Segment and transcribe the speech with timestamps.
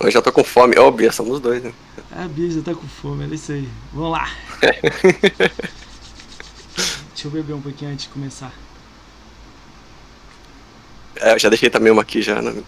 [0.00, 0.74] Eu já tô com fome.
[0.78, 1.74] Ó, oh, Bia, somos dois, né?
[2.10, 3.68] A Bia já tá com fome, é isso aí.
[3.92, 4.30] Vamos lá.
[7.12, 8.50] Deixa eu beber um pouquinho antes de começar.
[11.16, 12.62] É, eu já deixei também uma aqui já, né?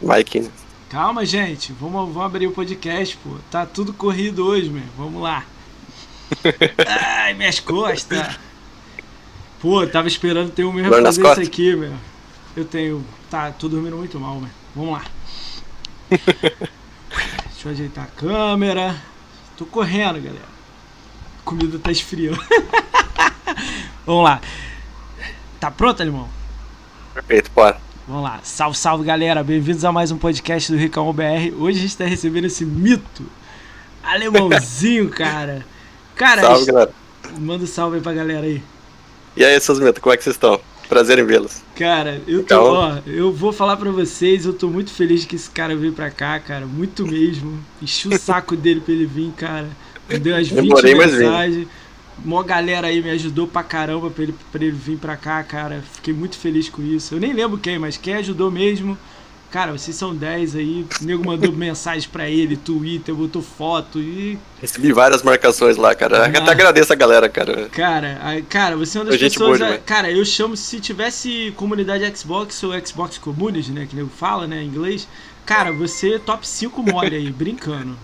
[0.00, 0.48] Vai aqui, né?
[0.88, 1.72] Calma, gente.
[1.72, 3.30] Vamos, vamos abrir o podcast, pô.
[3.50, 4.84] Tá tudo corrido hoje, meu.
[4.96, 5.44] Vamos lá.
[6.86, 8.38] Ai, minhas costas.
[9.60, 11.94] Pô, tava esperando ter um mesmo fazer isso aqui, meu.
[12.56, 13.04] Eu tenho.
[13.28, 14.50] Tá, tô dormindo muito mal, meu.
[14.76, 15.17] Vamos lá.
[17.48, 18.96] Deixa eu ajeitar a câmera.
[19.56, 20.44] Tô correndo, galera.
[21.40, 22.40] A comida tá esfriando.
[24.06, 24.40] Vamos lá.
[25.60, 26.28] Tá pronto, alemão?
[27.12, 27.78] Perfeito, bora.
[28.06, 28.40] Vamos lá.
[28.42, 29.42] Salve, salve, galera.
[29.44, 31.52] Bem-vindos a mais um podcast do Ricão BR.
[31.58, 33.26] Hoje a gente tá recebendo esse mito.
[34.02, 35.66] Alemãozinho, cara.
[36.14, 36.92] Cara, salve, galera.
[37.38, 38.62] Manda um salve aí pra galera aí.
[39.36, 40.58] E aí, seus mitos, como é que vocês estão?
[40.88, 41.62] Prazer em vê-los.
[41.78, 45.48] Cara, eu tô, ó, eu vou falar pra vocês, eu tô muito feliz que esse
[45.48, 46.66] cara veio pra cá, cara.
[46.66, 47.56] Muito mesmo.
[47.80, 49.68] Enchi o saco dele pra ele vir, cara.
[50.08, 51.68] Me deu as 20 Demorei, mensagens.
[52.24, 55.84] Mó galera aí me ajudou pra caramba pra ele, pra ele vir pra cá, cara.
[55.92, 57.14] Fiquei muito feliz com isso.
[57.14, 58.98] Eu nem lembro quem, mas quem ajudou mesmo.
[59.50, 60.86] Cara, vocês são 10 aí.
[61.00, 64.38] O nego mandou mensagem pra ele, Twitter, botou foto e.
[64.60, 66.24] Recebi várias marcações lá, cara.
[66.24, 67.68] Ah, Até agradeço a galera, cara.
[67.70, 69.58] Cara, cara, você é uma das pessoas.
[69.58, 73.86] Boa, cara, eu chamo, se tivesse comunidade Xbox ou Xbox Community, né?
[73.88, 75.08] Que nego fala, né, em inglês.
[75.46, 77.96] Cara, você é top 5 mole aí, brincando.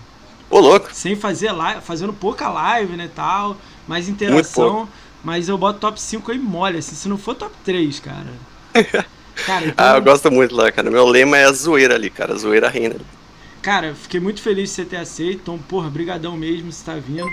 [0.49, 0.89] Ô, louco.
[0.93, 3.57] Sem fazer live, fazendo pouca live, né, tal
[3.87, 4.87] mais interação.
[5.23, 8.33] Mas eu boto top 5 aí mole, assim, se não for top 3, cara.
[9.45, 9.85] cara então...
[9.85, 10.89] Ah, eu gosto muito lá, cara.
[10.89, 12.35] Meu lema é a zoeira ali, cara.
[12.35, 12.95] zoeira reina.
[13.61, 15.39] Cara, fiquei muito feliz de você ter aceito.
[15.41, 17.29] Então, porra, brigadão mesmo você tá vindo.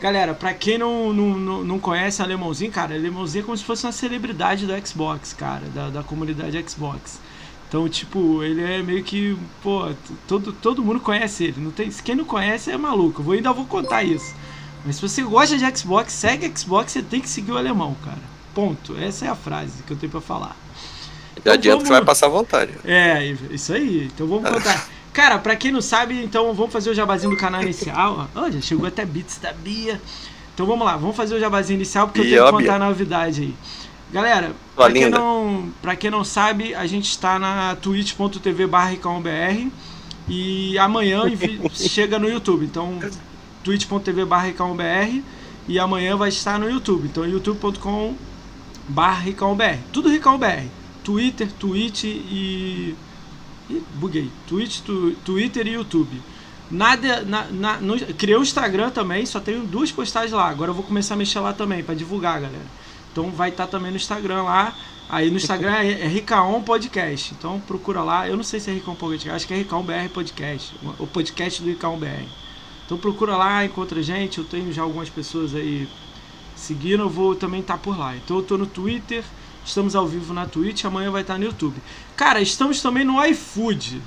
[0.00, 3.92] Galera, pra quem não, não, não conhece Alemãozinho, cara, Alemãozinho é como se fosse uma
[3.92, 7.18] celebridade do Xbox, cara, da, da comunidade Xbox.
[7.66, 9.90] Então, tipo, ele é meio que, pô,
[10.28, 11.60] todo, todo mundo conhece ele.
[11.60, 13.20] Não tem, quem não conhece é maluco.
[13.20, 14.34] Eu vou, ainda vou contar isso.
[14.84, 18.22] Mas se você gosta de Xbox, segue Xbox, você tem que seguir o alemão, cara.
[18.54, 18.96] Ponto.
[18.96, 20.56] Essa é a frase que eu tenho para falar.
[21.36, 21.82] Já então, adianta vamos...
[21.82, 22.72] que você vai passar vontade.
[22.84, 24.10] É, isso aí.
[24.12, 24.88] Então vamos contar.
[25.12, 28.28] Cara, pra quem não sabe, então vamos fazer o jabazinho do canal inicial.
[28.34, 30.00] Ó, já chegou até bits da Bia.
[30.54, 33.42] Então vamos lá, vamos fazer o jabazinho inicial porque eu tenho que contar a novidade
[33.42, 33.54] aí.
[34.12, 38.92] Galera, pra quem, não, pra quem não sabe, a gente está na twitch.tv barra
[40.28, 41.24] e amanhã
[41.72, 42.64] chega no YouTube.
[42.64, 42.98] Então
[43.64, 44.52] twitch.tv barra
[45.68, 47.08] e amanhã vai estar no YouTube.
[47.08, 48.14] Então youtube.com
[48.88, 49.24] barra
[49.92, 50.66] Tudo RicãoBR.
[51.06, 52.96] Twitter, Twitch e...
[53.70, 54.28] e buguei.
[54.48, 56.20] Twitch, tu, Twitter e YouTube.
[56.68, 60.48] Nada, na, na, no, criei um Instagram também, só tenho duas postagens lá.
[60.48, 62.66] Agora eu vou começar a mexer lá também, para divulgar, galera.
[63.12, 64.76] Então vai estar também no Instagram lá.
[65.08, 67.34] Aí no Instagram é, é Ricaon Podcast.
[67.38, 68.28] Então procura lá.
[68.28, 70.74] Eu não sei se é Ricaon Podcast, acho que é Ricaon BR Podcast.
[70.98, 72.26] O podcast do Ricaon BR.
[72.84, 74.38] Então procura lá, encontra a gente.
[74.38, 75.88] Eu tenho já algumas pessoas aí
[76.56, 78.16] seguindo, eu vou também estar tá por lá.
[78.16, 79.22] Então eu tô no Twitter,
[79.66, 81.76] estamos ao vivo na Twitch, amanhã vai estar no YouTube.
[82.16, 84.00] Cara, estamos também no iFood.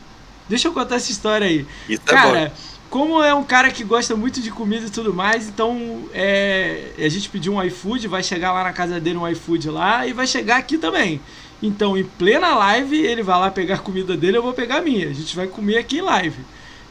[0.48, 1.68] Deixa eu contar essa história aí.
[1.88, 2.52] Isso é cara, é
[2.90, 7.08] como é um cara que gosta muito de comida e tudo mais, então é, a
[7.08, 10.26] gente pediu um iFood, vai chegar lá na casa dele um iFood lá e vai
[10.26, 11.22] chegar aqui também.
[11.62, 14.82] Então, em plena live, ele vai lá pegar a comida dele, eu vou pegar a
[14.82, 15.10] minha.
[15.10, 16.40] A gente vai comer aqui em live.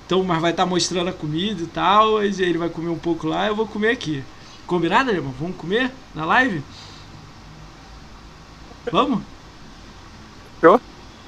[0.06, 2.22] Então, mas vai estar tá mostrando a comida e tal.
[2.22, 4.22] Ele vai comer um pouco lá eu vou comer aqui.
[4.66, 5.34] Combinado, irmão?
[5.40, 6.62] Vamos comer na live?
[8.90, 9.22] Vamos?
[10.60, 10.80] Fechou?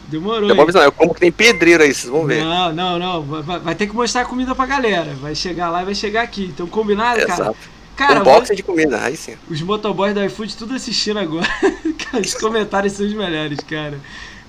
[0.09, 0.51] Demorou.
[0.51, 2.43] Eu, avisar, eu como que tem pedreiro aí, vocês vão ver.
[2.43, 3.23] Não, não, não.
[3.23, 5.15] Vai, vai, ter que mostrar a comida pra galera.
[5.15, 6.47] Vai chegar lá e vai chegar aqui.
[6.47, 7.43] Então, combinado, Exato.
[7.43, 7.55] cara?
[7.97, 9.37] Cara, um box de comida, aí sim.
[9.49, 11.47] Os motoboys da iFood tudo assistindo agora.
[12.21, 14.01] os comentários são os melhores, cara.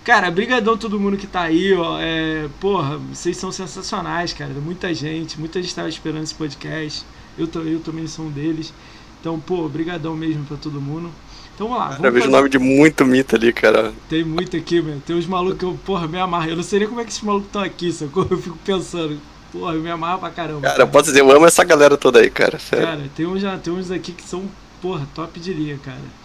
[0.03, 1.99] Cara, brigadão todo mundo que tá aí, ó.
[1.99, 4.51] É, porra, vocês são sensacionais, cara.
[4.53, 7.05] Muita gente, muita gente tava esperando esse podcast.
[7.37, 8.73] Eu, eu também sou um deles.
[9.19, 11.11] Então, pô, brigadão mesmo pra todo mundo.
[11.55, 11.89] Então vamos lá.
[11.89, 13.93] Vamos eu vejo o nome de muito mito ali, cara.
[14.09, 14.99] Tem muito aqui, meu.
[14.99, 16.49] Tem uns malucos que eu, porra, me amarro.
[16.49, 18.27] Eu não sei nem como é que esses malucos estão aqui, sacou?
[18.29, 19.19] Eu fico pensando.
[19.51, 20.61] Porra, eu me amarro pra caramba.
[20.61, 20.87] Cara, cara.
[20.87, 22.57] posso dizer, eu amo essa galera toda aí, cara.
[22.57, 22.85] Sério.
[22.85, 24.43] Cara, tem uns, tem uns aqui que são,
[24.81, 26.21] porra, top de linha, cara.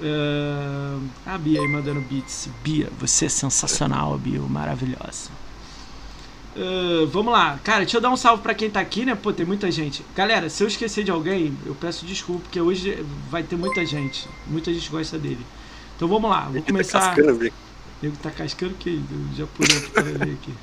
[0.00, 2.48] Uh, a Bia aí mandando beats.
[2.64, 5.30] Bia, você é sensacional, Bia, maravilhosa.
[6.60, 9.14] Uh, vamos lá, cara, deixa eu dar um salve pra quem tá aqui, né?
[9.14, 10.04] Pô, tem muita gente.
[10.14, 14.28] Galera, se eu esquecer de alguém, eu peço desculpa, porque hoje vai ter muita gente.
[14.46, 15.40] Muita gente gosta dele.
[15.96, 17.00] Então vamos lá, vou tá começar.
[17.00, 17.52] Tá cascando,
[18.02, 20.54] Nego tá cascando que eu já pulei aqui pra ver aqui.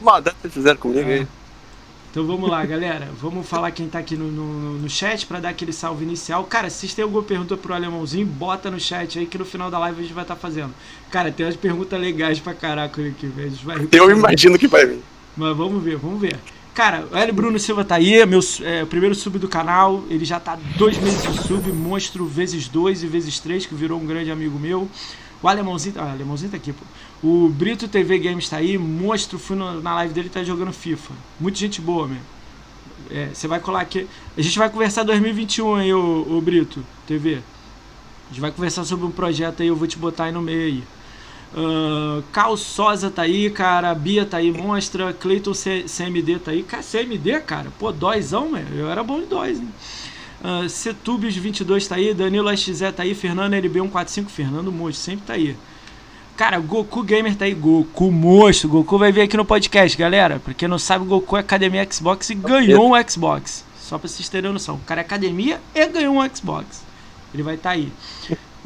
[0.00, 1.26] Maldade vocês fizeram comigo aí.
[2.12, 3.08] Então vamos lá, galera.
[3.20, 6.44] Vamos falar quem tá aqui no, no, no chat para dar aquele salve inicial.
[6.44, 9.68] Cara, se vocês têm alguma pergunta pro alemãozinho, bota no chat aí que no final
[9.68, 10.72] da live a gente vai estar tá fazendo.
[11.10, 13.52] Cara, tem umas perguntas legais pra caraca aqui, velho.
[13.90, 15.02] Eu imagino que vai vir.
[15.36, 16.38] Mas vamos ver, vamos ver.
[16.74, 17.32] Cara, o L.
[17.32, 20.04] Bruno Silva tá aí, meu é, primeiro sub do canal.
[20.08, 24.00] Ele já tá dois meses de sub, monstro vezes dois e vezes três, que virou
[24.00, 24.88] um grande amigo meu.
[25.42, 26.84] O Alemãozinho, ah, Alemãozinho tá aqui, pô.
[27.22, 31.12] O Brito TV Games tá aí, monstro, fui no, na live dele tá jogando FIFA.
[31.38, 32.20] Muita gente boa, meu.
[33.10, 34.06] É, você vai colar aqui.
[34.36, 37.36] A gente vai conversar 2021 aí, ô, ô Brito TV.
[37.36, 40.60] A gente vai conversar sobre um projeto aí, eu vou te botar aí no meio
[40.60, 40.84] aí.
[41.52, 43.94] Uh, Cal Sosa tá aí, cara.
[43.94, 45.12] Bia tá aí, monstra.
[45.12, 46.62] Cleiton CMD tá aí.
[46.62, 47.72] Cara, CMD, cara.
[47.78, 48.64] Pô, dózão, meu.
[48.74, 49.68] Eu era bom de dóis, hein?
[50.42, 52.14] Uh, Cetubios 22 tá aí.
[52.14, 53.14] Danilo XZ tá aí.
[53.14, 54.26] Fernando LB145.
[54.28, 55.56] Fernando Monstro sempre tá aí.
[56.36, 57.54] Cara, Goku Gamer tá aí.
[57.54, 58.68] Goku Monstro.
[58.68, 60.38] Goku vai vir aqui no podcast, galera.
[60.38, 63.64] Pra quem não sabe, Goku é academia Xbox e ganhou um Xbox.
[63.78, 64.76] Só pra vocês terem noção.
[64.76, 66.82] O cara é academia e ganhou um Xbox.
[67.34, 67.92] Ele vai estar tá aí.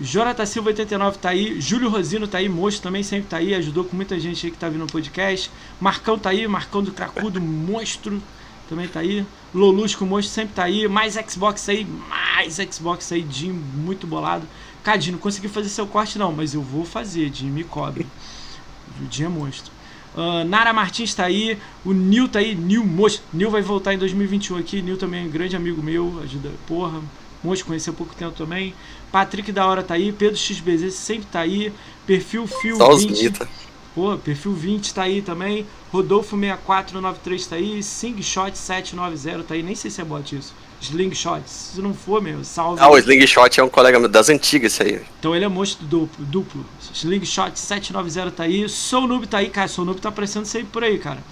[0.00, 3.85] Jonathan Silva 89 tá aí, Júlio Rosino tá aí, Moço também sempre tá aí, ajudou
[3.85, 5.50] com muita gente aí que tá vindo no podcast.
[5.81, 8.20] Marcão tá aí, Marcão do Cracudo, monstro,
[8.69, 9.25] também tá aí.
[9.55, 10.88] Lolusco, monstro, sempre tá aí.
[10.88, 14.46] Mais Xbox aí, mais Xbox aí, Jim, muito bolado.
[14.82, 18.06] Cadinho, não consegui fazer seu corte não, mas eu vou fazer, Jim, me cobre.
[19.00, 19.73] O Jim é monstro.
[20.14, 23.25] Uh, Nara Martins tá aí, o Nil tá aí, Nil monstro.
[23.32, 27.00] Nil vai voltar em 2021 aqui, Nil também é um grande amigo meu, ajuda, porra,
[27.43, 28.75] monstro, conheci há pouco tempo também.
[29.14, 31.72] Patrick da hora tá aí, Pedro XBZ sempre tá aí,
[32.05, 33.32] perfil Fio Só 20.
[33.94, 35.64] Pô, perfil 20 tá aí também.
[35.93, 40.52] Rodolfo 6493 tá aí, Singshot 790 tá aí, nem sei se é bot isso.
[40.81, 42.82] Slingshot, se não for, meu, salve.
[42.82, 45.00] Ah, o Slingshot é um colega das antigas, isso aí.
[45.20, 46.26] Então ele é monstro duplo.
[46.26, 46.67] duplo.
[46.93, 50.82] Slingshot 790 tá aí, Sou Noob tá aí, cara, Sou Noob tá aparecendo sempre por
[50.82, 51.22] aí, cara.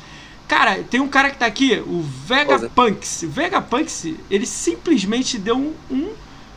[0.47, 3.25] Cara, tem um cara que tá aqui, o Vegapunks.
[3.27, 6.13] Vegapunks, ele simplesmente deu um, um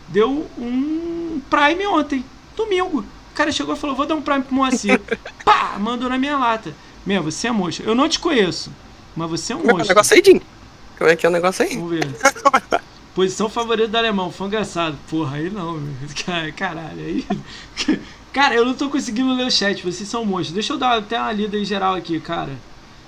[0.08, 2.26] deu um Prime ontem,
[2.56, 3.00] domingo.
[3.00, 5.00] O cara chegou e falou: Vou dar um Prime pro Moacir.
[5.44, 5.78] Pá!
[5.80, 6.74] Mandou na minha lata.
[7.06, 7.86] Meu, você é monstro.
[7.86, 8.72] Eu não te conheço,
[9.16, 9.78] mas você é um monstro.
[9.78, 10.42] Como é é o negócio aí, Jim?
[10.98, 11.76] Como é que é o negócio aí?
[11.76, 12.08] Vamos ver.
[13.14, 14.98] Posição favorita do alemão, foi engraçado.
[15.10, 15.94] Porra, aí não, meu.
[16.56, 17.26] Caralho, aí.
[18.34, 20.52] Cara, eu não tô conseguindo ler o chat, vocês são monstros.
[20.52, 22.52] Deixa eu dar até uma lida em geral aqui, cara.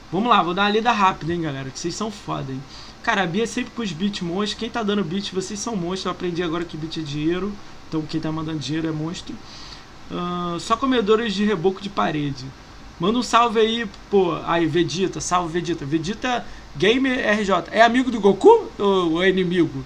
[0.10, 2.64] Vamos lá, vou dar uma lida rápida, hein, galera, que vocês são foda, hein.
[3.08, 4.60] Cara, a Bia é sempre com os beats monstros.
[4.60, 6.08] Quem tá dando beat, vocês são monstros.
[6.08, 7.54] Eu aprendi agora que beat é dinheiro.
[7.88, 9.34] Então quem tá mandando dinheiro é monstro.
[10.12, 12.44] Uh, só comedores de reboco de parede.
[13.00, 14.38] Manda um salve aí, pô.
[14.46, 15.86] Aí, Vegeta, salve Vegeta.
[15.86, 16.46] Vegeta
[16.76, 17.70] Gamer RJ.
[17.72, 19.86] É amigo do Goku ou é inimigo?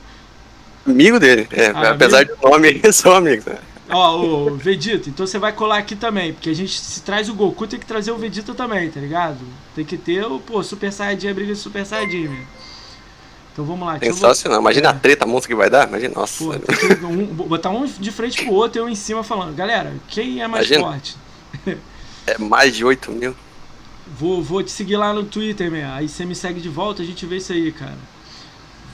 [0.84, 1.68] Amigo dele, é.
[1.68, 2.38] Ah, apesar amigo?
[2.42, 3.46] do nome, são amigos.
[3.46, 3.60] Né?
[3.92, 7.36] Ó, o Vegeta, então você vai colar aqui também, porque a gente se traz o
[7.36, 9.38] Goku, tem que trazer o Vegeta também, tá ligado?
[9.76, 12.30] Tem que ter o, pô, Super Saiyajin, a briga de Super Saiyajin,
[13.52, 14.00] então vamos lá.
[14.00, 14.58] Sensacional.
[14.58, 14.62] Eu...
[14.62, 14.92] Imagina é.
[14.92, 15.88] a treta, a monstro que vai dar.
[15.88, 16.44] Imagina, nossa.
[16.44, 19.56] Pô, um, botar um de frente pro outro e um em cima falando.
[19.56, 20.92] Galera, quem é mais Imagina.
[20.92, 21.18] forte?
[22.28, 23.36] é mais de 8 mil.
[24.08, 25.88] Vou, vou te seguir lá no Twitter, meu.
[25.90, 27.98] Aí você me segue de volta, a gente vê isso aí, cara.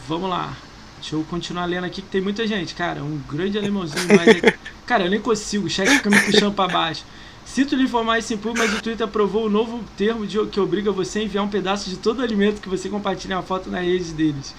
[0.07, 0.55] Vamos lá.
[0.99, 3.03] Deixa eu continuar lendo aqui que tem muita gente, cara.
[3.03, 4.43] Um grande alemãozinho, mas.
[4.43, 4.57] É...
[4.85, 5.67] cara, eu nem consigo.
[5.67, 7.05] O chat fica me puxando pra baixo.
[7.47, 10.91] Sinto lhe informar esse público, mas o Twitter aprovou o novo termo de, que obriga
[10.91, 14.13] você a enviar um pedaço de todo alimento que você compartilha uma foto na rede
[14.13, 14.53] deles.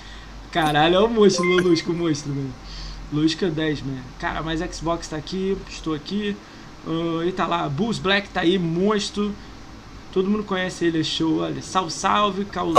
[0.50, 2.52] Caralho, é o monstro, Lulusco, o monstro, mano.
[3.12, 4.00] Lusca 10, mano.
[4.18, 6.34] Cara, mas Xbox tá aqui, estou aqui.
[6.86, 9.32] Uh, e tá lá, Bulls Black tá aí, monstro.
[10.10, 11.40] Todo mundo conhece ele, é show.
[11.40, 12.78] Olha, salve, salve, Calçosa.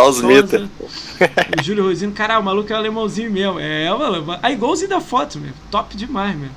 [1.59, 2.11] o Júlio Rosino.
[2.11, 3.59] Caralho, o maluco é alemãozinho mesmo.
[3.59, 4.39] É, mano.
[4.41, 5.53] É igualzinho da foto, meu.
[5.69, 6.49] Top demais, meu.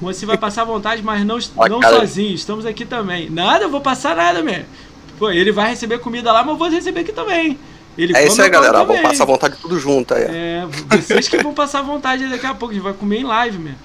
[0.00, 2.34] Você vai passar vontade, mas não, não sozinho.
[2.34, 3.30] Estamos aqui também.
[3.30, 4.66] Nada, eu vou passar nada, mesmo.
[5.18, 7.58] Pô, ele vai receber comida lá, mas eu vou receber aqui também.
[7.96, 8.84] Ele é isso aí, galera.
[8.84, 10.24] Vamos passar vontade tudo junto aí.
[10.24, 12.72] É, vocês que vão passar vontade daqui a pouco.
[12.72, 13.78] A gente vai comer em live, mesmo.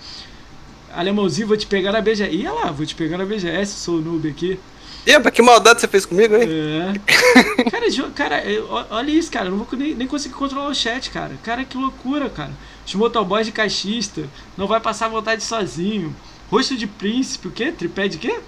[0.93, 2.33] Alemãozinho, vou te pegar na BGS.
[2.33, 4.57] Ih, lá, vou te pegar na BGS, sou noob aqui.
[5.05, 6.47] Epa, que maldade você fez comigo, hein?
[6.49, 7.69] É.
[7.69, 8.43] cara, cara,
[8.89, 9.47] olha isso, cara.
[9.47, 11.33] Eu não vou nem, nem conseguir controlar o chat, cara.
[11.43, 12.51] Cara, que loucura, cara.
[12.85, 14.23] Os motoboys de caixista.
[14.55, 16.15] Não vai passar vontade sozinho.
[16.49, 17.71] Rosto de príncipe, o quê?
[17.71, 18.39] Tripé de quê?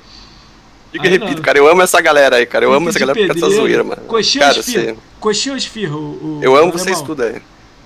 [0.91, 2.65] Diga que repito, cara, eu amo essa galera aí, cara.
[2.65, 4.01] Eu amo essa galera porque essa zoeira, mano.
[4.03, 4.83] Coxinha cara, ou esfirra?
[4.83, 4.97] Você...
[5.19, 5.95] Coxinha ou esfirra?
[5.95, 7.41] O, o eu amo vocês tudo aí.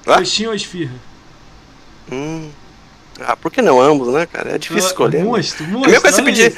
[0.06, 0.18] Ah?
[0.18, 0.94] Coxinha ou esfirra?
[2.12, 2.50] Hum.
[3.20, 4.52] Ah, por que não ambos, né, cara?
[4.52, 5.24] É difícil ah, escolher.
[5.24, 5.96] Monstro, monstro.
[5.96, 6.58] É mesmo que pedir.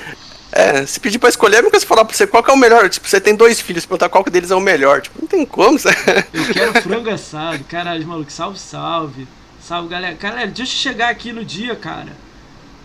[0.52, 2.54] É, se pedir pra escolher, é mesmo que você falar pra você qual que é
[2.54, 2.88] o melhor.
[2.90, 5.02] Tipo, você tem dois filhos, perguntar qual que deles é o melhor.
[5.02, 5.78] Tipo, não tem como.
[5.80, 5.90] Você...
[5.90, 8.32] Eu quero frango assado, caralho, maluco.
[8.32, 9.28] Salve, salve.
[9.64, 10.16] Salve, galera.
[10.16, 12.12] Galera, deixa eu chegar aqui no dia, cara.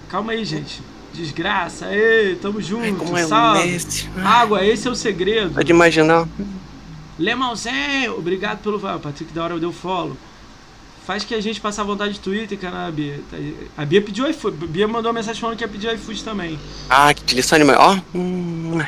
[0.09, 0.81] Calma aí, gente.
[1.13, 2.99] Desgraça, ei, tamo junto.
[2.99, 3.77] Como é salve.
[4.25, 5.55] Água, esse é o segredo.
[5.55, 6.29] Pode imaginar.
[7.19, 8.79] Lemãozinho, obrigado pelo.
[8.79, 10.17] Patrick da hora deu follow.
[11.05, 13.19] Faz que a gente passe a vontade de Twitter, cara, Bia.
[13.77, 14.63] A Bia pediu iFood.
[14.63, 16.61] A Bia mandou uma mensagem falando que ia pedir iFood também.
[16.89, 17.77] Ah, que lição animal.
[17.81, 18.17] Ó.
[18.17, 18.81] Hum.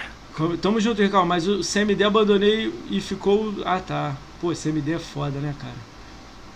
[0.62, 3.52] Tamo junto, Ricardo, mas o CMD abandonei e ficou.
[3.64, 4.14] Ah tá.
[4.40, 5.89] Pô, CMD é foda, né, cara?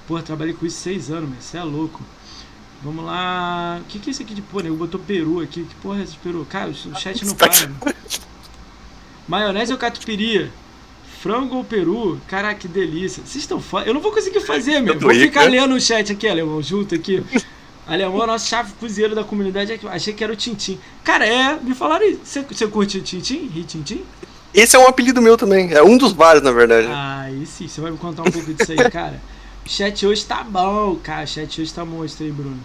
[0.06, 2.02] Pô, trabalhei com isso seis anos, mas você é louco.
[2.82, 3.80] Vamos lá.
[3.80, 4.76] O que, que é isso aqui de pô, nego?
[4.76, 5.64] Botou peru aqui.
[5.64, 6.46] Que porra é esse de peru?
[6.48, 7.70] Cara, o chat não para.
[9.26, 10.50] Maionese ou catupiry?
[11.20, 12.20] Frango ou peru?
[12.28, 13.22] Caraca, que delícia.
[13.24, 13.86] Vocês estão foda.
[13.86, 14.98] Eu não vou conseguir fazer, meu.
[14.98, 17.24] Vou ficar lendo o chat aqui, alemão, junto aqui.
[17.86, 19.78] Alemão é nosso chave cozinheiro da comunidade.
[19.88, 20.78] Achei que era o Tintim.
[21.02, 21.58] Cara, é.
[21.60, 22.20] Me falaram isso.
[22.24, 23.46] Você, você curte o Tintim?
[23.48, 24.02] Ri Tintim?
[24.54, 25.70] Esse é um apelido meu também.
[25.72, 26.88] É um dos vários, na verdade.
[26.90, 27.68] Ah, e sim.
[27.68, 29.20] Você vai me contar um pouco disso aí, cara.
[29.64, 31.24] O chat hoje tá bom, cara.
[31.24, 32.60] O chat hoje tá monstro aí, Bruno.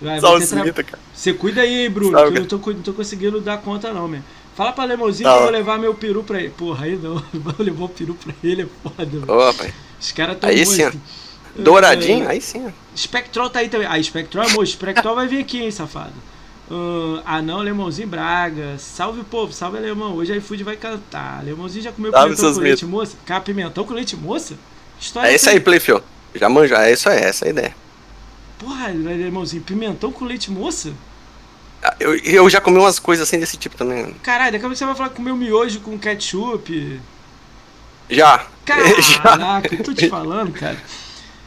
[0.00, 0.84] Vai, Salsita, tra...
[0.84, 0.98] cara.
[1.14, 2.12] Você cuida aí, Bruno.
[2.12, 4.20] Salve, que eu não tô, não tô conseguindo dar conta, não, meu.
[4.54, 6.50] Fala pra Lemozinho que eu vou levar meu peru pra ele.
[6.50, 7.14] Porra, aí não.
[7.32, 9.74] Vou levar o peru pra ele, é foda, Ô, pai.
[10.00, 10.90] Os caras tão Aí sim,
[11.56, 12.72] Douradinho, é, aí sim.
[12.96, 13.86] Spectrol tá aí também.
[13.88, 14.72] Ah, Spectrol é moço.
[14.72, 16.12] Spectrol vai vir aqui, hein, safado.
[16.70, 18.76] Uh, ah não, Lemãozinho Braga.
[18.78, 20.14] Salve povo, salve Alemão.
[20.14, 21.44] Hoje a iFood vai cantar.
[21.44, 23.16] Lemãozinho já comeu salve pimentão com leite moça?
[23.24, 24.54] Cara, pimentão com leite moça?
[25.00, 26.02] História é esse aí, Playfio.
[26.34, 27.74] Já manja, é isso aí, é essa a ideia.
[28.58, 30.92] Porra, Lemãozinho, pimentão com leite moça?
[31.82, 34.14] Ah, eu, eu já comi umas coisas assim desse tipo também.
[34.22, 37.00] Caralho, daqui a pouco você vai falar que comeu miojo com ketchup.
[38.08, 38.46] Já.
[38.64, 40.78] Caraca, eu tô te falando, cara.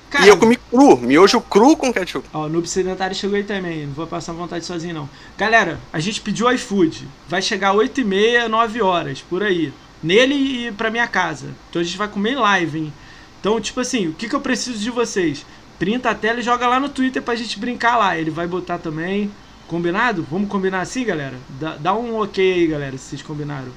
[0.10, 0.26] cara.
[0.26, 2.28] E eu comi cru, miojo cru com ketchup.
[2.32, 5.10] Ó, o Noob Sedentário chegou aí também, não vou passar vontade sozinho não.
[5.38, 9.74] Galera, a gente pediu iFood, vai chegar 8 e meia, 9 horas, por aí.
[10.04, 11.48] Nele e pra minha casa.
[11.70, 12.94] Então a gente vai comer em live, hein.
[13.48, 15.46] Então, tipo assim, o que, que eu preciso de vocês?
[15.80, 18.18] Printa a tela e joga lá no Twitter pra gente brincar lá.
[18.18, 19.32] Ele vai botar também.
[19.70, 20.28] Combinado?
[20.30, 21.36] Vamos combinar assim, galera?
[21.52, 23.70] Dá, dá um ok aí, galera, se vocês combinaram.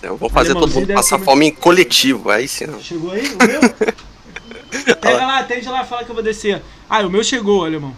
[0.00, 2.66] Eu vou fazer todo mundo passar fome em coletivo, aí sim.
[2.80, 3.60] Chegou aí o meu?
[5.00, 6.62] Pega lá, atende lá, fala que eu vou descer.
[6.88, 7.90] Ah, o meu chegou, alemão.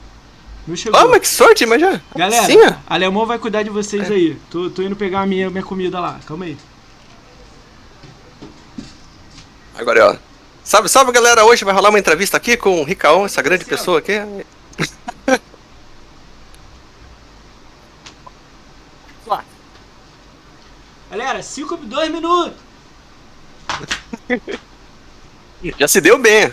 [0.67, 0.99] O meu chegou.
[0.99, 2.00] Ah, mas que sorte, mas já.
[2.17, 2.79] Galera, sim, é?
[2.87, 4.15] alemão vai cuidar de vocês é.
[4.15, 4.38] aí.
[4.49, 6.19] Tô, tô indo pegar a minha, minha comida lá.
[6.26, 6.57] Calma aí.
[9.75, 10.36] Agora, ó.
[10.66, 11.44] Salve, salve, galera.
[11.44, 14.14] Hoje vai rolar uma entrevista aqui com o Ricaon, essa grande pessoa aqui.
[21.08, 22.58] Galera, 5 2 minutos.
[25.78, 26.52] Já se deu bem.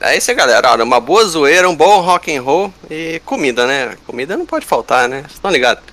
[0.00, 0.82] É isso aí, galera.
[0.82, 3.96] uma boa zoeira, um bom rock and roll e comida, né?
[4.04, 5.20] Comida não pode faltar, né?
[5.20, 5.91] Vocês estão ligados?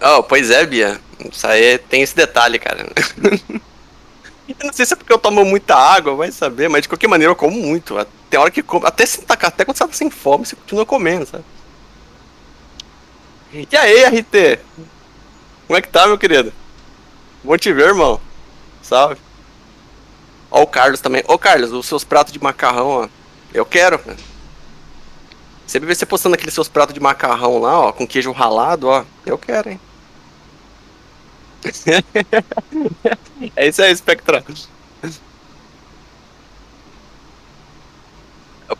[0.00, 1.00] Oh, pois é, Bia.
[1.30, 2.86] Isso aí tem esse detalhe, cara.
[4.48, 7.08] eu não sei se é porque eu tomo muita água, vai saber, mas de qualquer
[7.08, 7.94] maneira eu como muito.
[8.30, 8.86] Tem hora que como.
[8.86, 11.44] Até, até quando você tá sem fome, você continua comendo, sabe?
[13.52, 14.60] E aí, RT?
[15.66, 16.52] Como é que tá, meu querido?
[17.42, 18.20] Bom te ver, irmão.
[18.82, 19.16] Salve.
[20.50, 21.22] Ó o Carlos também.
[21.26, 23.08] Ô, Carlos, os seus pratos de macarrão, ó.
[23.52, 24.00] Eu quero.
[25.66, 29.04] Sempre vê você postando aqueles seus pratos de macarrão lá, ó, com queijo ralado, ó.
[29.26, 29.80] Eu quero, hein.
[33.56, 34.44] É isso aí, Spectra.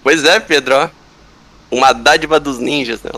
[0.02, 0.90] Pois é, Pedro.
[1.70, 3.10] Uma dádiva dos ninjas, né?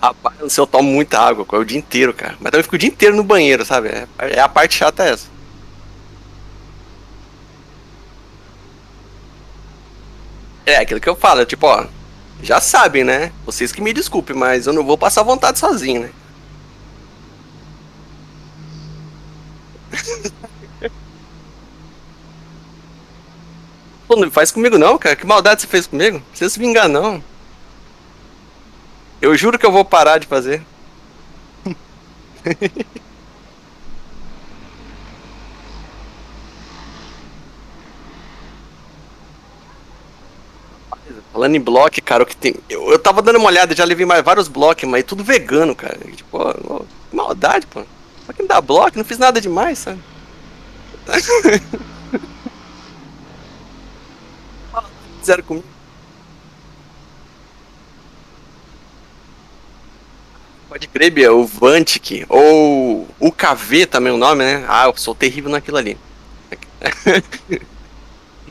[0.00, 2.36] Rapaz, eu tomo muita água, é o dia inteiro, cara.
[2.40, 3.88] Mas também fico o dia inteiro no banheiro, sabe?
[3.88, 5.33] É, é a parte chata é essa.
[10.66, 11.86] É, aquilo que eu falo, tipo, ó.
[12.42, 13.32] Já sabem, né?
[13.46, 16.10] Vocês que me desculpem, mas eu não vou passar vontade sozinho, né?
[24.06, 25.16] Pô, não faz comigo não, cara.
[25.16, 26.18] Que maldade você fez comigo?
[26.18, 27.22] Não precisa se vingar, não.
[29.20, 30.62] Eu juro que eu vou parar de fazer.
[41.34, 42.54] Falando em bloco, cara, o que tem.
[42.70, 45.98] Eu, eu tava dando uma olhada, já levei mais vários blocos, mas tudo vegano, cara.
[46.14, 47.82] Tipo, ó, que maldade, pô.
[48.24, 49.98] Só que me dá bloco, não fiz nada demais, sabe?
[55.18, 55.66] Fizeram comigo.
[60.68, 64.64] Pode crer, Bia, o Vantic, ou o KV também o nome, né?
[64.68, 65.98] Ah, eu sou terrível naquilo ali.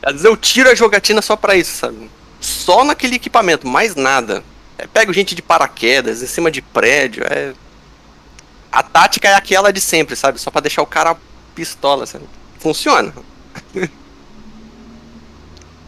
[0.04, 2.10] Às vezes eu tiro a jogatina só pra isso, sabe?
[2.44, 4.44] Só naquele equipamento, mais nada.
[4.78, 7.54] É, pego gente de paraquedas, em cima de prédio, é...
[8.70, 10.42] A tática é aquela de sempre, sabe?
[10.42, 11.16] Só pra deixar o cara
[11.56, 12.26] pistola, sabe?
[12.60, 13.14] Funciona.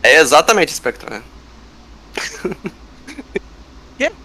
[0.03, 1.15] É exatamente Spectrum.
[1.15, 1.21] É.
[4.00, 4.15] yeah.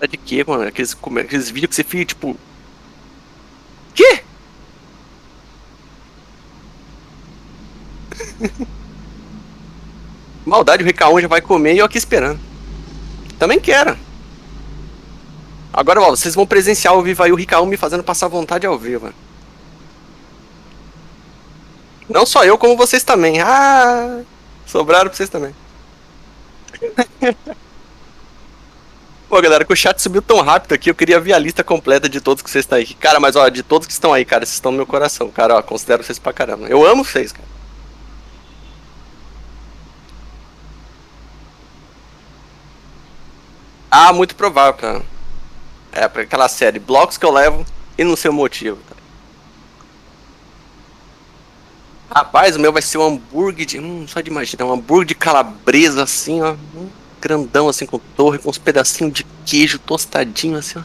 [0.00, 0.62] É de que, mano?
[0.62, 2.38] Aqueles, aqueles vídeos que você fica, tipo,
[10.44, 12.40] Maldade, o Ricaon já vai comer e eu aqui esperando.
[13.38, 13.96] Também quero.
[15.72, 18.78] Agora, ó, vocês vão presenciar ao vivo aí o Ricaon me fazendo passar vontade ao
[18.78, 19.12] vivo.
[22.08, 23.40] Não só eu, como vocês também.
[23.40, 24.22] Ah,
[24.66, 25.54] sobraram pra vocês também.
[29.28, 32.08] Pô, galera, que o chat subiu tão rápido aqui, eu queria ver a lista completa
[32.08, 32.86] de todos que vocês estão aí.
[32.94, 35.54] Cara, mas ó, de todos que estão aí, cara, vocês estão no meu coração, cara,
[35.56, 36.66] ó, considero vocês pra caramba.
[36.66, 37.46] Eu amo vocês, cara.
[43.90, 45.02] Ah, muito provável, cara.
[45.92, 47.66] É, pra aquela série, blocos que eu levo
[47.98, 48.78] e não sei o motivo.
[52.14, 53.78] Rapaz, o meu vai ser um hambúrguer de.
[53.78, 56.54] Hum, só de imaginar, um hambúrguer de calabresa assim, ó.
[56.74, 56.88] Hum
[57.20, 60.82] grandão assim com torre, com uns pedacinhos de queijo tostadinho assim, ó.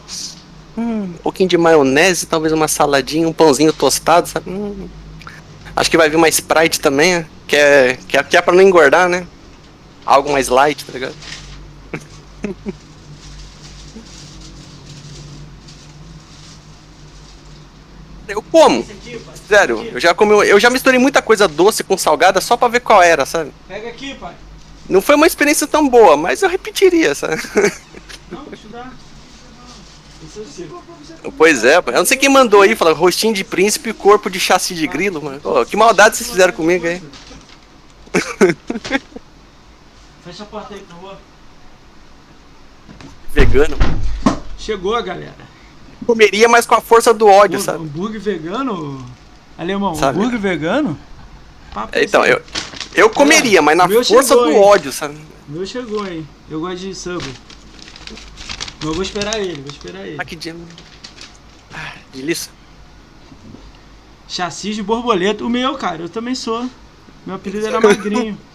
[0.78, 4.50] Hum, um pouquinho de maionese, talvez uma saladinha, um pãozinho tostado, sabe?
[4.50, 4.88] Hum.
[5.74, 7.26] Acho que vai vir uma Sprite também, né?
[7.46, 9.26] que é, que é, que é pra não engordar, né?
[10.04, 11.14] Algo mais light, tá ligado?
[18.28, 18.86] Eu como.
[19.48, 22.80] Sério, eu já comi, eu já misturei muita coisa doce com salgada só pra ver
[22.80, 23.52] qual era, sabe?
[23.68, 24.34] Pega aqui, pai.
[24.88, 27.40] Não foi uma experiência tão boa, mas eu repetiria, sabe?
[28.30, 28.92] Não, deixa eu dar.
[31.36, 34.38] Pois é, eu não sei quem mandou aí, fala rostinho de príncipe e corpo de
[34.38, 35.40] chassi de grilo, mano.
[35.66, 37.02] Que maldade vocês fizeram comigo aí.
[40.24, 41.16] Fecha a porta aí, por favor.
[43.32, 43.76] Vegano.
[44.58, 45.45] Chegou, galera.
[46.06, 47.82] Comeria, mas com a força do ódio, sabe?
[47.84, 49.04] Hambúrguer vegano?
[49.58, 50.18] Alemão, sabe?
[50.18, 50.98] hambúrguer vegano?
[51.74, 52.40] Papo então, eu,
[52.94, 54.58] eu comeria, mas na força chegou, do hein?
[54.58, 55.16] ódio, sabe?
[55.48, 56.26] O meu chegou, hein?
[56.48, 57.24] Eu gosto de sub.
[58.78, 60.16] Mas eu vou esperar ele, vou esperar ele.
[60.18, 60.54] Ah, que dia.
[61.74, 62.52] Ah, delícia.
[64.28, 65.44] Chassi de borboleta.
[65.44, 66.68] O meu, cara, eu também sou.
[67.24, 68.38] Meu apelido era Magrinho.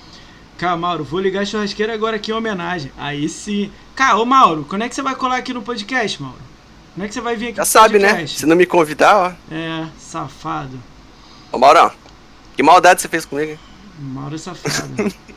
[0.58, 2.92] Cara, Mauro, vou ligar a churrasqueira agora aqui em homenagem.
[2.96, 3.72] Aí sim.
[3.96, 6.38] Cara, ô Mauro, quando é que você vai colar aqui no podcast, Mauro?
[6.94, 8.26] Quando é que você vai vir aqui Já sabe, né?
[8.28, 9.54] Se não me convidar, ó.
[9.54, 10.78] É, safado.
[11.52, 11.92] Ô, Mauro,
[12.56, 13.60] que maldade você fez comigo, hein?
[14.00, 15.14] Mauro é safado.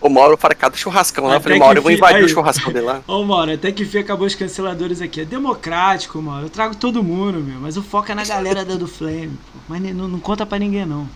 [0.00, 1.34] O Mauro fala cada churrascão lá.
[1.34, 2.24] Eu falei, Mauro, eu vou invadir aí.
[2.24, 3.02] o churrascão dele lá.
[3.06, 5.20] Ô, Mauro, até que fim acabou os canceladores aqui.
[5.20, 6.46] É democrático, Mauro.
[6.46, 7.60] Eu trago todo mundo, meu.
[7.60, 9.58] Mas o foco é na galera da do Flame, pô.
[9.68, 11.06] Mas não, não conta pra ninguém, não.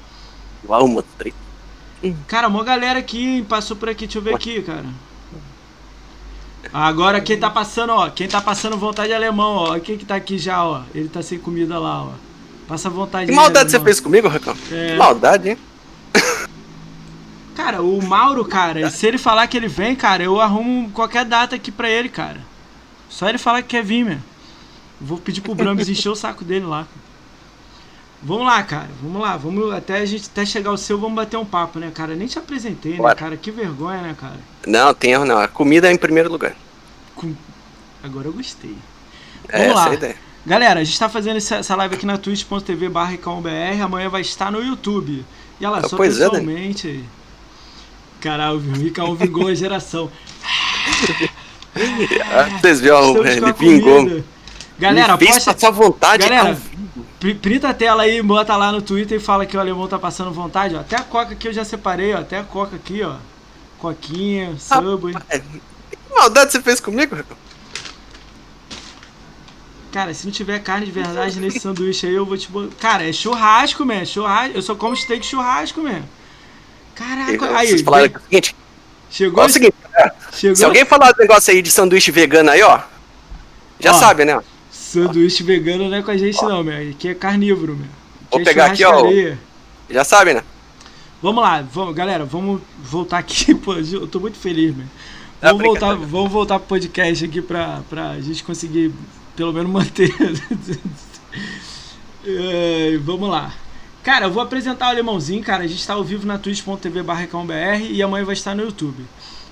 [0.68, 1.34] Uma três.
[2.26, 4.04] Cara, uma galera aqui passou por aqui.
[4.04, 4.84] Deixa eu ver aqui, cara.
[6.74, 8.10] Agora quem tá passando, ó.
[8.10, 9.78] Quem tá passando vontade é alemão, ó.
[9.78, 10.82] Quem que tá aqui já, ó.
[10.92, 12.10] Ele tá sem comida lá, ó.
[12.66, 13.26] Passa vontade.
[13.26, 14.56] Que maldade você fez comigo, Racão?
[14.72, 14.88] É...
[14.88, 15.58] Que maldade, hein?
[17.54, 21.54] Cara, o Mauro, cara, se ele falar que ele vem, cara, eu arrumo qualquer data
[21.54, 22.40] aqui pra ele, cara.
[23.08, 24.18] Só ele falar que quer vir, meu.
[25.00, 26.88] Vou pedir pro Brambis encher o saco dele lá.
[28.20, 28.88] Vamos lá, cara.
[29.00, 29.36] Vamos lá.
[29.36, 32.16] Vamos até a gente até chegar o seu, vamos bater um papo, né, cara?
[32.16, 33.36] Nem te apresentei, né, cara?
[33.36, 34.40] Que vergonha, né, cara?
[34.66, 35.38] Não, tem erro não.
[35.38, 36.56] A comida é em primeiro lugar.
[37.24, 37.34] Com...
[38.02, 38.76] Agora eu gostei.
[39.48, 39.94] É, vamos é, lá.
[39.94, 40.16] é a.
[40.46, 43.14] Galera, a gente tá fazendo essa live aqui na twitch.tv barra
[43.82, 45.24] amanhã vai estar no YouTube.
[45.58, 46.88] E olha só, pois pessoalmente.
[46.88, 47.04] É, né?
[48.20, 50.10] Caralho, o Ricaon vingou a geração.
[52.60, 54.22] Vocês viram, ele vingou.
[54.78, 56.28] Galera, pode passar vontade.
[56.28, 56.58] Galera,
[57.40, 60.30] printa a tela aí, bota lá no Twitter e fala que o alemão tá passando
[60.30, 60.74] vontade.
[60.74, 60.80] Ó.
[60.80, 62.18] Até a coca aqui eu já separei, ó.
[62.18, 63.14] Até a coca aqui, ó.
[63.78, 65.14] Coquinha, Subway.
[66.14, 67.16] Que maldade você fez comigo?
[69.92, 72.74] Cara, se não tiver carne de verdade nesse sanduíche aí, eu vou te botar.
[72.76, 74.04] Cara, é churrasco, man.
[74.04, 74.56] Churrasco.
[74.56, 76.02] Eu só como steak churrasco, man.
[76.94, 77.82] Caraca, aí.
[77.82, 78.56] Falaram o seguinte.
[79.10, 79.42] Chegou.
[79.42, 80.10] É o seguinte, né?
[80.32, 80.56] Chegou...
[80.56, 82.80] Se alguém falar do negócio aí de sanduíche vegano aí, ó.
[83.80, 84.40] Já ó, sabe, né?
[84.70, 85.46] Sanduíche ó.
[85.46, 86.48] vegano não é com a gente, ó.
[86.48, 86.90] não, meu.
[86.90, 87.86] Aqui é carnívoro, meu.
[87.86, 89.04] Aqui Vou é pegar aqui, ó.
[89.90, 90.42] Já sabe, né?
[91.22, 93.54] Vamos lá, vamos, galera, vamos voltar aqui.
[93.56, 94.86] Pô, eu tô muito feliz, meu.
[95.44, 98.94] Vamos, voltar, vamos voltar pro podcast aqui pra, pra gente conseguir
[99.36, 100.10] pelo menos manter.
[102.24, 103.52] é, vamos lá.
[104.02, 105.64] Cara, eu vou apresentar o alemãozinho, cara.
[105.64, 107.28] A gente está ao vivo na twitch.tv barra
[107.90, 109.04] e amanhã vai estar no YouTube.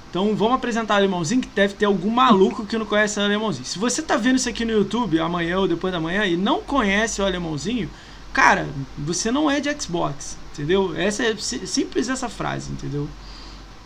[0.08, 3.66] Então vamos apresentar o alemãozinho, que deve ter algum maluco que não conhece o alemãozinho.
[3.66, 6.62] Se você tá vendo isso aqui no YouTube amanhã ou depois da manhã e não
[6.62, 7.90] conhece o alemãozinho,
[8.32, 10.94] cara, você não é de Xbox, entendeu?
[10.96, 13.06] Essa é simples essa frase, entendeu?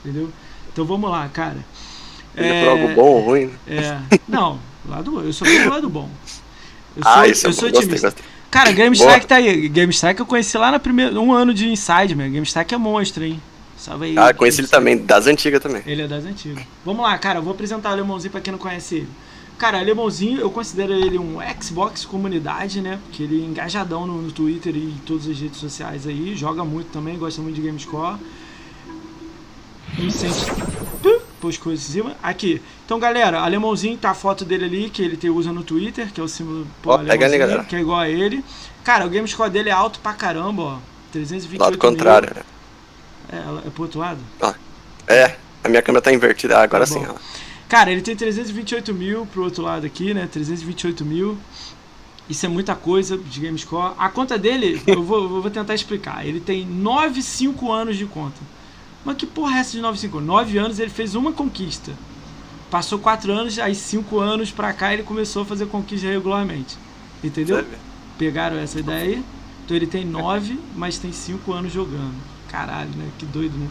[0.04, 0.30] Entendeu?
[0.72, 1.64] Então vamos lá, cara.
[2.36, 3.50] É, é algo bom ou ruim?
[3.66, 6.08] É, não, Lado, eu sou do lado bom.
[6.96, 8.24] Eu ah, sou, ah, isso eu é sou gostei, gostei.
[8.50, 9.68] Cara, Game Strike tá aí.
[9.68, 11.20] Game Strike eu conheci lá no primeiro.
[11.20, 12.30] Um ano de Inside, meu.
[12.30, 13.40] Game Strike é monstro, hein?
[13.76, 14.18] Salve aí.
[14.18, 15.82] Ah, conheci ele também, das antigas também.
[15.84, 16.64] Ele é das antigas.
[16.84, 19.08] Vamos lá, cara, eu vou apresentar o Alemãozinho pra quem não conhece ele.
[19.58, 22.98] Cara, Alemãozinho, eu considero ele um Xbox comunidade, né?
[23.04, 26.34] Porque ele é engajadão no, no Twitter e em todas as redes sociais aí.
[26.36, 28.18] Joga muito também, gosta muito de Gamescore.
[29.98, 30.46] Incente.
[31.56, 32.16] Coisas em cima.
[32.22, 32.60] Aqui.
[32.84, 36.20] Então, galera, alemãozinho tá a foto dele ali, que ele tem, usa no Twitter, que
[36.20, 37.64] é o símbolo pô, ó, pega ali, galera.
[37.64, 38.44] que é igual a ele.
[38.82, 40.78] Cara, o game score dele é alto pra caramba, ó.
[41.12, 42.42] 328 Lado contrário, né?
[43.32, 44.20] É, é pro outro lado?
[44.40, 44.54] Ah,
[45.06, 47.04] é, a minha câmera tá invertida, agora tá sim.
[47.06, 47.14] Ó.
[47.68, 50.28] Cara, ele tem 328 mil pro outro lado aqui, né?
[50.30, 51.36] 328 mil.
[52.28, 53.94] Isso é muita coisa de GameScore.
[53.98, 56.26] A conta dele, eu vou, eu vou tentar explicar.
[56.26, 58.40] Ele tem 9, 5 anos de conta.
[59.06, 60.26] Mas que porra é essa de 9, 5 anos?
[60.26, 61.92] 9 anos ele fez uma conquista.
[62.68, 66.76] Passou 4 anos, aí 5 anos pra cá ele começou a fazer conquista regularmente.
[67.22, 67.64] Entendeu?
[68.18, 69.24] Pegaram essa ideia aí?
[69.64, 72.16] Então ele tem 9, mas tem 5 anos jogando.
[72.50, 73.06] Caralho, né?
[73.16, 73.68] Que doido, né?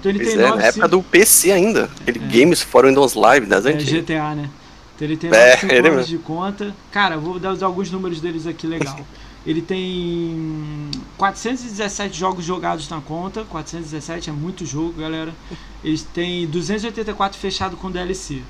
[0.00, 0.88] Então ele pois tem é, 9, na época 5...
[0.88, 1.90] do PC ainda.
[2.00, 2.28] Aquele é.
[2.28, 4.02] Games for Windows Live das é, antigas.
[4.02, 4.48] GTA, né?
[4.96, 6.04] Então ele tem é, 5 anos mesmo.
[6.04, 6.74] de conta.
[6.90, 8.98] Cara, vou dar alguns números deles aqui legal.
[9.46, 13.44] Ele tem 417 jogos jogados na conta.
[13.44, 15.34] 417 é muito jogo, galera.
[15.82, 18.40] Eles têm 284 fechado com DLC.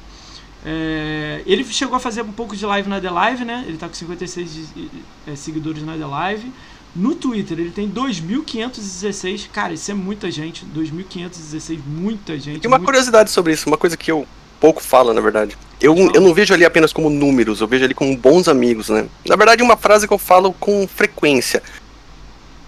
[0.64, 3.64] É, ele chegou a fazer um pouco de live na The Live, né?
[3.66, 4.90] Ele tá com 56 de,
[5.26, 6.52] é, seguidores na The Live.
[6.94, 9.48] No Twitter ele tem 2.516.
[9.50, 10.64] Cara, isso é muita gente.
[10.66, 12.60] 2.516, muita gente.
[12.60, 12.86] Tem uma muito...
[12.86, 14.26] curiosidade sobre isso, uma coisa que eu
[14.62, 15.58] pouco falo, na verdade.
[15.80, 19.06] Eu, eu não vejo ali apenas como números, eu vejo ali como bons amigos, né?
[19.26, 21.60] Na verdade, uma frase que eu falo com frequência.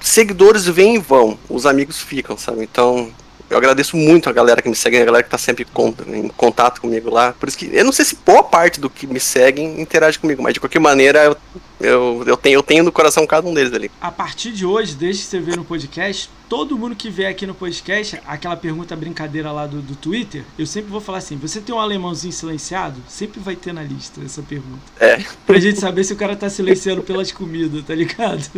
[0.00, 2.64] Seguidores vêm e vão, os amigos ficam, sabe?
[2.64, 3.12] Então,
[3.50, 5.66] eu agradeço muito a galera que me segue, a galera que tá sempre
[6.08, 7.32] em contato comigo lá.
[7.32, 10.42] Por isso que eu não sei se boa parte do que me seguem interage comigo,
[10.42, 11.36] mas de qualquer maneira eu,
[11.80, 13.90] eu, eu, tenho, eu tenho no coração cada um deles ali.
[14.00, 17.46] A partir de hoje, desde que você ver no podcast, todo mundo que vier aqui
[17.46, 21.60] no podcast, aquela pergunta brincadeira lá do, do Twitter, eu sempre vou falar assim: você
[21.60, 23.00] tem um alemãozinho silenciado?
[23.08, 24.80] Sempre vai ter na lista essa pergunta.
[24.98, 25.22] É.
[25.46, 28.50] Pra gente saber se o cara tá silenciando pelas comidas, tá ligado?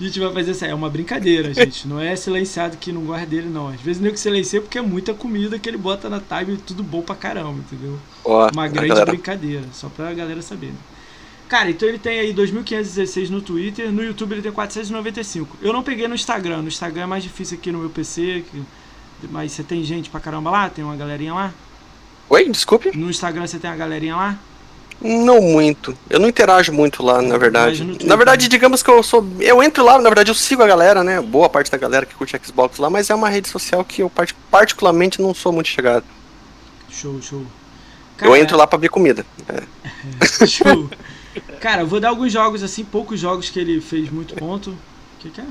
[0.00, 1.86] A gente vai fazer assim, é uma brincadeira, gente.
[1.86, 3.68] Não é silenciado que não gosta dele, não.
[3.68, 6.82] Às vezes nem que silencia porque é muita comida que ele bota na time tudo
[6.82, 7.98] bom pra caramba, entendeu?
[8.52, 9.10] uma grande galera...
[9.10, 10.72] brincadeira, só pra galera saber.
[11.48, 15.58] Cara, então ele tem aí 2.516 no Twitter, no YouTube ele tem 495.
[15.60, 18.62] Eu não peguei no Instagram, no Instagram é mais difícil aqui no meu PC, que...
[19.30, 20.70] mas você tem gente pra caramba lá?
[20.70, 21.54] Tem uma galerinha lá?
[22.28, 22.96] Oi, desculpe?
[22.96, 24.38] No Instagram você tem uma galerinha lá?
[25.00, 25.96] Não muito.
[26.08, 27.98] Eu não interajo muito lá, na verdade.
[28.04, 29.26] Na verdade, digamos que eu sou.
[29.38, 31.20] Eu entro lá, na verdade, eu sigo a galera, né?
[31.20, 34.10] Boa parte da galera que curte Xbox lá, mas é uma rede social que eu
[34.50, 36.04] particularmente não sou muito chegado.
[36.88, 37.44] Show, show.
[38.16, 39.26] Cara, eu entro lá pra ver comida.
[39.48, 40.46] É.
[40.46, 40.88] show.
[41.60, 44.70] Cara, eu vou dar alguns jogos assim, poucos jogos que ele fez muito ponto.
[44.70, 44.76] O
[45.20, 45.46] que, que é?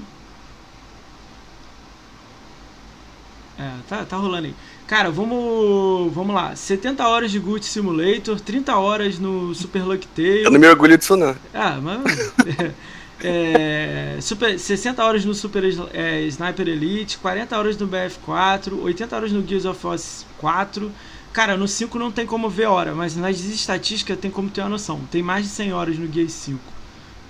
[3.59, 4.55] É, tá, tá rolando aí.
[4.87, 6.55] Cara, vamos, vamos lá.
[6.55, 10.43] 70 horas de Good Simulator, 30 horas no Super Luck Tale.
[10.43, 11.35] Eu não me orgulho disso, não.
[11.53, 12.33] Ah, mas.
[13.23, 19.31] é, super, 60 horas no Super é, Sniper Elite, 40 horas no BF4, 80 horas
[19.31, 19.97] no Gears of War
[20.37, 20.91] 4.
[21.31, 24.69] Cara, no 5 não tem como ver hora, mas nas estatísticas tem como ter uma
[24.69, 24.99] noção.
[25.09, 26.59] Tem mais de 100 horas no Gears 5.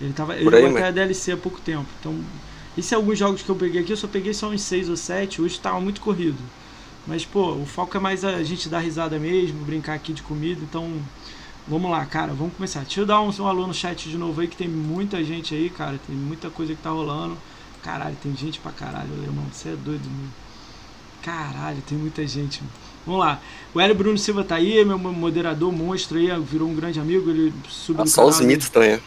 [0.01, 0.35] Ele tava.
[0.35, 1.85] Ele aí, até a DLC há pouco tempo.
[1.99, 2.19] Então,
[2.77, 4.97] esses são alguns jogos que eu peguei aqui, eu só peguei só uns 6 ou
[4.97, 5.41] 7.
[5.41, 6.37] Hoje tava muito corrido.
[7.05, 10.61] Mas, pô, o foco é mais a gente dar risada mesmo, brincar aqui de comida,
[10.63, 10.89] então
[11.67, 12.81] vamos lá, cara, vamos começar.
[12.81, 15.53] Deixa eu dar um, um alô no chat de novo aí, que tem muita gente
[15.53, 17.37] aí, cara, tem muita coisa que tá rolando.
[17.81, 20.31] Caralho, tem gente pra caralho, irmão, você é doido, mano.
[21.21, 22.73] Caralho, tem muita gente, mano.
[23.05, 23.41] Vamos lá.
[23.73, 27.53] O Hélio Bruno Silva tá aí, meu moderador monstro aí, virou um grande amigo, ele
[27.67, 28.99] subiu ah, Só os mitos também.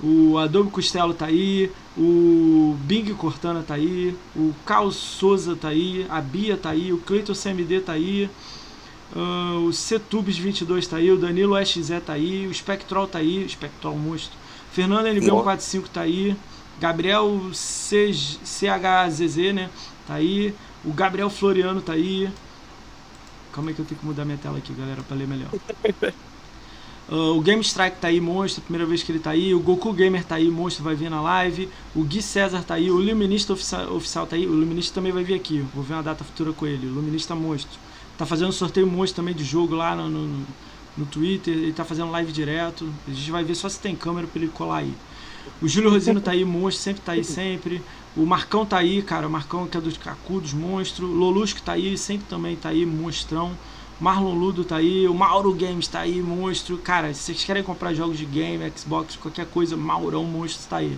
[0.00, 6.06] O Adobe Costelo tá aí, o Bing Cortana tá aí, o Carlos Souza tá aí,
[6.08, 8.30] a Bia tá aí, o Cleiton CMD tá aí,
[9.16, 13.96] uh, o Cetubes22 tá aí, o Danilo SZ tá aí, o Spectral tá aí, Spectral
[13.96, 14.38] monstro,
[14.70, 16.36] Fernando NB145 tá aí,
[16.80, 19.68] Gabriel CHZZ, né,
[20.06, 22.30] tá aí, o Gabriel Floriano tá aí,
[23.52, 25.50] calma aí que eu tenho que mudar minha tela aqui, galera, para ler melhor.
[27.10, 29.54] Uh, o Game Strike tá aí, monstro, primeira vez que ele tá aí.
[29.54, 31.68] O Goku Gamer tá aí, monstro, vai vir na live.
[31.94, 32.90] O Gui César tá aí.
[32.90, 34.46] O Luminista oficial, oficial tá aí.
[34.46, 35.64] O Luminista também vai vir aqui.
[35.74, 36.86] Vou ver uma data futura com ele.
[36.86, 37.78] O Luminista monstro.
[38.18, 40.46] Tá fazendo sorteio monstro também de jogo lá no, no,
[40.98, 41.54] no Twitter.
[41.54, 42.86] Ele tá fazendo live direto.
[43.06, 44.92] A gente vai ver só se tem câmera pra ele colar aí.
[45.62, 47.80] O Júlio Rosino tá aí, monstro, sempre tá aí, sempre.
[48.14, 49.26] O Marcão tá aí, cara.
[49.26, 51.06] O Marcão que é dos Cacudos, monstro.
[51.06, 53.56] Lolusco tá aí, sempre também tá aí, monstrão.
[54.00, 56.78] Marlon Ludo tá aí, o Mauro Games tá aí, monstro.
[56.78, 60.96] Cara, se vocês querem comprar jogos de game, Xbox, qualquer coisa, Maurão Monstro tá aí.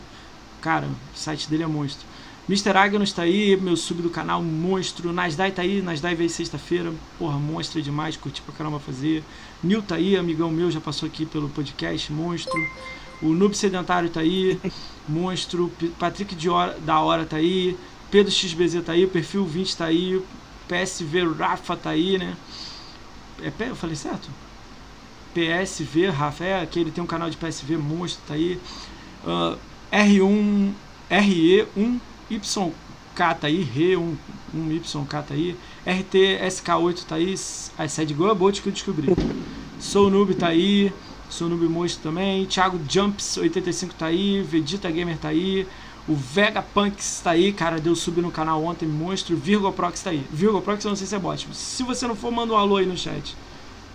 [0.61, 2.07] Cara, o site dele é monstro.
[2.47, 2.77] Mr.
[2.77, 5.15] Agnos tá aí, meu sub do canal, monstro.
[5.15, 6.93] Nasdai tá aí, Nasdai veio sexta-feira.
[7.19, 9.25] Porra, monstro demais, curti pra caramba fazer.
[9.63, 12.53] Nil tá aí, amigão meu, já passou aqui pelo podcast, monstro.
[13.23, 14.61] O Noob Sedentário tá aí,
[15.09, 15.73] monstro.
[15.99, 17.79] Patrick de hora, da Hora tá aí.
[18.11, 20.23] Pedro XBZ tá aí, Perfil 20 tá aí.
[20.69, 22.37] PSV Rafa tá aí, né?
[23.43, 24.29] É, eu falei certo?
[25.35, 28.61] PSV Rafa, é aquele tem um canal de PSV monstro, tá aí.
[29.25, 29.57] Uh,
[29.93, 30.73] R1,
[31.11, 32.81] RE1YK
[33.17, 34.17] tá aí, R1,
[34.55, 35.57] 1YK tá aí.
[35.87, 37.35] RT-SK8 tá aí.
[37.79, 39.09] A a bot que eu descobri.
[39.79, 40.93] Sou Noob tá aí.
[41.29, 42.45] Sou Noob Monstro também.
[42.47, 44.43] Thiago Jumps85 tá aí.
[44.43, 45.67] Vegeta Gamer tá aí.
[46.09, 49.37] O Vegapunks tá aí, cara, deu sub no canal ontem, monstro.
[49.37, 50.27] Virgo Prox tá aí.
[50.31, 51.47] Virgo Prox eu não sei se é bot.
[51.53, 53.37] Se você não for, manda um alô aí no chat.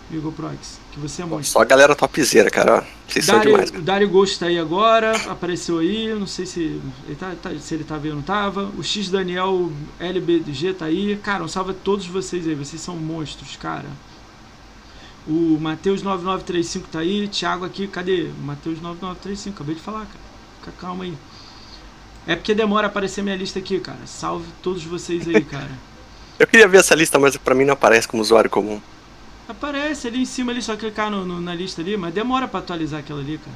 [0.09, 1.51] Virgo Prox, que você é monstro.
[1.51, 2.85] Só a galera topzera, cara.
[3.07, 3.71] Vocês Dario, são demais.
[3.71, 3.81] Cara.
[3.81, 7.73] O Dario Ghost tá aí agora, apareceu aí, não sei se ele tá, tá, se
[7.73, 8.71] ele tá vendo ou não tava.
[8.77, 11.17] O X Daniel LBG tá aí.
[11.17, 13.89] Cara, um salve a todos vocês aí, vocês são monstros, cara.
[15.27, 18.29] O Matheus 9935 tá aí, Thiago aqui, cadê?
[18.43, 20.19] Matheus 9935, acabei de falar, cara.
[20.59, 21.17] Fica calma aí.
[22.27, 23.99] É porque demora a aparecer minha lista aqui, cara.
[24.05, 25.69] Salve todos vocês aí, cara.
[26.39, 28.81] Eu queria ver essa lista, mas pra mim não aparece como usuário comum.
[29.47, 32.59] Aparece ali em cima, ali, só clicar no, no, na lista ali, mas demora pra
[32.59, 33.55] atualizar aquela ali, cara.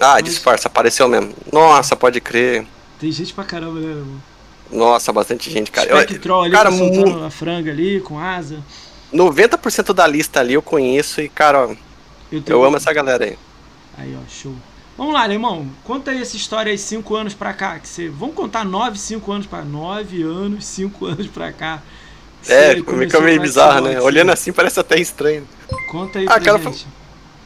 [0.00, 0.24] Ah, mas...
[0.24, 1.34] disfarça, apareceu mesmo.
[1.52, 2.66] Nossa, pode crer.
[2.98, 4.22] Tem gente pra caramba, né, irmão?
[4.70, 6.02] Nossa, bastante gente, cara.
[6.02, 8.64] Spectral ali, cara, soltando a franga ali, com asa.
[9.12, 11.76] 90% da lista ali eu conheço e, cara,
[12.30, 13.38] eu, eu amo essa galera aí.
[13.98, 14.54] Aí, ó, show.
[14.96, 15.66] Vamos lá, irmão.
[15.84, 17.78] Conta aí essa história aí, 5 anos pra cá.
[17.78, 18.08] Que você...
[18.08, 21.82] Vamos contar 9, 5 anos pra 9 anos, 5 anos pra cá.
[22.48, 24.00] É, fica meio bizarro, né?
[24.00, 25.46] Olhando assim parece até estranho.
[25.90, 26.86] Conta aí ah, pra cara, gente.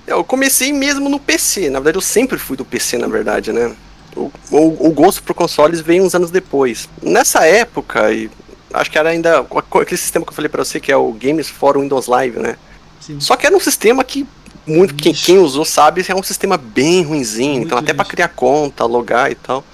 [0.06, 1.68] Eu comecei mesmo no PC.
[1.68, 3.74] Na verdade, eu sempre fui do PC, na verdade, né?
[4.16, 6.88] O, o, o gosto por consoles veio uns anos depois.
[7.02, 8.30] Nessa época, e
[8.72, 9.46] acho que era ainda
[9.80, 12.56] aquele sistema que eu falei pra você, que é o Games for Windows Live, né?
[13.00, 13.20] Sim.
[13.20, 14.26] Só que era um sistema que
[14.66, 18.84] muito quem, quem, usou sabe é um sistema bem ruinzinho, então até para criar conta,
[18.84, 19.64] logar e tal.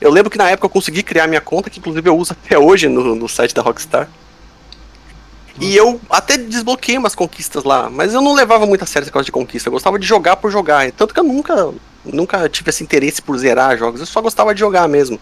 [0.00, 2.58] Eu lembro que na época eu consegui criar minha conta, que inclusive eu uso até
[2.58, 4.08] hoje no, no site da Rockstar.
[5.60, 9.12] E eu até desbloqueei umas conquistas lá, mas eu não levava muito a sério essa
[9.12, 9.68] coisa de conquista.
[9.68, 10.90] Eu gostava de jogar por jogar.
[10.92, 14.00] Tanto que eu nunca, nunca tive esse interesse por zerar jogos.
[14.00, 15.20] Eu só gostava de jogar mesmo.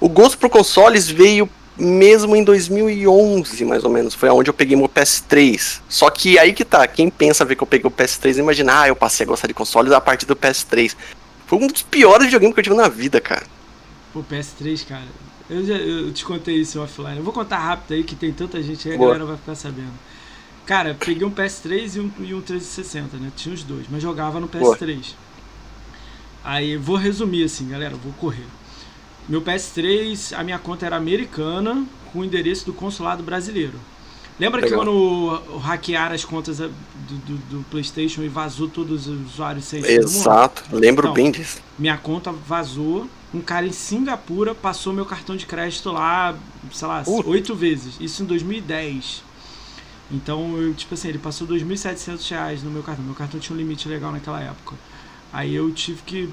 [0.00, 1.46] O gosto por consoles veio
[1.80, 4.14] mesmo em 2011, mais ou menos.
[4.14, 5.80] Foi onde eu peguei meu PS3.
[5.88, 8.88] Só que aí que tá, quem pensa ver que eu peguei o PS3 imagina, ah,
[8.88, 10.94] eu passei a gostar de consoles a partir do PS3.
[11.46, 13.44] Foi um dos piores videogames que eu tive na vida, cara.
[14.12, 15.06] Pô, PS3, cara.
[15.48, 17.16] Eu, já, eu te contei isso offline.
[17.16, 19.92] Eu vou contar rápido aí, que tem tanta gente aí, a galera vai ficar sabendo.
[20.64, 23.32] Cara, peguei um PS3 e um, e um 360, né?
[23.34, 24.60] Tinha os dois, mas jogava no PS3.
[24.60, 25.02] Boa.
[26.44, 28.46] Aí, vou resumir assim, galera, vou correr.
[29.30, 33.78] Meu PS3, a minha conta era americana, com o endereço do consulado brasileiro.
[34.40, 34.80] Lembra Legal.
[34.80, 39.84] que quando hackearam as contas do, do, do, PlayStation e vazou todos os usuários sem
[39.84, 41.60] Exato, lembro então, bem disso.
[41.78, 43.06] Minha conta vazou.
[43.32, 46.34] Um cara em Singapura passou meu cartão de crédito lá,
[46.72, 47.98] sei lá, oito vezes.
[48.00, 49.22] Isso em 2010.
[50.10, 53.04] Então, eu, tipo assim, ele passou R$ 2.700 no meu cartão.
[53.04, 54.74] Meu cartão tinha um limite legal naquela época.
[55.32, 56.28] Aí eu tive que,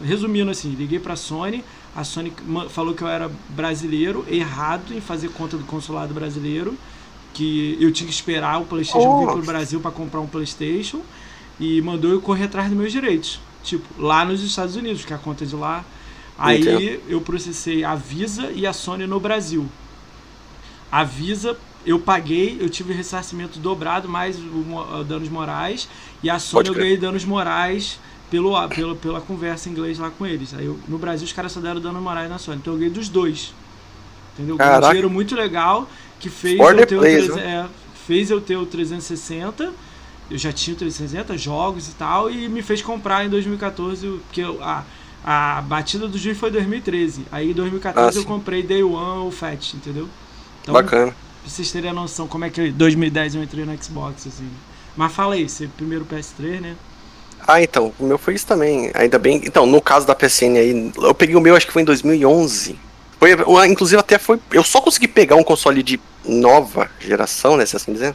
[0.00, 1.64] resumindo assim, liguei pra Sony,
[1.94, 2.32] a Sony
[2.70, 6.76] falou que eu era brasileiro, errado em fazer conta do consulado brasileiro,
[7.34, 9.26] que eu tinha que esperar o PlayStation oh.
[9.26, 11.00] vir pro Brasil para comprar um PlayStation
[11.60, 13.40] e mandou eu correr atrás dos meus direitos.
[13.62, 15.84] Tipo, lá nos Estados Unidos, que é a conta de lá.
[16.36, 19.68] Aí eu processei a Visa e a Sony no Brasil.
[20.90, 25.88] A Visa eu paguei, eu tive ressarcimento dobrado mais o, danos morais
[26.22, 27.98] e a Sony eu ganhei danos morais
[28.32, 30.54] pelo, pelo, pela conversa em inglês lá com eles.
[30.54, 32.92] Aí eu, no Brasil os caras só deram danos morais na Sony, então eu ganhei
[32.92, 33.52] dos dois.
[34.32, 34.56] Entendeu?
[34.56, 35.86] Um dinheiro muito legal
[36.18, 37.68] que fez eu, ter o, é,
[38.06, 39.70] fez eu ter o 360.
[40.30, 44.40] Eu já tinha o 360, jogos e tal, e me fez comprar em 2014, porque
[44.40, 44.82] eu, a,
[45.22, 47.26] a batida do juiz foi em 2013.
[47.30, 50.08] Aí em 2014 ah, eu comprei Day One o Fat, entendeu?
[50.62, 51.12] Então, Bacana.
[51.12, 54.48] Pra vocês terem a noção como é que em 2010 eu entrei no Xbox, assim.
[54.96, 56.76] Mas fala aí, você primeiro PS3, né?
[57.46, 58.90] Ah, então, o meu foi isso também.
[58.94, 59.42] Ainda bem.
[59.44, 62.78] Então, no caso da PSN aí, eu peguei o meu, acho que foi em 2011.
[63.18, 63.32] Foi,
[63.68, 64.40] inclusive, até foi.
[64.52, 67.66] Eu só consegui pegar um console de nova geração, né?
[67.66, 68.14] Se assim dizer.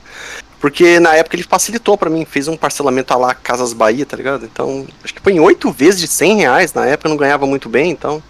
[0.60, 4.44] Porque na época ele facilitou para mim, fez um parcelamento lá Casas Bahia, tá ligado?
[4.46, 6.74] Então, acho que foi em oito vezes de 100 reais.
[6.74, 8.22] Na época eu não ganhava muito bem, então.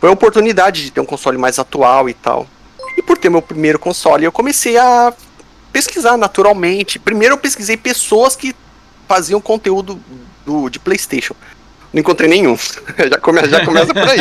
[0.00, 2.46] Foi a oportunidade de ter um console mais atual e tal.
[2.96, 5.14] E por ter meu primeiro console, eu comecei a
[5.72, 6.98] pesquisar naturalmente.
[6.98, 8.54] Primeiro eu pesquisei pessoas que
[9.06, 10.00] faziam conteúdo
[10.50, 11.34] do, de PlayStation.
[11.92, 12.56] Não encontrei nenhum.
[13.10, 14.18] já, come, já começa por aí.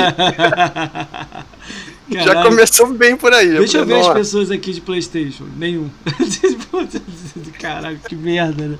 [2.23, 3.49] já começou bem por aí.
[3.49, 5.45] Deixa eu, ver as pessoas aqui de PlayStation.
[5.57, 5.89] Nenhum.
[7.59, 8.77] Caralho, que merda, né?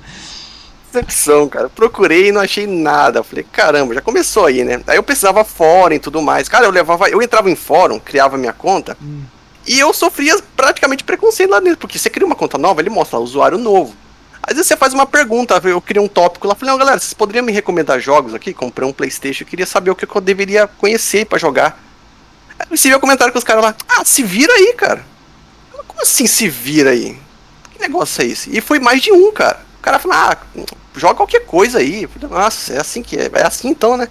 [0.92, 1.68] Decepção, cara.
[1.68, 3.22] Procurei e não achei nada.
[3.22, 4.80] Falei, caramba, já começou aí, né?
[4.86, 6.48] Aí eu precisava fórum e tudo mais.
[6.48, 7.08] Cara, eu levava.
[7.08, 8.96] Eu entrava em fórum, criava minha conta.
[9.00, 9.22] Hum
[9.66, 13.18] E eu sofria praticamente preconceito lá dentro, porque você cria uma conta nova, ele mostra
[13.18, 13.94] lá, usuário novo.
[14.50, 17.14] Às vezes você faz uma pergunta, eu queria um tópico lá, falei, não, galera, vocês
[17.14, 18.52] poderiam me recomendar jogos aqui?
[18.52, 21.80] Comprei um Playstation, eu queria saber o que eu deveria conhecer para jogar.
[22.58, 25.06] Aí você viu o comentário com os caras lá, ah, se vira aí, cara.
[25.86, 27.16] Como assim se vira aí?
[27.72, 28.50] Que negócio é esse?
[28.56, 29.64] E foi mais de um, cara.
[29.78, 30.36] O cara falou, ah,
[30.96, 32.08] joga qualquer coisa aí.
[32.08, 33.30] falei, Nossa, é assim que é.
[33.32, 34.08] É assim então, né?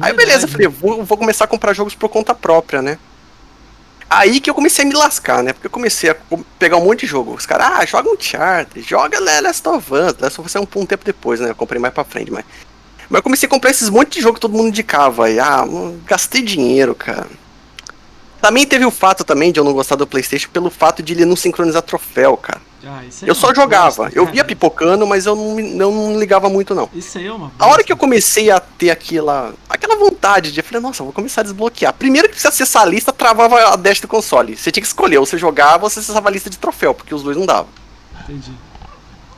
[0.00, 2.98] Aí beleza, falei, vou, vou começar a comprar jogos por conta própria, né?
[4.14, 5.54] Aí que eu comecei a me lascar, né?
[5.54, 6.16] Porque eu comecei a
[6.58, 7.34] pegar um monte de jogo.
[7.34, 10.18] Os caras, ah, joga um Charter, joga Last of Us.
[10.20, 11.48] Last of Us é um, um tempo depois, né?
[11.48, 12.44] Eu comprei mais pra frente, mas.
[13.08, 15.38] Mas eu comecei a comprar esses monte de jogo que todo mundo indicava aí.
[15.40, 15.64] Ah,
[16.04, 17.26] gastei dinheiro, cara.
[18.42, 21.24] Também teve o fato também de eu não gostar do Playstation pelo fato de ele
[21.24, 22.60] não sincronizar troféu, cara.
[22.84, 24.10] Ah, eu é só jogava.
[24.12, 26.90] Eu via pipocando, mas eu não, não, não, ligava muito, não.
[26.92, 27.64] Isso aí é uma bosta.
[27.64, 30.58] A hora que eu comecei a ter aquela, aquela vontade de...
[30.58, 31.92] Eu falei, nossa, vou começar a desbloquear.
[31.92, 34.56] Primeiro que você acessar a lista, travava a dash do console.
[34.56, 37.14] Você tinha que escolher, ou você jogava ou você acessava a lista de troféu, porque
[37.14, 37.68] os dois não davam.
[38.24, 38.50] Entendi.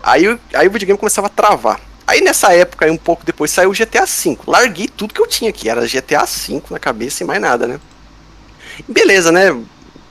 [0.02, 1.78] Aí, aí o videogame começava a travar.
[2.06, 4.38] Aí nessa época, aí um pouco depois, saiu o GTA V.
[4.46, 5.68] Larguei tudo que eu tinha aqui.
[5.68, 7.78] Era GTA V na cabeça e mais nada, né?
[8.88, 9.56] Beleza, né?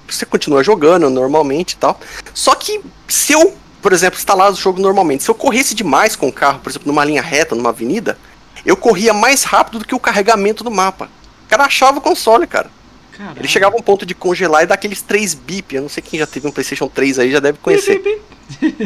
[0.07, 1.99] Você continua jogando normalmente e tal.
[2.33, 6.27] Só que se eu, por exemplo, instalar o jogo normalmente, se eu corresse demais com
[6.27, 8.17] o carro, por exemplo, numa linha reta, numa avenida,
[8.65, 11.09] eu corria mais rápido do que o carregamento do mapa.
[11.45, 12.69] O cara achava o console, cara.
[13.35, 15.75] Ele chegava a um ponto de congelar e dar aqueles 3 bip.
[15.75, 18.01] Eu não sei quem já teve um PlayStation 3 aí, já deve conhecer.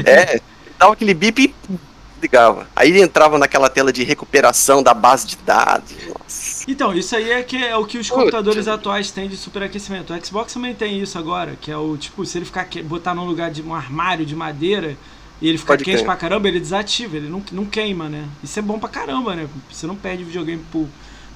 [0.06, 0.42] é,
[0.78, 1.80] dava aquele bip e
[2.22, 2.68] ligava.
[2.76, 5.94] Aí ele entrava naquela tela de recuperação da base de dados.
[6.08, 6.47] Nossa.
[6.68, 10.14] Então, isso aí é, que é o que os computadores atuais têm de superaquecimento.
[10.14, 13.24] O Xbox também tem isso agora, que é o tipo, se ele ficar botar num
[13.24, 14.98] lugar de um armário de madeira
[15.42, 16.04] e ele ficar Pode quente ter.
[16.04, 18.26] pra caramba, ele desativa, ele não, não queima, né?
[18.44, 19.48] Isso é bom pra caramba, né?
[19.72, 20.88] Você não perde videogame por,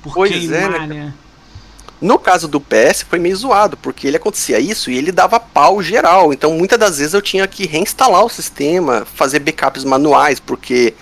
[0.04, 0.88] por pois queimar, é, né?
[0.88, 1.14] né?
[2.02, 5.82] No caso do PS foi meio zoado, porque ele acontecia isso e ele dava pau
[5.82, 6.34] geral.
[6.34, 10.96] Então muitas das vezes eu tinha que reinstalar o sistema, fazer backups manuais, porque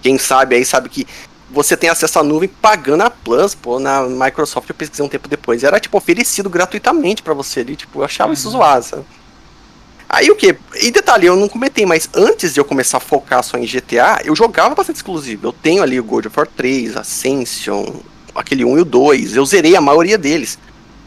[0.00, 1.06] quem sabe aí sabe que
[1.52, 5.28] você tem acesso à nuvem pagando a Plus, pô, na Microsoft eu pesquisei um tempo
[5.28, 5.62] depois.
[5.62, 8.34] Era tipo oferecido gratuitamente para você ali, tipo, eu achava uhum.
[8.34, 9.04] isso zoado?
[10.08, 10.56] Aí o que?
[10.80, 14.20] E detalhe, eu não comentei, mas antes de eu começar a focar só em GTA,
[14.24, 15.46] eu jogava bastante exclusivo.
[15.46, 17.86] Eu tenho ali o God of War 3, Ascension,
[18.34, 20.58] aquele 1 e o 2, eu zerei a maioria deles.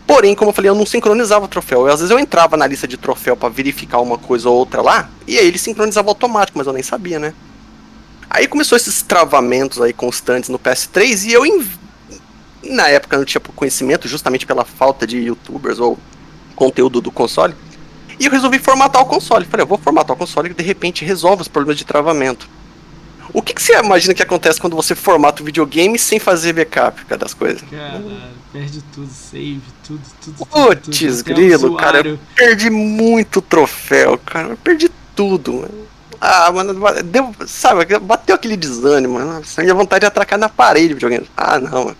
[0.07, 1.81] Porém, como eu falei, eu não sincronizava o troféu.
[1.81, 4.81] Eu, às vezes eu entrava na lista de troféu para verificar uma coisa ou outra
[4.81, 7.33] lá, e aí ele sincronizava automático, mas eu nem sabia, né?
[8.35, 11.43] Aí começou esses travamentos aí constantes no PS3 e eu
[12.65, 15.97] na época não tinha conhecimento, justamente pela falta de youtubers ou
[16.53, 17.55] conteúdo do console.
[18.19, 19.45] E eu resolvi formatar o console.
[19.45, 22.49] Falei, eu vou formatar o console e de repente resolve os problemas de travamento.
[23.31, 27.05] O que, que, você imagina que acontece quando você formata o videogame sem fazer backup
[27.05, 27.61] cara, das coisas?
[27.61, 28.19] Caralho,
[28.51, 30.45] perde tudo, save, tudo, tudo.
[30.45, 34.49] Putz, grilo, cara, eu perdi muito troféu, cara.
[34.49, 35.69] Eu perdi tudo.
[36.27, 39.43] Ah, mano, deu, sabe, bateu aquele desânimo, mano.
[39.59, 41.29] Minha vontade de atracar na parede o videogame.
[41.37, 41.97] Ah, não, mano.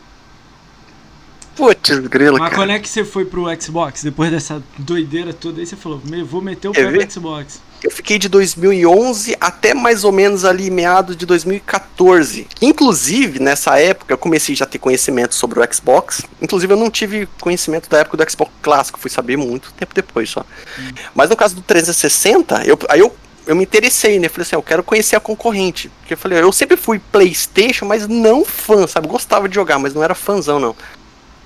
[1.56, 2.56] Putz, grilo, Mas cara.
[2.56, 4.04] quando é que você foi pro Xbox?
[4.04, 7.62] Depois dessa doideira toda aí, você falou, vou meter o pé no Xbox.
[7.84, 12.48] Eu fiquei de 2011 até mais ou menos ali meados de 2014.
[12.62, 16.24] Inclusive, nessa época, eu comecei já a ter conhecimento sobre o Xbox.
[16.42, 20.30] Inclusive, eu não tive conhecimento da época do Xbox clássico, fui saber muito tempo depois
[20.30, 20.42] só.
[20.80, 20.92] Hum.
[21.14, 23.16] Mas no caso do 360, eu, aí eu,
[23.46, 24.30] eu me interessei, né?
[24.30, 25.90] Falei assim, eu quero conhecer a concorrente.
[26.00, 29.08] Porque eu falei, eu sempre fui PlayStation, mas não fã, sabe?
[29.08, 30.76] Gostava de jogar, mas não era fãzão, não.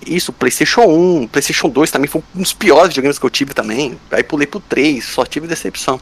[0.05, 3.99] Isso, PlayStation 1, PlayStation 2 também foi um dos piores videogames que eu tive também.
[4.11, 5.99] Aí pulei pro 3, só tive decepção.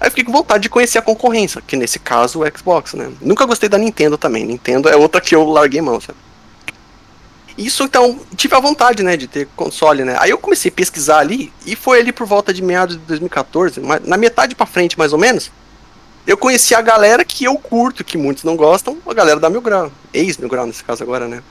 [0.00, 3.10] Aí eu fiquei com vontade de conhecer a concorrência, que nesse caso o Xbox, né?
[3.20, 4.44] Nunca gostei da Nintendo também.
[4.44, 6.18] Nintendo é outra que eu larguei mão, sabe?
[7.56, 10.16] Isso então, tive a vontade, né, de ter console, né?
[10.20, 13.80] Aí eu comecei a pesquisar ali e foi ali por volta de meados de 2014,
[14.04, 15.50] na metade para frente mais ou menos.
[16.26, 19.62] Eu conheci a galera que eu curto, que muitos não gostam, a galera da Mil
[19.62, 21.42] Grau, ex-Mil Grau nesse caso agora, né?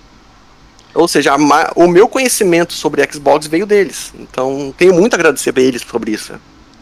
[0.93, 1.35] Ou seja,
[1.75, 4.13] o meu conhecimento sobre Xbox veio deles.
[4.17, 6.33] Então, tenho muito a agradecer a eles sobre isso.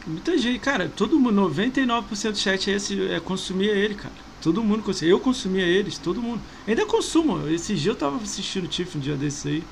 [0.05, 4.13] Muita gente, cara, todo mundo, 99% do chat é, esse, é consumia ele, cara.
[4.43, 5.13] Todo mundo consumia.
[5.13, 6.41] Eu consumia eles, todo mundo.
[6.67, 7.49] Ainda consumo.
[7.49, 9.63] Esse dia eu tava assistindo o Tiff um dia desse aí.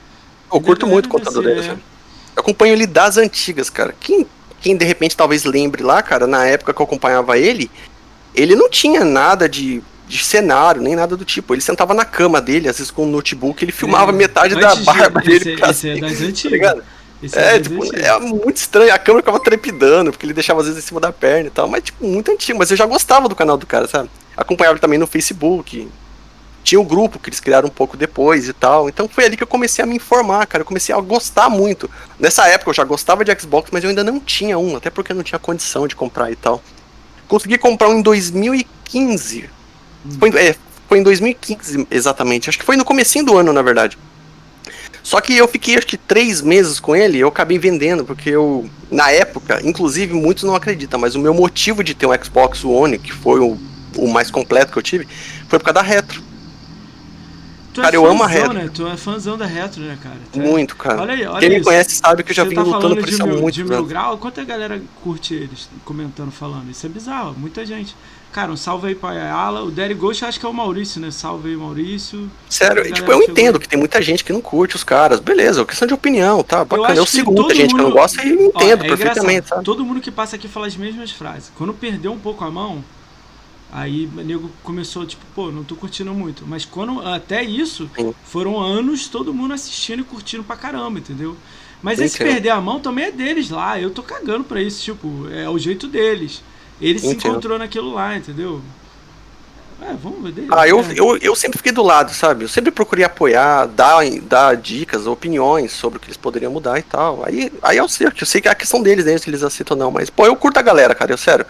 [0.52, 1.60] Eu curto muito o contador dele.
[1.60, 1.72] É.
[1.72, 1.78] Eu
[2.38, 3.94] acompanho ele das antigas, cara.
[4.00, 4.26] Quem,
[4.62, 7.70] quem de repente talvez lembre lá, cara, na época que eu acompanhava ele,
[8.34, 11.54] ele não tinha nada de, de cenário, nem nada do tipo.
[11.54, 14.74] Ele sentava na cama dele, às vezes com um notebook, ele filmava é, metade da
[14.76, 15.52] barba dele.
[15.62, 16.74] Esse, esse é das tá antigas.
[17.30, 18.94] Tá é, é, tipo, é muito estranho.
[18.94, 21.68] A câmera ficava trepidando, porque ele deixava às vezes em cima da perna e tal.
[21.68, 22.58] Mas, tipo, muito antigo.
[22.58, 24.10] Mas eu já gostava do canal do cara, sabe?
[24.36, 25.88] Acompanhava ele também no Facebook.
[26.64, 28.88] tinha o grupo que eles criaram um pouco depois e tal.
[28.88, 30.62] Então foi ali que eu comecei a me informar, cara.
[30.62, 31.90] Eu comecei a gostar muito.
[32.20, 35.12] Nessa época eu já gostava de Xbox, mas eu ainda não tinha um, até porque
[35.12, 36.62] eu não tinha condição de comprar e tal.
[37.28, 39.50] Consegui comprar um em 2015.
[40.06, 40.10] Hum.
[40.20, 40.56] Foi, é,
[40.88, 42.50] foi em 2015 exatamente.
[42.50, 43.98] Acho que foi no comecinho do ano, na verdade.
[45.04, 48.70] Só que eu fiquei acho que três meses com ele eu acabei vendendo, porque eu,
[48.90, 53.00] na época, inclusive muitos não acreditam, mas o meu motivo de ter um Xbox One,
[53.00, 53.58] que foi o,
[53.98, 55.08] o mais completo que eu tive,
[55.48, 56.22] foi por causa da retro.
[57.74, 58.54] Tu é cara, é eu amo a retro.
[58.54, 58.70] Né?
[58.74, 60.18] Tu é fãzão da retro, né, cara?
[60.32, 61.02] Tu é- Muito, cara.
[61.02, 61.60] Olha aí, olha Quem isso.
[61.60, 63.52] me conhece sabe que eu já vim tá lutando por isso há muito.
[63.52, 66.70] De mil grau, quanta galera curte eles comentando, falando?
[66.70, 67.96] Isso é bizarro, muita gente.
[68.32, 69.64] Cara, um salve aí pra Ayala.
[69.64, 71.12] O Derry Ghost acho que é o Maurício, né?
[71.12, 72.32] Salve aí, Maurício.
[72.50, 75.20] Sério, tipo, eu entendo que tem muita gente que não curte os caras.
[75.20, 76.64] Beleza, é questão de opinião, tá?
[76.64, 76.92] Bacana.
[76.92, 77.78] Eu, eu sigo muita gente mundo...
[77.78, 79.66] que não gosta e entendo Ó, é perfeitamente, sabe?
[79.66, 81.52] Todo mundo que passa aqui fala as mesmas frases.
[81.58, 82.82] Quando perdeu um pouco a mão,
[83.72, 86.46] aí o nego começou, tipo, pô, não tô curtindo muito.
[86.46, 87.90] Mas quando até isso,
[88.26, 91.38] foram anos todo mundo assistindo e curtindo pra caramba, entendeu?
[91.82, 93.80] Mas esse perder a mão também é deles lá.
[93.80, 96.44] Eu tô cagando pra isso, tipo, é o jeito deles.
[96.80, 98.62] Ele se encontrou naquilo lá, entendeu?
[99.82, 100.46] É, vamos ver.
[100.52, 100.94] Ah, eu, é.
[100.96, 102.44] eu, eu sempre fiquei do lado, sabe?
[102.44, 106.84] Eu sempre procurei apoiar, dar, dar dicas, opiniões sobre o que eles poderiam mudar e
[106.84, 107.26] tal.
[107.26, 109.76] Aí, aí eu sei, eu sei que é a questão deles, né, se eles aceitam
[109.76, 111.48] ou não, mas, pô, eu curto a galera, cara, eu sério.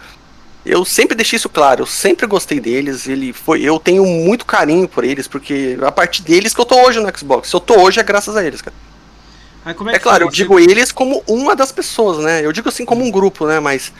[0.64, 4.86] Eu sempre deixei isso claro, eu sempre gostei deles, ele foi, eu tenho muito carinho
[4.86, 7.48] por eles, porque a partir deles que eu tô hoje no Xbox.
[7.48, 8.74] Se eu tô hoje é graças a eles, cara.
[9.66, 12.44] é, é claro, eu digo eles como uma das pessoas, né?
[12.44, 13.58] Eu digo assim como um grupo, né?
[13.58, 13.92] Mas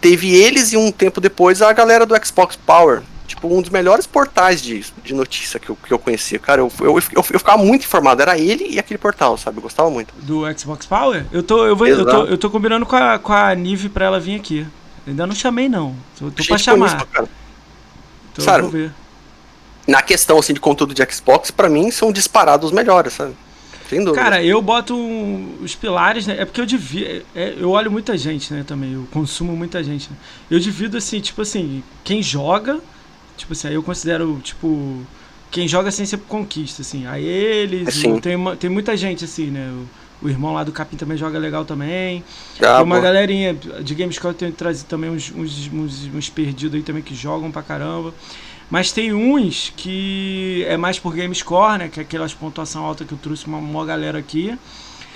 [0.00, 3.02] teve eles e um tempo depois a galera do Xbox Power.
[3.26, 6.38] Tipo, um dos melhores portais de, de notícia que eu, que eu conhecia.
[6.38, 8.20] Cara, eu, eu, eu, eu ficava muito informado.
[8.20, 9.58] Era ele e aquele portal, sabe?
[9.58, 10.12] Eu gostava muito.
[10.22, 11.24] Do Xbox Power?
[11.32, 14.04] Eu tô, eu vou, eu tô, eu tô combinando com a, com a Nive pra
[14.04, 14.66] ela vir aqui.
[15.06, 15.94] Ainda não chamei, não.
[16.18, 17.06] Tô, tô pra chamar.
[17.06, 17.28] cara.
[18.32, 18.90] Então, Sabe,
[19.86, 23.34] na questão assim, de conteúdo de Xbox, para mim são disparados os melhores, sabe?
[23.88, 24.22] Sem dúvida.
[24.22, 24.96] Cara, eu boto
[25.62, 26.36] os pilares, né?
[26.38, 27.22] É porque eu divido.
[27.34, 28.94] É, é, eu olho muita gente, né, também.
[28.94, 30.10] Eu consumo muita gente.
[30.10, 30.16] Né?
[30.50, 32.80] Eu divido assim, tipo assim, quem joga.
[33.36, 35.02] Tipo assim, aí eu considero, tipo.
[35.50, 37.06] Quem joga sem ser conquista, assim.
[37.06, 37.88] Aí eles.
[37.88, 38.18] Assim.
[38.18, 39.68] Tem, tem muita gente, assim, né?
[39.70, 39.86] O,
[40.24, 42.24] o, irmão lá do Capim também joga legal também.
[42.60, 46.82] Ah, tem uma galerinha de Gamescore tem trazido também uns, uns, uns, uns perdidos aí
[46.82, 48.12] também que jogam pra caramba.
[48.70, 51.88] Mas tem uns que é mais por game score, né?
[51.88, 54.58] Que é aquelas pontuação alta que eu trouxe uma, uma galera aqui.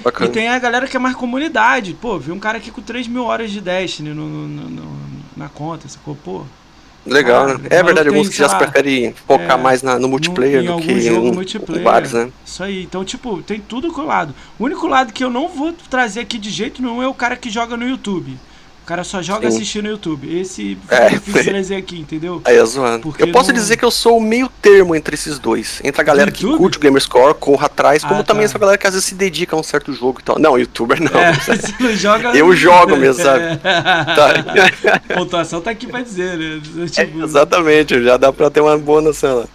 [0.00, 0.30] Bacana.
[0.30, 1.94] E tem a galera que é mais comunidade.
[1.94, 4.98] Pô, vi um cara aqui com 3 mil horas de Destiny no, no, no,
[5.36, 6.14] na conta, sacou?
[6.14, 6.44] Pô.
[7.08, 7.66] Legal, cara, né?
[7.70, 11.00] É verdade, alguns que já preferem focar é, mais na, no multiplayer no, do que
[11.00, 11.82] jogo um, multiplayer.
[11.82, 12.30] vários, né?
[12.44, 12.82] Isso aí.
[12.82, 14.34] Então, tipo, tem tudo colado.
[14.58, 17.36] O único lado que eu não vou trazer aqui de jeito nenhum é o cara
[17.36, 18.38] que joga no YouTube
[18.88, 19.56] cara só joga Sim.
[19.58, 20.40] assistindo no YouTube.
[20.40, 22.40] Esse é difícil trazer aqui, entendeu?
[22.42, 23.02] Aí é zoando.
[23.02, 23.54] Porque eu posso não...
[23.54, 25.78] dizer que eu sou o meio termo entre esses dois.
[25.84, 28.46] Entre a galera que curte o Gamerscore, corra atrás, como ah, também tá.
[28.46, 30.38] essa galera que às vezes se dedica a um certo jogo e tal.
[30.38, 31.20] Não, youtuber não.
[31.20, 32.30] É, você não joga...
[32.30, 33.58] Eu jogo mesmo, sabe?
[33.60, 34.94] tá.
[34.94, 36.60] A pontuação tá aqui pra dizer, né?
[36.88, 37.20] Tipo...
[37.20, 39.48] É, exatamente, já dá pra ter uma boa noção lá.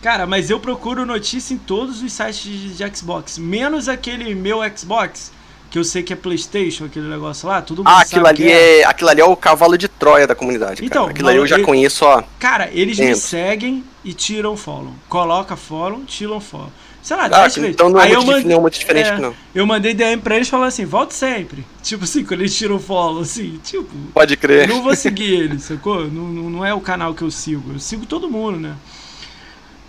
[0.00, 5.32] Cara, mas eu procuro notícia em todos os sites de Xbox, menos aquele meu Xbox
[5.70, 8.80] que eu sei que é PlayStation, aquele negócio lá, tudo Ah, aquilo ali é...
[8.80, 8.84] é...
[8.84, 10.84] aquilo ali é o cavalo de Troia da comunidade.
[10.84, 11.12] Então, cara.
[11.12, 11.64] aquilo ali eu já ele...
[11.64, 12.22] conheço, ó.
[12.38, 13.14] Cara, eles dentro.
[13.14, 14.92] me seguem e tiram follow.
[15.08, 16.72] Coloca follow, tiram follow.
[17.02, 18.44] Sei lá, ah, então não é, muito, mand...
[18.44, 19.34] não é muito diferente, é, não.
[19.54, 21.64] Eu mandei DM pra eles falando assim, volte sempre.
[21.82, 23.88] Tipo assim, quando eles tiram follow, assim, tipo.
[24.12, 24.68] Pode crer.
[24.68, 26.06] Eu não vou seguir eles, sacou?
[26.06, 27.72] Não, não é o canal que eu sigo.
[27.72, 28.74] Eu sigo todo mundo, né?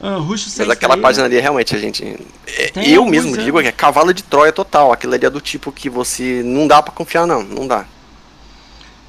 [0.02, 2.04] Ah, Mas aquela página ali, realmente, a gente.
[2.47, 4.93] É, eu mesmo digo que é cavalo de Troia total.
[4.93, 6.41] Aquilo ali é do tipo que você.
[6.43, 7.43] Não dá para confiar, não.
[7.43, 7.86] Não dá.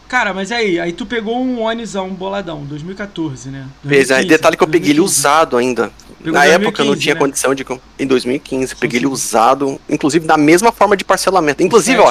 [0.09, 3.69] Cara, mas aí, aí tu pegou um Onizão, um boladão, 2014, né?
[3.85, 4.91] 2015, é, detalhe que eu peguei 2015.
[4.91, 5.93] ele usado ainda.
[6.19, 7.21] Pegou na 2015, época eu não tinha né?
[7.21, 7.65] condição de.
[7.97, 11.63] Em 2015, peguei ele usado, inclusive da mesma forma de parcelamento.
[11.63, 12.11] Inclusive, ó.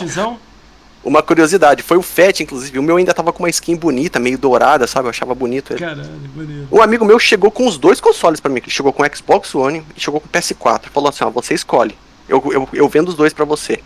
[1.03, 2.77] Uma curiosidade, foi o FET, inclusive.
[2.77, 5.07] O meu ainda tava com uma skin bonita, meio dourada, sabe?
[5.07, 5.79] Eu achava bonito ele.
[5.79, 6.67] Caralho, bonito.
[6.69, 8.59] Um amigo meu chegou com os dois consoles para mim.
[8.59, 10.89] Ele chegou com o Xbox One e chegou com o PS4.
[10.93, 11.95] Falou assim: ó, você escolhe.
[12.27, 13.79] Eu, eu, eu vendo os dois para você.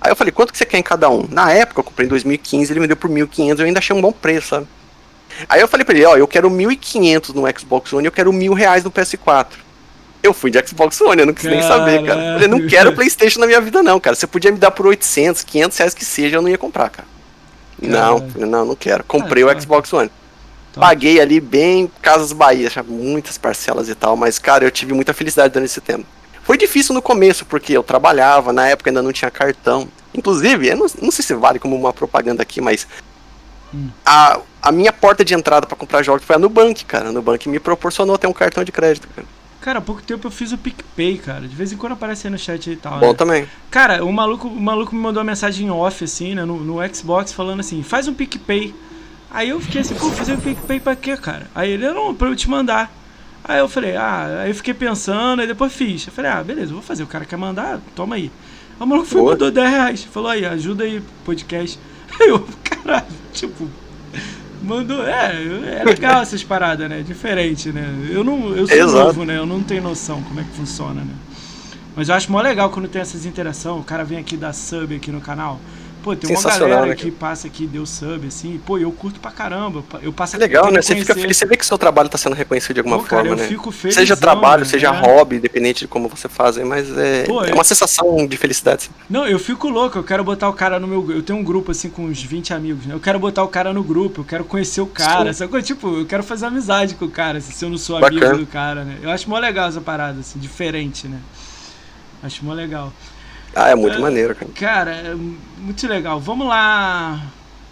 [0.00, 1.26] Aí eu falei: quanto que você quer em cada um?
[1.28, 3.58] Na época eu comprei em 2015, ele me deu por 1.500.
[3.58, 4.66] Eu ainda achei um bom preço, sabe?
[5.48, 8.32] Aí eu falei pra ele: ó, eu quero 1.500 no Xbox One e eu quero
[8.32, 9.46] mil reais no PS4.
[10.22, 11.60] Eu fui de Xbox One, eu não quis Caralho.
[11.60, 12.20] nem saber, cara.
[12.20, 14.14] Eu falei, não quero PlayStation na minha vida, não, cara.
[14.14, 17.08] Você podia me dar por 800, 500 reais que seja, eu não ia comprar, cara.
[17.80, 18.32] Caralho.
[18.36, 19.02] Não, não, não quero.
[19.04, 20.10] Comprei ah, o Xbox One.
[20.72, 20.80] Tá.
[20.80, 25.52] Paguei ali bem Casas Bahia, muitas parcelas e tal, mas, cara, eu tive muita felicidade
[25.52, 26.06] durante esse tempo.
[26.42, 29.88] Foi difícil no começo, porque eu trabalhava, na época ainda não tinha cartão.
[30.14, 32.86] Inclusive, eu não, não sei se vale como uma propaganda aqui, mas
[33.74, 33.88] hum.
[34.04, 37.08] a, a minha porta de entrada para comprar jogos foi a Nubank, cara.
[37.08, 39.26] A Nubank me proporcionou ter um cartão de crédito, cara.
[39.60, 41.46] Cara, há pouco tempo eu fiz o PicPay, cara.
[41.46, 42.98] De vez em quando aparece aí no chat e tal.
[42.98, 43.14] Bom né?
[43.14, 43.46] também.
[43.70, 47.32] Cara, o maluco, o maluco me mandou uma mensagem off, assim, né, no, no Xbox,
[47.32, 48.74] falando assim: faz um PicPay.
[49.30, 51.46] Aí eu fiquei assim, pô, fazer um PicPay pra quê, cara?
[51.54, 52.90] Aí ele, não, pra eu te mandar.
[53.44, 56.06] Aí eu falei, ah, aí eu fiquei pensando, aí depois fiz.
[56.06, 57.02] Eu falei, ah, beleza, vou fazer.
[57.02, 58.30] O cara quer mandar, toma aí.
[58.78, 60.04] Aí o maluco foi, mandou 10 reais.
[60.04, 61.78] Falou aí, ajuda aí, podcast.
[62.20, 63.70] Aí eu, caralho, tipo,
[64.62, 65.06] mandou.
[65.06, 67.02] É, é legal essas paradas, né?
[67.02, 68.08] Diferente, né?
[68.10, 68.54] Eu não.
[68.54, 69.04] Eu sou Exato.
[69.06, 69.36] novo, né?
[69.38, 71.14] Eu não tenho noção como é que funciona, né?
[71.96, 73.80] Mas eu acho mó legal quando tem essas interações.
[73.80, 75.60] O cara vem aqui dar sub aqui no canal.
[76.02, 78.60] Pô, tem uma galera né, que passa aqui, deu sub, assim.
[78.64, 79.84] Pô, eu curto pra caramba.
[80.02, 80.80] Eu passo É legal, né?
[80.80, 83.22] Você fica feliz, você vê que seu trabalho tá sendo reconhecido de alguma Pô, cara,
[83.22, 83.48] forma, eu né?
[83.48, 84.68] fico felizão, seja trabalho, né?
[84.68, 88.36] seja hobby, independente de como você faz, mas é, Pô, é eu- uma sensação de
[88.36, 88.84] felicidade.
[88.84, 88.90] sim.
[89.08, 91.10] Não, eu fico louco, eu quero botar o cara no meu.
[91.10, 92.94] Eu tenho um grupo assim com uns 20 amigos, né?
[92.94, 95.38] Eu quero botar o cara no grupo, eu quero conhecer o cara, Sim.
[95.40, 95.60] sacou?
[95.60, 98.26] Tipo, eu quero fazer amizade com o cara, assim, se eu não sou Bacana.
[98.26, 98.98] amigo do cara, né?
[99.02, 101.18] Eu acho mó legal essa parada, assim, diferente, né?
[102.22, 102.92] Acho mó legal.
[103.54, 104.00] Ah, é muito É.
[104.00, 104.50] maneiro, cara.
[104.54, 106.20] Cara, é muito legal.
[106.20, 107.20] Vamos lá.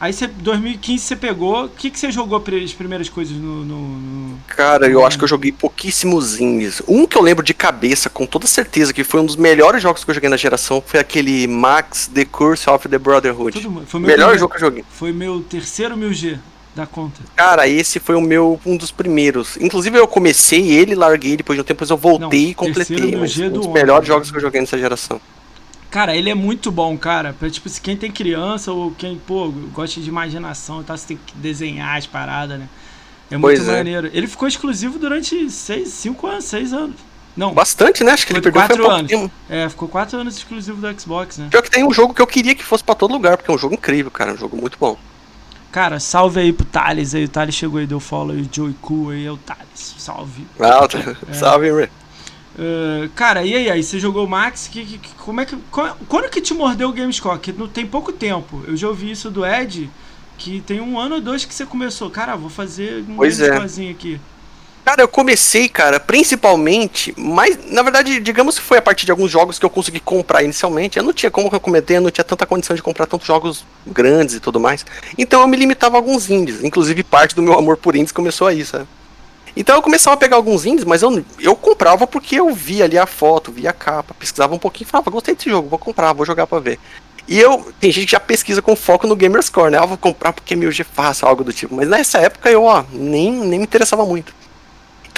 [0.01, 1.65] Aí você, 2015 você pegou.
[1.65, 3.65] O que, que você jogou as primeiras coisas no.
[3.65, 6.81] no- no- Cara, eu acho que eu joguei pouquíssimos indies.
[6.87, 10.05] Um que eu lembro de cabeça, com toda certeza, que foi um dos melhores jogos
[10.05, 13.61] que eu joguei na geração, foi aquele Max The Curse of the Brotherhood.
[13.69, 13.87] Mundo.
[13.87, 14.85] Foi meu Melhor primeiro- jogo que eu joguei.
[14.89, 16.39] Foi meu terceiro 1000G
[16.77, 17.21] da conta.
[17.35, 19.57] Cara, esse foi o meu um dos primeiros.
[19.57, 23.17] Inclusive eu comecei ele, larguei, depois de um tempo depois eu voltei Não, e completei.
[23.17, 23.75] Mas um do dos homem.
[23.83, 25.21] melhores jogos que eu joguei nessa geração.
[25.91, 27.33] Cara, ele é muito bom, cara.
[27.33, 31.07] Pra, tipo, se quem tem criança ou quem, pô, gosta de imaginação e tal, você
[31.09, 32.69] tem que desenhar as paradas, né?
[33.31, 33.77] É muito Pois é.
[33.79, 34.11] maneiro.
[34.13, 36.97] Ele ficou exclusivo durante seis, cinco anos, seis anos.
[37.37, 38.13] Não, Bastante, né?
[38.13, 39.31] Acho que ele perdeu foi quatro pouco anos.
[39.49, 41.49] é, ficou quatro anos exclusivo do Xbox, né?
[41.51, 43.55] Pior que tem um jogo que eu queria que fosse pra todo lugar, porque é
[43.55, 44.33] um jogo incrível, cara.
[44.33, 44.97] Um jogo muito bom.
[45.71, 47.25] Cara, salve aí pro Thales aí.
[47.25, 49.95] O Thales chegou aí, deu follow aí, o Joey Cool aí, é o Thales.
[49.99, 50.47] Salve.
[50.59, 50.97] Alto.
[51.29, 51.33] É.
[51.33, 51.89] Salve, Ray.
[52.59, 53.83] Uh, cara, e aí, aí?
[53.85, 54.67] Você jogou o Max?
[54.67, 57.39] Que, que- que- como é que, qual- quando que te mordeu o Gamescore?
[57.39, 58.65] Que não tem pouco tempo.
[58.67, 59.89] Eu já ouvi isso do Ed,
[60.37, 62.11] que tem um ano ou dois que você começou.
[62.11, 63.57] Cara, vou fazer um Pois é.
[63.57, 64.21] Aqui.
[64.85, 69.31] Cara, eu comecei, cara, principalmente, mas na verdade, digamos que foi a partir de alguns
[69.31, 70.97] jogos que eu consegui comprar inicialmente.
[70.97, 73.65] Eu não tinha, como eu comentei, eu não tinha tanta condição de comprar tantos jogos
[73.87, 74.85] grandes e tudo mais.
[75.19, 76.65] Então eu me limitava a alguns indies.
[76.65, 78.87] Inclusive, parte do meu amor por indies começou aí, sabe?
[79.57, 82.99] Então eu começava a pegar alguns indies, mas eu, eu comprava porque eu via ali
[82.99, 86.13] a foto, via a capa, pesquisava um pouquinho e falava, gostei desse jogo, vou comprar,
[86.13, 86.79] vou jogar pra ver.
[87.29, 89.79] E eu, tem gente que já pesquisa com foco no Gamerscore, né?
[89.79, 91.75] Ah, vou comprar porque é meu G fácil, algo do tipo.
[91.75, 94.33] Mas nessa época eu, ó, nem, nem me interessava muito.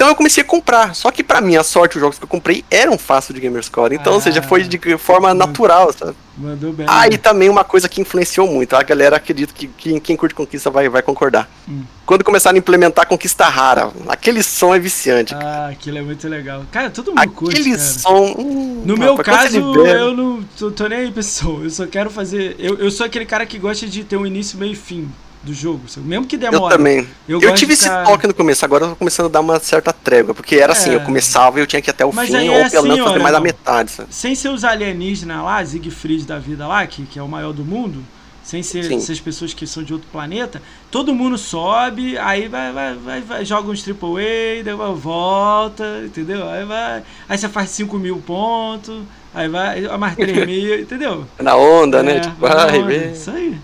[0.01, 0.95] Então eu comecei a comprar.
[0.95, 3.93] Só que pra minha sorte, os jogos que eu comprei eram fáceis de Gamerscore.
[3.93, 4.43] Então, ou seja, Ah.
[4.43, 6.15] foi de forma natural, sabe?
[6.35, 6.87] Mandou bem.
[6.89, 8.75] Ah, e também uma coisa que influenciou muito.
[8.75, 11.47] A galera acredita que, que quem curte conquista vai, vai concordar.
[11.69, 11.83] Hum.
[12.03, 15.35] Quando começaram a implementar conquista rara, aquele som é viciante.
[15.35, 16.63] Ah, aquilo é muito legal.
[16.71, 18.33] Cara, todo mundo curte, aquele som.
[18.39, 21.63] hum, No meu rapaz, caso, eu não tô, tô nem aí, pessoal.
[21.63, 22.55] Eu só quero fazer.
[22.57, 25.11] Eu, eu sou aquele cara que gosta de ter um início, meio e fim
[25.43, 25.81] do jogo.
[25.97, 26.75] Mesmo que Eu demore.
[26.75, 27.07] também.
[27.27, 29.39] Eu Eu, tive de esse ficar- toque no começo, agora eu tô começando a dar
[29.39, 30.33] uma certa trégua.
[30.35, 30.95] Porque era assim, É.
[30.95, 32.99] eu começava e eu tinha que ir até o Mas fim, ou é pelo menos
[32.99, 34.13] assim, fazer mais da metade, sabe?
[34.13, 37.63] Sem ser os alienígenas lá, Siegfried da vida lá, que, que é o maior do
[37.65, 38.03] mundo,
[38.43, 38.97] sem ser Sim.
[38.97, 43.45] essas pessoas que são de outro planeta, todo mundo sobe, aí vai, vai, vai, vai
[43.45, 46.47] joga uns AAA, depois volta, entendeu?
[46.49, 47.03] Aí vai.
[47.29, 49.01] Aí você faz 5 mil pontos,
[49.33, 51.25] aí vai, a mais 3 mil, entendeu?
[51.39, 52.19] Na onda, É, né?
[52.19, 53.11] Tipo, vai na ai, onda, vem.
[53.11, 53.57] Isso aí.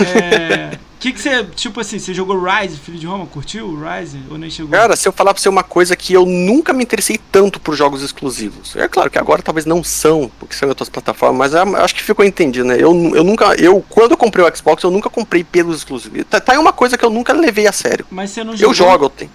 [0.00, 0.78] É.
[0.98, 3.26] que que você, tipo assim, você jogou Rise, Filho de Roma?
[3.26, 4.20] Curtiu o Rise?
[4.30, 4.72] Ou nem chegou?
[4.72, 7.74] Cara, se eu falar pra você uma coisa que eu nunca me interessei tanto por
[7.74, 8.74] jogos exclusivos.
[8.76, 11.94] É claro que agora talvez não são, porque são em outras plataformas, mas eu acho
[11.94, 12.74] que ficou entendido, né?
[12.74, 13.54] Eu, eu nunca.
[13.54, 16.24] Eu, quando eu comprei o Xbox, eu nunca comprei pelos exclusivos.
[16.28, 18.04] Tá, tá uma coisa que eu nunca levei a sério.
[18.10, 18.70] Mas você não jogou?
[18.70, 19.30] Eu jogo, eu tenho.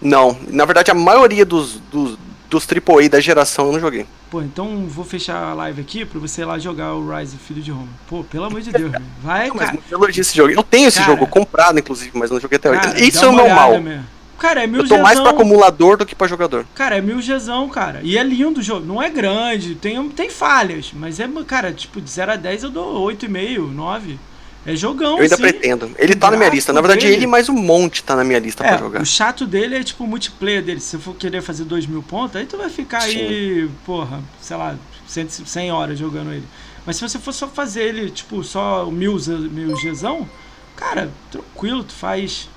[0.00, 2.18] Não, na verdade a maioria dos, dos,
[2.48, 4.06] dos AAA da geração eu não joguei.
[4.30, 7.62] Pô, então vou fechar a live aqui pra você ir lá jogar o Rise, Filho
[7.62, 7.88] de Roma.
[8.08, 9.04] Pô, pelo amor de Deus, velho.
[9.22, 9.82] Vai, Não, mas cara.
[9.90, 10.50] elogio esse jogo.
[10.50, 11.12] Eu tenho esse Cara.
[11.12, 13.06] jogo comprado, inclusive, mas não joguei até hoje.
[13.08, 13.80] Isso é o meu mal.
[13.80, 14.04] mesmo.
[14.38, 16.66] Cara, é mil Eu tô mais pra acumulador do que pra jogador.
[16.74, 18.00] Cara, é mil Gzão, cara.
[18.02, 18.84] E é lindo o jogo.
[18.84, 20.92] Não é grande, tem, tem falhas.
[20.92, 24.18] Mas é, cara, tipo, de 0 a 10 eu dou 8,5, 9.
[24.66, 25.42] É jogão, Eu ainda assim.
[25.44, 25.90] pretendo.
[25.96, 26.72] Ele O tá na minha lista.
[26.72, 29.00] Na verdade, dele- ele mais um monte tá na minha lista É, pra jogar.
[29.02, 30.80] o chato dele é tipo o multiplayer dele.
[30.80, 34.56] Se você for querer fazer 2 mil pontos, aí tu vai ficar aí, porra, sei
[34.56, 34.74] lá,
[35.06, 36.44] 100, 100 horas jogando ele.
[36.84, 39.16] Mas se você for só fazer ele, tipo, só o mil,
[39.50, 40.28] mil Gzão,
[40.74, 42.48] cara, tranquilo, tu faz.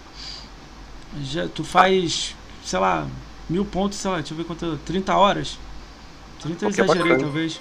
[1.24, 2.36] Já, tu faz,
[2.66, 3.08] sei lá,
[3.50, 4.80] mil pontos, sei lá, deixa eu ver quanto.
[4.86, 5.58] 30 horas.
[6.42, 7.20] 30 eu exagerei, bacana.
[7.20, 7.60] talvez.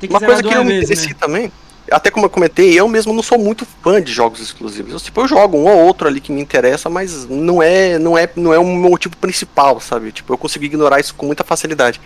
[0.00, 1.16] Tem que Uma coisa que eu me interessei né?
[1.18, 1.52] também.
[1.90, 4.92] Até como eu comentei, eu mesmo não sou muito fã de jogos exclusivos.
[4.92, 8.16] Eu, tipo, eu jogo um ou outro ali que me interessa, mas não é, não
[8.16, 10.12] é, não é o meu motivo principal, sabe?
[10.12, 12.00] Tipo, eu consegui ignorar isso com muita facilidade.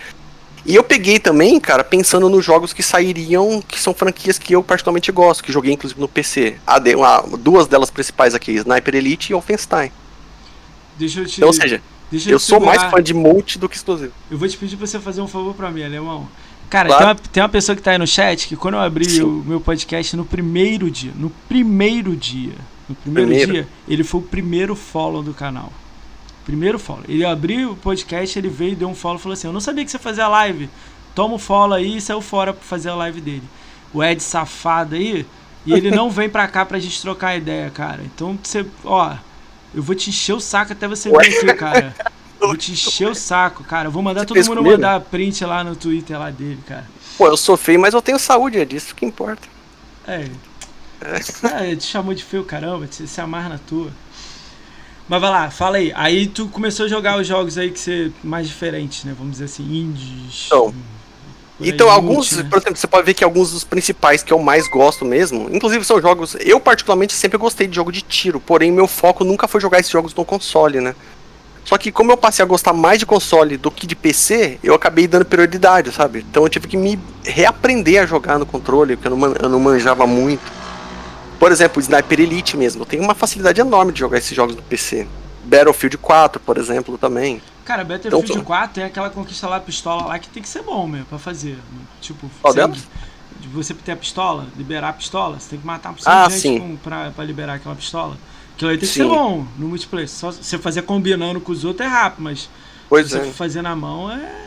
[0.64, 4.62] E eu peguei também, cara, pensando nos jogos que sairiam, que são franquias que eu
[4.62, 6.56] particularmente gosto, que joguei inclusive no PC.
[6.64, 9.90] Ah, uma, duas delas principais aqui, Sniper Elite e Wolfenstein.
[10.96, 11.38] Deixa eu te.
[11.38, 14.12] Então, ou seja, eu, eu sou mais fã de multi do que exclusivo.
[14.30, 16.28] Eu vou te pedir pra você fazer um favor pra mim, alemão.
[16.72, 17.04] Cara, claro.
[17.04, 19.24] tem, uma, tem uma pessoa que tá aí no chat que quando eu abri Sim.
[19.24, 22.54] o meu podcast no primeiro dia, no primeiro dia,
[22.88, 25.70] no primeiro, primeiro, dia, ele foi o primeiro follow do canal.
[26.46, 27.04] Primeiro follow.
[27.06, 29.84] Ele abriu o podcast, ele veio, deu um follow e falou assim: Eu não sabia
[29.84, 30.70] que você fazia live.
[31.14, 33.44] Toma o follow aí e saiu fora pra fazer a live dele.
[33.92, 35.26] O Ed safado aí.
[35.66, 38.00] E ele não vem pra cá pra gente trocar ideia, cara.
[38.02, 39.14] Então você, ó,
[39.74, 41.94] eu vou te encher o saco até você vir aqui, cara.
[42.46, 43.86] Vou te encher o saco, cara.
[43.86, 44.72] Eu vou mandar Você todo mundo comigo?
[44.72, 46.84] mandar print lá no Twitter lá dele, cara.
[47.16, 49.46] Pô, eu sou feio, mas eu tenho saúde, é disso que importa.
[50.06, 50.28] É.
[51.60, 51.66] é.
[51.68, 53.92] ele te chamou de feio, caramba, você se amarra na tua.
[55.08, 55.92] Mas vai lá, fala aí.
[55.94, 59.14] Aí tu começou a jogar os jogos aí que você mais diferentes, né?
[59.16, 60.46] Vamos dizer assim, indies.
[60.46, 60.74] Então,
[61.60, 62.42] então alguns, né?
[62.44, 65.84] por exemplo, você pode ver que alguns dos principais que eu mais gosto mesmo, inclusive
[65.84, 69.60] são jogos, eu particularmente sempre gostei de jogo de tiro, porém meu foco nunca foi
[69.60, 70.94] jogar esses jogos no console, né?
[71.64, 74.74] Só que como eu passei a gostar mais de console do que de PC, eu
[74.74, 76.24] acabei dando prioridade, sabe?
[76.28, 79.60] Então eu tive que me reaprender a jogar no controle, porque eu não, eu não
[79.60, 80.42] manjava muito.
[81.38, 84.62] Por exemplo, Sniper Elite mesmo, eu tenho uma facilidade enorme de jogar esses jogos no
[84.62, 85.06] PC.
[85.44, 87.42] Battlefield 4, por exemplo, também.
[87.64, 90.86] Cara, Battlefield então, 4 tem aquela conquista lá, pistola lá, que tem que ser bom
[90.86, 91.58] mesmo pra fazer.
[92.00, 92.86] Tipo, Qual delas?
[93.40, 96.60] De você ter a pistola, liberar a pistola, você tem que matar um ah, gente
[96.60, 98.16] com, pra, pra liberar aquela pistola.
[98.54, 100.08] Aquilo aí tem que ser bom no multiplayer.
[100.08, 102.48] Só você fazer combinando com os outros é rápido, mas
[102.88, 103.24] pois se é.
[103.24, 104.42] você fazer na mão é.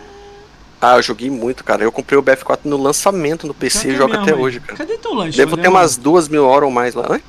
[0.82, 1.84] Ah, eu joguei muito, cara.
[1.84, 4.40] Eu comprei o BF4 no lançamento no PC e jogo até aí?
[4.40, 4.78] hoje, cara.
[4.78, 5.38] Cadê teu lanche?
[5.38, 7.12] Devo ter umas duas mil horas ou mais lá.
[7.12, 7.24] Oi?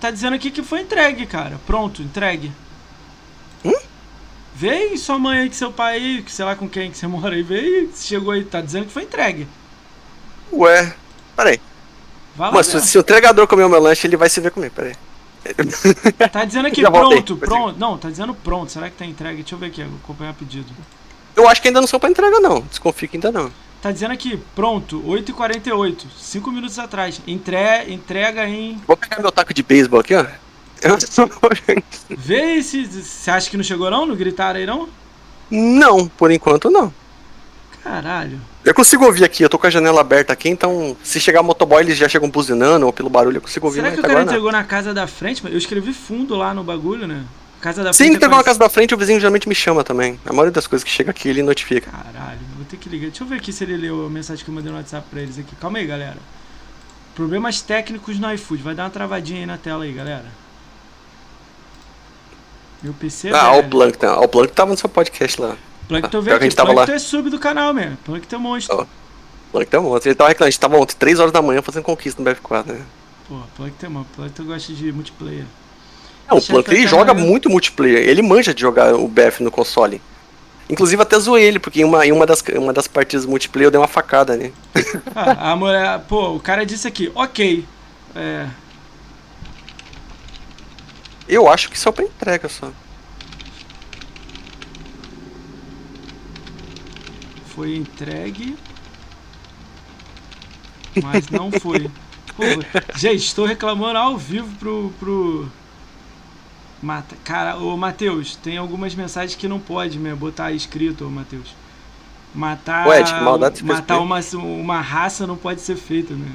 [0.00, 1.58] Tá dizendo aqui que foi entregue, cara.
[1.66, 2.52] Pronto, entregue.
[3.64, 3.72] Hum?
[4.54, 7.06] Vê sua mãe aí, que seu pai aí, que sei lá com quem que você
[7.08, 8.44] mora aí, veio chegou aí.
[8.44, 9.46] Tá dizendo que foi entregue.
[10.52, 10.94] Ué,
[11.34, 11.60] peraí.
[12.36, 14.94] Mas se, se o entregador comer o meu lanche, ele vai se ver comigo, peraí.
[16.30, 17.78] Tá dizendo aqui pronto, pronto.
[17.78, 18.70] Não, tá dizendo pronto.
[18.70, 19.42] Será que tá entregue?
[19.42, 20.72] Deixa eu ver aqui, acompanhar pedido.
[21.34, 22.60] Eu acho que ainda não são pra entrega, não.
[22.60, 23.50] Desconfio que ainda não.
[23.80, 27.20] Tá dizendo aqui, pronto, 8h48, 5 minutos atrás.
[27.26, 27.56] Entre,
[27.88, 28.80] entrega em.
[28.86, 30.24] Vou pegar meu taco de beisebol aqui, ó.
[30.80, 31.28] Eu sou...
[32.08, 34.06] Vê se você acha que não chegou não?
[34.06, 34.88] Não gritaram aí não?
[35.50, 36.92] Não, por enquanto não.
[37.82, 38.40] Caralho.
[38.64, 41.82] Eu consigo ouvir aqui, eu tô com a janela aberta aqui, então se chegar motoboy
[41.82, 43.80] eles já chegam buzinando ou pelo barulho eu consigo ouvir.
[43.80, 45.42] Será que o cara entregou na casa da frente?
[45.44, 47.24] Eu escrevi fundo lá no bagulho, né?
[47.60, 48.16] Casa da Sim, frente.
[48.16, 50.18] entregou é na casa da frente, o vizinho geralmente me chama também.
[50.24, 51.90] A maioria das coisas que chega aqui ele notifica.
[51.90, 53.08] Caralho, vou ter que ligar.
[53.08, 55.20] Deixa eu ver aqui se ele leu a mensagem que eu mandei no WhatsApp pra
[55.20, 55.54] eles aqui.
[55.56, 56.16] Calma aí, galera.
[57.16, 58.62] Problemas técnicos no iFood.
[58.62, 60.26] Vai dar uma travadinha aí na tela aí, galera.
[62.82, 64.06] Meu PC é Ah, o Plankton.
[64.22, 65.56] O Plankton tava no seu podcast lá.
[66.00, 66.54] Plankton veio aqui.
[66.54, 67.96] Plankton é sub do canal mesmo.
[68.04, 68.80] Plankton é monstro.
[68.80, 68.86] Oh.
[69.52, 70.08] Plankton é monstro.
[70.08, 70.48] Ele tava reclamando.
[70.48, 72.80] A gente tava ontem, 3 horas da manhã, fazendo conquista no BF4, né?
[73.28, 74.14] Pô, Plankton é monstro.
[74.16, 75.44] Plankton gosta de multiplayer.
[76.30, 78.08] Não, o Plankton ele joga muito multiplayer.
[78.08, 80.00] Ele manja de jogar o BF no console.
[80.70, 83.70] Inclusive até zoei ele, porque em uma, em uma, das, uma das partidas multiplayer eu
[83.70, 84.52] dei uma facada ali.
[85.14, 86.00] Ah, a mulher.
[86.08, 87.64] Pô, o cara disse aqui, ok.
[88.14, 88.46] É.
[91.28, 92.70] Eu acho que só pra entrega só.
[97.54, 98.56] Foi entregue.
[101.02, 101.90] Mas não foi.
[102.36, 102.42] Pô,
[102.96, 104.92] gente, estou reclamando ao vivo pro.
[104.98, 105.48] pro...
[106.82, 107.16] Mata.
[107.22, 111.54] Cara, ô Matheus, tem algumas mensagens que não pode mesmo botar escrito, ô Matheus.
[112.34, 112.88] Matar.
[112.88, 116.26] Ué, tipo, maldade matar uma, uma raça não pode ser feita, né?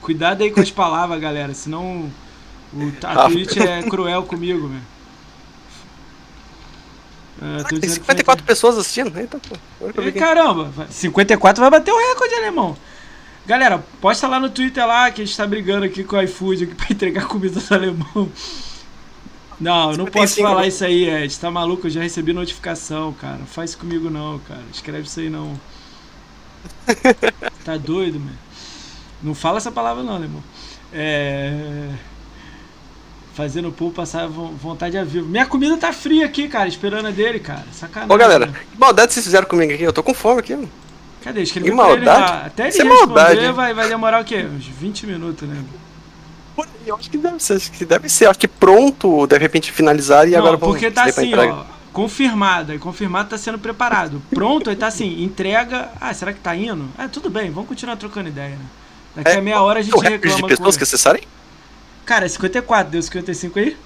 [0.00, 2.10] Cuidado aí com as palavras, galera, senão
[2.72, 4.80] o, a ah, Twitch é cruel comigo, meu.
[7.38, 9.16] Uh, tem 54 pessoas assistindo.
[9.16, 9.56] Eita, pô.
[10.02, 12.76] E, caramba, 54 vai bater o recorde, alemão.
[13.46, 16.64] Galera, posta lá no Twitter lá que a gente tá brigando aqui com o iFood
[16.64, 18.28] aqui pra entregar comida do alemão.
[19.60, 21.38] Não, eu não posso falar isso aí, Ed.
[21.38, 21.86] Tá maluco?
[21.86, 23.38] Eu já recebi notificação, cara.
[23.38, 24.62] Não faz isso comigo não, cara.
[24.72, 25.58] Escreve isso aí não.
[27.64, 28.38] tá doido, mano.
[29.22, 30.42] Não fala essa palavra não, alemão.
[30.92, 31.90] É
[33.38, 35.28] fazendo o povo passar vontade a vivo.
[35.28, 37.64] Minha comida tá fria aqui, cara, esperando a dele, cara.
[37.72, 38.12] Sacanagem.
[38.12, 39.84] Ô, galera, que maldade vocês fizeram comigo aqui?
[39.84, 40.68] Eu tô com fome aqui, mano.
[41.22, 41.42] Cadê?
[41.42, 42.46] Escrevi que maldade?
[42.46, 43.52] Até ele Isso é maldade.
[43.52, 44.44] Vai, vai demorar o quê?
[44.44, 45.62] Uns 20 minutos, né?
[46.84, 48.26] Eu acho que deve ser, acho que deve ser.
[48.26, 51.62] Acho que pronto, de repente finalizar e Não, agora vamos porque tá assim, ó.
[51.92, 54.20] Confirmado, e confirmado tá sendo preparado.
[54.30, 55.90] Pronto, aí tá assim, entrega.
[56.00, 56.86] Ah, será que tá indo?
[56.98, 58.64] Ah, tudo bem, vamos continuar trocando ideia, né?
[59.14, 60.36] Daqui é, a meia hora a gente reclama.
[60.36, 61.22] de pessoas que acessarem?
[62.08, 63.76] Cara, é 54, deu 55 aí?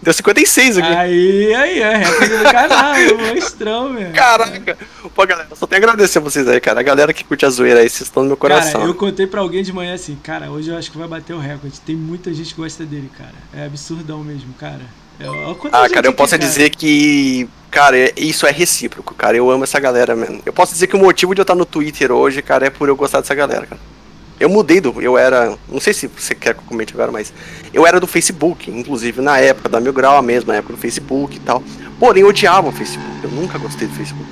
[0.00, 0.88] Deu 56 aqui.
[0.88, 4.14] Aí, aí, é recorde do canal, monstrão, velho.
[4.14, 4.78] Caraca.
[5.14, 6.80] Pô, galera, só tenho a agradecer a vocês aí, cara.
[6.80, 8.80] A galera que curte a zoeira aí, vocês estão no meu coração.
[8.80, 11.34] Cara, eu contei pra alguém de manhã assim, cara, hoje eu acho que vai bater
[11.34, 11.78] o recorde.
[11.82, 13.34] Tem muita gente que gosta dele, cara.
[13.54, 14.80] É absurdão mesmo, cara.
[15.20, 16.80] Eu, eu ah, cara, eu posso aqui, dizer cara.
[16.80, 19.36] que, cara, é, isso é recíproco, cara.
[19.36, 20.40] Eu amo essa galera, mano.
[20.46, 22.88] Eu posso dizer que o motivo de eu estar no Twitter hoje, cara, é por
[22.88, 23.80] eu gostar dessa galera, cara.
[24.38, 25.00] Eu mudei do.
[25.00, 25.56] Eu era.
[25.68, 27.32] Não sei se você quer que eu comente agora, mas.
[27.72, 31.36] Eu era do Facebook, inclusive na época da Mil Grau, a mesma época do Facebook
[31.36, 31.62] e tal.
[31.98, 33.10] Porém, eu odiava o Facebook.
[33.22, 34.28] Eu nunca gostei do Facebook.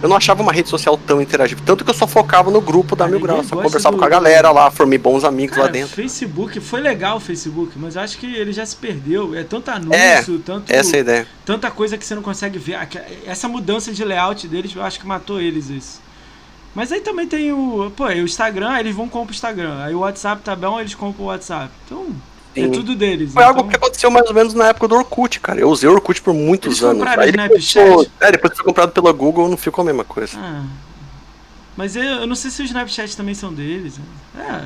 [0.00, 1.60] Eu não achava uma rede social tão interativa.
[1.66, 3.42] Tanto que eu só focava no grupo da Mil Grau.
[3.42, 3.98] Só conversava do...
[3.98, 5.94] com a galera lá, formei bons amigos Cara, lá dentro.
[5.94, 9.34] Facebook, foi legal o Facebook, mas eu acho que ele já se perdeu.
[9.34, 10.72] É tanto anúncio, é, tanto.
[10.72, 11.26] Essa é a ideia.
[11.44, 12.78] Tanta coisa que você não consegue ver.
[13.26, 16.07] Essa mudança de layout deles, eu acho que matou eles isso.
[16.78, 17.90] Mas aí também tem o.
[17.96, 19.82] Pô, o Instagram, eles vão comprar o Instagram.
[19.82, 21.72] Aí o WhatsApp tá bom, eles compram o WhatsApp.
[21.84, 22.06] Então.
[22.54, 22.66] É Sim.
[22.66, 23.32] É tudo deles.
[23.32, 23.56] Foi então...
[23.56, 25.58] algo que aconteceu mais ou menos na época do Orkut, cara.
[25.58, 27.04] Eu usei o Orkut por muitos eles anos.
[27.04, 27.84] Aí Snapchat?
[27.84, 28.06] Ficou...
[28.20, 30.38] É, depois que foi comprado pela Google, não ficou a mesma coisa.
[30.38, 30.62] Ah.
[31.76, 33.98] Mas eu, eu, não sei se os Snapchat também são deles.
[33.98, 34.04] Né?
[34.38, 34.64] É.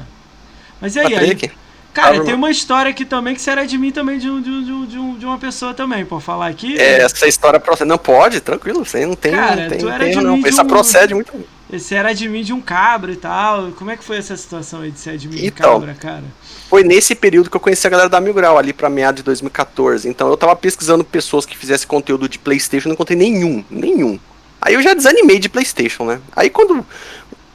[0.83, 1.15] Mas e aí?
[1.15, 1.51] aí
[1.95, 4.85] cara, tem uma história aqui também que será de mim também, de, um, de, um,
[4.85, 6.79] de, um, de uma pessoa também, pode falar aqui?
[6.79, 7.89] É, essa história procede.
[7.89, 9.33] Não pode, tranquilo, você não tem.
[9.33, 10.43] Cara, não tem, tu era tem, de não.
[10.45, 11.33] Essa procede muito.
[11.79, 13.73] Você era admin de um cabra e tal.
[13.73, 16.25] Como é que foi essa situação aí de ser admin então, de cabra, cara?
[16.69, 19.25] Foi nesse período que eu conheci a galera da Mil Grau, ali pra meados de
[19.25, 20.09] 2014.
[20.09, 24.19] Então eu tava pesquisando pessoas que fizessem conteúdo de Playstation, não encontrei nenhum, nenhum.
[24.61, 26.21] Aí eu já desanimei de Playstation, né?
[26.37, 26.85] Aí quando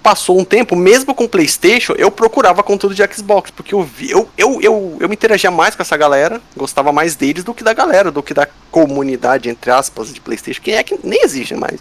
[0.02, 4.28] passou um tempo, mesmo com Playstation, eu procurava conteúdo de Xbox, porque eu vi, eu,
[4.38, 7.74] eu, eu, eu me interagia mais com essa galera, gostava mais deles do que da
[7.74, 11.80] galera, do que da comunidade, entre aspas, de Playstation, que é que nem existe mais.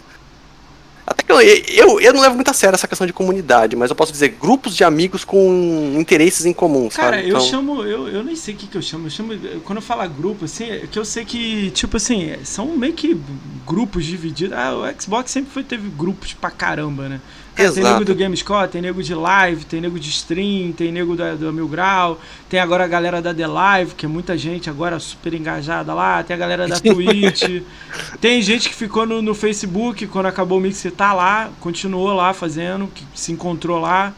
[1.09, 3.89] Até que eu, eu, eu não levo muito a sério essa questão de comunidade, mas
[3.89, 7.29] eu posso dizer grupos de amigos com interesses em comum, Cara, sabe?
[7.29, 7.39] eu então...
[7.39, 9.07] chamo, eu, eu nem sei o que, que eu chamo.
[9.07, 9.33] Eu chamo.
[9.63, 13.17] Quando eu falo grupo, assim, é que eu sei que, tipo assim, são meio que
[13.65, 14.57] grupos divididos.
[14.57, 17.21] Ah, o Xbox sempre foi, teve grupos pra caramba, né?
[17.57, 17.75] Exato.
[17.75, 21.33] Tem nego do GameScore, tem nego de live, tem nego de stream, tem nego da,
[21.33, 24.99] do Mil Grau, tem agora a galera da The Live, que é muita gente agora
[24.99, 27.63] super engajada lá, tem a galera da Twitch,
[28.21, 32.31] tem gente que ficou no, no, Facebook quando acabou o Mix, tá lá, continuou lá
[32.31, 34.13] fazendo, que se encontrou lá.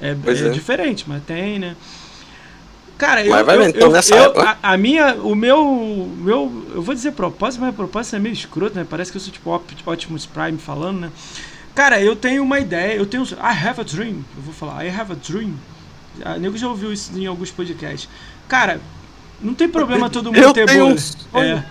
[0.00, 0.48] É, é, é.
[0.50, 1.76] diferente, mas tem, né?
[2.98, 7.12] Cara, eu, eu, então eu, eu a, a, minha, o meu, meu, eu vou dizer
[7.12, 8.86] propósito, mas a proposta é meio escroto, né?
[8.88, 9.50] Parece que eu sou tipo
[9.86, 11.10] Optimus Prime falando, né?
[11.74, 13.24] Cara, eu tenho uma ideia, eu tenho.
[13.24, 14.24] I have a dream.
[14.36, 15.54] Eu vou falar, I have a dream.
[16.24, 18.08] A nego já ouviu isso em alguns podcasts.
[18.46, 18.80] Cara,
[19.40, 20.94] não tem problema todo mundo eu ter tenho
[21.34, 21.64] é,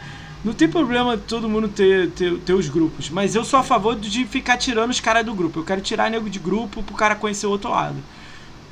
[0.44, 3.10] Não tem problema todo mundo ter, ter, ter os grupos.
[3.10, 5.60] Mas eu sou a favor de ficar tirando os caras do grupo.
[5.60, 7.98] Eu quero tirar nego de grupo pro cara conhecer o outro lado.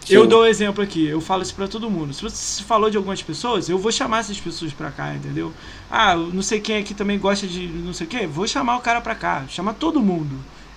[0.03, 0.15] Sim.
[0.15, 2.13] Eu dou um exemplo aqui, eu falo isso pra todo mundo.
[2.13, 5.53] Se você falou de algumas pessoas, eu vou chamar essas pessoas pra cá, entendeu?
[5.91, 8.79] Ah, não sei quem aqui também gosta de não sei o que, vou chamar o
[8.79, 9.43] cara pra cá.
[9.47, 10.35] Chamar todo mundo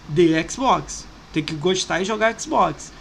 [0.08, 1.06] de Xbox.
[1.32, 2.92] Tem que gostar e jogar Xbox.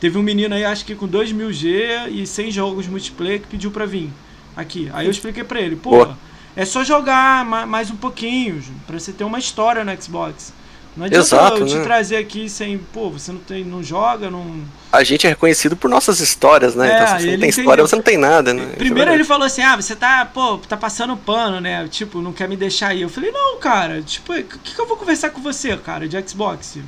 [0.00, 3.48] Teve um menino aí, acho que com 2 mil G e 100 jogos multiplayer que
[3.48, 4.12] pediu pra vir
[4.56, 4.88] aqui.
[4.92, 6.06] Aí eu expliquei pra ele, pô,
[6.54, 10.52] é só jogar mais um pouquinho, pra você ter uma história no Xbox.
[10.98, 11.84] Não adianta Exato, eu te né?
[11.84, 14.64] trazer aqui sem, pô, você não tem, não joga, não.
[14.90, 16.90] A gente é reconhecido por nossas histórias, né?
[16.90, 18.72] É, então se você não tem história, você não tem nada, né?
[18.76, 21.86] Primeiro é ele falou assim: "Ah, você tá, pô, tá passando pano, né?
[21.86, 23.02] Tipo, não quer me deixar aí".
[23.02, 26.20] Eu falei: "Não, cara, tipo, o que, que eu vou conversar com você, cara, de
[26.28, 26.78] Xbox?"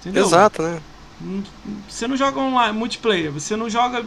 [0.00, 0.24] Entendeu?
[0.24, 0.80] Exato, né?
[1.88, 4.04] Você não joga online, multiplayer, você não joga,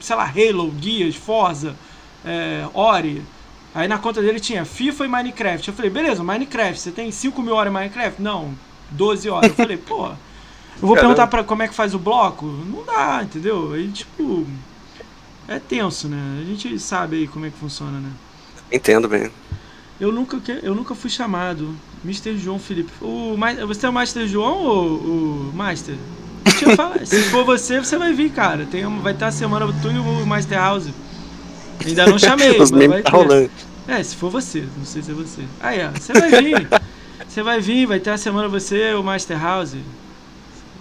[0.00, 1.76] sei lá, Halo, Gears, Forza,
[2.24, 3.22] é, Ori.
[3.72, 5.68] Aí na conta dele tinha FIFA e Minecraft.
[5.68, 8.20] Eu falei, beleza, Minecraft, você tem 5 mil horas em Minecraft?
[8.20, 8.52] Não,
[8.90, 9.50] 12 horas.
[9.50, 11.14] Eu falei, pô, eu vou Caramba.
[11.14, 12.46] perguntar pra como é que faz o bloco?
[12.46, 13.72] Não dá, entendeu?
[13.72, 14.46] Aí, tipo,
[15.48, 16.40] é tenso, né?
[16.40, 18.10] A gente sabe aí como é que funciona, né?
[18.72, 19.30] Entendo bem.
[20.00, 21.74] Eu nunca, eu nunca fui chamado.
[22.04, 22.38] Mr.
[22.38, 22.90] João Felipe.
[23.02, 23.36] O,
[23.66, 25.96] você é o Master João ou o Master?
[27.04, 28.64] Se for você, você vai vir, cara.
[28.64, 30.88] Tem, vai ter a semana tu e o Master House.
[31.84, 33.50] Ainda não chamei, Os mas vai tá ter.
[33.88, 34.66] É, se for você.
[34.76, 35.42] Não sei se é você.
[35.60, 35.90] Aí, ó.
[35.90, 36.68] Você vai vir.
[37.28, 39.76] Você vai vir, vai ter a semana você, o Master House.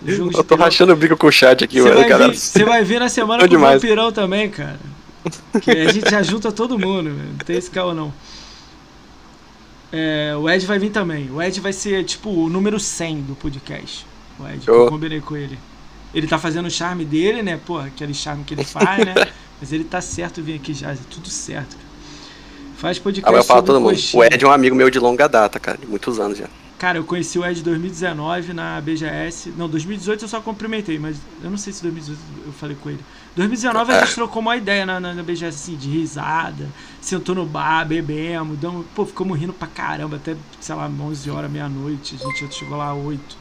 [0.05, 0.57] Eu tô pirão.
[0.63, 2.33] rachando o bico com o chat aqui, mano, cara.
[2.33, 4.79] Você vai vir na semana com o Vampirão também, cara.
[5.61, 7.29] Que a gente já junta todo mundo, velho.
[7.29, 8.13] Não tem esse carro não.
[9.91, 11.29] É, o Ed vai vir também.
[11.31, 14.05] O Ed vai ser, tipo, o número 100 do podcast.
[14.39, 15.59] O Ed, eu combinei com ele.
[16.13, 17.59] Ele tá fazendo o charme dele, né?
[17.65, 19.13] Pô, aquele charme que ele faz, né?
[19.59, 21.88] Mas ele tá certo vir aqui já, é tudo certo, cara.
[22.79, 23.35] Faz podcast.
[23.35, 23.99] Ah, eu falo todo mundo.
[24.13, 26.47] O Ed é um amigo meu de longa data, cara, de muitos anos já.
[26.77, 29.53] Cara, eu conheci o Ed em 2019 na BGS.
[29.57, 33.03] Não, 2018 eu só cumprimentei, mas eu não sei se 2018 eu falei com ele.
[33.35, 36.69] 2019 a gente trocou uma ideia na, na, na BGS, assim, de risada,
[37.01, 41.51] sentou no bar, bebemos, damos, pô, ficamos rindo pra caramba, até, sei lá, 11 horas,
[41.51, 43.37] meia-noite, a gente chegou lá às 8.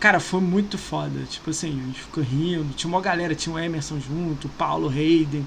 [0.00, 3.58] Cara, foi muito foda, tipo assim, a gente ficou rindo, tinha uma galera, tinha o
[3.58, 5.46] Emerson junto, o Paulo Hayden,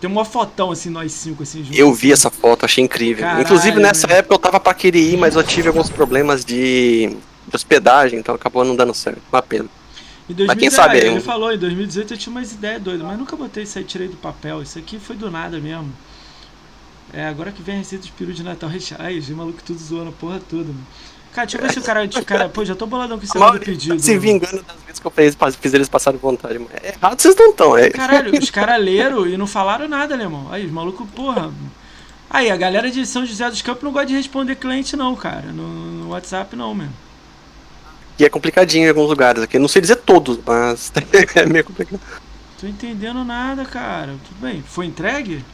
[0.00, 1.78] tem uma fotão, assim, nós cinco, assim, juntos.
[1.78, 3.24] Eu vi essa foto, achei incrível.
[3.24, 4.18] Caralho, Inclusive, nessa né?
[4.18, 8.34] época eu tava pra querer ir, mas eu tive alguns problemas de, de hospedagem, então
[8.34, 9.20] acabou não dando certo.
[9.32, 9.68] Uma pena.
[10.28, 13.18] Em 2010, mas quem sabe, ele falou, em 2018 eu tinha umas ideias doidas, mas
[13.18, 14.62] nunca botei isso aí, tirei do papel.
[14.62, 15.92] Isso aqui foi do nada mesmo.
[17.12, 19.02] É, agora que vem a receita de peru de Natal recheado.
[19.08, 20.86] Ai, os maluco tudo zoando a porra toda, mano.
[21.38, 22.08] Cara, deixa eu ver se o cara.
[22.24, 23.96] Cara pô, já tô boladão com esse do pedido.
[23.96, 26.70] Tá se vingando das vezes que eu fiz, fiz eles passarem vontade, mano.
[26.82, 27.90] É errado vocês não estão, é.
[27.90, 30.48] Caralho, os caras leram e não falaram nada, né, irmão?
[30.50, 31.52] Aí, os malucos, porra.
[32.28, 35.52] Aí, a galera de São José dos Campos não gosta de responder cliente, não, cara.
[35.52, 36.92] No, no WhatsApp, não, mesmo.
[38.18, 39.60] E é complicadinho em alguns lugares aqui.
[39.60, 40.92] Não sei dizer todos, mas
[41.36, 42.00] é meio complicado.
[42.60, 44.16] Tô entendendo nada, cara.
[44.26, 44.60] Tudo bem.
[44.66, 45.44] Foi entregue?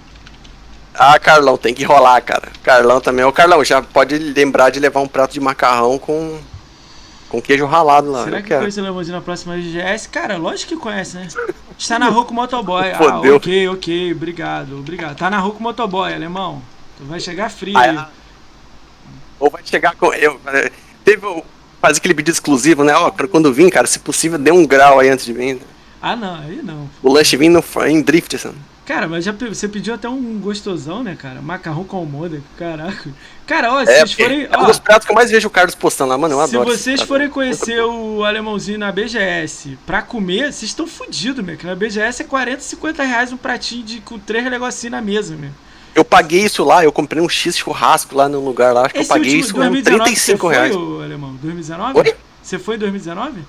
[0.94, 2.52] Ah, Carlão, tem que rolar, cara.
[2.62, 3.24] Carlão também.
[3.24, 6.38] O Carlão já pode lembrar de levar um prato de macarrão com
[7.28, 8.24] com queijo ralado lá.
[8.24, 8.60] Será que quero.
[8.60, 10.06] conhece o Lemozinho na próxima GS?
[10.06, 11.26] Cara, lógico que conhece, né?
[11.76, 12.92] Está na rua com o motoboy.
[12.92, 15.16] Ah, ok, ok, obrigado, obrigado.
[15.16, 16.62] Tá na rua com o motoboy, alemão.
[16.96, 17.76] Tu vai chegar frio.
[17.76, 18.08] Ah,
[19.40, 20.12] ou vai chegar com.
[20.14, 20.40] Eu,
[21.04, 21.26] teve
[21.80, 22.94] faz aquele pedido exclusivo, né?
[22.94, 25.60] Ó, pra quando vir, cara, se possível, dê um grau aí antes de vir.
[26.00, 26.88] Ah, não, aí não.
[27.02, 28.54] O lanche vindo em drift, assim.
[28.84, 31.40] Cara, mas já você pediu até um gostosão, né, cara?
[31.40, 33.10] Macarrão com almôndega, caraca.
[33.46, 34.48] Cara, ó, se é, vocês forem.
[34.50, 36.34] É um dos pratos que eu mais vejo o Carlos postando lá, mano.
[36.34, 36.70] Eu se adoro.
[36.70, 41.56] Se vocês forem conhecer o alemãozinho na BGS pra comer, vocês estão fodidos, meu.
[41.56, 45.34] Que na BGS é 40, 50 reais um pratinho de, com três negocinhos na mesa,
[45.34, 45.50] meu.
[45.94, 49.00] Eu paguei isso lá, eu comprei um X churrasco lá no lugar lá, acho que
[49.00, 50.74] Esse eu paguei isso 2019, 35 você reais.
[50.74, 51.34] Foi, alemão?
[51.40, 51.98] 2019?
[51.98, 52.14] Oi?
[52.42, 53.44] Você foi em 2019?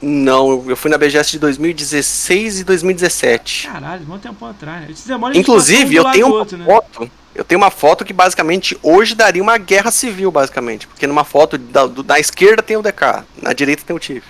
[0.00, 3.68] Não, eu fui na BGS de 2016 e 2017.
[3.68, 5.06] Caralho, um tempo atrás.
[5.34, 6.64] Inclusive, eu tenho uma outro, né?
[6.64, 7.04] foto.
[7.04, 7.10] Né?
[7.34, 10.86] Eu tenho uma foto que basicamente hoje daria uma guerra civil, basicamente.
[10.86, 14.26] Porque numa foto da, do, da esquerda tem o DK, na direita tem o Tiff.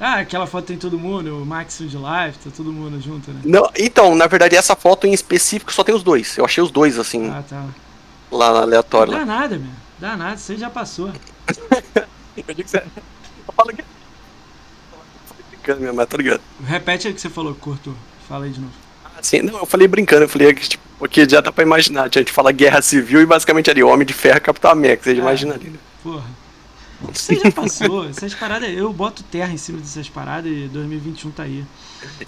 [0.00, 3.40] Ah, aquela foto tem todo mundo, o Max de Live, tá todo mundo junto, né?
[3.44, 6.36] Não, então, na verdade, essa foto em específico só tem os dois.
[6.36, 7.30] Eu achei os dois, assim.
[7.30, 7.64] Ah, tá.
[8.30, 9.12] Lá na aleatório.
[9.12, 9.70] Dá nada, meu.
[9.98, 11.08] Dá nada, você já passou.
[12.36, 12.78] eu digo que você.
[12.78, 13.84] Eu falo que.
[15.64, 16.40] Brincando mesmo, mas tá ligado.
[16.66, 17.94] Repete o que você falou, cortou.
[18.28, 18.72] Fala aí de novo.
[19.04, 22.02] Ah, sim, não, eu falei brincando, eu falei que, tipo, porque já dá pra imaginar.
[22.02, 25.14] A gente fala guerra civil e basicamente ali, Homem de Ferro Capitão América, você é,
[25.14, 25.78] imagina ali, né?
[26.02, 26.24] Porra.
[27.12, 28.08] Você já passou.
[28.08, 31.64] essas paradas, eu boto terra em cima dessas paradas e 2021 tá aí.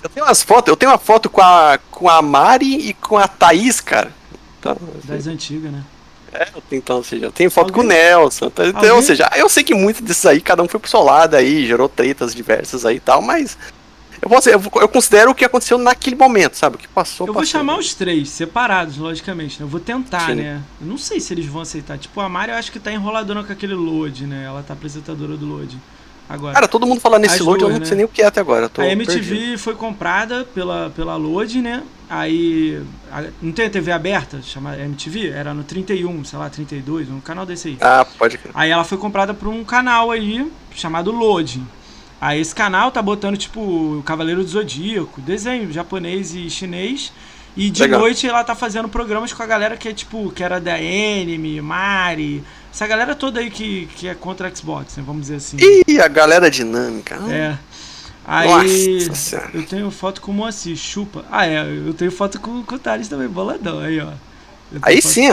[0.02, 3.16] Eu tenho umas fotos, eu tenho uma foto com a, com a Mari e com
[3.16, 4.12] a Thaís, cara.
[4.58, 5.84] Então, das antigas, né?
[6.32, 7.82] É, então, ou seja, eu tenho foto Alguém?
[7.82, 8.46] com o Nelson.
[8.46, 8.90] Então, Alguém?
[8.90, 11.66] ou seja, eu sei que muitos desses aí, cada um foi pro seu lado aí,
[11.66, 13.56] gerou tretas diversas aí e tal, mas
[14.20, 16.76] eu, posso, eu, eu, considero o que aconteceu naquele momento, sabe?
[16.76, 17.26] O que passou.
[17.26, 17.42] Eu passou.
[17.42, 19.64] vou chamar os três, separados, logicamente, né?
[19.64, 20.36] Eu vou tentar, Sim.
[20.36, 20.62] né?
[20.80, 21.98] Eu não sei se eles vão aceitar.
[21.98, 24.44] Tipo, a Mari eu acho que tá enroladona com aquele load, né?
[24.44, 25.78] Ela tá apresentadora do load.
[26.28, 27.86] Agora, Cara, todo mundo fala nesse load, duas, eu não né?
[27.86, 28.70] sei nem o que é até agora.
[28.76, 29.58] a MTV perdido.
[29.58, 31.82] foi comprada pela, pela load, né?
[32.10, 32.82] Aí.
[33.10, 35.28] A, não tem a TV aberta, chamada MTV?
[35.30, 37.78] Era no 31, sei lá, 32, um canal desse aí.
[37.80, 38.52] Ah, pode crer.
[38.54, 41.62] Aí ela foi comprada por um canal aí chamado Load.
[42.20, 47.12] Aí esse canal tá botando, tipo, o Cavaleiro do Zodíaco, desenho japonês e chinês.
[47.56, 48.00] E de Legal.
[48.00, 51.60] noite ela tá fazendo programas com a galera que é, tipo, que era da Anime,
[51.60, 52.44] Mari.
[52.76, 55.02] Essa galera toda aí que, que é contra a Xbox, né?
[55.06, 55.56] Vamos dizer assim.
[55.88, 57.14] Ih, a galera dinâmica.
[57.32, 57.56] É.
[58.22, 61.24] Aí Nossa eu tenho foto com o Moacir, chupa.
[61.30, 63.78] Ah, é, eu tenho foto com, com o Thales também, boladão.
[63.78, 64.12] Aí, ó.
[64.82, 65.30] Aí sim.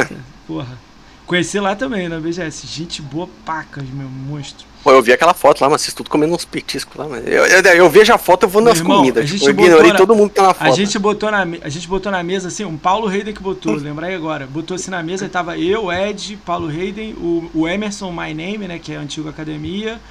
[0.47, 0.79] Porra.
[1.25, 2.65] Conheci lá também na BGS.
[2.65, 4.65] Gente boa pacas, meu monstro.
[4.83, 7.45] Pô, eu vi aquela foto lá, mas vocês tudo comendo uns petiscos lá, mas eu,
[7.45, 9.29] eu, eu, vejo a foto, eu vou nas irmão, comidas.
[9.29, 10.67] Tipo, eu ignorei na, todo mundo que tá na foto.
[10.67, 13.75] A gente, botou na, a gente botou na mesa assim, um Paulo Hayden que botou,
[13.75, 14.45] lembra aí agora?
[14.45, 18.77] Botou assim na mesa, tava eu, Ed, Paulo Hayden, o, o Emerson My Name, né,
[18.77, 20.01] que é a antiga academia.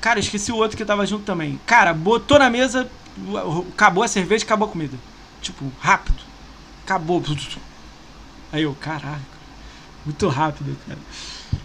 [0.00, 1.60] Cara, esqueci o outro que tava junto também.
[1.64, 2.90] Cara, botou na mesa,
[3.72, 4.96] acabou a cerveja, acabou a comida.
[5.40, 6.18] Tipo, rápido.
[6.84, 7.22] Acabou.
[8.52, 9.20] Aí eu, caraca.
[10.04, 10.98] Muito rápido, cara.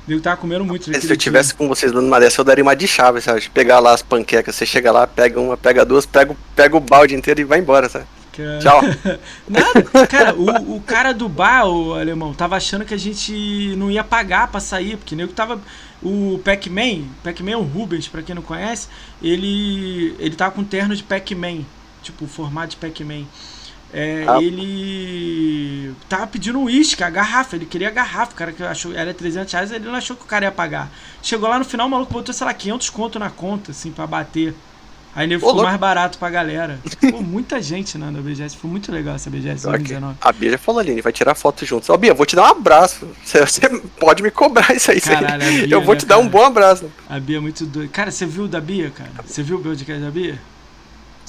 [0.07, 0.85] Eu tava comendo muito.
[0.85, 1.57] Se eu tivesse dia.
[1.57, 3.49] com vocês dando uma dessa, eu daria uma de chave, sabe?
[3.53, 7.15] Pegar lá as panquecas, você chega lá, pega uma, pega duas, pega, pega o balde
[7.15, 8.05] inteiro e vai embora, sabe?
[8.33, 8.59] Cara...
[8.59, 8.81] Tchau.
[9.47, 13.89] Nada, cara, o, o cara do bar, o alemão, tava achando que a gente não
[13.89, 15.61] ia pagar pra sair, porque nego tava.
[16.01, 18.89] O Pac-Man, Pac-Man é o Rubens, pra quem não conhece,
[19.21, 20.15] ele.
[20.19, 21.61] ele tava com terno de Pac-Man,
[22.01, 23.23] tipo, o formato de Pac-Man.
[23.93, 24.41] É, ah.
[24.41, 29.13] Ele tava pedindo uísque, a garrafa, ele queria a garrafa, o cara que achou, era
[29.13, 30.91] 300 reais, ele não achou que o cara ia pagar.
[31.21, 34.07] Chegou lá no final, o maluco botou, sei lá, 500 conto na conta, assim, pra
[34.07, 34.55] bater.
[35.15, 36.79] Aí nego ficou mais barato pra galera.
[37.11, 38.57] Pô, muita gente né, na BGS.
[38.57, 40.17] Foi muito legal essa BGS 2019.
[40.19, 41.87] A Bia já falou ali, vai tirar foto juntos.
[41.89, 43.07] Ó, Bia, vou te dar um abraço.
[43.23, 43.69] Você,
[43.99, 44.99] pode me cobrar isso aí.
[44.99, 46.27] Caralho, Bia, eu vou né, te dar cara?
[46.27, 46.91] um bom abraço.
[47.07, 47.89] A Bia é muito doida.
[47.89, 49.11] Cara, você viu da Bia, cara?
[49.23, 50.39] Você viu o podcast da Bia?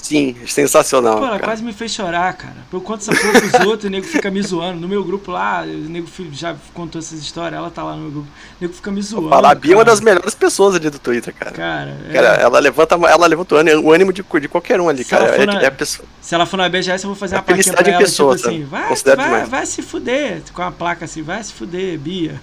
[0.04, 1.18] Sim, sensacional.
[1.18, 2.56] Pô, ela quase me fez chorar, cara.
[2.70, 4.78] Eu conto essa porra pros outros o nego fica me zoando.
[4.78, 8.10] No meu grupo lá, o nego já contou essas histórias, ela tá lá no meu
[8.10, 8.28] grupo.
[8.28, 9.30] O nego fica me zoando.
[9.30, 11.52] Fala, a Bia é uma das melhores pessoas ali do Twitter, cara.
[11.52, 12.12] Cara, é...
[12.12, 15.24] cara ela levanta, ela levanta o ânimo de, de qualquer um ali, se cara.
[15.36, 16.06] É, na, é pessoa...
[16.20, 18.48] Se ela for na BGS, eu vou fazer é uma plaquinha pra ela, pessoa, tipo
[18.48, 20.42] assim, vai, vai, vai, se fuder.
[20.52, 22.38] Com uma placa assim, vai se fuder, Bia.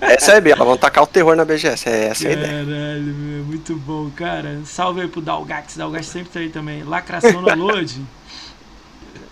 [0.00, 2.44] Essa é a Bia, elas vão tacar o terror na BGS, é essa Caralho, a
[2.44, 2.64] ideia.
[2.64, 4.60] Caralho, muito bom, cara.
[4.64, 6.71] Salve aí pro Dalgax, Dalgax sempre tá aí também.
[6.82, 8.02] Lacração no load.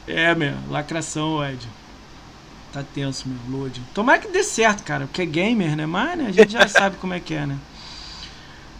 [0.06, 1.68] É, meu, lacração, Ed.
[2.72, 3.80] Tá tenso, meu, load.
[3.94, 5.86] Tomara que dê certo, cara, porque é gamer, né?
[5.86, 7.56] Mas né, a gente já sabe como é que é, né?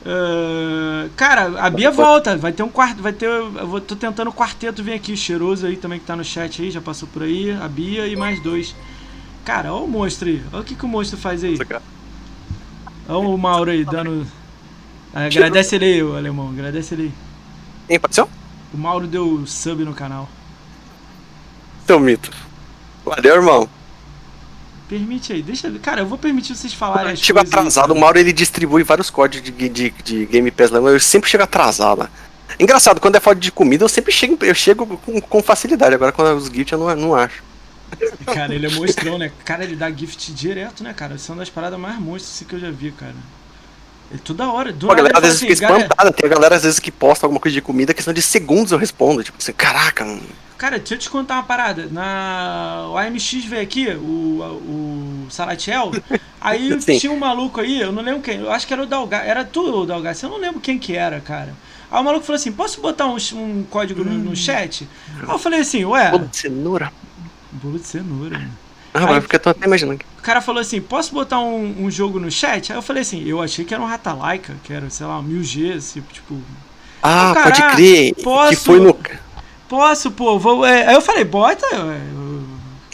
[0.00, 4.28] Uh, cara, a Bia volta, vai ter um quarto, vai ter, eu vou, tô tentando
[4.28, 7.22] o quarteto vir aqui, cheiroso aí também que tá no chat aí, já passou por
[7.22, 8.74] aí, a Bia e mais dois.
[9.44, 11.58] Cara, olha o monstro aí, olha o que, que o monstro faz aí.
[13.08, 14.26] Olha o Mauro aí, dando...
[15.12, 17.12] Agradece ele aí, o alemão, agradece ele aí.
[17.88, 18.28] Quem apareceu?
[18.72, 20.28] O Mauro deu sub no canal.
[21.86, 22.30] Seu mito.
[23.04, 23.68] Valeu, irmão.
[24.88, 25.70] Permite aí, deixa.
[25.78, 27.12] Cara, eu vou permitir vocês falarem.
[27.12, 30.70] Eu chego atrasado, aí, o Mauro ele distribui vários códigos de, de, de Game Pass
[30.70, 32.08] lá, eu sempre chego atrasado.
[32.58, 35.94] Engraçado, quando é foto de comida, eu sempre chego, eu chego com, com facilidade.
[35.94, 37.42] Agora, quando é os gifts, eu não, não acho.
[38.26, 39.32] Cara, ele é monstrão, né?
[39.44, 41.14] Cara, ele dá gift direto, né, cara?
[41.14, 43.14] Isso é uma das paradas mais monstras que eu já vi, cara.
[44.12, 44.72] É toda hora.
[44.72, 45.94] Do Pô, a galera às vezes assim, fica espantada.
[45.96, 46.16] Galera...
[46.16, 48.78] Tem a galera às vezes que posta alguma coisa de comida, questão de segundos eu
[48.78, 49.22] respondo.
[49.22, 50.04] Tipo assim, caraca.
[50.04, 50.22] Mano.
[50.58, 51.88] Cara, deixa eu te contar uma parada.
[51.90, 52.88] Na...
[52.90, 55.90] O AMX veio aqui, o, o Salatiel.
[56.40, 58.40] Aí tinha um maluco aí, eu não lembro quem.
[58.40, 59.26] Eu acho que era o Dalgar.
[59.26, 60.16] Era tu, o Dalgar.
[60.22, 61.54] Eu não lembro quem que era, cara.
[61.90, 64.88] Aí o maluco falou assim: posso botar um, um código no, no, chat?
[65.18, 66.10] Aí eu falei assim, ué.
[66.10, 66.92] Bolo de cenoura.
[67.52, 68.58] Bolo de cenoura, mano.
[68.92, 70.00] Ah, mas porque eu tô até imaginando.
[70.18, 72.72] O cara falou assim: posso botar um, um, jogo no chat?
[72.72, 75.24] Aí eu falei assim: eu achei que era um Ratalaika, que era, sei lá, um
[75.24, 76.40] 1000G, assim, tipo.
[77.02, 78.14] Ah, oh, pode crer.
[78.16, 78.98] Posso, que foi no.
[79.68, 80.38] Posso, pô.
[80.38, 81.64] Vou, é, aí eu falei: bota.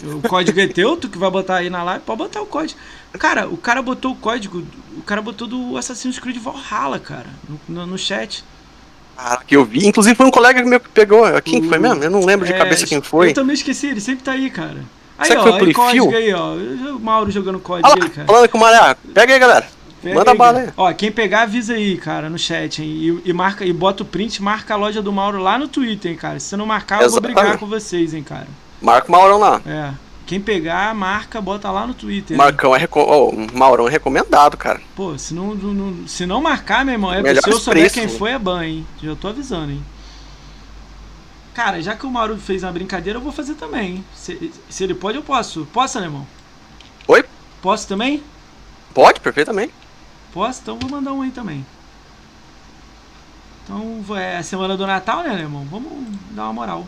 [0.03, 2.79] o código é teu, tu que vai botar aí na live, pode botar o código.
[3.17, 4.63] Cara, o cara botou o código,
[4.95, 8.45] o cara botou do Assassin's Creed Valhalla, cara, no, no, no chat.
[9.17, 9.87] Ah, que eu vi.
[9.87, 11.23] Inclusive foi um colega meu que pegou.
[11.41, 12.03] Quem o, foi mesmo?
[12.03, 13.29] Eu não lembro de é, cabeça quem foi.
[13.29, 14.85] Eu também esqueci, ele sempre tá aí, cara.
[15.17, 16.53] Aí, Será ó, que foi por código aí, ó.
[16.53, 18.27] O Mauro jogando código aí, cara.
[18.27, 18.95] Falando com o Mario.
[19.13, 19.67] Pega aí, galera.
[20.01, 20.69] Pega Manda aí, bala aí.
[20.77, 22.87] Ó, quem pegar, avisa aí, cara, no chat, hein?
[22.87, 26.11] E, e, marca, e bota o print, marca a loja do Mauro lá no Twitter,
[26.11, 26.39] hein, cara.
[26.39, 27.29] Se você não marcar, Exatamente.
[27.29, 28.47] eu vou brigar com vocês, hein, cara.
[28.81, 29.61] Marca o Maurão lá.
[29.65, 29.91] É.
[30.27, 32.37] Quem pegar, marca, bota lá no Twitter.
[32.37, 34.81] Marcão é reco oh, Maurão é recomendado, cara.
[34.93, 38.09] Pô, se não, não, se não marcar, meu irmão, é se eu souber preço, quem
[38.09, 38.85] foi, é ban, hein?
[39.01, 39.81] Já tô avisando, hein?
[41.57, 44.05] Cara, já que o Mauro fez uma brincadeira, eu vou fazer também.
[44.13, 45.67] Se, se ele pode, eu posso.
[45.73, 46.27] Posso, alemão?
[47.07, 47.25] Oi?
[47.63, 48.21] Posso também?
[48.93, 49.73] Pode, perfeitamente.
[50.31, 50.59] Posso?
[50.61, 51.65] Então vou mandar um aí também.
[53.63, 55.65] Então é a semana do Natal, né, alemão?
[55.65, 55.91] Vamos
[56.29, 56.85] dar uma moral.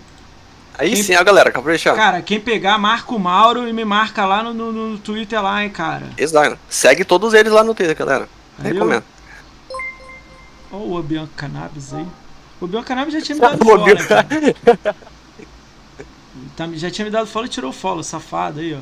[0.77, 1.97] Aí quem, sim, a galera, caprichando.
[1.97, 5.63] Cara, quem pegar, marca o Mauro e me marca lá no, no, no Twitter lá,
[5.63, 6.11] hein, cara.
[6.15, 6.59] Exato.
[6.69, 8.29] Segue todos eles lá no Twitter, galera.
[8.61, 9.03] Recomendo.
[10.71, 12.05] Olha o Bianca Cannabis aí.
[12.61, 13.95] O Biocanami já tinha me dado follow, né,
[16.55, 18.79] tá, Já tinha me dado follow e tirou follow, safado aí, ó.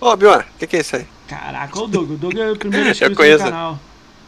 [0.00, 1.06] Ô, Bion, o que, que é isso aí?
[1.26, 2.10] Caraca, o Doug.
[2.12, 3.78] O Doug é o primeiro inscrito do canal.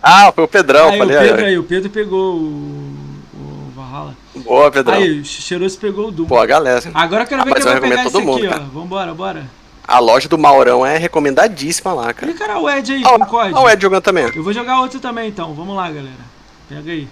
[0.03, 1.16] Ah, foi o Pedrão, aí, falei.
[1.16, 2.97] O Pedro aí, o Pedro pegou o,
[3.35, 4.16] o Valhalla.
[4.35, 4.97] Boa, Pedrão.
[4.97, 6.26] Aí, o Cheiroso pegou o Doom.
[6.26, 6.83] Pô, a galera.
[6.95, 8.62] Agora eu quero ver quem vai pegar esse mundo, aqui, cara.
[8.62, 8.64] ó.
[8.64, 9.47] Vambora, bora.
[9.87, 12.31] A loja do Maurão é recomendadíssima lá, cara.
[12.31, 13.59] E cara, o Ed aí, ah, código.
[13.59, 14.31] Ah, o Ed jogando também.
[14.35, 15.53] Eu vou jogar outro também, então.
[15.53, 16.31] Vamos lá, galera.
[16.68, 17.09] Pega aí.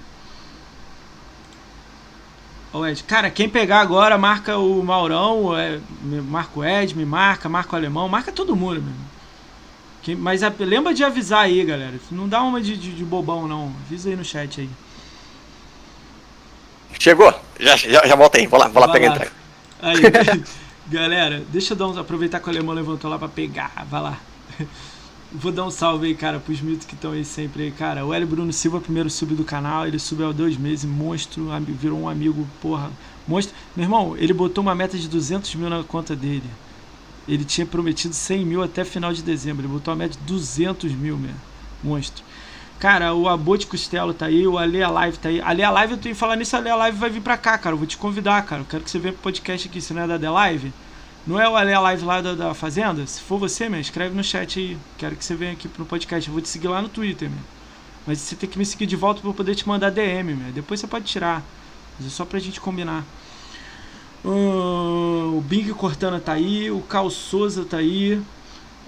[2.73, 5.81] Ô Ed, cara, quem pegar agora marca o Maurão, é,
[6.29, 9.09] marca o Ed, me marca, marca o Alemão, marca todo mundo, mesmo.
[10.03, 11.95] Quem, mas a, lembra de avisar aí, galera.
[12.11, 13.75] Não dá uma de, de, de, bobão, não.
[13.87, 14.71] Avisa aí no chat aí.
[16.99, 17.33] Chegou!
[17.59, 19.33] Já, já, já voltei, vou lá, vou lá pegar a entrega.
[19.81, 20.03] Aí,
[20.89, 24.19] galera, deixa eu dar uns, aproveitar que o Alemão levantou lá pra pegar, vai lá.
[25.31, 28.07] Vou dar um salve aí, cara, pros mitos que estão aí sempre aí, cara.
[28.07, 32.01] O Hélio Bruno Silva, primeiro sub do canal, ele subiu há dois meses, monstro, virou
[32.01, 32.91] um amigo, porra,
[33.27, 33.55] monstro.
[33.77, 36.49] Meu irmão, ele botou uma meta de 200 mil na conta dele.
[37.29, 40.93] Ele tinha prometido 100 mil até final de dezembro, ele botou uma meta de 200
[40.93, 41.35] mil, meu,
[41.85, 42.25] monstro.
[42.79, 45.43] Cara, o Abote Costelo tá aí, o Ale Live tá aí.
[45.43, 47.75] Ale Live, eu que falar nisso, Ale Live vai vir pra cá, cara.
[47.75, 48.63] Eu vou te convidar, cara.
[48.63, 50.73] Eu quero que você venha pro podcast aqui, se não é da The Live.
[51.27, 53.07] Não é o Ale Live lá da, da Fazenda?
[53.07, 54.79] Se for você, mesmo, escreve no chat aí.
[54.97, 56.27] Quero que você venha aqui pro podcast.
[56.27, 57.41] Eu vou te seguir lá no Twitter, meu.
[58.07, 60.53] Mas você tem que me seguir de volta para poder te mandar DM, meu.
[60.53, 61.43] Depois você pode tirar.
[61.99, 63.05] Mas é só pra gente combinar.
[64.25, 68.21] Uh, o Bing Cortana tá aí, o Cal Souza tá aí,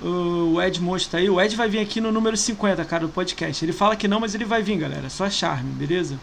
[0.02, 1.30] uh, o Ed Monstro tá aí.
[1.30, 3.64] O Ed vai vir aqui no número 50, cara, do podcast.
[3.64, 5.08] Ele fala que não, mas ele vai vir, galera.
[5.08, 6.18] Só charme, beleza?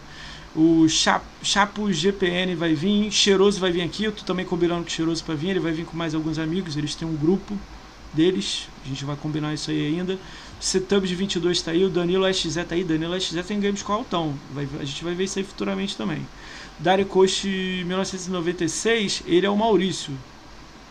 [0.60, 4.02] O Chapo GPN vai vir, Cheiroso vai vir aqui.
[4.02, 5.50] Eu tô também combinando com o Cheiroso para vir.
[5.50, 6.76] Ele vai vir com mais alguns amigos.
[6.76, 7.56] Eles têm um grupo
[8.12, 8.68] deles.
[8.84, 10.18] A gente vai combinar isso aí ainda.
[10.18, 11.84] O de 22 tá aí.
[11.84, 12.82] O Danilo SZ tá aí.
[12.82, 14.34] Danilo SZ tem games com altão.
[14.52, 16.26] Vai, a gente vai ver isso aí futuramente também.
[16.80, 17.46] Dario Coach
[17.86, 19.22] 1996.
[19.28, 20.12] Ele é o Maurício.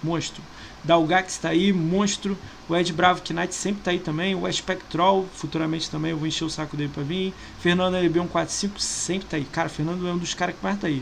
[0.01, 0.41] Monstro.
[0.81, 2.37] Dalgax tá aí, monstro.
[2.69, 4.35] O Ed Bravo Knight sempre tá aí também.
[4.35, 7.33] O Spectral, futuramente também, eu vou encher o saco dele pra vir.
[7.59, 9.45] Fernando LB145 sempre tá aí.
[9.45, 11.01] Cara, Fernando é um dos caras que mais tá aí.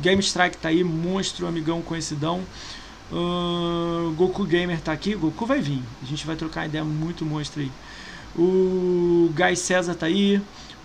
[0.00, 2.42] Game Strike tá aí, monstro, amigão conhecidão.
[3.10, 5.82] Uh, Goku Gamer tá aqui, Goku vai vir.
[6.02, 7.70] A gente vai trocar ideia muito monstro aí.
[8.36, 10.40] O Guy César tá aí.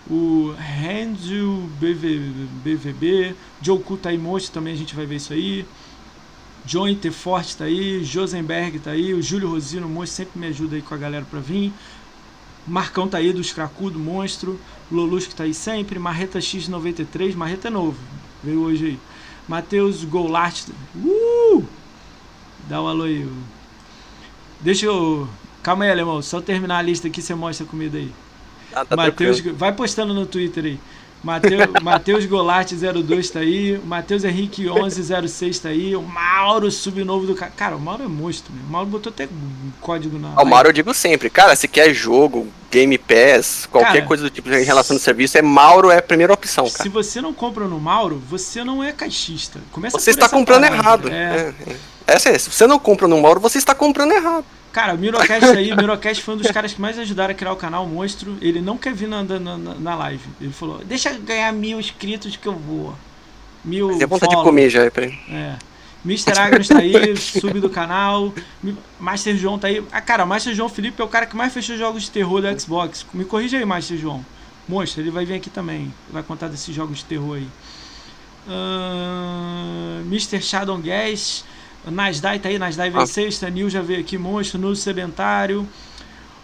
[0.08, 3.34] O Handel BVB.
[3.60, 5.66] Joku tá aí, monstro também, a gente vai ver isso aí.
[6.64, 10.82] John Forte tá aí, Josenberg tá aí, o Júlio Rosino, monstro, sempre me ajuda aí
[10.82, 11.72] com a galera pra vir.
[12.66, 14.58] Marcão tá aí do Scracudo, monstro.
[14.90, 15.98] Lolus que tá aí sempre.
[15.98, 17.98] Marreta X93, Marreta é novo,
[18.42, 18.98] veio hoje aí.
[19.46, 21.64] Matheus Goulart, uh!
[22.66, 23.28] Dá um alô aí.
[24.60, 25.28] Deixa eu.
[25.62, 28.10] Calma aí, alemão, só terminar a lista aqui você mostra a comida aí.
[28.72, 30.80] Ah, tá Matheus, vai postando no Twitter aí.
[31.82, 33.80] Matheus Golart 02 tá aí.
[33.84, 35.96] Matheus Henrique 1106 tá aí.
[35.96, 37.34] O Mauro Subnovo do.
[37.34, 38.64] Cara, o Mauro é monstro, meu.
[38.64, 39.28] O Mauro botou até
[39.80, 40.40] código na.
[40.40, 44.30] O Mauro eu digo sempre, cara, se quer jogo, Game Pass, qualquer cara, coisa do
[44.30, 46.82] tipo em relação ao serviço, é Mauro é a primeira opção, cara.
[46.82, 49.60] Se você não compra no Mauro, você não é caixista.
[49.72, 50.78] Começa você está comprando parada.
[50.82, 51.08] errado.
[51.08, 51.54] É.
[51.68, 51.76] É, é.
[52.06, 54.44] Essa é, se você não compra no Mauro, você está comprando errado.
[54.74, 57.52] Cara, o Mirocast aí, o Mirocast foi um dos caras que mais ajudaram a criar
[57.52, 58.36] o canal Monstro.
[58.40, 60.24] Ele não quer vir na, na, na live.
[60.40, 62.92] Ele falou, deixa ganhar mil inscritos que eu vou.
[63.64, 65.16] Mil Tem vontade de comer já, peraí.
[65.30, 65.54] É.
[66.04, 66.36] Mr.
[66.36, 68.34] Agnes tá aí, sub do canal.
[68.98, 69.80] Master João tá aí.
[69.92, 72.60] Ah, cara, Master João Felipe é o cara que mais fechou jogos de terror do
[72.60, 73.06] Xbox.
[73.14, 74.26] Me corrija aí, Master João.
[74.66, 75.94] Monstro, ele vai vir aqui também.
[76.10, 77.46] Vai contar desses jogos de terror aí.
[78.48, 80.42] Uh, Mr.
[80.42, 81.44] Shadow Gas.
[81.90, 83.00] Nasdai tá aí, Nasdai ah.
[83.00, 85.68] venceu, Stanil já veio aqui, monstro, Nudo Sedentário.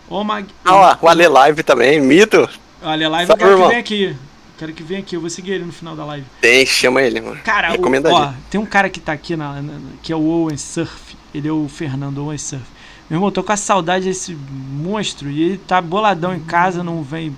[0.09, 0.47] Omag...
[0.65, 2.49] Ah, o Ale Live também, mito.
[2.83, 3.69] O Ale Live eu quero irmão.
[3.69, 4.17] que venha aqui.
[4.61, 6.27] Quero que venha aqui, eu vou seguir ele no final da live.
[6.39, 7.41] Tem, chama ele, mano.
[7.43, 9.73] Cara, o, ó, tem um cara que tá aqui, na, na,
[10.03, 11.17] que é o Owen Surf.
[11.33, 12.67] Ele é o Fernando Owen Surf.
[13.09, 15.31] Meu irmão, tô com a saudade desse monstro.
[15.31, 17.35] E ele tá boladão em casa, não vem.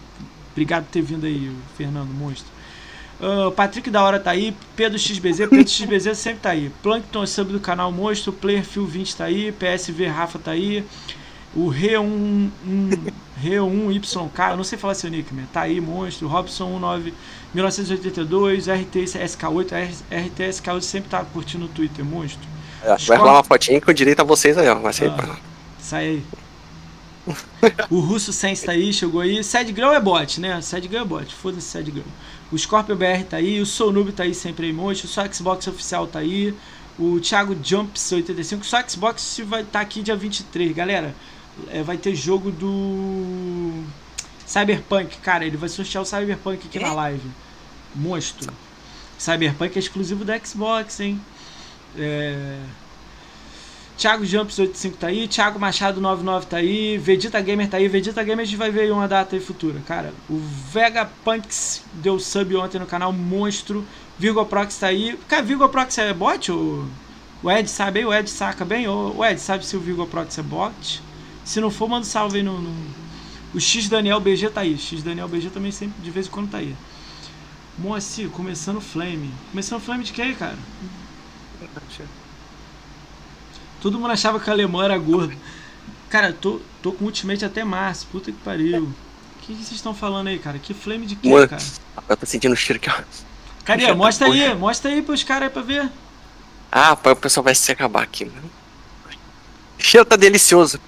[0.50, 2.51] Obrigado por ter vindo aí, Fernando, monstro.
[3.22, 6.72] Uh, Patrick da Hora tá aí, Pedro XBZ, Pedro XBZ sempre tá aí.
[6.82, 10.84] Plankton sub do canal Monstro, Player Phil 20 tá aí, PSV Rafa tá aí.
[11.54, 12.50] O Re1, um,
[13.40, 16.26] Re1YK, eu não sei falar seu nickman, tá aí, monstro.
[16.26, 17.14] Robson 19,
[17.54, 22.48] 1982, RTSK8, RTSK8 sempre tá curtindo o Twitter, monstro.
[22.82, 24.74] É, vai rolar uma fotinha com direito a vocês aí, ó.
[24.76, 25.36] Vai sair ah, pra...
[25.78, 26.22] Sai aí.
[27.88, 29.44] o Russo Sense tá aí, chegou aí.
[29.44, 30.60] Sad Girl é bot, né?
[30.60, 32.06] Sad Girl é bot, foda-se Sad Girl.
[32.52, 35.06] O Scorpio BR tá aí, o Soul tá aí sempre aí, monte.
[35.06, 36.54] O só Xbox oficial tá aí.
[36.98, 38.66] O Thiago Jumps 85.
[38.66, 40.76] Só Xbox vai estar tá aqui dia 23.
[40.76, 41.14] Galera,
[41.70, 43.82] é, vai ter jogo do
[44.46, 45.16] Cyberpunk.
[45.18, 47.30] Cara, ele vai sortear o Cyberpunk aqui na live.
[47.94, 48.52] Monstro.
[49.18, 51.18] Cyberpunk é exclusivo da Xbox, hein?
[51.96, 52.58] É...
[53.96, 58.22] Thiago Jumps 85 tá aí, Thiago Machado 99 tá aí, Vegeta Gamer tá aí, Vegeta
[58.22, 60.12] Gamer a gente vai ver uma data aí futura, cara.
[60.28, 63.86] O Vegapunks deu sub ontem no canal, monstro.
[64.18, 65.18] Virgo Prox tá aí.
[65.28, 66.50] Cara, Virgo Prox é bot?
[66.52, 66.86] Ou...
[67.42, 68.04] O Ed sabe aí?
[68.04, 68.86] O Ed saca bem?
[68.86, 71.02] O Ed sabe se o Virgo Prox é bot?
[71.44, 72.72] Se não for, manda um salve aí no, no...
[73.52, 74.78] O X Daniel BG tá aí.
[74.78, 76.74] X Daniel BG também sempre de vez em quando tá aí.
[77.76, 79.30] Moacir, começando Flame.
[79.50, 80.56] Começando Flame de quê, cara?
[83.82, 85.34] Todo mundo achava que o alemão era gordo.
[86.08, 88.06] Cara, tô, tô com Ultimate até março.
[88.12, 88.84] Puta que pariu.
[88.84, 88.94] O
[89.40, 90.56] que, que vocês estão falando aí, cara?
[90.56, 91.62] Que flame de quê, Mano, cara?
[92.08, 93.02] Eu tô sentindo o cheiro aqui, ó.
[93.64, 93.92] Cadê?
[93.92, 95.90] Mostra aí, mostra aí pros caras aí pra ver.
[96.70, 98.50] Ah, o pessoal vai se acabar aqui, mano.
[99.76, 100.78] O cheiro tá delicioso.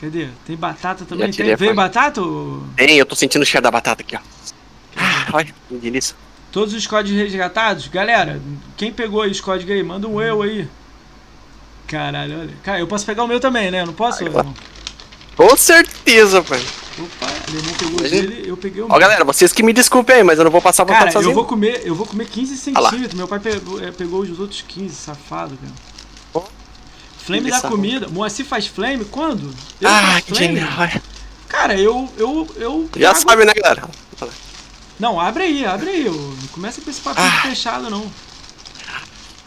[0.00, 0.30] Cadê?
[0.46, 1.30] Tem batata também?
[1.30, 2.22] Tem, veio batata?
[2.22, 2.64] Ou...
[2.76, 4.20] Tem, eu tô sentindo o cheiro da batata aqui, ó.
[4.96, 6.16] Ah, olha, que delícia.
[6.50, 7.88] Todos os códigos resgatados?
[7.88, 8.40] Galera,
[8.74, 10.66] quem pegou os códigos aí, manda um eu aí.
[11.86, 12.54] Caralho, olha.
[12.62, 13.82] Cara, eu posso pegar o meu também, né?
[13.82, 14.24] Eu não posso?
[14.24, 14.30] Ai,
[15.36, 16.62] Com certeza, pai.
[16.98, 18.96] Opa, ele não pegou o dele, eu peguei o meu.
[18.96, 21.30] Ó, galera, vocês que me desculpem aí, mas eu não vou passar pra Cara, sozinho.
[21.30, 23.14] eu vou comer, eu vou comer 15 centímetros.
[23.14, 25.72] Meu pai pegou, é, pegou os outros 15, safado, cara.
[26.32, 26.42] Oh,
[27.18, 28.08] flame da comida.
[28.08, 29.52] Moacir faz flame quando?
[29.80, 30.68] Eu ah, que genial.
[31.48, 32.08] Cara, eu.
[32.16, 33.88] eu, eu Já sabe, né, galera?
[34.98, 36.04] Não, abre aí, abre aí.
[36.04, 37.42] Não começa com esse papinho ah.
[37.42, 38.10] fechado, não.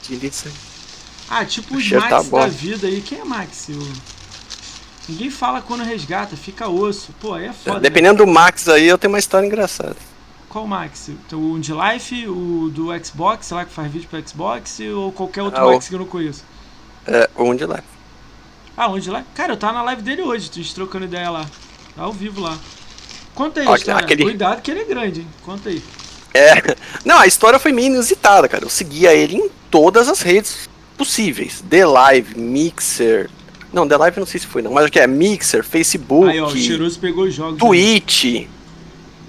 [0.07, 0.51] Delícia.
[1.30, 3.02] Ah, tipo os Max tá da vida aí.
[3.02, 3.70] Quem é Max?
[3.70, 3.94] O...
[5.10, 7.14] Ninguém fala quando resgata, fica osso.
[7.20, 7.80] Pô, aí é foda.
[7.80, 8.26] Dependendo né?
[8.26, 9.95] do Max aí, eu tenho uma história engraçada.
[10.49, 11.10] Qual Max?
[11.34, 15.44] O de Life, o do Xbox, sei lá, que faz vídeo pro Xbox, ou qualquer
[15.44, 15.90] outro ah, Max o...
[15.90, 16.44] que eu não conheço?
[17.06, 17.98] É, o de Life.
[18.78, 19.24] Ah, onde lá?
[19.34, 21.48] Cara, eu tava na live dele hoje, gente trocando ideia lá.
[21.95, 22.56] Tá ao vivo lá.
[23.34, 24.06] Conta aí, história.
[24.06, 24.24] Aquele...
[24.24, 25.28] Cuidado que ele é grande, hein?
[25.44, 25.82] Conta aí.
[26.32, 26.54] É.
[27.04, 28.64] Não, a história foi meio inusitada, cara.
[28.64, 30.66] Eu seguia ele em todas as redes
[30.98, 31.64] possíveis.
[31.69, 33.30] The Live, Mixer.
[33.72, 34.72] Não, The Live não sei se foi, não.
[34.72, 35.07] Mas o que é?
[35.07, 36.30] Mixer, Facebook.
[36.30, 36.49] Aí, ó,
[36.99, 37.60] pegou os jogos.
[37.60, 38.48] Twitch.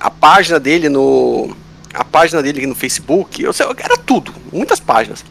[0.01, 1.55] A página dele no.
[1.93, 3.43] A página dele no Facebook.
[3.43, 4.33] Eu era tudo.
[4.53, 5.25] Muitas páginas.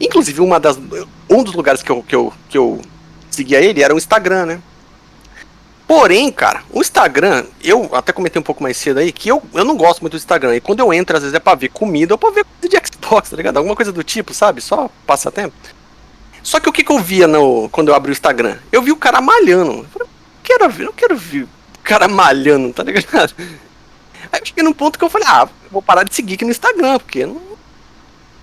[0.00, 0.78] Inclusive, uma das.
[1.28, 2.80] Um dos lugares que eu, que eu, que eu
[3.30, 4.62] seguia ele era o Instagram, né?
[5.86, 9.64] Porém, cara, o Instagram, eu até comentei um pouco mais cedo aí que eu, eu
[9.64, 10.54] não gosto muito do Instagram.
[10.54, 12.88] E quando eu entro, às vezes é pra ver comida ou pra ver coisa de
[12.88, 13.56] Xbox, tá ligado?
[13.56, 14.60] Alguma coisa do tipo, sabe?
[14.60, 15.52] Só passatempo.
[16.42, 18.56] Só que o que, que eu via no, quando eu abri o Instagram?
[18.72, 19.72] Eu vi o cara malhando.
[19.72, 20.08] Eu falei,
[20.42, 21.48] quero ver, eu quero ver o
[21.82, 23.34] cara malhando, tá ligado?
[24.32, 26.50] Aí eu cheguei num ponto que eu falei, ah, vou parar de seguir aqui no
[26.50, 27.50] Instagram, porque não,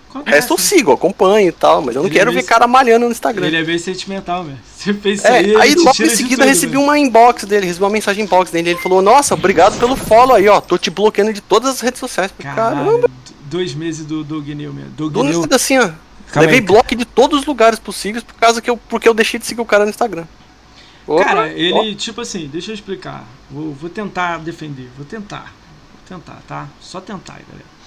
[0.09, 0.29] Acontece.
[0.29, 2.65] O resto eu sigo, acompanho e tal, mas eu não ele quero é ver cara
[2.67, 3.47] malhando no Instagram.
[3.47, 4.57] Ele é bem sentimental, velho.
[4.75, 6.83] Você fez é, aí, aí logo em seguida tudo, recebi véio.
[6.83, 8.71] uma inbox dele, recebi uma mensagem inbox dele.
[8.71, 10.61] Ele falou: Nossa, obrigado pelo follow aí, ó.
[10.61, 12.31] Tô te bloqueando de todas as redes sociais.
[12.37, 13.09] Caralho, Caramba.
[13.41, 14.85] Dois meses do Doug New, meu.
[14.85, 15.45] Doug do New...
[15.51, 15.89] assim, ó.
[16.31, 19.13] Calma Levei aí, bloco de todos os lugares possíveis por causa que eu, porque eu
[19.13, 20.25] deixei de seguir o cara no Instagram.
[21.07, 21.95] Opa, cara, ele, ó.
[21.95, 23.25] tipo assim, deixa eu explicar.
[23.49, 24.89] Vou, vou tentar defender.
[24.97, 25.53] Vou tentar.
[25.93, 26.67] Vou tentar, tá?
[26.81, 27.77] Só tentar, galera.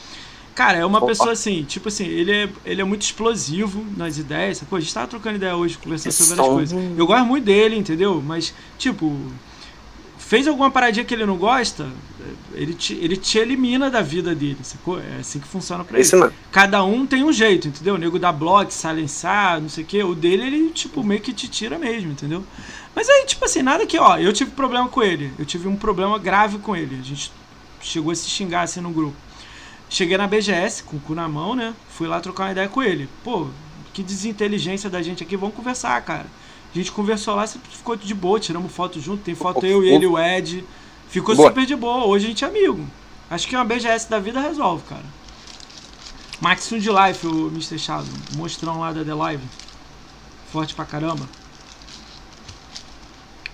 [0.54, 1.08] Cara, é uma Opa.
[1.08, 4.62] pessoa assim, tipo assim, ele é, ele é muito explosivo nas ideias.
[4.68, 6.98] Pô, a gente tava trocando ideia hoje, conversando sobre várias coisas.
[6.98, 8.22] Eu gosto muito dele, entendeu?
[8.24, 9.16] Mas, tipo,
[10.30, 11.88] fez alguma paradinha que ele não gosta,
[12.54, 15.00] ele te, ele te elimina da vida dele, sacou?
[15.00, 16.22] É assim que funciona pra Esse ele.
[16.22, 16.32] Não.
[16.52, 17.96] Cada um tem um jeito, entendeu?
[17.96, 20.04] O nego dá bloco, silenciar, não sei o quê.
[20.04, 22.44] O dele, ele, tipo, meio que te tira mesmo, entendeu?
[22.94, 25.32] Mas aí, tipo assim, nada que, ó, eu tive problema com ele.
[25.36, 27.00] Eu tive um problema grave com ele.
[27.00, 27.32] A gente
[27.80, 29.16] chegou a se xingar assim no grupo.
[29.88, 31.74] Cheguei na BGS com o cu na mão, né?
[31.88, 33.08] Fui lá trocar uma ideia com ele.
[33.24, 33.48] Pô,
[33.92, 36.26] que desinteligência da gente aqui, vamos conversar, cara.
[36.72, 40.18] A gente conversou lá, ficou de boa, tiramos foto junto, tem foto eu, ele, o
[40.18, 40.64] Ed.
[41.08, 41.48] Ficou boa.
[41.48, 42.86] super de boa, hoje a gente é amigo.
[43.28, 45.04] Acho que uma BGS da vida resolve, cara.
[46.40, 47.78] Maximum de Life, o Mr.
[47.78, 49.44] Shadow, monstrão lá da The Live.
[50.52, 51.28] Forte pra caramba.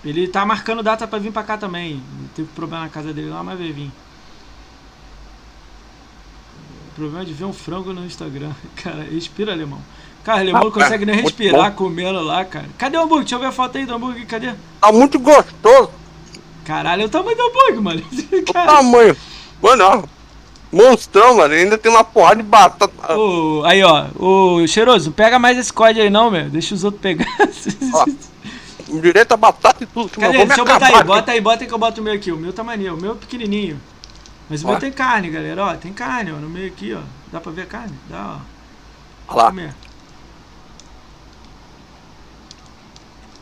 [0.05, 2.01] Ele tá marcando data pra vir pra cá também.
[2.35, 3.91] Teve problema na casa dele lá, mas vai vir
[6.97, 8.51] problema de ver um frango no Instagram.
[8.75, 9.81] Cara, respira, alemão.
[10.27, 12.65] Cara, alemão não consegue nem respirar comendo lá, cara.
[12.77, 13.23] Cadê o hambúrguer?
[13.23, 14.27] Deixa eu ver a foto aí do hambúrguer.
[14.27, 14.51] Cadê?
[14.81, 15.89] Tá muito gostoso.
[16.65, 18.03] Caralho, é o tamanho do hambúrguer, mano.
[18.03, 19.15] O tamanho.
[19.61, 20.09] Mano,
[20.69, 21.53] monstrão, mano.
[21.53, 23.17] Ainda tem uma porrada de batata.
[23.17, 24.07] Oh, aí, ó.
[24.19, 26.49] Ô, cheiroso, pega mais esse código aí não, meu.
[26.49, 27.25] Deixa os outros pegar.
[27.93, 28.05] Ó,
[28.99, 30.09] direito a batata e tudo.
[30.09, 30.45] Cadê?
[30.45, 31.03] Deixa eu botar aí.
[31.05, 32.33] Bota aí, bota aí que eu boto o meu aqui.
[32.33, 32.95] O meu tá maneiro.
[32.95, 33.79] O meu é pequenininho.
[34.49, 35.73] Mas o meu tem carne, galera, ó.
[35.75, 36.99] Tem carne, ó, no meio aqui, ó.
[37.31, 37.93] Dá pra ver a carne?
[38.09, 39.33] Dá, ó.
[39.33, 39.49] Olha lá.
[39.51, 39.86] Comer.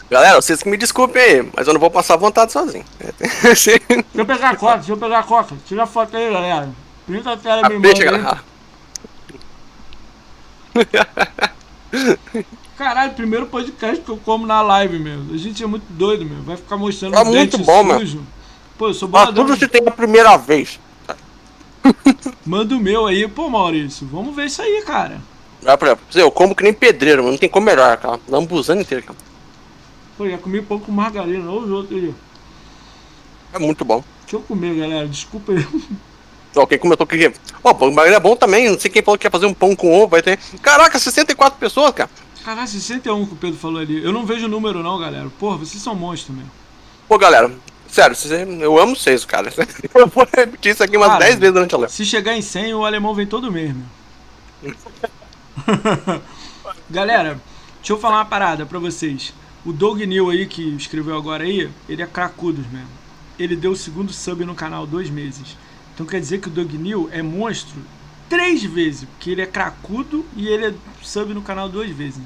[0.10, 2.86] Galera, vocês que me desculpem aí, mas eu não vou passar vontade sozinho.
[3.42, 3.82] deixa
[4.14, 5.56] eu pegar a coca, deixa eu pegar a coca.
[5.66, 6.70] Tira a foto aí, galera.
[7.06, 8.44] Printa a tela, me Deixa, galera.
[12.78, 15.22] Caralho, primeiro podcast que eu como na live, meu.
[15.34, 16.44] A gente é muito doido, meu.
[16.44, 18.18] Vai ficar mostrando tá muito bom, sujo.
[18.18, 18.26] Meu.
[18.78, 19.34] Pô, eu sou bolador.
[19.34, 20.80] Ah, tudo você tem a primeira vez.
[22.46, 24.06] Manda o meu aí, pô, Maurício.
[24.12, 25.22] Vamos ver isso aí, cara.
[25.66, 25.78] Ah,
[26.14, 27.32] eu como que nem pedreiro, mano.
[27.32, 28.20] Não tem como melhor, cara.
[28.28, 29.18] Lambuzando inteiro, cara.
[30.18, 32.16] Pô, já comi pouco margarina, olha os outros aí.
[33.54, 34.04] É muito bom.
[34.22, 35.08] Deixa eu comer, galera.
[35.08, 35.66] Desculpa aí.
[36.56, 37.34] Ó, quem comentou que.
[37.64, 38.70] Ó, pão de margarina é bom também.
[38.70, 40.08] Não sei quem falou que quer fazer um pão com ovo.
[40.08, 40.40] Vai ter.
[40.62, 42.10] Caraca, 64 pessoas, cara.
[42.44, 44.04] Caraca, 61 que o Pedro falou ali.
[44.04, 45.30] Eu não vejo o número, não, galera.
[45.40, 46.52] Porra, vocês são monstros, mesmo.
[47.08, 47.52] Pô, galera,
[47.96, 48.18] Sério,
[48.62, 49.50] eu amo vocês, cara.
[49.96, 51.94] Eu vou repetir isso aqui umas cara, 10 vezes durante a live.
[51.94, 53.86] Se chegar em 100, o alemão vem todo mesmo.
[56.90, 57.40] Galera,
[57.78, 59.34] deixa eu falar uma parada pra vocês.
[59.66, 62.88] O Doug New aí, que escreveu agora aí, ele é cracudos mesmo.
[63.40, 65.58] Ele deu o segundo sub no canal dois meses.
[65.92, 67.82] Então quer dizer que o Doug New é monstro
[68.30, 69.10] três vezes.
[69.10, 72.22] Porque ele é cracudo e ele é sub no canal duas vezes.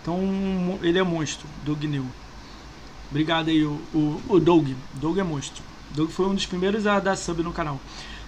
[0.00, 2.06] Então ele é monstro, Doug New.
[3.10, 4.68] Obrigado aí, o, o, o Doug.
[4.94, 5.64] Doug é monstro.
[5.90, 7.80] Doug foi um dos primeiros a dar sub no canal.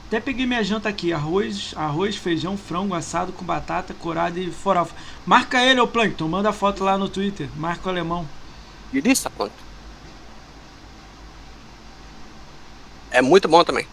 [0.09, 4.94] Até peguei minha janta aqui: arroz, arroz, feijão, frango assado com batata, corada e farofa.
[5.24, 6.26] Marca ele, ô Plankton.
[6.26, 7.48] Manda foto lá no Twitter.
[7.56, 8.26] Marca o alemão.
[13.10, 13.86] É muito bom também.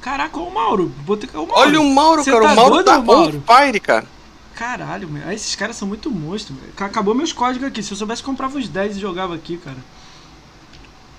[0.00, 0.86] Caraca, o Mauro.
[1.04, 1.52] Botei, o Mauro.
[1.52, 2.40] Olha o Mauro, cara.
[2.40, 3.42] Tá o Mauro doido, tá Mauro?
[3.46, 4.06] on fire, cara.
[4.54, 5.30] Caralho, meu.
[5.30, 6.58] esses caras são muito monstros.
[6.76, 7.82] Acabou meus códigos aqui.
[7.82, 9.76] Se eu soubesse, comprava os 10 e jogava aqui, cara.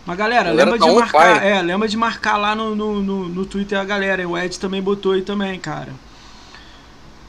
[0.06, 1.36] Mas galera, galera lembra tá de marcar.
[1.36, 1.48] Fire.
[1.48, 4.28] É, lembra de marcar lá no, no, no, no Twitter a galera.
[4.28, 5.94] O Ed também botou aí também, cara.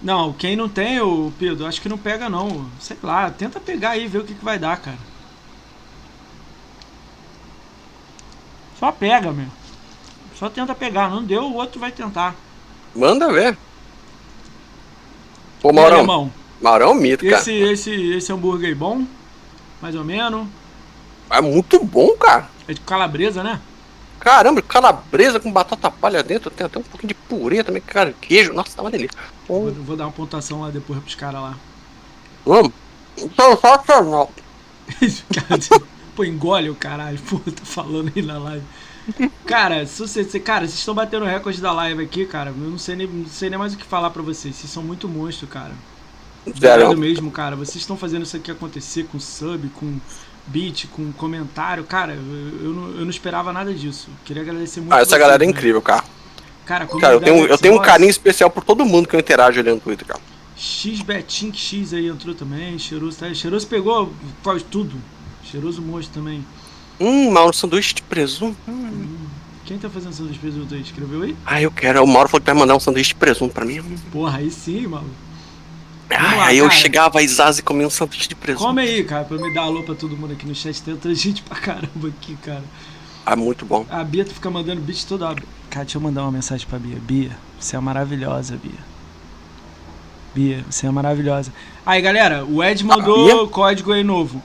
[0.03, 2.67] Não, quem não tem, o Pedro, acho que não pega não.
[2.81, 5.10] Sei lá, tenta pegar aí e ver o que, que vai dar, cara.
[8.81, 9.47] Só pega, meu.
[10.37, 11.11] Só tenta pegar.
[11.11, 12.35] Não deu, o outro vai tentar.
[12.97, 13.57] Manda ver.
[15.61, 16.33] Pô, Maurão.
[16.61, 17.73] Maurão é mito, esse, cara.
[17.73, 19.05] Esse, esse hambúrguer aí bom?
[19.83, 20.47] Mais ou menos.
[21.29, 22.49] É muito bom, cara.
[22.67, 23.61] É de calabresa, né?
[24.19, 28.53] Caramba, calabresa com batata palha dentro, tem até um pouquinho de purê também, cara, queijo,
[28.53, 29.17] nossa, tá uma delícia.
[29.49, 31.57] Vou, vou dar uma pontuação lá depois pros caras lá.
[32.45, 32.73] Vamos.
[33.17, 34.31] Sensacional.
[36.21, 38.63] Pô, engole o caralho, pô, tá falando aí na live.
[39.47, 42.51] Cara, você, cara, vocês estão batendo recorde da live aqui, cara.
[42.51, 44.55] Eu não sei nem, não sei nem mais o que falar pra vocês.
[44.55, 45.73] Vocês são muito monstros, cara.
[46.59, 47.57] Sério mesmo, cara.
[47.57, 49.99] Vocês estão fazendo isso aqui acontecer com sub, com
[50.47, 51.85] beat, com comentário.
[51.85, 54.11] Cara, eu, eu, não, eu não esperava nada disso.
[54.23, 54.93] Queria agradecer muito.
[54.93, 56.05] Ah, essa galera é incrível, cara.
[56.67, 59.59] Cara, cara eu tenho, eu tenho um carinho especial por todo mundo que eu interajo
[59.59, 60.21] ali no Twitter, cara.
[60.55, 62.79] X Betinho X aí entrou também.
[62.79, 63.33] Cheiroso, tá?
[63.33, 65.01] Cheiroso pegou quase tudo.
[65.51, 66.45] Cheiroso monstro também.
[67.01, 68.57] Hum, Mauro, sanduíche de presunto.
[68.69, 69.17] Hum.
[69.65, 70.81] Quem tá fazendo sanduíche de presunto aí?
[70.81, 71.37] Escreveu aí?
[71.45, 72.03] Ah, eu quero.
[72.03, 73.83] O Mauro falou que vai mandar um sanduíche de presunto pra mim.
[74.13, 75.11] Porra, aí sim, Mauro.
[76.11, 78.67] Ah, aí eu chegava a Isaz e comia um sanduíche de presunto.
[78.67, 80.83] Come aí, cara, pra me dar alô pra todo mundo aqui no chat.
[80.83, 82.65] Tem outra gente pra caramba aqui, cara.
[83.25, 83.87] Ah, muito bom.
[83.89, 85.43] A Bia tu fica mandando beat toda hora.
[85.69, 86.99] Cara, deixa eu mandar uma mensagem pra Bia.
[87.01, 88.91] Bia, você é maravilhosa, Bia.
[90.35, 91.53] Bia, você é maravilhosa.
[91.85, 94.43] Aí, galera, o Ed mandou ah, código aí novo.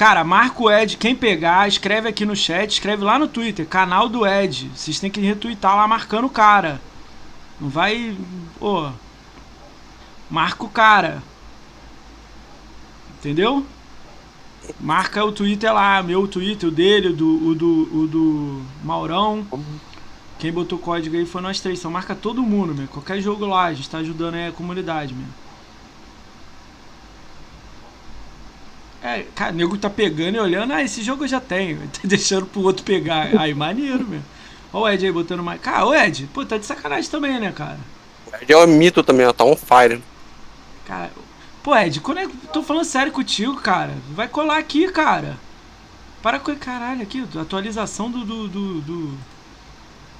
[0.00, 0.96] Cara, marca o Ed.
[0.96, 4.70] Quem pegar, escreve aqui no chat, escreve lá no Twitter, canal do Ed.
[4.74, 6.80] Vocês têm que retweetar lá marcando o cara.
[7.60, 8.16] Não vai.
[8.58, 8.90] Pô.
[10.30, 11.22] Marca o cara.
[13.18, 13.66] Entendeu?
[14.80, 19.46] Marca o Twitter lá, meu Twitter, o dele, o do, o do, o do Maurão.
[20.38, 21.78] Quem botou o código aí foi nós três.
[21.78, 22.88] Então marca todo mundo, meu.
[22.88, 25.28] Qualquer jogo lá, a gente tá ajudando aí a comunidade, meu.
[29.02, 31.78] É, cara, o nego tá pegando e olhando, ah, esse jogo eu já tenho.
[31.92, 33.40] Tá deixando pro outro pegar.
[33.40, 34.20] Aí, maneiro, meu.
[34.72, 35.60] Olha o Ed aí botando mais.
[35.60, 37.78] Cara, o Ed, pô, tá de sacanagem também, né, cara?
[38.26, 40.02] O Ed é um mito também, ó, tá on fire.
[40.86, 41.10] Cara,
[41.62, 42.28] pô, Ed, quando é.
[42.52, 43.94] Tô falando sério contigo, cara.
[44.10, 45.36] Vai colar aqui, cara.
[46.22, 46.54] Para com.
[46.54, 48.24] Caralho, aqui, atualização do.
[48.24, 49.18] do, do, do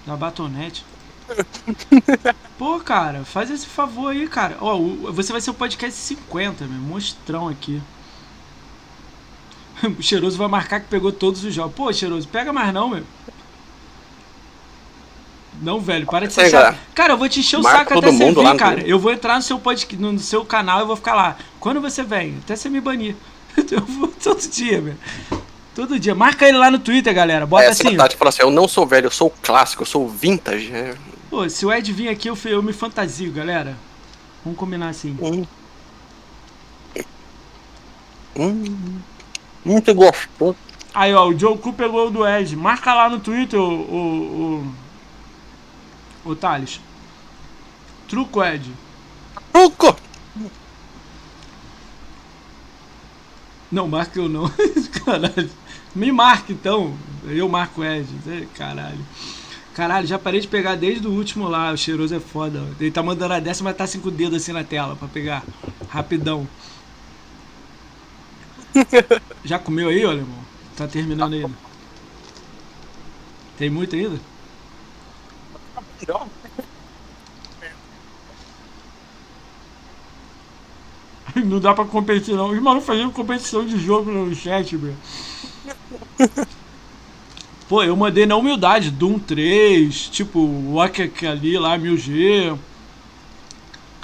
[0.07, 0.85] da Batonete.
[2.59, 4.57] Pô, cara, faz esse favor aí, cara.
[4.61, 4.77] Ó,
[5.13, 6.81] você vai ser o podcast 50, meu.
[6.81, 7.81] Monstrão aqui.
[9.99, 11.75] O Cheiroso vai marcar que pegou todos os jogos.
[11.75, 13.03] Pô, Cheiroso, pega mais não, meu.
[15.61, 16.79] Não, velho, para de ser chato.
[16.95, 18.81] Cara, eu vou te encher o saco até você vir, cara.
[18.81, 21.37] Eu vou entrar no seu podcast, no seu canal e vou ficar lá.
[21.59, 22.39] Quando você vem?
[22.43, 23.15] Até você me banir.
[23.71, 24.99] Eu vou todo dia, velho.
[25.75, 26.15] Todo dia.
[26.15, 27.47] Marca ele lá no Twitter, galera.
[27.47, 27.97] Bota é, assim.
[27.97, 30.73] Fala assim, eu não sou velho, eu sou clássico, eu sou vintage.
[30.73, 30.95] É.
[31.29, 33.77] Pô, se o Ed vir aqui, eu, eu me fantasio, galera.
[34.45, 35.17] Vamos combinar assim.
[35.21, 35.45] Hum.
[38.37, 38.99] Hum.
[39.65, 40.57] Muito gostoso.
[40.93, 42.57] Aí, ó, o Joe Cu pegou o do Ed.
[42.57, 43.65] Marca lá no Twitter, o.
[43.65, 44.75] o,
[46.25, 46.81] o, o Thales.
[48.09, 48.73] Truco, Ed.
[49.53, 49.97] Truco!
[53.71, 54.51] Não, marca eu não.
[55.05, 55.51] Caralho.
[55.95, 56.95] Me marca então.
[57.25, 58.09] Eu marco o Ed.
[58.57, 58.99] Caralho.
[59.75, 61.71] Caralho, já parei de pegar desde o último lá.
[61.71, 62.65] O cheiroso é foda.
[62.81, 65.45] Ele tá mandando a décima, mas tá cinco dedos assim na tela pra pegar.
[65.89, 66.49] Rapidão.
[69.45, 70.39] Já comeu aí, olha, irmão?
[70.77, 71.51] Tá terminando ainda.
[73.59, 74.19] Tem muito ainda?
[81.45, 82.51] Não dá pra competir não.
[82.51, 84.95] Os malucos fazendo competição de jogo no chat, meu.
[87.69, 92.59] Pô, eu mandei na humildade, Doom 3, tipo, o ali lá, 1000G.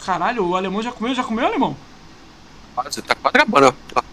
[0.05, 1.13] Caralho, o alemão já comeu?
[1.13, 1.77] Já comeu, alemão?
[2.85, 4.06] Você tá quase acabando, ó.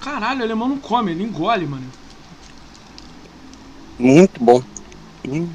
[0.00, 1.86] Caralho, o alemão não come, ele engole, mano.
[3.98, 4.62] Muito bom.
[5.28, 5.52] Hum.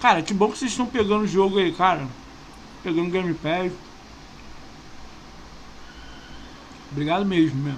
[0.00, 2.06] Cara, que bom que vocês estão pegando o jogo aí, cara.
[2.82, 3.72] Pegando o gamepad.
[6.92, 7.74] Obrigado mesmo, meu.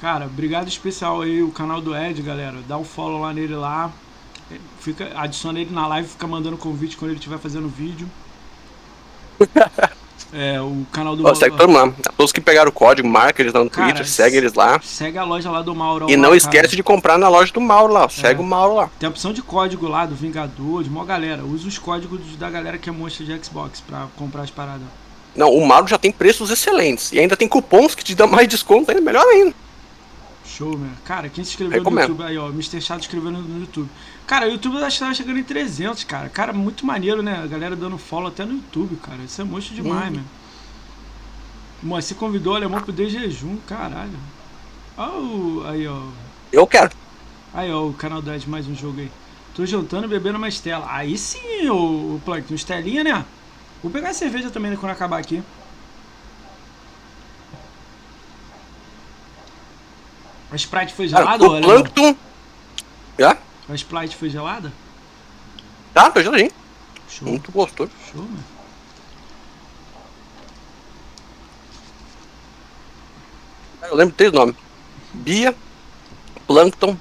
[0.00, 2.62] Cara, obrigado especial aí, o canal do Ed, galera.
[2.68, 3.92] Dá um follow lá nele lá.
[4.78, 8.08] Fica, adiciona ele na live, fica mandando convite quando ele estiver fazendo vídeo.
[10.38, 11.38] É, o canal do Mauro.
[11.38, 12.12] Segue todo mundo lá.
[12.14, 14.78] Todos que pegaram o código, marca eles lá no cara, Twitter, segue eles lá.
[14.82, 16.10] Segue a loja lá do Mauro.
[16.10, 16.76] E não esquece cara.
[16.76, 18.06] de comprar na loja do Mauro lá.
[18.10, 18.44] Segue é.
[18.44, 18.90] o Mauro lá.
[18.98, 21.42] Tem a opção de código lá do Vingador, de uma galera.
[21.42, 24.86] Usa os códigos da galera que é monstro de Xbox pra comprar as paradas.
[25.34, 27.12] Não, o Mauro já tem preços excelentes.
[27.12, 29.54] E ainda tem cupons que te dão mais desconto ainda, melhor ainda.
[30.44, 30.96] Show, mano.
[31.04, 32.80] Cara, quem se inscreveu no YouTube aí, ó, Mr.
[32.80, 33.88] Chato escrevendo no YouTube.
[34.26, 36.28] Cara, o YouTube acho que tava chegando em 300, cara.
[36.28, 37.40] Cara, muito maneiro, né?
[37.42, 39.22] A galera dando follow até no YouTube, cara.
[39.22, 40.24] Isso é monstro demais, mano.
[41.82, 44.18] você convidou o alemão pro de jejum, caralho.
[44.98, 46.02] Ó, aí, ó.
[46.52, 46.90] Eu quero.
[47.54, 49.10] Aí, ó, o canal 10, mais um jogo aí.
[49.54, 50.86] Tô jantando e bebendo uma estela.
[50.90, 53.24] Aí sim, o, o Plankton, estelinha, né?
[53.80, 55.40] Vou pegar a cerveja também né, quando acabar aqui.
[60.50, 62.16] A Sprite foi gelada, ou O Plankton...
[63.18, 63.36] Já?
[63.68, 64.72] A Sprite foi gelada?
[65.92, 66.52] Tá, foi geladinho.
[67.08, 67.28] Show.
[67.28, 67.90] Muito gostoso.
[68.12, 68.44] Show, mano.
[73.82, 74.56] Eu lembro três nomes.
[75.12, 75.56] Bia,
[76.46, 76.96] Plankton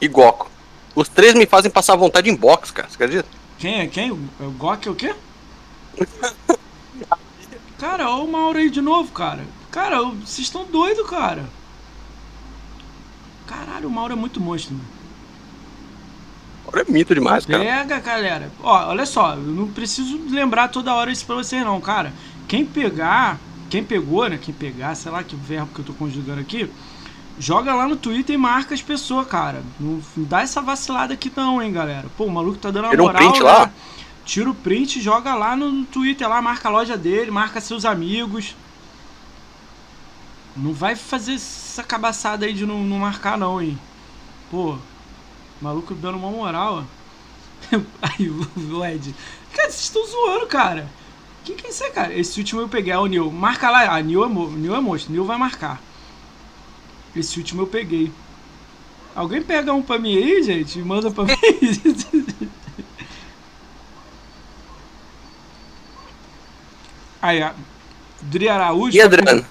[0.00, 0.50] e Goku.
[0.94, 2.88] Os três me fazem passar vontade em box, cara.
[2.88, 3.28] Você acredita?
[3.58, 4.10] Quem é quem?
[4.10, 5.14] O Goku é o quê?
[7.78, 9.44] cara, olha o Mauro aí de novo, cara.
[9.70, 11.48] Cara, vocês estão doidos, cara.
[13.46, 15.01] Caralho, o Mauro é muito monstro, mano.
[16.64, 17.62] Mauro é mito demais, cara.
[17.62, 18.50] Pega, galera.
[18.62, 22.12] Ó, olha só, eu não preciso lembrar toda hora isso pra vocês, não, cara.
[22.46, 24.38] Quem pegar, quem pegou, né?
[24.40, 26.70] Quem pegar, sei lá que verbo que eu tô conjugando aqui.
[27.38, 29.62] Joga lá no Twitter e marca as pessoas, cara.
[29.80, 32.06] Não dá essa vacilada aqui não, hein, galera.
[32.16, 33.44] Pô, o maluco tá dando a moral, um print né?
[33.44, 33.70] lá?
[34.24, 38.54] Tira o print, joga lá no Twitter, lá, marca a loja dele, marca seus amigos.
[40.56, 43.78] Não vai fazer essa cabaçada aí de não, não marcar não, hein.
[44.50, 44.76] Pô,
[45.62, 46.84] maluco dando uma moral,
[48.02, 49.14] aí, o Ed.
[49.54, 50.88] Cara, vocês estão zoando, cara.
[51.44, 52.14] Quem que é isso aí, cara?
[52.14, 53.30] Esse último eu peguei, é o Neil.
[53.30, 53.96] Marca lá.
[53.96, 55.12] Ah, Neil é, Neil é monstro.
[55.12, 55.80] Neil vai marcar.
[57.14, 58.12] Esse último eu peguei.
[59.14, 60.78] Alguém pega um pra mim aí, gente?
[60.80, 61.32] Manda pra mim.
[67.20, 67.54] Aí, a
[68.20, 68.96] Dri Araújo.
[68.96, 69.46] E Adriano?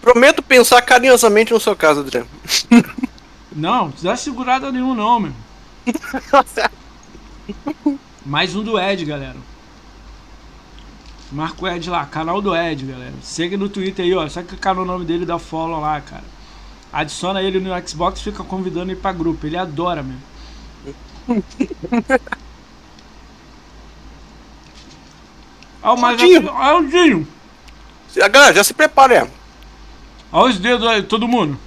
[0.00, 2.28] Prometo pensar carinhosamente no seu caso, Adriano.
[3.56, 5.32] Não, não dá segurada nenhum, não, meu.
[8.24, 9.36] Mais um do Ed, galera.
[11.32, 13.14] Marca o Ed lá, canal do Ed, galera.
[13.22, 14.28] Segue no Twitter aí, ó.
[14.28, 16.24] Só clicar no nome dele dá follow lá, cara.
[16.92, 19.46] Adiciona ele no Xbox fica convidando ele pra grupo.
[19.46, 20.18] Ele adora, meu.
[25.82, 26.52] Olha o Dinho.
[26.52, 27.26] Olha o Dinho.
[28.30, 29.30] Galera, já se prepara
[30.30, 31.58] Olha os dedos aí, todo mundo.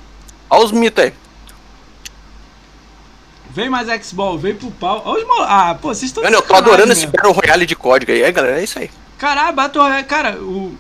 [0.50, 1.14] Olha os mitos aí.
[3.52, 5.04] Vem mais X-Ball, vem pro pau.
[5.48, 6.24] Ah, pô, vocês estão.
[6.24, 8.92] Eu tô adorando esse Battle Royale de código aí, é, galera, é isso aí.
[9.18, 10.06] Caralho, Battle Royale.
[10.06, 10.78] Cara, o.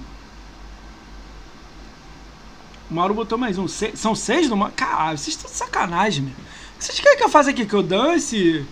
[2.89, 3.67] O Mauro botou mais um.
[3.67, 3.91] Se...
[3.95, 4.71] São seis no.
[4.71, 6.33] Caralho, vocês estão de sacanagem, meu.
[6.77, 7.65] Vocês querem que eu faça aqui?
[7.65, 8.65] Que eu dance?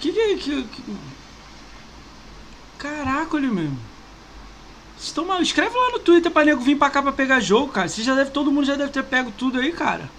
[0.00, 0.36] Que que.
[0.36, 0.82] que, que...
[2.78, 3.78] Caraca, olha mesmo.
[4.98, 5.40] Estão mal.
[5.40, 7.88] Escreve lá no Twitter pra nego vir pra cá pra pegar jogo, cara.
[7.88, 10.10] Você já deve, todo mundo já deve ter pego tudo aí, cara.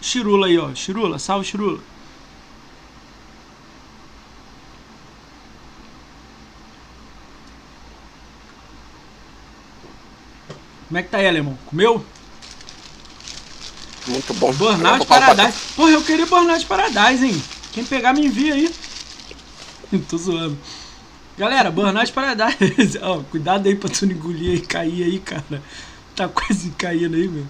[0.00, 0.72] Chirula aí, ó.
[0.74, 1.80] Chirula, salve Chirula.
[10.92, 11.58] Como é que tá aí, alemão?
[11.64, 12.04] Comeu?
[14.08, 14.52] Muito bom.
[14.52, 15.58] Burnout Paradise.
[15.74, 17.42] Porra, eu queria Burnout Paradise, hein?
[17.72, 18.70] Quem pegar me envia aí.
[20.06, 20.58] Tô zoando.
[21.38, 22.98] Galera, Burnout Paradise.
[23.00, 25.62] Ó, cuidado aí pra tu não engolir e cair aí, cara.
[26.14, 27.46] Tá quase caindo aí, meu.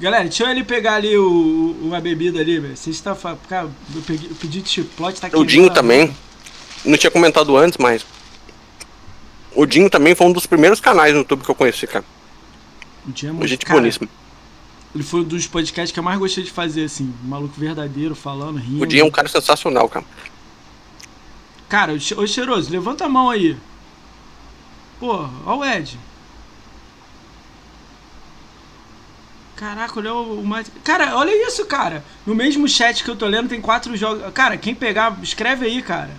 [0.00, 2.76] Galera, deixa eu ele pegar ali o, uma bebida ali, velho.
[2.76, 3.38] Vocês estão falando.
[3.48, 5.36] Cara, eu, peguei, eu pedi chipotle, tá aqui.
[5.36, 6.12] O Dinho também.
[6.84, 8.04] Não tinha comentado antes, mas.
[9.54, 12.04] O Dinho também foi um dos primeiros canais no YouTube que eu conheci, cara.
[13.06, 14.08] O Dinho é Gente cara, boníssima.
[14.94, 17.12] Ele foi um dos podcasts que eu mais gostei de fazer, assim.
[17.24, 18.82] Maluco verdadeiro, falando, rindo.
[18.82, 20.04] O Dinho é um cara sensacional, cara.
[21.68, 23.56] Cara, ô cheiroso, levanta a mão aí.
[25.00, 25.98] Pô, ó o Ed.
[29.56, 30.70] Caraca, olha o mais.
[30.84, 32.04] Cara, olha isso, cara.
[32.26, 34.32] No mesmo chat que eu tô lendo tem quatro jogos.
[34.34, 36.10] Cara, quem pegar, escreve aí, cara.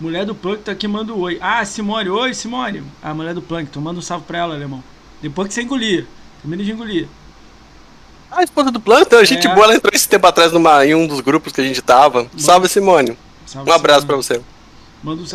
[0.00, 1.38] Mulher do Plankton aqui manda um oi.
[1.40, 2.84] Ah, Simone, oi, Simone.
[3.02, 4.82] A mulher do Plankton, manda um salve pra ela, alemão.
[5.20, 6.06] Depois que você engolir.
[6.40, 7.08] Termina de engolir.
[8.30, 9.54] A esposa do Planta, a gente é.
[9.54, 12.18] boa, ela entrou esse tempo atrás numa, em um dos grupos que a gente tava.
[12.24, 12.30] Mano.
[12.36, 13.18] Salve, Simone.
[13.44, 14.06] Salve, um abraço Simone.
[14.06, 14.42] pra você.
[15.02, 15.26] Manda um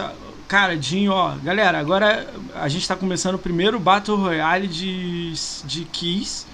[0.48, 5.34] Cara, Dinho, ó, galera, agora a gente tá começando o primeiro Battle Royale de,
[5.66, 6.46] de Keys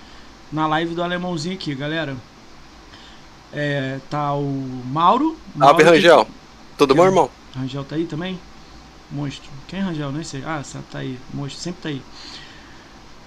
[0.52, 2.16] na live do alemãozinho aqui, galera.
[3.52, 4.44] É, tá o
[4.86, 5.38] Mauro.
[5.58, 6.26] Salve, Rangel.
[6.26, 6.32] Que...
[6.78, 7.30] Tudo bom, irmão?
[7.60, 8.40] Rangel tá aí também?
[9.12, 9.50] Monstro.
[9.68, 10.12] Quem é Rangel?
[10.12, 10.44] Nem sei.
[10.46, 10.62] Ah,
[10.92, 11.18] tá aí.
[11.34, 12.02] Monstro, sempre tá aí.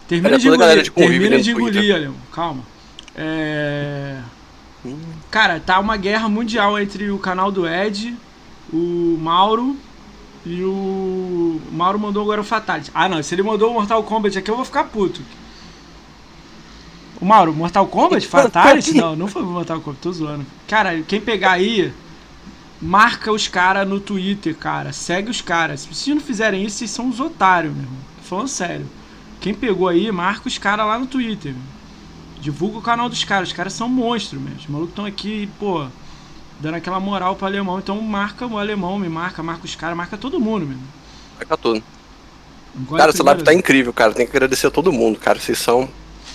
[0.09, 0.83] Termina de engolir.
[0.83, 2.17] De termina de engolir, Alemão.
[2.33, 2.63] Calma.
[3.15, 4.21] É...
[5.31, 8.17] Cara, tá uma guerra mundial entre o canal do Ed,
[8.73, 9.77] o Mauro
[10.45, 11.61] e o.
[11.71, 12.91] O Mauro mandou agora o Fatality.
[12.93, 13.23] Ah, não.
[13.23, 15.21] Se ele mandou o Mortal Kombat aqui, eu vou ficar puto.
[17.21, 18.27] O Mauro, Mortal Kombat?
[18.27, 18.95] Fatality?
[18.95, 20.45] Não, não foi Mortal Kombat, tô zoando.
[20.67, 21.93] Cara, quem pegar aí,
[22.83, 24.93] marca os caras no Twitter, cara.
[24.93, 25.83] Segue os caras.
[25.83, 27.99] Se vocês não fizerem isso, vocês são os otários, meu irmão.
[28.23, 28.87] Falando sério.
[29.41, 31.55] Quem pegou aí, marca os caras lá no Twitter.
[32.41, 33.49] Divulga o canal dos caras.
[33.49, 34.59] Os caras são monstros, mesmo.
[34.59, 35.87] Os malucos estão aqui, pô,
[36.61, 37.79] dando aquela moral pro alemão.
[37.79, 40.83] Então marca o alemão, me marca, marca os caras, marca todo mundo, mesmo.
[41.37, 41.83] Marca tudo.
[42.91, 44.13] cara, essa live tá incrível, cara.
[44.13, 45.39] Tem que agradecer a todo mundo, cara.
[45.39, 45.89] Vocês são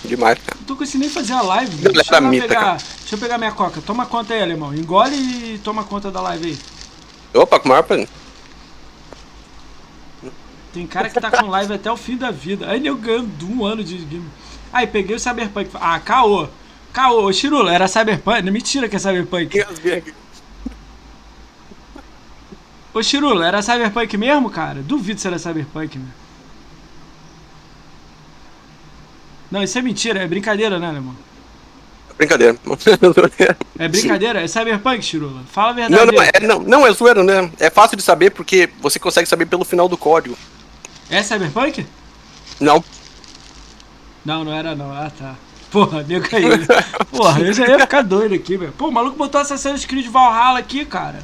[0.04, 0.58] demais, cara.
[0.58, 1.76] Não tô conseguindo nem fazer a live.
[1.76, 3.80] Deixa eu, mita, pegar, deixa eu pegar minha coca.
[3.80, 4.74] Toma conta aí, alemão.
[4.74, 6.58] Engole e toma conta da live aí.
[7.34, 8.08] Opa, com maior prazer.
[10.72, 12.70] Tem cara que tá com live até o fim da vida.
[12.70, 14.28] Aí eu ganho um ano de game.
[14.72, 15.70] Aí peguei o Cyberpunk.
[15.74, 16.48] Ah, caô.
[16.92, 18.42] Caô, Chirula, era Cyberpunk?
[18.42, 19.64] Não, mentira que é Cyberpunk.
[22.92, 24.82] Ô Chirula, era Cyberpunk mesmo, cara?
[24.82, 26.27] Duvido se era Cyberpunk, mesmo.
[29.50, 31.16] Não, isso é mentira, é brincadeira, né, irmão?
[32.16, 32.56] Brincadeira.
[33.78, 34.42] é brincadeira?
[34.42, 35.42] É Cyberpunk, Chirula?
[35.50, 35.94] Fala a verdade.
[35.94, 37.50] Não, não, é, não, não, é zoeira, né?
[37.60, 40.36] É fácil de saber porque você consegue saber pelo final do código.
[41.08, 41.86] É Cyberpunk?
[42.60, 42.84] Não.
[44.24, 44.92] Não, não era não.
[44.92, 45.36] Ah, tá.
[45.70, 46.50] Porra, nego caiu.
[47.10, 48.72] Porra, eu já ia ficar doido aqui, velho.
[48.72, 51.22] Pô, o maluco botou Assassin's Creed Valhalla aqui, cara.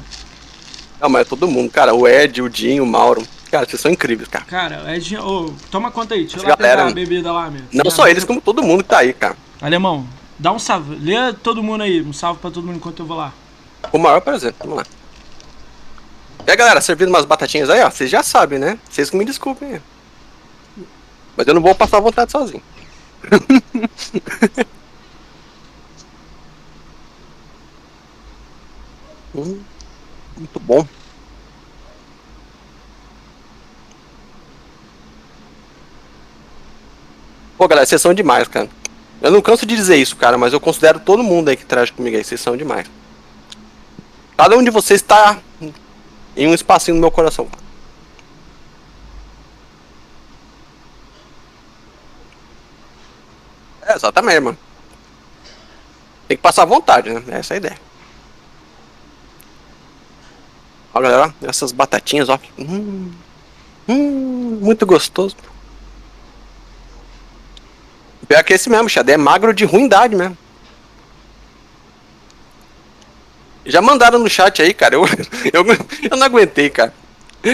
[1.01, 1.93] Não, mas é todo mundo, cara.
[1.93, 3.25] O Ed, o Dinho, o Mauro.
[3.55, 4.43] Cara, vocês são incríveis, cara.
[4.43, 6.23] Cara, o Ed, oh, toma conta aí.
[6.23, 7.61] Deixa eu lá galera, pegar a bebida lá, meu.
[7.71, 9.37] Não só eles, como todo mundo que tá aí, cara.
[9.61, 10.05] Alemão,
[10.37, 10.93] dá um salve.
[10.95, 12.01] Lê todo mundo aí.
[12.01, 13.31] Um salve pra todo mundo enquanto eu vou lá.
[13.89, 14.53] Com o maior prazer.
[14.59, 14.85] Vamos lá.
[16.45, 17.89] E aí, galera, servindo umas batatinhas aí, ó.
[17.89, 18.77] Vocês já sabem, né?
[18.89, 19.81] Vocês que me desculpem.
[21.37, 22.61] Mas eu não vou passar vontade sozinho.
[29.33, 29.61] hum,
[30.35, 30.85] muito bom.
[37.65, 38.69] Pô, galera, vocês são demais, cara.
[39.19, 41.89] Eu não canso de dizer isso, cara, mas eu considero todo mundo aí que traz
[41.89, 42.85] comigo aí, vocês são demais.
[44.37, 45.39] Cada um de vocês está
[46.37, 47.49] em um espacinho no meu coração.
[53.81, 54.57] É, exatamente, mano.
[56.27, 57.23] Tem que passar vontade, né?
[57.29, 57.81] Essa é a ideia.
[60.93, 62.37] Ó, galera, essas batatinhas, ó.
[62.59, 63.11] Hum,
[63.89, 65.35] hum, muito gostoso.
[68.27, 70.37] Pior que esse mesmo, Xadé é magro de ruindade mesmo.
[73.65, 74.95] Já mandaram no chat aí, cara.
[74.95, 75.05] Eu,
[75.53, 75.65] eu,
[76.11, 76.93] eu não aguentei, cara.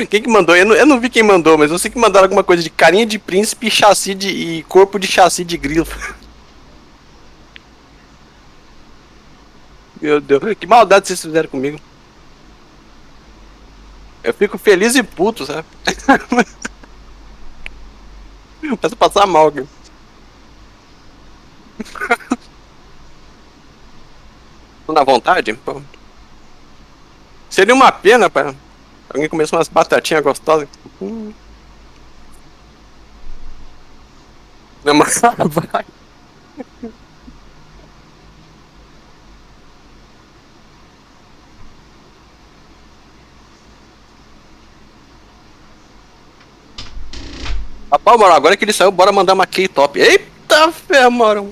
[0.09, 0.55] Quem que mandou?
[0.55, 2.69] Eu não, eu não vi quem mandou, mas eu sei que mandaram alguma coisa de
[2.69, 4.29] carinha de príncipe chassi de.
[4.29, 5.87] e corpo de chassi de grilo.
[10.01, 11.77] Meu Deus, que maldade vocês fizeram comigo.
[14.23, 15.67] Eu fico feliz e puto, sabe?
[18.61, 19.67] Começa a passar mal, cara.
[24.87, 25.53] Na vontade?
[25.53, 25.81] Pô.
[27.49, 28.55] Seria uma pena para
[29.09, 30.67] alguém comer umas batatinhas gostosas.
[31.01, 31.33] Hum.
[34.83, 35.21] Não, mas
[35.71, 35.85] vai.
[47.91, 49.99] Rapaz, mano, agora que ele saiu, bora mandar uma K-top.
[49.99, 51.49] Eita fé, mano.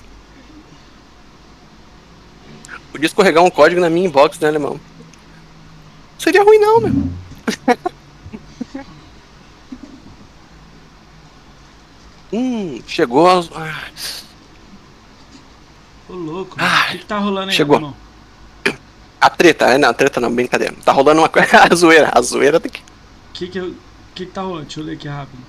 [2.91, 4.79] Podia escorregar um código na minha inbox, né, alemão?
[6.17, 6.93] Seria ruim não, meu.
[12.33, 13.49] hum, chegou as...
[16.09, 17.75] Ô louco, ah, o que, que tá rolando aí, chegou.
[17.75, 17.95] Irmão?
[19.21, 19.77] A treta, né?
[19.77, 20.73] Não, a treta não, brincadeira.
[20.83, 21.47] Tá rolando uma coisa.
[21.71, 22.79] a zoeira, a zoeira tem que.
[22.79, 23.59] O que que,
[24.15, 24.63] que que tá rolando?
[24.63, 25.43] Deixa eu ler aqui rápido.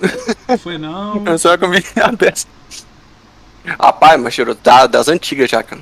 [0.60, 1.24] Foi não.
[1.24, 2.46] Eu só comi a peça.
[3.78, 5.80] Rapaz, mas cheiro tá das antigas já, cara.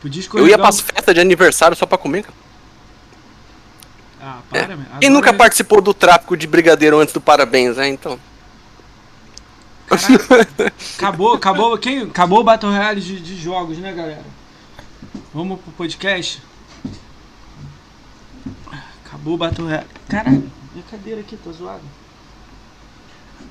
[0.00, 2.34] Podia Eu ia pras festas de aniversário só pra comer, cara.
[4.22, 4.78] Ah, para, é.
[5.00, 5.32] Quem nunca é...
[5.32, 7.88] participou do tráfico de brigadeiro antes do parabéns, né?
[7.88, 8.18] Então.
[9.88, 14.24] Caraca, acabou, acabou, quem, acabou o Battle Royale de, de jogos, né, galera?
[15.34, 16.42] Vamos pro podcast?
[19.04, 19.86] Acabou o Battle Royale.
[20.08, 21.82] Caralho, minha cadeira aqui tá zoada.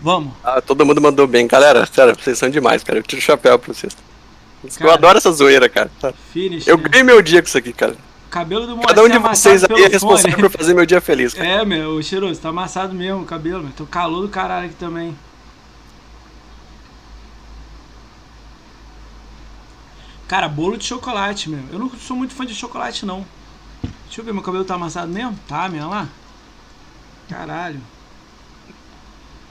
[0.02, 0.34] Vamos.
[0.44, 1.48] Ah, todo mundo mandou bem.
[1.48, 3.00] Galera, sério, vocês são demais, cara.
[3.00, 3.96] Eu tiro o chapéu pra vocês.
[4.78, 5.90] Cara, eu adoro essa zoeira, cara.
[6.34, 6.84] Finish, eu né?
[6.90, 7.96] ganhei meu dia com isso aqui, cara.
[8.30, 11.34] cabelo do Cada um de vocês aí é responsável por fazer meu dia feliz.
[11.34, 11.48] Cara.
[11.48, 13.72] É, meu, cheiroso, tá amassado mesmo o cabelo, meu.
[13.72, 15.16] Tô calor do caralho aqui também.
[20.28, 21.64] Cara, bolo de chocolate, meu.
[21.72, 23.26] Eu não sou muito fã de chocolate, não.
[24.06, 25.38] Deixa eu ver, meu cabelo tá amassado mesmo?
[25.48, 26.08] Tá, minha lá.
[27.30, 27.82] Caralho.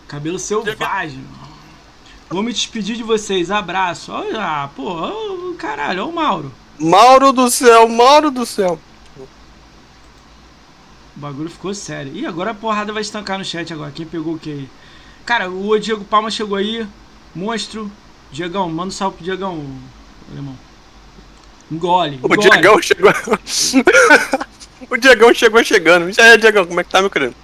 [0.08, 1.22] Cabelo selvagem.
[2.30, 3.50] Vou me despedir de vocês.
[3.50, 4.10] Abraço.
[4.10, 6.52] Olha, pô, oh, caralho, olha o Mauro.
[6.78, 8.80] Mauro do céu, Mauro do céu.
[9.18, 12.16] O bagulho ficou sério.
[12.16, 13.90] Ih, agora a porrada vai estancar no chat agora.
[13.90, 14.68] Quem pegou o que aí?
[15.26, 16.86] Cara, o Diego Palma chegou aí.
[17.34, 17.90] Monstro.
[18.32, 19.64] Diegão, manda um salve pro Diegão,
[20.30, 20.58] alemão.
[21.70, 22.18] Engole.
[22.22, 23.12] O Diegão chegou.
[24.88, 26.12] o Diegão chegou chegando.
[26.12, 27.34] Já é, Diegão, como é que tá, meu querido?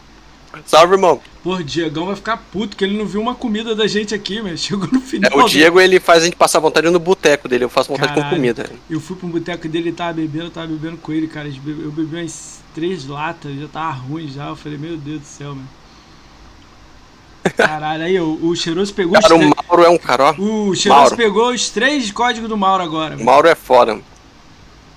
[0.67, 1.21] Salve, irmão.
[1.43, 4.41] Pô, o Diegão vai ficar puto que ele não viu uma comida da gente aqui,
[4.41, 5.31] mas chegou no final.
[5.33, 8.15] É, o Diego, ele faz a gente passar vontade no boteco dele, eu faço vontade
[8.15, 8.71] Caralho, com comida.
[8.89, 11.49] Eu fui pro boteco dele, ele tava bebendo, eu tava bebendo com ele, cara.
[11.49, 14.49] Eu bebi umas três latas, já tava ruim já.
[14.49, 15.69] Eu falei, meu Deus do céu, mano.
[17.57, 19.53] Caralho, aí o, o Cheiroso pegou cara, os três.
[19.53, 20.31] O Mauro é um cara, ó.
[20.39, 21.17] O Cheiroso Mauro.
[21.17, 23.17] pegou os três códigos do Mauro agora.
[23.19, 24.01] Mauro é foda.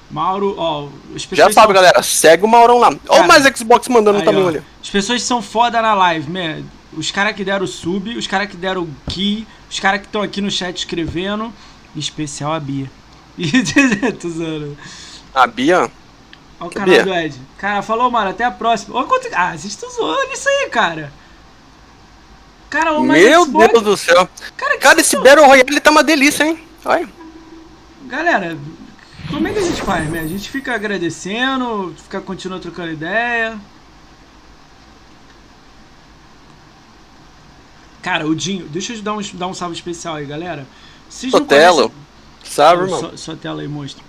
[0.09, 0.87] Mauro, ó.
[1.31, 1.73] Já sabe, são...
[1.73, 2.93] galera, segue o Maurão lá.
[3.09, 4.63] Olha mais Xbox mandando aí, também, olha.
[4.81, 6.63] As pessoas são foda na live, man.
[6.93, 10.39] Os caras que deram sub, os caras que deram key, os caras que estão aqui
[10.41, 11.53] no chat escrevendo.
[11.95, 12.89] Em especial a Bia.
[14.19, 14.77] Tô zoando.
[15.33, 15.91] A Bia?
[16.59, 17.03] Olha o canal Bia?
[17.03, 17.41] do Ed.
[17.57, 18.95] Cara, falou, mano, até a próxima.
[18.95, 19.27] Olha quanto...
[19.33, 21.11] Ah, vocês estão zoando isso aí, cara.
[22.69, 23.71] Cara, o Meu Xbox...
[23.71, 24.29] Deus do céu.
[24.55, 26.59] Cara, cara esse Battle Royale tá uma delícia, hein?
[26.85, 27.09] Olha.
[28.07, 28.57] Galera,
[29.37, 30.21] como é que a gente faz, né?
[30.21, 33.55] A gente fica agradecendo, fica continuando trocando ideia.
[38.01, 40.67] Cara, o Dinho, deixa eu dar um, dar um salve especial aí, galera.
[41.07, 41.91] Sotelo.
[42.43, 43.15] Salve, irmão.
[43.15, 44.03] Sotelo aí, monstro.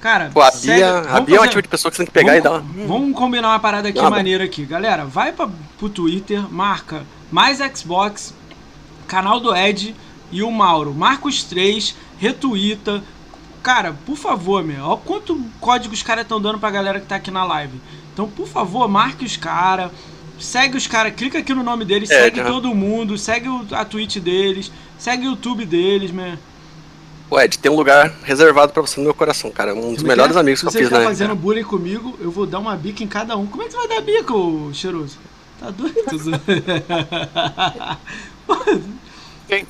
[0.00, 2.12] Cara, Pô, a Bia, a Bia é o tipo de pessoa que você tem que
[2.12, 2.86] pegar vamos, e dar uma...
[2.86, 4.10] Vamos combinar uma parada aqui Nada.
[4.10, 4.64] maneira aqui.
[4.64, 5.46] Galera, vai pra,
[5.78, 8.34] pro Twitter, marca mais Xbox,
[9.06, 9.94] canal do Ed
[10.32, 10.94] e o Mauro.
[10.94, 13.02] Marca os três, retuita,
[13.64, 17.16] cara, por favor, meu, olha quanto código os caras estão dando pra galera que tá
[17.16, 17.80] aqui na live.
[18.12, 19.90] Então, por favor, marque os caras,
[20.38, 22.44] segue os caras, clica aqui no nome deles, é, segue já.
[22.44, 26.34] todo mundo, segue a Twitch deles, segue o YouTube deles, meu.
[27.28, 29.74] Pô, Ed, tem um lugar reservado pra você no meu coração, cara.
[29.74, 30.40] Um dos Você melhores quer?
[30.40, 30.88] amigos que eu fiz, né?
[30.88, 33.46] Se você tá fazendo bullying comigo, eu vou dar uma bica em cada um.
[33.46, 35.16] Como é que você vai dar bica, ô cheiroso?
[35.58, 35.94] Tá doido?
[39.48, 39.66] Quem?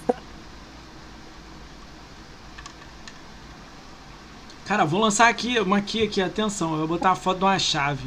[4.66, 6.73] Cara, vou lançar aqui uma aqui, aqui, atenção.
[6.73, 8.07] Eu vou botar a foto de uma chave.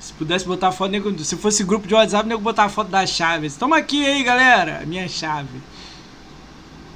[0.00, 2.88] Se pudesse botar a foto, nego, se fosse grupo de WhatsApp, nego botar a foto
[2.88, 3.50] da chave.
[3.50, 5.60] Toma aqui aí, galera, minha chave.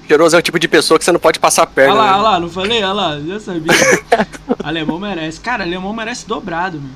[0.09, 1.95] Cheiroso é o tipo de pessoa que você não pode passar perna.
[1.95, 2.13] Olha lá, né?
[2.13, 2.83] olha lá, não falei?
[2.83, 3.73] Olha lá, já sabia.
[4.63, 5.41] alemão merece.
[5.41, 6.91] Cara, alemão merece dobrado, meu.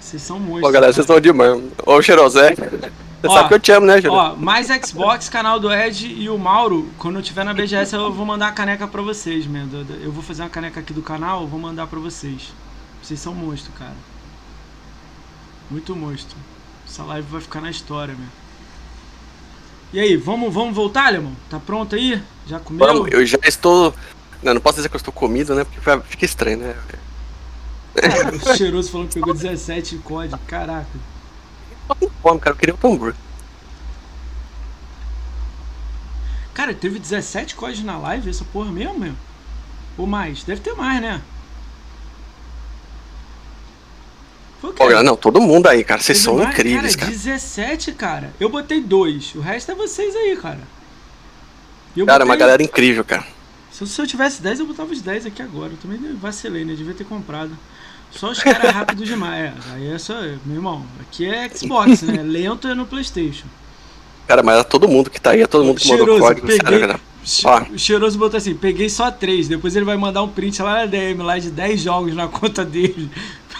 [0.00, 0.62] Vocês são monstros.
[0.62, 1.62] Pô, galera, vocês estão demais.
[1.84, 2.54] Ô, Cheiroso, é.
[3.24, 4.12] Você ó, sabe que eu te amo, né, Júlio?
[4.12, 8.12] Ó, mais Xbox, canal do Ed e o Mauro, quando eu tiver na BGS eu
[8.12, 9.66] vou mandar a caneca pra vocês, meu.
[10.02, 12.52] Eu vou fazer uma caneca aqui do canal, eu vou mandar pra vocês.
[13.02, 13.94] Vocês são monstro, cara.
[15.70, 16.36] Muito monstro.
[16.86, 18.28] Essa live vai ficar na história, meu.
[19.94, 21.32] E aí, vamos, vamos voltar, Alemão?
[21.48, 22.20] Tá pronto aí?
[22.46, 22.86] Já comeu?
[22.86, 23.94] Vamos, eu já estou...
[24.42, 25.64] Não, não posso dizer que eu estou comido, né?
[25.64, 26.76] Porque fica estranho, né?
[27.94, 31.13] Cara, o cheiroso falando que pegou 17 código, caraca
[31.88, 32.54] com fome, cara.
[32.54, 33.14] Eu queria um hambúrguer.
[36.54, 39.14] Cara, teve 17 códigos na live, essa porra mesmo, meu?
[39.98, 40.44] Ou mais?
[40.44, 41.20] Deve ter mais, né?
[44.78, 46.00] Olha, não, todo mundo aí, cara.
[46.00, 46.50] Vocês são mais?
[46.50, 47.10] incríveis, cara.
[47.10, 48.34] Cara, 17, cara.
[48.40, 49.34] Eu botei dois.
[49.34, 50.60] O resto é vocês aí, cara.
[51.96, 52.30] Eu cara, botei...
[52.30, 53.26] uma galera incrível, cara.
[53.70, 55.72] Se, se eu tivesse 10, eu botava os 10 aqui agora.
[55.72, 56.74] Eu também vacilei, né?
[56.74, 57.56] Devia ter comprado.
[58.16, 59.44] Só os caras rápidos demais.
[59.44, 60.14] É, aí é só,
[60.44, 62.22] meu irmão, aqui é Xbox, né?
[62.22, 63.46] Lento é no Playstation.
[64.26, 66.46] Cara, mas é todo mundo que tá aí, é todo mundo que Cheiroso, mandou código.
[66.46, 70.62] Peguei, sério, o Cheiroso botou assim, peguei só três, depois ele vai mandar um print
[70.62, 73.10] lá na DM, lá de 10 jogos na conta dele.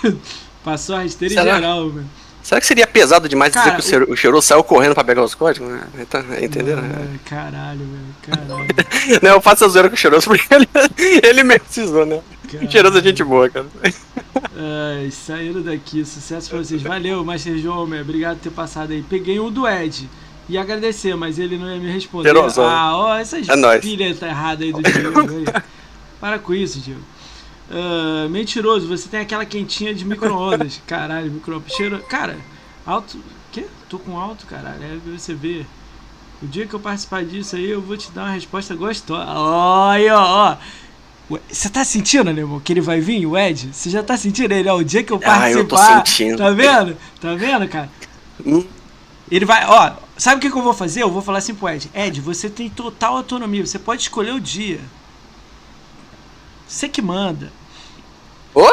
[0.64, 2.06] Passou a rasteira em geral, velho.
[2.44, 5.34] Será que seria pesado demais Cara, dizer que o cheiroso saiu correndo pra pegar os
[5.34, 5.80] códigos?
[6.10, 6.78] Tá, entendeu?
[6.78, 8.46] Ah, caralho, velho.
[8.46, 8.66] Caralho.
[9.22, 10.68] não, eu faço a zoeira com o cheiroso porque ele,
[11.22, 12.20] ele mesmo precisou, né?
[12.46, 12.70] Caralho.
[12.70, 13.66] Cheiroso é gente boa, cara.
[14.54, 16.04] Ai, saíram daqui.
[16.04, 16.82] Sucesso pra vocês.
[16.82, 19.02] Valeu, Master João, obrigado por ter passado aí.
[19.02, 20.06] Peguei um do Ed.
[20.46, 22.28] E agradecer, mas ele não ia me responder.
[22.28, 22.60] Cheiroso.
[22.60, 25.50] Ah, ó, essas é pilhas tá erradas aí do Diego.
[26.20, 27.00] Para com isso, Diego.
[27.70, 30.80] Uh, mentiroso, você tem aquela quentinha de micro-ondas.
[30.86, 31.72] Caralho, micro-ondas.
[31.72, 31.98] Cheiro...
[32.08, 32.36] Cara,
[32.86, 33.18] alto.
[33.50, 33.66] Quê?
[33.88, 34.82] Tô com alto, caralho.
[34.82, 35.64] É você vê.
[36.42, 39.30] O dia que eu participar disso aí, eu vou te dar uma resposta gostosa.
[39.30, 40.56] Olha, ó.
[41.48, 43.70] Você tá sentindo, Alemão, que ele vai vir, o Ed?
[43.72, 44.68] Você já tá sentindo ele?
[44.68, 45.44] É o dia que eu participar.
[45.44, 46.36] Ah, eu tô sentindo.
[46.36, 46.96] Tá vendo?
[47.20, 47.88] Tá vendo, cara?
[48.44, 48.64] Hum.
[49.30, 51.02] Ele vai, ó, sabe o que, que eu vou fazer?
[51.02, 54.40] Eu vou falar assim pro Ed: Ed, você tem total autonomia, você pode escolher o
[54.40, 54.80] dia.
[56.74, 57.52] Você que manda.
[58.52, 58.66] Ô,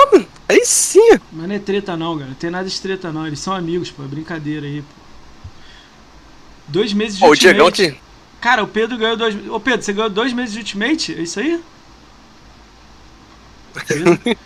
[0.50, 1.20] aí sim.
[1.32, 2.30] Mas não é treta não, cara.
[2.30, 3.28] Não tem nada de treta não.
[3.28, 4.04] Eles são amigos, pô.
[4.04, 5.02] É brincadeira aí, pô.
[6.68, 7.62] Dois meses de Ô, Ultimate.
[7.62, 8.02] O Diegão te...
[8.42, 9.36] Cara, o Pedro ganhou dois...
[9.48, 11.14] Ô, Pedro, você ganhou dois meses de Ultimate?
[11.14, 11.64] É isso aí?
[13.88, 14.20] Pedro,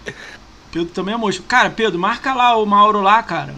[0.74, 1.42] Pedro também é moço.
[1.44, 3.56] Cara, Pedro, marca lá o Mauro lá, cara.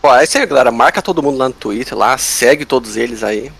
[0.00, 0.72] Pô, é isso aí, galera.
[0.72, 2.16] Marca todo mundo lá no Twitter, lá.
[2.16, 3.52] Segue todos eles aí.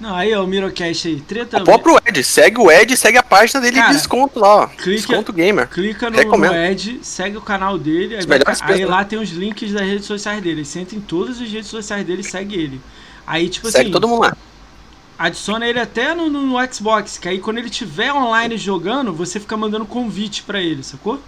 [0.00, 1.20] Não, aí, ó, o Mirocast aí.
[1.20, 1.58] Treta.
[1.62, 2.22] O próprio Ed.
[2.24, 4.66] Segue o Ed segue a página dele Cara, de desconto lá, ó.
[4.66, 5.68] Clica, desconto gamer.
[5.68, 8.16] Clica no, no, Ed, segue o canal dele.
[8.16, 10.62] Aí, vai, aí lá tem os links das redes sociais dele.
[10.76, 12.80] Entra em todas as redes sociais dele e segue ele.
[13.26, 13.92] Aí, tipo segue assim.
[13.92, 14.36] todo mundo lá.
[15.16, 19.38] Adiciona ele até no, no, no Xbox, que aí quando ele tiver online jogando, você
[19.38, 21.20] fica mandando convite para ele, sacou?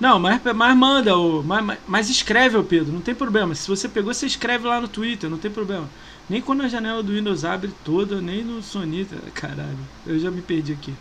[0.00, 3.54] Não, mas, mas manda, o, mas, mas escreve, o Pedro, não tem problema.
[3.54, 5.88] Se você pegou, você escreve lá no Twitter, não tem problema.
[6.28, 9.16] Nem quando a janela do Windows abre toda, nem no Sonita.
[9.34, 10.94] Caralho, eu já me perdi aqui.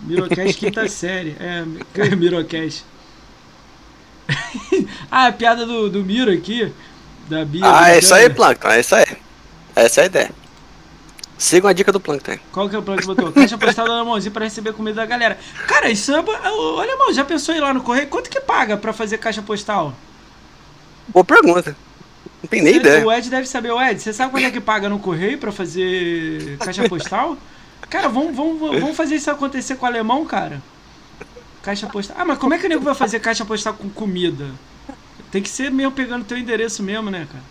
[0.00, 1.36] Mirocast quinta série.
[1.40, 1.64] É,
[2.14, 2.84] Mirocast.
[5.10, 6.70] ah, a piada do, do Miro aqui.
[7.28, 7.62] Da Bia.
[7.64, 9.06] Ah, é isso aí, Plankton, é isso aí.
[9.74, 10.30] Essa é a ideia.
[11.38, 12.36] Sigam a dica do Plankton.
[12.50, 13.30] Qual que é o plano que botou?
[13.32, 15.38] Caixa postal da mãozinha pra receber comida da galera.
[15.68, 16.18] Cara, isso é.
[16.20, 18.08] Olha, irmão, já pensou ir lá no correio?
[18.08, 19.94] Quanto que paga pra fazer caixa postal?
[21.06, 21.76] Boa pergunta.
[22.42, 23.06] Não tem nem ideia.
[23.06, 23.70] O Ed deve saber.
[23.70, 27.36] O Ed, você sabe quanto é que paga no correio pra fazer caixa postal?
[27.88, 30.60] Cara, vamos, vamos, vamos fazer isso acontecer com o alemão, cara.
[31.62, 32.16] Caixa postal.
[32.18, 34.46] Ah, mas como é que o nego vai fazer caixa postal com comida?
[35.30, 37.44] Tem que ser mesmo pegando teu endereço mesmo, né, cara?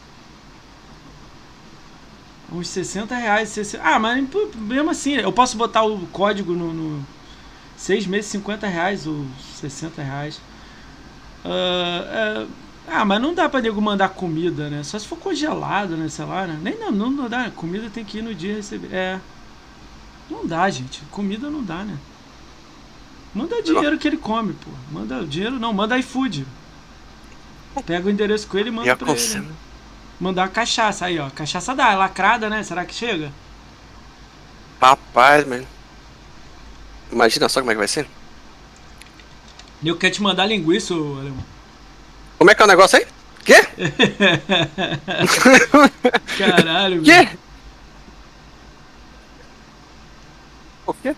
[2.51, 3.49] Uns 60 reais.
[3.49, 3.83] 60...
[3.83, 4.25] Ah, mas
[4.55, 6.73] mesmo assim, eu posso botar o código no.
[6.73, 7.05] no...
[7.75, 9.25] Seis meses, 50 reais ou
[9.59, 10.41] 60 reais.
[11.45, 12.49] Uh, uh,
[12.87, 14.81] ah, mas não dá pra nego mandar comida, né?
[14.81, 16.09] Só se for congelado, né?
[16.09, 16.57] Sei lá, né?
[16.61, 17.51] Nem não, não, não dá.
[17.51, 18.89] Comida tem que ir no dia receber.
[18.91, 19.19] É.
[20.29, 21.01] Não dá, gente.
[21.11, 21.97] Comida não dá, né?
[23.33, 24.71] Manda dinheiro que ele come, pô.
[24.91, 26.47] Manda dinheiro não, manda iFood.
[27.85, 29.39] Pega o endereço com ele e manda e pra ele.
[29.39, 29.51] Né?
[30.19, 31.29] Mandar uma cachaça aí, ó.
[31.29, 32.63] Cachaça dá, é lacrada, né?
[32.63, 33.31] Será que chega?
[34.81, 35.67] Rapaz, mano.
[37.11, 38.07] Imagina só como é que vai ser.
[39.83, 41.45] Eu quero te mandar linguiça, alemão.
[42.37, 43.07] Como é que é o negócio aí?
[43.45, 43.61] Quê?
[46.37, 47.29] Caralho, Quê?
[50.85, 51.15] O quê?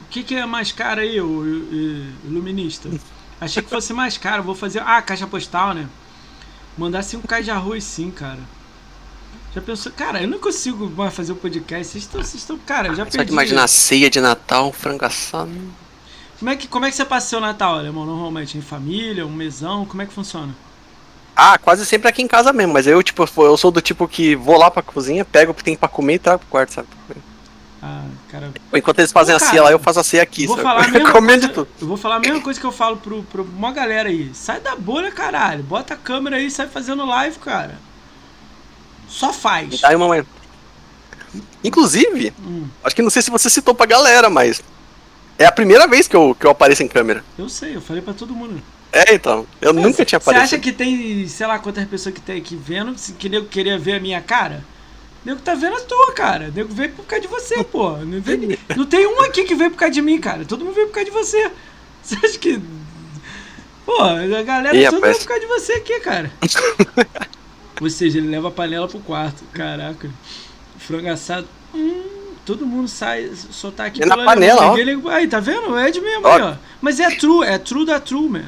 [0.00, 2.88] O que, que é mais caro aí, o, o iluminista?
[3.40, 4.42] Achei que fosse mais caro.
[4.42, 4.80] Vou fazer.
[4.80, 5.86] Ah, caixa postal, né?
[6.76, 8.40] Mandar 5 caixas de arroz sim, cara.
[9.54, 9.90] Já pensou?
[9.92, 11.86] Cara, eu não consigo mais fazer o podcast.
[11.86, 12.22] Vocês estão.
[12.22, 12.58] Vocês estão.
[12.58, 13.16] Cara, já perdi.
[13.16, 15.50] Só de imaginar ceia de Natal, um frango assado.
[16.38, 18.04] Como é, que, como é que você passa seu Natal, alemão?
[18.04, 18.58] Normalmente?
[18.58, 19.86] Em família, um mesão?
[19.86, 20.54] Como é que funciona?
[21.34, 24.34] Ah, quase sempre aqui em casa mesmo, mas eu, tipo, eu sou do tipo que
[24.34, 26.88] vou lá pra cozinha, pego o que tem pra comer e trago pro quarto, sabe?
[27.82, 28.52] Ah, cara.
[28.72, 30.46] Enquanto eles fazem Pô, a ceia lá, eu faço a ceia aqui.
[30.46, 31.68] Vou falar Comendo de tudo.
[31.80, 34.30] Eu vou falar a mesma coisa que eu falo pro, pro uma galera aí.
[34.34, 35.62] Sai da bolha, caralho.
[35.62, 37.78] Bota a câmera aí e sai fazendo live, cara.
[39.08, 39.84] Só faz.
[39.84, 40.26] Aí, mamãe.
[41.62, 42.66] Inclusive, hum.
[42.82, 44.62] acho que não sei se você citou pra galera, mas.
[45.38, 47.22] É a primeira vez que eu, que eu apareço em câmera.
[47.36, 48.62] Eu sei, eu falei pra todo mundo.
[48.90, 49.46] É, então.
[49.60, 50.48] Eu mas, nunca tinha aparecido.
[50.48, 53.96] Você acha que tem, sei lá, quantas pessoas que tem aqui vendo, que queria ver
[53.96, 54.64] a minha cara?
[55.26, 56.52] Nego tá vendo a tua, cara.
[56.54, 57.96] nego veio por causa de você, pô.
[57.96, 60.44] Não, vem, não tem um aqui que veio por causa de mim, cara.
[60.44, 61.50] Todo mundo veio por causa de você.
[62.00, 62.62] Você acha que.
[63.84, 66.30] Pô, a galera e, toda veio por causa de você aqui, cara.
[67.82, 69.42] Ou seja, ele leva a panela pro quarto.
[69.52, 70.08] Caraca.
[70.78, 71.48] Frango assado.
[71.74, 72.04] Hum,
[72.44, 75.08] todo mundo sai, só tá aqui e na panela, ó.
[75.10, 75.76] Aí, tá vendo?
[75.76, 76.36] É de mesmo, ó.
[76.36, 76.54] aí, ó.
[76.80, 78.44] Mas é true, é true da true, man.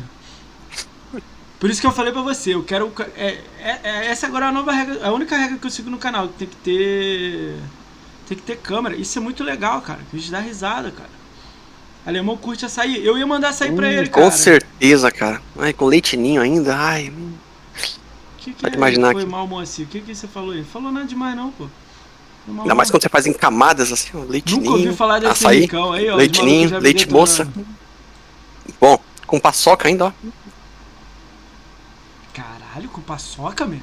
[1.58, 2.92] Por isso que eu falei pra você, eu quero.
[3.16, 5.90] É, é, é, essa agora é a nova regra, a única regra que eu sigo
[5.90, 6.28] no canal.
[6.28, 7.56] Tem que ter.
[8.28, 8.94] Tem que ter câmera.
[8.94, 10.00] Isso é muito legal, cara.
[10.10, 11.10] Que a gente dá risada, cara.
[12.06, 13.04] Alemão curte açaí.
[13.04, 14.24] Eu ia mandar açaí hum, pra ele, cara.
[14.24, 15.42] Com certeza, cara.
[15.58, 16.76] Ai, com leitinho ainda.
[16.76, 17.10] Ai.
[17.10, 17.32] Hum.
[18.38, 19.30] Que que Pode é imaginar foi que...
[19.30, 19.84] mal, Moacir?
[19.84, 20.62] O que, que você falou aí?
[20.64, 21.66] Falou nada demais, não, pô.
[22.48, 24.62] Ainda mais quando você faz em camadas assim, ó, leitinho.
[24.62, 26.16] Nunca ouvi falar desse açaí, aí, ó.
[26.16, 27.46] Leitinho, leite moça.
[28.80, 30.12] Bom, com paçoca ainda, ó.
[32.78, 33.80] Caralho, com paçoca, meu?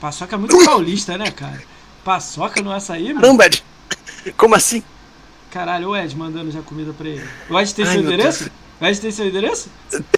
[0.00, 1.62] Paçoca é muito paulista, né, cara?
[2.02, 3.20] Paçoca no açaí, meu?
[3.20, 3.64] Caramba, Ed.
[4.38, 4.82] Como assim?
[5.50, 7.24] Caralho, o Ed mandando já comida pra ele.
[7.48, 8.50] O Ed tem Ai, seu endereço?
[8.80, 9.68] O Ed tem seu endereço?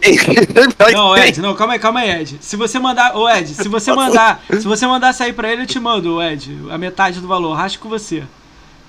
[0.01, 0.16] Tem.
[0.94, 2.38] Não, Ed, não, calma aí, calma aí, Ed.
[2.40, 3.16] Se você mandar.
[3.16, 4.43] Ô Ed, se você mandar.
[4.48, 6.56] Se você mandar sair pra ele, eu te mando, Ed.
[6.70, 7.52] A metade do valor.
[7.55, 8.22] Rasco com você.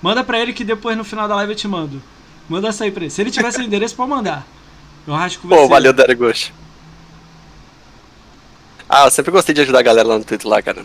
[0.02, 2.02] Manda pra ele que depois no final da live eu te mando.
[2.48, 3.10] Manda sair pra ele.
[3.10, 4.46] Se ele tiver seu endereço, pode mandar.
[5.08, 5.62] Eu rasco com você.
[5.62, 6.54] Pô, valeu, Daragosh.
[8.90, 10.84] Ah, eu sempre gostei de ajudar a galera lá no Twitter lá, cara.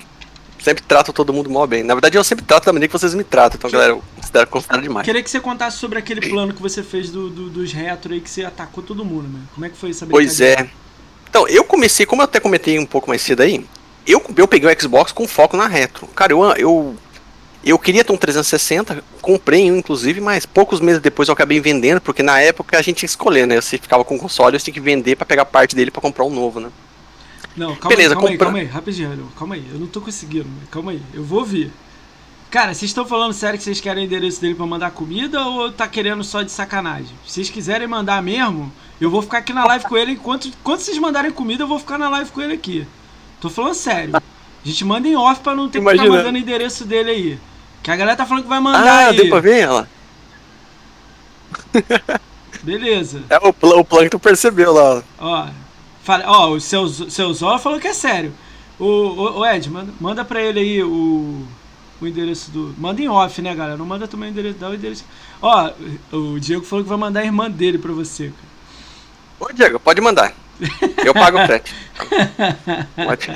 [0.62, 1.82] Sempre trato todo mundo mal bem.
[1.82, 3.58] Na verdade, eu sempre trato da maneira que vocês me tratam.
[3.58, 3.76] Então, que...
[3.76, 5.04] galera, eu considero, considero demais.
[5.04, 8.20] Queria que você contasse sobre aquele plano que você fez do, do dos retro aí,
[8.20, 9.48] que você atacou todo mundo, mano.
[9.54, 10.68] Como é que foi essa Pois é.
[11.28, 13.64] Então, eu comecei, como eu até comentei um pouco mais cedo aí,
[14.06, 16.06] eu, eu peguei o Xbox com foco na retro.
[16.08, 16.96] Cara, eu, eu,
[17.64, 22.00] eu queria ter um 360, comprei um inclusive, mas poucos meses depois eu acabei vendendo,
[22.00, 23.60] porque na época a gente tinha que escolher, né?
[23.60, 26.24] Você ficava com o console, você tinha que vender para pegar parte dele para comprar
[26.24, 26.68] um novo, né?
[27.56, 28.30] Não, calma Beleza, aí, calma compra...
[28.30, 31.70] aí, calma aí, rapidinho, calma aí, eu não tô conseguindo, calma aí, eu vou ouvir.
[32.50, 35.72] Cara, vocês estão falando sério que vocês querem o endereço dele para mandar comida ou
[35.72, 37.08] tá querendo só de sacanagem?
[37.26, 38.70] Se vocês quiserem mandar mesmo,
[39.00, 41.78] eu vou ficar aqui na live com ele enquanto quando vocês mandarem comida, eu vou
[41.78, 42.86] ficar na live com ele aqui.
[43.40, 44.14] Tô falando sério.
[44.16, 44.20] A
[44.68, 46.02] gente manda em off pra não ter Imagina.
[46.02, 47.38] que ficar mandando o endereço dele aí.
[47.82, 49.16] Que a galera tá falando que vai mandar ah, aí.
[49.16, 49.88] deu pra ver ela?
[52.62, 53.22] Beleza.
[53.30, 55.02] É, o, pl o Plankton percebeu lá.
[55.18, 55.48] Ó,
[56.02, 58.32] Fala, ó, o seu, seu Zola falou que é sério.
[58.78, 61.46] O, o, o, Ed, manda, manda pra ele aí o,
[62.00, 62.74] o endereço do.
[62.76, 63.76] Manda em off, né, galera?
[63.76, 64.58] Não manda também o endereço.
[64.58, 65.04] Dá o endereço.
[65.40, 65.70] Ó,
[66.12, 68.32] o Diego falou que vai mandar a irmã dele pra você.
[69.38, 70.34] Ô, Diego, pode mandar.
[71.04, 71.74] Eu pago o frete.
[72.96, 73.28] pode.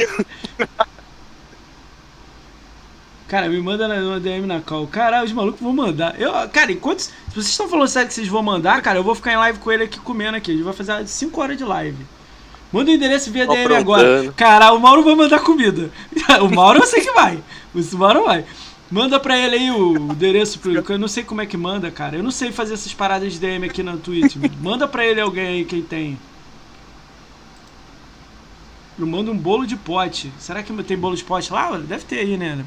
[3.29, 4.89] Cara, me manda na DM na call.
[4.89, 6.21] Caralho, os malucos vão mandar.
[6.21, 7.01] Eu, cara, enquanto.
[7.01, 9.59] Se vocês estão falando sério que vocês vão mandar, cara, eu vou ficar em live
[9.61, 10.51] com ele aqui comendo aqui.
[10.51, 12.16] A gente vai fazer 5 horas de live.
[12.73, 14.33] Manda o endereço via DM agora.
[14.37, 15.91] Cara, o Mauro vai mandar comida.
[16.43, 17.39] o Mauro eu sei que vai.
[17.75, 18.45] O Mauro vai.
[18.91, 22.17] Manda pra ele aí o endereço, pro, eu não sei como é que manda, cara.
[22.17, 24.37] Eu não sei fazer essas paradas de DM aqui na Twitch.
[24.61, 26.19] manda pra ele alguém aí, quem tem.
[28.99, 30.33] Eu mando um bolo de pote.
[30.39, 31.77] Será que tem bolo de pote lá?
[31.77, 32.65] Deve ter aí, né?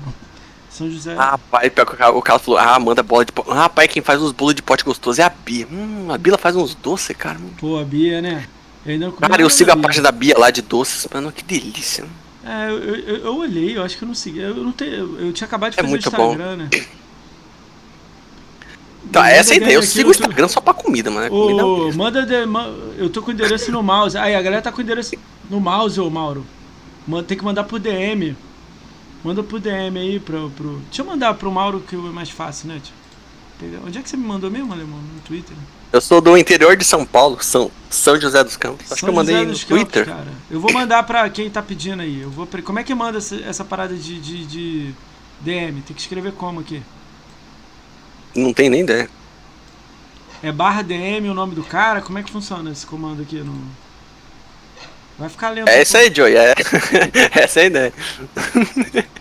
[0.70, 1.16] São José.
[1.18, 1.72] Ah, pai,
[2.14, 3.50] o cara falou, ah, manda bola de pote.
[3.52, 5.68] Ah, pai, quem faz os bolos de pote gostosos é a Bia.
[5.72, 7.40] Hum, a Bia faz uns doces, cara.
[7.60, 8.46] Pô, a Bia, né?
[8.86, 12.06] Eu Cara, eu sigo a página da Bia lá de doces, mano, que delícia.
[12.46, 14.40] É, eu, eu, eu, olhei, eu acho que eu não segui.
[14.40, 15.18] Eu não tenho.
[15.20, 16.56] Eu tinha acabado de é fazer é muito o Instagram, bom.
[16.56, 16.70] né?
[19.04, 19.74] Então, essa é a ideia.
[19.74, 20.54] Eu sigo o Instagram tô...
[20.54, 21.34] só pra comida, mano.
[21.34, 22.34] Ô, comida manda de,
[22.98, 24.18] eu tô com o endereço no mouse.
[24.18, 25.16] Aí, a galera tá com o endereço
[25.50, 26.46] no mouse, ô Mauro.
[27.28, 28.36] Tem que mandar por DM.
[29.24, 30.80] Manda por DM aí pro, pro.
[30.88, 32.82] Deixa eu mandar pro Mauro que é mais fácil, né?
[33.86, 35.00] Onde é que você me mandou mesmo, Alemão?
[35.00, 35.56] No Twitter?
[35.92, 38.86] Eu sou do interior de São Paulo, São, São José dos Campos.
[38.86, 40.06] São Acho que eu mandei no Twitter.
[40.06, 40.28] cara.
[40.50, 42.22] Eu vou mandar pra quem tá pedindo aí.
[42.22, 44.96] Eu vou, como é que manda essa, essa parada de, de, de,
[45.42, 45.82] DM?
[45.82, 46.84] Tem que escrever como aqui?
[48.36, 49.10] Não tem nem ideia.
[50.44, 52.02] É barra DM o nome do cara?
[52.02, 53.38] Como é que funciona esse comando aqui?
[53.38, 53.60] No...
[55.18, 55.68] Vai ficar lento.
[55.68, 56.36] É isso aí, Joey.
[56.36, 56.54] É.
[57.34, 57.94] Essa é a ideia.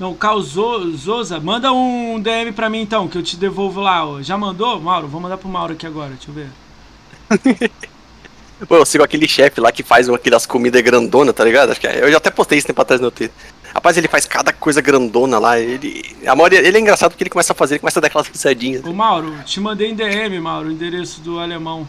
[0.00, 4.06] Não, causou Zoza, manda um DM pra mim então, que eu te devolvo lá.
[4.06, 4.22] Ó.
[4.22, 5.06] Já mandou, Mauro?
[5.06, 7.70] Vou mandar pro Mauro aqui agora, deixa eu ver.
[8.66, 11.70] Pô, eu sigo aquele chefe lá que faz aquelas comidas grandona, tá ligado?
[11.72, 13.36] Acho que é, eu já até postei isso tempo atrás no Twitter.
[13.74, 15.60] Rapaz, ele faz cada coisa grandona lá.
[15.60, 18.06] Ele, a maioria, ele é engraçado porque ele começa a fazer, ele começa a dar
[18.06, 18.82] aquelas pisadinhas.
[18.82, 21.86] Ô Mauro, te mandei em DM, Mauro, o endereço do alemão.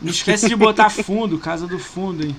[0.00, 2.34] Não esquece de botar fundo, casa do fundo, hein.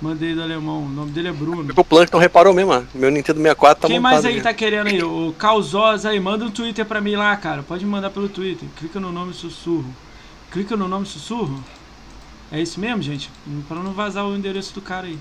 [0.00, 1.72] Mandei do alemão, o nome dele é Bruno.
[1.74, 2.86] O Plankton reparou mesmo, mano.
[2.94, 5.02] Meu Nintendo 64 tá Quem mais aí tá querendo aí?
[5.02, 7.62] O Causosa aí, manda um Twitter pra mim lá, cara.
[7.62, 8.68] Pode mandar pelo Twitter.
[8.76, 9.86] Clica no nome sussurro.
[10.50, 11.64] Clica no nome sussurro.
[12.52, 13.30] É isso mesmo, gente?
[13.66, 15.18] Pra não vazar o endereço do cara aí.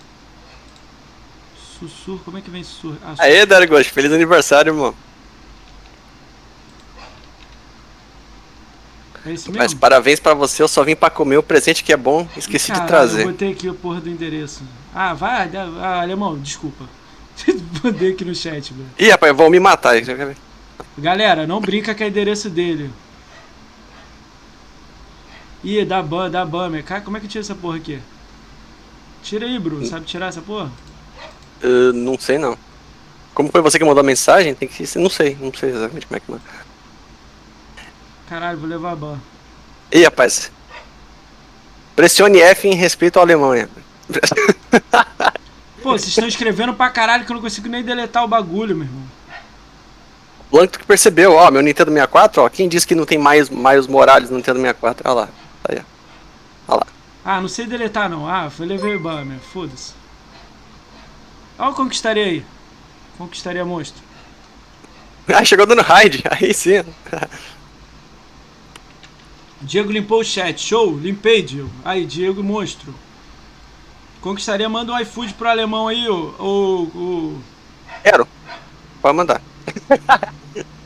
[1.80, 2.98] Sussurro, como é que vem sussurro?
[3.02, 3.30] Ah, sussurro.
[3.30, 4.94] Aê, Dargos, feliz aniversário, irmão.
[9.26, 9.58] É isso mesmo?
[9.58, 12.68] Mas parabéns pra você, eu só vim pra comer o presente que é bom, esqueci
[12.68, 13.22] Caralho, de trazer.
[13.24, 14.64] Eu botei aqui a porra do endereço.
[14.94, 16.86] Ah, vai, ah, alemão, desculpa.
[17.84, 18.90] Mandei aqui no chat, velho.
[18.98, 19.96] Ih, rapaz, vão me matar.
[20.98, 22.90] Galera, não brinca que é endereço dele.
[25.64, 28.00] Ih, dá ban, dá ban, Cara, como é que tira essa porra aqui?
[29.24, 29.86] Tira aí, Bruno.
[29.88, 30.72] Sabe tirar essa porra?
[31.64, 32.56] Uh, não sei não.
[33.34, 34.54] Como foi você que mandou a mensagem?
[34.54, 34.84] Tem que.
[35.00, 36.44] Não sei, não sei exatamente como é que manda.
[38.28, 39.20] Caralho, vou levar a ban.
[39.92, 40.52] Ih, rapaz.
[41.96, 43.70] Pressione F em respeito à Alemanha.
[45.82, 48.88] Pô, vocês estão escrevendo pra caralho que eu não consigo nem deletar o bagulho, meu
[48.88, 49.04] irmão.
[50.50, 53.50] O Blanco que percebeu, ó, meu Nintendo 64, ó, quem disse que não tem mais,
[53.50, 55.08] mais Morales no Nintendo 64?
[55.08, 55.30] Olha lá,
[55.62, 56.74] tá aí, ó.
[56.74, 56.88] Olha lá.
[57.24, 58.28] Ah, não sei deletar não.
[58.28, 59.94] Ah, foi levei o ban, meu, foda-se.
[61.58, 62.46] Ó, o conquistaria aí.
[63.18, 64.04] Conquistaria monstro.
[65.28, 66.84] Ah, chegou dando raid, aí sim.
[69.61, 70.60] Diego limpou o chat.
[70.61, 71.69] Show, limpei, Diego.
[71.84, 72.94] Aí, Diego monstro.
[74.22, 76.34] Conquistaria, manda um iFood pro alemão aí, o.
[76.40, 77.41] o, o...
[78.03, 78.27] Quero.
[79.02, 79.41] Pode mandar.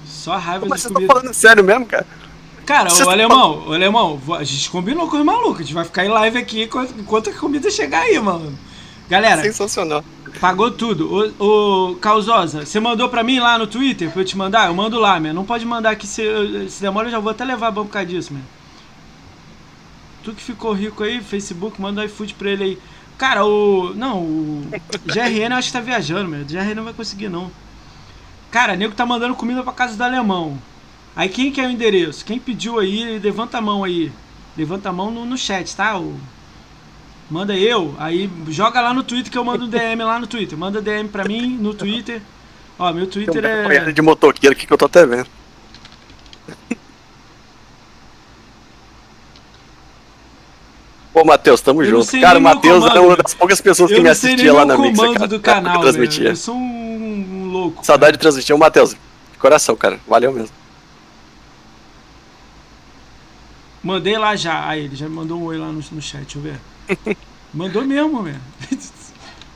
[0.05, 1.13] Só raiva Mas de você comida.
[1.13, 2.05] tá falando sério mesmo, cara?
[2.65, 5.61] Cara, Você o tá alemão, o alemão, a gente combinou com os malucos.
[5.61, 8.55] A gente vai ficar em live aqui enquanto, a comida chegar aí, mano.
[9.09, 10.03] Galera, Sensacional.
[10.39, 11.33] pagou tudo.
[11.39, 14.67] O, o Causosa, você mandou pra mim lá no Twitter pra eu te mandar?
[14.67, 15.33] Eu mando lá, man.
[15.33, 16.21] Não pode mandar aqui se,
[16.69, 18.41] se demora, eu já vou até levar bom por causa disso, man.
[20.29, 22.77] Tu que ficou rico aí, Facebook, manda um iFood pra ele aí.
[23.17, 23.95] Cara, o.
[23.95, 24.67] Não, o.
[25.05, 26.45] GRN eu acho que tá viajando, meu.
[26.45, 27.51] GRN não vai conseguir, não.
[28.51, 30.57] Cara, nego tá mandando comida pra casa do alemão.
[31.15, 32.23] Aí quem quer o endereço?
[32.23, 34.11] Quem pediu aí, levanta a mão aí.
[34.55, 35.97] Levanta a mão no, no chat, tá?
[35.97, 36.15] O...
[37.29, 40.57] Manda eu, aí joga lá no Twitter que eu mando um DM lá no Twitter.
[40.57, 42.21] Manda DM pra mim no Twitter.
[42.77, 43.91] Ó, meu Twitter é.
[43.91, 45.27] de motoqueiro aqui que eu tô até vendo.
[51.13, 52.21] Pô, Matheus, tamo Eu junto.
[52.21, 54.35] Cara, o meu Matheus era comando, uma das poucas pessoas que Eu me sei nem
[54.35, 54.99] assistia lá meu na Mix.
[54.99, 56.29] cara, do cara, que canal, transmitia.
[56.29, 57.85] Eu sou um, louco.
[57.85, 58.55] Saudade de transmitir.
[58.55, 58.95] Ô, Matheus,
[59.39, 59.99] coração, cara.
[60.07, 60.51] Valeu mesmo.
[63.81, 64.67] Mandei lá já.
[64.67, 67.17] Aí, ele já me mandou um oi lá no, no chat, deixa eu ver.
[67.53, 68.39] Mandou mesmo, velho.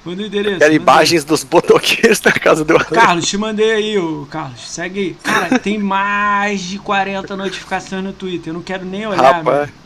[0.04, 0.60] Manda o endereço.
[0.60, 2.78] Quero imagens dos motoqueiros da casa do.
[2.86, 4.60] Carlos, te mandei aí, ô Carlos.
[4.60, 5.14] Segue aí.
[5.24, 8.50] Cara, tem mais de 40 notificações no Twitter.
[8.50, 9.83] Eu não quero nem olhar, Rapaz, velho.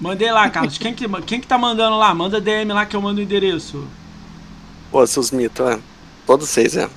[0.00, 0.78] Mandei lá, Carlos.
[0.78, 2.14] Quem que, quem que tá mandando lá?
[2.14, 3.86] Manda DM lá que eu mando o endereço.
[4.90, 5.78] pô, seus mitos, é.
[6.26, 6.88] Todos vocês, é.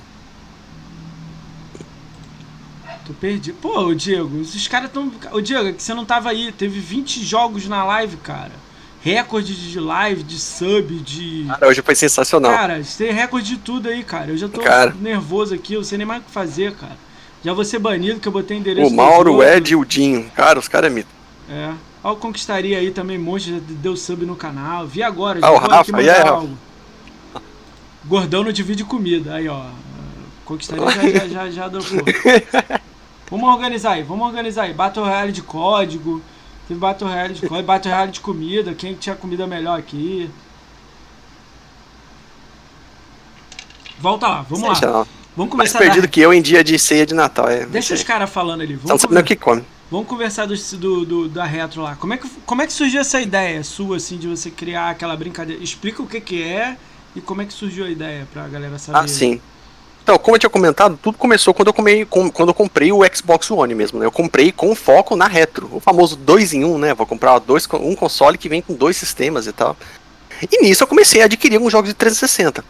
[3.06, 3.58] Tô perdido.
[3.60, 5.12] Pô, Diego, esses caras tão.
[5.32, 6.50] Ô Diego, é que você não tava aí.
[6.52, 8.52] Teve 20 jogos na live, cara.
[9.02, 11.44] Recorde de live, de sub, de.
[11.46, 12.50] Cara, hoje foi sensacional.
[12.52, 14.30] Cara, tem recorde de tudo aí, cara.
[14.30, 14.96] Eu já tô Cara.
[14.98, 16.96] nervoso aqui, eu não sei nem mais o que fazer, cara.
[17.44, 18.90] Já vou ser banido, que eu botei endereço.
[18.90, 19.42] o Mauro, o.
[19.42, 20.30] Ed e o Dinho.
[20.34, 21.10] Cara, os caras é mito.
[21.50, 21.74] É.
[22.04, 24.86] Ó, o Conquistaria aí também, monte, já deu sub no canal.
[24.86, 26.28] Vi agora, Ah, o vou Rafa, aqui mandar Rafa?
[26.28, 26.58] algo.
[28.04, 29.34] Gordão não divide comida.
[29.34, 29.64] Aí, ó.
[30.44, 31.80] Conquistaria já, já, já, já deu.
[33.30, 34.74] Vamos organizar aí, vamos organizar aí.
[34.74, 36.22] Battle Royale de código.
[36.68, 38.74] Teve Battle Royale de código, Battle Royale de comida.
[38.74, 40.30] Quem tinha comida melhor aqui.
[43.98, 44.74] Volta lá, vamos lá.
[44.74, 45.08] Sensacional.
[45.36, 46.08] Vamos Mais começar perdido da...
[46.08, 47.64] que eu em dia de ceia de Natal, é.
[47.66, 48.74] Deixa os caras falando ali.
[48.74, 49.64] Não Vamos, sabe nem o que come.
[49.94, 51.94] Vamos conversar do, do, do- da retro lá.
[51.96, 55.16] Como é, que, como é que surgiu essa ideia sua, assim, de você criar aquela
[55.16, 55.62] brincadeira?
[55.62, 56.76] Explica o que que é
[57.14, 58.98] e como é que surgiu a ideia pra galera saber.
[58.98, 59.40] Ah, sim.
[60.02, 63.00] Então, como eu tinha comentado, tudo começou quando eu, comei, com- quando eu comprei o
[63.14, 64.04] Xbox One mesmo, né?
[64.04, 66.92] Eu comprei com foco na retro, o famoso 2 em 1, um, né?
[66.92, 69.76] Vou comprar dois, um console que vem com dois sistemas e tal.
[70.50, 72.64] E nisso eu comecei a adquirir alguns jogos de 360.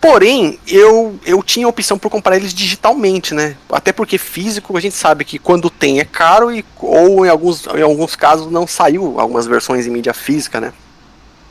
[0.00, 3.56] Porém, eu, eu tinha a opção por comprar eles digitalmente, né?
[3.70, 7.66] Até porque físico a gente sabe que quando tem é caro e, ou em alguns,
[7.66, 10.72] em alguns casos não saiu algumas versões em mídia física, né?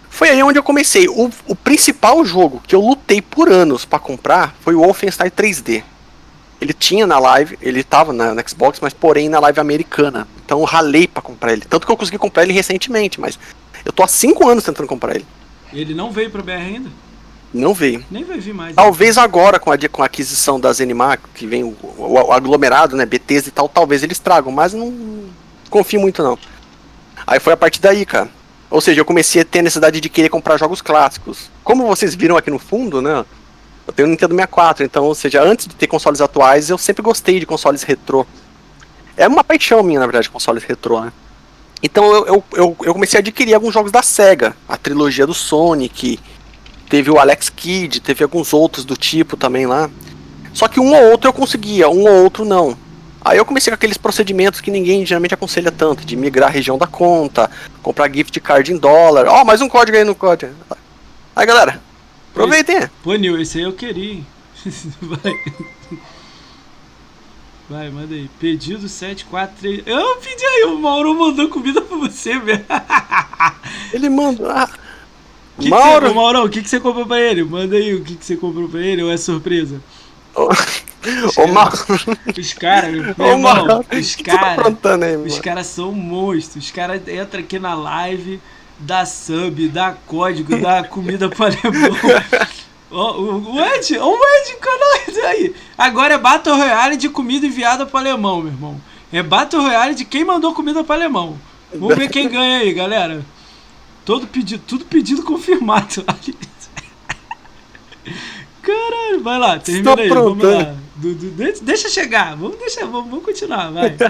[0.09, 1.09] Foi aí onde eu comecei.
[1.09, 5.83] O, o principal jogo que eu lutei por anos pra comprar foi o Wolfenstein 3D.
[6.61, 10.25] Ele tinha na live, ele tava na, na Xbox, mas porém na live americana.
[10.45, 11.65] Então eu ralei pra comprar ele.
[11.69, 13.37] Tanto que eu consegui comprar ele recentemente, mas
[13.83, 15.25] eu tô há 5 anos tentando comprar ele.
[15.73, 16.89] Ele não veio pro BR ainda?
[17.55, 18.03] Não veio.
[18.11, 18.69] Nem vai vir mais.
[18.69, 18.75] né?
[18.75, 22.95] Talvez agora, com a, com a aquisição da Zenimac, que vem o, o- o aglomerado,
[22.95, 25.23] né, BTs e tal, talvez eles tragam, mas não
[25.69, 26.37] confio muito não.
[27.25, 28.29] Aí foi a partir daí, cara.
[28.69, 31.49] Ou seja, eu comecei a ter a necessidade de querer comprar jogos clássicos.
[31.63, 33.23] Como vocês viram aqui no fundo, né,
[33.87, 37.01] eu tenho um Nintendo 64, então, ou seja, antes de ter consoles atuais, eu sempre
[37.03, 38.25] gostei de consoles retrô.
[39.15, 41.13] É uma paixão minha, na verdade, consoles retrô, né.
[41.81, 45.33] Então eu, eu, eu, eu comecei a adquirir alguns jogos da SEGA, a trilogia do
[45.33, 46.19] Sonic,
[46.89, 49.89] teve o Alex Kidd, teve alguns outros do tipo também lá.
[50.53, 52.77] Só que um ou outro eu conseguia, um ou outro não.
[53.23, 56.77] Aí eu comecei com aqueles procedimentos que ninguém geralmente aconselha tanto, de migrar a região
[56.77, 57.49] da conta,
[57.81, 59.27] comprar gift card em dólar.
[59.27, 60.53] Ó, mais um código aí no código.
[61.35, 61.81] Aí galera,
[62.31, 62.87] aproveitem.
[63.03, 64.27] Pô, Nil, esse aí eu queria, hein?
[65.01, 65.33] Vai.
[67.67, 68.29] Vai, manda aí.
[68.39, 69.87] Pedido 743.
[69.87, 72.63] Eu pedi aí, o Mauro mandou comida pra você, velho.
[73.91, 74.47] Ele mandou.
[75.57, 76.07] Que que Mauro.
[76.07, 77.43] você, ô, Maurão, o que, que você comprou pra ele?
[77.43, 79.81] Manda aí o que, que você comprou pra ele ou é surpresa?
[80.35, 80.49] Ô,
[81.37, 81.77] ô Mauro.
[82.37, 83.85] Os caras, meu irmão, Mauro.
[83.91, 84.75] Os que você tá caras.
[85.25, 86.65] Os caras são monstros.
[86.65, 88.41] Os caras entram aqui na live,
[88.79, 91.97] dá sub, dá código, dá comida pro alemão.
[92.91, 95.55] Ó, o, Ed, o Ed, canal aí.
[95.77, 98.81] Agora é Battle Royale de comida enviada pro alemão, meu irmão.
[99.11, 101.37] É Battle Royale de quem mandou comida pro alemão.
[101.73, 103.25] Vamos ver quem ganha aí, galera.
[104.05, 106.05] Todo pedido, tudo pedido confirmado.
[108.61, 110.69] Caralho, vai lá, termina Estou aí, vamos aprontando.
[110.69, 110.75] lá.
[110.95, 113.95] Du- du- deixa- chegar, vamos deixar, vamos, vamos continuar, vai.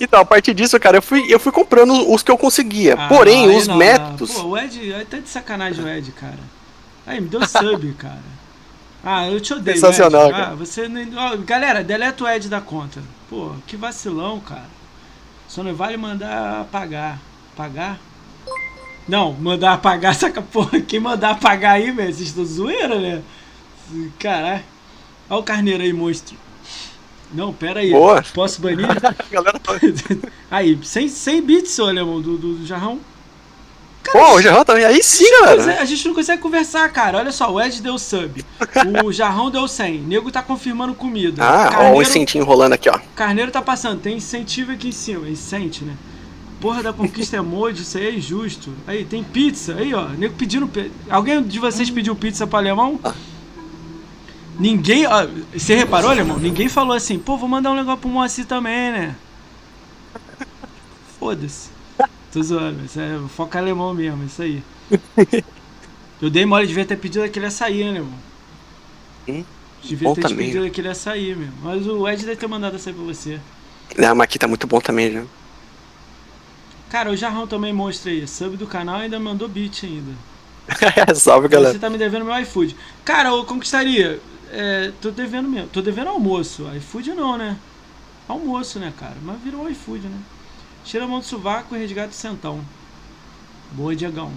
[0.00, 2.92] Então, a partir disso, cara, eu fui, eu fui comprando os que eu conseguia.
[2.92, 4.32] Ah, Porém, os não, métodos.
[4.34, 4.78] Pô, o Ed,
[5.08, 6.38] tá de sacanagem o Ed, cara.
[7.06, 8.20] Aí, me deu sub, cara.
[9.02, 9.78] Ah, eu te odeio.
[9.78, 10.32] Sensacional, Ed.
[10.32, 10.48] cara.
[10.48, 10.82] Ah, você.
[10.84, 13.02] Oh, galera, deleta o Ed da conta.
[13.30, 14.66] Pô, que vacilão, cara.
[15.48, 17.18] Só não vale mandar apagar.
[17.56, 17.98] Pagar?
[19.08, 20.80] Não, mandar apagar, saca porra.
[20.80, 22.12] Quem mandar apagar aí, velho?
[22.12, 23.22] Vocês estão zoeira, né?
[24.18, 24.62] Caralho.
[25.30, 26.36] Olha o carneiro aí, monstro.
[27.32, 27.90] Não, pera aí.
[27.90, 28.22] Boa.
[28.34, 28.86] Posso banir?
[30.50, 33.00] aí, sem, sem bits, seu alemão, do, do, do jarrão.
[34.02, 34.84] Cara, Pô, o jarrão também.
[34.84, 35.82] Aí sim, galera.
[35.82, 37.18] a gente não consegue conversar, cara.
[37.18, 38.44] Olha só, o Ed deu sub.
[39.04, 40.00] O jarrão deu 100.
[40.00, 41.42] O nego tá confirmando comida.
[41.42, 42.98] Ah, Carneiro, ó, o incentinho rolando aqui, ó.
[43.14, 44.00] Carneiro tá passando.
[44.00, 45.28] Tem incentivo aqui em cima.
[45.28, 45.94] Incente, né?
[46.60, 48.72] Porra da conquista emoji, isso aí é injusto.
[48.86, 49.74] Aí, tem pizza.
[49.74, 50.08] Aí, ó.
[50.08, 50.68] Nego pedindo.
[51.08, 52.98] Alguém de vocês pediu pizza pra alemão?
[54.58, 55.06] Ninguém.
[55.06, 56.38] Ó, você reparou, alemão?
[56.38, 59.16] Ninguém falou assim, pô, vou mandar um negócio pro Moacir também, né?
[61.18, 61.70] Foda-se.
[62.32, 64.62] Tô zoando, isso é foco alemão mesmo, isso aí.
[66.20, 68.18] Eu dei mole, devia ter pedido aquele açaí, né, irmão?
[69.28, 69.44] Hum?
[69.82, 70.46] Devia ter também.
[70.46, 71.54] pedido aquele açaí mesmo.
[71.62, 73.40] Mas o Ed deve ter mandado açaí pra você.
[73.96, 75.24] Não, mas aqui tá muito bom também, já.
[76.90, 78.26] Cara, o Jarrão também mostra aí.
[78.26, 80.12] Sub do canal ainda mandou beat ainda.
[81.14, 81.72] Salve, galera.
[81.72, 82.76] Você tá me devendo meu iFood.
[83.04, 84.20] Cara, eu conquistaria.
[84.50, 85.68] É, tô devendo mesmo.
[85.68, 86.66] Tô devendo almoço.
[86.76, 87.58] iFood não, né?
[88.26, 89.16] Almoço, né, cara?
[89.22, 90.18] Mas virou iFood, né?
[90.84, 92.64] Tira a mão do sovaco e resgata o centão.
[93.72, 94.32] Boa, Diagão.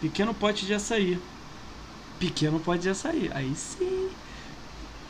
[0.00, 1.18] Pequeno pote de açaí.
[2.18, 3.30] Pequeno pote de açaí.
[3.34, 4.10] Aí sim.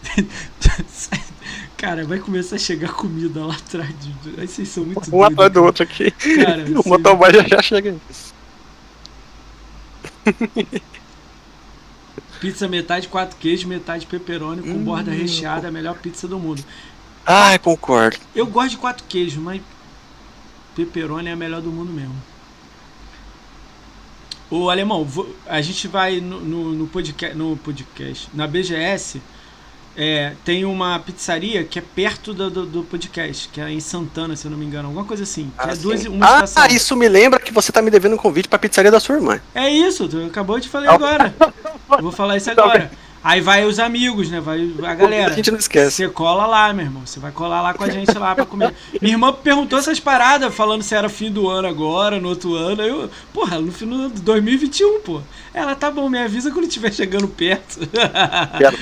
[1.77, 3.95] Cara, vai começar a chegar comida lá atrás.
[4.39, 6.11] Aí vocês são muito Um atrás do outro aqui.
[6.11, 7.97] Cara, o motoboy já, já chega.
[12.41, 16.62] Pizza metade quatro queijos, metade pepperoni com hum, borda recheada, a melhor pizza do mundo.
[17.25, 18.19] Ah, concordo.
[18.35, 19.62] Eu gosto de quatro queijos, mas
[20.75, 22.15] pepperoni é a melhor do mundo mesmo.
[24.51, 25.09] O alemão,
[25.47, 29.23] a gente vai no, no, no, podcast, no podcast, na BGS,
[29.97, 34.35] é, tem uma pizzaria que é perto do, do, do, podcast, que é em Santana,
[34.35, 35.53] se eu não me engano, alguma coisa assim.
[35.57, 36.05] Ah, é duas,
[36.57, 39.15] ah, isso me lembra que você tá me devendo um convite pra pizzaria da sua
[39.16, 39.41] irmã.
[39.55, 41.35] É isso, tu acabou de falar agora.
[41.91, 42.91] eu vou falar isso agora.
[43.25, 44.39] Aí vai os amigos, né?
[44.39, 45.33] Vai a galera.
[45.33, 45.97] A gente não esquece.
[45.97, 47.07] Você cola lá, meu irmão.
[47.07, 48.75] Você vai colar lá com a gente lá pra comer.
[49.01, 52.83] Minha irmã perguntou essas paradas, falando se era fim do ano agora, no outro ano.
[52.83, 55.23] Aí eu, porra, no fim do 2021, pô.
[55.55, 57.81] Ela, tá bom, me avisa quando estiver chegando perto.
[58.59, 58.77] Quero.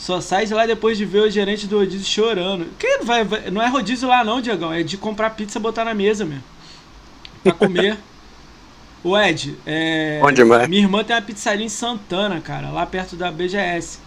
[0.00, 2.66] Só sai de lá depois de ver o gerente do rodízio chorando.
[2.78, 4.72] Que vai, vai, não é rodízio lá não, Diagão.
[4.72, 6.42] É de comprar pizza e botar na mesa mesmo.
[7.44, 7.98] Pra comer.
[9.04, 10.66] o Ed, é, Onde, mãe?
[10.66, 13.98] minha irmã tem uma pizzaria em Santana, cara, lá perto da BGS.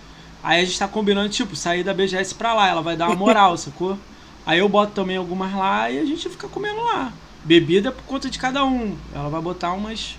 [0.42, 2.68] Aí a gente tá combinando, tipo, sair da BGS pra lá.
[2.68, 3.96] Ela vai dar uma moral, sacou?
[4.48, 7.14] Aí eu boto também algumas lá e a gente fica comendo lá.
[7.44, 8.98] Bebida por conta de cada um.
[9.14, 10.16] Ela vai botar umas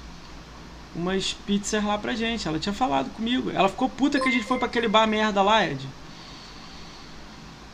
[0.95, 2.47] umas pizzas lá pra gente.
[2.47, 3.51] Ela tinha falado comigo.
[3.51, 5.87] Ela ficou puta que a gente foi pra aquele bar merda lá, Ed.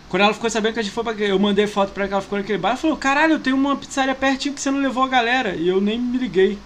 [0.09, 2.15] Quando ela ficou sabendo que a gente foi pra Eu mandei foto pra ela que
[2.15, 2.71] ela ficou naquele bar.
[2.71, 5.55] Ela falou: Caralho, eu tenho uma pizzaria pertinho que você não levou a galera.
[5.55, 6.59] E eu nem me liguei.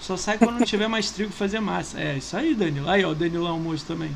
[0.00, 1.98] Só sai quando não tiver mais trigo fazer massa.
[1.98, 2.88] É, isso aí, Danilo.
[2.88, 4.10] Aí, ó, o Danilo é um moço também.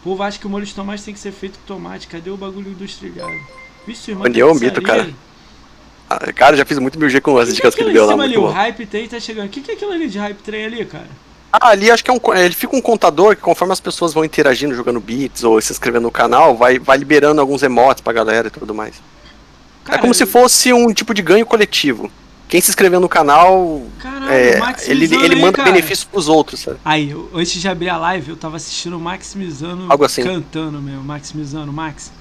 [0.00, 2.06] O povo acha que o molho de tomate tem que ser feito com tomate.
[2.06, 3.38] Cadê o bagulho industrializado?
[3.86, 4.26] Vixe, irmão.
[4.26, 5.12] Onde é o mito, cara?
[6.12, 8.22] Ah, cara, já fiz muito mil G com as dicas que, que ele deu lá.
[8.22, 9.46] Ali, o hype tem tá chegando.
[9.46, 11.06] O que, que é aquilo ali de hype train ali, cara?
[11.52, 12.20] Ah, ali acho que é um.
[12.34, 16.04] Ele fica um contador que conforme as pessoas vão interagindo, jogando beats ou se inscrevendo
[16.04, 18.94] no canal, vai, vai liberando alguns emotes pra galera e tudo mais.
[19.84, 22.10] Cara, é como se fosse um tipo de ganho coletivo.
[22.48, 26.78] Quem se inscreveu no canal, Caralho, é, ele, ele manda aí, benefícios pros outros, sabe?
[26.84, 30.22] Aí, antes de abrir a live, eu tava assistindo o Maximizando Algo assim.
[30.22, 32.12] cantando mesmo, Maximizando, Max.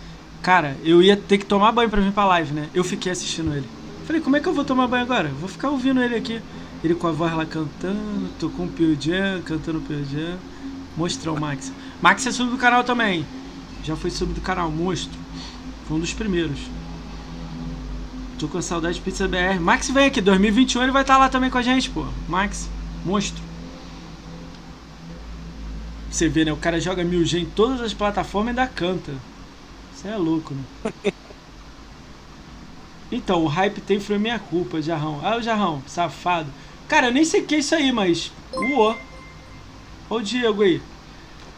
[0.41, 2.69] Cara, eu ia ter que tomar banho pra vir pra live, né?
[2.73, 3.67] Eu fiquei assistindo ele.
[4.11, 5.29] Falei, como é que eu vou tomar banho agora?
[5.29, 6.41] Vou ficar ouvindo ele aqui.
[6.83, 10.37] Ele com a voz lá cantando, tô com o Pearl Jam, cantando o Pearl Jam.
[10.97, 11.71] Mostrou o Max.
[12.01, 13.25] Max é sub do canal também.
[13.85, 15.17] Já foi sub do canal, monstro.
[15.87, 16.59] Foi um dos primeiros.
[18.37, 19.61] Tô com saudade de Pizza BR.
[19.61, 22.05] Max vem aqui, 2021 ele vai estar tá lá também com a gente, pô.
[22.27, 22.69] Max,
[23.05, 23.41] monstro.
[26.09, 26.51] Você vê, né?
[26.51, 29.13] O cara joga 1000G em todas as plataformas e ainda canta.
[29.95, 31.13] Você é louco, né?
[33.11, 35.19] Então, o hype tem foi minha culpa, Jarrão.
[35.23, 36.49] Ah, o Jarrão, safado.
[36.87, 38.31] Cara, eu nem sei o que é isso aí, mas.
[38.53, 38.95] Uô.
[40.09, 40.81] Ó o Diego aí.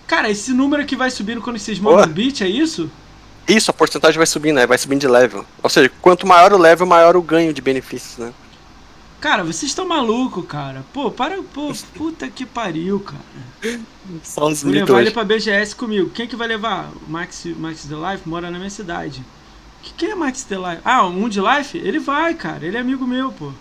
[0.07, 2.89] Cara, esse número que vai subindo quando vocês mandam um beat, é isso?
[3.47, 4.67] Isso, a porcentagem vai subindo, né?
[4.67, 5.45] Vai subindo de level.
[5.61, 8.33] Ou seja, quanto maior o level, maior o ganho de benefícios, né?
[9.19, 10.83] Cara, vocês estão malucos, cara.
[10.93, 11.41] Pô, para.
[11.41, 13.79] Pô, puta que pariu, cara.
[14.21, 16.09] Só Vou levar ele pra BGS comigo.
[16.09, 16.91] Quem que vai levar?
[17.07, 19.23] O Max, Max The Life mora na minha cidade.
[19.83, 20.81] Que, quem é Max The Life?
[20.83, 21.77] Ah, um de Life?
[21.77, 22.65] Ele vai, cara.
[22.65, 23.51] Ele é amigo meu, pô.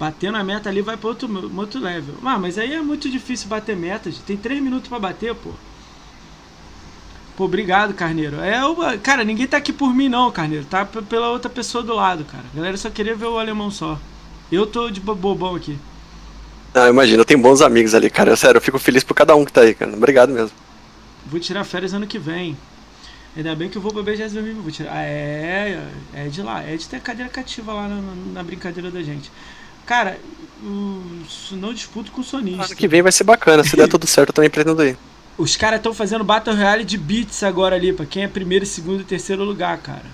[0.00, 2.16] Batendo a meta ali vai para outro, outro level.
[2.24, 4.18] Ah, mas aí é muito difícil bater metas.
[4.18, 5.50] Tem 3 minutos para bater, pô.
[7.36, 8.40] Pô, obrigado, Carneiro.
[8.40, 10.64] É, eu, cara, ninguém tá aqui por mim, não, Carneiro.
[10.64, 12.44] Tá pela outra pessoa do lado, cara.
[12.52, 13.98] A galera só queria ver o alemão só.
[14.50, 15.78] Eu tô de bobão aqui.
[16.74, 18.34] Não, imagina, eu tenho bons amigos ali, cara.
[18.36, 19.92] Sério, eu fico feliz por cada um que tá aí, cara.
[19.92, 20.56] Obrigado mesmo.
[21.26, 22.56] Vou tirar férias ano que vem.
[23.36, 24.54] Ainda bem que eu vou 2020.
[24.56, 24.92] Vou tirar.
[24.92, 25.82] Ah, é,
[26.14, 26.62] é de lá.
[26.62, 28.00] É de ter cadeira cativa lá na,
[28.34, 29.30] na brincadeira da gente.
[29.86, 30.18] Cara,
[30.62, 32.66] não disputo com o sonista.
[32.66, 33.64] Ano que vem vai ser bacana.
[33.64, 34.96] Se der tudo certo, eu também pretendo ir.
[35.36, 39.00] Os caras estão fazendo Battle Royale de beats agora ali, pra quem é primeiro, segundo
[39.00, 40.04] e terceiro lugar, cara.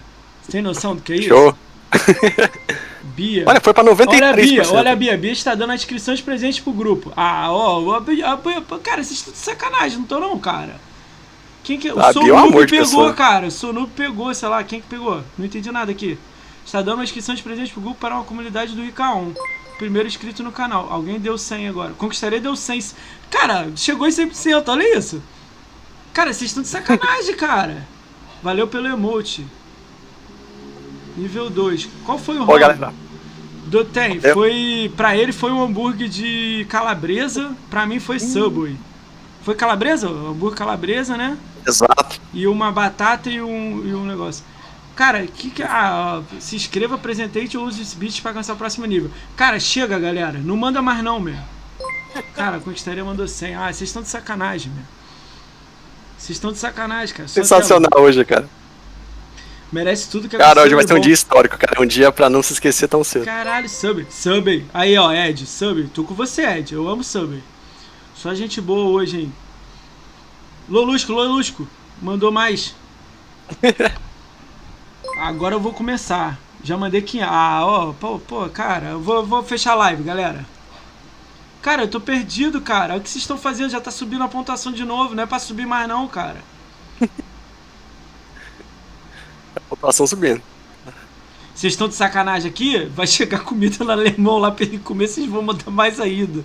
[0.42, 1.28] Você tem noção do que é isso?
[1.28, 1.54] Show!
[3.16, 3.44] Bia.
[3.46, 4.08] Olha, foi pra 93%.
[4.08, 5.18] Olha a Bia, olha a Bia.
[5.18, 7.12] Bia está dando a inscrição de presente pro grupo.
[7.16, 10.80] Ah, ó, Bia, a Bia, cara, vocês estão de sacanagem, não estão não, cara.
[11.68, 11.92] Quem que.
[11.92, 13.48] O ah, Sonup pegou, cara.
[13.48, 15.22] O Sonup pegou, sei lá, quem que pegou?
[15.36, 16.18] Não entendi nada aqui.
[16.64, 19.36] Está dando uma inscrição de presente pro grupo para uma comunidade do IK1.
[19.76, 20.88] Primeiro inscrito no canal.
[20.90, 21.92] Alguém deu 100 agora.
[21.92, 22.92] Conquistaria deu 100.
[23.30, 25.22] Cara, chegou em 100%, olha isso.
[26.14, 27.86] Cara, vocês estão de sacanagem, cara.
[28.42, 29.46] Valeu pelo emote.
[31.18, 31.86] Nível 2.
[32.06, 32.94] Qual foi o Ô, galera.
[33.66, 34.90] Do tem, foi.
[34.96, 38.74] Pra ele foi um hambúrguer de calabresa, pra mim foi Subway.
[39.48, 40.06] Foi calabresa?
[40.08, 41.38] Hambúrguer calabresa, né?
[41.66, 42.20] Exato.
[42.34, 44.44] E uma batata e um, e um negócio.
[44.94, 45.62] Cara, que que.
[45.62, 49.10] Ah, se inscreva, apresentei e use esse beat pra alcançar o próximo nível.
[49.38, 50.38] Cara, chega, galera.
[50.38, 51.34] Não manda mais não, meu.
[52.36, 53.54] Cara, Conquistaria mandou 100.
[53.54, 54.84] Ah, vocês estão de sacanagem, meu.
[56.18, 57.26] Vocês estão de sacanagem, cara.
[57.26, 58.46] Só Sensacional hoje, cara.
[59.72, 61.80] Merece tudo que Cara, hoje vai ser um dia histórico, cara.
[61.80, 63.24] Um dia pra não se esquecer tão cedo.
[63.24, 64.06] Caralho, Subway.
[64.10, 64.66] Subway.
[64.74, 65.46] Aí, ó, Ed.
[65.46, 65.86] Subway.
[65.86, 66.74] Tô com você, Ed.
[66.74, 67.42] Eu amo Subway.
[68.18, 69.32] Só gente boa hoje, hein.
[70.68, 71.68] Lolusco, Lolusco.
[72.02, 72.74] Mandou mais.
[75.20, 76.36] Agora eu vou começar.
[76.64, 77.22] Já mandei quem.
[77.22, 80.44] Ah, ó, pô, pô, cara, eu vou, vou fechar a live, galera.
[81.62, 82.96] Cara, eu tô perdido, cara.
[82.96, 83.70] O que vocês estão fazendo?
[83.70, 85.14] Já tá subindo a pontuação de novo.
[85.14, 86.42] Não é pra subir mais, não, cara.
[89.70, 90.42] População subindo.
[91.54, 92.84] Vocês estão de sacanagem aqui?
[92.86, 96.44] Vai chegar comida no alemão lá pra ele comer, vocês vão mandar mais ainda.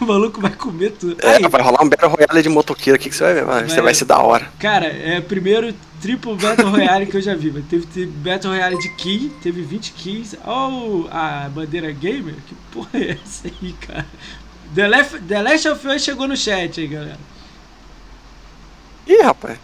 [0.02, 1.16] O maluco vai comer tudo.
[1.22, 3.68] É, Aí, vai rolar um Battle Royale de motoqueiro aqui que você vai ver, vai,
[3.68, 4.50] você vai ser da hora.
[4.58, 7.50] Cara, é o primeiro triplo Battle Royale que eu já vi.
[7.62, 10.36] Teve, teve Battle Royale de Key, teve 20 keys.
[10.46, 12.34] Oh, a bandeira gamer?
[12.46, 14.06] Que porra é essa aí, cara?
[14.74, 17.18] The Last, The Last of Us chegou no chat aí, galera.
[19.06, 19.58] Ih, rapaz.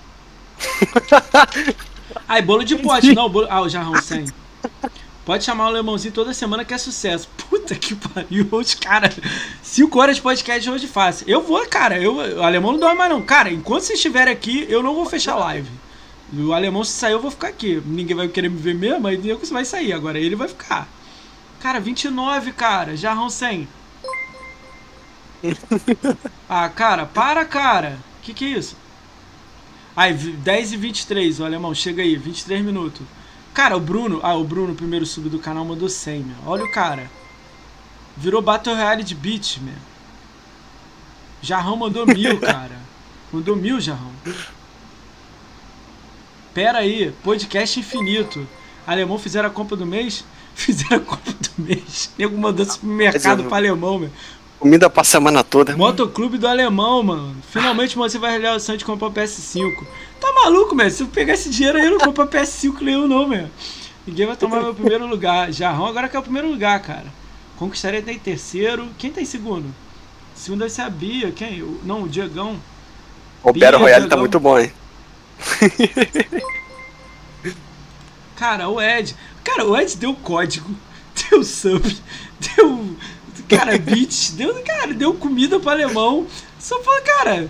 [2.29, 3.47] Ai, bolo de pote, não, bolo...
[3.49, 4.27] Ah, o jarrão 100.
[5.27, 7.28] Pode chamar o Lemãozinho toda semana que é sucesso.
[7.51, 9.12] Puta que pariu, os cara.
[9.61, 11.28] 5 horas de podcast hoje fácil.
[11.28, 12.01] Eu vou, cara.
[12.01, 13.20] Eu, o alemão não dorme mais, não.
[13.20, 15.69] Cara, enquanto vocês estiverem aqui, eu não vou fechar a live.
[16.32, 17.82] O alemão, se sair, eu vou ficar aqui.
[17.85, 19.93] Ninguém vai querer me ver mesmo, aí você vai sair.
[19.93, 20.89] Agora ele vai ficar.
[21.59, 22.97] Cara, 29, cara.
[22.97, 23.66] Jarrão 100.
[26.48, 27.98] ah, cara, para, cara.
[28.23, 28.77] Que que é isso?
[29.97, 33.05] Ai, 10 e 23, o alemão, chega aí, 23 minutos.
[33.57, 36.37] Cara, o Bruno, ah, o Bruno, primeiro sub do canal, mandou 100, meu.
[36.45, 37.11] Olha o cara.
[38.15, 39.73] Virou Battle Royale de beat, meu.
[41.41, 42.77] Jarrão mandou mil, cara.
[43.33, 44.12] Mandou mil, Jarrão.
[46.53, 48.47] Pera aí, podcast infinito.
[48.87, 50.23] Alemão fizeram a compra do mês?
[50.55, 52.11] Fizeram a compra do mês.
[52.19, 54.11] Nego mandou supermercado pra alemão, meu.
[54.59, 55.74] Comida pra semana toda.
[55.77, 57.37] Motoclube do Alemão, mano.
[57.51, 59.87] Finalmente você vai realizar o sonho de comprar o PS5.
[60.20, 60.90] Tá maluco, meu?
[60.90, 63.48] Se eu pegar esse dinheiro aí, eu não compro PS5 nenhum, não, meu.
[64.06, 65.52] Ninguém vai tomar meu primeiro lugar.
[65.52, 67.06] Jarrão agora que é o primeiro lugar, cara.
[67.56, 68.88] Conquistaria em terceiro.
[68.98, 69.74] Quem tá em segundo?
[70.34, 71.32] Segundo deve ser a Bia.
[71.32, 71.62] Quem?
[71.82, 72.60] Não, o Diegão.
[73.43, 74.72] O Bia, Battle Royale tá muito bom, hein?
[78.36, 79.14] cara, o Ed.
[79.43, 80.70] Cara, o Ed deu código,
[81.30, 81.97] deu sub,
[82.40, 82.97] deu
[83.48, 86.26] Cara, beat, deu, cara, deu comida pro alemão.
[86.59, 87.48] Só falou, cara.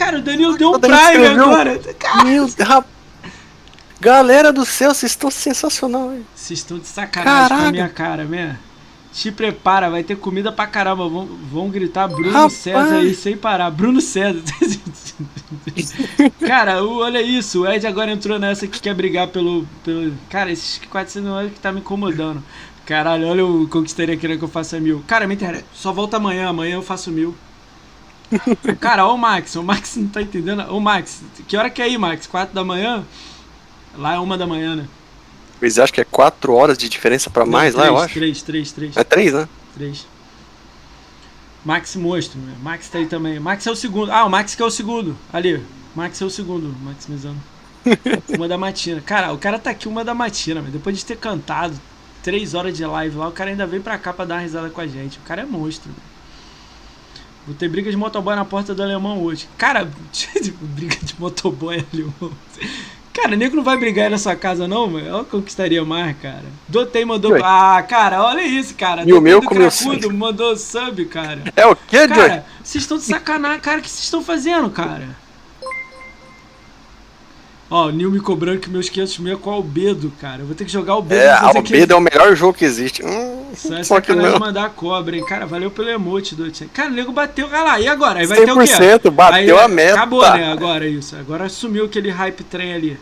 [0.00, 1.78] Cara, o Danilo deu um Prime agora.
[1.98, 2.24] Cara.
[2.24, 2.56] Meu Deus,
[4.00, 6.24] Galera do céu, vocês estão sensacional, hein?
[6.34, 7.62] Vocês estão de sacanagem Caraca.
[7.62, 8.58] com a minha cara, né?
[9.12, 11.06] Te prepara, vai ter comida pra caramba.
[11.06, 12.54] Vão, vão gritar Bruno Rapaz.
[12.54, 13.70] César aí sem parar.
[13.70, 14.42] Bruno César.
[16.48, 17.64] cara, olha isso.
[17.64, 19.68] O Ed agora entrou nessa que quer brigar pelo.
[19.84, 20.14] pelo...
[20.30, 22.42] Cara, esses 400 que tá me incomodando.
[22.86, 25.04] Caralho, olha o Conquistaria querendo que eu faça mil.
[25.06, 27.36] Cara, minha internet só volta amanhã, amanhã eu faço mil.
[28.80, 30.60] Cara, ó o Max, o Max não tá entendendo.
[30.72, 32.26] Ô Max, que hora que é aí, Max?
[32.26, 33.04] Quatro da manhã?
[33.96, 34.86] Lá é uma da manhã, né?
[35.58, 38.14] Pois acho que é quatro horas de diferença pra mais três, lá, eu acho.
[38.14, 38.96] Três, três, três.
[38.96, 39.48] É três, né?
[39.74, 40.06] Três.
[41.64, 42.40] Max monstro?
[42.62, 43.38] Max tá aí também.
[43.38, 44.10] Max é o segundo.
[44.10, 45.16] Ah, o Max que é o segundo.
[45.32, 45.62] Ali.
[45.94, 47.38] Max é o segundo, maximizando.
[48.36, 49.00] uma da matina.
[49.00, 51.78] Cara, o cara tá aqui uma da matina, mas depois de ter cantado
[52.22, 54.70] três horas de live lá, o cara ainda vem pra cá pra dar uma risada
[54.70, 55.18] com a gente.
[55.18, 55.90] O cara é monstro.
[57.46, 59.48] Vou ter briga de motoboy na porta do alemão hoje.
[59.56, 59.88] Cara,
[60.60, 62.32] briga de motoboy alemão.
[63.12, 65.06] Cara, nego não vai brigar aí na sua casa, não, mano.
[65.06, 66.44] Eu conquistaria mais, cara.
[66.68, 67.36] Dotei mandou.
[67.44, 69.02] Ah, cara, olha isso, cara.
[69.04, 69.94] E o meu começou.
[70.12, 71.42] mandou sub, cara.
[71.56, 73.78] É o quê, Cara, vocês estão de sacanagem, cara.
[73.78, 75.08] O que vocês estão fazendo, cara?
[77.70, 80.42] Ó, o Nil me cobrando que meus 500 mil é com o Albedo, cara.
[80.42, 81.22] Eu vou ter que jogar o Albedo.
[81.22, 81.92] É, Albedo que...
[81.92, 83.00] é o melhor jogo que existe.
[83.04, 84.40] Hum, só essa só que não.
[84.40, 85.24] mandar a cobra, hein?
[85.24, 86.66] Cara, valeu pelo emote, Dot.
[86.74, 87.46] Cara, o nego bateu.
[87.46, 88.18] Olha lá, e agora?
[88.18, 89.10] Aí vai ter o quê?
[89.12, 89.94] bateu Aí, a meta.
[89.94, 90.50] Acabou, né?
[90.50, 91.14] Agora isso.
[91.14, 92.98] Agora sumiu aquele hype trem ali.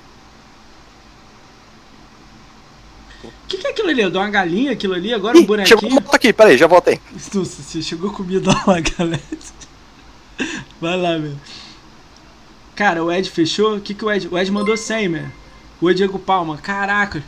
[3.24, 4.10] O que, que é aquilo ali?
[4.10, 5.14] Deu uma galinha aquilo ali?
[5.14, 5.80] Agora Ih, um bonequinho?
[5.80, 7.00] Chegou aqui, peraí, já voltei.
[7.32, 9.22] Nossa, chegou comida lá, galera.
[10.78, 11.32] Vai lá, meu.
[12.78, 13.74] Cara, o Ed fechou?
[13.74, 14.28] O que, que o Ed.
[14.28, 15.32] O Ed mandou 100, man.
[15.80, 17.24] O Diego Palma, caraca.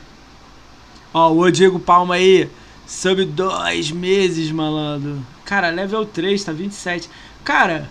[1.12, 2.48] Ó, o Diego Palma aí.
[2.86, 5.27] Sub dois meses, malandro.
[5.44, 7.10] Cara, level 3, tá 27.
[7.43, 7.90] Cara.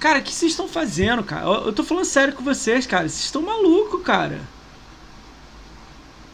[0.00, 1.44] Cara, o que vocês estão fazendo, cara?
[1.44, 3.10] Eu, eu tô falando sério com vocês, cara.
[3.10, 4.40] Vocês estão malucos, cara.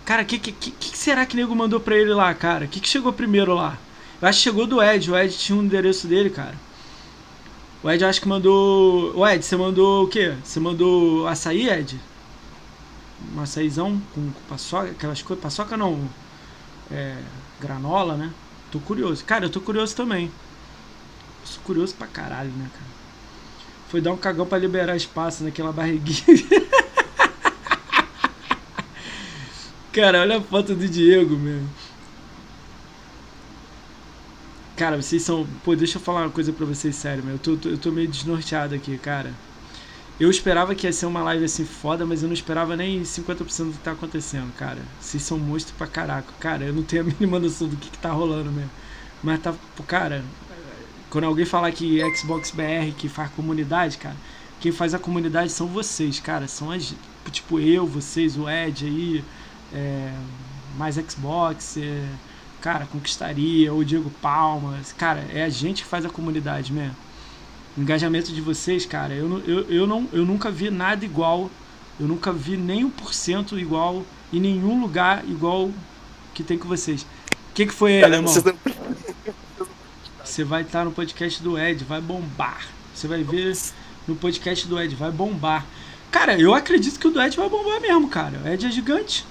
[0.05, 2.67] Cara, o que, que, que, será que o nego mandou pra ele lá, cara?
[2.67, 3.77] O que, que chegou primeiro lá?
[4.23, 5.11] Eu acho que chegou do Ed.
[5.11, 6.55] O Ed tinha um endereço dele, cara.
[7.83, 9.17] O Ed acho que mandou.
[9.17, 10.35] O Ed, você mandou o quê?
[10.43, 11.99] Você mandou açaí, Ed?
[13.35, 15.43] Um açaizão com, com paçoca, aquelas coisas.
[15.43, 16.09] Paçoca não.
[16.91, 17.17] É,
[17.61, 18.33] granola, né?
[18.73, 19.25] Tô curioso.
[19.25, 20.31] Cara, eu tô curioso também.
[21.45, 22.99] Sou curioso pra caralho, né, cara?
[23.89, 26.21] Foi dar um cagão pra liberar espaço naquela barriguinha.
[29.93, 31.63] cara, olha a foto do Diego, meu.
[34.79, 35.45] Cara, vocês são.
[35.65, 37.35] Pô, deixa eu falar uma coisa pra vocês sério, meu.
[37.35, 39.35] Eu tô, eu tô meio desnorteado aqui, cara.
[40.21, 43.65] Eu esperava que ia ser uma live assim foda, mas eu não esperava nem 50%
[43.65, 44.79] do que tá acontecendo, cara.
[45.01, 46.33] Vocês são monstros pra caraca.
[46.39, 48.71] Cara, eu não tenho a mínima noção do que, que tá rolando mesmo.
[49.21, 49.53] Mas tá.
[49.85, 50.25] Cara,
[51.11, 54.17] quando alguém falar que Xbox BR que faz comunidade, cara,
[54.61, 56.47] quem faz a comunidade são vocês, cara.
[56.47, 56.95] São as.
[57.33, 59.25] Tipo, eu, vocês, o Ed aí,
[59.73, 60.15] é,
[60.77, 61.77] mais Xbox.
[61.79, 62.05] É,
[62.61, 64.93] cara, conquistaria, ou Diego Palmas.
[64.93, 66.97] Cara, é a gente que faz a comunidade mesmo.
[67.77, 71.51] O engajamento de vocês, cara, eu, eu, eu, não, eu nunca vi nada igual.
[71.99, 75.71] Eu nunca vi nem um por cento igual em nenhum lugar igual
[76.35, 77.03] que tem com vocês.
[77.03, 78.33] O que, que foi, ele, irmão?
[80.25, 82.69] Você vai estar no podcast do Ed, vai bombar.
[82.95, 83.57] Você vai ver
[84.07, 85.65] no podcast do Ed, vai bombar.
[86.11, 88.41] Cara, eu acredito que o do Ed vai bombar mesmo, cara.
[88.45, 89.27] O Ed é gigante.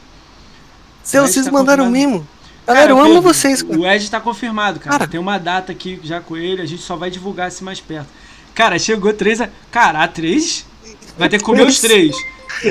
[1.04, 2.28] Se vocês tá mandaram mimo.
[2.68, 3.61] Galera, eu amo vocês.
[3.61, 4.99] O Ed tá confirmado, cara.
[4.99, 5.10] cara.
[5.10, 8.10] Tem uma data aqui já com ele, a gente só vai divulgar se mais perto.
[8.53, 9.39] Cara, chegou três.
[9.39, 9.49] A...
[9.72, 10.65] Cara, a três?
[11.18, 12.14] Vai ter que comer os três.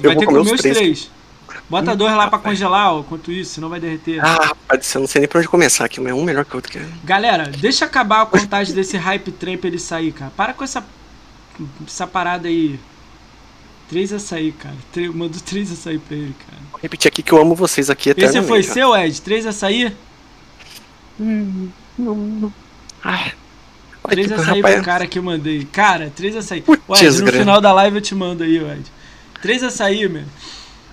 [0.02, 0.76] Vai ter que comer os três.
[0.76, 1.10] três.
[1.68, 4.24] Bota hum, dois lá pra congelar, ó, enquanto isso, senão vai derreter.
[4.24, 6.52] Ah, rapaz, eu não sei nem pra onde começar aqui, mas é um melhor que
[6.52, 6.72] o outro.
[6.72, 6.86] Cara.
[7.02, 10.30] Galera, deixa acabar a contagem desse hype trem pra ele sair, cara.
[10.36, 10.84] Para com essa,
[11.86, 12.78] essa parada aí.
[13.88, 14.74] Três açaí, cara.
[14.92, 16.62] Três, mando três açaí pra ele, cara.
[16.72, 19.20] Vou repetir aqui que eu amo vocês aqui Esse foi seu, Ed?
[19.22, 19.96] Três açaí?
[21.20, 22.54] Hum, não, não.
[23.02, 23.30] Ah.
[24.08, 24.74] Três açaí rapaz...
[24.76, 25.64] pro cara que eu mandei.
[25.64, 26.62] Cara, três açaí.
[26.62, 27.38] Putz, Ed, no grande.
[27.38, 28.84] final da live eu te mando aí, Ed.
[29.40, 30.24] Três açaí, meu.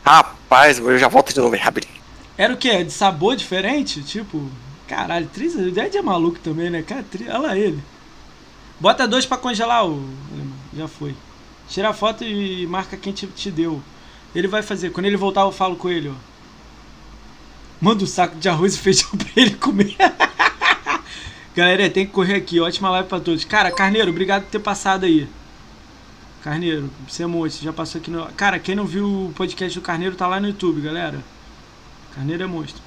[0.05, 1.93] Rapaz, eu já volto de novo rapidinho.
[2.37, 2.83] Era o quê?
[2.83, 4.03] De sabor diferente?
[4.03, 4.47] Tipo,
[4.87, 5.55] caralho, três.
[5.55, 6.83] O Ed é maluco também, né?
[6.83, 7.25] Cara, tri...
[7.27, 7.79] olha lá ele.
[8.79, 10.07] Bota dois pra congelar, o.
[10.75, 11.15] Já foi.
[11.73, 13.81] Tira a foto e marca quem te, te deu.
[14.35, 14.91] Ele vai fazer.
[14.91, 16.13] Quando ele voltar, eu falo com ele, ó.
[17.81, 19.97] Manda um saco de arroz e feijão pra ele comer.
[21.55, 22.59] Galera, tem que correr aqui.
[22.59, 23.43] Ótima live pra todos.
[23.43, 25.27] Cara, Carneiro, obrigado por ter passado aí.
[26.43, 27.65] Carneiro, você é monstro.
[27.65, 28.23] Já passou aqui no.
[28.33, 31.23] Cara, quem não viu o podcast do Carneiro tá lá no YouTube, galera.
[32.13, 32.83] Carneiro é monstro.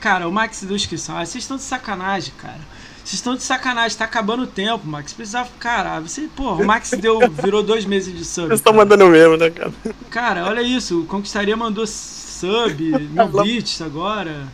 [0.00, 1.18] Cara, o Max deu inscrição.
[1.18, 2.60] Ah, vocês estão de sacanagem, cara.
[3.04, 5.12] Vocês estão de sacanagem, tá acabando o tempo, Max.
[5.12, 5.50] Precisava.
[5.58, 6.22] Cara, você.
[6.34, 8.46] Porra, o Max deu, virou dois meses de sub.
[8.46, 9.72] Vocês estão mandando mesmo, né, cara?
[10.08, 11.02] Cara, olha isso.
[11.02, 14.48] O Conquistaria mandou sub, mil bits agora.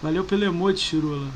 [0.00, 1.26] Valeu pelo emote, Chirula.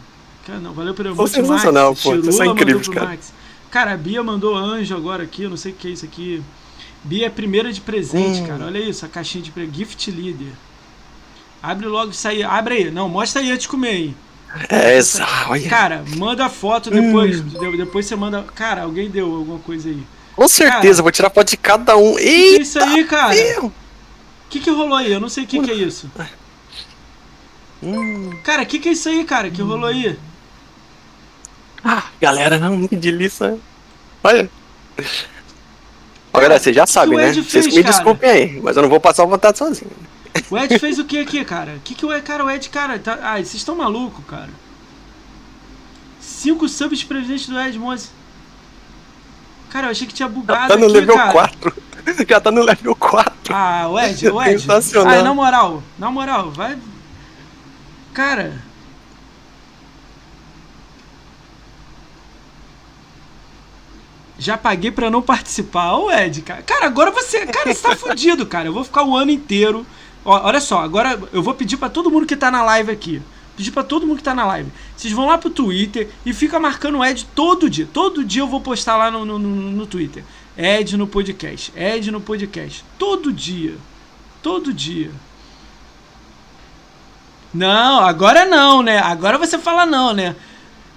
[0.46, 1.32] Cara, não, valeu pelo emote, Max.
[1.32, 2.14] Sensacional, pô.
[2.14, 3.08] Chirula é incrível, cara.
[3.08, 3.32] Max.
[3.68, 6.40] Cara, a Bia mandou anjo agora aqui, eu não sei o que é isso aqui.
[7.02, 8.46] Bia é primeira de presente, hum.
[8.46, 8.66] cara.
[8.66, 9.78] Olha isso, a caixinha de presente.
[9.78, 10.52] Gift Leader.
[11.60, 12.44] Abre logo isso aí.
[12.44, 12.90] Abre aí.
[12.92, 14.14] Não, mostra aí antes de comer aí.
[14.68, 15.68] É, exato.
[15.68, 17.40] Cara, manda foto depois.
[17.40, 17.76] Hum.
[17.76, 18.42] Depois você manda.
[18.54, 20.02] Cara, alguém deu alguma coisa aí.
[20.36, 22.18] Com certeza, cara, vou tirar foto de cada um.
[22.18, 23.34] Eita, que, é isso aí, cara?
[23.62, 23.72] O
[24.48, 25.12] que, que rolou aí?
[25.12, 26.10] Eu não sei o que, que é isso.
[27.82, 28.30] Hum.
[28.44, 29.50] Cara, o que, que é isso aí, cara?
[29.50, 30.18] Que rolou aí?
[31.84, 33.58] Ah, galera, não, que delícia.
[34.22, 34.48] Olha.
[36.32, 37.32] Olha, você já sabe, né?
[37.32, 37.94] Fez, Vocês me cara?
[37.94, 39.90] desculpem aí, mas eu não vou passar a vontade sozinho.
[40.50, 41.74] O Ed fez o que aqui, cara?
[41.76, 43.18] O que, que o Ed, cara, o Ed, cara, tá...
[43.22, 44.50] Ah, vocês estão malucos, cara.
[46.20, 48.08] Cinco subs presidente do Ed Mose.
[49.70, 50.60] Cara, eu achei que tinha bugado.
[50.60, 51.32] Já tá no aqui, level cara.
[51.32, 51.74] 4.
[52.28, 53.32] Já tá no level 4.
[53.54, 54.60] Ah, o Ed, o Ed.
[54.60, 55.20] Sensacional.
[55.20, 56.78] Ah, na moral, na moral, vai.
[58.12, 58.62] Cara.
[64.38, 65.94] Já paguei pra não participar.
[65.94, 66.62] Ô, Ed, cara.
[66.62, 67.46] Cara, agora você.
[67.46, 68.68] Cara, você tá fudido, cara.
[68.68, 69.86] Eu vou ficar o ano inteiro.
[70.24, 73.22] Ó, olha só, agora eu vou pedir para todo mundo que tá na live aqui
[73.56, 74.70] pedir para todo mundo que tá na live.
[74.96, 77.88] Vocês vão lá pro Twitter e fica marcando o Ed todo dia.
[77.92, 80.24] Todo dia eu vou postar lá no, no, no Twitter.
[80.56, 81.72] Ed no podcast.
[81.76, 82.84] Ed no podcast.
[82.98, 83.76] Todo dia.
[84.42, 85.10] Todo dia.
[87.54, 88.98] Não, agora não, né?
[88.98, 90.34] Agora você fala não, né?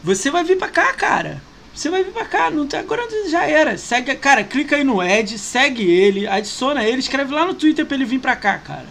[0.03, 1.41] Você vai vir pra cá, cara.
[1.73, 2.49] Você vai vir pra cá.
[2.49, 3.77] Não tem, agora já era.
[3.77, 7.95] Segue, cara, clica aí no Ed, segue ele, adiciona ele, escreve lá no Twitter pra
[7.95, 8.87] ele vir pra cá, cara.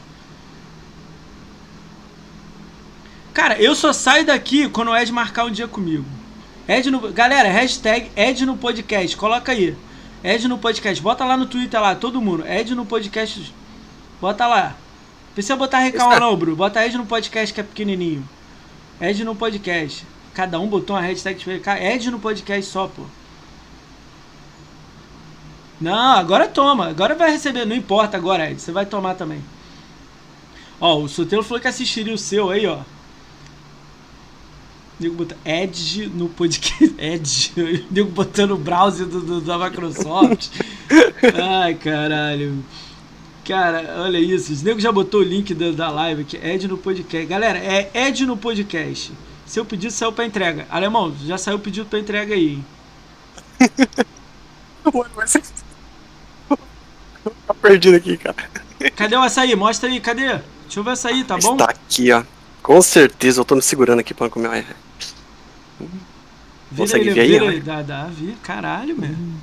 [3.35, 6.05] Cara, eu só saio daqui quando o Ed marcar um dia comigo.
[6.69, 9.17] Ed no, galera, hashtag Ed no podcast.
[9.17, 9.77] Coloca aí.
[10.23, 11.03] Ed no podcast.
[11.03, 12.47] Bota lá no Twitter lá, todo mundo.
[12.47, 13.53] Ed no podcast.
[14.21, 14.77] Bota lá.
[15.35, 16.55] Precisa botar recalma não, Bru.
[16.55, 18.27] Bota Ed no podcast que é pequenininho.
[19.01, 20.07] Ed no podcast.
[20.33, 21.69] Cada um botou uma hashtag diferente.
[21.69, 23.03] Ed no podcast só, pô.
[25.81, 26.87] Não, agora toma.
[26.87, 27.65] Agora vai receber.
[27.67, 28.63] Não importa agora, Ed.
[28.63, 29.43] Você vai tomar também.
[30.81, 32.79] Ó, o Sotelo falou que assistiria o seu aí, ó.
[34.99, 36.95] Nego botando Edge no podcast.
[36.99, 37.87] Edge.
[37.91, 40.49] Nego botando o browser do, do, da Microsoft.
[41.63, 42.65] Ai, caralho.
[43.45, 44.53] Cara, olha isso.
[44.53, 46.37] Os nego já botou o link da, da live aqui.
[46.37, 47.27] Ed no podcast.
[47.27, 49.13] Galera, é Ed no podcast.
[49.45, 50.67] Seu pedido saiu pra entrega.
[50.71, 52.63] Alemão, já saiu o pedido pra entrega aí,
[57.47, 58.37] tá perdido aqui, cara.
[58.97, 59.55] Cadê o açaí?
[59.55, 60.27] Mostra aí, cadê?
[60.27, 61.53] Deixa eu ver o açaí, tá bom?
[61.53, 62.23] Está aqui, ó.
[62.65, 64.65] Com certeza, eu tô me segurando aqui pra comer.
[66.75, 67.39] Consegue ver aí?
[67.39, 68.35] aí dá, dá, vi.
[68.43, 69.35] Caralho, mano.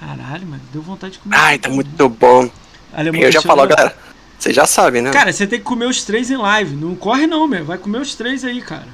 [0.00, 0.62] Caralho, mano.
[0.72, 1.36] Deu vontade de comer.
[1.36, 2.50] Ai, tá muito bom.
[2.92, 3.96] Alemão, eu já falo, galera.
[4.36, 5.12] Você já sabe, né?
[5.12, 6.74] Cara, você tem que comer os três em live.
[6.74, 7.64] Não corre não, meu.
[7.64, 8.88] Vai comer os três aí, cara.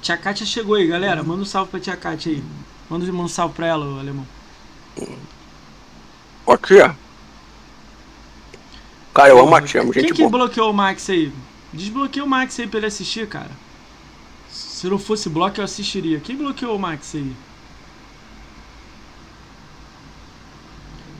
[0.00, 1.22] Tia Kátia chegou aí, galera.
[1.22, 2.42] Manda um salve pra tia Kátia aí.
[2.88, 4.26] Manda um salve pra ela, alemão.
[6.48, 6.94] Aqui, ó.
[9.12, 11.30] Cara, eu amo a tia, Quem que bloqueou o Max aí?
[11.72, 13.50] Desbloqueia o Max aí pra ele assistir, cara.
[14.48, 16.20] Se não fosse bloco, eu assistiria.
[16.20, 17.32] Quem bloqueou o Max aí?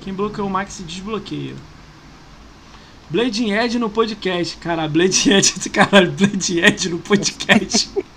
[0.01, 1.55] Quem bloqueou o Max desbloqueia.
[3.09, 4.57] Blade Edge no podcast.
[4.57, 7.91] Cara, Blade Edge, caralho, Blade Edge no podcast.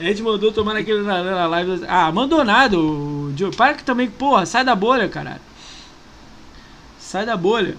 [0.00, 1.84] Ed mandou tomar aquele na, na live.
[1.88, 3.54] Ah, mandou nada, o Joe.
[3.54, 5.40] Para que também, porra, sai da bolha, caralho.
[6.98, 7.76] Sai da bolha.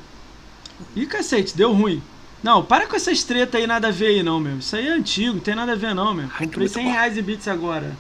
[0.96, 2.02] Ih, cacete, deu ruim.
[2.44, 4.58] Não, para com essas treta aí, nada a ver aí não, meu.
[4.58, 6.30] Isso aí é antigo, não tem nada a ver não, meu.
[6.30, 7.96] Comprei 100 reais em bits agora.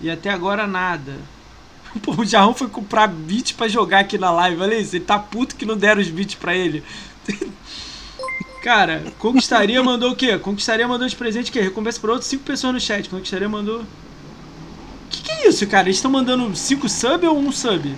[0.00, 1.16] E até agora nada.
[2.02, 4.96] Pô, o Jarrão foi comprar bits pra jogar aqui na live, olha isso.
[4.96, 6.82] Ele tá puto que não deram os bits pra ele.
[8.62, 10.38] Cara, Conquistaria mandou o quê?
[10.38, 11.60] Conquistaria mandou de presente o quê?
[11.60, 13.08] Recompensa pra outros 5 pessoas no chat.
[13.08, 13.80] Conquistaria mandou...
[13.80, 13.86] O
[15.10, 15.88] que, que é isso, cara?
[15.88, 17.94] Eles estão mandando 5 sub ou um sub?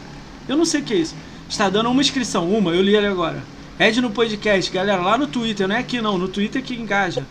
[0.49, 1.15] Eu não sei o que é isso.
[1.49, 3.45] Está dando uma inscrição, uma, eu li ele agora.
[3.79, 7.27] Ed no podcast, galera, lá no Twitter, não é aqui não, no Twitter que engaja.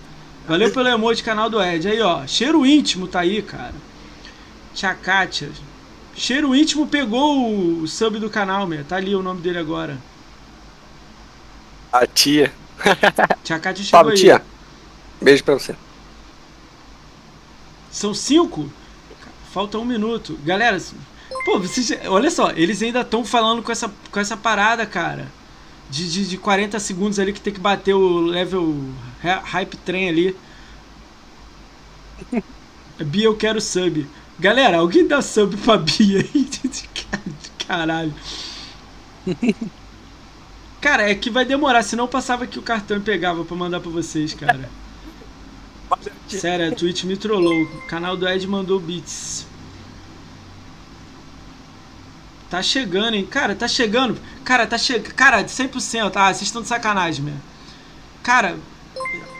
[0.45, 1.87] Valeu pelo emoji canal do Ed.
[1.87, 3.73] Aí, ó, cheiro íntimo tá aí, cara.
[4.73, 5.49] Tia Kátia.
[6.15, 8.83] Cheiro íntimo pegou o sub do canal, meu.
[8.83, 9.97] Tá ali o nome dele agora.
[11.91, 12.51] A tia.
[13.41, 14.17] Tia Kátia chegou Fala, aí.
[14.17, 14.43] tia.
[15.21, 15.75] Beijo pra você.
[17.89, 18.69] São cinco?
[19.53, 20.37] Falta um minuto.
[20.43, 20.77] Galera,
[21.45, 25.27] pô, vocês, olha só, eles ainda estão falando com essa, com essa parada, cara
[25.93, 28.75] de, de, de 40 segundos ali que tem que bater o level
[29.21, 30.35] hype trem ali.
[32.99, 34.07] Bia, eu quero sub.
[34.39, 36.49] Galera, alguém dá sub pra Bia aí?
[37.67, 38.13] Caralho.
[40.81, 43.91] Cara, é que vai demorar, senão passava aqui o cartão e pegava pra mandar pra
[43.91, 44.69] vocês, cara.
[46.27, 47.61] Sério, a Twitch me trollou.
[47.61, 49.45] O canal do Ed mandou beats.
[52.53, 53.25] Tá chegando, hein?
[53.25, 54.15] Cara, tá chegando.
[54.45, 55.11] Cara, tá chegando.
[55.15, 56.11] Cara, 100%.
[56.13, 57.33] Ah, vocês estão de sacanagem, meu.
[58.21, 58.57] Cara,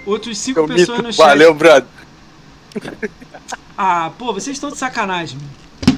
[0.03, 1.23] outros 5 Eu pessoas no chat.
[1.23, 1.87] Valeu, brother.
[3.77, 5.95] Ah, pô, vocês estão de sacanagem, meu.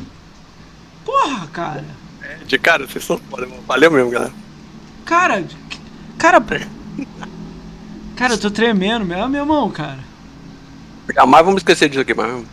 [1.05, 1.85] Porra, cara.
[2.45, 4.33] De cara, vocês são foda, Valeu mesmo, galera.
[5.05, 5.41] Cara,
[6.17, 6.43] cara.
[8.17, 9.99] Cara, eu tô tremendo, meu, meu irmão, cara.
[11.13, 12.43] Jamais vamos esquecer disso aqui, mas.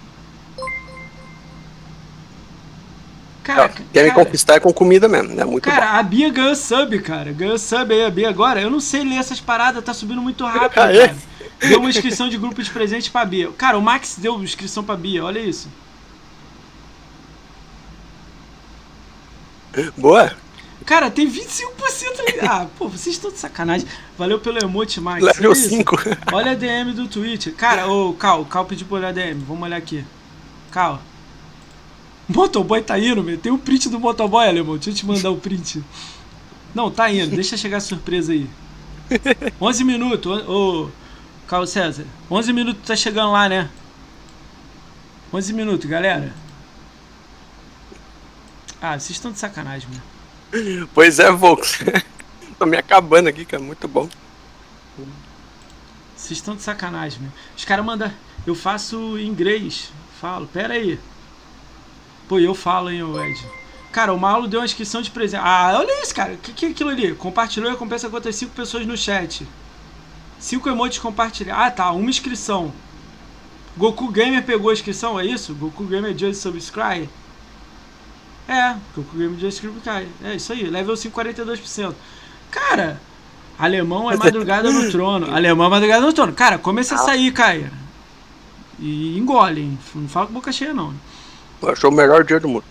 [3.42, 5.44] Cara, Quer me conquistar é com comida mesmo, né?
[5.44, 5.98] Muito cara, bom.
[5.98, 7.32] a Bia ganhou sub, cara.
[7.32, 8.60] Ganhou sub aí, a Bia agora.
[8.60, 11.14] Eu não sei ler essas paradas, tá subindo muito rápido, cara.
[11.58, 13.50] Deu uma inscrição de grupo de presente pra Bia.
[13.52, 15.68] Cara, o Max deu inscrição pra Bia, olha isso.
[19.96, 20.32] Boa.
[20.84, 21.40] Cara, tem 25%
[22.20, 22.40] ali.
[22.42, 23.86] Ah, pô, vocês estão de sacanagem.
[24.18, 25.22] Valeu pelo emote, Max.
[25.22, 25.96] Level 5.
[26.32, 27.48] Olha a DM do Twitch.
[27.56, 29.42] Cara, ô, Cal, Cal pediu pra olhar a DM.
[29.46, 30.04] Vamos olhar aqui.
[30.70, 31.00] Cal.
[32.28, 33.38] Motoboy tá indo, meu.
[33.38, 34.74] Tem um print do motoboy, alemão.
[34.76, 35.82] Deixa eu te mandar o print.
[36.74, 37.34] Não, tá indo.
[37.34, 38.48] Deixa chegar a surpresa aí.
[39.60, 40.48] 11 minutos.
[40.48, 40.88] Ô,
[41.46, 42.06] Carlos César.
[42.30, 43.68] 11 minutos tá chegando lá, né?
[45.32, 46.32] 11 minutos, galera.
[48.80, 50.88] Ah, vocês estão de sacanagem, meu.
[50.94, 51.78] Pois é, Volks.
[52.58, 53.62] Tô me acabando aqui, cara.
[53.62, 54.08] Muito bom.
[56.16, 57.32] Vocês estão de sacanagem, meu.
[57.56, 58.12] Os caras mandam.
[58.46, 59.92] Eu faço inglês.
[60.20, 60.98] Falo, pera aí.
[62.32, 63.46] Pô, eu falo, hein, Ed.
[63.92, 65.42] Cara, o Mauro deu uma inscrição de presente.
[65.44, 66.32] Ah, olha isso, cara.
[66.32, 67.14] O que, que é aquilo ali?
[67.14, 69.46] Compartilhou e recompensa contra 5 pessoas no chat.
[70.38, 71.62] 5 emotes compartilhados.
[71.62, 71.92] Ah, tá.
[71.92, 72.72] Uma inscrição.
[73.76, 75.54] Goku Gamer pegou a inscrição, é isso?
[75.54, 77.06] Goku Gamer Just Subscribe?
[78.48, 80.08] É, Goku Gamer Just Subscribe.
[80.24, 80.62] É isso aí.
[80.62, 81.94] Level 5, 42%.
[82.50, 82.98] Cara,
[83.58, 85.30] alemão é madrugada no trono.
[85.30, 86.32] Alemão é madrugada no trono.
[86.32, 87.70] Cara, começa a sair, Caia.
[88.78, 89.78] E engole, hein?
[89.94, 90.94] Não fala com boca cheia, não.
[91.68, 92.64] Achou o melhor dia do mundo.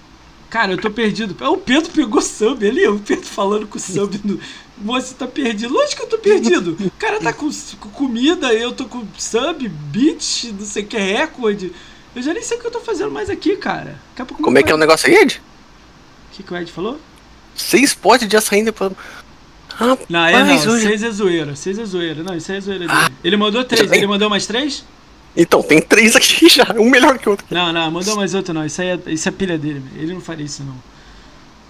[0.49, 1.35] Cara, eu tô perdido.
[1.47, 4.39] O Pedro pegou sub ali, o Pedro falando com o sub no.
[4.83, 5.73] Você tá perdido.
[5.73, 6.77] Lógico que eu tô perdido.
[6.79, 7.49] O cara tá com,
[7.79, 11.71] com comida, eu tô com sub, beat, não sei o que, recorde.
[12.13, 13.97] Eu já nem sei o que eu tô fazendo mais aqui, cara.
[14.41, 15.41] Como é que é o negócio aí, Ed?
[16.31, 16.99] O que, que o Ed falou?
[17.55, 18.91] Seis potes de açaí depois.
[19.69, 20.73] Rapaz, não, é não.
[20.73, 20.87] Hoje...
[20.87, 21.55] Seis é zoeira.
[21.55, 22.23] Seis é zoeira.
[22.23, 22.99] Não, isso é zoeira dele.
[23.05, 23.89] Ah, ele mandou três.
[23.91, 24.83] Ele mandou mais três?
[25.35, 27.45] Então, tem três aqui já, um melhor que o outro.
[27.49, 28.65] Não, não, mandou mais outro não.
[28.65, 30.75] Isso aí é, isso é pilha dele, ele não faria isso não.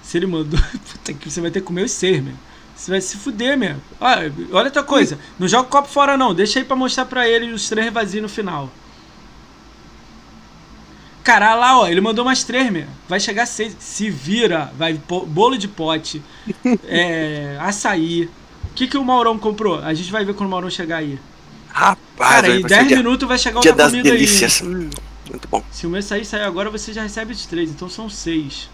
[0.01, 0.59] Se ele mandou,
[0.91, 2.33] puta que você vai ter que comer os seis, meu.
[2.75, 3.75] Você vai se fuder, meu.
[3.99, 7.27] Olha, olha outra coisa, não joga o copo fora não, deixa aí pra mostrar pra
[7.27, 8.69] ele os três vazios no final.
[11.23, 12.87] Cara, lá, ó, ele mandou mais três, meu.
[13.07, 13.75] Vai chegar seis.
[13.79, 16.21] Se vira, vai bolo de pote,
[16.87, 18.25] é, açaí.
[18.25, 19.79] O que, que o Maurão comprou?
[19.79, 21.19] A gente vai ver quando o Maurão chegar aí.
[21.73, 24.61] Rapaz, Cara, em 10 minutos vai chegar outra comida delícias.
[24.61, 24.67] aí.
[24.67, 24.89] Hum,
[25.29, 25.63] muito bom.
[25.71, 28.69] Se o meu sair sair agora, você já recebe os três, então são seis.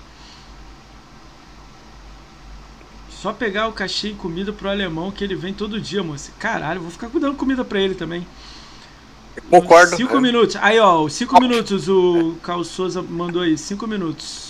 [3.10, 6.32] Só pegar o cachê e comida pro alemão que ele vem todo dia, moça.
[6.38, 8.28] Caralho, vou ficar cuidando comida pra ele também.
[9.50, 9.96] Concordo.
[9.96, 10.22] Cinco é.
[10.22, 10.56] minutos.
[10.58, 13.58] Aí, ó, cinco minutos o Carl Souza mandou aí.
[13.58, 14.47] Cinco minutos.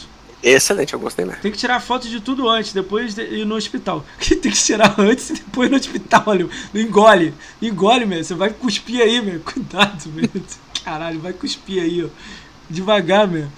[0.50, 1.42] Excelente, eu gostei mesmo.
[1.42, 4.06] Tem que tirar foto de tudo antes, depois de ir no hospital.
[4.18, 6.48] Tem que tirar antes e depois no hospital, olha.
[6.74, 7.34] Engole.
[7.62, 8.24] Engole, meu.
[8.24, 9.42] Você vai cuspir aí, meu.
[9.44, 10.30] Cuidado, meu.
[10.86, 12.08] Caralho, vai cuspir aí, ó.
[12.70, 13.50] Devagar, meu.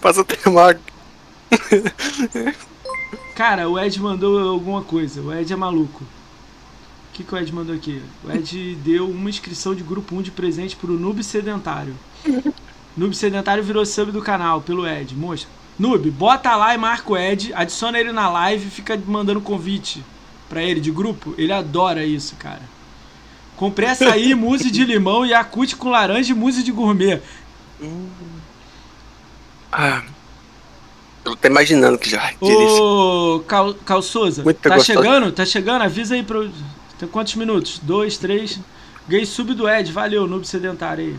[0.00, 0.72] Passa até mal.
[3.34, 5.20] Cara, o Ed mandou alguma coisa.
[5.20, 6.04] O Ed é maluco.
[6.04, 8.00] O que, que o Ed mandou aqui?
[8.22, 11.96] O Ed deu uma inscrição de grupo 1 de presente pro Noob Sedentário.
[12.96, 15.14] Noob Sedentário virou sub do canal, pelo Ed.
[15.16, 15.48] Mostra.
[15.78, 20.04] Noob, bota lá e marca o Ed, adiciona ele na live e fica mandando convite
[20.48, 21.34] pra ele de grupo.
[21.36, 22.62] Ele adora isso, cara.
[23.56, 27.20] Comprei açaí, mousse de limão, Yakut com laranja e mousse de gourmet.
[29.72, 30.02] Ah.
[31.24, 32.32] Eu tô imaginando que já.
[32.40, 34.98] Ô, Cal, Cal Souza, Muito tá gostoso.
[34.98, 35.32] chegando?
[35.32, 35.82] Tá chegando?
[35.82, 36.50] Avisa aí pro.
[36.98, 37.80] Tem quantos minutos?
[37.82, 38.60] Dois, três.
[39.08, 41.16] Ganhei sub do Ed, valeu, noob sedentário aí.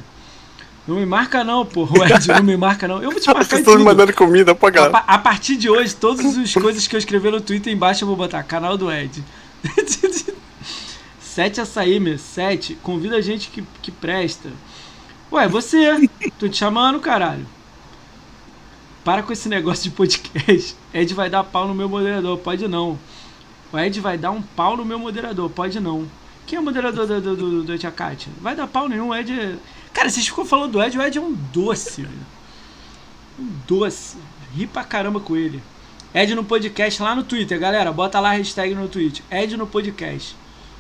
[0.88, 1.86] Não me marca não, pô.
[1.86, 3.02] O Ed, não me marca não.
[3.02, 4.98] Eu vou te marcar estão me mandando comida, pô, galera.
[4.99, 8.07] A, a, partir de hoje, todas as coisas que eu escrever no Twitter embaixo eu
[8.07, 8.44] vou botar.
[8.44, 9.24] Canal do Ed.
[11.20, 12.18] Sete açaí, meu.
[12.18, 12.76] Sete.
[12.76, 14.49] Convida a gente que, que presta.
[15.32, 16.10] Ué, você.
[16.38, 17.45] Tô te chamando, caralho.
[19.03, 20.76] Para com esse negócio de podcast.
[20.94, 22.38] Ed vai dar pau no meu moderador.
[22.38, 22.98] Pode não.
[23.74, 25.49] O Ed vai dar um pau no meu moderador.
[25.49, 26.07] Pode não.
[26.45, 28.32] Quem é o moderador do, do, do, do Tia Kátia?
[28.40, 29.10] Vai dar pau nenhum.
[29.10, 29.56] O Ed é
[29.96, 32.28] Cara, vocês ficam falando do Ed, o Ed é um doce, velho.
[33.40, 34.18] Um doce.
[34.54, 35.64] Ri pra caramba com ele.
[36.14, 37.94] Ed no podcast lá no Twitter, galera.
[37.94, 39.24] Bota lá a hashtag no Twitter.
[39.32, 40.36] Ed no podcast.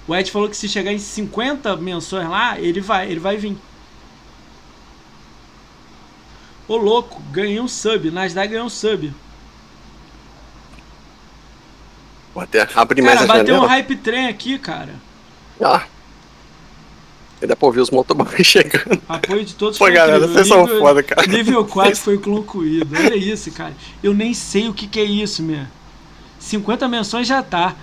[0.05, 3.57] O Ed falou que se chegar em 50 menções lá, ele vai, ele vai vir.
[6.67, 8.11] Ô louco, ganhei um sub.
[8.11, 9.13] Nasdaq ganhou um sub.
[12.33, 14.93] Vou até abrir mais cara, bateu um hype trem aqui, cara.
[15.61, 15.85] Ah.
[17.41, 19.01] E dá pra ouvir os motoboys chegando.
[19.09, 21.27] Apoio de todos Pô, galera, vocês são foda, cara.
[21.27, 22.95] Nível 4 foi concluído.
[22.95, 23.75] Olha isso, cara.
[24.01, 25.65] Eu nem sei o que, que é isso, meu.
[26.39, 27.75] 50 menções já tá.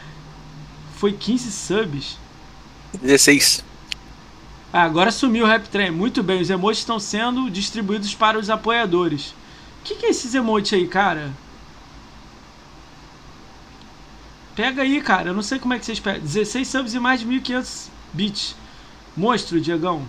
[0.96, 2.18] Foi 15 subs.
[3.00, 3.64] 16.
[4.72, 5.90] Ah, agora sumiu o Rap Train.
[5.90, 9.34] Muito bem, os emotes estão sendo distribuídos para os apoiadores.
[9.84, 11.30] que, que é esses emotes aí, cara?
[14.56, 15.30] Pega aí, cara.
[15.30, 16.22] Eu não sei como é que vocês pegam.
[16.22, 18.61] 16 subs e mais de 1.500 bits.
[19.16, 20.02] Monstro, Diegão.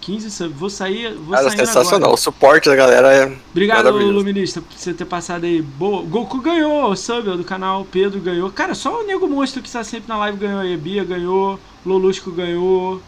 [0.00, 0.56] 15 subs.
[0.56, 1.14] Vou sair.
[1.14, 1.96] Vou Cara, sensacional.
[1.96, 2.14] Agora.
[2.14, 3.36] O suporte da galera é.
[3.50, 5.60] Obrigado, Luminista, por você ter passado aí.
[5.60, 6.02] Boa.
[6.02, 7.84] Goku ganhou, o sub do canal.
[7.90, 8.50] Pedro ganhou.
[8.50, 10.76] Cara, só o Nego Monstro que está sempre na live ganhou aí.
[10.76, 11.58] Bia ganhou.
[11.84, 13.02] Lolusco ganhou.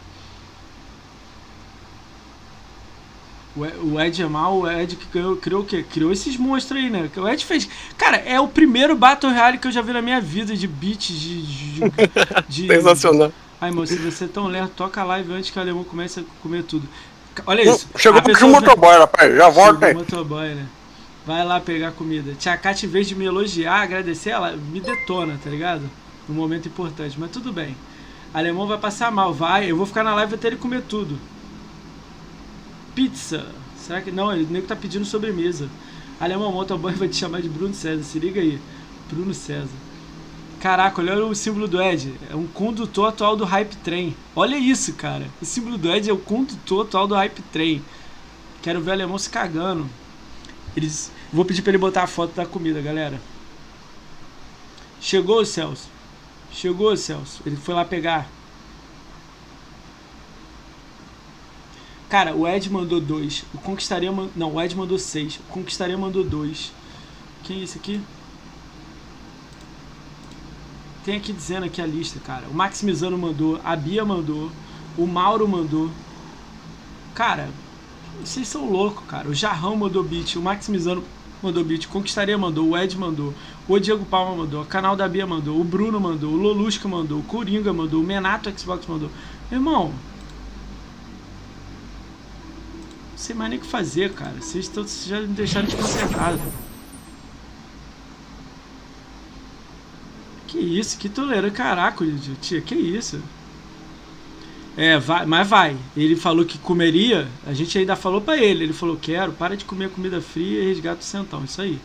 [3.55, 5.83] O Ed é mal, o Ed que criou, criou o quê?
[5.83, 7.09] Criou esses monstros aí, né?
[7.17, 7.67] O Ed fez.
[7.97, 11.07] Cara, é o primeiro Battle Royale que eu já vi na minha vida de beats,
[11.07, 11.43] de.
[11.43, 11.91] de,
[12.47, 13.33] de Sensacional.
[13.61, 16.21] Ai, moço, se você é tão lerdo, toca a live antes que o alemão comece
[16.21, 16.87] a comer tudo.
[17.45, 17.87] Olha isso.
[17.97, 19.35] Chegou o motoboy, rapaz.
[19.35, 19.93] Já volta aí.
[19.93, 20.65] motoboy, né?
[21.25, 22.33] Vai lá pegar comida.
[22.33, 25.89] Tia Kat, em vez de me elogiar, agradecer, ela me detona, tá ligado?
[26.27, 27.19] Num momento importante.
[27.19, 27.75] Mas tudo bem.
[28.33, 29.69] Alemão vai passar mal, vai.
[29.69, 31.19] Eu vou ficar na live até ele comer tudo.
[32.95, 33.45] Pizza.
[33.77, 34.11] Será que.
[34.11, 35.69] Não, ele nem tá pedindo sobremesa.
[36.19, 38.03] Alemão Motoboy vai te chamar de Bruno César.
[38.03, 38.59] Se liga aí.
[39.11, 39.67] Bruno César.
[40.59, 42.13] Caraca, olha o símbolo do Ed.
[42.29, 44.15] É um condutor atual do Hype Train.
[44.35, 45.29] Olha isso, cara.
[45.41, 47.81] O símbolo do Ed é o condutor atual do Hype Train.
[48.61, 49.89] Quero ver o alemão se cagando.
[50.75, 51.11] Eles...
[51.31, 53.21] Vou pedir pra ele botar a foto da comida, galera.
[54.99, 55.87] Chegou, Celso.
[56.51, 57.41] Chegou, Celso.
[57.45, 58.27] Ele foi lá pegar.
[62.09, 63.45] Cara, o Ed mandou dois.
[63.53, 64.11] O Conquistaria.
[64.35, 65.37] Não, o Ed mandou seis.
[65.37, 66.73] O Conquistaria mandou dois.
[67.43, 68.01] Quem é esse aqui?
[71.03, 72.47] Tem aqui dizendo aqui a lista, cara.
[72.49, 73.59] O Maximizano mandou.
[73.63, 74.51] A Bia mandou.
[74.97, 75.89] O Mauro mandou.
[77.15, 77.49] Cara,
[78.23, 79.29] vocês são loucos, cara.
[79.29, 80.35] O Jarrão mandou beat.
[80.35, 81.03] O Maximizano
[81.41, 81.87] mandou beat.
[81.87, 82.69] Conquistaria mandou.
[82.69, 83.33] O Ed mandou.
[83.67, 84.61] O Diego Palma mandou.
[84.61, 85.59] O canal da Bia mandou.
[85.59, 86.33] O Bruno mandou.
[86.33, 87.19] O Lolusca mandou.
[87.19, 88.01] O Coringa mandou.
[88.01, 89.09] O Menato Xbox mandou.
[89.51, 89.93] Irmão,
[93.15, 94.35] sei mais nem o que fazer, cara.
[94.39, 96.39] Vocês estão já me deixaram desconcertado.
[100.49, 102.03] Que isso, que toleira, caraca,
[102.41, 103.21] tia, que isso?
[104.75, 105.77] É, vai, mas vai.
[105.95, 108.63] Ele falou que comeria, a gente ainda falou para ele.
[108.63, 111.43] Ele falou: Quero, para de comer comida fria e resgata o centão.
[111.43, 111.79] Isso aí.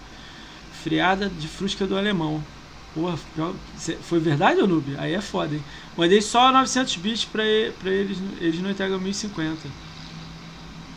[0.83, 2.43] Friada de frusca do alemão.
[2.95, 3.19] Porra,
[4.03, 4.97] foi verdade, Noob?
[4.97, 5.63] Aí é foda, hein?
[5.95, 7.43] Mandei só 900 bits pra,
[7.81, 9.69] pra eles, eles não entregam 1050.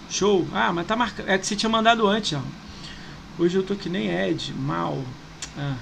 [0.09, 0.47] Show.
[0.53, 1.29] Ah, mas tá marcado.
[1.29, 2.41] É que você tinha mandado antes, ó.
[3.37, 4.53] Hoje eu tô que nem Ed.
[4.53, 5.03] Mal.
[5.57, 5.75] Ah.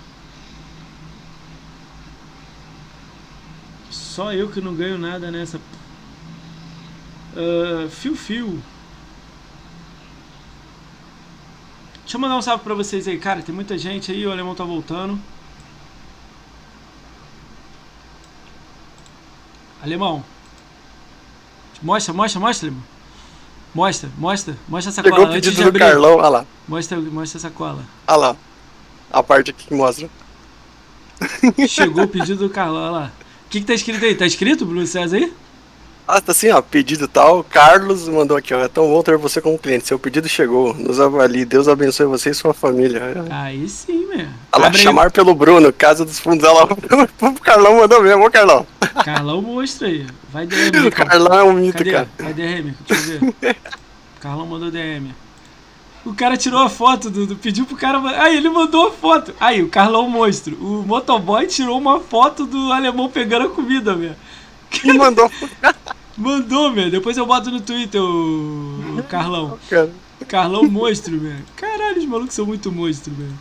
[4.15, 5.57] Só eu que não ganho nada nessa.
[7.35, 8.63] Uh, fio Fio.
[12.03, 13.41] Deixa eu mandar um salve pra vocês aí, cara.
[13.41, 15.19] Tem muita gente aí, o alemão tá voltando.
[19.83, 20.23] Alemão.
[21.81, 22.83] Mostra, mostra, mostra, alemão.
[23.73, 25.29] Mostra, mostra, mostra essa Chegou cola.
[25.29, 25.79] o pedido do abrir.
[25.79, 26.45] Carlão, olha lá.
[26.65, 27.83] Mostra, mostra essa cola.
[28.07, 28.37] Olha lá.
[29.11, 30.09] A parte aqui que mostra.
[31.67, 33.24] Chegou o pedido do Carlão, olha lá.
[33.45, 34.15] O que, que tá escrito aí?
[34.15, 35.31] Tá escrito, Bruno César aí?
[36.07, 37.43] Ah, tá assim, ó, pedido tal.
[37.43, 38.59] Carlos mandou aqui, ó.
[38.59, 39.87] É tão bom ter você como cliente.
[39.87, 40.71] Seu pedido chegou.
[40.75, 41.45] Nos avalie.
[41.45, 43.01] Deus abençoe você e sua família.
[43.31, 44.27] Aí sim, meu.
[44.51, 46.47] Olha lá, chamar pelo Bruno, Casa dos Fundos.
[46.47, 46.67] Olha lá,
[47.29, 48.67] o Carlão mandou mesmo, ô Carlão.
[49.03, 50.05] Carlão mostra aí.
[50.31, 50.85] Vai DM.
[50.87, 51.91] O Carlão é um mito, Cadê?
[51.91, 52.09] cara.
[52.19, 53.57] Vai DM, deixa eu ver.
[54.21, 55.11] Carlão mandou DM.
[56.05, 57.99] O cara tirou a foto do, Pediu pro cara.
[58.21, 59.33] Aí ele mandou a foto.
[59.39, 60.55] Aí, o Carlão monstro.
[60.55, 64.15] O motoboy tirou uma foto do alemão pegando a comida, velho.
[64.83, 65.31] E mandou.
[66.15, 66.91] mandou, velho.
[66.91, 69.57] Depois eu boto no Twitter o, o Carlão.
[69.67, 69.91] Cara.
[70.27, 71.43] Carlão monstro, velho.
[71.55, 73.33] Caralho, os malucos são muito monstro, velho.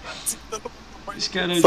[1.16, 1.60] Os caras.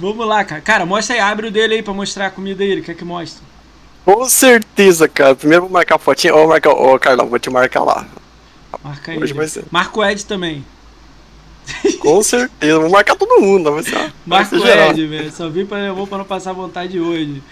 [0.00, 0.60] Vamos lá, cara.
[0.62, 2.82] Cara, mostra aí, abre o dele aí pra mostrar a comida dele.
[2.82, 3.42] Quer que mostre?
[4.04, 5.34] Com certeza, cara.
[5.34, 6.34] Primeiro vou marcar a fotinha.
[6.34, 6.70] Ô, marcar...
[6.70, 8.06] Ô, Carlão, vou te marcar lá.
[8.82, 9.48] Marca aí.
[9.48, 9.64] Ser.
[9.70, 10.64] Marca o Ed também.
[12.00, 13.72] Com certeza, vou marcar todo mundo.
[13.72, 15.32] Vai ser, Marca o Ed, velho.
[15.32, 17.42] Só vim pra, vou pra não passar vontade hoje.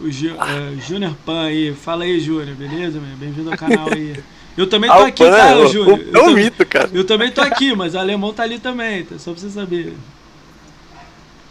[0.00, 1.74] O Ju, uh, Júnior Pan aí.
[1.74, 3.16] Fala aí, Júnior, beleza, meu?
[3.16, 4.16] Bem-vindo ao canal aí.
[4.56, 6.00] Eu também tô aqui, tá, Júnior?
[6.12, 6.90] É um mito, cara.
[6.92, 9.18] Eu também tô aqui, mas o alemão tá ali também, tá?
[9.18, 9.94] só pra você saber.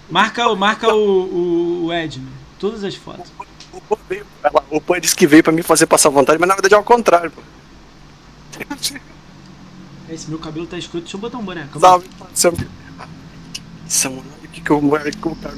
[0.07, 2.29] Marca, marca o, o, o Ed, meu.
[2.59, 3.31] Todas as fotos.
[3.73, 6.75] O, o, o Pan disse que veio pra mim fazer passar vontade, mas na verdade
[6.75, 7.41] é ao contrário, pô.
[10.11, 11.67] Esse meu cabelo tá escuro, deixa eu botar um boné.
[11.79, 12.67] Salve, salve.
[13.83, 15.53] Nossa, mano, o que que eu vou colocar?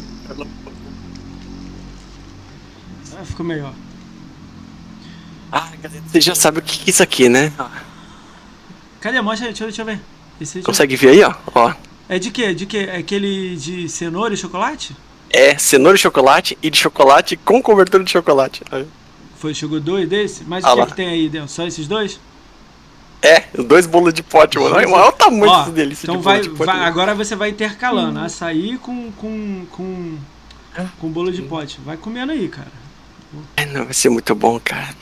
[3.18, 3.74] Ah, ficou melhor.
[5.52, 5.72] Ah,
[6.08, 7.52] você já sabe o que que é isso aqui, né?
[9.02, 9.20] Cadê?
[9.22, 10.00] Mostra aí, deixa, deixa eu ver.
[10.40, 11.34] Esse Consegue ver aí, ó?
[11.56, 11.74] ó?
[12.08, 12.54] É de quê?
[12.54, 12.90] De quê?
[12.90, 14.96] É aquele de cenoura e chocolate?
[15.30, 18.62] É, cenoura e chocolate e de chocolate com cobertura de chocolate.
[19.38, 20.44] Foi, chegou dois desse?
[20.44, 21.50] Mas ah o que, é que tem aí dentro?
[21.50, 22.20] Só esses dois?
[23.24, 24.76] É, dois bolos de pote, mano.
[24.76, 26.66] Olha o tamanho desse delícia então de vai, de pote.
[26.66, 28.24] Vai, agora você vai intercalando hum.
[28.24, 30.18] açaí com, com, com,
[31.00, 31.80] com bolo de pote.
[31.86, 32.84] Vai comendo aí, cara.
[33.56, 34.94] É, não, vai ser muito bom, cara.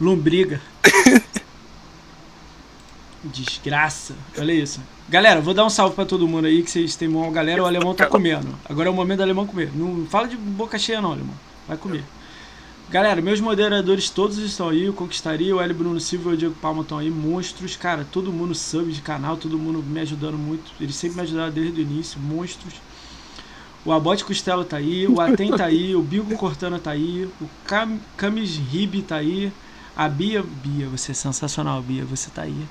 [0.00, 0.60] Lombriga.
[3.22, 4.16] Desgraça.
[4.36, 4.80] Olha isso.
[5.08, 7.66] Galera, vou dar um salve pra todo mundo aí, que vocês têm uma galera, o
[7.66, 8.58] alemão tá comendo.
[8.68, 9.70] Agora é o momento do alemão comer.
[9.72, 11.34] Não fala de boca cheia não, alemão.
[11.68, 12.02] Vai comer.
[12.92, 15.72] Galera, meus moderadores todos estão aí, o Conquistaria, o L.
[15.72, 19.38] Bruno Silva e o Diego Palma estão aí, monstros, cara, todo mundo sub de canal,
[19.38, 22.74] todo mundo me ajudando muito, eles sempre me ajudaram desde o início, monstros.
[23.82, 27.48] O Abote Costelo tá aí, o Aten tá aí, o Bigo Cortana tá aí, o
[27.64, 29.50] Cam Camis Ribe tá aí,
[29.96, 32.66] a Bia, Bia, você é sensacional, Bia, você tá aí.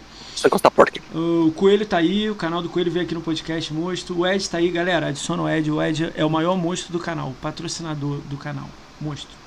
[1.16, 4.20] O Coelho tá aí, o canal do Coelho veio aqui no podcast Monstro.
[4.20, 5.08] O Ed tá aí, galera.
[5.08, 5.70] Adiciona o Ed.
[5.70, 8.70] O Ed é o maior monstro do canal, patrocinador do canal.
[9.00, 9.41] Monstro.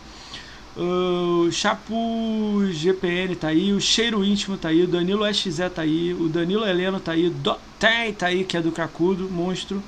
[0.76, 6.12] O Chapo GPN tá aí, o Cheiro Íntimo tá aí, o Danilo SZ tá aí,
[6.12, 7.34] o Danilo Heleno tá aí, o
[7.78, 9.80] Tem tá aí, que é do Cracudo, monstro.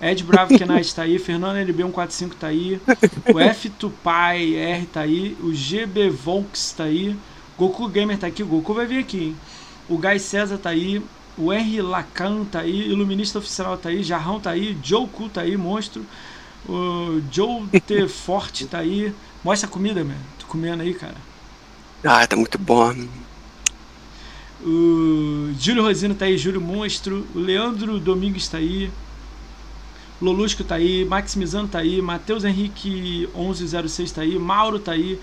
[0.00, 2.80] Ed Bravo Knight tá aí, Fernando LB145 tá aí,
[3.32, 7.14] o F Tupai R tá aí, o GB Volks tá aí,
[7.58, 9.36] Goku Gamer tá aqui, o Goku vai vir aqui, hein?
[9.88, 11.02] O Guy César tá aí,
[11.36, 15.42] o R Lacan tá aí, Iluminista Oficial tá aí, Jarrão tá aí, Joe Ku tá
[15.42, 16.04] aí, monstro.
[16.68, 19.12] O Joe T Forte tá aí.
[19.44, 20.20] Mostra a comida, mano.
[20.38, 21.16] Tô comendo aí, cara.
[22.04, 22.94] Ah, tá muito bom.
[24.64, 27.26] O Júlio Rosino tá aí, Júlio Monstro.
[27.34, 28.90] O Leandro Domingues tá aí.
[30.20, 35.18] Lolusco tá aí, Maximizando tá aí, Matheus Henrique 1106 tá aí, Mauro tá aí.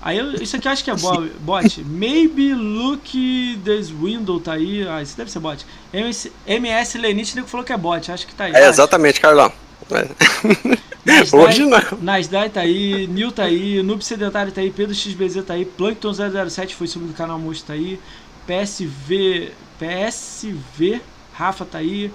[0.00, 1.84] Aí isso aqui eu acho que é bot.
[1.84, 4.88] Maybe look this window tá aí.
[4.88, 5.66] Ah, isso deve ser bot.
[5.92, 8.54] MS, MS Lenite falou que é bot, acho que tá aí.
[8.54, 9.52] É exatamente, Carlão.
[11.04, 11.80] Nasdai, Hoje não.
[12.02, 16.12] Nasdai tá aí, Nil tá aí, Noob Sedentário tá aí, Pedro XBZ tá aí, Plankton
[16.12, 17.98] 007 foi subido do canal Monstro tá aí,
[18.46, 21.00] PSV, PSV,
[21.32, 22.12] Rafa tá aí,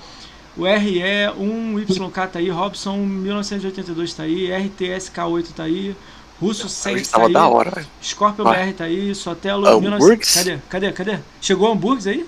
[0.56, 1.02] o RE
[1.40, 5.96] 1YK tá aí, Robson 1982 tá aí, RTSK8 tá aí,
[6.40, 10.18] Russo 6 tá aí, da hora, Scorpion BR tá aí, Sotelo 19...
[10.18, 10.60] Cadê?
[10.70, 10.92] Cadê?
[10.92, 11.20] Cadê?
[11.42, 12.28] Chegou o hambúrguer aí?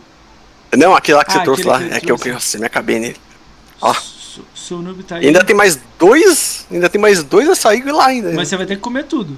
[0.76, 3.00] Não, aquele lá que ah, você trouxe lá, que é que eu, nossa, me acabei
[3.00, 3.18] nele.
[3.82, 3.94] Ó.
[4.56, 5.28] Seu noob tá aí.
[5.28, 6.66] Ainda tem mais dois.
[6.72, 8.32] Ainda tem mais dois açaí lá ainda.
[8.34, 9.38] Mas você vai ter que comer tudo.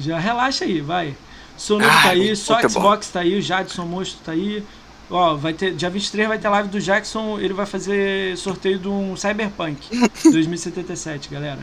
[0.00, 1.14] Já relaxa aí, vai.
[1.56, 3.12] Seu noob tá aí, só Xbox bom.
[3.12, 4.62] tá aí, o Jadson Monstro tá aí.
[5.10, 5.74] Ó, vai ter.
[5.74, 7.38] Dia 23 vai ter live do Jackson.
[7.38, 9.78] Ele vai fazer sorteio de um Cyberpunk
[10.24, 11.60] 2077, galera.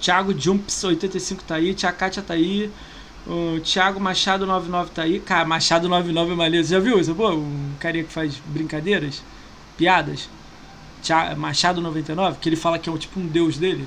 [0.00, 2.70] Thiago Jumps 85 tá aí, Tia Kátia tá aí.
[3.26, 5.18] O Thiago Machado 99 tá aí.
[5.20, 6.66] Cara, Machado 99 é maneiro.
[6.66, 7.14] Já viu isso?
[7.14, 9.22] Pô, um carinha que faz brincadeiras,
[9.78, 10.28] piadas.
[11.36, 13.86] Machado 99, que ele fala que é um, tipo um deus dele.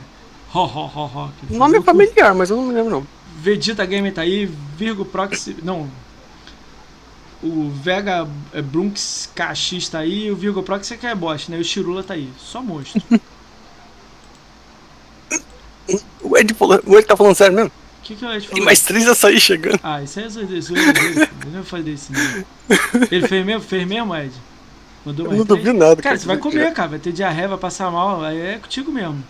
[0.54, 1.32] Ho, ho, ho, ho.
[1.50, 3.08] O nome é familiar, mas eu não me lembro não.
[3.40, 4.46] Vegeta Gamer tá aí,
[4.78, 5.58] Virgo Proxy.
[5.64, 5.90] Não.
[7.42, 11.58] O Vega é, Brunks KX tá aí, o Virgo Proxy é que é boss, né?
[11.58, 12.30] O Chirula tá aí.
[12.38, 13.02] Só monstro.
[16.22, 17.72] o Ed, o Ed tá falando sério mesmo?
[18.00, 18.56] O que, que o Ed falou?
[18.56, 19.80] Tem mais três açaí chegando.
[19.84, 21.00] Ah, isso aí é zoeira.
[21.00, 22.46] Ele não faz desse, né?
[23.12, 24.34] Ele fez mesmo, fez mesmo, Ed?
[25.08, 25.96] Mandou mais eu não duvido nada.
[25.96, 26.90] Cara, cara, você vai comer, cara.
[26.90, 28.22] Vai ter diarreia, vai passar mal.
[28.22, 29.24] Aí é contigo mesmo.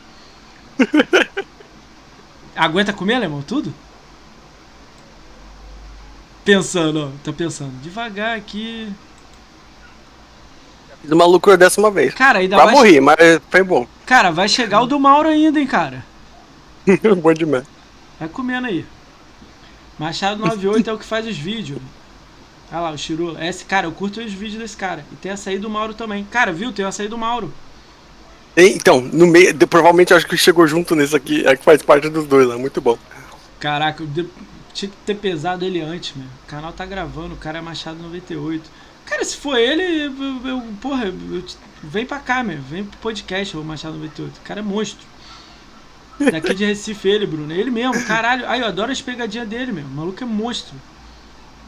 [2.55, 3.43] Aguenta comer, alemão?
[3.43, 3.71] Tudo?
[6.43, 7.09] Pensando, ó.
[7.23, 7.79] Tá pensando.
[7.79, 8.91] Devagar aqui.
[11.03, 12.11] Fiz uma loucura dessa uma vez.
[12.15, 12.65] Cara, ainda vai.
[12.65, 13.87] Vai morrer, mas foi bom.
[14.03, 16.03] Cara, vai chegar o do Mauro ainda, hein, cara.
[17.21, 17.65] bom demais.
[18.19, 18.83] Vai comendo aí.
[19.99, 21.79] Machado 98 é o que faz os vídeos.
[22.71, 23.37] Olha lá, o Shiru.
[23.41, 25.05] Esse, cara, eu curto os vídeos desse cara.
[25.11, 26.25] E tem a saída do Mauro também.
[26.25, 26.71] Cara, viu?
[26.71, 27.53] Tem a saída do Mauro.
[28.55, 32.25] Então, no meio, provavelmente acho que chegou junto nesse aqui, é que faz parte dos
[32.25, 32.55] dois, né?
[32.55, 32.97] Muito bom.
[33.59, 34.29] Caraca, eu
[34.73, 36.25] tinha que ter pesado ele antes, meu.
[36.25, 38.67] O canal tá gravando, o cara é Machado 98.
[39.05, 41.43] Cara, se for ele, eu, eu, porra, eu,
[41.83, 42.59] vem pra cá, meu.
[42.59, 44.37] Vem pro podcast, o Machado 98.
[44.37, 45.05] O cara é monstro.
[46.31, 47.53] Daqui de Recife, ele, Bruno.
[47.53, 48.47] Ele mesmo, caralho.
[48.47, 49.85] Ai, eu adoro as pegadinhas dele, meu.
[49.85, 50.75] O maluco é monstro.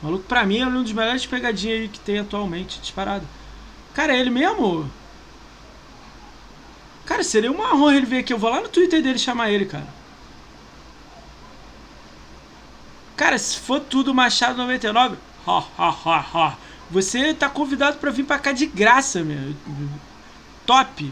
[0.02, 3.26] Maluco, pra mim, é um dos melhores pegadinhas aí que tem atualmente, disparado.
[3.94, 4.90] Cara, é ele mesmo?
[7.06, 8.32] Cara, seria uma honra ele vir aqui.
[8.32, 9.88] Eu vou lá no Twitter dele chamar ele, cara.
[13.18, 16.58] Cara, se for tudo Machado 99, ha, ha, ha, ha.
[16.90, 19.53] Você tá convidado para vir para cá de graça, meu.
[20.66, 21.11] Top.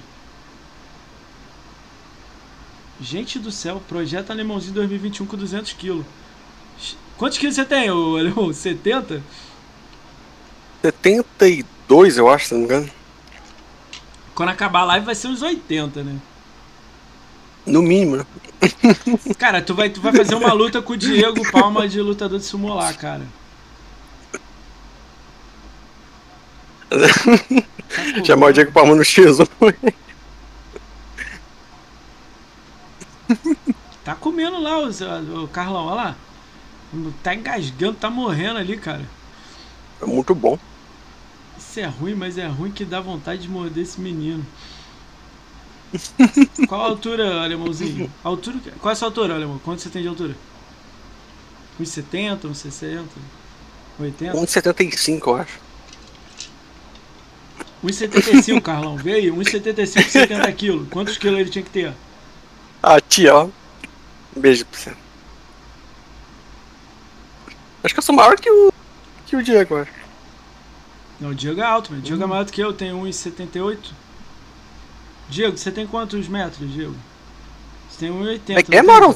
[3.01, 6.05] Gente do céu, projeto Alemãozinho 2021 com 200 quilos.
[7.17, 8.53] Quantos quilos você tem, ô Alemão?
[8.53, 9.23] 70?
[10.83, 12.89] 72, eu acho, se não me engano.
[14.35, 16.15] Quando acabar a live vai ser uns 80, né?
[17.65, 18.25] No mínimo, né?
[19.37, 22.45] Cara, tu vai, tu vai fazer uma luta com o Diego Palma de lutador de
[22.45, 23.23] sumo lá, cara.
[28.23, 29.93] Chamar o Diego Palma no X1.
[34.03, 36.15] tá comendo lá o, o Carlão, olha lá.
[37.21, 39.03] Tá engasgando, tá morrendo ali, cara.
[40.01, 40.57] É muito bom.
[41.57, 44.45] Isso é ruim, mas é ruim que dá vontade de morder esse menino.
[46.67, 48.11] Qual a altura, alemãozinho?
[48.23, 49.59] A altura, qual é a sua altura, alemão?
[49.59, 50.35] Quanto você tem de altura?
[51.79, 53.05] 1,70, 1,60?
[53.99, 54.37] 80?
[54.37, 55.59] 1,75, eu acho.
[57.83, 58.97] 1,75, Carlão.
[58.97, 60.87] Vê aí, 1,75, 70 quilos.
[60.89, 61.93] Quantos quilos ele tinha que ter?
[62.83, 63.49] Ah, tia, ó.
[64.35, 65.06] Um beijo pra você.
[67.87, 68.73] Acho que eu sou maior que o,
[69.25, 69.91] que o Diego, acho.
[71.21, 72.25] Não, o Diego é alto, mas o Diego hum.
[72.25, 73.77] é maior do que eu, tem 1,78.
[75.29, 76.93] Diego, você tem quantos metros, Diego?
[77.89, 78.57] Você tem 1,80.
[78.57, 79.15] É que é, Mauro?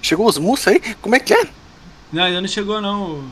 [0.00, 0.80] Chegou os mussos aí?
[1.02, 1.48] Como é que é?
[2.10, 3.28] Não, ainda não chegou não.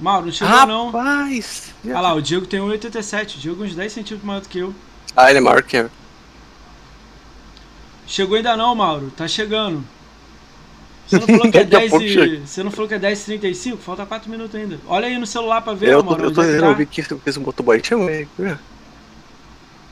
[0.00, 0.68] Mauro, não chegou Rapaz.
[0.70, 0.86] não.
[0.86, 1.74] Rapaz!
[1.84, 3.36] Olha lá, o Diego tem 1,87.
[3.36, 4.74] O Diego é uns 10 centímetros maior do que eu.
[5.14, 5.90] Ah, ele é maior que eu.
[8.06, 9.12] Chegou ainda não, Mauro.
[9.14, 9.84] Tá chegando.
[11.06, 12.36] Você não falou que é 10 e...
[12.46, 13.76] Você não falou que é 10 35?
[13.78, 14.78] Falta 4 minutos ainda.
[14.86, 16.02] Olha aí no celular pra ver, eu.
[16.02, 17.80] Tô, eu tô é eu vi que fez um motoboy.
[18.08, 18.26] aí.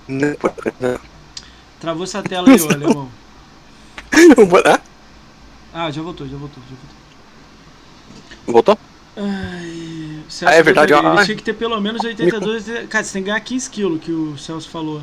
[0.08, 0.34] Não,
[1.80, 3.08] Travou essa tela aí, ô alemão.
[5.72, 7.02] ah, já voltou, já voltou, já voltou.
[8.46, 8.78] Voltou?
[9.16, 10.92] Ai, ah, é verdade.
[10.92, 12.86] Ele ah, tinha que ter pelo menos 82.
[12.88, 15.02] Cara, você tem que ganhar 15 quilos, que o Celso falou.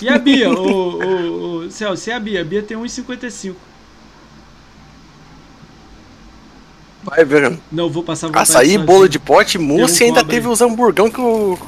[0.00, 2.40] E a Bia, o, o, o Celso, e a Bia?
[2.40, 3.54] A Bia tem 1,55.
[7.04, 7.58] Vai ver.
[7.70, 11.58] Não, vou passar Açaí, bolo de pote, mousse e ainda teve os hamburgão que o.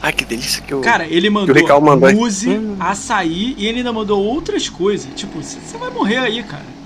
[0.00, 0.80] Ai, que delícia que o.
[0.80, 1.54] Cara, ele mandou
[2.14, 2.76] mousse, hum.
[2.78, 5.08] açaí e ele ainda mandou outras coisas.
[5.16, 6.76] Tipo, você vai morrer aí, cara.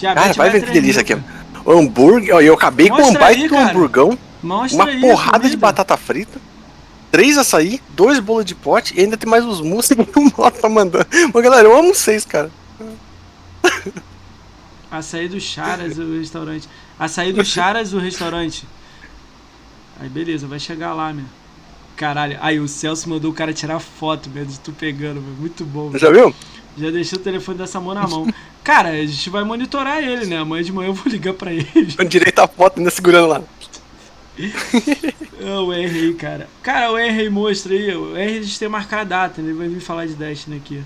[0.00, 1.16] Cara, vai, ver que delícia aqui.
[1.64, 4.18] O hambúrguer, eu acabei Mostra com um baita do hamburgão.
[4.42, 6.40] Mostra uma porrada de batata frita.
[7.12, 10.60] Três açaí, dois bolos de pote e ainda tem mais os mousse que o Mota
[10.62, 11.06] tá mandando.
[11.32, 12.50] Mas galera, eu amo vocês, cara.
[14.90, 16.68] Açaí do Charas, o restaurante.
[17.00, 18.66] Açaí do Charas, o restaurante.
[19.98, 21.24] Aí beleza, vai chegar lá, meu.
[21.96, 25.32] Caralho, aí o Celso mandou o cara tirar foto, meu, de tu pegando, meu.
[25.32, 25.96] Muito bom.
[25.96, 26.34] Já viu?
[26.76, 28.28] Já deixou o telefone dessa mão na mão.
[28.62, 30.36] Cara, a gente vai monitorar ele, né?
[30.36, 31.94] Amanhã de manhã eu vou ligar pra ele.
[31.96, 33.42] Com direito a foto ainda segurando lá.
[35.64, 36.50] o R cara.
[36.62, 37.96] Cara, o R mostra aí.
[37.96, 39.48] O R a gente tem marcar a data, né?
[39.48, 40.82] Ele vai vir falar de Destiny aqui.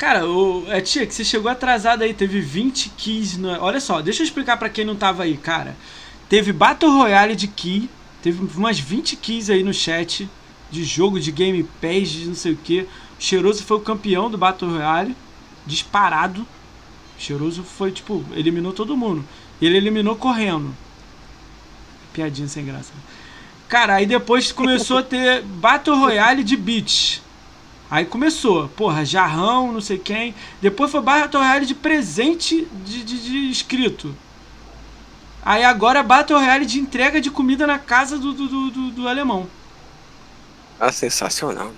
[0.00, 3.36] Cara, o, é, tia, que você chegou atrasado aí, teve 20 keys.
[3.36, 5.76] No, olha só, deixa eu explicar para quem não tava aí, cara.
[6.26, 7.90] Teve Battle Royale de key,
[8.22, 10.26] teve umas 20 keys aí no chat
[10.70, 12.88] de jogo, de Game Pass, de não sei o que.
[13.18, 15.14] Cheiroso foi o campeão do Battle Royale,
[15.66, 16.46] disparado.
[17.18, 19.22] Cheiroso foi, tipo, eliminou todo mundo.
[19.60, 20.74] Ele eliminou correndo.
[22.14, 22.94] Piadinha sem graça.
[23.68, 27.20] Cara, aí depois começou a ter Battle Royale de beach.
[27.90, 30.34] Aí começou, porra, jarrão, não sei quem.
[30.62, 34.14] Depois foi Battle Royale de presente de, de, de inscrito.
[35.42, 39.08] Aí agora é Battle Royale de entrega de comida na casa do, do, do, do
[39.08, 39.48] alemão.
[40.78, 41.72] Ah, sensacional.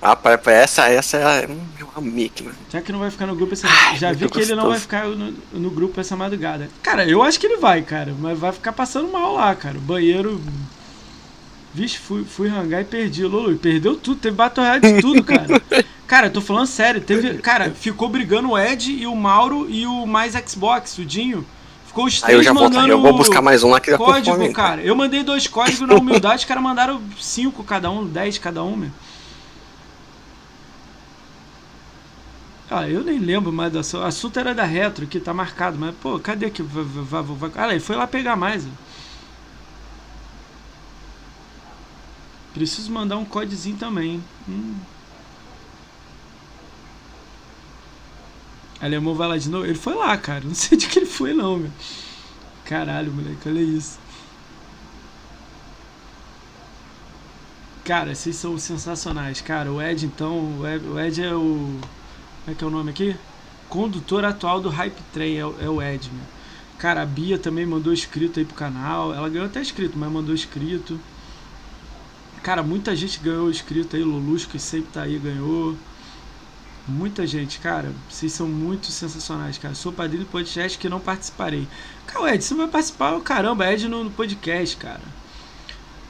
[0.00, 1.48] Ah, para essa, essa é
[1.82, 2.56] uma mic, mano.
[2.70, 4.52] Já que não vai ficar no grupo essa Ai, Já vi que gostoso.
[4.52, 6.70] ele não vai ficar no, no, grupo essa madrugada.
[6.82, 8.14] Cara, eu acho que ele vai, cara.
[8.18, 9.76] Mas vai ficar passando mal lá, cara.
[9.76, 10.40] O banheiro
[11.78, 13.56] Vixe, fui, fui rangar e perdi, Lulu.
[13.56, 15.46] Perdeu tudo, teve Battle Royale de tudo, cara.
[16.08, 17.00] cara, eu tô falando sério.
[17.00, 21.46] Teve, cara, ficou brigando o Ed e o Mauro e o mais Xbox, o Dinho.
[21.86, 23.96] Ficou os três Aí eu já mandando vou, eu vou buscar mais um lá que
[23.96, 24.82] código, fome, cara.
[24.82, 28.74] Eu mandei dois códigos na humildade, os caras mandaram cinco cada um, dez cada um,
[28.74, 28.90] meu.
[32.68, 35.94] Ah, eu nem lembro mais da A assunto era da Retro, que tá marcado, mas,
[35.94, 36.62] pô, cadê que.
[37.54, 38.66] Ah, ele foi lá pegar mais.
[42.54, 44.22] Preciso mandar um codezinho também.
[44.48, 44.76] Hum.
[48.80, 49.66] Alemão vai lá de novo.
[49.66, 50.44] Ele foi lá, cara.
[50.44, 51.70] Não sei de que ele foi, não, meu.
[52.64, 53.98] Caralho, moleque, olha isso.
[57.84, 59.40] Cara, vocês são sensacionais.
[59.40, 60.58] Cara, o Ed, então.
[60.60, 61.78] O Ed é o.
[62.44, 63.16] Como é que é o nome aqui?
[63.68, 65.36] Condutor atual do Hype Train.
[65.36, 66.24] É, é o Ed, meu.
[66.78, 69.12] Cara, a Bia também mandou escrito aí pro canal.
[69.12, 71.00] Ela ganhou até escrito, mas mandou escrito.
[72.42, 75.76] Cara, muita gente ganhou inscrito aí, Lulusco que sempre tá aí, ganhou.
[76.86, 79.74] Muita gente, cara, vocês são muito sensacionais, cara.
[79.74, 81.68] Sou padrinho do podcast que não participarei.
[82.06, 85.02] Cara, Ed, você vai participar, caramba, Ed no, no podcast, cara.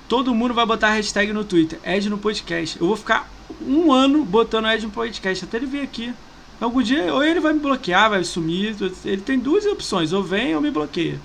[0.09, 2.81] Todo mundo vai botar a hashtag no Twitter, Ed no podcast.
[2.81, 3.29] Eu vou ficar
[3.61, 6.15] um ano botando Ed no podcast, até ele vir aqui.
[6.61, 8.77] Algum dia, ou ele vai me bloquear, vai sumir.
[9.05, 11.21] Ele tem duas opções, ou vem ou me bloqueia.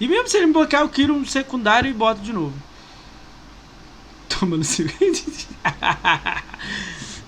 [0.00, 2.54] E mesmo se ele me bloquear, eu quero um secundário e boto de novo.
[4.38, 5.48] Toma no seguinte.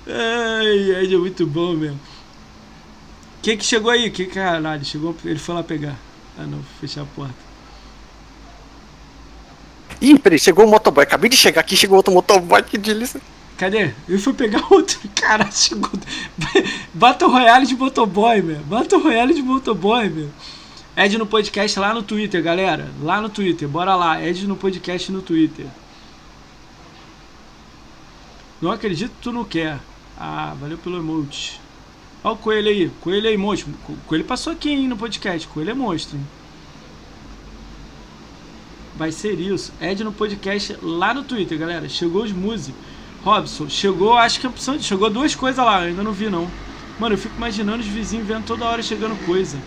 [0.07, 2.00] Ai, Ed é muito bom mesmo.
[3.42, 4.10] Quem que chegou aí?
[4.10, 5.97] Que caralho, chegou, ele foi lá pegar.
[6.39, 7.34] Ah não, fechar a porta.
[10.00, 11.05] Ih, peraí, chegou o motoboy.
[11.05, 13.20] Acabei de chegar aqui, chegou outro motoboy, que delícia.
[13.57, 13.92] Cadê?
[14.08, 14.99] Ele foi pegar outro.
[15.15, 15.91] Cara, chegou.
[16.92, 18.60] Battle Royale de motoboy, meu.
[18.60, 20.31] Battle Royale de motoboy, meu.
[20.97, 22.89] Ed no podcast lá no Twitter, galera.
[23.02, 24.23] Lá no Twitter, bora lá.
[24.23, 25.66] Ed no podcast no Twitter.
[28.65, 29.78] Não acredito que tu não quer.
[30.18, 31.60] Ah, valeu pelo emote.
[32.25, 32.91] Olha o coelho aí.
[33.02, 33.70] Coelho aí, monstro.
[34.07, 35.47] Coelho passou aqui, hein, no podcast.
[35.49, 36.26] Coelho é monstro, hein?
[38.97, 39.70] Vai ser isso.
[39.78, 41.86] Ed no podcast lá no Twitter, galera.
[41.91, 42.81] Chegou os músicos.
[43.23, 44.81] Robson, chegou, acho que a opção.
[44.81, 46.51] Chegou duas coisas lá, ainda não vi não.
[46.99, 49.59] Mano, eu fico imaginando os vizinhos vendo toda hora chegando coisa.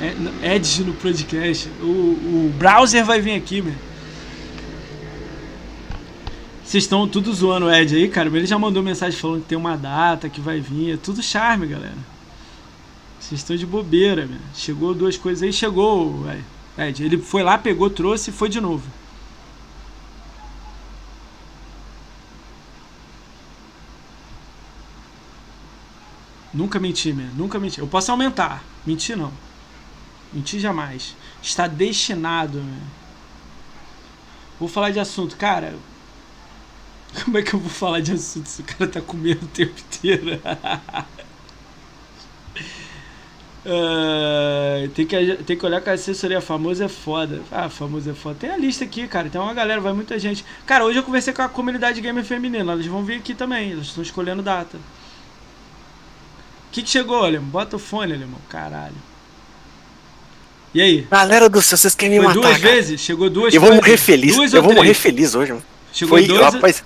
[0.00, 1.68] É, Ed no podcast.
[1.82, 3.91] O, o browser vai vir aqui, meu.
[6.72, 8.30] Vocês estão tudo zoando o Ed aí, cara.
[8.30, 10.94] Ele já mandou mensagem falando que tem uma data que vai vir.
[10.94, 11.98] É tudo charme, galera.
[13.20, 14.38] Vocês estão de bobeira, meu.
[14.54, 16.24] Chegou duas coisas aí, chegou,
[16.78, 17.04] Ed.
[17.04, 18.88] Ele foi lá, pegou, trouxe e foi de novo.
[26.54, 27.28] Nunca menti, man.
[27.36, 27.80] Nunca menti.
[27.80, 28.64] Eu posso aumentar.
[28.86, 29.30] Mentir não.
[30.32, 31.14] Mentir jamais.
[31.42, 32.80] Está destinado, man.
[34.58, 35.36] Vou falar de assunto.
[35.36, 35.74] Cara,
[37.24, 39.74] como é que eu vou falar de assunto se o cara tá comendo o tempo
[39.78, 40.40] inteiro?
[43.66, 47.42] uh, tem, que, tem que olhar que a assessoria famosa é foda.
[47.50, 48.36] Ah, famosa é foda.
[48.40, 49.28] Tem a lista aqui, cara.
[49.28, 50.44] Tem uma galera, vai muita gente.
[50.66, 52.72] Cara, hoje eu conversei com a comunidade gamer feminina.
[52.72, 53.72] Elas vão vir aqui também.
[53.72, 54.76] Elas estão escolhendo data.
[54.76, 57.48] O que, que chegou, Alemão?
[57.48, 58.40] Bota o fone, Alemão.
[58.48, 58.94] Caralho.
[60.74, 61.06] E aí?
[61.10, 62.74] Galera do céu, vocês querem me Foi matar, duas cara.
[62.74, 63.00] vezes?
[63.00, 64.34] Chegou duas Eu vou morrer feliz.
[64.34, 64.82] Duas eu ou vou três?
[64.86, 65.64] morrer feliz hoje, mano.
[65.92, 66.40] Chegou Foi, dois...
[66.40, 66.82] rapaz,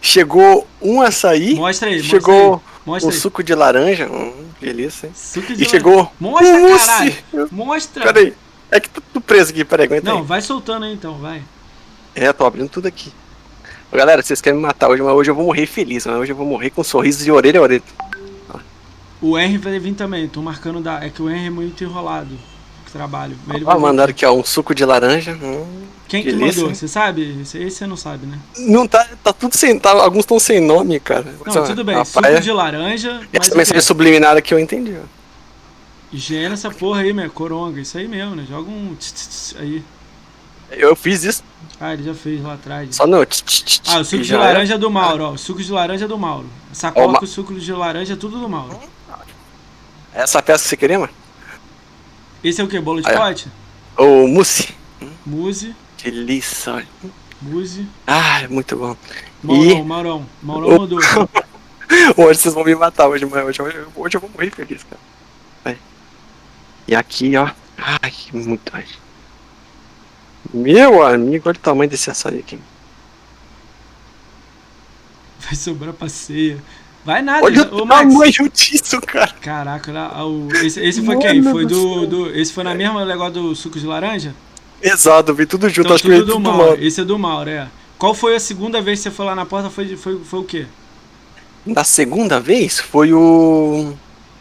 [0.00, 1.54] chegou um açaí.
[1.54, 2.78] Mostra aí, Chegou mostra aí.
[2.86, 3.18] Mostra um aí.
[3.18, 4.08] suco de laranja.
[4.10, 5.12] Hum, delícia, hein?
[5.14, 5.70] Suco de E laranja.
[5.70, 6.86] chegou Mostra, um mousse.
[6.86, 7.16] caralho.
[7.52, 8.04] Mostra.
[8.12, 8.34] Peraí.
[8.70, 10.24] É que tô, tô preso aqui, peraí, aguenta Não, aí.
[10.24, 11.42] vai soltando aí então, vai.
[12.14, 13.12] É, tô abrindo tudo aqui.
[13.90, 16.36] Galera, vocês querem me matar hoje, mas hoje eu vou morrer feliz, mas hoje eu
[16.36, 17.82] vou morrer com sorrisos de orelha a orelha.
[19.20, 21.02] O R vai vir também, tô marcando da.
[21.02, 22.38] É que o R é muito enrolado.
[22.88, 23.36] Que trabalho.
[23.50, 23.78] Ele vir.
[23.78, 25.32] mandaram aqui, ó, um suco de laranja.
[25.42, 26.62] Hum, Quem que delícia.
[26.62, 26.74] mandou?
[26.74, 27.38] Você sabe?
[27.42, 28.38] Esse, esse você não sabe, né?
[28.56, 31.34] Não tá, tá tudo sem, tá, alguns estão sem nome, cara.
[31.44, 31.96] Não, tudo bem.
[31.96, 33.20] a Suco de laranja.
[33.30, 33.86] Essa mensagem quê?
[33.86, 35.04] subliminar aqui eu entendi, ó.
[36.10, 37.30] Higiene essa porra aí, meu.
[37.30, 37.78] Coronga.
[37.78, 38.46] Isso aí mesmo, né?
[38.48, 38.94] Joga um.
[38.98, 39.84] tss, tss, tss aí.
[40.70, 41.42] Eu fiz isso
[41.80, 42.96] Ah, ele já fez lá atrás.
[42.96, 45.30] só tch, tch, tch, Ah, o suco de laranja é do Mauro, ó.
[45.32, 46.46] O suco de laranja é do Mauro.
[46.72, 48.78] Sacola ma- com o suco de laranja é tudo do Mauro.
[50.14, 51.12] Essa peça que você queria, mano?
[52.42, 52.78] Esse é o que?
[52.80, 53.48] Bolo de pote?
[53.96, 54.74] O mousse.
[55.26, 56.86] Muse, Delícia, olha.
[57.42, 57.86] muse.
[58.06, 58.96] Ah, é muito bom.
[59.42, 60.26] Maurão, Maurão.
[60.42, 60.98] Maurão O- mandou.
[62.16, 65.00] Hoje vocês vão me matar hoje, mas hoje, hoje, hoje eu vou morrer feliz, cara.
[65.64, 65.78] Vai.
[66.86, 67.48] E aqui, ó.
[67.78, 68.70] Ai, muito.
[68.74, 68.84] ai.
[70.52, 72.58] Meu amigo, olha o tamanho desse açaí aqui.
[75.40, 76.62] Vai sobrar pra ceia.
[77.08, 78.12] Vai nada, Olha o Max.
[78.12, 79.32] tamanho disso, cara.
[79.40, 79.90] Caraca,
[80.26, 81.42] o- esse, esse foi Mano quem?
[81.42, 82.36] Foi do do, do.
[82.38, 84.34] Esse foi na mesma negócio do suco de laranja?
[84.82, 86.66] Exato, vi tudo junto, Então acho que tudo veio do tudo Mauro.
[86.72, 86.78] mal.
[86.78, 87.66] Esse é do Mauro, é.
[87.96, 89.70] Qual foi a segunda vez que você foi lá na porta?
[89.70, 90.66] Foi, foi, foi o quê?
[91.64, 93.94] Na segunda vez foi o.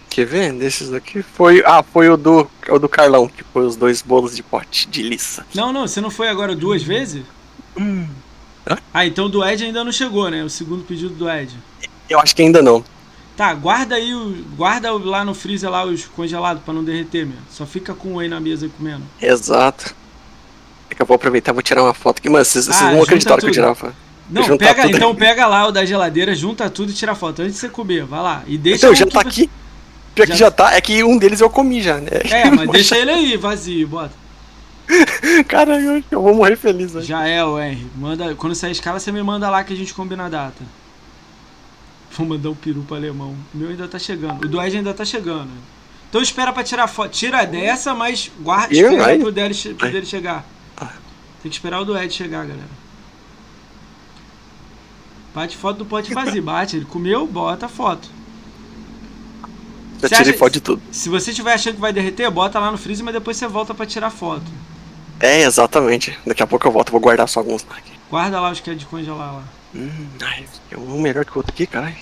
[0.09, 0.51] Quer ver?
[0.51, 1.63] Desses aqui foi.
[1.65, 2.45] Ah, foi o do.
[2.67, 5.45] O do Carlão, que foi os dois bolos de pote de liça.
[5.55, 7.23] Não, não, você não foi agora duas vezes?
[7.79, 8.07] Hum.
[8.93, 10.43] Ah, então o do Ed ainda não chegou, né?
[10.43, 11.57] O segundo pedido do Ed.
[12.09, 12.83] Eu acho que ainda não.
[13.35, 17.37] Tá, guarda aí, o, guarda lá no freezer lá os congelados pra não derreter, meu.
[17.51, 19.03] Só fica com um aí na mesa comendo.
[19.21, 19.95] Exato.
[20.89, 22.85] É que eu vou aproveitar e vou tirar uma foto aqui, mas vocês, vocês Ah,
[22.85, 23.53] não junta acreditaram que eu tudo.
[23.53, 23.95] tirava foto.
[24.29, 27.59] Não, pega, então pega lá o da geladeira, junta tudo e tira foto antes de
[27.59, 28.03] você comer.
[28.05, 28.43] Vai lá.
[28.47, 29.49] E deixa Então, já que tá aqui.
[30.15, 32.09] Pior que Já- já tá, é que um deles eu comi já, né?
[32.31, 34.13] É, mas deixa ele aí, vazio, bota.
[35.47, 37.07] Cara, eu, vou morrer feliz hoje.
[37.07, 37.85] Já é, o R.
[37.95, 40.63] Manda, quando sair a escala, você me manda lá que a gente combina a data.
[42.17, 43.35] Vou mandar um peru pro alemão.
[43.53, 44.43] O meu ainda tá chegando.
[44.43, 45.51] O do Ed ainda tá chegando.
[46.09, 47.11] Então espera pra tirar foto.
[47.11, 49.19] Tira dessa, mas guarda, Eu, espera vai.
[49.19, 50.45] pro dele, pro dele chegar.
[51.41, 52.67] Tem que esperar o do Ed chegar, galera.
[55.35, 56.41] Bate foto do pote vazio.
[56.41, 58.09] Bate, ele comeu, bota foto.
[60.01, 60.81] Já Você tirei acha- foto de tudo.
[60.91, 63.73] Se você estiver achando que vai derreter, bota lá no freezer, mas depois você volta
[63.73, 64.45] pra tirar foto.
[65.19, 66.17] É, exatamente.
[66.25, 67.77] Daqui a pouco eu volto, vou guardar só alguns lá.
[68.09, 69.43] Guarda lá os que é de congelar lá.
[69.75, 71.95] Hum, ai, é um melhor que o outro aqui, caralho.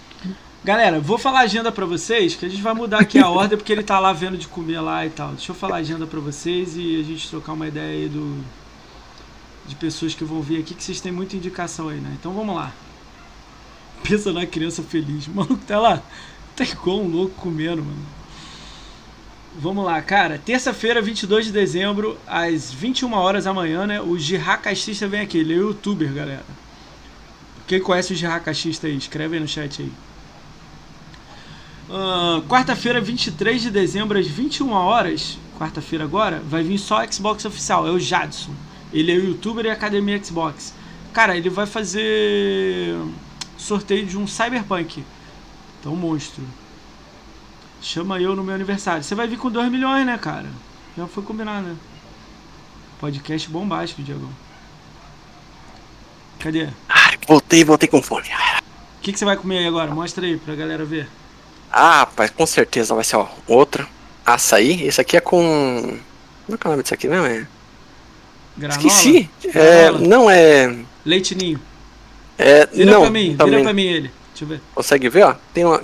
[0.64, 3.58] Galera, vou falar a agenda pra vocês, que a gente vai mudar aqui a ordem
[3.58, 5.30] porque ele tá lá vendo de comer lá e tal.
[5.30, 8.44] Deixa eu falar a agenda pra vocês e a gente trocar uma ideia aí do
[9.68, 12.16] de pessoas que vão vir aqui que vocês têm muita indicação aí, né?
[12.19, 12.72] Então vamos lá.
[14.03, 15.27] Pensa na criança feliz.
[15.30, 16.02] Mano, tá lá.
[16.56, 18.06] Tá igual um louco comendo, mano.
[19.58, 20.40] Vamos lá, cara.
[20.44, 24.02] Terça-feira, 22 de dezembro, às 21 horas da manhã, né?
[24.02, 25.38] O Jirra Castista vem aqui.
[25.38, 26.45] Ele é youtuber, galera.
[27.68, 28.95] Quem conhece o Jirra Castista aí?
[28.95, 29.92] Escreve aí no chat aí.
[31.90, 35.38] Uh, Quarta-feira, 23 de dezembro, às 21 horas.
[35.58, 37.88] Quarta-feira agora, vai vir só Xbox oficial.
[37.88, 38.53] É o Jadson.
[38.94, 40.74] Ele é youtuber e academia Xbox.
[41.14, 42.98] Cara, ele vai fazer
[43.58, 45.03] sorteio de um Cyberpunk.
[45.80, 46.44] Então, monstro.
[47.82, 49.03] Chama eu no meu aniversário.
[49.03, 50.50] Você vai vir com 2 milhões, né, cara?
[50.98, 51.76] Já foi combinado, né?
[53.00, 54.27] Podcast bombástico, Diego.
[56.45, 56.67] Cadê?
[56.88, 58.27] Ai, voltei, voltei com fome.
[58.27, 59.90] O que, que você vai comer aí agora?
[59.90, 61.07] Mostra aí pra galera ver.
[61.72, 63.88] Ah, rapaz, com certeza vai ser ó, outro.
[64.24, 64.85] Açaí.
[64.85, 65.98] Esse aqui é com.
[66.45, 67.25] Como é que é o nome disso aqui mesmo?
[67.25, 67.48] É...
[68.56, 68.77] Granola?
[68.88, 69.27] Esqueci.
[69.56, 70.75] É, não é.
[71.03, 71.59] Leite ninho.
[72.38, 73.51] É, Vira não, pra mim, também.
[73.53, 74.11] vira pra mim ele.
[74.30, 74.61] Deixa eu ver.
[74.75, 75.35] Consegue ver, ó?
[75.51, 75.82] Tem uma.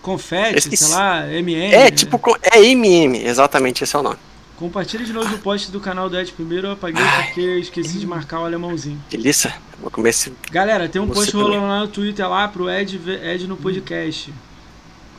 [0.00, 0.84] Confete, Esqueci.
[0.86, 1.74] sei lá, MM.
[1.74, 4.16] É, tipo, com- é MM, exatamente esse é o nome.
[4.60, 7.98] Compartilha de novo o post do canal do Ed primeiro, eu apaguei porque eu esqueci
[7.98, 9.02] de marcar o alemãozinho.
[9.10, 9.54] Delícia.
[9.80, 10.34] Vou comer esse.
[10.52, 14.30] Galera, tem um Você post rolando lá no Twitter lá pro Ed, Ed no podcast.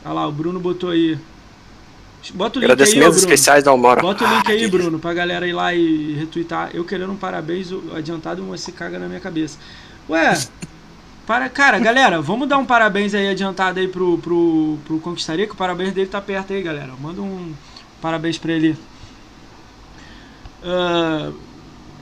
[0.04, 1.18] Olha lá, o Bruno botou aí.
[2.34, 3.16] Bota o link aí, Bruno.
[3.16, 4.00] especiais da Almora.
[4.00, 4.68] Bota o link Ah, aí.
[4.68, 6.70] Bruno, pra galera ir lá e retweetar.
[6.72, 9.58] Eu querendo um parabéns adiantado, se caga na minha cabeça.
[10.08, 10.40] Ué,
[11.26, 15.52] para, cara, galera, vamos dar um parabéns aí adiantado aí pro, pro, pro Conquistaria, que
[15.52, 16.92] o parabéns dele tá perto aí, galera.
[17.00, 17.52] Manda um
[18.00, 18.76] parabéns pra ele.
[20.64, 21.30] Ah,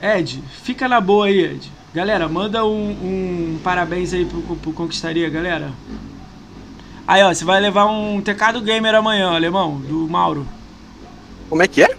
[0.01, 1.71] Ed, fica na boa aí, Ed.
[1.93, 5.71] Galera, manda um, um parabéns aí pro, pro Conquistaria, galera.
[7.07, 10.47] Aí, ó, você vai levar um tecado gamer amanhã, alemão, do Mauro.
[11.49, 11.89] Como é que é?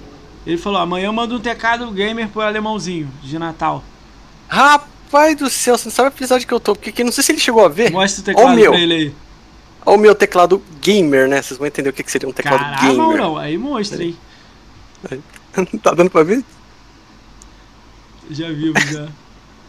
[0.46, 3.84] Ele falou, amanhã manda um tecado gamer pro alemãozinho, de Natal.
[4.48, 7.22] Rapaz do céu, você não sabe o episódio que eu tô, porque aqui não sei
[7.22, 7.92] se ele chegou a ver.
[7.92, 8.72] Mostra o teclado o meu.
[8.72, 9.14] pra ele aí.
[9.84, 11.42] Olha o meu teclado gamer, né?
[11.42, 12.96] Vocês vão entender o que que seria um teclado Caramba, gamer.
[12.96, 14.16] Maurão, aí mostra, hein.
[15.82, 16.44] tá dando pra ver?
[18.30, 19.08] Já vimos, já.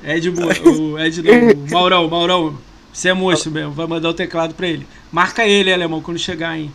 [0.03, 2.57] Ed, Mo- o Ed não, o Maurão, Maurão,
[2.91, 4.85] você é monstro mesmo, vai mandar o teclado pra ele.
[5.11, 6.71] Marca ele, alemão, quando chegar, hein.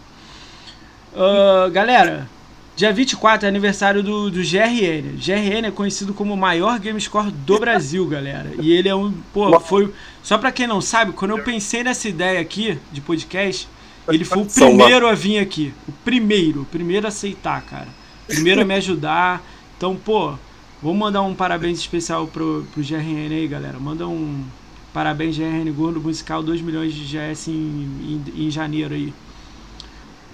[1.14, 2.28] Ah, galera,
[2.76, 5.16] dia 24 é aniversário do, do GRN.
[5.18, 8.52] GRN é conhecido como o maior game score do Brasil, galera.
[8.60, 9.92] E ele é um, pô, foi...
[10.22, 13.68] Só pra quem não sabe, quando eu pensei nessa ideia aqui, de podcast,
[14.08, 15.72] ele foi o primeiro a vir aqui.
[15.86, 17.88] O primeiro, o primeiro a aceitar, cara.
[18.28, 19.42] Primeiro a me ajudar.
[19.76, 20.34] Então, pô,
[20.82, 23.78] vamos mandar um parabéns especial pro, pro GRN aí, galera.
[23.78, 24.44] Manda um
[24.92, 29.14] parabéns, GRN Gordo Musical, 2 milhões de GS em, em, em janeiro aí.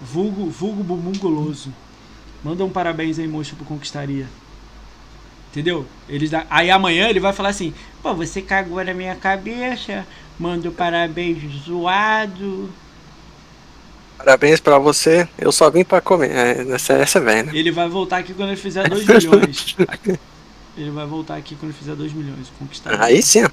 [0.01, 1.73] Vulgo, vulgo bumbum guloso.
[2.43, 4.29] Manda um parabéns aí, moço, pro Conquistaria.
[5.51, 5.87] Entendeu?
[6.09, 10.07] Eles dá- Aí amanhã ele vai falar assim: pô, você cagou na minha cabeça,
[10.39, 12.71] manda um parabéns zoado.
[14.25, 15.29] Parabéns pra você.
[15.37, 16.31] Eu só vim pra comer.
[16.31, 17.53] É, essa, essa é velha, né?
[17.55, 19.77] Ele vai voltar aqui quando ele fizer 2 milhões.
[20.79, 22.51] Ele vai voltar aqui quando ele fizer 2 milhões.
[22.59, 23.03] Conquistaria.
[23.03, 23.45] Aí sim.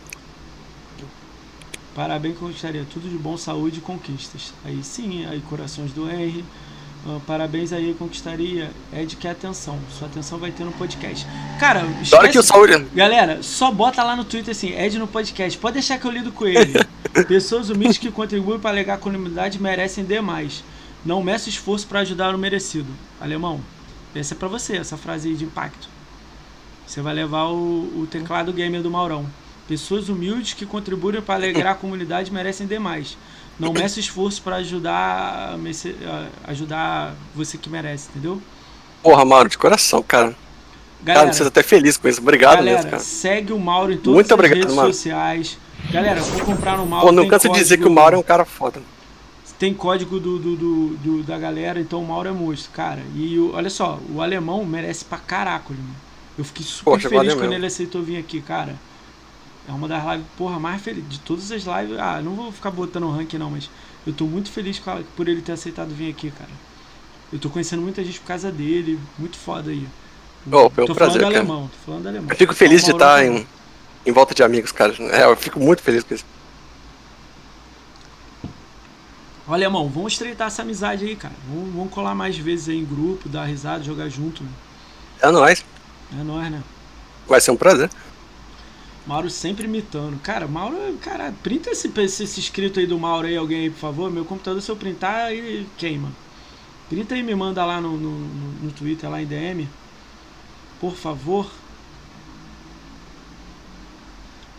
[1.93, 2.85] Parabéns, conquistaria.
[2.89, 4.53] Tudo de bom, saúde e conquistas.
[4.63, 6.45] Aí sim, aí corações do Henry.
[7.05, 8.69] Ah, parabéns aí, conquistaria.
[8.93, 9.79] Ed, que atenção.
[9.97, 11.25] Sua atenção vai ter no podcast.
[11.59, 12.29] Cara, esquece...
[12.29, 12.85] que o Saúde.
[12.93, 15.57] Galera, só bota lá no Twitter assim, Ed no podcast.
[15.57, 16.73] Pode deixar que eu lido com ele.
[17.27, 20.63] Pessoas humildes que contribuem para alegar a comunidade merecem demais.
[21.03, 22.89] Não meça esforço para ajudar o merecido.
[23.19, 23.59] Alemão,
[24.13, 25.89] essa é pra você, essa frase aí de impacto.
[26.85, 29.25] Você vai levar o, o teclado gamer do Maurão.
[29.67, 33.17] Pessoas humildes que contribuem para alegrar a comunidade merecem demais.
[33.59, 35.55] Não meça esforço para ajudar,
[36.45, 38.41] ajudar você que merece, entendeu?
[39.03, 40.35] Porra, Mauro, de coração, cara.
[41.05, 42.21] Cara, você tá até feliz com isso.
[42.21, 43.03] Obrigado Galera, mesmo, cara.
[43.03, 44.93] segue o Mauro em todas Muito as obrigado, redes mano.
[44.93, 45.57] sociais.
[45.91, 47.07] Galera, vou comprar no Mauro.
[47.07, 48.81] Pô, não canso de dizer que o Mauro é um cara foda.
[49.57, 53.01] Tem código do, do, do- do- da galera, então o Mauro é monstro, cara.
[53.15, 55.95] E o- olha só, o alemão merece pra caraca, mano.
[56.37, 57.53] Eu fiquei super Poxa, feliz quando mesmo.
[57.53, 58.75] ele aceitou vir aqui, cara.
[59.71, 61.07] É uma das lives, porra, mais feliz.
[61.07, 61.97] De todas as lives.
[61.99, 63.69] Ah, não vou ficar botando ranking não, mas
[64.05, 66.51] eu tô muito feliz a- por ele ter aceitado vir aqui, cara.
[67.31, 68.99] Eu tô conhecendo muita gente por causa dele.
[69.17, 69.87] Muito foda aí.
[70.51, 71.27] Oh, foi um tô prazer, falando cara.
[71.27, 72.29] alemão, tô falando alemão.
[72.29, 73.25] Eu fico feliz de estar também.
[73.25, 73.47] em,
[74.05, 74.95] em volta de amigos, cara.
[75.11, 76.25] É, eu fico muito feliz com isso.
[79.45, 81.35] Ó, Alemão, vamos estreitar essa amizade aí, cara.
[81.47, 84.43] Vamos, vamos colar mais vezes aí em grupo, dar risada, jogar junto.
[84.43, 84.49] né?
[85.21, 85.63] É nóis.
[86.11, 86.63] É nóis, né?
[87.27, 87.89] Vai ser um prazer.
[89.05, 90.19] Mauro sempre imitando.
[90.21, 93.79] Cara, Mauro, cara, printa esse, esse, esse escrito aí do Mauro aí, alguém aí, por
[93.79, 94.11] favor.
[94.11, 96.09] Meu computador, se eu printar, aí queima.
[96.89, 99.67] Printa aí e me manda lá no, no, no- Twitter, lá em DM.
[100.79, 101.49] Por favor.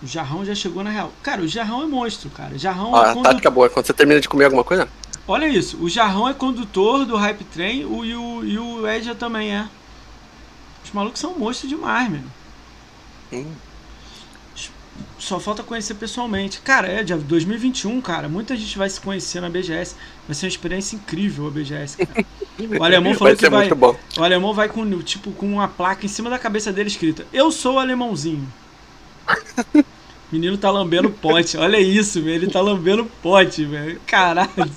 [0.03, 1.13] O Jarrão já chegou na real.
[1.23, 2.59] Cara, o Jarrão é monstro, cara.
[2.59, 3.23] Jarrão ah, é condu...
[3.23, 3.71] tática boa.
[3.71, 4.89] Quando você termina de comer alguma coisa.
[5.29, 9.15] Olha isso, o Jarrão é condutor do Hype Train o, e, o, e o Edja
[9.15, 9.69] também é.
[10.85, 12.33] Os malucos são monstros demais, mano.
[13.33, 13.47] Hum.
[15.19, 16.61] Só falta conhecer pessoalmente.
[16.61, 18.29] Cara, é de 2021, cara.
[18.29, 19.97] Muita gente vai se conhecer na BGS.
[20.27, 22.27] Vai ser uma experiência incrível a BGS, cara.
[22.79, 23.93] O alemão falou vai que vai.
[24.19, 27.51] O alemão vai com, tipo, com uma placa em cima da cabeça dele escrita: Eu
[27.51, 28.47] sou o alemãozinho.
[30.31, 31.57] Menino tá lambendo pote.
[31.57, 32.37] Olha isso, velho.
[32.37, 33.99] Ele tá lambendo pote, velho.
[34.07, 34.71] Caralho.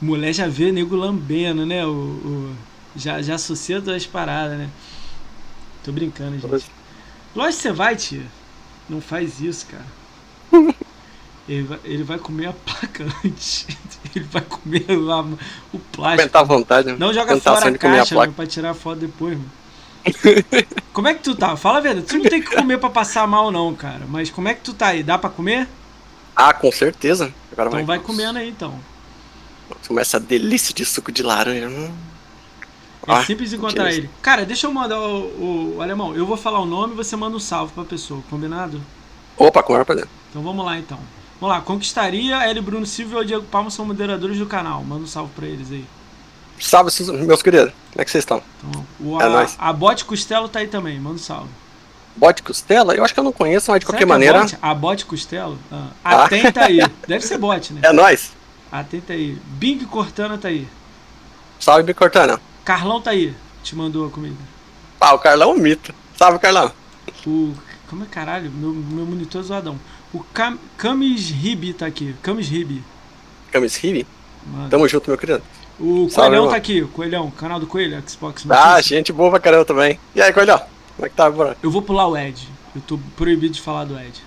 [0.00, 1.86] Mulher já vê nego lambendo, né?
[1.86, 2.56] O, o
[2.96, 4.68] já, já associa as paradas, né?
[5.82, 6.64] Tô brincando, gente.
[7.34, 8.26] Lógico que você vai, tia.
[8.88, 9.86] Não faz isso, cara.
[11.46, 13.66] Ele vai, ele vai comer a placa antes.
[14.16, 15.20] Ele vai comer lá
[15.72, 16.22] o plástico.
[16.22, 16.88] Tentar à vontade.
[16.88, 16.96] Né?
[16.98, 19.50] Não joga fora a caixa, a pra tirar a foto depois, mano.
[20.92, 21.54] como é que tu tá?
[21.56, 22.06] Fala a verdade.
[22.06, 24.06] Tu não tem que comer pra passar mal, não, cara.
[24.08, 25.02] Mas como é que tu tá aí?
[25.02, 25.68] Dá pra comer?
[26.34, 27.32] Ah, com certeza.
[27.52, 28.78] Agora então vai, vai comendo aí, então.
[29.86, 31.68] Começa a delícia de suco de laranja.
[31.68, 31.92] Hum.
[33.06, 34.08] É ah, simples encontrar ele.
[34.22, 36.14] Cara, deixa eu mandar o, o, alemão.
[36.14, 38.80] Eu vou falar o nome e você manda um salve pra pessoa, combinado?
[39.36, 40.08] Opa, com a prazer.
[40.30, 40.98] Então vamos lá então.
[41.40, 42.60] Vamos lá, Conquistaria, L.
[42.60, 44.82] Bruno Silva e o Diego Palma são moderadores do canal.
[44.82, 45.84] Manda um salve pra eles aí.
[46.58, 46.90] Salve,
[47.26, 47.72] meus queridos.
[47.92, 48.42] Como é que vocês estão?
[48.58, 49.56] Então, o, é a, nóis.
[49.58, 51.50] a Bote Costelo tá aí também, manda um salve.
[52.16, 52.94] Bote Costela?
[52.94, 54.46] Eu acho que eu não conheço, mas de Será qualquer é maneira.
[54.62, 55.58] A Bote Costelo?
[55.70, 55.88] Ah.
[56.04, 56.24] ah.
[56.24, 56.78] Atenta aí.
[57.08, 57.80] Deve ser bote, né?
[57.84, 58.32] É nóis.
[58.70, 59.36] Atenta aí.
[59.46, 60.66] Bing Cortana tá aí.
[61.58, 62.40] Salve, Bing Cortana.
[62.64, 63.34] Carlão tá aí.
[63.62, 64.36] Te mandou a comida.
[65.00, 65.94] Ah, o Carlão é um mito.
[66.16, 66.72] Salve, Carlão.
[67.26, 67.52] O.
[67.88, 68.50] Como é caralho?
[68.50, 69.78] Meu, meu monitor é zoadão.
[70.12, 72.14] O Cam, Camis Ribi tá aqui.
[72.22, 72.82] Camis Ribi.
[73.52, 74.06] Camis Ribi?
[74.70, 75.42] Tamo junto, meu querido.
[75.78, 76.50] O Salve, Coelhão irmão.
[76.50, 79.98] tá aqui, o Coelhão, canal do Coelho, Xbox Ah, gente boa pra caramba também.
[80.14, 80.58] E aí, Coelhão?
[80.96, 81.54] Como é que tá, bro?
[81.62, 82.48] Eu vou pular o Ed.
[82.74, 84.22] Eu tô proibido de falar do Ed.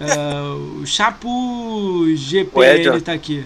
[0.00, 3.44] Uh, o Chapo GPL Ed, tá aqui.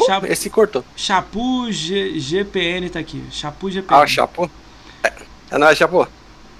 [0.00, 0.26] Como?
[0.26, 0.84] Esse cortou.
[0.96, 3.22] Chapu G, GPN tá aqui.
[3.30, 4.02] Chapu GPN.
[4.02, 4.50] Ah, Chapu.
[5.02, 5.12] É,
[5.50, 6.06] é nóis, Chapu.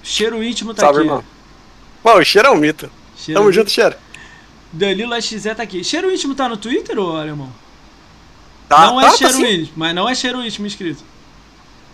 [0.03, 1.07] Cheiro íntimo tá Salve, aqui.
[1.07, 1.23] Irmão.
[2.01, 2.89] Pô, o cheiro é um mito.
[3.17, 3.95] Cheiro Tamo junto, cheiro.
[4.71, 5.83] Danilo XZ tá aqui.
[5.83, 7.51] Cheiro íntimo tá no Twitter, ô alemão?
[8.69, 11.03] Tá, não é tá, cheiro tá íntimo, mas não é cheiro íntimo inscrito.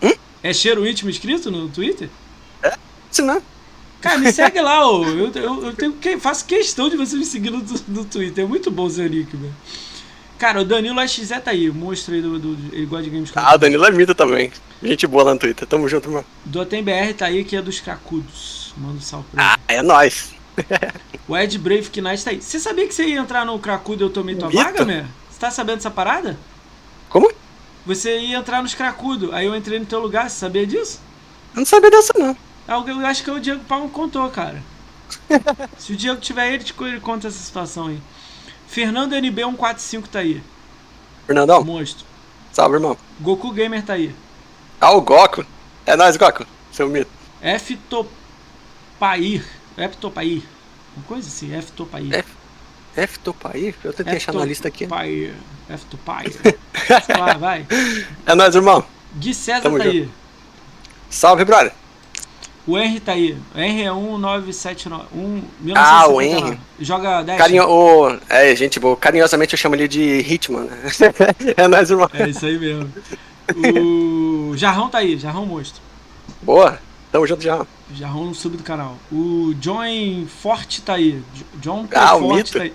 [0.02, 0.14] Hum?
[0.42, 2.10] É cheiro íntimo inscrito no Twitter?
[2.62, 2.76] É,
[3.12, 3.42] sim, não.
[4.02, 5.06] Cara, me segue lá, ô.
[5.06, 8.44] Eu, eu, eu tenho, faço questão de você me seguir no, no Twitter.
[8.44, 9.54] É muito bom seu nick, velho.
[10.38, 12.76] Cara, o Danilo XZ tá aí, o monstro aí do, do.
[12.76, 14.52] Ele gosta de games Ah, o Danilo é mito também.
[14.82, 15.68] Gente boa lá no Twitter.
[15.68, 16.26] Tamo junto, mano.
[16.44, 18.74] Do BR tá aí, que é dos cracudos.
[18.78, 19.52] Manda um salve pra ele.
[19.54, 20.34] Ah, é nóis.
[21.28, 22.42] o Ed Brave Knight tá aí.
[22.42, 24.62] Você sabia que você ia entrar no cracudo e eu tomei tua mito?
[24.62, 25.08] vaga, né?
[25.30, 26.38] Você tá sabendo dessa parada?
[27.10, 27.32] Como?
[27.86, 31.02] Você ia entrar nos cracudo, aí eu entrei no teu lugar, você sabia disso?
[31.54, 32.36] Eu não sabia dessa, não.
[32.68, 34.64] É eu acho que o Diego Palma contou, cara.
[35.78, 38.00] Se o Diego tiver ele, ele conta essa situação aí.
[38.74, 40.42] Fernando NB145 tá aí.
[41.28, 41.64] Fernandão.
[41.64, 42.08] Monstro.
[42.52, 42.98] Salve, irmão.
[43.20, 44.16] Goku Gamer tá aí.
[44.82, 45.46] Ah, o Goku.
[45.86, 46.44] É nóis, Goku.
[46.72, 47.12] Seu mito.
[47.40, 49.46] F Topair.
[49.78, 50.42] F Topair.
[50.98, 52.12] Uma coisa assim, F Topair.
[52.12, 52.30] F,
[52.96, 53.76] F Topair?
[53.84, 54.88] Eu tentei achar na lista aqui.
[55.70, 56.32] F Topair.
[57.06, 57.68] Sei lá, vai.
[58.26, 58.84] É nóis, irmão.
[59.16, 59.98] Gui César Tamo tá junto.
[59.98, 60.10] aí.
[61.12, 61.74] Salve, brother.
[62.66, 63.38] O Henry tá aí.
[63.56, 65.06] Henry é 1979.
[65.14, 65.42] Um,
[65.76, 66.58] ah, o Henry.
[66.80, 67.38] Joga 10.
[67.38, 68.96] Carinho, o, é, gente boa.
[68.96, 70.70] Carinhosamente eu chamo ele de Hitman.
[71.58, 72.10] é nóis, irmão.
[72.14, 72.90] É isso aí mesmo.
[74.52, 75.18] O Jarrão tá aí.
[75.18, 75.82] Jarrão monstro.
[76.42, 76.80] Boa.
[77.12, 77.68] Tamo junto, Jarrão.
[77.94, 78.98] Jarrão no sub do canal.
[79.12, 81.22] O John Forte tá aí.
[81.56, 82.74] John ah, Forte tá aí.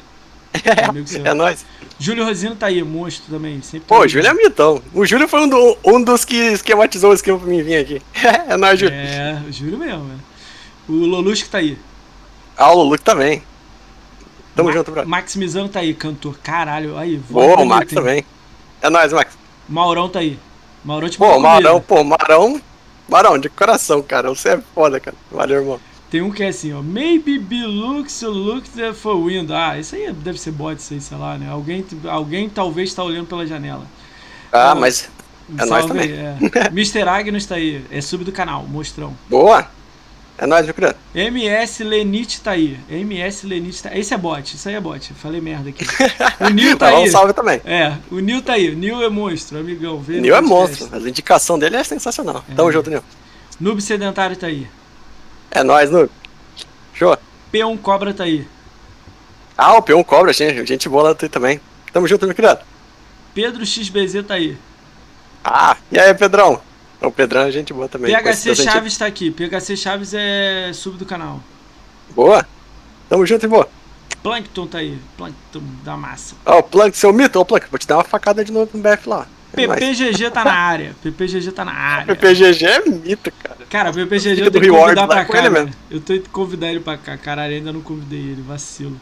[0.52, 1.64] É, é nóis.
[1.98, 3.60] Júlio Rosino tá aí, monstro também.
[3.62, 4.82] Sempre Pô, o Júlio é mitão.
[4.94, 8.02] O Júlio foi um, do, um dos que esquematizou o esquema pra mim vir aqui.
[8.48, 8.94] é nóis, Júlio.
[8.94, 10.16] É, o Júlio mesmo, né?
[10.88, 11.78] O Lolusco tá aí.
[12.56, 13.42] Ah, o Lolusco também.
[14.54, 15.08] Tamo Ma junto, bro.
[15.08, 16.38] Maximizando tá aí, cantor.
[16.42, 17.16] Caralho, aí.
[17.30, 18.24] Boa, o Max também.
[18.80, 19.36] É nóis, Max.
[19.68, 20.38] Maurão tá aí.
[20.84, 21.24] Maurão tipo.
[21.24, 22.60] Pô, Maurão, pô, Maurão.
[23.08, 24.28] Maurão, de coração, cara.
[24.28, 25.16] Você é foda, cara.
[25.30, 25.80] Valeu, irmão.
[26.10, 26.80] Tem um que é assim, ó.
[26.80, 29.54] Maybe be looks looked for window.
[29.54, 31.50] Ah, isso aí deve ser bot, isso aí, sei lá, né?
[31.50, 33.84] Alguém, alguém talvez está olhando pela janela.
[34.50, 35.10] Ah, então, mas
[35.58, 36.10] é nós também.
[36.10, 36.36] É.
[36.72, 37.02] Mr.
[37.02, 37.84] Agnes tá aí.
[37.90, 39.14] É sub do canal, mostrão.
[39.28, 39.68] Boa!
[40.40, 40.94] É nóis, meu querido.
[41.12, 42.78] MS Lenit tá aí.
[42.88, 45.12] MS Lenit tá Esse é bot, isso aí é bot.
[45.14, 45.84] Falei merda aqui.
[46.40, 47.08] O Nil tá, tá aí.
[47.08, 47.60] Um salve também.
[47.64, 48.70] É, o Nil tá aí.
[48.70, 49.98] O Nil é monstro, amigão.
[49.98, 50.88] Vê Nil é monstro.
[50.92, 52.44] A indicação dele é sensacional.
[52.48, 52.54] É.
[52.54, 53.02] Tamo junto, Nil.
[53.60, 54.68] Noob Sedentário tá aí.
[55.50, 56.10] É nóis, Noob.
[56.94, 57.16] Show.
[57.52, 58.46] P1 Cobra tá aí.
[59.56, 61.60] Ah, o P1 Cobra, gente, gente boa lá também.
[61.92, 62.58] Tamo junto, meu querido.
[63.34, 64.56] Pedro XBZ tá aí.
[65.44, 66.60] Ah, e aí, Pedrão?
[67.00, 68.14] O Pedrão é gente boa também.
[68.14, 69.30] PHC Chaves tá aqui.
[69.30, 71.40] PHC Chaves é sub do canal.
[72.10, 72.46] Boa.
[73.08, 73.68] Tamo junto e boa.
[74.22, 74.98] Plankton tá aí.
[75.16, 76.34] Plankton da massa.
[76.44, 77.38] Ó, oh, o Plankton, seu mito.
[77.38, 79.26] Ó, oh, Plankton, vou te dar uma facada de novo no BF lá.
[79.52, 80.94] PPGG tá na área.
[81.02, 82.14] PPGG tá na área.
[82.14, 83.58] PPGG é mito, cara.
[83.68, 85.44] Cara, PPGG eu tenho que convidar pra cá.
[85.44, 87.16] Ele eu tenho que convidar ele pra cá.
[87.16, 88.42] Caralho, ainda não convidei ele.
[88.42, 89.00] Vacilo.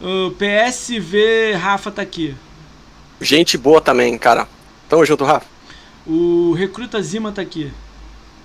[0.00, 2.34] O PSV Rafa tá aqui.
[3.20, 4.46] Gente boa também, cara.
[4.88, 5.46] Tamo junto, Rafa.
[6.06, 7.72] O Recruta Zima tá aqui.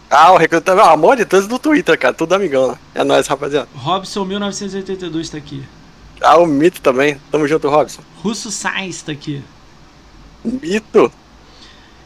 [0.09, 0.73] Ah, o Recruta.
[0.73, 2.13] Ah, amor de todos do Twitter, cara.
[2.13, 2.79] Tudo amigão lá.
[2.95, 3.67] É nóis, rapaziada.
[3.75, 5.63] Robson 1982 tá aqui.
[6.21, 7.19] Ah, o Mito também.
[7.31, 8.01] Tamo junto, Robson.
[8.17, 9.41] Russo Sainz tá aqui.
[10.43, 11.11] Mito?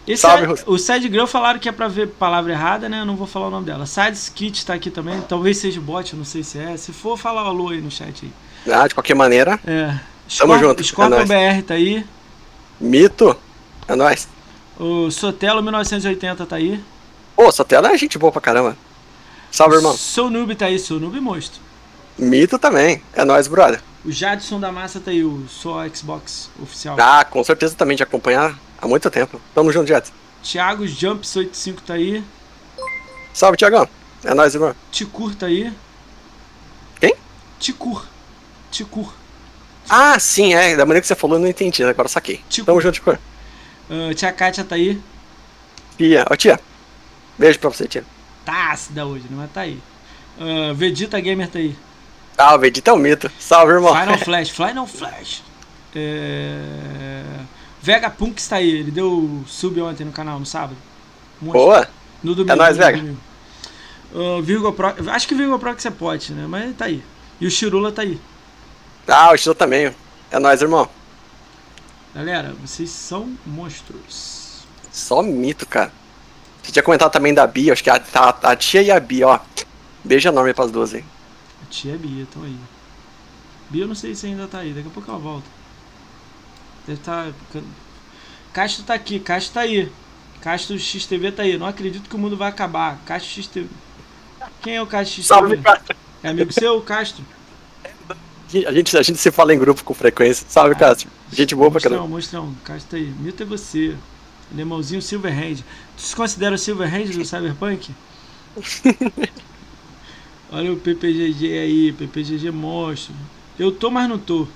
[0.07, 0.63] Esse Salve, é.
[0.67, 3.01] O Sad Grill falaram que é pra ver palavra errada, né?
[3.01, 3.85] Eu não vou falar o nome dela.
[3.85, 5.19] Sides Kit tá aqui também.
[5.21, 6.77] Talvez seja bot, não sei se é.
[6.77, 8.71] Se for, fala alô aí no chat aí.
[8.71, 9.59] Ah, de qualquer maneira.
[9.65, 9.97] É.
[10.37, 10.83] Tamo junto.
[10.83, 11.25] Scorpion é
[11.59, 12.05] BR tá aí.
[12.79, 13.35] Mito?
[13.87, 14.27] É nóis.
[14.79, 16.83] O Sotelo 1980 tá aí.
[17.35, 18.77] Ô, Sotelo é gente boa pra caramba.
[19.51, 19.95] Salve, irmão.
[19.95, 21.61] Sou noob tá aí, sou noob monstro.
[22.17, 23.01] Mito também.
[23.13, 23.81] É nóis, brother.
[24.03, 26.95] O Jadson da Massa tá aí, o Sou Xbox oficial.
[26.99, 29.41] Ah, com certeza também de acompanhar há muito tempo.
[29.53, 30.13] Tamo junto, Jadson.
[30.43, 32.23] Thiago Jumps 85 tá aí.
[33.33, 33.87] Salve, Thiagão.
[34.23, 34.75] É nóis, irmão.
[34.91, 35.73] Ticur tá aí.
[36.99, 37.15] Quem?
[37.59, 38.05] Ticur.
[38.71, 39.13] Ticur.
[39.89, 40.75] Ah, sim, é.
[40.75, 41.83] Da maneira que você falou, eu não entendi.
[41.83, 42.41] Agora saquei.
[42.49, 42.65] Ticur.
[42.65, 43.19] Tamo junto, Ticur.
[43.89, 44.99] Uh, tia Kátia tá aí?
[45.97, 46.59] Tia, ó tia.
[47.37, 48.03] Beijo pra você, tia.
[48.43, 49.37] Tá ácida hoje, né?
[49.37, 49.79] Mas tá aí.
[50.39, 51.75] Uh, Vegeta Gamer tá aí.
[52.37, 53.31] Ah, o Vegeta é um mito.
[53.39, 53.95] Salve, irmão.
[53.95, 55.43] Final Flash, Final Flash.
[55.95, 57.23] É...
[57.85, 58.79] Vega Punk está aí.
[58.79, 60.75] Ele deu sub ontem no canal, no sábado.
[61.39, 61.87] Um Boa.
[62.23, 62.51] No domingo.
[62.51, 63.15] É nóis, Vega.
[64.11, 64.95] Uh, Virgo Pro...
[65.11, 66.47] Acho que Virgo Pro que você pode, né?
[66.47, 67.03] Mas tá aí.
[67.39, 68.19] E o Chirula tá aí.
[69.07, 69.93] Ah, o Chirula também.
[70.31, 70.89] É nóis, irmão.
[72.15, 74.65] Galera, vocês são monstros.
[74.91, 75.91] Só mito, cara.
[76.63, 79.27] Você tinha comentado também da Bia, acho que a, a, a tia e a Bia,
[79.27, 79.39] ó.
[80.03, 81.05] Beijo enorme pras duas aí.
[81.61, 82.57] A tia e a Bia estão aí.
[83.69, 85.54] Bia eu não sei se ainda tá aí, daqui a pouco ela volta.
[86.87, 86.99] Deve.
[86.99, 87.31] Tá...
[88.53, 89.91] Castro tá aqui, Castro tá aí.
[90.41, 91.57] Castro XTV tá aí.
[91.57, 92.99] Não acredito que o mundo vai acabar.
[93.05, 93.67] Castro XTV.
[94.61, 95.27] Quem é o Castro XTV?
[95.27, 95.95] Salve, Castro.
[96.23, 97.25] É amigo seu, Castro?
[98.67, 100.45] A gente, a gente se fala em grupo com frequência.
[100.47, 101.09] Salve, ah, Castro.
[101.31, 102.07] Gente boa pra caramba.
[102.07, 102.63] Mostrão, mostrão.
[102.63, 103.13] Castro tá aí.
[103.19, 103.95] Mito é você.
[104.53, 105.57] Alemãozinho Silverhand.
[105.97, 107.91] Tu se considera o Silverhand do Cyberpunk?
[110.51, 113.13] Olha o PPGG aí, PPGG monstro.
[113.57, 114.47] Eu tô, mas não tô.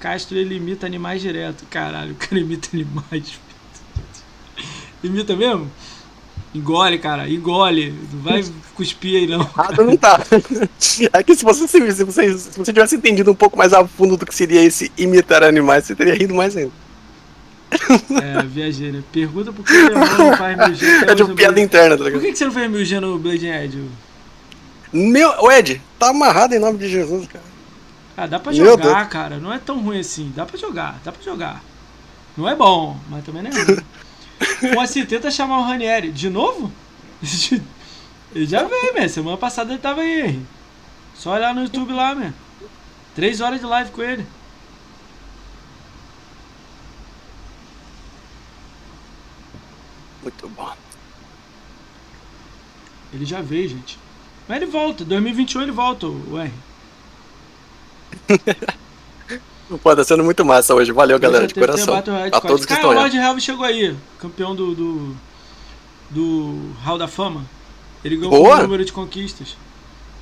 [0.00, 1.64] Castro ele imita animais direto.
[1.70, 3.40] Caralho, o cara imita animais.
[5.02, 5.70] imita mesmo?
[6.54, 7.94] Engole, cara, engole.
[8.12, 8.44] Não vai
[8.74, 9.40] cuspir aí, não.
[9.40, 10.20] Errado não tá.
[11.12, 14.16] É que se você, se, você, se você tivesse entendido um pouco mais a fundo
[14.16, 16.72] do que seria esse imitar animais, você teria rido mais ainda.
[17.70, 19.02] É, viajei, né?
[19.12, 20.86] Pergunta por que o não faz mil G.
[21.06, 22.20] É de piada interna, tá ligado?
[22.20, 23.84] Por que, que você não fez mil G no Blade Edge?
[24.92, 27.44] Meu, o Ed, tá amarrado em nome de Jesus, cara.
[28.20, 29.38] Ah, dá pra jogar, cara.
[29.38, 30.32] Não é tão ruim assim.
[30.34, 31.62] Dá pra jogar, dá pra jogar.
[32.36, 33.78] Não é bom, mas também não é ruim.
[34.74, 36.10] Bom, assim, tenta chamar o Ranieri.
[36.10, 36.72] De novo?
[38.34, 39.08] Ele já veio, man.
[39.08, 40.40] Semana passada ele tava aí.
[41.14, 42.34] Só olhar no YouTube lá, man.
[43.14, 44.26] Três horas de live com ele.
[50.22, 50.72] Muito bom.
[53.12, 53.98] Ele já veio, gente.
[54.46, 56.52] Mas ele volta, 2021 ele volta, o R.
[59.82, 60.92] Pô, tá sendo muito massa hoje.
[60.92, 61.94] Valeu, galera, de coração.
[62.32, 62.96] A todos que estão aí.
[62.96, 65.16] O Lord Helve chegou aí, campeão do, do,
[66.10, 67.44] do Hall da Fama.
[68.02, 69.56] Ele ganhou o número de conquistas.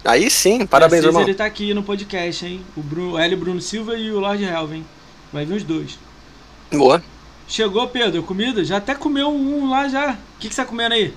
[0.05, 1.23] Aí sim, parabéns, irmão.
[1.23, 2.61] ele tá aqui no podcast, hein?
[2.77, 3.37] O, Bruno, o L.
[3.37, 4.85] Bruno Silva e o Lord hein?
[5.33, 5.99] Vai vir os dois.
[6.73, 7.03] Boa.
[7.49, 8.65] Chegou, Pedro, comida?
[8.65, 10.13] Já até comeu um lá já.
[10.13, 11.15] O que, que você tá comendo aí?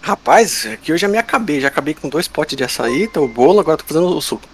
[0.00, 1.60] Rapaz, aqui eu já me acabei.
[1.60, 4.48] Já acabei com dois potes de açaí, tô o bolo, agora tô fazendo o suco.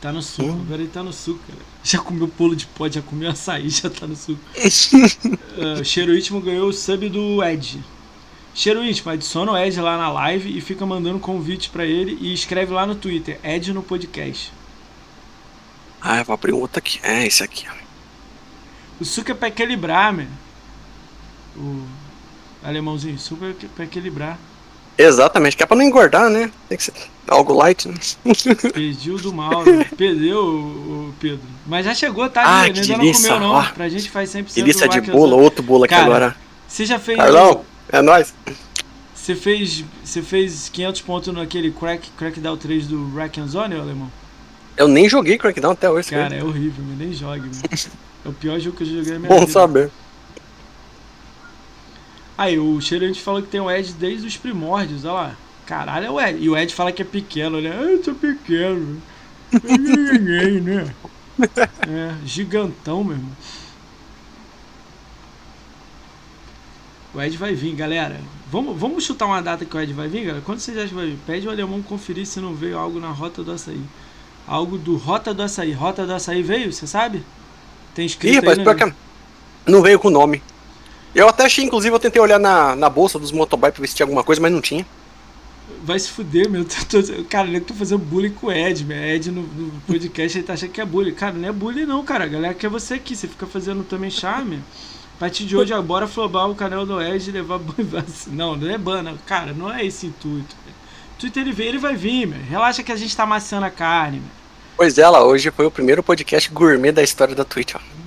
[0.00, 0.62] Tá no suco, hum.
[0.62, 1.58] agora ele tá no suco, cara.
[1.84, 4.40] Já comeu bolo de pó, já comeu açaí, já tá no suco.
[4.56, 7.84] uh, Cheiro Íntimo ganhou o sub do Ed.
[8.54, 12.32] Cheiro Íntimo, adiciona o Ed lá na live e fica mandando convite para ele e
[12.32, 14.50] escreve lá no Twitter, Ed no podcast.
[16.00, 16.98] Ah, eu vou abrir outro aqui.
[17.02, 17.66] É, esse aqui.
[18.98, 20.26] O suco é pra equilibrar, meu.
[21.56, 21.86] O
[22.62, 24.38] alemãozinho, suco é pra equilibrar.
[24.96, 26.50] Exatamente, que é pra não engordar, né?
[26.68, 26.92] Tem que ser
[27.28, 27.88] algo light.
[27.88, 27.94] Né?
[28.74, 29.86] Pediu do mal, né?
[29.96, 31.40] perdeu o Pedro.
[31.66, 32.42] Mas já chegou, tá?
[32.42, 33.30] Ah, ainda delícia.
[33.30, 33.72] não comeu, não.
[33.72, 36.36] Pra gente faz 100% Delícia de bolo, outro bolo aqui Cara, agora.
[36.68, 37.16] Você já fez.
[37.16, 38.34] Carlão, é nóis.
[39.14, 44.10] Você fez, você fez 500 pontos naquele crack, Crackdown 3 do Rack and Zone, alemão?
[44.76, 46.10] Eu nem joguei Crackdown até hoje.
[46.10, 47.50] Cara, é horrível, nem jogue.
[48.24, 49.52] é o pior jogo que eu joguei na minha Bom vida.
[49.52, 49.90] saber.
[52.40, 55.36] Aí, o Cheirante falou que tem o Ed desde os primórdios, olha lá.
[55.66, 56.42] Caralho, é o Ed.
[56.42, 57.70] E o Ed fala que é pequeno, né?
[57.70, 59.02] Ah, eu sou pequeno.
[59.52, 60.94] Ninguém, né?
[61.86, 63.30] É, gigantão, meu irmão.
[67.14, 68.18] O Ed vai vir, galera.
[68.50, 70.42] Vamos, vamos chutar uma data que o Ed vai vir, galera?
[70.42, 71.18] Quando vocês acham que vai vir?
[71.26, 73.82] Pede o alemão conferir se não veio algo na rota do açaí.
[74.46, 75.72] Algo do Rota do Açaí.
[75.72, 77.22] Rota do Açaí veio, você sabe?
[77.94, 78.94] Tem escrito Ih, rapaz, aí, né?
[79.66, 80.42] não veio com o nome.
[81.14, 83.94] Eu até achei, inclusive, eu tentei olhar na, na bolsa dos motoboy pra ver se
[83.94, 84.86] tinha alguma coisa, mas não tinha.
[85.82, 86.64] Vai se fuder, meu.
[86.88, 88.96] Tô, tô, cara, eu tô fazendo bullying com o Ed, meu.
[88.96, 91.14] Ed no, no podcast ele tá achando que é bullying.
[91.14, 92.24] Cara, não é bullying não, cara.
[92.24, 93.16] A galera quer você aqui.
[93.16, 94.62] Você fica fazendo também charme.
[95.16, 97.60] A partir de hoje, agora flobar o canal do Ed e levar
[98.28, 99.14] Não, não é bana.
[99.26, 100.54] Cara, não é esse intuito.
[101.18, 102.40] Twitter ele vem, ele vai vir, meu.
[102.40, 104.30] Relaxa que a gente tá amassando a carne, meu.
[104.76, 107.99] Pois é, lá, hoje foi o primeiro podcast gourmet da história da Twitch, ó.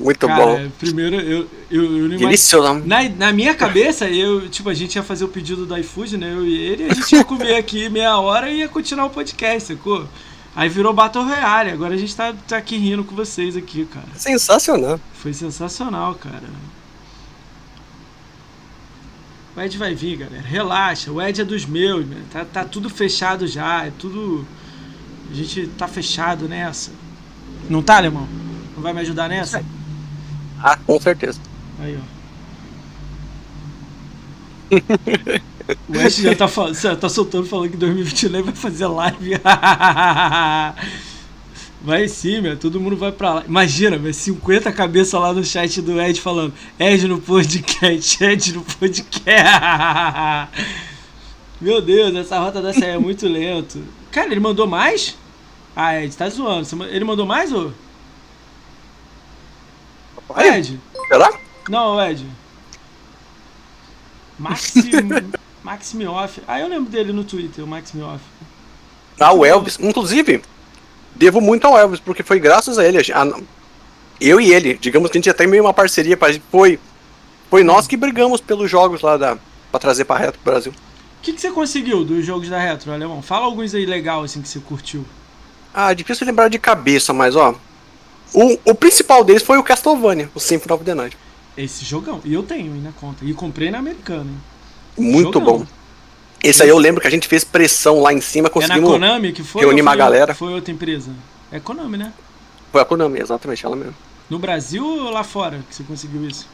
[0.00, 0.70] Muito Cara, bom.
[0.78, 2.82] Primeiro, eu, eu, eu não Delicioso.
[2.86, 6.32] Na, na minha cabeça, eu, tipo, a gente ia fazer o pedido do iFood, né?
[6.32, 9.74] Eu e ele, a gente ia comer aqui meia hora e ia continuar o podcast,
[9.74, 10.08] sacou?
[10.56, 14.06] Aí virou Battle Royale, agora a gente tá, tá aqui rindo com vocês aqui, cara.
[14.16, 14.98] Sensacional.
[15.12, 16.48] Foi sensacional, cara.
[19.54, 20.42] O Ed vai vir, galera.
[20.42, 22.22] Relaxa, o Ed é dos meus, né?
[22.32, 24.46] tá, tá tudo fechado já, é tudo.
[25.30, 26.90] A gente tá fechado nessa.
[27.68, 28.26] Não tá, alemão?
[28.74, 29.62] Não vai me ajudar nessa?
[30.62, 31.40] Ah, com certeza.
[31.78, 32.20] Aí, ó.
[35.88, 36.46] o Ash já tá,
[36.96, 39.32] tá soltando falando que 2029 vai fazer live.
[41.82, 42.58] Vai sim, meu.
[42.58, 43.44] Todo mundo vai pra lá.
[43.48, 48.62] Imagina, meu, 50 cabeças lá no chat do Ed falando Ed no podcast, Ed no
[48.62, 49.18] podcast.
[51.58, 53.82] Meu Deus, essa rota dessa aí é muito lento.
[54.10, 55.16] Cara, ele mandou mais?
[55.74, 56.84] Ah, Ed, tá zoando.
[56.84, 57.50] Ele mandou mais,
[60.34, 60.40] ô?
[60.40, 60.80] Ed.
[61.08, 61.30] Será?
[61.68, 62.26] Não, Ed.
[64.38, 64.82] Maxim...
[65.62, 66.40] Maximioff.
[66.48, 68.22] Ah, eu lembro dele no Twitter, o Maximioff.
[69.18, 69.78] Ah, o Elvis.
[69.78, 70.42] Inclusive,
[71.14, 72.98] devo muito ao Elvis, porque foi graças a ele.
[73.12, 73.40] A,
[74.20, 76.18] eu e ele, digamos que a gente até meio uma parceria,
[76.50, 76.78] foi,
[77.48, 79.38] foi nós que brigamos pelos jogos lá da,
[79.70, 80.72] pra trazer pra Retro pro Brasil.
[80.72, 83.20] O que, que você conseguiu dos jogos da Retro, Alemão?
[83.20, 85.04] Fala alguns aí legal assim que você curtiu.
[85.72, 87.54] Ah, difícil lembrar de cabeça, mas ó.
[88.32, 91.16] O, o principal deles foi o Castlevania, o Symphony of the Night.
[91.56, 92.20] Esse jogão.
[92.24, 93.24] E eu tenho aí na conta.
[93.24, 94.30] E comprei na americana.
[94.96, 95.58] Muito jogão.
[95.58, 95.66] bom.
[96.42, 99.08] Esse aí eu lembro que a gente fez pressão lá em cima, conseguimos é na
[99.08, 100.34] Konami que foi, reunir uma galera.
[100.34, 101.10] Foi outra empresa?
[101.52, 102.12] É Konami, né?
[102.72, 103.94] Foi a Konami, exatamente, ela mesmo.
[104.30, 106.48] No Brasil ou lá fora que você conseguiu isso?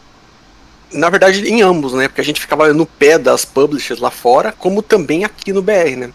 [0.93, 2.09] Na verdade, em ambos, né?
[2.09, 5.97] Porque a gente ficava no pé das publishers lá fora, como também aqui no BR,
[5.97, 6.11] né?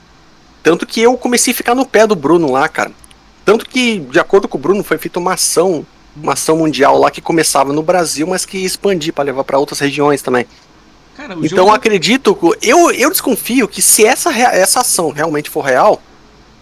[0.64, 2.92] Tanto que eu comecei a ficar no pé do Bruno lá, cara.
[3.52, 7.12] Tanto que, de acordo com o Bruno, foi feita uma ação, uma ação mundial lá
[7.12, 10.46] que começava no Brasil, mas que expandia para levar para outras regiões também.
[11.18, 11.72] Cara, então jogo...
[11.72, 16.02] acredito, eu, eu desconfio que se essa, essa ação realmente for real,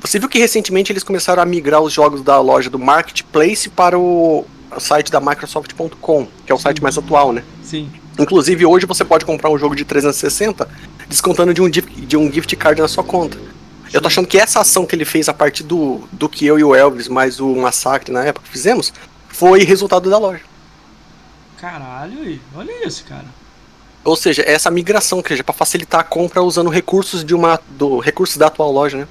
[0.01, 3.95] você viu que recentemente eles começaram a migrar os jogos da loja do Marketplace para
[3.95, 4.43] o
[4.79, 7.43] site da Microsoft.com, que é o site mais atual, né?
[7.63, 7.87] Sim.
[8.17, 10.67] Inclusive hoje você pode comprar um jogo de 360
[11.07, 13.37] descontando de um, de um gift card na sua conta.
[13.91, 16.59] Eu tô achando que essa ação que ele fez a partir do, do que eu
[16.59, 18.93] e o Elvis, mais o massacre na época fizemos,
[19.27, 20.41] foi resultado da loja.
[21.57, 23.25] Caralho, olha isso, cara.
[24.03, 27.99] Ou seja, essa migração, que é para facilitar a compra usando recursos de uma do
[27.99, 29.07] recursos da atual loja, né?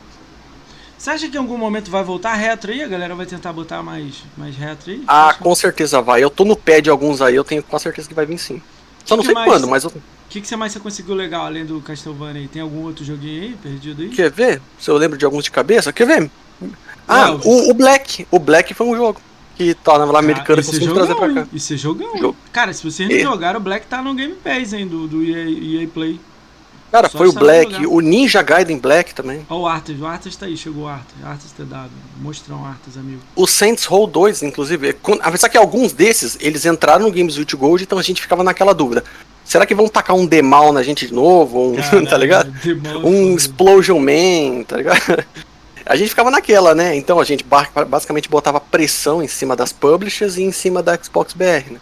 [0.97, 2.83] Você acha que em algum momento vai voltar retro aí?
[2.83, 5.05] A galera vai tentar botar mais, mais retro aí?
[5.07, 6.25] Ah, com certeza vai.
[6.25, 8.61] Eu tô no pé de alguns aí, eu tenho com certeza que vai vir sim.
[9.05, 9.49] Só que não sei mais...
[9.49, 9.93] quando, mas eu.
[10.29, 12.49] O que, que você mais você conseguiu legal além do Castlevania aí?
[12.49, 14.11] Tem algum outro joguinho aí perdido aí?
[14.11, 14.61] Quer ver?
[14.79, 15.91] Se eu lembro de alguns de cabeça?
[15.91, 16.31] Quer ver?
[17.09, 18.27] Ah, o, o, Black.
[18.31, 19.23] O Black foi um jogo
[19.57, 21.47] que tá na lá americana que trazer pra cá.
[21.51, 22.19] Isso é jogão.
[22.19, 22.37] Jogo.
[22.53, 23.23] Cara, se vocês não e...
[23.23, 25.49] jogaram, o Black tá no Game Pass, hein, do, do EA,
[25.83, 26.21] EA Play.
[26.91, 27.89] Cara, Só foi o Black, jogar.
[27.89, 29.45] o Ninja Gaiden Black também.
[29.49, 31.15] Ó, oh, o Arthas, o Arthas tá aí, chegou o Arthas.
[31.23, 33.21] Arthas TW, mostrão Arthas, amigo.
[33.37, 37.83] O Saints Row 2, inclusive, apesar que alguns desses, eles entraram no Games with Gold,
[37.83, 39.05] então a gente ficava naquela dúvida.
[39.45, 41.73] Será que vão tacar um Demal na gente de novo?
[41.73, 42.53] Um, Caralho, tá ligado?
[43.03, 45.25] Um Explosion Man, tá ligado?
[45.89, 46.95] A gente ficava naquela, né?
[46.95, 47.43] Então a gente
[47.89, 51.81] basicamente botava pressão em cima das publishers e em cima da Xbox BR, né?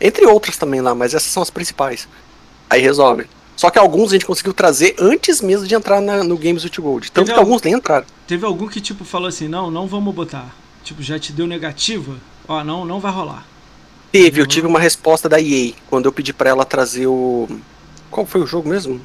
[0.00, 2.06] Entre outras também lá, mas essas são as principais.
[2.70, 3.26] Aí resolve.
[3.58, 6.70] Só que alguns a gente conseguiu trazer antes mesmo de entrar na, no Games with
[6.78, 7.10] Gold.
[7.10, 8.06] Tanto teve que alguns nem entraram.
[8.24, 10.54] Teve algum que tipo falou assim, não, não vamos botar.
[10.84, 12.14] Tipo, já te deu negativa?
[12.46, 13.44] Ó, não, não vai rolar.
[14.12, 17.48] Teve, eu tive uma resposta da EA quando eu pedi para ela trazer o.
[18.12, 19.00] Qual foi o jogo mesmo?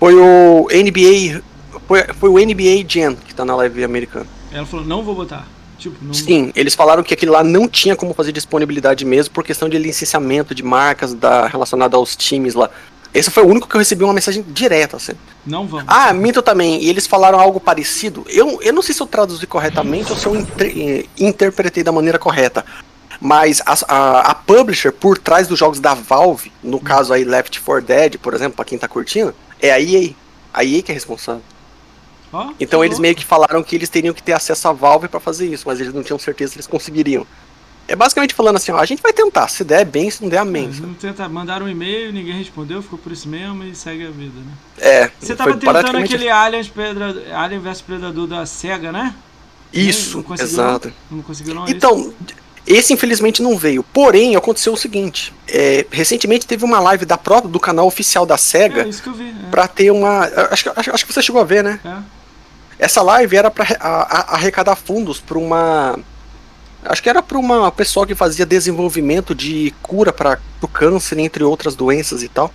[0.00, 1.40] Foi o NBA.
[1.86, 4.26] Foi, foi o NBA Jam que tá na live americana.
[4.50, 5.46] Ela falou, não vou botar.
[5.78, 6.12] Tipo, não...
[6.12, 9.78] Sim, eles falaram que aquele lá não tinha como fazer disponibilidade mesmo por questão de
[9.78, 12.68] licenciamento de marcas da, relacionada aos times lá.
[13.14, 15.12] Esse foi o único que eu recebi uma mensagem direta, assim.
[15.44, 15.84] Não vamos.
[15.86, 16.82] Ah, Minto também.
[16.82, 18.24] E eles falaram algo parecido.
[18.28, 21.92] Eu, eu não sei se eu traduzi corretamente ou se eu inter, eh, interpretei da
[21.92, 22.64] maneira correta.
[23.20, 27.60] Mas a, a, a, publisher por trás dos jogos da Valve, no caso aí Left
[27.60, 30.10] 4 Dead, por exemplo, pra quem tá curtindo, é a EA.
[30.52, 31.42] A EA que é responsável.
[32.58, 35.46] Então eles meio que falaram que eles teriam que ter acesso à Valve para fazer
[35.46, 37.26] isso, mas eles não tinham certeza se eles conseguiriam.
[37.88, 40.38] É basicamente falando assim, ó, a gente vai tentar, se der bem, se não der
[40.38, 40.70] amém.
[40.76, 44.10] É, não tenta, mandaram um e-mail, ninguém respondeu, ficou por isso mesmo e segue a
[44.10, 44.52] vida, né?
[44.78, 45.10] É.
[45.20, 49.14] Você tava tentando aquele Alien, Predador, Alien vs Predador da SEGA, né?
[49.72, 50.92] Isso, não exato.
[51.10, 51.66] Não conseguiu não?
[51.66, 52.14] Então, isso?
[52.66, 53.82] esse infelizmente não veio.
[53.82, 58.36] Porém, aconteceu o seguinte: é, recentemente teve uma live da própria do canal oficial da
[58.36, 59.50] SEGA é, isso que eu vi, é.
[59.50, 60.24] pra ter uma.
[60.50, 61.80] Acho, acho, acho que você chegou a ver, né?
[61.84, 62.22] É.
[62.78, 63.66] Essa live era para
[64.28, 65.98] arrecadar fundos para uma
[66.84, 71.44] Acho que era para uma pessoa que fazia desenvolvimento de cura para o câncer, entre
[71.44, 72.52] outras doenças e tal.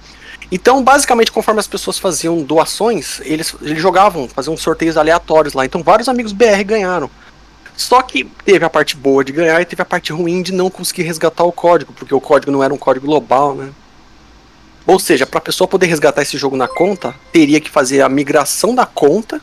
[0.51, 5.65] Então, basicamente, conforme as pessoas faziam doações, eles, eles jogavam, faziam sorteios aleatórios lá.
[5.65, 7.09] Então, vários amigos BR ganharam.
[7.75, 10.69] Só que teve a parte boa de ganhar e teve a parte ruim de não
[10.69, 13.69] conseguir resgatar o código, porque o código não era um código global, né?
[14.85, 18.09] Ou seja, para a pessoa poder resgatar esse jogo na conta, teria que fazer a
[18.09, 19.41] migração da conta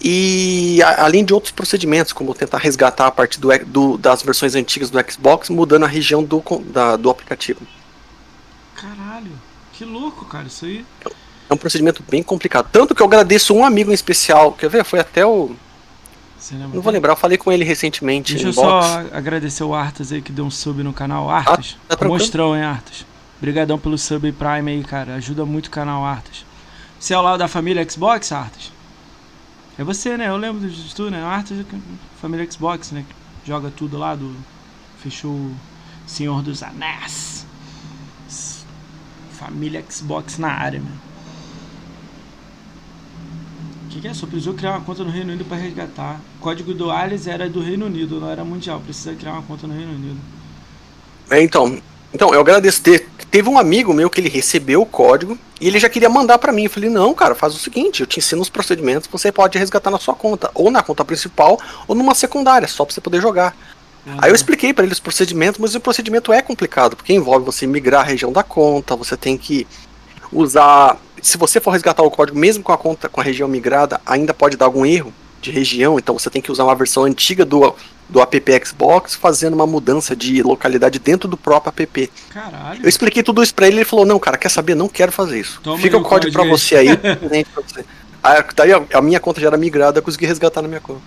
[0.00, 4.54] e a, além de outros procedimentos, como tentar resgatar a partir do, do, das versões
[4.54, 7.60] antigas do Xbox, mudando a região do, da, do aplicativo.
[8.74, 9.32] Caralho,
[9.72, 10.84] que louco, cara, isso aí.
[11.48, 12.68] É um procedimento bem complicado.
[12.70, 14.84] Tanto que eu agradeço um amigo em especial, quer ver?
[14.84, 15.54] Foi até o.
[16.52, 18.34] Não vou lembrar, eu falei com ele recentemente.
[18.34, 18.80] Deixa eu só
[19.12, 21.30] agradecer o Artas aí que deu um sub no canal.
[21.30, 23.06] Artas, ah, tá mostrou, hein, Artas?
[23.38, 25.14] Obrigadão pelo sub Prime aí, cara.
[25.14, 26.44] Ajuda muito o canal Artas.
[27.00, 28.73] Você é o lado da família Xbox, Artas?
[29.78, 30.28] É você, né?
[30.28, 31.22] Eu lembro de tudo, né?
[31.22, 31.66] Arte
[32.20, 33.04] família Xbox, né?
[33.44, 34.34] Joga tudo lá do.
[34.98, 35.50] Fechou
[36.06, 37.44] Senhor dos Anéis.
[39.32, 41.00] Família Xbox na área, mano.
[43.84, 44.14] O que, que, é?
[44.14, 46.20] Só precisou criar uma conta no Reino Unido para resgatar.
[46.38, 48.80] O código do Alice era do Reino Unido, não era mundial.
[48.80, 50.18] Precisa criar uma conta no Reino Unido.
[51.30, 51.80] É, então,
[52.14, 52.80] então, eu agradeço.
[53.30, 56.52] Teve um amigo meu que ele recebeu o código e ele já queria mandar para
[56.52, 56.64] mim.
[56.64, 59.90] Eu falei, não, cara, faz o seguinte, eu te ensino os procedimentos, você pode resgatar
[59.90, 63.56] na sua conta, ou na conta principal, ou numa secundária, só pra você poder jogar.
[64.06, 64.16] Uhum.
[64.18, 67.66] Aí eu expliquei para ele os procedimentos, mas o procedimento é complicado, porque envolve você
[67.66, 69.66] migrar a região da conta, você tem que
[70.30, 70.96] usar.
[71.20, 74.32] Se você for resgatar o código, mesmo com a conta com a região migrada, ainda
[74.32, 77.74] pode dar algum erro de região, então você tem que usar uma versão antiga do,
[78.08, 82.10] do app Xbox fazendo uma mudança de localidade dentro do próprio app.
[82.32, 82.80] Caralho.
[82.82, 84.74] Eu expliquei tudo isso pra ele e ele falou: Não, cara, quer saber?
[84.74, 85.60] Não quero fazer isso.
[85.62, 86.96] Toma Fica o código para você aí.
[86.96, 87.84] pra você.
[88.22, 91.02] Aí, daí a, minha conta já era migrada, eu consegui resgatar na minha conta.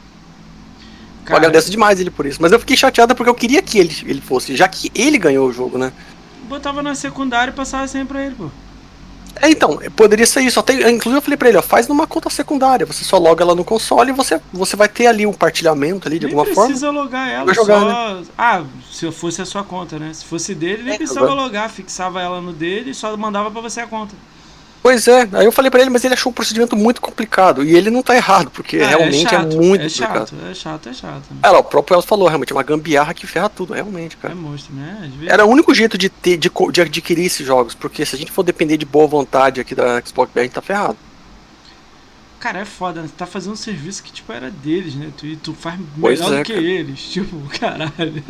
[1.26, 2.42] Cara, eu agradeço demais ele por isso.
[2.42, 5.48] Mas eu fiquei chateada porque eu queria que ele, ele fosse, já que ele ganhou
[5.48, 5.92] o jogo, né?
[6.48, 8.50] Botava na secundária e passava sempre pra ele, pô.
[9.42, 10.60] É, então, poderia ser isso.
[10.60, 12.86] Até, inclusive eu falei pra ele, ó, faz numa conta secundária.
[12.86, 16.20] Você só loga ela no console e você, você vai ter ali um partilhamento ali
[16.20, 16.62] de nem alguma forma.
[16.62, 18.14] Não precisa logar ela, jogar, só...
[18.16, 18.24] Né?
[18.38, 20.12] Ah, se fosse a sua conta, né?
[20.14, 21.42] Se fosse dele, nem é, precisava agora...
[21.42, 24.16] logar, fixava ela no dele e só mandava para você a conta.
[24.88, 27.62] Pois é, aí eu falei para ele, mas ele achou o procedimento muito complicado.
[27.62, 30.30] E ele não tá errado, porque ah, é realmente é, chato, é muito é complicado.
[30.30, 31.24] Chato, é chato, é chato.
[31.44, 34.34] É, o próprio Elcio falou, realmente, é uma gambiarra que ferra tudo, realmente, cara.
[34.34, 35.12] É monstro, né?
[35.26, 38.32] Era o único jeito de, ter, de, de adquirir esses jogos, porque se a gente
[38.32, 40.98] for depender de boa vontade aqui da Xbox, a gente tá ferrado.
[42.48, 43.10] Cara, é foda, né?
[43.10, 45.12] Tu tá fazendo um serviço que, tipo, era deles, né?
[45.18, 46.66] Tu, e tu faz pois melhor é, do que cara.
[46.66, 47.00] eles.
[47.18, 48.24] Tipo, caralho.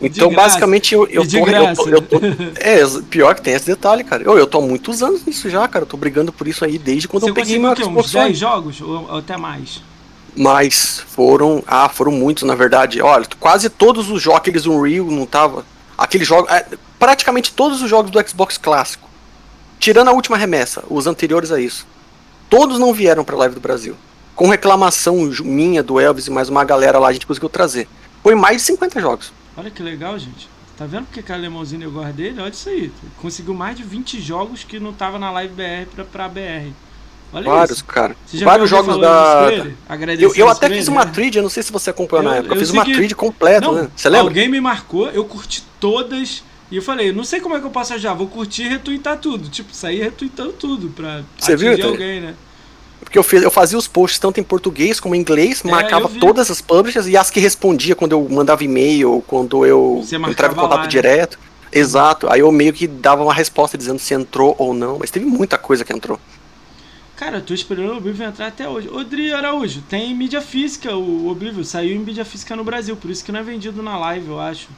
[0.00, 2.16] Então, basicamente, eu, eu, tô, eu, tô, eu, tô,
[2.60, 2.78] É,
[3.10, 4.22] pior que tem esse detalhe, cara.
[4.22, 5.82] Eu, eu tô há muitos anos nisso já, cara.
[5.82, 8.12] Eu tô brigando por isso aí desde quando Você eu peguei meu Xbox.
[8.12, 8.80] 10 jogos?
[8.80, 9.82] Ou, ou até mais?
[10.36, 11.64] Mas foram.
[11.66, 13.02] Ah, foram muitos, na verdade.
[13.02, 15.66] Olha, quase todos os jogos, aqueles Unreal, não tava.
[15.98, 16.48] Aqueles jogos.
[16.52, 16.66] É,
[17.00, 19.08] praticamente todos os jogos do Xbox clássico.
[19.80, 21.84] Tirando a última remessa, os anteriores a isso
[22.48, 23.96] Todos não vieram pra live do Brasil.
[24.34, 27.88] Com reclamação minha, do Elvis e mais uma galera lá, a gente conseguiu trazer.
[28.22, 29.32] Foi mais de 50 jogos.
[29.56, 30.48] Olha que legal, gente.
[30.76, 32.40] Tá vendo porque que a Lemãozinho eu gosto dele?
[32.40, 32.92] Olha isso aí.
[33.22, 36.70] Conseguiu mais de 20 jogos que não tava na live BR pra, pra BR.
[37.32, 37.84] Olha Vários, isso.
[37.84, 38.14] cara.
[38.42, 39.48] Vários jogos da.
[40.18, 41.10] Eu, eu até fiz uma né?
[41.12, 42.54] trilha, não sei se você acompanhou eu, na época.
[42.54, 43.90] Eu, fiz uma trilha completa, não, né?
[43.96, 44.28] Você lembra?
[44.28, 46.44] Alguém me marcou, eu curti todas.
[46.70, 49.18] E eu falei, não sei como é que eu posso ajudar, vou curtir e retweetar
[49.18, 49.48] tudo.
[49.48, 52.34] Tipo, sair retweetando tudo pra Você atingir viu, alguém, né?
[53.00, 56.08] Porque eu, fiz, eu fazia os posts tanto em português como em inglês, é, marcava
[56.08, 60.56] todas as publishers e as que respondia quando eu mandava e-mail, quando eu entrava em
[60.56, 60.88] contato lá, né?
[60.88, 61.38] direto.
[61.38, 61.80] Né?
[61.80, 62.28] Exato.
[62.30, 65.56] Aí eu meio que dava uma resposta dizendo se entrou ou não, mas teve muita
[65.56, 66.18] coisa que entrou.
[67.16, 68.88] Cara, eu tô esperando o Oblivion entrar até hoje.
[68.88, 73.24] Odri Araújo, tem mídia física, o Oblivion saiu em mídia física no Brasil, por isso
[73.24, 74.68] que não é vendido na live, eu acho.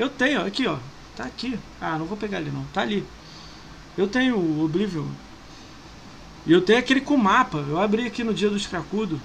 [0.00, 0.76] Eu tenho, aqui ó,
[1.14, 1.58] tá aqui.
[1.78, 3.04] Ah, não vou pegar ali não, tá ali.
[3.98, 5.04] Eu tenho o Oblivion.
[6.46, 7.62] E eu tenho aquele com mapa.
[7.68, 9.20] Eu abri aqui no dia do Escracudo.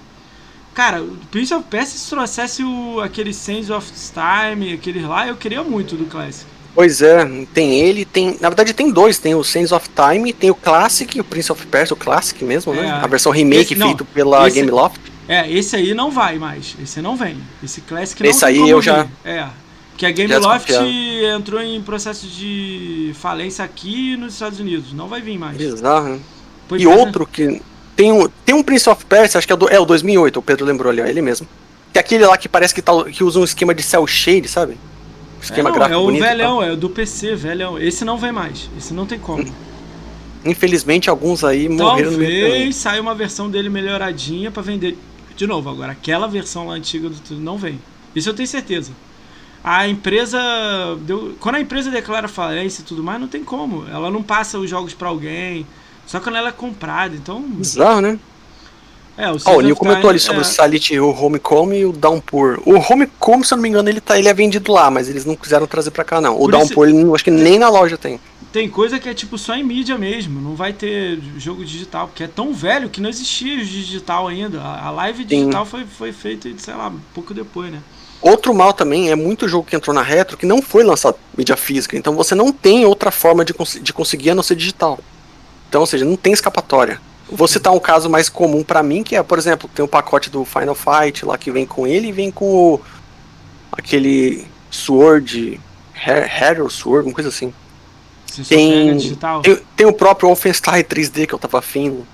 [0.74, 5.34] Cara, o Prince of Persia se trouxesse o, aquele Sense of Time, aqueles lá, eu
[5.34, 6.44] queria muito do Classic.
[6.74, 7.24] Pois é,
[7.54, 8.36] tem ele, tem.
[8.38, 11.66] Na verdade tem dois, tem o Sense of Time, tem o Classic, o Prince of
[11.68, 12.80] Persia, o Classic mesmo, né?
[12.80, 13.00] é, né?
[13.02, 15.00] A versão remake esse, feito pela esse, Game Loft.
[15.26, 16.76] É, esse aí não vai mais.
[16.82, 17.38] Esse não vem.
[17.64, 18.84] Esse Classic não Esse aí eu vir.
[18.84, 19.08] já.
[19.24, 19.48] É.
[19.96, 20.70] Que a Game Loft
[21.36, 24.92] entrou em processo de falência aqui nos Estados Unidos.
[24.92, 25.56] Não vai vir mais.
[25.56, 26.20] Bizarro, né?
[26.68, 26.88] Pois e é.
[26.88, 27.60] outro que.
[27.94, 30.42] Tem um, tem um Prince of Persia, acho que é, do, é o 2008, o
[30.42, 31.48] Pedro lembrou ali, ó, ele mesmo.
[31.94, 34.48] Que é aquele lá que parece que, tá, que usa um esquema de cel shade,
[34.48, 34.76] sabe?
[35.40, 37.78] Esquema é, não, gráfico É o velhão, é o do PC, velhão.
[37.78, 38.68] Esse não vem mais.
[38.76, 39.46] Esse não tem como.
[40.44, 44.98] Infelizmente, alguns aí morreram no Talvez saia uma versão dele melhoradinha para vender.
[45.34, 47.80] De novo, agora, aquela versão lá antiga do tudo não vem.
[48.14, 48.92] Isso eu tenho certeza.
[49.66, 50.38] A empresa.
[51.00, 53.84] Deu, quando a empresa declara falência e tudo mais, não tem como.
[53.88, 55.66] Ela não passa os jogos para alguém.
[56.06, 57.42] Só quando ela é comprada, então.
[57.42, 58.16] Bizarro, né?
[59.18, 60.42] É, o, oh, o Neil comentou ali sobre é...
[60.42, 62.60] o Salit, o Homecoming e o Downpour.
[62.64, 65.24] O Homecoming, se eu não me engano, ele, tá, ele é vendido lá, mas eles
[65.24, 66.36] não quiseram trazer pra cá, não.
[66.36, 66.96] O Por Downpour, isso...
[66.98, 68.20] ele, acho que nem na loja tem.
[68.52, 72.22] Tem coisa que é tipo só em mídia mesmo, não vai ter jogo digital, porque
[72.22, 74.62] é tão velho que não existia digital ainda.
[74.62, 77.80] A live digital foi, foi feita, sei lá, pouco depois, né?
[78.26, 81.56] Outro mal também é muito jogo que entrou na retro que não foi lançado mídia
[81.56, 84.98] física, então você não tem outra forma de, cons de conseguir a não ser digital.
[85.68, 87.00] Então, ou seja, não tem escapatória.
[87.30, 89.88] Vou citar um caso mais comum para mim, que é, por exemplo, tem o um
[89.88, 92.80] pacote do Final Fight lá que vem com ele e vem com o,
[93.70, 95.60] aquele Sword,
[95.94, 97.54] Hero Sword, uma coisa assim.
[98.48, 102.04] tem, tem, tem, o próprio Wolfenstein 3D que eu tava afim,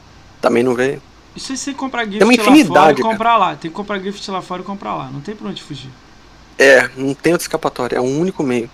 [0.43, 1.01] também não veio.
[1.35, 3.57] Isso aí você comprar gift uma infinidade, lá fora e comprar lá.
[3.57, 5.11] Tem que comprar gift lá fora e comprar lá.
[5.11, 5.91] Não tem pra onde fugir.
[6.59, 8.71] É, não tem outra escapatória, é um único meio.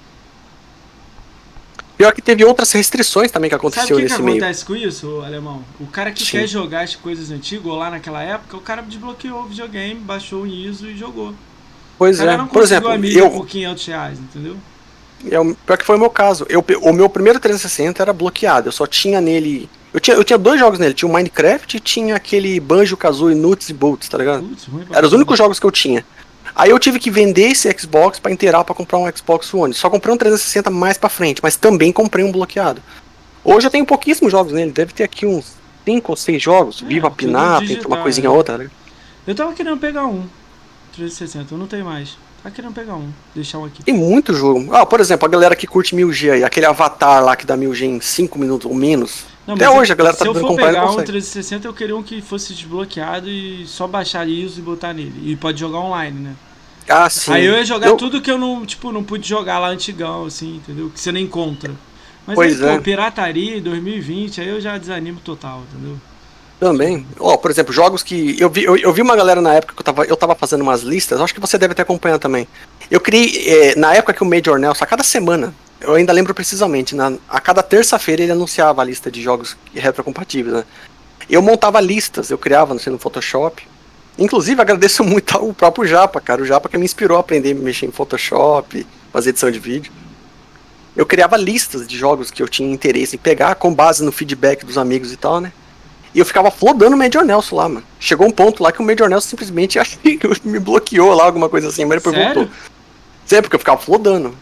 [1.96, 4.36] Pior que teve outras restrições também que aconteceu Sabe que nesse meio.
[4.36, 5.64] O que acontece com isso, Alemão?
[5.80, 6.38] O cara que Sim.
[6.38, 10.42] quer jogar as coisas antigas, ou lá naquela época, o cara desbloqueou o videogame, baixou
[10.42, 11.34] o ISO e jogou.
[11.98, 14.56] Pois é, por exemplo, eu por 500 reais, entendeu?
[15.24, 16.46] É, pior que foi o meu caso.
[16.48, 18.68] Eu, o meu primeiro 360 era bloqueado.
[18.68, 19.68] Eu só tinha nele.
[19.92, 20.94] Eu tinha, eu tinha dois jogos nele.
[20.94, 24.49] Tinha o Minecraft e tinha aquele Banjo Kazooie Nuts e Bolts, tá ligado?
[24.92, 26.05] Eram os únicos jogos que eu tinha.
[26.55, 29.73] Aí eu tive que vender esse Xbox para inteirar para comprar um Xbox One.
[29.73, 32.83] Só comprei um 360 mais para frente, mas também comprei um bloqueado.
[33.44, 36.83] Hoje eu tenho pouquíssimos jogos nele, deve ter aqui uns 5 ou 6 jogos.
[36.83, 38.34] É, Viva Pinar, tem uma coisinha né?
[38.34, 38.58] outra.
[38.58, 38.70] Né?
[39.26, 40.26] Eu tava querendo pegar um
[40.94, 42.18] 360, eu não tenho mais.
[42.42, 43.83] Tava querendo pegar um, deixar um aqui.
[43.83, 44.75] Tem muito jogo.
[44.75, 47.83] Ah, por exemplo, a galera que curte 1000G aí, aquele avatar lá que dá 1000G
[47.83, 49.25] em 5 minutos ou menos.
[49.48, 52.02] Não, Até hoje a galera tá Se eu for pegar um 360, eu queria um
[52.02, 55.22] que fosse desbloqueado e só baixar isso e botar nele.
[55.24, 56.34] E pode jogar online, né?
[56.86, 57.32] Ah, sim.
[57.32, 57.96] Aí eu ia jogar eu...
[57.96, 60.90] tudo que eu não, tipo, não pude jogar lá antigão, assim, entendeu?
[60.90, 61.72] Que você nem encontra.
[62.26, 62.76] Mas pois aí, é.
[62.76, 65.96] pô, pirataria 2020, aí eu já desanimo total, entendeu?
[66.60, 67.06] Também.
[67.18, 68.36] Ó, oh, por exemplo, jogos que.
[68.38, 70.60] Eu vi, eu, eu, vi uma galera na época que eu tava, eu tava fazendo
[70.60, 72.46] umas listas, acho que você deve ter acompanhado também.
[72.90, 73.48] Eu criei.
[73.48, 77.12] É, na época que o Major Nelson, a cada semana, eu ainda lembro precisamente, na,
[77.28, 80.65] a cada terça-feira ele anunciava a lista de jogos retrocompatíveis, né?
[81.31, 83.66] Eu montava listas, eu criava no, no Photoshop.
[84.18, 86.42] Inclusive, agradeço muito ao próprio Japa, cara.
[86.42, 89.92] O Japa que me inspirou a aprender a mexer em Photoshop, fazer edição de vídeo.
[90.97, 94.65] Eu criava listas de jogos que eu tinha interesse em pegar, com base no feedback
[94.65, 95.52] dos amigos e tal, né?
[96.12, 97.84] E eu ficava flodando o Major Nelson lá, mano.
[98.00, 101.68] Chegou um ponto lá que o Major Nelson simplesmente que me bloqueou lá, alguma coisa
[101.68, 102.34] assim, mas depois Sério?
[102.34, 102.55] voltou.
[103.26, 104.34] Sério, porque eu ficava flodando.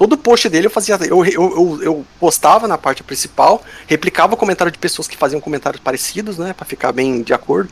[0.00, 0.98] Todo post dele eu fazia.
[1.06, 5.82] Eu, eu, eu, postava na parte principal, replicava o comentário de pessoas que faziam comentários
[5.82, 6.54] parecidos, né?
[6.54, 7.70] Pra ficar bem de acordo.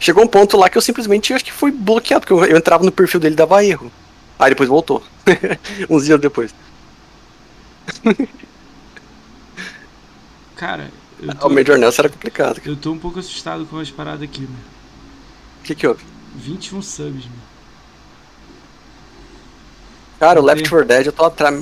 [0.00, 2.82] Chegou um ponto lá que eu simplesmente acho que fui bloqueado, porque eu, eu entrava
[2.84, 3.92] no perfil dele e dava erro.
[4.38, 5.02] Aí depois voltou.
[5.90, 6.54] Uns dias depois.
[10.56, 10.90] Cara,
[11.38, 12.62] tô, o Major Nelson era complicado.
[12.64, 14.56] Eu tô um pouco assustado com as paradas aqui, mano.
[15.60, 16.02] O que que houve?
[16.34, 17.51] 21 subs, mano.
[20.22, 21.52] Cara, o Left 4 Dead eu tô atrás.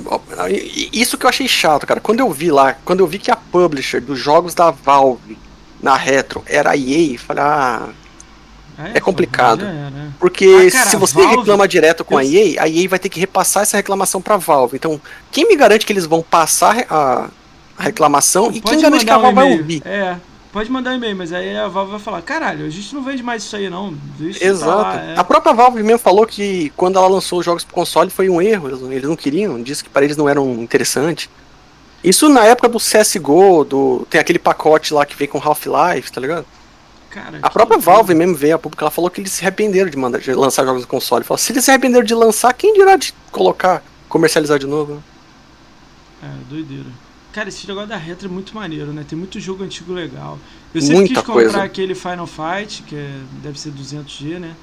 [0.93, 1.99] Isso que eu achei chato, cara.
[1.99, 5.35] Quando eu vi lá, quando eu vi que a publisher dos jogos da Valve
[5.81, 7.89] na retro era a EA, falei, ah,
[8.77, 9.65] é, é complicado.
[9.65, 10.11] É, né?
[10.19, 12.19] Porque ah, cara, se você Valve, reclama direto com eu...
[12.19, 14.75] a EA, a EA vai ter que repassar essa reclamação pra Valve.
[14.75, 17.29] Então, quem me garante que eles vão passar a,
[17.79, 19.81] reclamação e quem garante que a Valve um vai ouvir?
[19.83, 20.17] É,
[20.51, 23.23] pode mandar um e-mail, mas aí a Valve vai falar: caralho, a gente não vende
[23.23, 23.95] mais isso aí não.
[24.19, 24.71] Exato.
[24.71, 25.17] Lá, é.
[25.17, 28.41] A própria Valve mesmo falou que quando ela lançou os jogos pro console foi um
[28.41, 31.29] erro, eles não queriam, disse que para eles não eram interessantes.
[32.03, 36.19] Isso na época do CSGO, do, tem aquele pacote lá que vem com Half-Life, tá
[36.19, 36.45] ligado?
[37.11, 39.97] Cara, a própria Valve mesmo veio a público, ela falou que eles se arrependeram de,
[39.97, 41.25] mandar, de lançar jogos no console.
[41.25, 44.95] Falou, se eles se arrependeram de lançar, quem dirá de colocar, comercializar de novo?
[44.95, 45.01] Né?
[46.23, 46.89] É, doideira.
[47.31, 49.05] Cara, esse negócio da retro é muito maneiro, né?
[49.07, 50.37] Tem muito jogo antigo legal.
[50.73, 51.63] Eu sempre Muita quis comprar coisa.
[51.63, 54.55] aquele Final Fight, que é, deve ser 200G, né?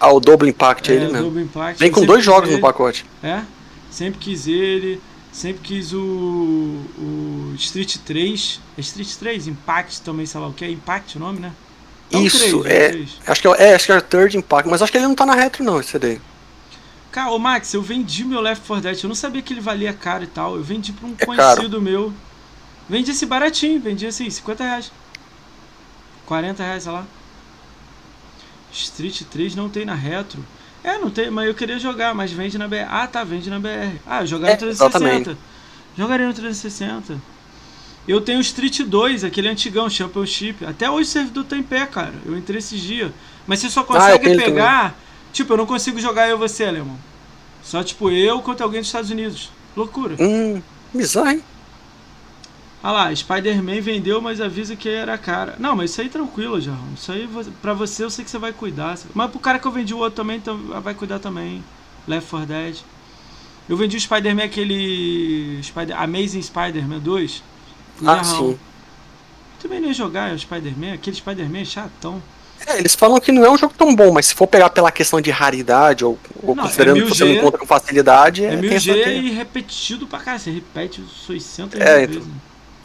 [0.00, 1.22] Ah, o Double Impact é, ele mesmo.
[1.22, 1.78] Double Impact.
[1.80, 2.56] Vem com dois jogos ele.
[2.56, 3.04] no pacote.
[3.22, 3.42] É?
[3.90, 5.00] Sempre quis ele.
[5.32, 8.60] Sempre quis o, o Street 3.
[8.78, 9.48] É Street 3?
[9.48, 10.70] Impact também, sei lá o que é.
[10.70, 11.52] Impact o nome, né?
[12.12, 12.88] É Isso, três, um é.
[12.90, 13.10] três.
[13.26, 15.14] Acho que é, é, acho que é o Third Impact, mas acho que ele não
[15.14, 16.20] tá na retro não, esse daí.
[17.14, 19.04] Cara, ô Max, eu vendi meu Left 4 Dead.
[19.04, 20.56] Eu não sabia que ele valia caro e tal.
[20.56, 22.12] Eu vendi pra um É conhecido meu.
[22.88, 23.80] Vendi esse baratinho.
[23.80, 24.90] Vendi assim, 50 reais.
[26.26, 27.04] 40 reais, sei lá.
[28.72, 30.44] Street 3 não tem na retro.
[30.82, 32.88] É, não tem, mas eu queria jogar, mas vende na BR.
[32.90, 33.96] Ah, tá, vende na BR.
[34.04, 35.30] Ah, eu jogaria É, no 360.
[35.30, 35.38] exatamente.
[35.96, 37.22] Jogaria no 360.
[38.08, 40.66] Eu tenho o Street 2, aquele antigão, Championship.
[40.66, 42.14] Até hoje o servidor tá em pé, cara.
[42.26, 43.12] Eu entrei esses dias.
[43.46, 44.98] Mas você só Ah, consegue ele pegar.
[45.34, 46.96] Tipo, eu não consigo jogar eu e você, alemão.
[47.60, 49.50] Só tipo eu contra alguém dos Estados Unidos.
[49.76, 50.16] Loucura.
[50.20, 50.62] Hum,
[50.94, 51.42] bizarro, hein?
[52.80, 55.56] Ah lá, Spider-Man vendeu, mas avisa que era cara.
[55.58, 56.92] Não, mas isso aí tranquilo, Jarrão.
[56.94, 57.28] Isso aí
[57.60, 58.96] pra você eu sei que você vai cuidar.
[59.12, 61.64] Mas pro cara que eu vendi o outro também, então vai cuidar também.
[62.06, 62.76] Left 4 Dead.
[63.68, 65.58] Eu vendi o Spider-Man aquele.
[65.62, 67.42] Spider Amazing Spider-Man 2.
[67.96, 68.58] pro Ah, sim.
[69.60, 72.22] Também não ia jogar o Spider-Man, aquele Spider-Man é chatão.
[72.66, 74.90] É, eles falam que não é um jogo tão bom, mas se for pegar pela
[74.90, 78.44] questão de raridade, ou, ou Não, é considerando que você 1000G, não encontra com facilidade,
[78.44, 80.38] É, é, tem 1000G essa- tem- e repetido pra cá.
[80.38, 82.16] Você repete 600 É, vezes.
[82.22, 82.28] então.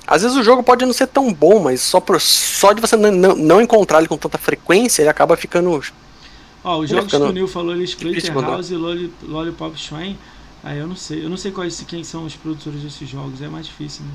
[0.08, 2.96] Às vezes o jogo pode não ser tão bom, mas só, por, só de você
[2.96, 5.70] não, não, não encontrar ele com tanta frequência, ele acaba ficando.
[6.64, 8.52] Ó, os jogos fica que o Neil falou ali, encontrar.
[8.54, 10.18] House e Lolli- Lollipop Shrine.
[10.64, 11.24] Aí eu não sei.
[11.24, 13.42] Eu não sei quais quem são os produtores desses jogos.
[13.42, 14.12] É mais difícil, né?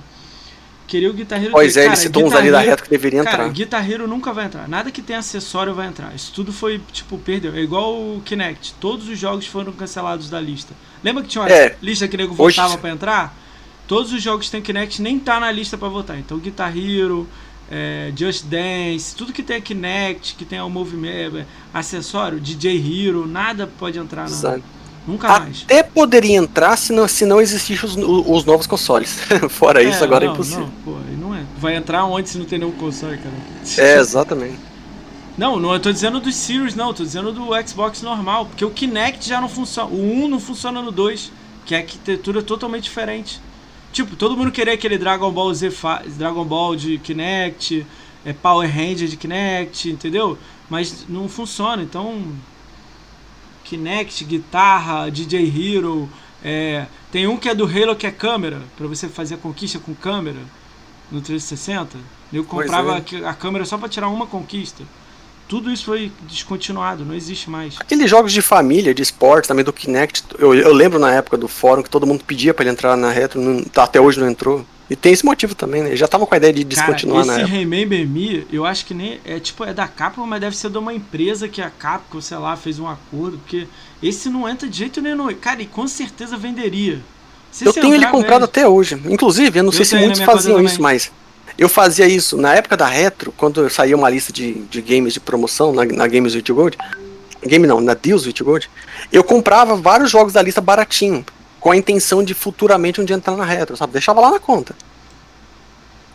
[0.87, 3.25] Queria o Guitar Hero Pois é, cara, ele citou uns ali da reta que deveria
[3.25, 3.53] Cara, entrar.
[3.55, 4.69] Guitar Hero nunca vai entrar.
[4.69, 6.15] Nada que tenha acessório vai entrar.
[6.15, 7.55] Isso tudo foi, tipo, perdeu.
[7.55, 8.75] É igual o Kinect.
[8.79, 10.75] Todos os jogos foram cancelados da lista.
[11.03, 11.77] Lembra que tinha uma É.
[11.81, 13.35] lista que o nego Hoje- votava pra entrar?
[13.89, 16.19] Todos os jogos que tem Kinect nem tá na lista pra votar.
[16.19, 17.27] Então Guitar Hero,
[17.71, 23.27] é, Just Dance, tudo que tem Kinect, que tem o movimento, é, acessório, DJ Hero,
[23.27, 24.29] nada pode entrar na.
[24.29, 24.63] Exato.
[25.07, 25.63] Nunca mais.
[25.65, 29.19] Até poderia entrar se não, se não existissem os, os novos consoles.
[29.51, 30.63] Fora isso, agora não, é impossível.
[30.63, 31.45] Não, pô, aí não é.
[31.59, 33.35] Vai entrar onde se não tem nenhum console, cara?
[33.79, 34.59] É, exatamente.
[35.37, 38.65] Não, não eu tô dizendo dos Series, não, eu tô dizendo do Xbox normal, porque
[38.65, 39.91] o Kinect já não funciona.
[39.91, 41.33] O 1 não funciona no 2,
[41.67, 43.41] que a arquitetura é totalmente diferente.
[43.93, 45.73] Tipo, todo mundo queria aquele Dragon Ball Z,
[46.17, 47.87] Dragon Ball de Kinect,
[48.25, 50.39] é Power Ranger de Kinect, entendeu?
[50.71, 52.23] Mas não funciona, então
[53.75, 56.09] Kinect, guitarra, DJ Hero,
[56.43, 59.79] é, tem um que é do Halo que é câmera, pra você fazer a conquista
[59.79, 60.39] com câmera
[61.11, 61.99] no 360.
[62.33, 63.27] Eu comprava é.
[63.27, 64.85] a câmera só pra tirar uma conquista.
[65.47, 67.77] Tudo isso foi descontinuado, não existe mais.
[67.79, 71.47] Aqueles jogos de família, de esporte, também do Kinect, eu, eu lembro na época do
[71.47, 74.65] fórum que todo mundo pedia pra ele entrar na retro, não- até hoje não entrou.
[74.89, 75.89] E tem esse motivo também, né?
[75.91, 77.59] Ele já tava com a ideia de descontinuar Cara, na esse época.
[77.59, 80.77] Remember Me, eu acho que nem é tipo é da Capcom, mas deve ser de
[80.77, 83.67] uma empresa que a Capcom, sei lá, fez um acordo, porque
[84.03, 85.33] esse não entra de jeito nenhum.
[85.35, 87.01] Cara, e com certeza venderia.
[87.51, 89.01] Se Eu tenho ele comprado até hoje.
[89.07, 91.11] Inclusive, eu não Eu sei se na muitos faziam isso, mas
[91.57, 95.21] eu fazia isso na época da retro, quando saía uma lista de, de games de
[95.21, 96.77] promoção na, na Games with Gold.
[97.47, 98.69] Game não, na Deals with Gold.
[99.13, 101.25] Eu comprava vários jogos da lista baratinho,
[101.65, 103.95] com a intenção de futuramente um dia entrar na retro, sabe?
[103.95, 104.77] Deixava lá na conta.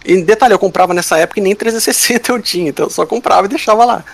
[0.06, 3.48] E detalhe, eu comprava nessa época e nem 360 eu tinha, então eu só comprava
[3.48, 4.06] e deixava lá.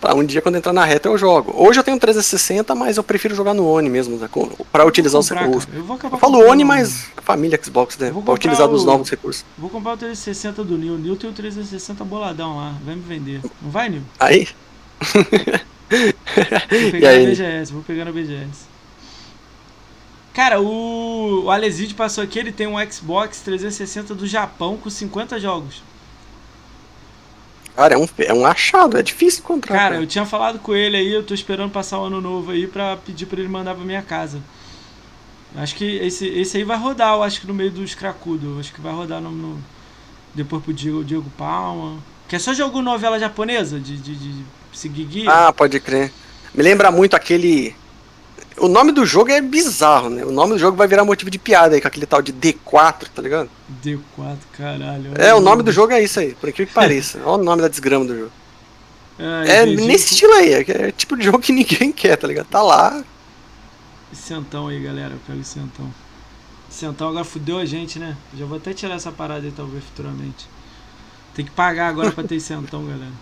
[0.00, 1.52] Pra um dia quando entrar na retro eu jogo.
[1.56, 4.28] Hoje eu tenho 360, mas eu prefiro jogar no Oni mesmo, né,
[4.70, 5.64] pra utilizar os recursos.
[5.64, 5.78] cara.
[5.78, 8.12] Eu vou acabar Eu falo Oni, mas família Xbox, né?
[8.24, 9.44] Pra utilizar o- novos recursos.
[9.58, 10.94] Vou comprar o 360 do Nil.
[10.94, 12.74] O Nil tem o 360 boladão lá.
[12.84, 13.40] Vai me vender.
[13.60, 14.02] Não vai, Nil?
[14.20, 14.46] Aí,
[15.12, 15.24] Vou
[16.92, 17.26] pegar na aí?
[17.26, 18.70] BGS, vou pegar na BGS.
[20.32, 25.38] Cara, o, o Aleside passou aqui, ele tem um Xbox 360 do Japão com 50
[25.38, 25.82] jogos.
[27.76, 29.74] cara, é um, é um achado, é difícil encontrar.
[29.76, 32.50] Cara, Cara, eu tinha falado com ele aí, eu tô esperando passar o ano novo
[32.50, 34.42] aí pra pedir pra ele mandar pra minha casa.
[35.54, 38.58] Acho que esse, esse aí vai rodar, eu acho que no meio dos cracudos.
[38.58, 39.62] Acho que vai rodar no, no-
[40.34, 41.98] depois pro Diego, Diego Palma.
[42.28, 45.30] Que é só jogo novela japonesa de, de, de seguir guia.
[45.30, 46.10] Ah, pode crer.
[46.54, 47.74] Me lembra muito aquele.
[48.58, 50.24] O nome do jogo é bizarro, né?
[50.24, 53.08] O nome do jogo vai virar motivo de piada aí, com aquele tal de D4,
[53.14, 53.50] tá ligado?
[53.68, 55.12] D4, caralho.
[55.18, 57.20] É, o nome do jogo é isso aí, por incrível que pareça.
[57.24, 58.32] Olha o nome da desgrama do jogo.
[59.18, 62.46] Ai, É nesse estilo aí, é, é tipo de jogo que ninguém quer, tá ligado?
[62.48, 63.04] Tá lá.
[64.12, 65.16] Esse Centão aí, galera.
[65.26, 65.94] Pega o centão.
[66.68, 68.16] Centão agora fudeu a gente, né?
[68.34, 70.48] Já vou até tirar essa parada aí, talvez, futuramente.
[71.34, 73.12] Tem que pagar agora pra ter centão, galera.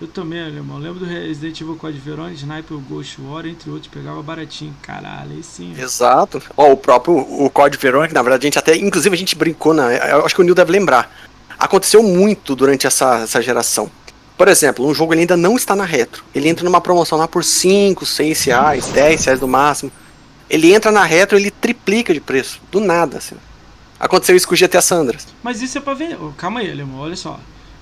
[0.00, 0.78] Eu também, alemão.
[0.78, 4.74] Lembro do Resident Evil Code Verona, Sniper, Ghost War, entre outros, pegava baratinho.
[4.80, 5.74] Caralho, aí sim.
[5.78, 6.42] Exato.
[6.56, 9.36] Ó, o próprio o Code Verona, que na verdade a gente até, inclusive a gente
[9.36, 10.00] brincou, né?
[10.10, 11.14] Eu acho que o Neil deve lembrar.
[11.58, 13.90] Aconteceu muito durante essa, essa geração.
[14.38, 16.24] Por exemplo, um jogo ele ainda não está na retro.
[16.34, 19.92] Ele entra numa promoção lá por 5, 6 reais, 10 reais no máximo.
[20.48, 22.58] Ele entra na retro ele triplica de preço.
[22.72, 23.36] Do nada, assim.
[23.98, 25.26] Aconteceu isso com o GTA Sandras.
[25.42, 26.16] Mas isso é pra vender.
[26.38, 27.38] calma aí, Alemão, olha só.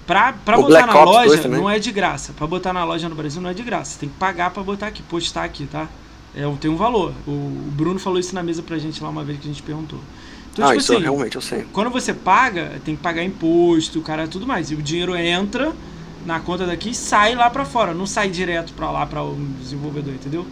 [0.09, 2.33] Pra, pra botar Black na Ops loja não é de graça.
[2.33, 3.93] Pra botar na loja no Brasil não é de graça.
[3.93, 5.87] Você tem que pagar pra botar aqui, postar aqui, tá?
[6.35, 7.13] É, tem um valor.
[7.27, 9.63] O, o Bruno falou isso na mesa pra gente lá uma vez que a gente
[9.63, 10.01] perguntou.
[10.51, 11.67] Então, ah, tipo isso assim, realmente eu sei.
[11.75, 14.71] Quando você paga, tem que pagar imposto, o cara tudo mais.
[14.71, 15.75] E o dinheiro entra
[16.25, 19.37] na conta daqui e sai lá para fora, não sai direto para lá para o
[19.61, 20.47] desenvolvedor, entendeu?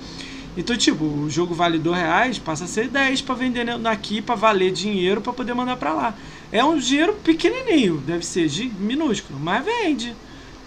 [0.55, 4.35] Então, tipo, o jogo vale dois reais, passa a ser 10 para vender aqui, para
[4.35, 6.15] valer dinheiro, para poder mandar para lá.
[6.53, 10.15] É um dinheiro pequenininho, deve ser minúsculo, mas vende.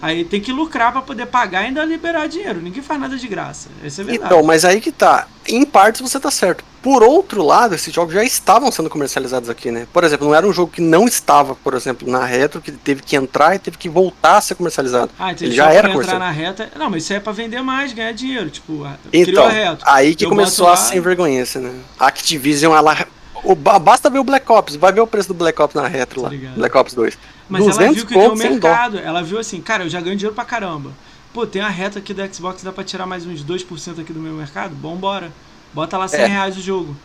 [0.02, 2.62] Aí tem que lucrar para poder pagar e ainda liberar dinheiro.
[2.62, 3.68] Ninguém faz nada de graça.
[3.84, 4.26] Essa é verdade.
[4.26, 5.28] Então, mas aí que tá.
[5.46, 6.64] Em partes você tá certo.
[6.82, 9.86] Por outro lado, esses jogos já estavam sendo comercializados aqui, né?
[9.92, 13.02] Por exemplo, não era um jogo que não estava, por exemplo, na retro, que teve
[13.02, 15.12] que entrar e teve que voltar a ser comercializado.
[15.20, 16.72] Ah, então ele já era entrar na reta.
[16.78, 18.50] Não, mas isso é para vender mais, ganhar dinheiro.
[18.50, 19.86] Tipo, então, a retro.
[19.86, 20.78] Aí que começou a lá...
[20.78, 21.74] sem vergonha, né?
[22.00, 23.06] A Activision, ela.
[23.44, 26.22] O, basta ver o Black Ops, vai ver o preço do Black Ops na retro
[26.22, 26.30] lá.
[26.56, 27.18] Black Ops 2.
[27.48, 29.00] Mas ela viu que um mercado.
[29.00, 30.92] Ela viu assim, cara, eu já ganho dinheiro pra caramba.
[31.34, 34.20] Pô, tem a reta aqui do Xbox, dá pra tirar mais uns 2% aqui do
[34.20, 34.76] meu mercado?
[34.76, 35.32] Vambora.
[35.74, 36.26] Bota lá 100 é.
[36.26, 36.96] reais o jogo.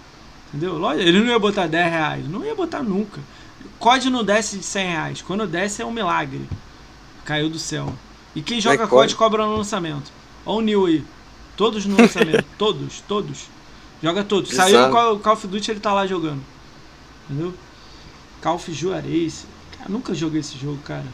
[0.48, 0.92] Entendeu?
[0.92, 2.28] Ele não ia botar 10 reais.
[2.28, 3.20] Não ia botar nunca.
[3.78, 5.22] COD não desce de 100 reais.
[5.22, 6.48] Quando desce é um milagre.
[7.24, 7.92] Caiu do céu.
[8.34, 10.10] E quem joga COD cobra no lançamento.
[10.46, 11.04] Olha o New aí.
[11.56, 12.44] Todos no lançamento.
[12.56, 13.48] todos, todos.
[14.04, 14.20] Joga.
[14.20, 14.54] Exato.
[14.54, 16.42] Saiu o Call of Duty, ele tá lá jogando.
[17.28, 17.54] Entendeu?
[18.42, 19.46] Call of Juarez.
[19.82, 21.06] Eu nunca joguei esse jogo, cara.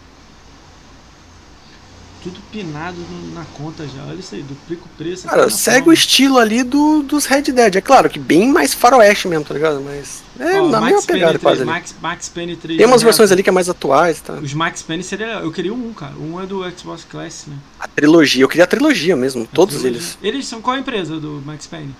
[2.22, 2.98] Tudo pinado
[3.32, 4.02] na conta já.
[4.06, 5.26] Olha isso aí, duplica o preço.
[5.26, 7.76] Cara, segue o estilo ali do, dos Red Dead.
[7.76, 9.80] É claro que bem mais faroeste mesmo, tá ligado?
[9.80, 11.64] Mas é na mesma pegada quase.
[11.64, 12.76] Max, Max Payne 3.
[12.76, 14.34] Tem umas versões ali que é mais atuais, tá?
[14.34, 15.38] Os Max Payne seria.
[15.38, 16.12] Eu queria um, cara.
[16.16, 17.56] Um é do Xbox Classic, né?
[17.78, 18.44] A trilogia.
[18.44, 19.98] Eu queria a trilogia mesmo, a todos trilogia.
[19.98, 20.18] eles.
[20.20, 21.94] Eles são qual a empresa do Max Payne?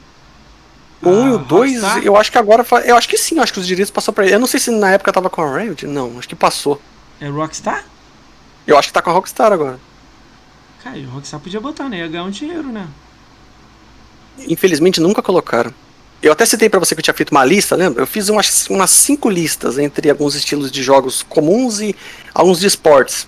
[1.03, 2.65] O 1 e o 2, eu acho que agora.
[2.85, 4.35] Eu acho que sim, eu acho que os direitos passou pra ele.
[4.35, 5.87] Eu não sei se na época tava com a Riot.
[5.87, 6.81] Não, acho que passou.
[7.21, 7.85] É Rockstar?
[8.67, 9.81] Eu acho que tá com a Rockstar agora.
[10.85, 11.99] Cara, e o Rockstar podia botar, né?
[11.99, 12.87] Ia ganhar um dinheiro, né?
[14.47, 15.73] Infelizmente nunca colocaram.
[16.23, 18.03] Eu até citei para você que eu tinha feito uma lista, lembra?
[18.03, 21.97] Eu fiz umas, umas cinco listas entre alguns estilos de jogos comuns e
[22.35, 23.27] alguns de esportes.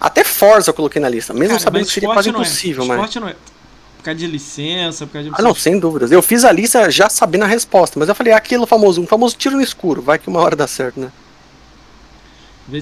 [0.00, 2.32] Até Forza eu coloquei na lista, mesmo Cara, sabendo que seria quase é.
[2.32, 2.86] impossível, é.
[2.88, 2.96] mas.
[2.96, 3.36] Esporte não é.
[4.02, 5.34] Por causa de licença, por causa de.
[5.38, 6.10] Ah, não, sem dúvidas.
[6.10, 9.06] Eu fiz a lista já sabendo a resposta, mas eu falei, ah, aquilo famoso, um
[9.06, 11.12] famoso tiro no escuro, vai que uma hora dá certo, né?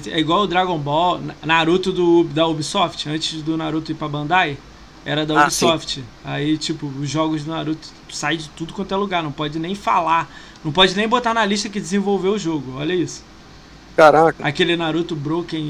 [0.07, 4.57] É igual o Dragon Ball, Naruto do, da Ubisoft, antes do Naruto ir pra Bandai,
[5.05, 5.99] era da ah, Ubisoft.
[5.99, 6.03] Sim.
[6.25, 9.75] Aí, tipo, os jogos do Naruto saem de tudo quanto é lugar, não pode nem
[9.75, 10.27] falar,
[10.65, 13.23] não pode nem botar na lista que desenvolveu o jogo, olha isso.
[14.01, 14.43] Caraca.
[14.47, 15.63] Aquele Naruto Broken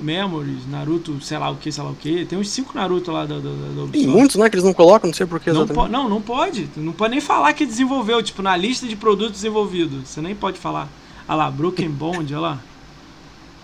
[0.00, 2.24] Memories, Naruto sei lá o que, sei lá o que.
[2.24, 3.90] Tem uns 5 Naruto lá da, da, da.
[3.90, 6.68] Tem muitos, né, que eles não colocam, não sei porquê não, não, não pode.
[6.76, 10.08] Não pode nem falar que desenvolveu, tipo, na lista de produtos desenvolvidos.
[10.08, 10.88] Você nem pode falar.
[11.26, 12.58] Olha lá, Broken Bond, olha lá.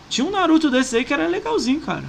[0.09, 2.05] Tinha um Naruto desse aí que era legalzinho, cara.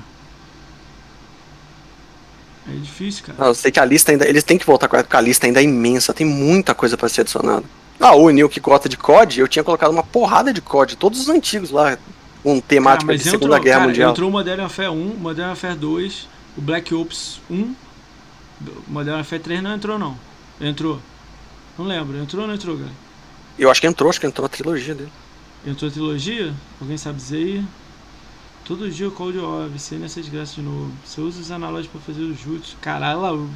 [2.67, 3.37] É difícil, cara.
[3.39, 4.27] Não, eu sei que a lista ainda.
[4.27, 7.09] Eles têm que voltar com a, a lista ainda é imensa, tem muita coisa para
[7.09, 7.65] ser adicionada.
[8.01, 11.19] Ah, o Neil que gosta de COD, eu tinha colocado uma porrada de COD, todos
[11.21, 11.99] os antigos lá,
[12.41, 14.11] com temática de entrou, Segunda Guerra cara, Mundial.
[14.11, 17.75] Entrou o Modern Warfare 1, Modern Warfare 2, o Black Ops 1,
[18.87, 20.17] Modern Warfare 3 não entrou não.
[20.59, 20.99] Entrou.
[21.77, 22.95] Não lembro, entrou ou não entrou, galera?
[23.57, 25.11] Eu acho que entrou, acho que entrou a trilogia dele.
[25.65, 26.53] Entrou a trilogia?
[26.79, 27.65] Alguém sabe dizer aí?
[28.65, 29.37] Todo dia o Cold
[29.71, 30.91] viciei nessa desgraça de novo.
[31.03, 32.77] Você usa os analógicos pra fazer os jutsu.
[32.79, 33.49] Caralho, ela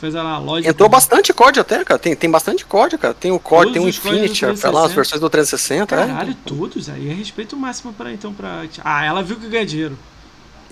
[0.00, 0.70] fez analógico.
[0.70, 1.98] Entrou bastante COD até, cara.
[1.98, 3.12] Tem, tem bastante COD, cara.
[3.12, 5.94] Tem o COD, tem o Infinity, lá, as versões do 360.
[5.94, 6.06] É.
[6.06, 6.36] Caralho, é.
[6.46, 6.88] todos.
[6.88, 8.64] Aí é respeito máximo pra então pra.
[8.84, 9.98] Ah, ela viu que ganha dinheiro.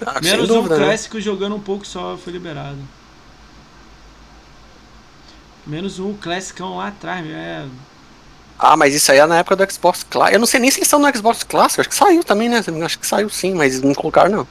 [0.07, 0.85] Ah, Menos dúvida, um né?
[0.86, 1.23] clássico né?
[1.23, 2.78] jogando um pouco só foi liberado.
[5.67, 7.67] Menos um classicão lá atrás, é.
[8.63, 10.35] Ah, mas isso aí é na época do Xbox Classic.
[10.35, 11.81] Eu não sei nem se estão no Xbox Classic.
[11.81, 12.63] Acho que saiu também, né?
[12.85, 14.49] Acho que saiu sim, mas não colocaram não.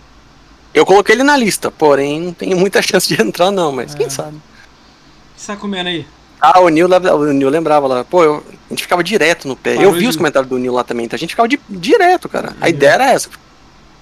[0.74, 3.98] Eu coloquei ele na lista, porém não tenho muita chance de entrar não, mas é.
[3.98, 4.38] quem sabe.
[4.38, 6.08] O que você tá comendo aí?
[6.42, 8.04] Ah, o Neil, o Neil lembrava lá.
[8.04, 9.76] Pô, eu, a gente ficava direto no pé.
[9.76, 10.08] Parou eu vi de...
[10.08, 12.56] os comentários do Neil lá também, então a gente ficava de, direto, cara.
[12.60, 12.72] A é.
[12.72, 13.30] ideia era essa.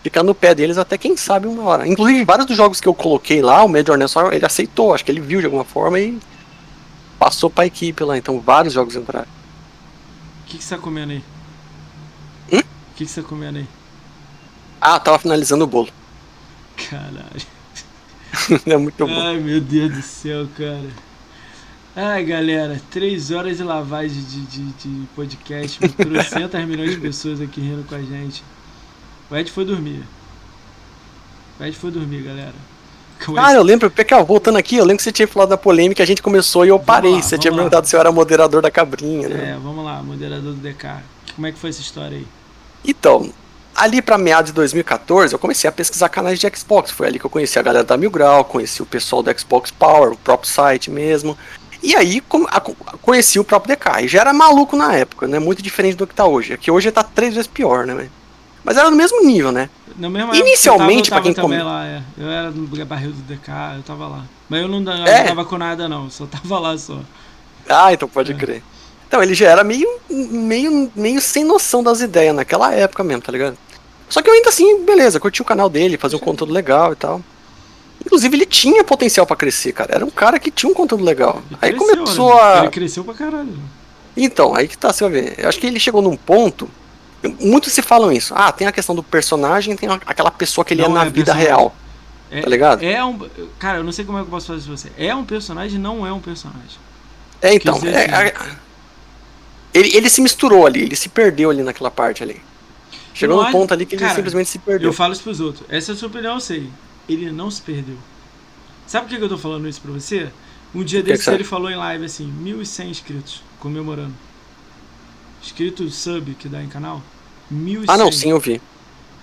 [0.04, 1.86] Ficar no pé deles até quem sabe uma hora.
[1.86, 4.94] Inclusive, vários dos jogos que eu coloquei lá, o Major Nessor, ele aceitou.
[4.94, 6.18] Acho que ele viu de alguma forma e
[7.20, 8.18] passou pra equipe lá.
[8.18, 9.28] Então vários jogos entraram.
[10.48, 11.24] O que, que você tá comendo aí?
[12.54, 12.60] Hum?
[12.60, 13.68] O que, que você tá comendo aí?
[14.80, 15.90] Ah, tava finalizando o bolo.
[16.90, 17.42] Caralho.
[18.66, 19.14] é muito bom.
[19.14, 20.90] Ai, meu Deus do céu, cara.
[21.94, 27.60] Ai, galera, três horas de lavagem de, de, de podcast, 300 milhões de pessoas aqui
[27.60, 28.42] rindo com a gente.
[29.30, 30.02] O Ed foi dormir.
[31.60, 32.56] O Ed foi dormir, galera.
[33.38, 36.06] Ah, eu lembro, Pecal, voltando aqui, eu lembro que você tinha falado da polêmica, a
[36.06, 37.16] gente começou e eu parei.
[37.16, 37.58] Lá, você tinha lá.
[37.58, 39.52] perguntado se eu era moderador da cabrinha, né?
[39.52, 40.88] É, vamos lá, moderador do DK.
[41.36, 42.28] Como é que foi essa história aí?
[42.86, 43.32] Então,
[43.76, 46.92] ali para meados de 2014, eu comecei a pesquisar canais de Xbox.
[46.92, 49.70] Foi ali que eu conheci a galera da Mil Grau, conheci o pessoal do Xbox
[49.70, 51.38] Power, o próprio site mesmo.
[51.84, 52.22] E aí
[53.02, 54.06] conheci o próprio DK.
[54.06, 55.38] E já era maluco na época, né?
[55.38, 56.54] Muito diferente do que tá hoje.
[56.54, 58.10] Aqui hoje tá três vezes pior, né?
[58.68, 59.70] Mas era no mesmo nível, né?
[59.96, 62.02] No mesmo Inicialmente, para quem também lá, é.
[62.18, 64.26] Eu era no barril do DK, eu tava lá.
[64.50, 65.20] Mas eu não, eu é.
[65.20, 66.10] não tava com nada, não.
[66.10, 67.00] Só tava lá só.
[67.70, 68.36] Ah, então pode é.
[68.36, 68.62] crer.
[69.08, 73.32] Então, ele já era meio, meio, meio sem noção das ideias naquela época mesmo, tá
[73.32, 73.58] ligado?
[74.10, 76.96] Só que eu ainda assim, beleza, curti o canal dele, fazia um conteúdo legal e
[76.98, 77.22] tal.
[78.06, 79.96] Inclusive, ele tinha potencial para crescer, cara.
[79.96, 81.42] Era um cara que tinha um conteúdo legal.
[81.50, 82.42] Ele aí cresceu, começou né?
[82.42, 82.60] a.
[82.64, 83.58] Ele cresceu pra caralho.
[84.18, 85.36] Então, aí que tá, você vai ver.
[85.38, 86.70] Eu acho que ele chegou num ponto
[87.40, 88.34] Muitos se falam isso.
[88.36, 91.10] Ah, tem a questão do personagem, tem aquela pessoa que ele não é na é
[91.10, 91.76] vida real.
[92.30, 92.84] É, tá ligado?
[92.84, 93.18] É um.
[93.58, 94.92] Cara, eu não sei como é que eu posso fazer isso você.
[94.98, 96.78] É um personagem, não é um personagem.
[97.42, 97.80] É, então.
[97.86, 98.58] É, assim,
[99.74, 102.42] ele, ele se misturou ali, ele se perdeu ali naquela parte ali.
[103.14, 104.90] Chegou num ponto ali que ele cara, simplesmente se perdeu.
[104.90, 105.66] Eu falo isso pros outros.
[105.70, 106.70] Essa é a sua opinião, eu sei.
[107.10, 107.98] Ele não se perdeu.
[108.86, 110.30] Sabe por que eu tô falando isso pra você?
[110.74, 114.14] Um dia desse ele falou em live assim, 1.100 inscritos, comemorando.
[115.42, 117.02] Inscrito sub que dá em canal.
[117.54, 117.86] 1.100.
[117.88, 118.62] Ah, não, sim, eu vi.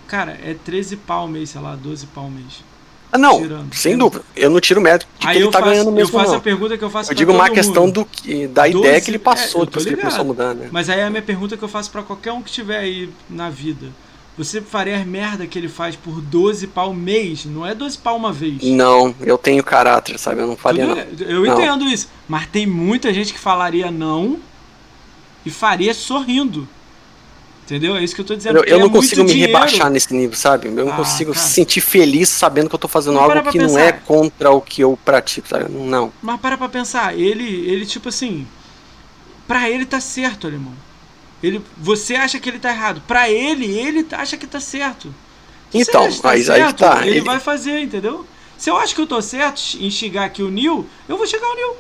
[0.07, 2.63] Cara, é 13 pau mês, sei lá, 12 pau mês.
[3.11, 3.73] Ah, não, Tirando.
[3.75, 4.25] sem dúvida.
[4.35, 6.39] Eu não tiro mérito de Aí que ele tá faço, ganhando mesmo, Eu faço não.
[6.39, 9.11] a pergunta que eu faço Eu digo uma questão do que, da 12, ideia que
[9.11, 10.69] ele passou é, depois que ele começou a mudar, né?
[10.73, 13.09] Mas aí é a minha pergunta que eu faço para qualquer um que estiver aí
[13.31, 13.87] na vida.
[14.37, 17.45] Você faria as merda que ele faz por 12 pau mês?
[17.45, 18.65] Não é 12 pau uma vez.
[18.65, 20.41] Não, eu tenho caráter, sabe?
[20.41, 21.31] Eu não faria Tudo, não.
[21.31, 21.55] Eu não.
[21.55, 22.09] entendo isso.
[22.29, 24.41] Mas tem muita gente que falaria não
[25.47, 26.67] e faria sorrindo.
[27.65, 27.97] Entendeu?
[27.97, 28.59] É isso que eu tô dizendo.
[28.59, 29.53] Eu, eu não é consigo me dinheiro.
[29.53, 30.69] rebaixar nesse nível, sabe?
[30.69, 31.47] Eu não ah, consigo cara.
[31.47, 33.67] sentir feliz sabendo que eu tô fazendo algo que pensar.
[33.67, 35.73] não é contra o que eu pratico, sabe?
[35.73, 36.13] Não.
[36.21, 38.47] Mas para pra pensar, ele, ele tipo assim.
[39.49, 40.75] Pra ele tá certo, alemão.
[41.43, 43.03] Ele, você acha que ele tá errado.
[43.07, 45.15] Pra ele, ele acha que tá certo.
[45.73, 47.07] então, tá aí, certo, aí tá.
[47.07, 48.27] Ele, ele vai fazer, entendeu?
[48.59, 51.47] Se eu acho que eu tô certo em chegar aqui o Neil, eu vou chegar
[51.49, 51.77] o Neil.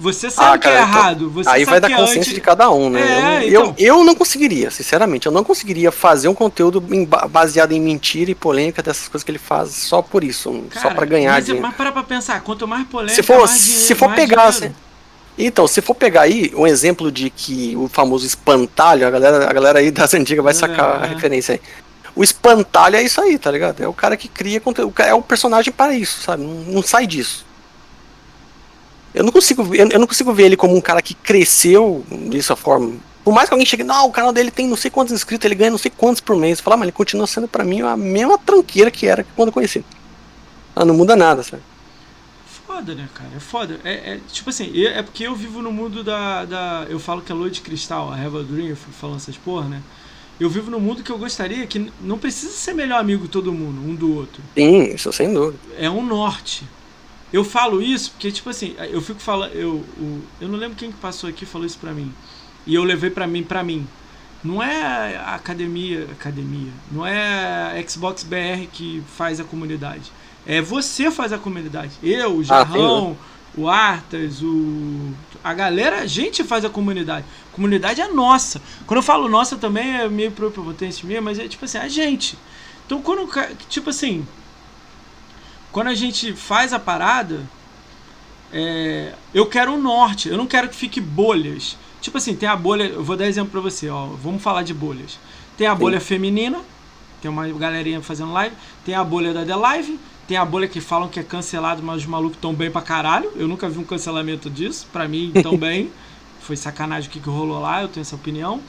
[0.00, 1.30] Você sabe ah, cara, que é errado.
[1.30, 2.32] Você aí vai da consciência antes...
[2.32, 3.00] de cada um, né?
[3.00, 3.74] É, eu, então...
[3.78, 5.26] eu, eu, não conseguiria, sinceramente.
[5.26, 6.82] Eu não conseguiria fazer um conteúdo
[7.30, 10.94] baseado em mentira e polêmica dessas coisas que ele faz só por isso, cara, só
[10.94, 11.66] para ganhar mas, dinheiro.
[11.66, 14.72] Mas para pra pensar, quanto mais polêmica, se for, mais dinheiro, se for pegar, assim,
[15.36, 19.52] então, se for pegar aí um exemplo de que o famoso espantalho, a galera, a
[19.52, 21.60] galera aí das antigas vai sacar é, a referência aí.
[22.16, 23.82] O espantalho é isso aí, tá ligado?
[23.82, 26.42] É o cara que cria conteúdo, é o personagem para isso, sabe?
[26.42, 27.44] Não, não sai disso.
[29.14, 32.94] Eu não consigo, eu, não consigo ver ele como um cara que cresceu dessa forma.
[33.24, 35.54] Por mais que alguém chegue, não, o canal dele tem não sei quantos inscritos, ele
[35.54, 36.60] ganha não sei quantos por mês.
[36.60, 39.84] Falar, mas ele continua sendo para mim a mesma tranqueira que era quando eu conheci.
[40.74, 41.62] Ah, não muda nada, sabe?
[42.66, 43.30] Foda, né, cara?
[43.36, 43.80] É foda.
[43.84, 46.44] É, é tipo assim, é porque eu vivo no mundo da.
[46.44, 49.16] da eu falo que é lua de cristal, a Have a Dream, eu fico falando
[49.16, 49.82] essas porra, né?
[50.38, 53.78] Eu vivo no mundo que eu gostaria que não precisa ser melhor amigo todo mundo,
[53.86, 54.42] um do outro.
[54.54, 55.58] Sim, isso sem dúvida.
[55.76, 56.64] É um norte.
[57.32, 59.52] Eu falo isso porque, tipo assim, eu fico falando.
[59.52, 62.12] Eu, eu, eu não lembro quem que passou aqui e falou isso pra mim.
[62.66, 63.86] E eu levei pra mim, pra mim.
[64.42, 66.72] Não é a academia, academia.
[66.90, 70.10] Não é a Xbox BR que faz a comunidade.
[70.46, 71.92] É você faz a comunidade.
[72.02, 75.12] Eu, o ah, Jarrão, ah, o Artas, o.
[75.44, 77.26] A galera, a gente faz a comunidade.
[77.52, 78.60] A comunidade é nossa.
[78.86, 82.38] Quando eu falo nossa também é meio prepotência minha, mas é tipo assim, a gente.
[82.86, 83.28] Então quando.
[83.68, 84.26] Tipo assim,
[85.72, 87.40] quando a gente faz a parada,
[88.52, 91.76] é, eu quero o norte, eu não quero que fique bolhas.
[92.00, 94.74] Tipo assim, tem a bolha, eu vou dar exemplo pra você, ó, vamos falar de
[94.74, 95.18] bolhas.
[95.56, 95.78] Tem a Sim.
[95.78, 96.60] bolha feminina,
[97.20, 100.80] tem uma galerinha fazendo live, tem a bolha da The Live, tem a bolha que
[100.80, 103.30] falam que é cancelado, mas os malucos tão bem pra caralho.
[103.36, 105.90] Eu nunca vi um cancelamento disso, pra mim tão bem.
[106.40, 108.60] Foi sacanagem o que, que rolou lá, eu tenho essa opinião.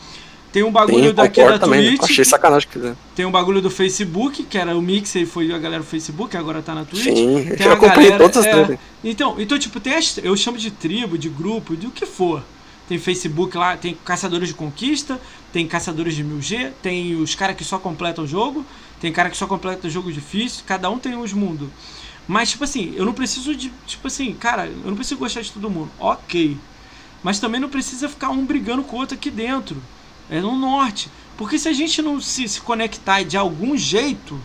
[0.52, 2.12] Tem um bagulho Sim, daqui da também, Twitch.
[2.12, 5.58] Achei sacanagem que Tem um bagulho do Facebook, que era o Mix e foi a
[5.58, 7.04] galera do Facebook, agora tá na Twitch.
[7.04, 10.70] Sim, tem eu acompanhei todas as é, então, então, tipo, tem as, eu chamo de
[10.70, 12.44] tribo, de grupo, de o que for.
[12.90, 15.18] Tem Facebook lá, tem caçadores de conquista,
[15.54, 18.66] tem caçadores de 1000G, tem os caras que só completam o jogo,
[19.00, 21.70] tem cara que só completa o jogo difícil, cada um tem os mundos.
[22.28, 23.72] Mas, tipo assim, eu não preciso de.
[23.88, 25.90] Tipo assim, cara, eu não preciso gostar de todo mundo.
[25.98, 26.58] Ok.
[27.24, 29.78] Mas também não precisa ficar um brigando com o outro aqui dentro
[30.32, 31.12] é no norte.
[31.38, 34.40] Porque se a gente não se, se conectar de algum jeito,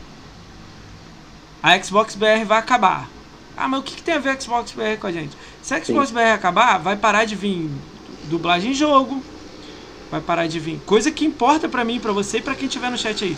[1.62, 3.08] a Xbox BR vai acabar.
[3.56, 5.36] Ah, mas o que, que tem a ver a Xbox BR com a gente?
[5.62, 6.14] Se a Xbox Sim.
[6.14, 7.70] BR acabar, vai parar de vir
[8.24, 9.22] dublagem em jogo,
[10.10, 10.80] vai parar de vir.
[10.84, 13.36] Coisa que importa para mim, para você e para quem tiver no chat aí.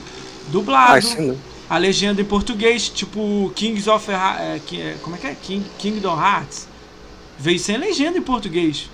[0.49, 1.07] Dublado.
[1.71, 5.35] Ah, a legenda em português, tipo Kings of é, é, como é que é?
[5.35, 6.67] King, Kingdom Hearts.
[7.39, 8.89] Veio sem legenda em português.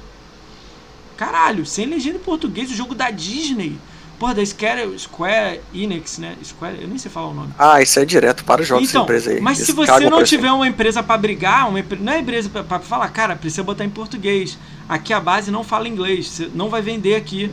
[1.17, 3.79] Caralho, sem legenda em português, o jogo da Disney.
[4.19, 6.37] Porra, da Square, Square Enix, né?
[6.43, 7.53] Square, eu nem sei falar o nome.
[7.59, 9.41] Ah, isso é direto para os jogos então, empresa aí.
[9.41, 13.09] Mas se você não tiver uma empresa para brigar, uma, não é empresa para falar,
[13.09, 14.57] cara, precisa botar em português.
[14.89, 17.51] Aqui a base não fala inglês, você não vai vender aqui.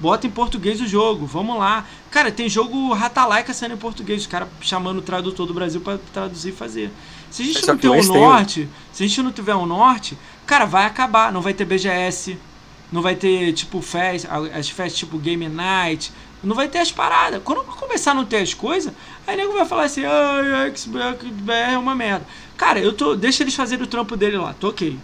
[0.00, 1.84] Bota em português o jogo, vamos lá.
[2.10, 5.98] Cara, tem jogo Ratalaika sendo em português, os caras chamando o tradutor do Brasil para
[6.12, 6.90] traduzir e fazer.
[7.30, 10.64] Se a gente não tiver um norte, se a gente não tiver um norte, cara,
[10.64, 11.32] vai acabar.
[11.32, 12.38] Não vai ter BGS,
[12.90, 17.42] não vai ter, tipo, fest, as festas tipo Game Night, não vai ter as paradas.
[17.44, 18.92] Quando começar a não ter as coisas,
[19.26, 22.26] aí nego vai falar assim, ah, XBR é uma merda.
[22.56, 23.14] Cara, eu tô.
[23.14, 24.98] Deixa eles fazerem o trampo dele lá, tô ok.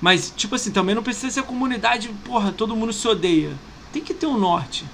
[0.00, 3.52] Mas, tipo assim, também não precisa ser comunidade, porra, todo mundo se odeia.
[3.92, 4.84] Tem que ter um norte.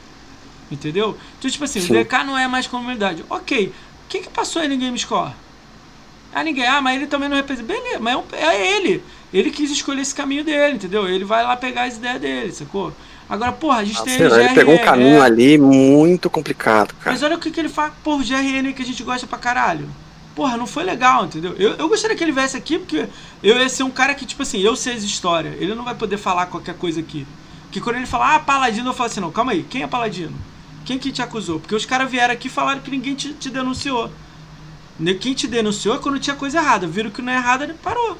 [0.71, 1.19] Entendeu?
[1.39, 1.93] Então, tipo assim, Sim.
[1.93, 3.25] o DK não é mais comunidade.
[3.29, 3.73] Ok.
[4.09, 5.33] Quem que passou ele em GameScore?
[6.33, 6.67] Ah, ninguém.
[6.67, 7.73] Ah, mas ele também não representa.
[7.73, 9.03] Beleza, mas é, é ele.
[9.33, 11.09] Ele quis escolher esse caminho dele, entendeu?
[11.09, 12.93] Ele vai lá pegar as ideias dele, sacou?
[13.29, 15.21] Agora, porra, a gente ah, tem sei Ele pegou um caminho é...
[15.21, 17.13] ali muito complicado, cara.
[17.13, 19.89] Mas olha o que, que ele faz por GRN que a gente gosta pra caralho.
[20.35, 21.55] Porra, não foi legal, entendeu?
[21.57, 23.07] Eu, eu gostaria que ele viesse aqui, porque
[23.43, 25.55] eu ia ser um cara que, tipo assim, eu sei as histórias.
[25.61, 27.25] Ele não vai poder falar qualquer coisa aqui.
[27.71, 30.35] Que quando ele falar, ah, Paladino, eu falo assim, não, calma aí, quem é Paladino?
[30.85, 31.61] Quem que te acusou?
[31.61, 34.11] Porque os caras vieram aqui e falaram que ninguém te, te denunciou.
[35.21, 36.87] Quem te denunciou é quando tinha coisa errada.
[36.87, 38.19] Viram que não é errada, ele parou.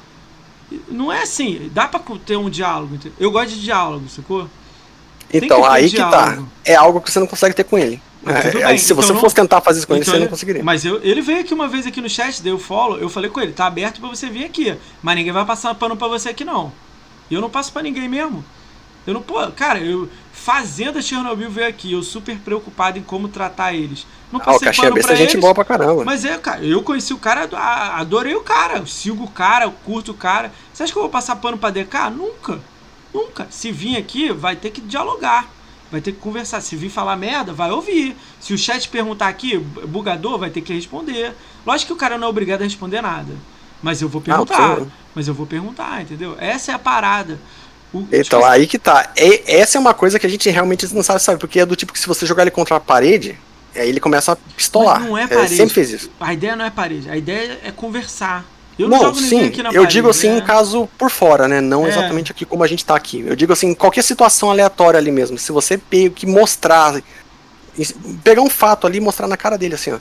[0.87, 1.69] Não é assim.
[1.73, 2.97] Dá pra ter um diálogo.
[3.19, 4.49] Eu gosto de diálogo, sacou?
[5.33, 6.43] Então, aí que tá.
[6.65, 8.01] É algo que você não consegue ter com ele.
[8.25, 10.29] É, aí, se então você não, fosse tentar fazer isso com então ele, você não
[10.29, 10.63] conseguiria.
[10.63, 13.41] Mas eu, ele veio aqui uma vez aqui no chat, deu follow, eu falei com
[13.41, 14.75] ele, tá aberto para você vir aqui.
[15.01, 16.71] Mas ninguém vai passar pano para você aqui, não.
[17.29, 18.45] E eu não passo para ninguém mesmo.
[19.07, 20.07] Eu não, pô, cara, eu.
[20.43, 24.07] Fazenda Chernobyl veio aqui, eu super preocupado em como tratar eles.
[24.31, 26.03] Não passei ah, o Caixinha Besta é gente boa pra caramba.
[26.03, 27.47] Mas é, cara, eu conheci o cara,
[27.95, 30.51] adorei o cara, sigo o cara, curto o cara.
[30.73, 32.09] Você acha que eu vou passar pano pra DK?
[32.09, 32.59] Nunca.
[33.13, 33.45] Nunca.
[33.51, 35.47] Se vir aqui, vai ter que dialogar.
[35.91, 36.59] Vai ter que conversar.
[36.61, 38.17] Se vir falar merda, vai ouvir.
[38.39, 41.35] Se o chat perguntar aqui, bugador, vai ter que responder.
[41.63, 43.35] Lógico que o cara não é obrigado a responder nada.
[43.79, 44.79] Mas eu vou perguntar.
[44.79, 46.35] Não, mas eu vou perguntar, entendeu?
[46.39, 47.39] Essa é a parada.
[48.11, 49.11] Então, aí que tá.
[49.17, 51.39] E, essa é uma coisa que a gente realmente não sabe, sabe?
[51.39, 53.37] Porque é do tipo que se você jogar ele contra a parede,
[53.75, 55.01] aí ele começa a pistolar.
[55.01, 55.53] Mas não é parede.
[55.53, 56.11] É, sempre fez isso.
[56.19, 57.09] A ideia não é parede.
[57.09, 58.45] A ideia é conversar.
[58.79, 60.33] Eu não, não sim, aqui na eu parede, digo assim, é...
[60.33, 61.59] um caso por fora, né?
[61.59, 61.89] Não é.
[61.89, 63.23] exatamente aqui como a gente tá aqui.
[63.27, 65.37] Eu digo assim, qualquer situação aleatória ali mesmo.
[65.37, 65.79] Se você
[66.15, 67.01] que mostrar,
[68.23, 69.99] pegar um fato ali e mostrar na cara dele assim, ó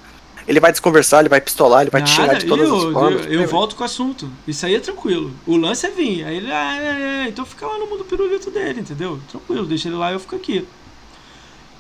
[0.51, 2.93] ele vai desconversar, ele vai pistolar, ele vai Nada, te xingar de todas eu, as
[2.93, 3.27] formas.
[3.27, 4.29] Eu, eu volto com o assunto.
[4.49, 5.33] Isso aí é tranquilo.
[5.47, 6.25] O lance é vir.
[6.25, 6.87] Aí ele, ah, é,
[7.25, 9.21] é, então fica lá no mundo pirulito dele, entendeu?
[9.31, 10.67] Tranquilo, deixa ele lá e eu fico aqui.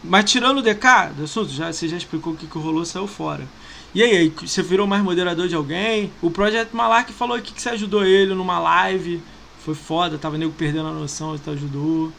[0.04, 3.08] Mas tirando o DK do assunto, já, você já explicou o que, que rolou, saiu
[3.08, 3.44] fora.
[3.92, 6.12] E aí, você virou mais moderador de alguém?
[6.22, 9.20] O Projeto Malark falou aqui que você ajudou ele numa live.
[9.64, 12.12] Foi foda, tava nego perdendo a noção, você ajudou.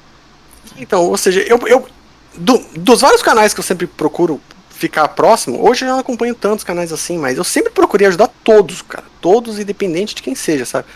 [0.77, 1.87] Então, ou seja, eu, eu
[2.35, 4.41] do, dos vários canais que eu sempre procuro
[4.81, 8.81] ficar próximo, hoje eu não acompanho tantos canais assim, mas eu sempre procurei ajudar todos,
[8.81, 9.05] cara.
[9.21, 10.87] Todos, independente de quem seja, sabe?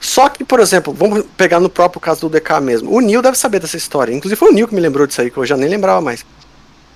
[0.00, 2.92] Só que, por exemplo, vamos pegar no próprio caso do DK mesmo.
[2.92, 4.12] O Neil deve saber dessa história.
[4.12, 6.26] Inclusive foi o Neil que me lembrou disso aí, que eu já nem lembrava mais.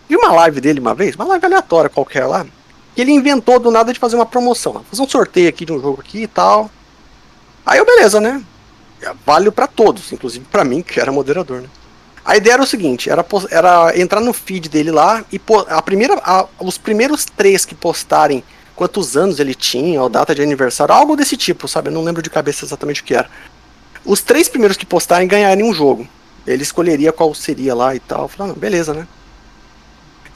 [0.08, 2.44] Vi uma live dele uma vez, uma live aleatória qualquer lá,
[2.94, 4.84] que ele inventou do nada de fazer uma promoção.
[4.90, 6.68] Fazer um sorteio aqui de um jogo aqui e tal.
[7.64, 8.42] Aí eu, beleza, né?
[9.24, 11.68] Vale para todos, inclusive para mim, que era moderador, né?
[12.24, 16.20] A ideia era o seguinte, era, era entrar no feed dele lá e a primeira,
[16.24, 18.44] a, os primeiros três que postarem
[18.76, 21.88] quantos anos ele tinha, ou data de aniversário, algo desse tipo, sabe?
[21.88, 23.28] Eu não lembro de cabeça exatamente o que era.
[24.04, 26.06] Os três primeiros que postarem ganhariam um jogo.
[26.46, 28.28] Ele escolheria qual seria lá e tal.
[28.28, 29.06] Falei, ah, beleza, né?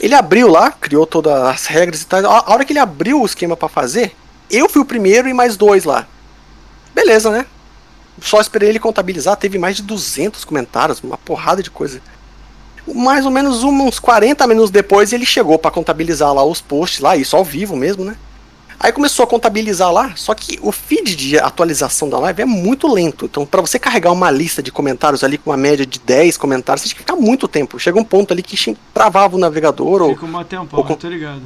[0.00, 2.26] Ele abriu lá, criou todas as regras e tal.
[2.26, 4.14] A hora que ele abriu o esquema para fazer,
[4.50, 6.06] eu fui o primeiro e mais dois lá.
[6.92, 7.46] Beleza, né?
[8.22, 12.00] Só esperei ele contabilizar, teve mais de 200 comentários, uma porrada de coisa.
[12.86, 17.16] Mais ou menos uns 40 minutos depois ele chegou para contabilizar lá os posts lá,
[17.16, 18.16] isso ao vivo mesmo, né?
[18.78, 22.92] Aí começou a contabilizar lá, só que o feed de atualização da live é muito
[22.92, 23.26] lento.
[23.26, 26.82] Então, para você carregar uma lista de comentários ali com uma média de 10 comentários,
[26.82, 27.78] você tinha que ficar muito tempo.
[27.78, 30.08] Chega um ponto ali que travava o navegador.
[30.08, 31.42] Fica ou, um tempo, ou, tô ligado.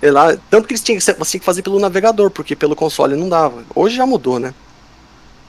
[0.00, 3.16] Lá, tanto que eles tinham que, você tinha que fazer pelo navegador, porque pelo console
[3.16, 3.64] não dava.
[3.74, 4.54] Hoje já mudou, né?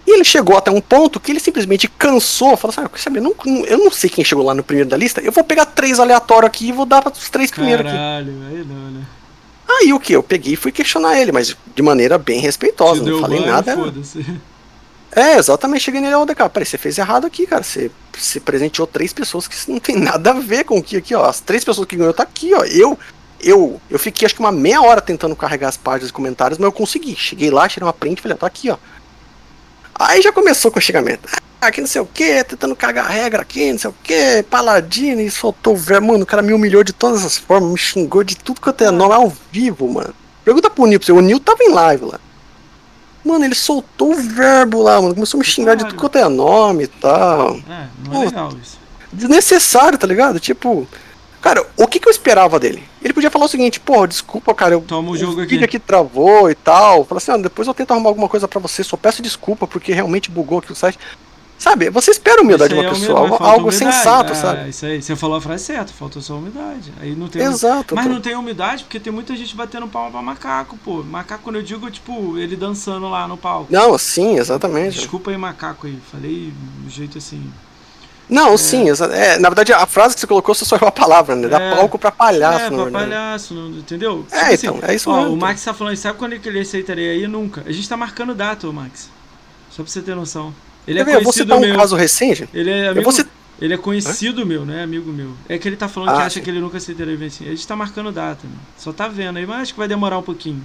[0.08, 3.24] E ele chegou até um ponto que ele simplesmente cansou, falou assim: ah, sabe, eu,
[3.24, 6.00] não, eu não sei quem chegou lá no primeiro da lista, eu vou pegar três
[6.00, 7.94] aleatórios aqui e vou dar para os três primeiros aqui.
[7.94, 9.06] Caralho, aí não, né?
[9.68, 10.14] Aí o que?
[10.14, 13.76] Eu peguei e fui questionar ele, mas de maneira bem respeitosa, não falei nada.
[15.12, 17.64] É, exatamente, cheguei nele, ó, DK, peraí, você fez errado aqui, cara.
[17.64, 21.16] Você, você presenteou três pessoas que não tem nada a ver com o que aqui,
[21.16, 21.26] ó.
[21.26, 22.64] As três pessoas que ganhou tá aqui, ó.
[22.64, 22.98] Eu,
[23.42, 26.66] eu, eu fiquei acho que uma meia hora tentando carregar as páginas e comentários, mas
[26.66, 27.16] eu consegui.
[27.16, 28.78] Cheguei lá, tirei uma print e falei, ó, tá aqui, ó.
[29.98, 31.28] Aí já começou com o xingamento.
[31.60, 34.44] Ah, que não sei o que, tentando cagar a regra aqui, não sei o que,
[34.44, 36.08] paladino, e soltou o verbo.
[36.08, 38.74] Mano, o cara me humilhou de todas as formas, me xingou de tudo que eu
[38.74, 40.14] tenho nome ao vivo, mano.
[40.46, 42.20] Pergunta pro Nil, o Nil tava em live lá.
[43.26, 45.16] Mano, ele soltou o verbo lá, mano.
[45.16, 47.58] Começou a me xingar de tudo que eu nome e tal.
[47.70, 48.80] É, não é Pô, legal isso.
[49.12, 50.40] Desnecessário, tá ligado?
[50.40, 50.88] Tipo,
[51.48, 52.84] Cara, o que, que eu esperava dele?
[53.02, 55.78] Ele podia falar o seguinte, pô, desculpa, cara, eu Toma o jogo o vídeo aqui.
[55.78, 57.06] aqui travou e tal.
[57.06, 59.94] Fala assim, ah, depois eu tento arrumar alguma coisa para você, só peço desculpa porque
[59.94, 61.00] realmente bugou aqui o site.
[61.58, 64.70] Sabe, você espera humildade de uma é pessoa, algo, algo sensato, é, sabe?
[64.72, 66.92] Isso aí, você falou a frase certa, faltou só umidade.
[67.00, 67.96] Aí não tem Exato.
[67.96, 71.02] Mas não tem umidade porque tem muita gente batendo palma pra macaco, pô.
[71.02, 73.72] Macaco, quando eu digo, tipo, ele dançando lá no palco.
[73.72, 74.98] Não, sim, exatamente.
[74.98, 75.98] Desculpa aí, macaco aí.
[76.12, 76.52] Falei
[76.84, 77.42] do jeito assim.
[78.30, 78.58] Não, é.
[78.58, 81.48] sim, é, na verdade a frase que você colocou só foi uma palavra, né?
[81.48, 84.26] Dá é, palco pra palhaço, É, pra palhaço, entendeu?
[84.32, 85.34] É, tipo assim, então, é isso ó, mesmo.
[85.34, 87.28] O Max tá falando, sabe quando ele aceitaria aí?
[87.28, 87.64] Nunca.
[87.66, 89.10] A gente tá marcando data, ô Max.
[89.70, 90.54] Só pra você ter noção.
[90.88, 92.50] Ele é ver, conhecido você um caso recente?
[92.54, 93.12] Ele é amigo,
[93.60, 94.84] ele é conhecido meu, né?
[94.84, 95.32] Amigo meu.
[95.50, 96.42] É que ele tá falando ah, que acha sim.
[96.42, 97.46] que ele nunca aceitaria evento assim.
[97.46, 98.56] A gente tá marcando data, né?
[98.78, 100.62] Só tá vendo aí, mas acho que vai demorar um pouquinho.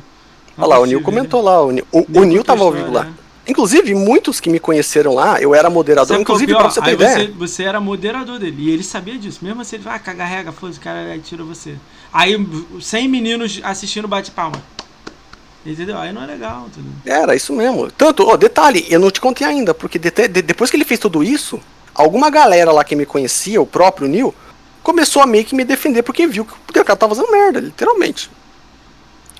[0.56, 1.62] Olha lá, o Nil comentou lá.
[1.62, 3.08] O Nil, o, o Nil tava ao vivo lá.
[3.46, 6.08] Inclusive, muitos que me conheceram lá, eu era moderador.
[6.08, 7.14] Sabe inclusive, pra você ter ideia.
[7.14, 8.56] Você, você, era moderador dele.
[8.58, 9.40] E ele sabia disso.
[9.42, 11.74] Mesmo assim, ele vai, ah, caga rega, foda-se, o cara aí tira você.
[12.12, 12.36] Aí,
[12.80, 14.62] 100 meninos assistindo bate-palma.
[15.64, 15.98] Entendeu?
[15.98, 16.92] Aí não é legal, entendeu?
[17.04, 17.90] Era, isso mesmo.
[17.90, 20.98] Tanto, ó, detalhe, eu não te contei ainda, porque de, de, depois que ele fez
[20.98, 21.60] tudo isso,
[21.94, 24.34] alguma galera lá que me conhecia, o próprio Neil,
[24.82, 28.28] começou a meio que me defender porque viu que o cara tava fazendo merda, literalmente.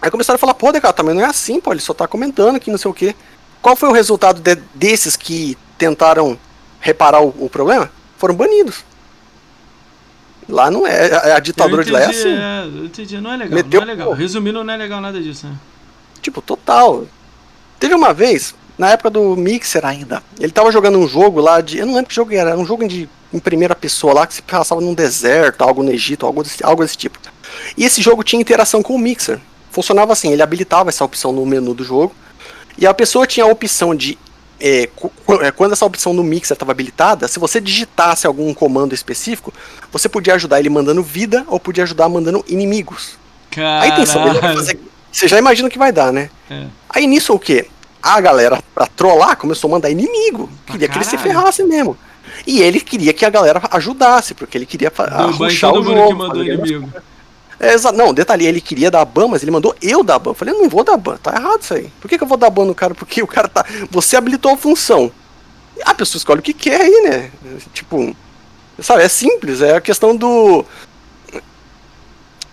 [0.01, 2.57] Aí começaram a falar, pô, Deca, também não é assim, pô, ele só tá comentando
[2.57, 3.15] aqui, não sei o quê.
[3.63, 6.37] Qual foi o resultado de, desses que tentaram
[6.81, 7.89] reparar o, o, problema?
[8.19, 8.85] Foram banidos.
[10.49, 11.15] Lá não é.
[11.15, 12.29] A, a ditadura entendi, de lá é assim.
[12.29, 13.21] É, eu entendi.
[13.21, 13.55] Não é legal.
[13.55, 14.13] Meteu, não é legal.
[14.13, 15.55] Resumindo, não é legal nada disso, né?
[16.21, 17.07] Tipo, total.
[17.79, 21.79] Teve uma vez, na época do Mixer ainda, ele tava jogando um jogo lá de.
[21.79, 24.35] Eu não lembro que jogo era, era um jogo de, em primeira pessoa lá que
[24.35, 27.17] se passava num deserto, algo no Egito, algo desse, algo desse tipo.
[27.77, 29.39] E esse jogo tinha interação com o Mixer.
[29.71, 32.13] Funcionava assim, ele habilitava essa opção no menu do jogo
[32.79, 34.19] e a pessoa tinha a opção de.
[34.61, 34.89] É,
[35.43, 39.53] é quando essa opção no Mixer estava habilitada, se você digitasse algum comando específico,
[39.91, 43.19] você podia ajudar ele mandando vida ou podia ajudar mandando inimigos.
[43.51, 43.83] Caralho.
[43.83, 44.79] A intenção dele fazer.
[45.11, 46.31] Você já imagina o que vai dar, né?
[46.51, 46.67] É.
[46.89, 47.67] Aí nisso o que?
[48.03, 50.49] A galera, pra trollar, começou a mandar inimigo.
[50.67, 51.97] Queria que ele se ferrasse mesmo.
[52.47, 56.09] E ele queria que a galera ajudasse, porque ele queria arruxar o jogo.
[56.09, 56.93] Que mandou inimigo.
[57.63, 60.33] É, não, detalhe, ele queria dar ban, mas ele mandou eu dar ban.
[60.33, 61.89] Eu falei, eu não vou dar ban, tá errado isso aí.
[62.01, 62.93] Por que, que eu vou dar ban no cara?
[62.93, 63.65] Porque o cara tá.
[63.89, 65.13] Você habilitou a função.
[65.85, 67.31] A pessoa escolhe o que quer aí, né?
[67.73, 68.17] Tipo.
[68.81, 70.65] Sabe, é simples, é a questão do.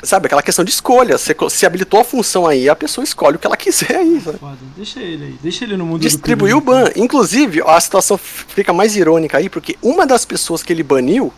[0.04, 1.18] Sabe, aquela questão de escolha.
[1.18, 4.22] Você se habilitou a função aí, a pessoa escolhe o que ela quiser aí.
[4.22, 4.38] Sabe?
[4.38, 6.86] Foda, deixa ele aí, deixa ele no mundo Distribuiu o ban.
[6.96, 11.34] Inclusive, a situação fica mais irônica aí, porque uma das pessoas que ele baniu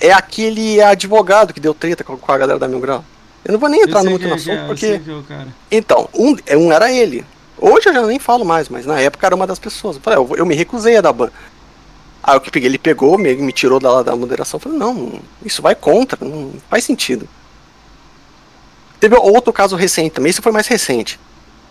[0.00, 3.04] é aquele advogado que deu treta com a galera da Mil Grau.
[3.44, 5.00] Eu não vou nem entrar muito no assunto, é, porque.
[5.30, 7.24] É então, um, um era ele.
[7.56, 9.96] Hoje eu já nem falo mais, mas na época era uma das pessoas.
[9.96, 11.30] Eu, falei, eu, eu me recusei a dar ban.
[12.22, 14.58] Aí o que peguei, ele pegou, me, me tirou da, da moderação.
[14.58, 17.28] Eu falei, não, isso vai contra, não faz sentido.
[19.00, 21.18] Teve outro caso recente também, esse foi mais recente.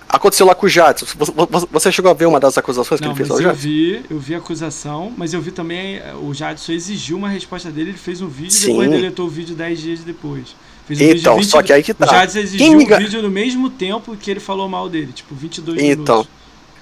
[0.10, 1.06] Aconteceu lá com o Jadson.
[1.72, 3.52] Você chegou a ver uma das acusações não, que ele fez ao Jadson?
[3.52, 7.28] Eu vi, eu vi a acusação, mas eu vi também eh, o Jadson exigiu uma
[7.28, 10.56] resposta dele, ele fez um vídeo e depois deletou o vídeo 10 dias depois.
[10.88, 12.06] Fez um então, 20, só que aí que tá.
[12.06, 15.78] O Jadson exigiu um vídeo no mesmo tempo que ele falou mal dele, tipo 22
[15.78, 16.04] então, minutos.
[16.04, 16.28] Então,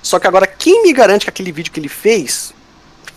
[0.04, 2.54] só que agora quem me garante que aquele vídeo que ele fez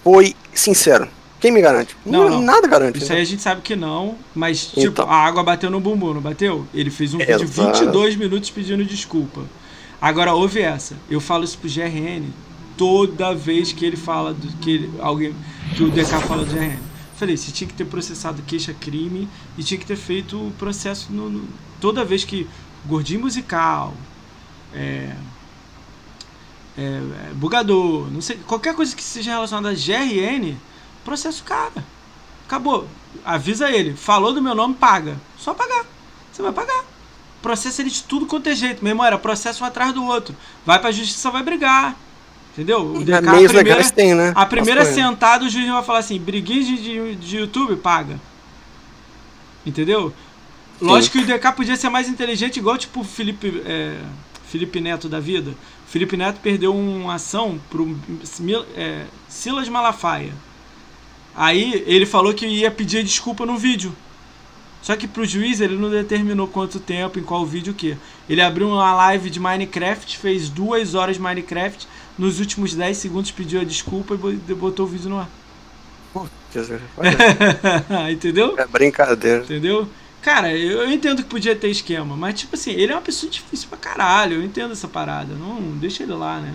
[0.02, 1.06] foi sincero?
[1.40, 1.94] Quem me garante?
[2.04, 2.42] Não, não.
[2.42, 2.98] Nada garante.
[2.98, 3.16] Isso né?
[3.16, 5.08] aí a gente sabe que não, mas tipo, então.
[5.08, 6.66] a água bateu no bumbum, não bateu?
[6.74, 9.42] Ele fez um vídeo de 22 minutos pedindo desculpa.
[10.00, 10.96] Agora, ouve essa.
[11.10, 12.30] Eu falo isso pro GRN
[12.76, 15.34] toda vez que ele fala do, que ele, alguém
[15.76, 16.78] que o DK fala do GRN.
[17.16, 19.28] Falei, você tinha que ter processado queixa-crime
[19.58, 21.48] e tinha que ter feito o processo no, no,
[21.80, 22.48] toda vez que
[22.86, 23.92] gordinho musical,
[24.72, 25.16] é,
[26.76, 30.56] é, é, bugador, não sei, qualquer coisa que seja relacionada a GRN,
[31.04, 31.84] processo cara.
[32.46, 32.88] Acabou.
[33.24, 33.94] Avisa ele.
[33.94, 35.20] Falou do meu nome, paga.
[35.36, 35.84] Só pagar.
[36.32, 36.84] Você vai pagar
[37.42, 38.82] processa ele de tudo quanto é jeito.
[38.82, 40.34] Meu irmão, era processo um atrás do outro.
[40.64, 41.96] Vai pra justiça, vai brigar.
[42.52, 42.94] Entendeu?
[42.94, 44.32] O DK, a primeira, tem, né?
[44.34, 48.18] A primeira sentada, o juiz vai falar assim: briguinha de, de, de YouTube, paga.
[49.64, 50.12] Entendeu?
[50.80, 51.24] Lógico Sim.
[51.24, 53.98] que o DK podia ser mais inteligente, igual tipo o Felipe, é,
[54.48, 55.50] Felipe Neto da vida.
[55.86, 57.96] O Felipe Neto perdeu uma ação pro
[58.76, 60.32] é, Silas Malafaia.
[61.34, 63.94] Aí ele falou que ia pedir desculpa no vídeo.
[64.82, 67.96] Só que pro juiz ele não determinou quanto tempo, em qual vídeo o quê.
[68.28, 73.30] Ele abriu uma live de Minecraft, fez duas horas de Minecraft, nos últimos 10 segundos
[73.30, 75.28] pediu a desculpa e botou o vídeo no ar.
[76.12, 76.70] Putz,
[78.10, 78.58] Entendeu?
[78.58, 79.42] É brincadeira.
[79.42, 79.88] Entendeu?
[80.22, 83.30] Cara, eu, eu, entendo que podia ter esquema, mas tipo assim, ele é uma pessoa
[83.30, 85.34] difícil pra caralho, eu entendo essa parada.
[85.34, 86.54] Não, deixa ele lá, né?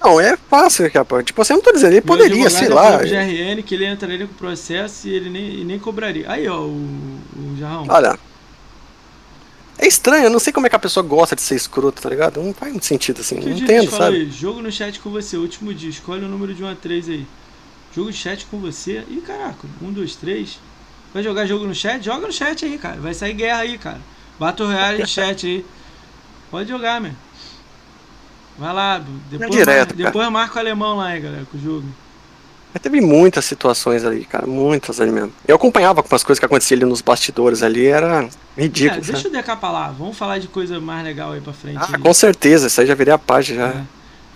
[0.00, 1.24] Não, é fácil, rapaz.
[1.24, 2.96] Tipo assim, eu não tô dizendo, ele Meu poderia, sei lá.
[2.96, 6.30] O GRN que ele entraria com o processo e ele nem, nem cobraria.
[6.30, 7.86] Aí, ó, o, o Jarrão.
[7.88, 8.18] Olha.
[9.78, 12.08] É estranho, eu não sei como é que a pessoa gosta de ser escroto, tá
[12.08, 12.42] ligado?
[12.42, 14.16] Não faz muito sentido assim, que não entendo, sabe?
[14.16, 17.08] Aí, jogo no chat com você, último dia, escolhe o número de 1 a 3
[17.10, 17.26] aí.
[17.94, 19.04] Jogo de chat com você.
[19.08, 20.58] Ih, caraca, 1, 2, 3.
[21.12, 22.04] Vai jogar jogo no chat?
[22.04, 22.96] Joga no chat aí, cara.
[23.00, 24.00] Vai sair guerra aí, cara.
[24.38, 25.64] Battle Royale de chat aí.
[26.50, 27.12] Pode jogar, meu.
[28.58, 30.04] Vai lá, depois, é direto, mar...
[30.06, 31.84] depois marca o alemão lá, hein, galera, com o jogo.
[32.72, 35.32] Mas teve muitas situações ali, cara, muitas ali mesmo.
[35.46, 39.00] Eu acompanhava com as coisas que aconteciam ali nos bastidores ali, era ridículo.
[39.00, 39.36] É, deixa sabe?
[39.38, 41.78] eu pra lá, vamos falar de coisa mais legal aí pra frente.
[41.78, 41.98] Ah, aí.
[41.98, 43.78] com certeza, isso aí já virei a página já.
[43.78, 43.82] É.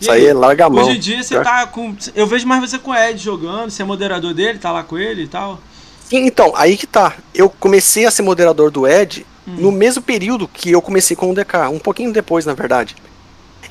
[0.01, 0.85] Isso aí, aí larga a mão.
[0.85, 1.95] Hoje em dia você tá com.
[2.15, 4.97] Eu vejo mais você com o Ed jogando, você é moderador dele, tá lá com
[4.97, 5.61] ele e tal.
[6.07, 7.15] Sim, então, aí que tá.
[7.35, 9.57] Eu comecei a ser moderador do Ed hum.
[9.59, 12.97] no mesmo período que eu comecei com o DK, um pouquinho depois, na verdade.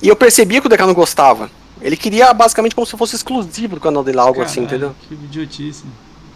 [0.01, 1.49] E eu percebia que o não gostava.
[1.81, 5.19] Ele queria basicamente como se fosse exclusivo do canal dele, algo assim, Caralho, assim, entendeu?
[5.19, 5.83] Que idiotice.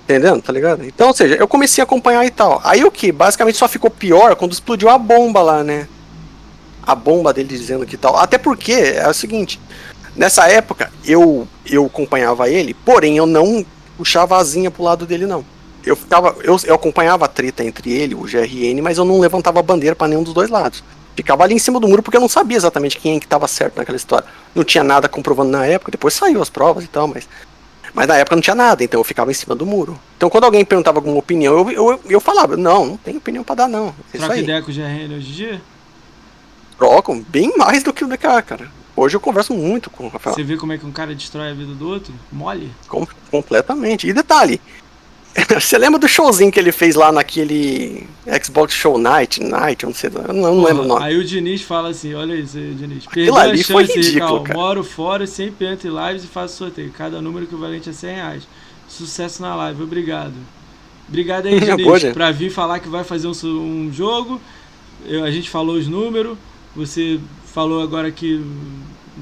[0.03, 0.41] Entendendo?
[0.41, 0.85] Tá ligado?
[0.85, 2.61] Então, ou seja, eu comecei a acompanhar e tal.
[2.63, 3.11] Aí o que?
[3.11, 5.87] Basicamente só ficou pior quando explodiu a bomba lá, né?
[6.85, 8.17] A bomba dele dizendo que tal.
[8.17, 9.59] Até porque é o seguinte:
[10.15, 13.65] nessa época eu eu acompanhava ele, porém eu não
[13.97, 15.45] puxava a asinha pro lado dele, não.
[15.85, 16.35] Eu ficava.
[16.43, 19.95] Eu, eu acompanhava a treta entre ele, o GRN, mas eu não levantava a bandeira
[19.95, 20.83] para nenhum dos dois lados
[21.15, 23.47] ficava ali em cima do muro porque eu não sabia exatamente quem é que estava
[23.47, 24.27] certo naquela história.
[24.53, 27.27] Não tinha nada comprovando na época, depois saiu as provas e tal, mas.
[27.93, 29.99] Mas na época não tinha nada, então eu ficava em cima do muro.
[30.17, 33.55] Então quando alguém perguntava alguma opinião, eu, eu, eu falava, não, não tem opinião para
[33.55, 33.93] dar, não.
[34.11, 35.61] É Troca ideia com o GRN hoje em dia?
[36.77, 38.67] Trocam, bem mais do que o DK, cara.
[38.95, 40.35] Hoje eu converso muito com o Rafael.
[40.35, 42.13] Você vê como é que um cara destrói a vida do outro?
[42.31, 42.71] Mole?
[42.87, 44.07] Com, completamente.
[44.07, 44.61] E detalhe,
[45.59, 48.07] Você lembra do showzinho que ele fez lá naquele
[48.43, 51.03] Xbox Show Night, Night, eu não sei, eu não, lembro o nome.
[51.03, 53.07] Aí o Diniz fala assim, olha isso aí, Diniz.
[53.07, 54.57] Aquilo ali foi ridículo, cara.
[54.57, 56.91] Moro fora, sempre entro em lives e faço sorteio.
[56.91, 58.43] Cada número equivalente a 100 reais.
[58.87, 60.33] Sucesso na live, obrigado.
[61.07, 64.39] Obrigado aí, Diniz, pra vir falar que vai fazer um, um jogo.
[65.05, 66.37] Eu, a gente falou os números,
[66.75, 68.43] você falou agora que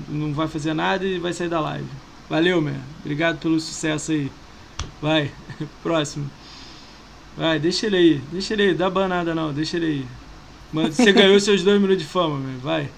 [0.07, 1.87] não vai fazer nada e vai sair da live.
[2.29, 2.79] Valeu, man.
[3.01, 4.31] Obrigado pelo sucesso aí.
[5.01, 5.31] Vai,
[5.81, 6.29] próximo.
[7.35, 8.21] Vai, deixa ele aí.
[8.31, 8.73] Deixa ele aí.
[8.73, 10.05] Dá banada não, deixa ele aí.
[10.71, 12.59] Mano, você ganhou seus dois minutos de fama, meu.
[12.59, 12.89] Vai.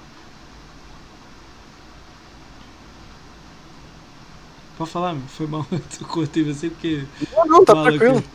[4.78, 5.24] Pode falar, meu.
[5.28, 5.66] Foi mal.
[5.72, 7.04] Eu cortei você porque.
[7.36, 8.18] Não, não, tá tranquilo.
[8.20, 8.28] Aqui.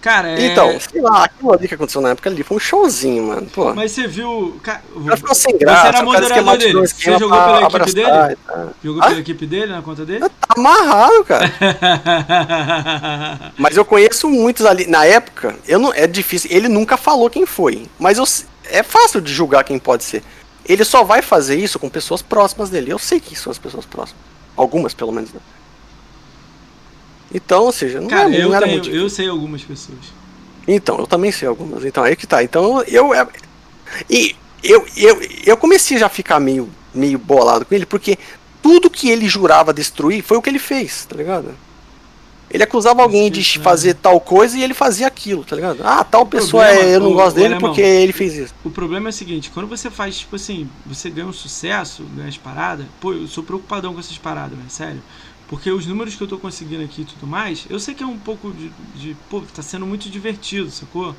[0.00, 0.46] Cara, é...
[0.46, 3.48] Então, sei lá, aquilo ali que aconteceu na época ali foi um showzinho, mano.
[3.52, 3.74] Pô.
[3.74, 4.58] Mas você viu.
[4.62, 4.82] Cara,
[5.16, 5.82] ficou sem graça.
[5.82, 6.86] Você era moderador dele.
[6.86, 8.36] Você jogou pela equipe dele?
[8.46, 8.68] Tá.
[8.84, 9.08] Jogou ah?
[9.08, 10.20] pela equipe dele na conta dele?
[10.20, 11.52] Tá amarrado, cara.
[13.58, 14.86] mas eu conheço muitos ali.
[14.86, 16.50] Na época, eu não, é difícil.
[16.52, 17.86] Ele nunca falou quem foi.
[17.98, 18.24] Mas eu,
[18.70, 20.22] é fácil de julgar quem pode ser.
[20.68, 22.92] Ele só vai fazer isso com pessoas próximas dele.
[22.92, 24.22] Eu sei quem são as pessoas próximas.
[24.56, 25.32] Algumas, pelo menos.
[25.32, 25.40] Né?
[27.32, 28.90] Então, ou seja, não, Cara, é, não eu era tenho, muito.
[28.94, 29.98] Eu sei algumas pessoas.
[30.66, 31.84] Então, eu também sei algumas.
[31.84, 32.42] Então, aí que tá.
[32.42, 33.14] Então, eu.
[33.14, 33.26] É,
[34.08, 38.18] e eu, eu, eu comecei já a ficar meio, meio bolado com ele, porque
[38.62, 41.54] tudo que ele jurava destruir foi o que ele fez, tá ligado?
[42.48, 43.64] Ele acusava alguém de né?
[43.64, 45.80] fazer tal coisa e ele fazia aquilo, tá ligado?
[45.82, 48.34] Ah, tal o pessoa problema, é, eu não gosto o, dele o porque ele fez
[48.34, 48.54] isso.
[48.64, 52.28] O problema é o seguinte, quando você faz, tipo assim, você ganha um sucesso, ganha
[52.28, 55.02] as paradas, pô, eu sou preocupadão com essas paradas, mas sério.
[55.48, 58.06] Porque os números que eu tô conseguindo aqui e tudo mais, eu sei que é
[58.06, 59.16] um pouco de, de.
[59.30, 61.14] Pô, tá sendo muito divertido, sacou?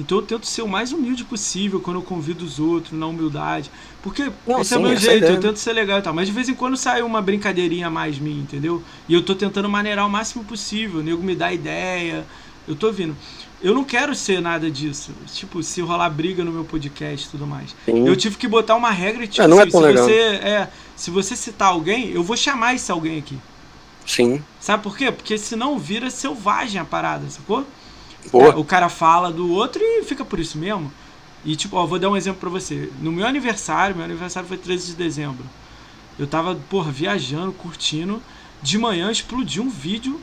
[0.00, 3.70] Então eu tento ser o mais humilde possível quando eu convido os outros, na humildade.
[4.02, 6.14] Porque Não, esse sim, é o meu jeito, eu tento ser legal e tal.
[6.14, 8.82] Mas de vez em quando sai uma brincadeirinha a mais minha, entendeu?
[9.08, 11.00] E eu tô tentando maneirar o máximo possível.
[11.00, 12.24] O nego me dá ideia.
[12.66, 13.16] Eu tô vindo.
[13.60, 15.10] Eu não quero ser nada disso.
[15.32, 17.74] Tipo, se rolar briga no meu podcast e tudo mais.
[17.84, 18.06] Sim.
[18.06, 20.04] Eu tive que botar uma regra tipo, é, não é assim, se legal.
[20.04, 23.36] você é, se você citar alguém, eu vou chamar esse alguém aqui.
[24.08, 24.42] Sim.
[24.58, 25.12] Sabe por quê?
[25.12, 27.64] Porque senão vira selvagem a parada, sacou?
[28.32, 30.90] É, o cara fala do outro e fica por isso mesmo.
[31.44, 32.90] E tipo, ó, vou dar um exemplo pra você.
[33.00, 35.44] No meu aniversário, meu aniversário foi 13 de dezembro.
[36.18, 38.20] Eu tava, porra, viajando, curtindo.
[38.62, 40.20] De manhã explodiu um vídeo.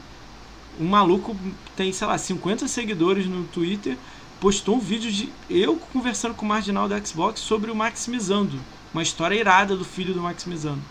[0.80, 1.35] Um maluco
[1.75, 3.97] tem, sei lá, 50 seguidores no Twitter
[4.41, 8.59] postou um vídeo de eu conversando com o marginal da Xbox sobre o Maximizando.
[8.93, 10.81] Uma história irada do filho do Maximizando.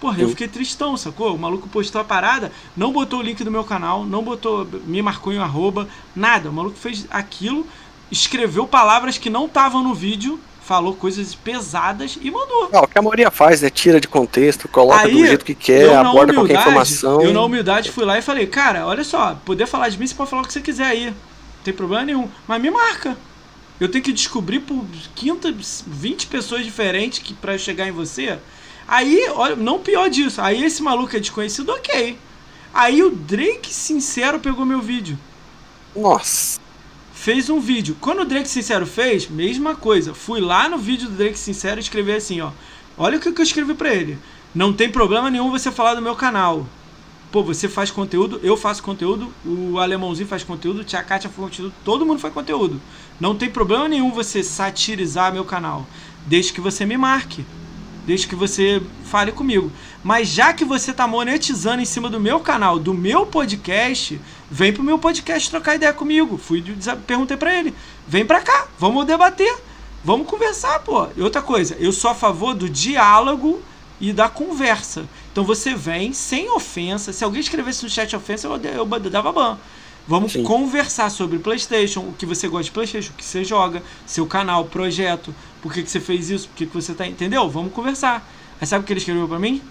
[0.00, 1.34] Porra, eu fiquei tristão, sacou?
[1.34, 5.02] O maluco postou a parada, não botou o link do meu canal, não botou, me
[5.02, 6.48] marcou em um arroba, nada.
[6.48, 7.66] O maluco fez aquilo,
[8.10, 12.70] escreveu palavras que não estavam no vídeo, falou coisas pesadas e mandou.
[12.72, 13.68] Não, o que a maioria faz, né?
[13.68, 17.20] Tira de contexto, coloca Aí, do jeito que quer, aborda qualquer informação.
[17.20, 20.14] Eu, na humildade, fui lá e falei, cara, olha só, poder falar de mim, você
[20.14, 21.06] pode falar o que você quiser aí.
[21.06, 21.14] Não
[21.62, 22.26] tem problema nenhum.
[22.48, 23.18] Mas me marca.
[23.78, 24.82] Eu tenho que descobrir por
[25.14, 25.54] quinta,
[25.86, 28.38] 20 pessoas diferentes que para chegar em você
[28.90, 30.40] Aí, olha, não pior disso.
[30.42, 32.18] Aí esse maluco é desconhecido, ok.
[32.74, 35.16] Aí o Drake Sincero pegou meu vídeo.
[35.94, 36.58] Nossa.
[37.14, 37.96] Fez um vídeo.
[38.00, 40.12] Quando o Drake Sincero fez, mesma coisa.
[40.12, 42.50] Fui lá no vídeo do Drake Sincero e escrevi assim, ó.
[42.98, 44.18] Olha o que eu escrevi pra ele.
[44.52, 46.66] Não tem problema nenhum você falar do meu canal.
[47.30, 51.72] Pô, você faz conteúdo, eu faço conteúdo, o Alemãozinho faz conteúdo, Tia Kátia faz conteúdo,
[51.84, 52.82] todo mundo faz conteúdo.
[53.20, 55.86] Não tem problema nenhum você satirizar meu canal.
[56.26, 57.46] Desde que você me marque
[58.06, 59.70] desde que você fale comigo.
[60.02, 64.20] Mas já que você está monetizando em cima do meu canal, do meu podcast,
[64.50, 66.38] vem pro meu podcast trocar ideia comigo.
[66.38, 66.64] Fui
[67.06, 67.74] perguntei para ele,
[68.06, 69.54] vem para cá, vamos debater,
[70.04, 71.06] vamos conversar, pô.
[71.16, 73.62] E outra coisa, eu sou a favor do diálogo
[74.00, 75.04] e da conversa.
[75.30, 77.12] Então você vem sem ofensa.
[77.12, 79.58] Se alguém escrevesse no chat ofensa, eu, eu dava ban.
[80.08, 80.42] Vamos Sim.
[80.42, 84.64] conversar sobre PlayStation, o que você gosta de PlayStation, o que você joga, seu canal,
[84.64, 85.32] projeto,
[85.62, 87.06] por que, que você fez isso, por que, que você tá.
[87.06, 87.48] Entendeu?
[87.48, 88.26] Vamos conversar.
[88.60, 89.62] Aí sabe o que ele escreveu para mim?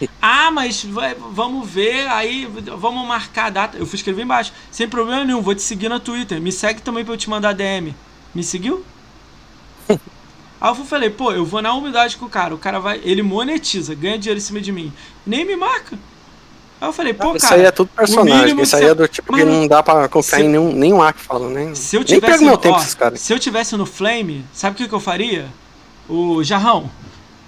[0.20, 3.78] Ah, mas vai, vamos ver, aí vamos marcar a data.
[3.78, 4.52] Eu fui escrever embaixo.
[4.70, 6.40] Sem problema nenhum, vou te seguir no Twitter.
[6.40, 7.94] Me segue também pra eu te mandar DM.
[8.34, 8.84] Me seguiu?
[10.60, 12.54] Aí eu falei, pô, eu vou na humildade com o cara.
[12.54, 14.92] O cara vai, ele monetiza, ganha dinheiro em cima de mim.
[15.26, 15.98] Nem me marca.
[16.80, 17.36] Aí eu falei, pô, cara.
[17.36, 18.60] Isso aí é tudo personagem.
[18.60, 21.20] Isso aí é do tipo que não dá pra confiar em nenhum, nenhum ar que
[21.20, 21.74] fala, nem.
[21.74, 23.20] Se eu tivesse, nem meu tempo ó, esses caras.
[23.20, 25.46] Se eu tivesse no Flame, sabe o que, que eu faria?
[26.08, 26.90] O Jarrão.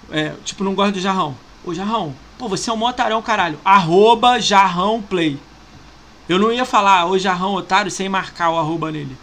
[0.09, 1.35] É, tipo, não gosto do Jarrão.
[1.63, 3.59] Ô, Jarrão, pô, você é um motarão, caralho.
[3.63, 5.37] Arroba Jarrão Play.
[6.27, 9.15] Eu não ia falar, ô Jarrão Otário, sem marcar o arroba nele.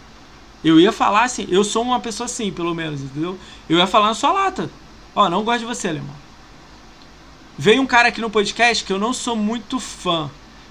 [0.63, 3.37] Eu ia falar assim, eu sou uma pessoa assim, pelo menos, entendeu?
[3.69, 4.69] Eu ia falar na sua lata.
[5.15, 6.24] Ó, não gosto de você, alemão.
[7.57, 10.29] Veio um cara aqui no podcast que eu não sou muito fã.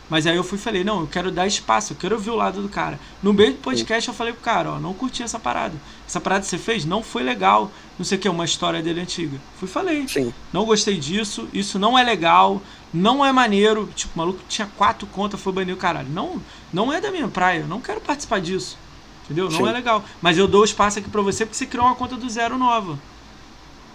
[0.09, 2.37] Mas aí eu fui e falei, não, eu quero dar espaço, eu quero ouvir o
[2.37, 3.01] lado do cara.
[3.23, 5.75] No meio do podcast eu falei pro cara, ó, não curti essa parada.
[6.07, 9.01] Essa parada que você fez não foi legal, não sei o que, uma história dele
[9.01, 9.41] antiga.
[9.59, 10.33] Fui e falei, Sim.
[10.53, 12.61] não gostei disso, isso não é legal,
[12.93, 13.89] não é maneiro.
[13.95, 16.11] Tipo, o maluco tinha quatro contas, foi banir o caralho.
[16.11, 16.41] Não,
[16.71, 18.77] não é da minha praia, não quero participar disso.
[19.25, 19.47] Entendeu?
[19.51, 19.69] Não Sim.
[19.69, 20.05] é legal.
[20.21, 22.99] Mas eu dou espaço aqui pra você porque você criou uma conta do zero nova.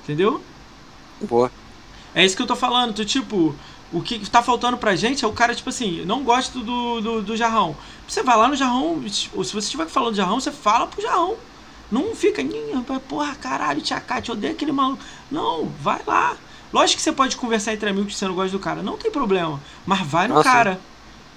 [0.04, 0.42] Entendeu?
[1.22, 1.52] Boa.
[2.20, 2.94] É isso que eu tô falando.
[2.94, 3.56] Tu, tipo,
[3.94, 7.22] o que tá faltando pra gente é o cara, tipo assim, não gosta do, do,
[7.22, 7.78] do jarrão.
[8.06, 9.02] Você vai lá no jarrão,
[9.34, 11.36] ou se você estiver falando de jarrão, você fala pro jarrão.
[11.90, 12.44] Não fica,
[13.08, 15.02] porra, caralho, tia Cátia, odeio aquele maluco.
[15.32, 16.36] Não, vai lá.
[16.74, 19.10] Lógico que você pode conversar entre amigos que você não gosta do cara, não tem
[19.10, 19.60] problema.
[19.86, 20.50] Mas vai no Nossa.
[20.50, 20.80] cara.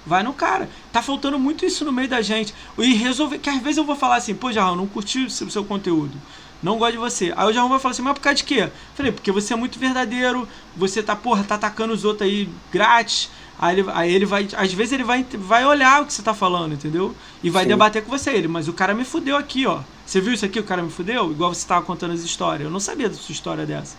[0.05, 0.69] Vai no cara.
[0.91, 2.53] Tá faltando muito isso no meio da gente.
[2.77, 3.39] E resolver.
[3.39, 6.19] Que às vezes eu vou falar assim, pô, Jarrão, não curti o seu conteúdo
[6.63, 7.33] não gosto de você.
[7.35, 8.69] Aí o Jarrão vai falar assim, mas por causa de quê?
[8.95, 13.29] Falei, porque você é muito verdadeiro, você tá, porra, tá atacando os outros aí grátis.
[13.59, 16.33] Aí ele, aí ele vai, às vezes ele vai, vai olhar o que você tá
[16.33, 17.13] falando, entendeu?
[17.43, 17.69] E vai Sim.
[17.69, 18.31] debater com você.
[18.31, 19.81] Ele, mas o cara me fudeu aqui, ó.
[20.05, 20.59] Você viu isso aqui?
[20.59, 21.31] O cara me fudeu?
[21.31, 22.65] Igual você tava contando as histórias.
[22.65, 23.95] Eu não sabia da sua história dessa.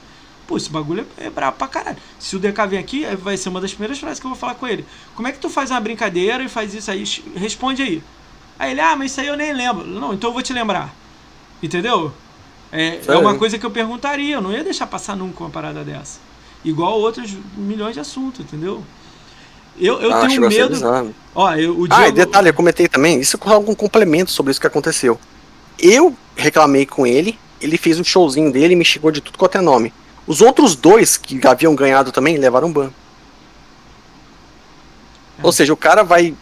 [0.47, 1.97] Pô, esse bagulho é, é brabo pra caralho.
[2.19, 4.55] Se o DK vem aqui, vai ser uma das primeiras frases que eu vou falar
[4.55, 4.85] com ele.
[5.15, 7.05] Como é que tu faz uma brincadeira e faz isso aí?
[7.37, 8.03] Responde aí.
[8.59, 9.87] Aí ele, ah, mas isso aí eu nem lembro.
[9.87, 10.95] Não, então eu vou te lembrar.
[11.63, 12.13] Entendeu?
[12.77, 15.85] É, é uma coisa que eu perguntaria, eu não ia deixar passar nunca uma parada
[15.85, 16.19] dessa.
[16.65, 18.83] Igual outros milhões de assuntos, entendeu?
[19.79, 21.15] Eu, eu ah, tenho medo.
[21.33, 21.87] Ó, eu, o.
[21.89, 25.19] Ah, e detalhe, eu comentei também, isso com algum complemento sobre isso que aconteceu.
[25.79, 29.57] Eu reclamei com ele, ele fez um showzinho dele e me chegou de tudo quanto
[29.57, 29.93] é nome.
[30.27, 32.91] Os outros dois que haviam ganhado também levaram ban.
[35.39, 35.47] É.
[35.47, 36.35] Ou seja, o cara vai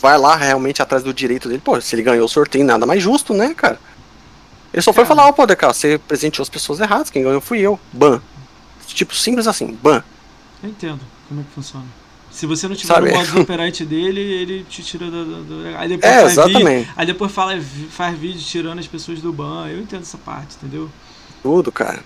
[0.00, 1.60] vai lá realmente atrás do direito dele.
[1.62, 3.78] Pô, se ele ganhou o sorteio, nada mais justo, né, cara?
[4.72, 7.40] Ele só foi falar, ó, oh, pô, DK, você presenteou as pessoas erradas, quem ganhou
[7.40, 7.78] fui eu.
[7.92, 8.20] Ban.
[8.86, 10.02] Tipo, simples assim, ban.
[10.62, 11.86] Eu entendo como é que funciona.
[12.30, 13.10] Se você não tiver Sabe?
[13.10, 15.64] o modo operante dele, ele te tira do...
[15.76, 16.78] Aí depois é, exatamente.
[16.80, 19.66] Vídeo, aí depois fala, faz vídeo tirando as pessoas do ban.
[19.68, 20.90] Eu entendo essa parte, entendeu?
[21.42, 22.00] Tudo, cara.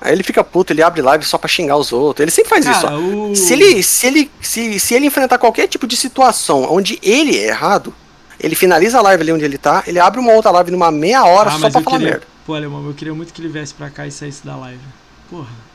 [0.00, 2.22] Aí ele fica puto, ele abre live só pra xingar os outros.
[2.22, 2.86] Ele sempre faz cara, isso.
[2.86, 3.30] Ó.
[3.30, 3.36] O...
[3.36, 7.48] Se ele, se ele, se, se ele enfrentar qualquer tipo de situação onde ele é
[7.48, 7.94] errado,
[8.40, 11.24] ele finaliza a live ali onde ele tá, ele abre uma outra live numa meia
[11.24, 12.26] hora ah, só pra falar queria, merda.
[12.46, 14.80] Pô, Alemão, eu queria muito que ele viesse pra cá e saísse da live.
[15.28, 15.68] Porra.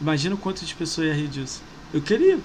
[0.00, 1.62] Imagina o quanto de pessoas ia rir disso.
[1.92, 2.38] Eu queria.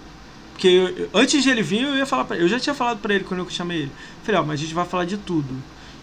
[0.53, 2.45] Porque eu, antes de ele vir, eu ia falar pra ele.
[2.45, 3.91] Eu já tinha falado pra ele quando eu chamei ele.
[4.23, 5.55] Falei, ó, mas a gente vai falar de tudo.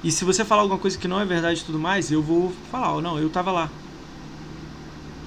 [0.03, 2.53] E se você falar alguma coisa que não é verdade e tudo mais, eu vou
[2.71, 3.71] falar, ó, não, eu tava lá.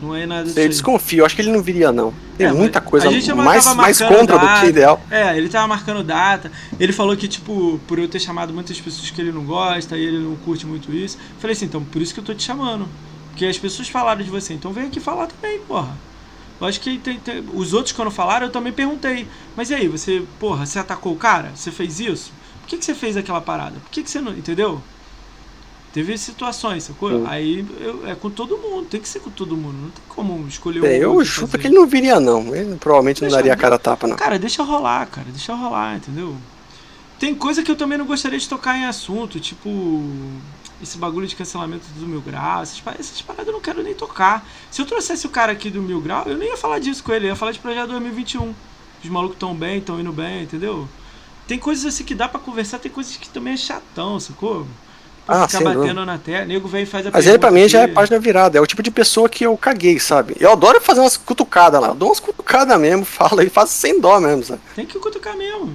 [0.02, 0.60] Não é nada disso.
[0.60, 2.14] Eu desconfio, acho que ele não viria, não.
[2.38, 5.02] Tem é, muita coisa mais, mais contra data, do que ideal.
[5.12, 6.52] É, ele tava marcando data.
[6.80, 10.06] Ele falou que, tipo, por eu ter chamado muitas pessoas que ele não gosta e
[10.06, 11.18] ele não curte muito isso.
[11.40, 12.88] Falei assim, então por isso que eu tô te chamando.
[13.30, 15.96] Porque as pessoas falaram de você, então vem aqui falar também, porra.
[16.60, 19.28] Eu acho que tem, tem, os outros quando falaram, eu também perguntei.
[19.56, 21.52] Mas e aí, você, porra, você atacou o cara?
[21.56, 22.34] Você fez isso?
[22.62, 23.80] Por que, que você fez aquela parada?
[23.80, 24.32] Por que, que você não.
[24.34, 24.82] Entendeu?
[25.92, 27.10] Teve situações, sacou?
[27.10, 27.26] Sim.
[27.28, 30.48] Aí eu, é com todo mundo, tem que ser com todo mundo, não tem como
[30.48, 32.56] escolher é, Eu chuto que ele não viria, não.
[32.56, 34.16] Ele provavelmente deixa, não daria a cara tapa, não.
[34.16, 36.36] Cara, deixa rolar, cara, deixa rolar, entendeu?
[37.18, 40.04] Tem coisa que eu também não gostaria de tocar em assunto, tipo.
[40.82, 44.48] Esse bagulho de cancelamento do Mil Grau, essas, essas paradas eu não quero nem tocar.
[44.72, 47.12] Se eu trouxesse o cara aqui do Mil Grau, eu nem ia falar disso com
[47.12, 48.54] ele, eu ia falar de projeto 2021.
[49.04, 50.88] Os malucos tão bem, tão indo bem, entendeu?
[51.46, 54.66] Tem coisas assim que dá para conversar, tem coisas que também é chatão, sacou?
[55.30, 56.46] Ah, ficar batendo na terra.
[56.46, 57.70] Nego vem e faz a Mas ele pra mim que...
[57.70, 58.58] já é página virada.
[58.58, 60.36] É o tipo de pessoa que eu caguei, sabe?
[60.40, 61.90] Eu adoro fazer umas cutucadas lá.
[61.90, 64.62] Eu dou umas cutucadas mesmo, fala e faço sem dó mesmo, sabe?
[64.76, 65.72] Tem que cutucar mesmo.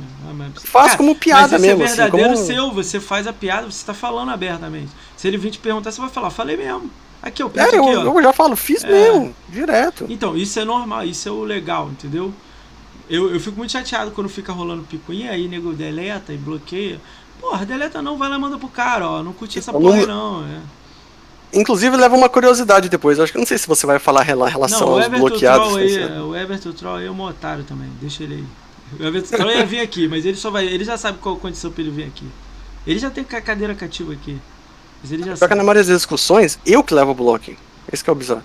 [0.56, 1.82] Faz como piada mas mesmo.
[1.82, 2.54] é assim, verdadeiro assim, como...
[2.54, 4.90] seu, você faz a piada, você tá falando abertamente.
[5.16, 6.90] Se ele vir te perguntar, você vai falar, falei mesmo.
[7.22, 8.88] Aqui, eu, é, aqui, eu, eu já falo, fiz é.
[8.88, 10.06] mesmo, direto.
[10.10, 12.34] Então, isso é normal, isso é o legal, entendeu?
[13.08, 17.00] Eu, eu fico muito chateado quando fica rolando picuinha aí, nego deleta e bloqueia.
[17.44, 19.22] Porra, deleta não, vai lá e manda pro cara, ó.
[19.22, 20.42] Não curti essa porra aí, não.
[20.46, 20.60] É.
[21.60, 23.18] Inclusive leva uma curiosidade depois.
[23.18, 25.68] Eu acho que não sei se você vai falar relação não, aos bloqueados.
[25.68, 27.90] Troll aí, é, o Everton Troll aí é um otário também.
[28.00, 28.44] Deixa ele aí.
[28.98, 30.64] O Everton Troll ia vir aqui, mas ele só vai.
[30.64, 32.26] Ele já sabe qual a condição pra ele vir aqui.
[32.86, 34.38] Ele já tem cadeira cativa aqui.
[35.02, 37.52] Mas ele já Só que na maioria das discussões, eu que levo o bloco.
[37.92, 38.42] Esse que é o bizarro.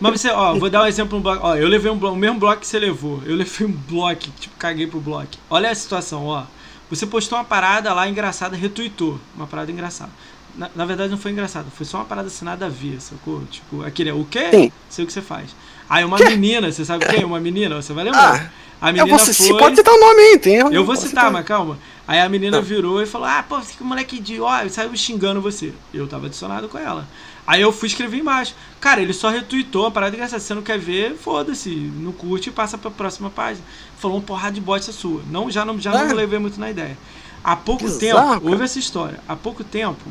[0.00, 1.46] Mas você, ó, vou dar um exemplo no bloco.
[1.46, 3.20] Ó, eu levei um bloco, o mesmo bloco que você levou.
[3.26, 5.28] Eu levei um bloco, tipo, caguei pro bloco.
[5.50, 6.44] Olha a situação, ó.
[6.92, 9.18] Você postou uma parada lá engraçada, retweetou.
[9.34, 10.10] Uma parada engraçada.
[10.54, 13.42] Na, na verdade não foi engraçada, foi só uma parada assinada a ver, sacou?
[13.50, 14.50] Tipo, aquele, o quê?
[14.50, 14.72] Sim.
[14.90, 15.56] Sei o que você faz.
[15.88, 16.24] Aí uma que?
[16.26, 17.24] menina, você sabe quem?
[17.24, 18.52] Uma menina, você vai lembrar.
[18.78, 19.58] Ah, a menina você foi...
[19.58, 20.56] pode citar o nome aí, tem.
[20.56, 21.78] Eu vou citar, citar, mas calma.
[22.06, 22.62] Aí a menina não.
[22.62, 25.72] virou e falou: Ah, pô, que moleque idiota, saiu xingando você.
[25.94, 27.08] Eu tava adicionado com ela.
[27.46, 28.54] Aí eu fui escrever embaixo.
[28.80, 30.40] Cara, ele só retweetou a parada engraçada.
[30.40, 31.70] Se você não quer ver, foda-se.
[31.70, 33.64] Não curte e passa pra próxima página.
[33.98, 35.22] Falou um porrada de bosta sua.
[35.30, 36.04] Não, já não, já é.
[36.08, 36.96] não levei muito na ideia.
[37.42, 38.40] Há pouco tempo, cara.
[38.42, 39.18] houve essa história.
[39.26, 40.02] Há pouco tempo,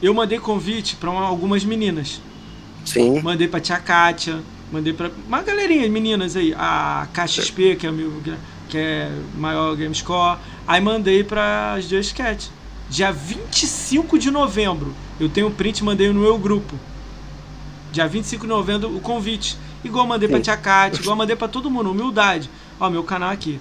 [0.00, 2.20] eu mandei convite para algumas meninas.
[2.84, 3.20] Sim.
[3.20, 4.40] Mandei pra tia Kátia,
[4.72, 6.54] mandei pra uma galerinha de meninas aí.
[6.56, 8.22] A KXP, que é, meu,
[8.68, 10.38] que é maior Gamescore.
[10.66, 12.50] Aí mandei para as Just Cat.
[12.88, 14.94] Dia 25 de novembro.
[15.20, 16.78] Eu tenho um print mandei no meu grupo.
[17.92, 19.56] Dia 25 de novembro, o convite.
[19.82, 20.34] Igual mandei Sim.
[20.34, 21.90] pra tia Kátia, igual mandei pra todo mundo.
[21.90, 22.50] Humildade.
[22.78, 23.60] Ó, meu canal aqui.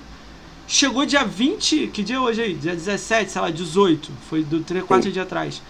[0.68, 2.54] Chegou dia 20, que dia é hoje aí?
[2.54, 4.12] Dia 17, sei lá, 18.
[4.30, 5.62] Foi do 3, 4 dias atrás.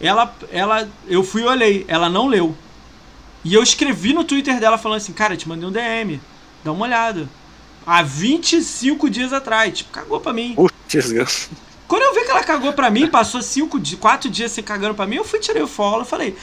[0.00, 2.54] Ela, ela, eu fui e olhei, ela não leu.
[3.44, 6.20] E eu escrevi no Twitter dela falando assim, cara, te mandei um DM,
[6.64, 7.28] dá uma olhada.
[7.86, 10.54] Há 25 dias atrás, tipo, cagou pra mim.
[10.54, 11.12] Putz,
[11.90, 15.08] Quando eu vi que ela cagou pra mim, passou 5, 4 dias sem cagando pra
[15.08, 16.36] mim, eu fui tirei o follow e falei,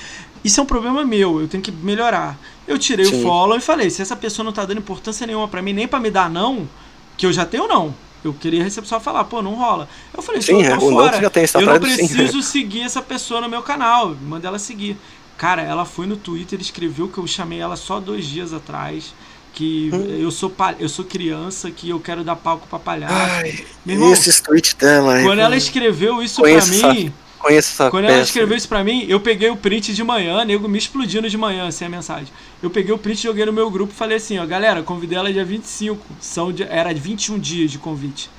[0.44, 2.38] isso é um problema meu, eu tenho que melhorar.
[2.68, 3.22] Eu tirei Sim.
[3.22, 5.88] o follow e falei, se essa pessoa não tá dando importância nenhuma pra mim, nem
[5.88, 6.68] pra me dar não,
[7.16, 7.96] que eu já tenho não.
[8.26, 9.88] Eu queria receber só falar, pô, não rola.
[10.14, 11.22] Eu falei, sim, eu tô fora.
[11.22, 14.14] Já tem eu não preciso seguir essa pessoa no meu canal.
[14.22, 14.98] Mandei ela seguir.
[15.38, 19.14] Cara, ela foi no Twitter, escreveu que eu chamei ela só dois dias atrás.
[19.58, 20.20] Que hum.
[20.20, 23.12] eu, sou eu sou criança, que eu quero dar palco pra palhaço.
[23.12, 25.20] Ai, irmão, esses tweets dela.
[25.24, 27.12] Quando ela escreveu isso pra mim.
[27.40, 28.14] Conheço essa Quando peça.
[28.14, 31.38] ela escreveu isso pra mim, eu peguei o print de manhã, nego me explodindo de
[31.40, 32.28] manhã, assim, a mensagem.
[32.62, 35.34] Eu peguei o print, joguei no meu grupo e falei assim, ó, galera, convidei ela
[35.34, 38.30] dia 25, são de, era 21 dias de convite.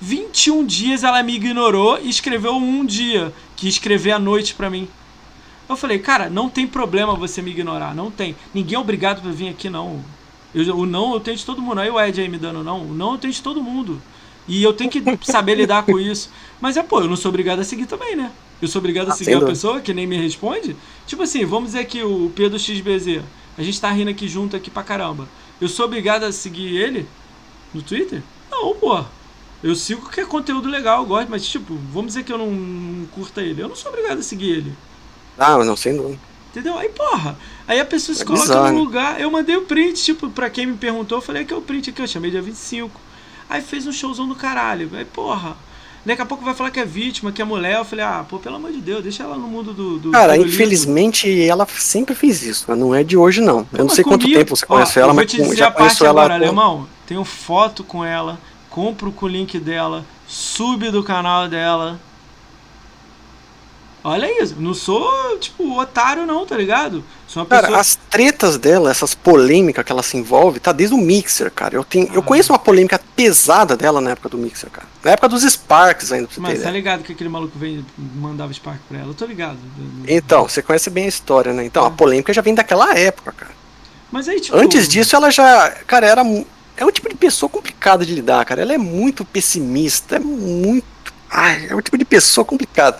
[0.00, 4.88] 21 dias ela me ignorou e escreveu um dia, que escrever à noite pra mim.
[5.68, 8.36] Eu falei, cara, não tem problema você me ignorar, não tem.
[8.54, 10.04] Ninguém é obrigado pra vir aqui, não.
[10.66, 11.80] Eu, o não eu tenho de todo mundo.
[11.80, 12.82] Aí o Ed aí me dando não.
[12.82, 14.00] O não eu tenho de todo mundo.
[14.46, 16.30] E eu tenho que saber lidar com isso.
[16.60, 18.32] Mas é, pô, eu não sou obrigado a seguir também, né?
[18.60, 20.74] Eu sou obrigado a ah, seguir a pessoa que nem me responde?
[21.06, 23.22] Tipo assim, vamos dizer que o Pedro XBZ,
[23.56, 25.28] a gente tá rindo aqui junto aqui pra caramba.
[25.60, 27.06] Eu sou obrigado a seguir ele
[27.72, 28.22] no Twitter?
[28.50, 29.04] Não, pô.
[29.62, 32.50] Eu sigo que é conteúdo legal, eu gosto, mas tipo, vamos dizer que eu não,
[32.50, 33.62] não curta ele.
[33.62, 34.72] Eu não sou obrigado a seguir ele.
[35.36, 36.18] Ah, não, sem dúvida.
[36.50, 36.78] Entendeu?
[36.78, 37.36] Aí, porra,
[37.68, 38.72] aí a pessoa se é coloca bizarro.
[38.72, 39.20] no lugar.
[39.20, 41.90] Eu mandei o print, tipo, pra quem me perguntou, eu falei que é o print
[41.90, 43.00] aqui, eu chamei dia 25.
[43.48, 44.90] Aí fez um showzão do caralho.
[44.94, 45.56] Aí, porra.
[46.04, 47.76] Daqui a pouco vai falar que é vítima, que é mulher.
[47.76, 49.98] Eu falei, ah, pô, pelo amor de Deus, deixa ela no mundo do.
[49.98, 52.74] do Cara, do infelizmente ela sempre fez isso.
[52.74, 53.66] Não é de hoje, não.
[53.72, 56.22] Eu não sei comigo, quanto tempo você conhece ela, mas te já conheço ela.
[56.22, 58.38] Agora, alemão, tenho foto com ela,
[58.70, 62.00] compro com o link dela, sub do canal dela.
[64.08, 67.04] Olha isso, não sou, tipo, otário não, tá ligado?
[67.26, 67.80] Sou uma cara, pessoa...
[67.80, 71.74] as tretas dela, essas polêmicas que ela se envolve, tá desde o Mixer, cara.
[71.76, 72.14] Eu, tenho, ah.
[72.14, 74.86] eu conheço uma polêmica pesada dela na época do Mixer, cara.
[75.04, 78.50] Na época dos Sparks ainda, pra você Mas tá ligado que aquele maluco vem, mandava
[78.50, 79.10] Spark pra ela?
[79.10, 79.58] Eu tô ligado.
[80.06, 81.66] Então, você conhece bem a história, né?
[81.66, 81.88] Então, é.
[81.88, 83.52] a polêmica já vem daquela época, cara.
[84.10, 84.56] Mas aí, tipo...
[84.56, 86.22] Antes disso, ela já, cara, era...
[86.78, 88.62] É um tipo de pessoa complicada de lidar, cara.
[88.62, 90.86] Ela é muito pessimista, é muito...
[91.30, 92.98] Ai, é um tipo de pessoa complicada.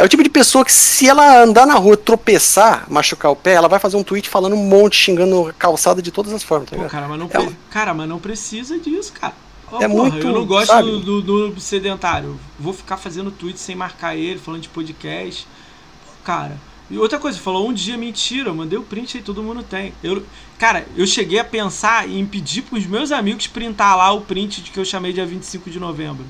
[0.00, 3.52] É o tipo de pessoa que, se ela andar na rua, tropeçar, machucar o pé,
[3.52, 6.70] ela vai fazer um tweet falando um monte, xingando calçada de todas as formas.
[6.70, 9.34] Tá Pô, cara, mas não, é, cara, mas não precisa disso, cara.
[9.70, 10.26] Oh, é porra, muito.
[10.26, 12.40] Eu não gosto do, do, do, sedentário.
[12.58, 15.46] Vou ficar fazendo tweet sem marcar ele, falando de podcast.
[16.24, 16.56] Cara.
[16.90, 19.92] E outra coisa, falou um dia mentira, eu mandei o print aí, todo mundo tem.
[20.02, 20.24] Eu,
[20.58, 24.70] cara, eu cheguei a pensar em pedir pros meus amigos printar lá o print de
[24.70, 26.24] que eu chamei dia 25 de novembro.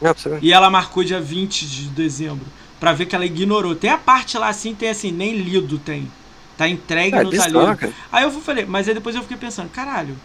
[0.00, 2.46] É, e ela marcou dia 20 de dezembro
[2.80, 3.76] para ver que ela ignorou.
[3.76, 6.10] Tem a parte lá assim, tem assim, nem lido tem.
[6.56, 7.94] Tá entregue, é, não tá lido.
[8.10, 10.16] Aí eu falei, mas aí depois eu fiquei pensando, caralho,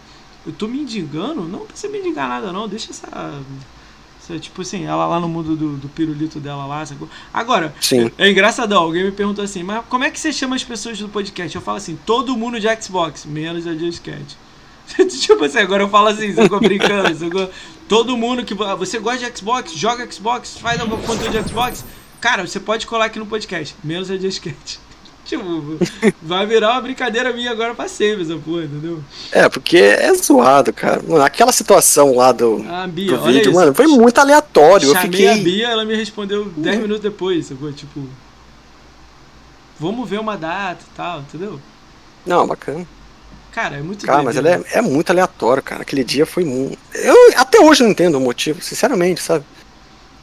[0.46, 1.42] eu tô me indigando?
[1.42, 3.08] Não precisa me indigar nada não, deixa essa...
[4.20, 7.08] essa tipo assim, ela lá no mundo do, do pirulito dela lá, sacou?
[7.32, 8.10] Agora, Sim.
[8.16, 11.08] é engraçadão, alguém me perguntou assim, mas como é que você chama as pessoas do
[11.08, 11.54] podcast?
[11.54, 14.36] Eu falo assim, todo mundo de Xbox, menos a Just Cat.
[15.08, 17.50] tipo assim, agora eu falo assim, você ficou brincando, sacou?
[17.88, 18.54] Todo mundo que.
[18.54, 21.84] Você gosta de Xbox, joga Xbox, faz algum conteúdo de Xbox,
[22.26, 24.80] Cara, você pode colar aqui no podcast, menos a disquete.
[25.24, 25.44] tipo,
[26.20, 29.00] vai virar uma brincadeira minha agora pra sempre essa porra, entendeu?
[29.30, 31.00] É, porque é zoado, cara.
[31.06, 34.88] Mano, aquela situação lá do, ah, Bia, do vídeo, mano, foi muito aleatório.
[34.88, 35.28] Chamei eu fiquei...
[35.28, 37.72] a Bia, ela me respondeu 10 minutos depois, sacou?
[37.72, 38.02] Tipo,
[39.78, 41.60] vamos ver uma data e tal, entendeu?
[42.26, 42.84] Não, bacana.
[43.52, 45.82] Cara, é muito Cara, mas é, é, muito aleatório, cara.
[45.82, 46.76] Aquele dia foi muito.
[46.92, 49.44] Eu até hoje não entendo o motivo, sinceramente, sabe?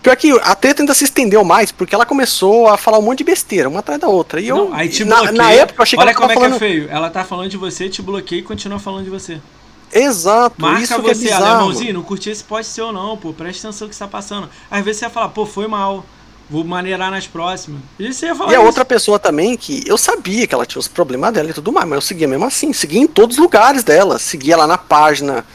[0.04, 3.20] Pior que a treta ainda se estendeu mais, porque ela começou a falar um monte
[3.20, 4.42] de besteira, uma atrás da outra.
[4.42, 6.36] E eu, não, aí te na, na, época, eu achei Olha que ela como é
[6.36, 6.60] falando...
[6.60, 6.88] que é feio.
[6.92, 9.40] Ela tá falando de você, te bloqueia e continua falando de você.
[9.94, 11.62] Exato, Marca isso você, que é bizarro.
[11.62, 14.50] irmãozinho, não curti esse post seu não, pô, presta atenção no que está passando.
[14.70, 16.04] Às vezes você ia falar, pô, foi mal,
[16.50, 17.80] vou maneirar nas próximas.
[17.98, 20.82] E você ia falar E a outra pessoa também, que eu sabia que ela tinha
[20.82, 23.42] os problemas dela e tudo mais, mas eu seguia mesmo assim, seguia em todos os
[23.42, 25.46] lugares dela, seguia lá na página,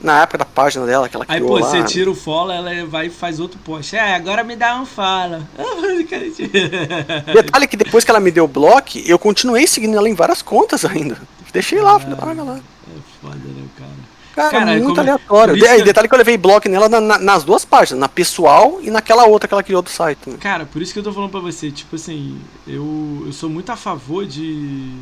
[0.00, 1.70] na época da página dela que ela criou Aí, pô, lá.
[1.70, 3.96] você tira o follow, ela vai e faz outro post.
[3.96, 5.42] É, agora me dá um follow.
[7.32, 10.42] Detalhe que depois que ela me deu o bloco, eu continuei seguindo ela em várias
[10.42, 11.20] contas ainda.
[11.52, 12.56] Deixei lá, falei, olha lá.
[12.56, 14.08] É foda, né, cara?
[14.38, 15.00] Cara, cara muito como...
[15.00, 15.54] aleatório.
[15.54, 15.82] De, que...
[15.82, 19.24] Detalhe que eu levei bloco nela na, na, nas duas páginas, na pessoal e naquela
[19.24, 20.30] outra que ela criou do site.
[20.30, 20.36] Né?
[20.38, 23.70] Cara, por isso que eu tô falando pra você, tipo assim, eu, eu sou muito
[23.72, 24.94] a favor de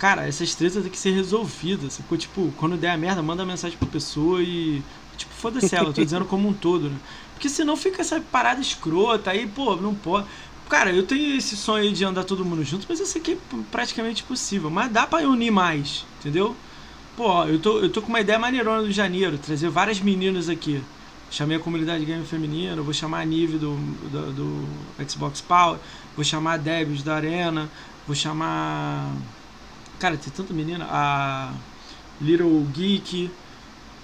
[0.00, 1.92] cara, essas tretas têm que ser resolvidas.
[1.92, 2.16] Sacou?
[2.16, 4.82] Tipo, quando der a merda, manda mensagem pra pessoa e.
[5.16, 6.96] Tipo, foda-se ela, tô dizendo como um todo, né?
[7.34, 10.26] Porque senão fica essa parada escrota, aí, pô, não pode.
[10.70, 13.32] Cara, eu tenho esse sonho aí de andar todo mundo junto, mas eu sei que
[13.32, 13.36] é
[13.70, 14.70] praticamente impossível.
[14.70, 16.56] Mas dá pra unir mais, entendeu?
[17.16, 20.80] Pô, eu tô, eu tô com uma ideia maneirona do janeiro, trazer várias meninas aqui.
[21.30, 23.76] Chamei a comunidade game feminina, vou chamar a Nive do,
[24.10, 25.78] do, do Xbox Power,
[26.16, 27.68] vou chamar a Debs da Arena,
[28.06, 29.12] vou chamar
[30.00, 30.88] Cara, tem tanta menina.
[30.90, 31.52] A
[32.20, 33.30] Little Geek,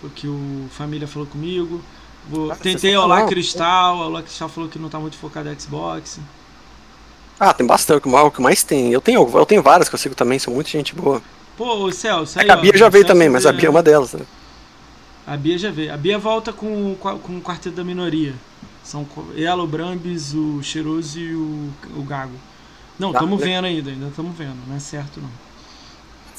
[0.01, 1.81] porque o Família falou comigo.
[2.29, 5.59] Vou, ah, tentei Olá Cristal, a Olá Cristal falou que não tá muito focada em
[5.59, 6.21] Xbox.
[7.41, 8.93] Ah, tem bastante, o que mais tem.
[8.93, 11.23] Eu tenho, eu tenho várias que eu sigo também, são muita gente boa.
[11.57, 13.71] Pô, o Celso, aí, é a Bia ó, já veio também, mas a Bia é
[13.71, 14.27] uma delas, né?
[15.27, 15.93] A Bia já veio.
[15.93, 18.35] A Bia volta com, com o quarteto da minoria.
[18.85, 22.37] São ela, o Brambis, o Cheiroso e o, o Gago.
[22.99, 25.46] Não, estamos ah, vendo ainda, ainda estamos vendo, não é certo não.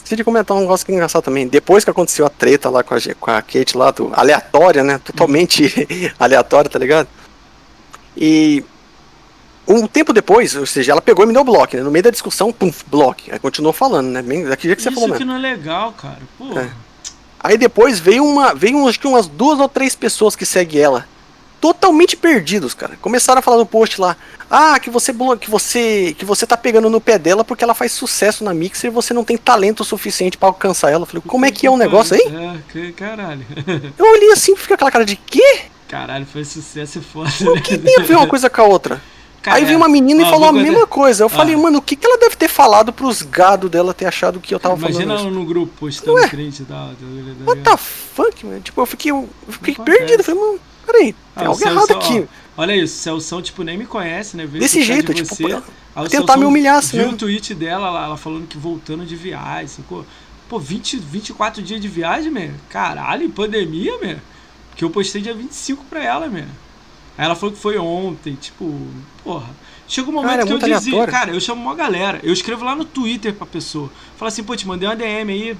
[0.07, 1.45] Esqueci de comentar um negócio que é engraçado também.
[1.49, 5.01] Depois que aconteceu a treta lá com a, com a Kate lá, do, aleatória, né?
[5.03, 5.85] Totalmente
[6.17, 7.09] aleatória, tá ligado?
[8.15, 8.63] E
[9.67, 11.83] um tempo depois, ou seja, ela pegou e me deu bloco, né?
[11.83, 13.23] No meio da discussão, pum, bloco.
[13.29, 14.21] Aí continuou falando, né?
[14.21, 15.15] Bem, daquele que você falou mesmo.
[15.15, 16.21] Isso que não é legal, cara.
[16.37, 16.57] Pô.
[16.57, 16.71] É.
[17.41, 21.05] Aí depois veio uma, veio acho que umas duas ou três pessoas que seguem ela
[21.59, 22.97] totalmente perdidos, cara.
[23.01, 24.15] Começaram a falar no post lá:
[24.49, 27.91] "Ah, que você que você que você tá pegando no pé dela porque ela faz
[27.91, 31.03] sucesso na Mixer e você não tem talento suficiente para alcançar ela".
[31.03, 32.23] Eu falei: "Como é que é um negócio aí?"
[32.75, 33.45] É, caralho.
[33.97, 35.61] Eu olhei assim, fica aquela cara de quê?
[35.87, 37.29] Caralho, foi sucesso e foda.
[37.41, 37.61] O né?
[37.61, 39.01] que tem a ver uma coisa com a outra?
[39.45, 41.23] Aí veio uma menina e falou a mesma coisa.
[41.23, 41.29] Eu ah.
[41.29, 44.53] falei, mano, o que, que ela deve ter falado pros gados dela ter achado que
[44.53, 45.09] eu tava Imagina falando?
[45.11, 46.91] Imagina ela no grupo postando crente e tal.
[47.45, 48.59] What the fuck, mano?
[48.59, 50.19] Tipo, eu fiquei, eu fiquei perdido.
[50.19, 52.27] Eu falei, mano, Peraí, tem ah, algo errado aqui.
[52.55, 54.45] Ó, olha isso, o Celção, tipo, nem me conhece, né?
[54.45, 56.97] Veio Desse jeito, de tipo, você, tentar Celso me humilhar assim.
[56.97, 60.05] Viu o tweet dela, ela, ela falando que voltando de viagem, sacou?
[60.47, 62.51] Pô, 20, 24 dias de viagem, meu.
[62.69, 64.17] Caralho, em pandemia, meu.
[64.69, 66.45] Porque eu postei dia 25 pra ela, meu.
[67.17, 68.79] Aí ela falou que foi ontem, tipo,
[69.23, 69.49] porra.
[69.87, 72.63] Chega um momento cara, é que eu dizia, cara, eu chamo uma galera, eu escrevo
[72.63, 73.89] lá no Twitter pra pessoa.
[74.17, 75.57] Fala assim, pô, te mandei uma DM aí,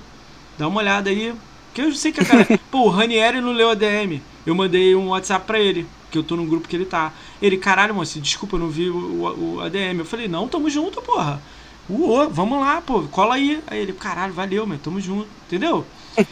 [0.58, 1.34] dá uma olhada aí.
[1.74, 2.48] Que eu sei que a cara.
[2.72, 4.22] pô, o Ranieri não leu a DM.
[4.48, 7.12] Eu mandei um WhatsApp pra ele, que eu tô no grupo que ele tá.
[7.42, 10.00] Ele, caralho, moço, desculpa, eu não vi o, o, ADM.
[10.00, 11.42] Eu falei, não, tamo junto, porra.
[11.90, 13.62] Uô, vamos lá, pô, cola aí.
[13.68, 15.86] Aí ele, caralho, valeu, meu, tamo junto, entendeu?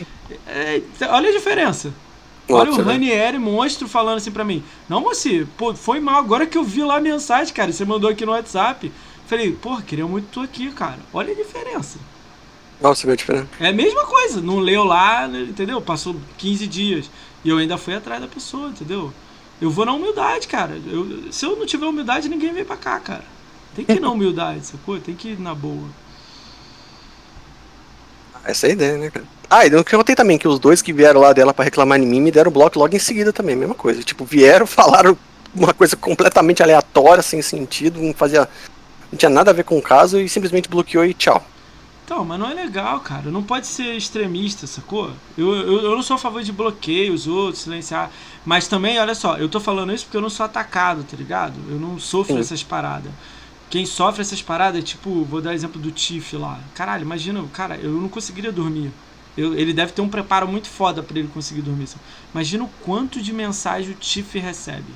[0.48, 1.94] é, olha a diferença.
[2.48, 4.64] Olha o Ranieri, monstro, falando assim pra mim.
[4.88, 6.20] Não, moci, pô, foi mal.
[6.20, 8.90] Agora que eu vi lá a mensagem, cara, você mandou aqui no WhatsApp.
[9.28, 11.00] Falei, porra, queria muito tu aqui, cara.
[11.12, 12.00] Olha a diferença.
[12.80, 13.50] Nossa, a diferença?
[13.60, 14.42] É a mesma coisa.
[14.42, 15.82] Não leu lá, entendeu?
[15.82, 17.10] Passou 15 dias.
[17.46, 19.14] E eu ainda fui atrás da pessoa, entendeu?
[19.62, 20.82] Eu vou na humildade, cara.
[20.88, 23.24] Eu, se eu não tiver humildade, ninguém vem pra cá, cara.
[23.76, 25.00] Tem que ir na humildade, sacou?
[25.00, 25.88] Tem que ir na boa.
[28.44, 29.28] Essa é a ideia, né, cara?
[29.48, 32.06] Ah, e eu contei também que os dois que vieram lá dela para reclamar em
[32.06, 34.02] mim me deram bloco logo em seguida também, mesma coisa.
[34.02, 35.16] Tipo, vieram, falaram
[35.54, 38.50] uma coisa completamente aleatória, sem sentido, não fazia.
[39.12, 41.46] Não tinha nada a ver com o caso e simplesmente bloqueou e tchau.
[42.06, 43.32] Então, mas não é legal, cara.
[43.32, 45.12] Não pode ser extremista, sacou?
[45.36, 48.12] Eu, eu, eu não sou a favor de bloqueio os outros, silenciar.
[48.46, 51.56] Mas também, olha só, eu tô falando isso porque eu não sou atacado, tá ligado?
[51.68, 52.42] Eu não sofro Sim.
[52.42, 53.12] essas paradas.
[53.72, 56.60] Quem sofre essas paradas, tipo, vou dar exemplo do Tiff lá.
[56.76, 58.92] Caralho, imagina, cara, eu não conseguiria dormir.
[59.36, 61.90] Eu, ele deve ter um preparo muito foda para ele conseguir dormir.
[62.32, 64.94] Imagina o quanto de mensagem o Tiff recebe.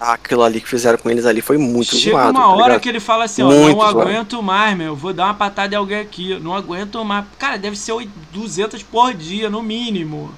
[0.00, 2.74] Ah, aquilo ali que fizeram com eles ali foi muito Chega zoado, uma tá hora
[2.74, 4.00] tá que ele fala assim, ó, não zoado.
[4.00, 7.26] aguento mais, meu, vou dar uma patada em alguém aqui, não aguento mais.
[7.38, 7.92] Cara, deve ser
[8.32, 10.32] 200 por dia, no mínimo.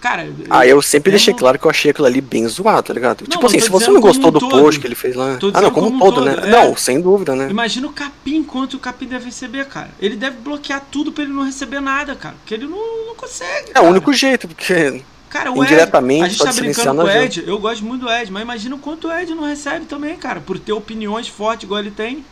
[0.00, 1.38] Cara, ah, eu sempre eu deixei não...
[1.38, 3.22] claro que eu achei aquilo ali bem zoado, tá ligado?
[3.22, 4.50] Não, tipo assim, se você não gostou do todo.
[4.50, 5.38] post que ele fez lá.
[5.52, 6.48] Ah, não, como, como todo, todo, né?
[6.48, 6.50] É.
[6.50, 7.48] Não, sem dúvida, né?
[7.50, 9.90] Imagina o Capim, quanto o Capim deve receber, cara.
[10.00, 12.36] Ele deve bloquear tudo pra ele não receber nada, cara.
[12.36, 13.70] Porque ele não, não consegue.
[13.70, 13.86] É cara.
[13.86, 15.02] o único jeito, porque.
[15.28, 18.32] Cara, o Ed, a gente tá brincando com o Ed, eu gosto muito do Ed,
[18.32, 21.80] mas imagina o quanto o Ed não recebe também, cara, por ter opiniões fortes igual
[21.80, 22.24] ele tem.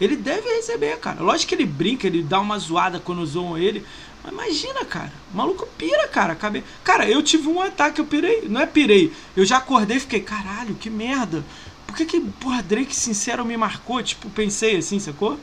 [0.00, 1.22] Ele deve receber, cara.
[1.22, 3.84] Lógico que ele brinca, ele dá uma zoada quando zoam ele,
[4.24, 5.12] mas imagina, cara.
[5.32, 6.34] O maluco pira, cara.
[6.34, 6.64] Cabe...
[6.82, 8.48] Cara, eu tive um ataque, eu pirei.
[8.48, 9.12] Não é pirei.
[9.36, 11.44] Eu já acordei e fiquei, caralho, que merda.
[11.86, 14.02] Por que que, porra, Drake Sincero me marcou?
[14.02, 15.38] Tipo, pensei assim, sacou?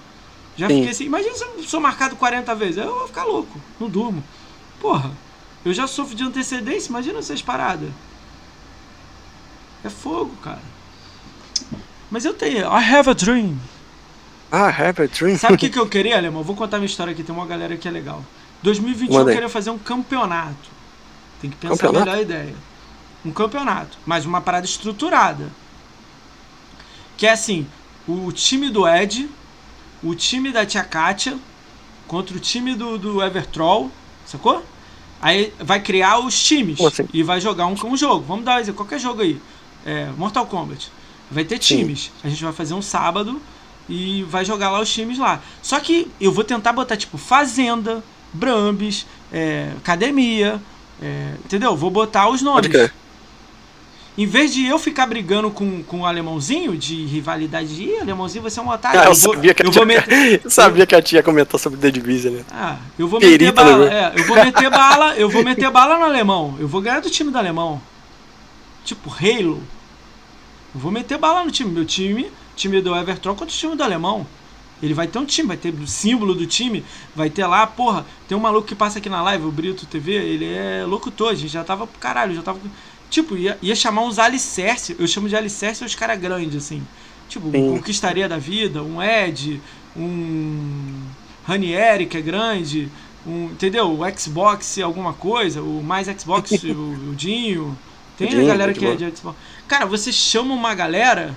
[0.55, 0.75] Já Sim.
[0.75, 1.05] fiquei assim.
[1.05, 2.77] Imagina se eu sou marcado 40 vezes.
[2.77, 3.59] Eu vou ficar louco.
[3.79, 4.23] Não durmo.
[4.79, 5.11] Porra.
[5.67, 6.89] Eu já sofro de antecedência.
[6.89, 7.89] Imagina essas paradas.
[9.83, 10.61] É fogo, cara.
[12.09, 12.59] Mas eu tenho.
[12.59, 13.59] I have a dream.
[14.51, 15.37] I have a dream.
[15.37, 16.41] Sabe o que, que eu queria, Alemão?
[16.41, 17.21] Vou contar minha história aqui.
[17.21, 18.23] Tem uma galera que é legal.
[18.63, 20.69] 2021 eu queria fazer um campeonato.
[21.41, 22.05] Tem que pensar campeonato?
[22.05, 22.55] melhor a ideia.
[23.25, 25.51] Um campeonato, mas uma parada estruturada.
[27.17, 27.67] Que é assim,
[28.07, 29.29] o time do Ed,
[30.01, 31.37] o time da Tia Kátia
[32.07, 33.91] contra o time do, do Evertroll,
[34.25, 34.63] sacou?
[35.21, 37.07] Aí vai criar os times assim?
[37.13, 38.23] e vai jogar um, um jogo.
[38.27, 39.39] Vamos dar exemplo, qualquer jogo aí.
[39.85, 40.91] É, Mortal Kombat.
[41.29, 42.03] Vai ter times.
[42.03, 42.11] Sim.
[42.23, 43.41] A gente vai fazer um sábado
[43.89, 45.41] e vai jogar lá os times lá.
[45.61, 50.61] Só que eu vou tentar botar tipo Fazenda, Brambis, é, Academia,
[51.01, 51.75] é, entendeu?
[51.75, 52.71] Vou botar os nomes.
[54.17, 58.41] Em vez de eu ficar brigando com, com o alemãozinho de rivalidade de Ih, alemãozinho,
[58.41, 58.99] você é um otário.
[58.99, 61.79] Ah, eu, vou, sabia que eu, tia, meter, eu sabia que a tia comentou sobre
[61.79, 62.45] The Division, né?
[62.49, 63.93] Ah, eu vou meter bala.
[63.93, 66.55] É, eu vou meter bala, eu vou meter bala no alemão.
[66.59, 67.79] Eu vou ganhar do time do alemão.
[68.83, 69.61] Tipo, Halo.
[70.73, 71.69] Eu vou meter bala no time.
[71.69, 74.25] Meu time, time do Everton contra o time do alemão.
[74.81, 76.83] Ele vai ter um time, vai ter o símbolo do time,
[77.15, 80.13] vai ter lá, porra, tem um maluco que passa aqui na live, o Brito TV,
[80.13, 82.59] ele é locutor, a gente já tava pro caralho, já tava.
[83.09, 86.85] Tipo, ia, ia chamar uns alicerce, eu chamo de alicerce os caras grandes, assim.
[87.29, 87.71] Tipo, Sim.
[87.71, 89.61] Conquistaria da Vida, um Ed,
[89.95, 91.01] um
[91.45, 92.89] Ranieri, que é grande,
[93.25, 93.91] um, entendeu?
[93.91, 97.77] O Xbox, alguma coisa, o mais Xbox, o, o Dinho.
[98.17, 99.37] Tem Dinho, a galera que é de Xbox.
[99.67, 101.35] Cara, você chama uma galera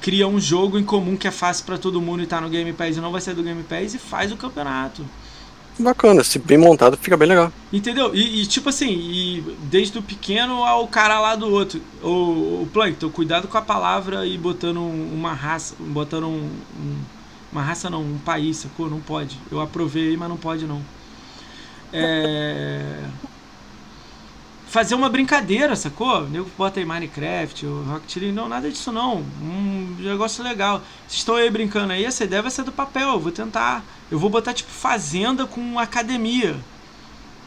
[0.00, 2.72] cria um jogo em comum que é fácil para todo mundo e tá no Game
[2.72, 5.04] Pass e não vai ser do Game Pass e faz o campeonato.
[5.78, 7.52] Bacana, se bem montado fica bem legal.
[7.72, 8.14] Entendeu?
[8.14, 11.80] E, e tipo assim, e desde o pequeno ao cara lá do outro.
[12.02, 16.48] O, o Plankton, cuidado com a palavra e botando uma raça, botando um,
[16.78, 16.96] um,
[17.52, 18.88] uma raça não, um país, sacou?
[18.88, 19.38] Não pode.
[19.50, 20.80] Eu aprovei, mas não pode não.
[21.92, 23.04] É
[24.76, 26.24] fazer uma brincadeira, sacou?
[26.24, 29.24] O nego bota aí Minecraft, o Rocket League, não, nada disso não.
[29.40, 30.82] Um negócio legal.
[31.08, 33.82] Vocês estão aí brincando aí, essa ideia vai ser do papel, eu vou tentar.
[34.10, 36.56] Eu vou botar tipo fazenda com academia.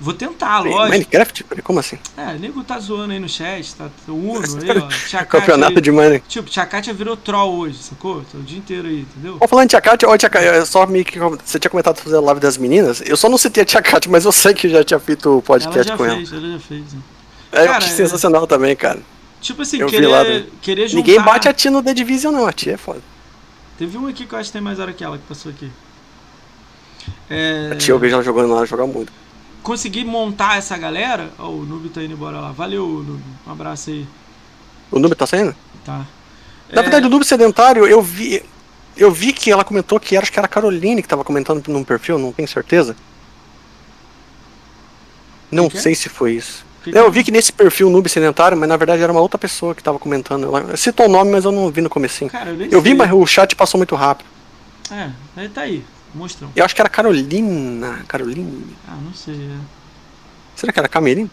[0.02, 0.90] Vou tentar, lógico.
[0.90, 1.44] Minecraft?
[1.62, 2.00] Como assim?
[2.18, 5.26] É, o nego tá zoando aí no chat, tá o Uno aí, ó.
[5.26, 6.28] Campeonato aí, de Minecraft.
[6.28, 8.22] Tipo, Tia Kátia virou troll hoje, sacou?
[8.22, 9.38] Tá o dia inteiro aí, entendeu?
[9.40, 12.16] Ó, falando de Tia Kátia, ó, Tia Kátia, só me que você tinha comentado fazer
[12.16, 13.04] a live das meninas.
[13.06, 15.44] Eu só não citei a Tia Kátia, mas eu sei que já tinha feito o
[15.44, 16.42] podcast ela com fez, ela.
[16.42, 17.00] Ela já fez, né?
[17.52, 18.48] É, cara, sensacional é...
[18.48, 19.00] também, cara.
[19.42, 20.46] Tipo assim, querer, lá, né?
[20.62, 21.08] querer juntar...
[21.08, 22.46] Ninguém bate a ti no The Division, não.
[22.46, 23.02] A ti é foda.
[23.78, 25.72] Teve um aqui que eu acho que tem mais hora que ela que passou aqui.
[27.30, 27.70] É...
[27.72, 29.12] A tia eu vejo ela jogando lá, joga muito.
[29.64, 31.32] Consegui montar essa galera.
[31.40, 32.52] Oh, o Noob tá indo embora lá.
[32.52, 33.24] Valeu, Noob.
[33.48, 34.06] Um abraço aí.
[34.92, 35.56] O Noob tá saindo?
[35.86, 36.06] Tá.
[36.72, 36.84] Na é...
[36.84, 38.44] verdade, o Noob Sedentário, eu vi.
[38.98, 41.66] Eu vi que ela comentou que era, acho que era a Caroline que tava comentando
[41.70, 42.98] num perfil, não tenho certeza.
[45.50, 46.66] Não sei se foi isso.
[46.88, 49.84] Eu vi que nesse perfil noob sedentário, mas na verdade era uma outra pessoa que
[49.84, 50.46] tava comentando.
[50.46, 52.30] Ela citou o nome, mas eu não vi no comecinho.
[52.32, 54.28] Cara, eu, eu vi, mas o chat passou muito rápido.
[54.92, 55.84] É, aí tá aí.
[56.14, 56.50] Mostrou.
[56.56, 58.04] Eu acho que era Carolina.
[58.08, 58.50] Carolina.
[58.88, 59.36] Ah, não sei.
[59.36, 59.58] É.
[60.56, 61.30] Será que era Camerim?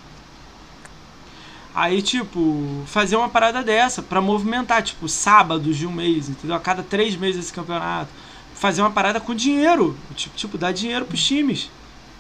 [1.75, 6.57] Aí, tipo, fazer uma parada dessa para movimentar, tipo, sábados de um mês, entendeu?
[6.57, 8.11] A cada três meses esse campeonato.
[8.55, 9.97] Fazer uma parada com dinheiro.
[10.15, 11.71] Tipo, tipo dar dinheiro pros times.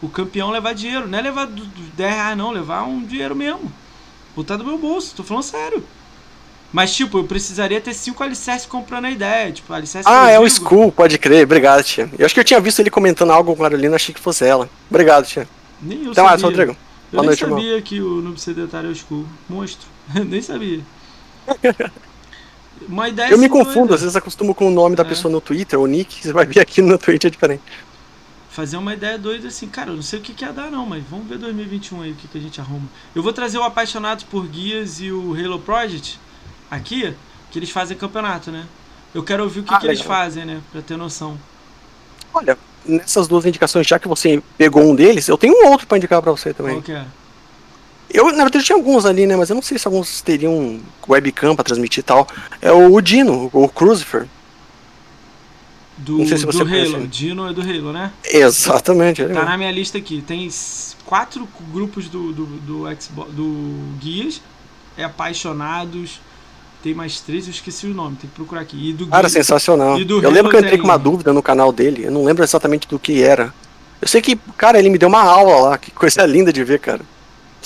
[0.02, 1.08] O campeão levar dinheiro.
[1.08, 2.50] Não é levar 10 reais, não.
[2.50, 3.72] Levar um dinheiro mesmo.
[4.34, 5.14] Botar do meu bolso.
[5.16, 5.82] Tô falando sério.
[6.72, 9.50] Mas, tipo, eu precisaria ter cinco alicerces comprando a ideia.
[9.52, 11.44] Tipo, alicerce Ah, é o Skull, pode crer.
[11.44, 12.10] Obrigado, tia.
[12.18, 14.44] Eu acho que eu tinha visto ele comentando algo com a Carolina, achei que fosse
[14.44, 14.68] ela.
[14.90, 15.48] Obrigado, tia.
[15.80, 16.30] Nem eu Até sabia.
[16.30, 16.76] mais, Rodrigo.
[17.12, 17.82] Eu Boa nem sabia irmão.
[17.82, 19.24] que o Noob Sedentário é o Skull.
[19.48, 19.86] Monstro.
[20.26, 20.80] nem sabia.
[22.88, 25.06] Uma ideia Eu me confundo, às vezes acostumo com o nome da é.
[25.06, 27.62] pessoa no Twitter, o nick, você vai ver aqui no Twitter é diferente
[28.56, 30.86] fazer uma ideia doida assim, cara, eu não sei o que, que ia dar não,
[30.86, 32.88] mas vamos ver 2021 aí o que, que a gente arruma.
[33.14, 36.18] Eu vou trazer o Apaixonados por Guias e o Halo Project
[36.70, 37.14] aqui,
[37.50, 38.64] que eles fazem campeonato, né?
[39.14, 40.62] Eu quero ouvir o que, ah, que eles fazem, né?
[40.72, 41.38] Pra ter noção.
[42.32, 45.98] Olha, nessas duas indicações, já que você pegou um deles, eu tenho um outro para
[45.98, 46.76] indicar para você também.
[46.76, 47.04] Qual que é?
[48.08, 49.36] Eu, na verdade, tinha alguns ali, né?
[49.36, 52.26] Mas eu não sei se alguns teriam webcam pra transmitir e tal.
[52.62, 54.26] É o Dino, o Crucifer.
[56.06, 57.08] Do, não sei se você do Halo.
[57.08, 58.12] Dino é do Halo, né?
[58.24, 59.24] Exatamente.
[59.24, 60.22] Tá na minha lista aqui.
[60.24, 60.48] Tem
[61.04, 64.40] quatro grupos do, do, do, Xbox, do Guias.
[64.96, 66.20] É apaixonados.
[66.80, 68.90] Tem mais três, eu esqueci o nome, tem que procurar aqui.
[68.90, 69.98] E do Cara, sensacional.
[69.98, 70.80] eu Halo lembro que eu entrei tem...
[70.80, 72.04] com uma dúvida no canal dele.
[72.04, 73.52] Eu não lembro exatamente do que era.
[74.00, 75.78] Eu sei que, cara, ele me deu uma aula lá.
[75.78, 77.00] Que coisa linda de ver, cara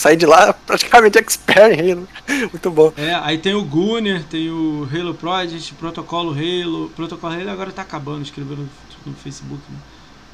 [0.00, 2.08] saí de lá praticamente expert em Halo.
[2.50, 2.92] Muito bom.
[2.96, 6.90] É, aí tem o Gunner, tem o Halo Project, Protocolo Halo.
[6.96, 8.68] Protocolo Halo agora tá acabando, escreveu no,
[9.06, 9.78] no Facebook, né?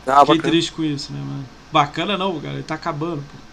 [0.06, 0.52] Ah, Fiquei bacana.
[0.52, 1.44] triste com isso, né, mano?
[1.72, 3.46] Bacana não, cara, ele tá acabando, pô.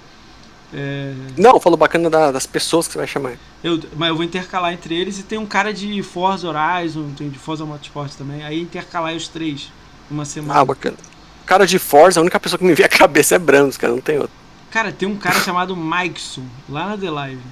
[0.76, 1.14] É...
[1.38, 3.34] Não, falou bacana da, das pessoas que você vai chamar.
[3.64, 7.30] Eu, mas eu vou intercalar entre eles e tem um cara de Forza Horizon, tem
[7.30, 8.44] de Forza Motorsport também.
[8.44, 9.72] Aí intercalar os três
[10.10, 10.60] uma semana.
[10.60, 10.98] Ah, bacana.
[11.46, 14.02] Cara de Forza, a única pessoa que me vem à cabeça é Brandos, cara, não
[14.02, 14.43] tem outro.
[14.74, 17.44] Cara, tem um cara chamado Mikeson, lá na The Live.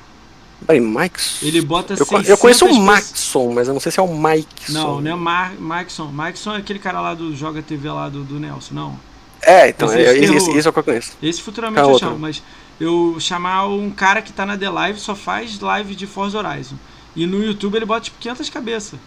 [0.65, 1.45] Peraí, Mikeson?
[1.45, 4.73] Ele bota eu, eu conheço o Maxon, mas eu não sei se é o Mikeson.
[4.73, 6.07] Não, não é Mar Mikeson.
[6.11, 8.99] Mikeson é aquele cara lá do Joga TV lá do, do Nelson, não.
[9.39, 11.15] É, então, é, esse, esse, esse é o que eu conheço.
[11.21, 12.41] Esse futuramente é eu chamo, mas
[12.79, 16.75] eu chamar um cara que tá na The Live só faz live de Forza Horizon.
[17.15, 18.99] E no YouTube ele bota tipo 500 cabeças.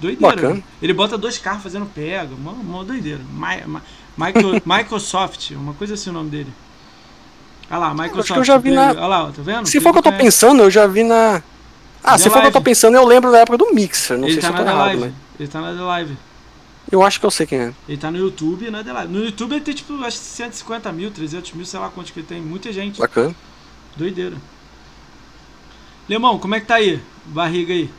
[0.00, 0.36] Doideira.
[0.36, 0.62] Bacana.
[0.80, 3.20] Ele bota dois carros fazendo pega, uma, uma doideira.
[3.32, 3.66] My,
[4.16, 4.32] my,
[4.64, 6.52] Microsoft, uma coisa assim o nome dele.
[7.70, 8.18] Olha lá, Microsoft.
[8.20, 8.88] Acho que eu já vi na.
[8.90, 9.66] Olha lá, tá vendo?
[9.66, 11.42] Se for o que eu tô pensando, eu já vi na.
[12.02, 14.16] Ah, The se for o que eu tô pensando, eu lembro da época do Mixer.
[14.16, 15.00] Não ele sei tá se eu tô errado, live.
[15.00, 15.12] mas.
[15.38, 16.16] Ele tá na The Live.
[16.90, 17.74] Eu acho que eu sei quem é.
[17.86, 19.12] Ele tá no YouTube na The Live.
[19.12, 22.20] No YouTube ele tem tipo, acho que 150 mil, 300 mil, sei lá quantos que
[22.20, 22.40] ele tem.
[22.40, 22.98] Muita gente.
[22.98, 23.34] Bacana.
[23.96, 24.36] Doideira.
[26.08, 27.00] Lemão, como é que tá aí?
[27.26, 27.90] Barriga aí.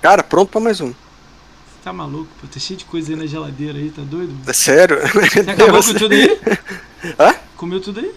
[0.00, 0.88] Cara, pronto pra mais um.
[0.90, 2.46] Você tá maluco, pô?
[2.46, 4.32] Tá cheio de coisa aí na geladeira aí, tá doido?
[4.46, 4.98] É sério?
[5.12, 6.40] Você acabou com tudo aí?
[7.18, 7.34] Hã?
[7.56, 8.14] Comeu tudo aí?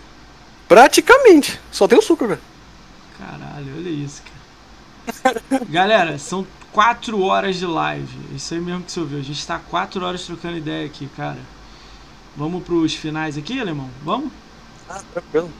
[0.69, 1.59] Praticamente.
[1.71, 2.39] Só tem o suco, velho.
[3.17, 4.21] Caralho, olha isso,
[5.23, 5.41] cara.
[5.67, 8.35] Galera, são 4 horas de live.
[8.35, 9.17] Isso aí mesmo que você ouviu.
[9.17, 11.39] A gente tá 4 horas trocando ideia aqui, cara.
[12.37, 13.89] Vamos pros finais aqui, alemão?
[14.03, 14.31] Vamos?
[14.87, 15.51] Ah, tranquilo.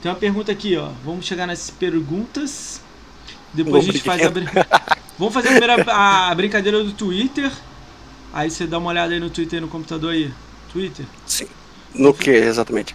[0.00, 0.90] Tem uma pergunta aqui, ó.
[1.04, 2.80] Vamos chegar nas perguntas.
[3.52, 4.30] Depois a gente faz a.
[5.18, 7.50] Vamos fazer a, primeira, a brincadeira do Twitter.
[8.32, 10.32] Aí você dá uma olhada aí no Twitter no computador aí.
[10.72, 11.04] Twitter?
[11.26, 11.48] Sim.
[11.94, 12.94] No que exatamente?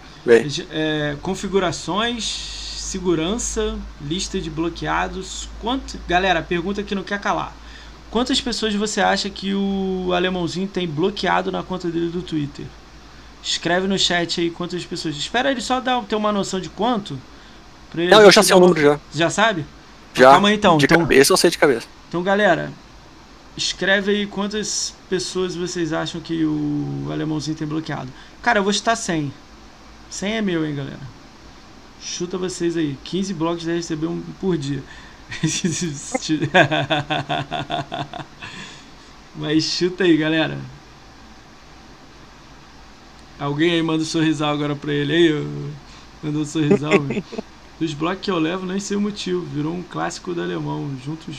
[0.70, 5.48] É, configurações, segurança, lista de bloqueados.
[5.60, 7.54] Quanto, galera, pergunta que não quer calar.
[8.10, 12.66] Quantas pessoas você acha que o alemãozinho tem bloqueado na conta dele do Twitter?
[13.42, 15.16] Escreve no chat aí quantas pessoas.
[15.16, 17.18] Espera ele só dar, ter uma noção de quanto.
[17.94, 19.00] Não, eu já sei o número já.
[19.12, 19.64] Já sabe?
[20.14, 20.32] Já.
[20.32, 20.76] Calma aí então.
[20.76, 21.86] De então, cabeça eu sei de cabeça.
[22.08, 22.70] Então, galera,
[23.56, 28.08] escreve aí quantas pessoas vocês acham que o alemãozinho tem bloqueado.
[28.42, 29.32] Cara, eu vou chutar 100.
[30.12, 31.00] 100 é meu, hein, galera.
[32.02, 32.98] Chuta vocês aí.
[33.02, 34.82] 15 blocos deve receber um por dia.
[39.34, 40.58] Mas chuta aí, galera.
[43.38, 45.32] Alguém aí manda um sorrisal agora pra ele aí.
[46.22, 46.92] Mandou um sorrisal,
[47.80, 49.40] Dos blocos que eu levo, nem sei o motivo.
[49.40, 50.94] Virou um clássico do alemão.
[51.02, 51.38] Juntos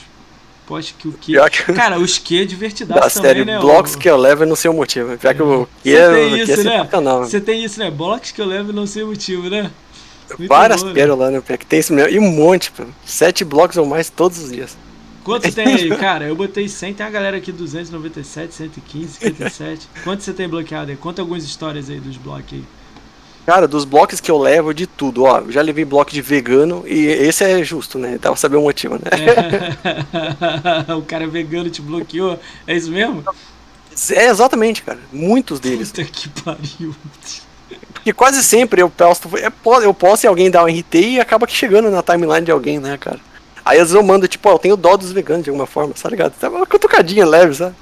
[0.73, 1.49] Poxa, que o que.
[1.49, 1.73] que...
[1.73, 3.59] Cara, os que é divertidaço da também, série né?
[3.59, 3.97] Blocos o...
[3.99, 5.15] que eu levo e não sei o motivo.
[5.19, 6.89] Pior que o que é, tem isso, é né?
[7.19, 7.91] Você tem isso, né?
[7.91, 9.69] Blocos que eu levo e não sei o motivo, né?
[10.35, 11.57] Muito Várias bom, pérolas, né?
[11.59, 12.09] Que tem isso mesmo.
[12.09, 12.85] E um monte, pô.
[13.05, 14.75] Sete blocos ou mais todos os dias.
[15.23, 15.89] Quantos tem aí?
[15.95, 19.87] Cara, eu botei 100, tem uma galera aqui 297, 115, 57.
[20.03, 20.97] Quantos você tem bloqueado aí?
[20.97, 22.63] Conta algumas histórias aí dos blocos aí.
[23.45, 25.43] Cara, dos blocos que eu levo de tudo, ó.
[25.49, 28.13] Já levei bloco de vegano e esse é justo, né?
[28.13, 29.01] Dá pra saber o motivo, né?
[30.97, 33.23] o cara vegano te bloqueou, é isso mesmo?
[34.11, 34.99] É, exatamente, cara.
[35.11, 35.91] Muitos deles.
[35.91, 36.95] Puta que pariu.
[37.93, 39.29] Porque quase sempre eu posto,
[39.81, 42.79] eu posto e alguém dá um RT e acaba que chegando na timeline de alguém,
[42.79, 43.19] né, cara?
[43.65, 45.93] Aí às vezes eu mando, tipo, ó, eu tenho dó dos veganos de alguma forma,
[45.93, 46.33] tá ligado?
[46.33, 47.75] Tá uma cutucadinha leve, sabe?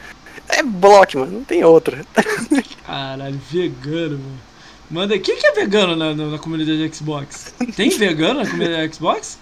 [0.47, 2.05] É bloco, mano, não tem outra.
[2.85, 4.50] Caralho, vegano, mano.
[4.91, 5.17] Manda.
[5.17, 7.53] Quem que é vegano na, na, na comunidade de Xbox?
[7.75, 9.39] Tem vegano na comunidade de Xbox?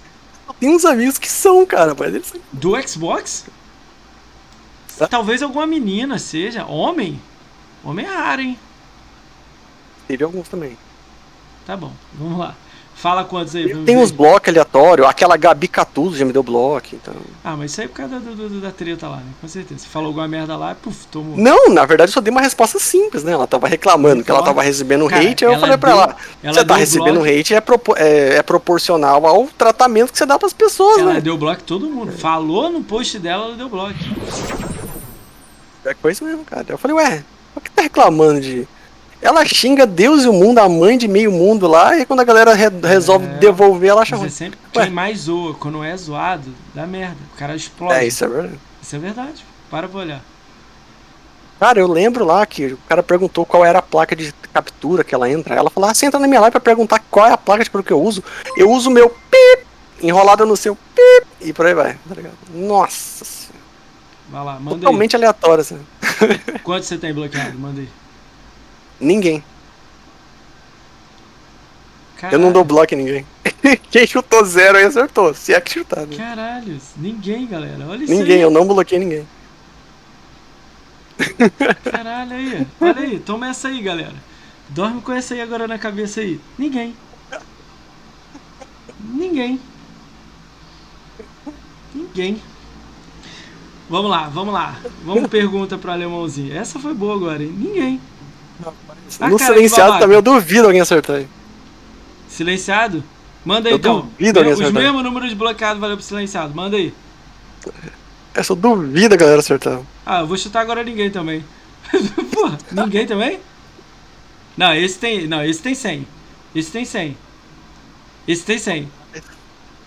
[0.59, 3.45] Tem uns amigos que são, cara, mas eles Do Xbox?
[5.09, 6.65] Talvez alguma menina seja.
[6.65, 7.19] Homem?
[7.83, 8.59] Homem é raro, hein?
[10.07, 10.77] Teve alguns também.
[11.65, 12.55] Tá bom, vamos lá.
[12.99, 13.73] Fala quantos aí.
[13.85, 17.13] Tem uns blocos aleatórios, aquela Gabi Catuso já me deu bloco, então.
[17.41, 19.31] Ah, mas isso aí é por causa da, da, da treta lá, né?
[19.39, 19.79] Com certeza.
[19.79, 21.37] Você falou alguma merda lá, puf, tomou.
[21.37, 23.31] Não, na verdade eu só dei uma resposta simples, né?
[23.31, 26.53] Ela tava reclamando que ela tava recebendo Cara, hate, aí eu falei pra ela, ela
[26.53, 30.37] você tá recebendo bloco, hate é, propo, é, é, proporcional ao tratamento que você dá
[30.37, 31.11] pras pessoas, ela né?
[31.13, 32.11] Ela deu bloco todo mundo.
[32.11, 33.93] Falou no post dela, ela deu bloco.
[35.85, 36.65] É coisa mesmo, cara.
[36.67, 38.67] Eu falei, ué, por que tá reclamando de
[39.21, 42.23] ela xinga Deus e o mundo, a mãe de meio mundo lá, e quando a
[42.23, 44.27] galera re resolve é, devolver, ela acha ruim.
[44.27, 47.17] É sempre quem mais zoa, quando é zoado, dá merda.
[47.33, 47.93] O cara explode.
[47.93, 48.59] É, isso é verdade.
[48.81, 49.45] Isso é verdade.
[49.69, 50.21] Para pra olhar.
[51.59, 55.13] Cara, eu lembro lá que o cara perguntou qual era a placa de captura que
[55.13, 55.55] ela entra.
[55.55, 57.69] Ela falou: ah, você entra na minha live pra perguntar qual é a placa de
[57.69, 58.23] captura que eu uso.
[58.55, 59.67] Eu uso o meu pip
[60.01, 62.35] enrolado no seu pip e por aí vai, tá ligado?
[62.53, 63.49] Nossa
[64.29, 65.21] Vai lá, manda Totalmente aí.
[65.23, 65.79] aleatório, assim.
[66.63, 67.57] Quanto você tem bloqueado?
[67.57, 67.89] Manda aí.
[68.99, 69.43] Ninguém.
[72.17, 72.35] Caralho.
[72.35, 73.25] Eu não dou bloco em ninguém.
[73.89, 75.33] Quem chutou zero aí acertou.
[75.33, 76.15] Se é que chutar, né?
[76.17, 77.87] Caralho, ninguém, galera.
[77.87, 78.41] Olha isso Ninguém, aí.
[78.41, 79.27] eu não bloqueei ninguém.
[81.91, 82.67] Caralho aí.
[82.79, 84.15] Olha aí, toma essa aí, galera.
[84.69, 86.39] Dorme com essa aí agora na cabeça aí.
[86.57, 86.95] Ninguém.
[88.99, 89.59] Ninguém.
[91.93, 92.41] Ninguém.
[93.89, 94.79] Vamos lá, vamos lá.
[95.03, 96.55] Vamos pergunta pro alemãozinho.
[96.55, 97.51] Essa foi boa agora, hein?
[97.51, 97.99] Ninguém.
[99.19, 101.27] Ah, no cara, silenciado também eu duvido alguém acertar aí.
[102.27, 103.03] Silenciado?
[103.43, 104.01] Manda aí eu então.
[104.01, 104.75] Duvido alguém acertar.
[104.75, 106.53] Os mesmos números de bloqueado valeu pro silenciado.
[106.53, 106.93] Manda aí.
[108.33, 109.81] Essa duvida a galera acertar.
[110.05, 111.43] Ah, eu vou chutar agora ninguém também.
[112.31, 113.39] Porra, ninguém também?
[114.55, 115.27] Não, esse tem.
[115.27, 116.07] Não, esse tem 100.
[116.53, 117.17] Esse tem 100.
[118.27, 118.91] Esse tem 100.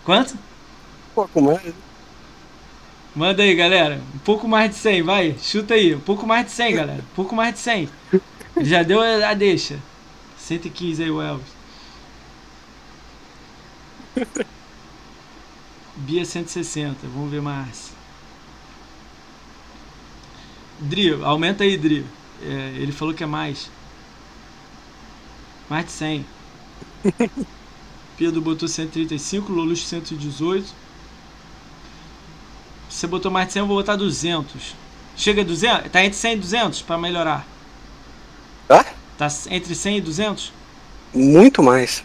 [0.05, 0.35] Quanto?
[1.15, 1.61] Pô, como é?
[3.15, 4.01] Manda aí, galera.
[4.15, 5.37] Um pouco mais de 100, vai.
[5.41, 5.95] Chuta aí.
[5.95, 7.01] Um pouco mais de 100, galera.
[7.01, 7.89] Um pouco mais de 100.
[8.57, 9.79] Ele já deu a deixa.
[10.39, 11.47] 115 aí, o Elvis.
[15.97, 17.07] Bia 160.
[17.09, 17.93] Vamos ver mais.
[20.81, 22.05] Dri, aumenta aí, Dri.
[22.43, 23.71] É, ele falou que é mais.
[25.71, 26.27] Mais de 100.
[28.17, 30.75] Pedro botou 135, Lolucho 118.
[32.89, 34.75] Você botou mais de 100, eu vou botar 200.
[35.17, 35.91] Chega a 200?
[35.91, 37.47] Tá entre 100 e 200 para melhorar.
[38.73, 38.85] Hã?
[39.19, 40.53] Tá entre 100 e 200?
[41.13, 42.03] Muito mais.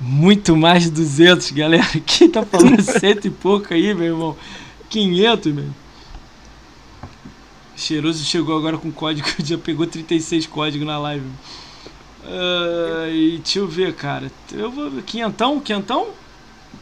[0.00, 1.86] Muito mais de 200, galera.
[2.04, 4.36] Quem tá falando cento e pouco aí, meu irmão?
[4.90, 5.70] 500, meu.
[7.76, 11.26] Cheiroso chegou agora com código, já pegou 36 códigos na live.
[12.24, 14.32] Uh, e deixa eu ver, cara.
[14.52, 14.90] Eu vou.
[15.02, 15.60] Quinhentão?
[15.60, 16.08] Quinhentão?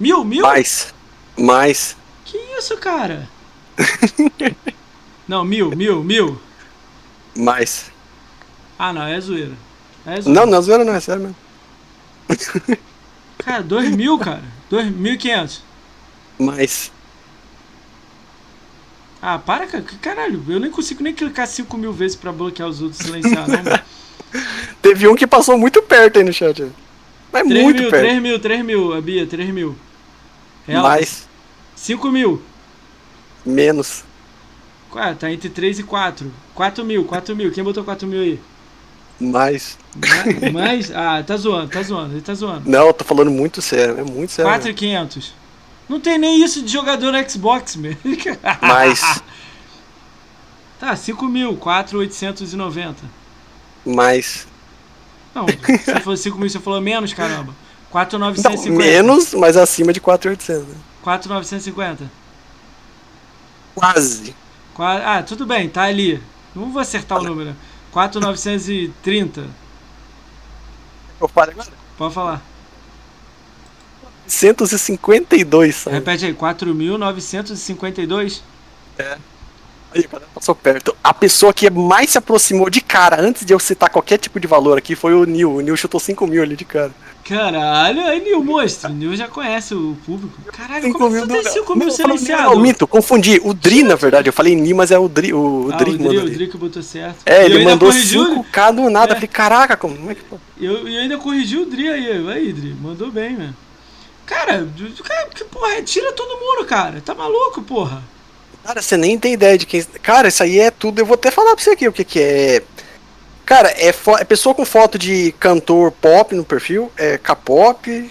[0.00, 0.24] Mil?
[0.24, 0.42] Mil?
[0.42, 0.94] Mais.
[1.36, 1.97] Mais.
[2.24, 3.28] Que isso, cara?
[5.26, 6.41] não, mil, mil, mil.
[7.36, 7.91] Mais.
[8.78, 9.52] Ah, não, é zoeira.
[10.05, 10.41] É zoeira.
[10.41, 11.36] Não, não é zoeira, não, é sério mesmo.
[13.39, 14.42] cara, dois mil, cara.
[14.68, 15.62] Dois mil e quinhentos.
[16.39, 16.91] Mais.
[19.20, 19.84] Ah, para, cara.
[20.01, 23.62] Caralho, eu nem consigo nem clicar 5 mil vezes pra bloquear os outros silenciar, não,
[23.62, 23.81] mano.
[24.83, 26.67] Teve um que passou muito perto aí no chat.
[27.33, 28.02] Mas 3 muito mil, perto.
[28.02, 29.76] 3 mil, 3 mil, a Bia, 3 mil.
[30.67, 31.28] Ela, Mais.
[31.76, 32.42] 5 mil.
[33.44, 34.04] Menos.
[34.94, 36.30] Ah, tá entre 3 e 4.
[36.54, 37.50] 4 mil, 4 mil.
[37.50, 38.40] Quem botou 4 mil aí?
[39.18, 39.78] Mais.
[40.52, 40.90] Mais?
[40.90, 42.68] Ah, tá zoando, tá zoando, ele tá zoando.
[42.68, 44.50] Não, eu tô falando muito sério, é muito sério.
[44.50, 45.32] 4,500.
[45.88, 47.96] Não tem nem isso de jogador no Xbox, meu.
[48.60, 49.22] Mais.
[50.78, 52.96] tá, 5 mil, 4,890.
[53.84, 54.46] Mais.
[55.34, 57.54] Não, se for 5 mil, você falou menos, caramba.
[57.90, 58.68] 4,950.
[58.70, 60.74] Não, menos, mas acima de 4,800.
[61.02, 62.22] 4,950.
[63.75, 64.34] Quase.
[64.78, 66.23] Ah, tudo bem, tá ali.
[66.55, 67.26] Não vou acertar Olha.
[67.26, 67.55] o número.
[67.92, 69.44] 4,930.
[71.20, 71.68] Eu falo agora?
[71.97, 72.42] Pode falar.
[74.26, 75.97] 152, sabe?
[75.97, 78.41] Repete aí, 4.952?
[78.99, 79.17] É.
[79.94, 80.97] Aí, passou perto.
[81.05, 84.47] A pessoa que mais se aproximou de cara, antes de eu citar qualquer tipo de
[84.47, 85.57] valor aqui, foi o Nil.
[85.57, 86.92] O Nil chutou 5 mil ali de cara.
[87.25, 88.91] Caralho, aí Nil monstro.
[88.91, 90.41] O Nil já conhece o público.
[90.52, 92.42] Caralho, 5 como você tem 5 mil silenciado?
[92.51, 93.41] Não, mito, confundi.
[93.44, 95.33] O Dri, na verdade, eu falei Nil, mas é o Dri.
[95.33, 97.18] O, ah, Dri, o Dri, o Dri que botou certo.
[97.25, 99.12] É, ele mandou 5k do nada.
[99.12, 99.15] É.
[99.15, 100.23] Falei, caraca, como é que?
[100.60, 102.28] Eu, eu ainda corrigi o Dri aí.
[102.28, 103.57] Aí, Dri, mandou bem, mano.
[104.26, 104.67] Cara,
[105.05, 105.83] cara, que porra, é?
[105.83, 107.01] tira todo mundo, cara.
[107.05, 108.02] Tá maluco, porra.
[108.65, 109.83] Cara, você nem tem ideia de quem.
[110.02, 111.01] Cara, isso aí é tudo.
[111.01, 112.62] Eu vou até falar pra você aqui o que, que é.
[113.52, 118.10] Cara, é, é pessoa com foto de cantor pop no perfil, é K-pop.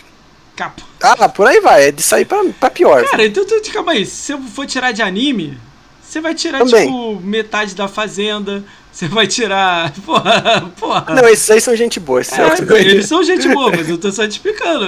[0.55, 0.83] Cap...
[1.01, 3.03] Ah, por aí vai, é de sair pra, pra pior.
[3.05, 5.57] Cara, então tu, calma aí, se eu for tirar de anime,
[5.99, 6.85] você vai tirar, Também.
[6.85, 8.63] tipo, metade da fazenda.
[8.91, 9.91] Você vai tirar.
[10.05, 11.15] Porra, porra.
[11.15, 12.21] Não, esses aí são gente boa.
[12.21, 14.85] Esses é, é eles são gente boa, mas eu tô só te explicando.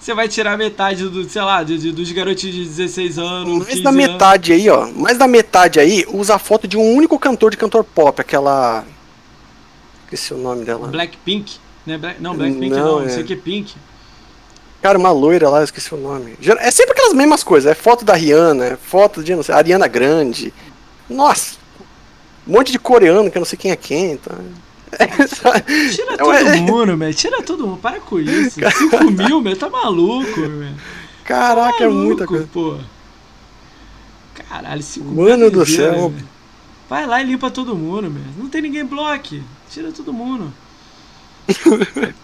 [0.00, 3.58] Você vai tirar metade do, sei lá, dos garotinhos de 16 anos.
[3.64, 4.88] Mais da metade aí, ó.
[4.88, 8.84] Mais da metade aí usa a foto de um único cantor de cantor pop, aquela.
[10.12, 10.88] Esqueci o nome dela.
[10.88, 11.56] Blackpink?
[11.86, 11.96] Né?
[11.96, 12.20] Black...
[12.20, 13.06] Não, Blackpink não, não é...
[13.06, 13.74] isso aqui é Pink.
[14.82, 16.36] Cara, uma loira lá, eu esqueci o nome.
[16.58, 17.70] É sempre aquelas mesmas coisas.
[17.70, 20.52] É foto da Rihanna, é foto de, não sei, Ariana Grande.
[21.08, 21.56] Nossa!
[22.46, 24.18] Um monte de coreano que eu não sei quem é quem.
[24.18, 24.34] Tá?
[25.94, 26.56] Tira todo é...
[26.56, 27.14] mundo, velho.
[27.14, 27.78] Tira todo mundo.
[27.78, 28.60] Para com isso.
[28.60, 29.56] 5 mil, meu.
[29.56, 30.74] Tá maluco, velho.
[31.24, 32.48] Caraca, tá maluco, é muita coisa.
[32.52, 32.76] Pô.
[34.34, 35.24] Caralho, 5 mil.
[35.24, 36.10] Mano do céu.
[36.10, 36.28] Véio.
[36.90, 38.26] Vai lá e limpa todo mundo, velho.
[38.36, 39.42] Não tem ninguém bloque.
[39.72, 40.52] Tira todo mundo.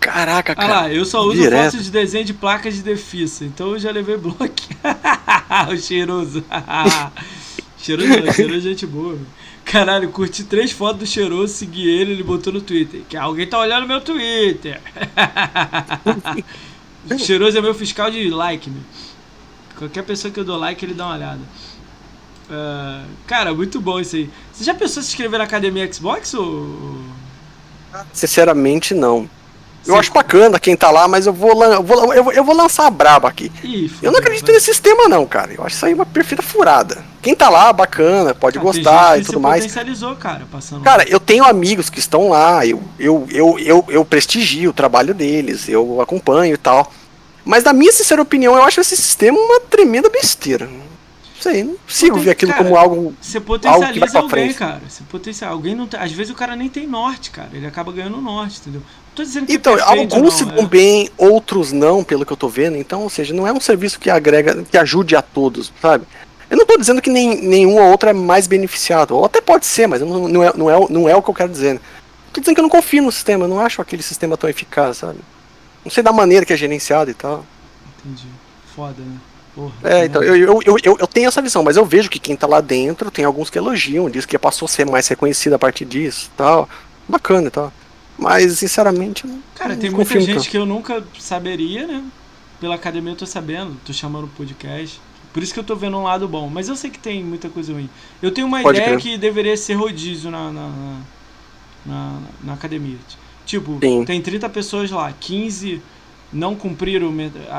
[0.00, 0.66] Caraca, cara.
[0.66, 1.70] Ah lá, eu só uso Direto.
[1.70, 3.44] fotos de desenho de placas de defisa.
[3.44, 4.76] Então eu já levei bloque.
[5.72, 6.44] o cheiroso.
[7.78, 9.26] cheiroso não, cheiroso é gente boa, velho.
[9.64, 13.02] Caralho, curti três fotos do cheiroso, segui ele, ele botou no Twitter.
[13.08, 14.80] Que alguém tá olhando meu Twitter.
[17.16, 18.82] cheiroso é meu fiscal de like, meu.
[19.78, 21.40] Qualquer pessoa que eu dou like, ele dá uma olhada.
[22.52, 24.28] Uh, cara, muito bom isso aí.
[24.52, 26.98] Você já pensou em se inscrever na academia Xbox ou.
[28.12, 29.28] Sinceramente, não.
[29.86, 32.54] Eu acho bacana quem tá lá, mas eu vou, eu vou, eu vou, eu vou
[32.54, 33.50] lançar a braba aqui.
[33.64, 35.52] Ih, eu não acredito nesse sistema, não, cara.
[35.54, 37.04] Eu acho isso aí uma perfeita furada.
[37.20, 39.64] Quem tá lá, bacana, pode gostar e tudo mais.
[39.64, 40.82] potencializou, cara, passando.
[40.82, 45.14] Cara, eu tenho amigos que estão lá, eu, eu, eu, eu, eu prestigio o trabalho
[45.14, 46.92] deles, eu acompanho e tal.
[47.44, 50.68] Mas, na minha sincera opinião, eu acho esse sistema uma tremenda besteira
[51.42, 53.14] sei, não consigo ver aquilo cara, como algo.
[53.20, 54.54] Você potencializa algo que vai pra alguém, frente.
[54.54, 54.80] cara.
[54.88, 55.54] Você potencializa.
[55.54, 57.50] Alguém não tem, Às vezes o cara nem tem norte, cara.
[57.52, 58.82] Ele acaba ganhando norte, entendeu?
[59.14, 60.66] Tô dizendo que é então, é alguns se dão é.
[60.66, 62.76] bem, outros não, pelo que eu tô vendo.
[62.76, 66.06] Então, ou seja, não é um serviço que agrega, que ajude a todos, sabe?
[66.48, 69.16] Eu não tô dizendo que nem, nenhum ou outro é mais beneficiado.
[69.16, 71.34] Ou até pode ser, mas não, não, é, não, é, não é o que eu
[71.34, 71.74] quero dizer.
[71.74, 71.80] Né?
[72.32, 74.98] Tô dizendo que eu não confio no sistema, eu não acho aquele sistema tão eficaz,
[74.98, 75.18] sabe?
[75.84, 77.44] Não sei da maneira que é gerenciado e tal.
[77.98, 78.28] Entendi.
[78.74, 79.18] Foda, né?
[79.82, 82.46] É, então, eu, eu, eu, eu, tenho essa visão, mas eu vejo que quem tá
[82.46, 85.84] lá dentro tem alguns que elogiam, diz que passou a ser mais reconhecido a partir
[85.84, 86.68] disso tal.
[87.06, 87.72] Bacana e tal.
[88.18, 89.24] Mas, sinceramente,
[89.54, 92.04] Cara, tem muita gente que eu nunca saberia, né?
[92.60, 95.00] Pela academia eu tô sabendo, tô chamando o podcast.
[95.32, 96.48] Por isso que eu tô vendo um lado bom.
[96.48, 97.90] Mas eu sei que tem muita coisa ruim.
[98.22, 99.02] Eu tenho uma Pode ideia crer.
[99.02, 101.00] que deveria ser rodízio na, na,
[101.84, 102.98] na, na academia.
[103.44, 104.04] Tipo, Sim.
[104.04, 105.82] tem 30 pessoas lá, 15
[106.32, 107.12] não cumpriram.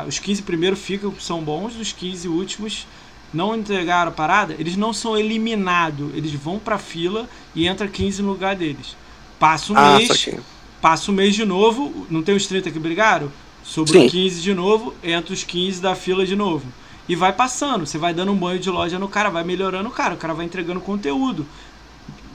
[0.08, 2.88] Os 15 primeiros ficam, são bons, os 15 últimos
[3.34, 6.14] não entregaram a parada, eles não são eliminados.
[6.14, 8.96] Eles vão pra fila e entra 15 no lugar deles.
[9.40, 10.30] Passa um ah, mês,
[10.82, 13.32] passa um mês de novo, não tem os 30 que brigaram?
[13.64, 16.66] Sobrou 15 de novo, entra os 15 da fila de novo.
[17.08, 19.92] E vai passando, você vai dando um banho de loja no cara, vai melhorando o
[19.92, 21.46] cara, o cara vai entregando conteúdo.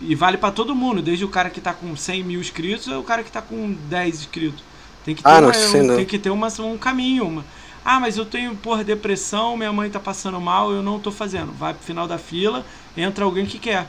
[0.01, 3.01] E vale para todo mundo, desde o cara que tá com 100 mil inscritos ao
[3.01, 4.63] o cara que tá com 10 inscritos.
[5.09, 7.27] Tem que ter, ah, não, uma, um, tem que ter uma, um caminho.
[7.27, 7.45] Uma.
[7.83, 11.51] Ah, mas eu tenho, porra, depressão, minha mãe tá passando mal, eu não tô fazendo.
[11.51, 12.63] Vai pro final da fila,
[12.95, 13.87] entra alguém que quer.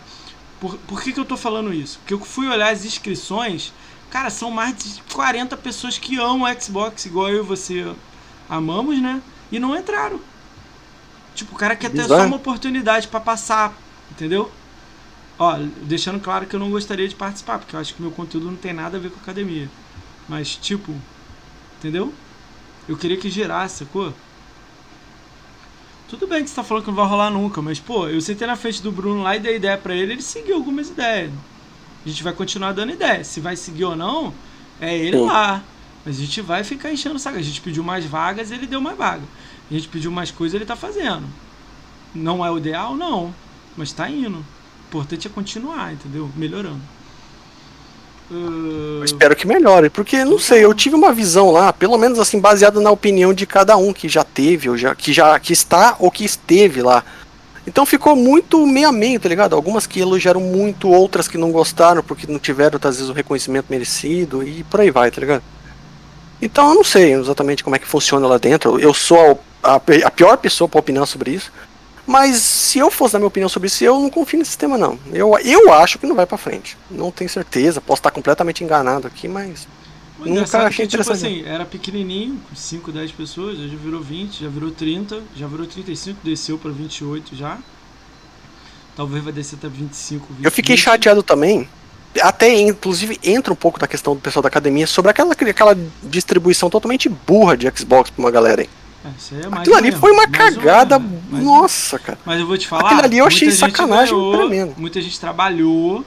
[0.61, 1.99] Por, por que, que eu tô falando isso?
[1.99, 3.73] Porque eu fui olhar as inscrições,
[4.09, 7.93] cara, são mais de 40 pessoas que amam o Xbox, igual eu e você
[8.49, 9.21] amamos, né?
[9.51, 10.21] E não entraram.
[11.35, 13.77] Tipo, o cara quer ter só uma oportunidade para passar,
[14.09, 14.49] entendeu?
[15.37, 18.45] Ó, deixando claro que eu não gostaria de participar, porque eu acho que meu conteúdo
[18.45, 19.69] não tem nada a ver com academia.
[20.29, 20.93] Mas, tipo,
[21.79, 22.13] entendeu?
[22.87, 24.13] Eu queria que girasse, sacou?
[26.07, 28.47] Tudo bem que você tá falando que não vai rolar nunca, mas, pô, eu sentei
[28.47, 31.31] na frente do Bruno lá e dei ideia pra ele, ele seguiu algumas ideias.
[32.05, 33.23] A gente vai continuar dando ideia.
[33.23, 34.33] Se vai seguir ou não,
[34.79, 35.25] é ele Sim.
[35.25, 35.63] lá.
[36.05, 37.37] Mas a gente vai ficar enchendo saco.
[37.37, 39.23] A gente pediu mais vagas, ele deu mais vaga.
[39.69, 41.27] A gente pediu mais coisas, ele tá fazendo.
[42.15, 42.95] Não é o ideal?
[42.95, 43.33] Não.
[43.75, 44.37] Mas tá indo.
[44.37, 44.43] O
[44.87, 46.31] importante é continuar, entendeu?
[46.35, 46.81] Melhorando.
[48.31, 48.99] Uh...
[48.99, 52.39] Eu espero que melhore, porque não sei, eu tive uma visão lá, pelo menos assim,
[52.39, 55.95] baseada na opinião de cada um que já teve, ou já, que já que está
[55.99, 57.03] ou que esteve lá.
[57.65, 59.55] Então ficou muito meio a meio, tá ligado?
[59.55, 63.67] Algumas que elogiaram muito, outras que não gostaram porque não tiveram, às vezes, o reconhecimento
[63.69, 65.43] merecido e por aí vai, tá ligado?
[66.41, 68.79] Então eu não sei exatamente como é que funciona lá dentro.
[68.79, 71.51] Eu sou a, a pior pessoa para opinar sobre isso.
[72.09, 74.97] Mas se eu fosse dar minha opinião sobre isso, eu não confio nesse sistema não.
[75.13, 76.75] Eu, eu acho que não vai para frente.
[76.89, 79.67] Não tenho certeza, posso estar completamente enganado aqui, mas
[80.19, 84.49] o nunca achei que, tipo assim, era pequenininho, 5, 10 pessoas, já virou 20, já
[84.49, 87.59] virou 30, já virou 35, desceu para 28 já.
[88.95, 90.83] Talvez vai descer até 25, 20, Eu fiquei 20.
[90.83, 91.69] chateado também,
[92.23, 96.71] até inclusive entra um pouco da questão do pessoal da academia sobre aquela, aquela distribuição
[96.71, 98.69] totalmente burra de Xbox pra uma galera aí.
[99.03, 99.99] É, é Aquilo ali mesmo.
[99.99, 101.01] foi uma mais cagada.
[101.31, 102.19] nossa, cara.
[102.25, 102.85] Mas eu vou te falar.
[102.85, 104.73] Aquilo ali eu achei sacanagem ganhou, tremendo.
[104.77, 106.03] Muita gente trabalhou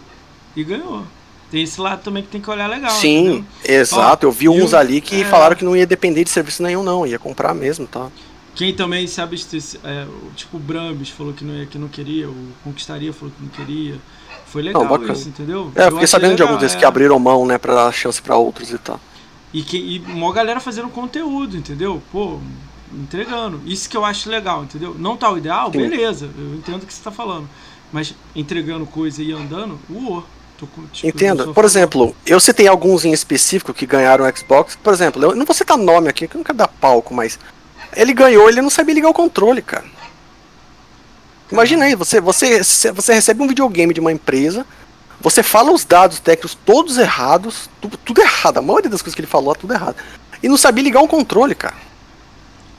[0.54, 1.04] e ganhou.
[1.50, 2.90] Tem esse lado também que tem que olhar legal.
[2.90, 3.44] Sim, entendeu?
[3.64, 4.26] exato.
[4.26, 5.24] Ó, eu vi uns ali que é...
[5.24, 7.06] falaram que não ia depender de serviço nenhum, não.
[7.06, 8.08] Ia comprar mesmo, tá?
[8.54, 9.42] Quem também sabe,
[9.82, 10.06] é,
[10.36, 13.48] tipo o Brambis falou que não, ia, que não queria, o Conquistaria falou que não
[13.48, 13.98] queria.
[14.46, 15.72] Foi legal não, isso, entendeu?
[15.74, 16.78] É, eu fiquei sabendo legal, de alguns desses é...
[16.78, 19.00] que abriram mão, né, pra dar chance pra outros e tal.
[19.52, 22.02] E, que, e uma galera fazendo conteúdo, entendeu?
[22.12, 22.38] Pô,
[22.94, 23.60] entregando.
[23.66, 24.94] Isso que eu acho legal, entendeu?
[24.98, 25.78] Não tá o ideal, Sim.
[25.78, 27.48] beleza, eu entendo o que você tá falando.
[27.92, 30.24] Mas entregando coisa e andando, uou.
[30.92, 31.52] Tipo, Entendo.
[31.52, 34.76] Por exemplo, eu citei alguns em específico que ganharam o Xbox.
[34.76, 37.38] Por exemplo, eu não vou citar nome aqui, que eu não quero dar palco, mas.
[37.94, 39.84] Ele ganhou, ele não sabia ligar o controle, cara.
[41.50, 42.62] Imagina aí, você, você,
[42.92, 44.64] você recebe um videogame de uma empresa,
[45.20, 49.20] você fala os dados técnicos todos errados, tudo, tudo errado, a maioria das coisas que
[49.20, 49.96] ele falou, tudo errado.
[50.42, 51.76] E não sabia ligar um controle, cara.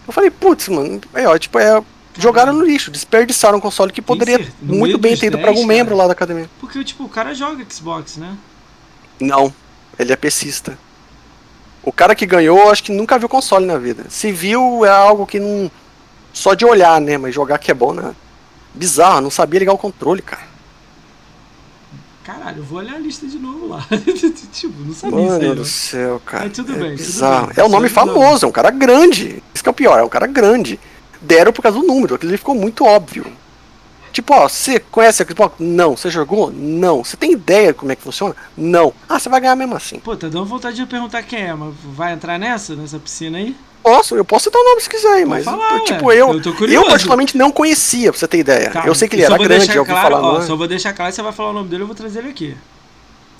[0.08, 1.82] Eu falei, putz, mano, é, ó, tipo, é,
[2.18, 5.96] jogaram no lixo, desperdiçaram um console que poderia muito bem ter ido para algum membro
[5.96, 6.50] lá da academia.
[6.60, 8.38] Porque, tipo, o cara joga Xbox, né?
[9.20, 9.54] Não,
[9.98, 10.78] ele é pesista.
[11.82, 14.06] O cara que ganhou, acho que nunca viu console na vida.
[14.10, 15.70] Se viu, é algo que não.
[16.32, 17.18] Só de olhar, né?
[17.18, 18.16] Mas jogar que é bom, né?
[18.74, 20.53] Bizarro, não sabia ligar o controle, cara.
[22.24, 23.86] Caralho, eu vou olhar a lista de novo lá.
[24.54, 25.66] tipo, não sabia Mano isso aí, do né?
[25.66, 26.46] céu, cara.
[26.46, 27.48] Mas tudo é bem, bizarro.
[27.48, 27.64] Tudo bem.
[27.64, 29.44] É um nome famoso, é um cara grande.
[29.54, 30.80] Isso que é o pior, é um cara grande.
[31.22, 33.26] Deram por causa do número, aquilo ficou muito óbvio.
[34.14, 35.56] Tipo, ó, você conhece a Xbox?
[35.60, 35.98] Não.
[35.98, 36.52] Você jogou?
[36.52, 37.04] Não.
[37.04, 38.36] Você tem ideia de como é que funciona?
[38.56, 38.94] Não.
[39.10, 40.00] Ah, você vai ganhar mesmo assim.
[40.00, 43.56] Pô, tá dando vontade de perguntar quem é, mas vai entrar nessa, nessa piscina aí?
[43.84, 47.38] Posso, eu posso citar o nome se quiser mas falar, tipo, eu, eu, eu, particularmente
[47.38, 48.72] não conhecia, pra você ter ideia.
[48.72, 50.28] Tá, eu sei que ele era grande, já ouvi claro, falar.
[50.28, 52.30] Ó, só vou deixar claro, você vai falar o nome dele, eu vou trazer ele
[52.30, 52.56] aqui.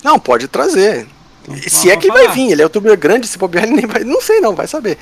[0.02, 1.06] Não, pode trazer.
[1.48, 3.86] Então, se é que ele vai vir, ele é youtuber grande, se bobear, ele nem
[3.86, 4.04] vai.
[4.04, 4.98] Não sei não, vai saber.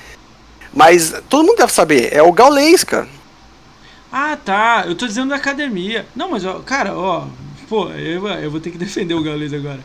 [0.72, 3.08] Mas todo mundo deve saber, é o Gaulês, cara.
[4.12, 4.84] Ah, tá.
[4.86, 6.06] Eu tô dizendo da academia.
[6.14, 7.26] Não, mas, ó, cara, ó.
[7.68, 9.80] Pô, eu, eu vou ter que defender o Gaules agora.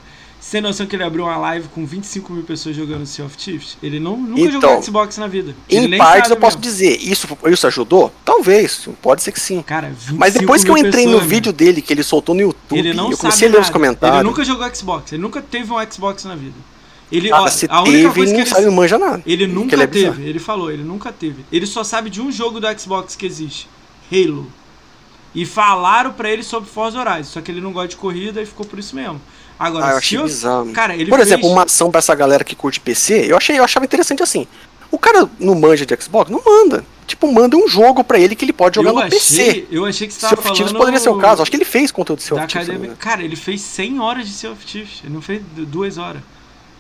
[0.50, 3.78] Tem noção que ele abriu uma live com 25 mil pessoas jogando Sea of Thieves?
[3.84, 5.54] Ele não, nunca então, jogou Xbox na vida.
[5.70, 6.42] Ele em partes eu mesmo.
[6.42, 8.14] posso dizer, isso, isso ajudou?
[8.24, 9.62] Talvez, pode ser que sim.
[9.62, 12.80] Cara, Mas depois que eu entrei pessoas, no vídeo dele que ele soltou no YouTube,
[12.80, 14.20] ele não eu comecei a ler os comentários.
[14.20, 16.56] Ele nunca jogou Xbox, ele nunca teve um Xbox na vida.
[17.12, 19.24] Ele, ah, ó, se a única teve, coisa que ele sabe, não manja nada.
[19.26, 21.46] Ele nunca ele é teve, ele falou, ele nunca teve.
[21.52, 23.68] Ele só sabe de um jogo do Xbox que existe.
[24.12, 24.48] Halo.
[25.36, 28.46] E falaram para ele sobre Forza Horizon, só que ele não gosta de corrida e
[28.46, 29.22] ficou por isso mesmo.
[29.60, 30.24] Agora, ah, eu achei eu...
[30.24, 30.72] bizarro.
[30.72, 31.28] Cara, ele Por fez...
[31.28, 34.48] exemplo, uma ação pra essa galera que curte PC, eu achei, eu achava interessante assim.
[34.92, 36.32] O cara não manja de Xbox?
[36.32, 36.86] Não manda.
[37.06, 39.68] Tipo, manda um jogo pra ele que ele pode jogar eu no achei, PC.
[39.72, 40.78] Eu achei que você tava falando...
[40.78, 41.42] poderia ser o caso.
[41.42, 42.70] Acho que ele fez conteúdo de Sea of Thieves.
[42.70, 42.96] Academia...
[42.98, 45.02] Cara, ele fez 100 horas de Sea of Thieves.
[45.04, 46.22] Ele não fez duas horas.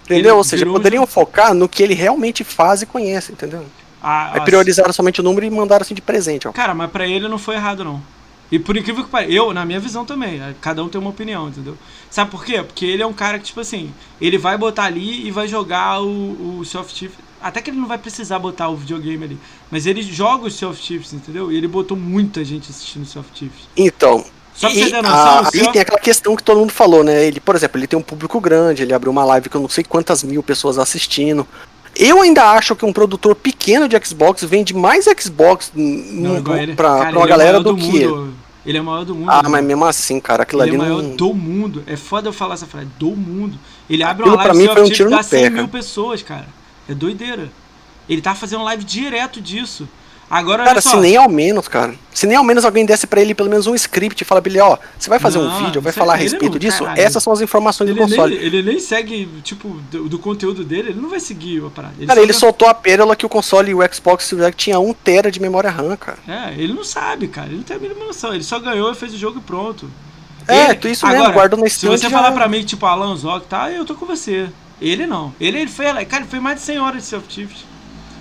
[0.06, 0.31] Entendeu?
[0.31, 3.65] Ele Ou seja, poderiam focar no que ele realmente faz e conhece, entendeu?
[4.01, 6.47] Ah, Aí priorizaram somente o número e mandaram assim de presente.
[6.47, 6.51] Ó.
[6.51, 8.01] Cara, mas pra ele não foi errado, não.
[8.51, 11.09] E por incrível que pareça, eu, na minha visão também, é, cada um tem uma
[11.09, 11.77] opinião, entendeu?
[12.09, 12.63] Sabe por quê?
[12.63, 16.01] Porque ele é um cara que, tipo assim, ele vai botar ali e vai jogar
[16.01, 17.03] o, o Soft
[17.41, 19.37] Até que ele não vai precisar botar o videogame ali.
[19.69, 21.51] Mas ele joga os Soft Chips, entendeu?
[21.51, 23.67] E ele botou muita gente assistindo Soft Chips.
[23.75, 24.25] Então.
[24.53, 27.25] Só pra você ter noção, a, aí tem aquela questão que todo mundo falou, né?
[27.25, 29.83] Ele, por exemplo, ele tem um público grande, ele abriu uma live com não sei
[29.83, 31.45] quantas mil pessoas assistindo.
[31.95, 35.71] Eu ainda acho que um produtor pequeno de Xbox vende mais Xbox
[36.75, 38.31] pra uma é galera do, do, que ele.
[38.67, 39.31] Ele é o maior do mundo.
[39.31, 39.47] Ah, né?
[39.47, 41.15] mas mesmo assim, cara, aquilo ele ali é o maior não...
[41.15, 41.83] do mundo.
[41.87, 43.57] É foda eu falar essa frase, do mundo.
[43.89, 46.21] Ele abre aquilo uma live pra mim foi um tiro dá 100 pé, mil pessoas,
[46.21, 46.47] cara.
[46.89, 47.49] É doideira.
[48.09, 49.87] Ele tá fazendo live direto disso.
[50.30, 51.95] Agora, cara, se nem ao menos, cara.
[52.14, 54.51] Se nem ao menos alguém desse para ele pelo menos um script e fala pra
[54.51, 56.85] ele, ó, você vai fazer não, um vídeo, vai falar a respeito não, disso?
[56.97, 58.35] Essas são as informações ele do console.
[58.35, 61.93] Nem, ele nem segue, tipo, do, do, conteúdo dele, ele não vai seguir a parada.
[61.97, 64.93] Ele cara, ele soltou a pérola que o console e o Xbox Series tinha 1
[64.95, 66.17] tera de memória RAM, cara.
[66.27, 67.47] É, ele não sabe, cara.
[67.47, 68.33] Ele não tem a mínima noção.
[68.33, 69.89] Ele só ganhou e fez o jogo e pronto.
[70.45, 73.45] É, ele, isso agora, mesmo, guarda na Se você falar pra mim, tipo, Alan Zog,
[73.45, 74.49] tá, eu tô com você.
[74.81, 75.33] Ele não.
[75.39, 77.76] Ele, ele fez, cara, ele fez mais de 100 horas de self-tips.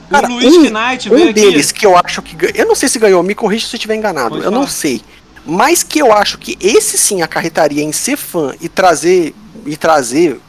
[0.08, 1.80] Cara, o Luiz um, Knight um deles aqui.
[1.80, 4.30] que eu acho que Eu não sei se ganhou, me corrija se eu estiver enganado.
[4.30, 4.60] Pode eu falar.
[4.60, 5.02] não sei.
[5.44, 10.40] Mas que eu acho que esse sim acarretaria em ser fã e trazer e trazer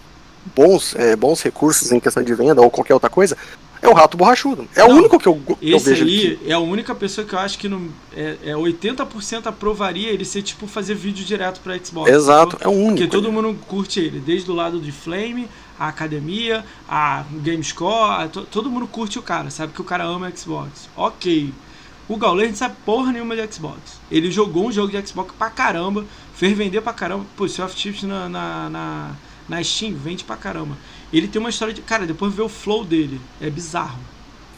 [0.56, 3.38] bons, é, bons recursos em questão de venda ou qualquer outra coisa,
[3.82, 4.68] é o Rato Borrachudo.
[4.76, 6.50] É não, o único que eu, que eu vejo aí aqui.
[6.50, 10.42] é a única pessoa que eu acho que não, é, é 80% aprovaria ele ser
[10.42, 12.12] tipo fazer vídeo direto pra Xbox.
[12.12, 12.98] Exato, é o único.
[12.98, 15.48] Porque todo mundo curte ele, desde o lado de Flame,
[15.80, 20.32] a academia, a Gamescore, a, todo mundo curte o cara, sabe que o cara ama
[20.36, 20.90] Xbox.
[20.96, 21.54] Ok.
[22.10, 24.00] O Gauler não sabe porra nenhuma de Xbox.
[24.10, 27.26] Ele jogou um jogo de Xbox pra caramba, fez vender pra caramba.
[27.36, 29.12] Pô, Soft Chips na, na, na,
[29.50, 30.78] na Steam vende pra caramba.
[31.12, 31.82] Ele tem uma história de.
[31.82, 33.20] Cara, depois ver o flow dele.
[33.42, 34.00] É bizarro.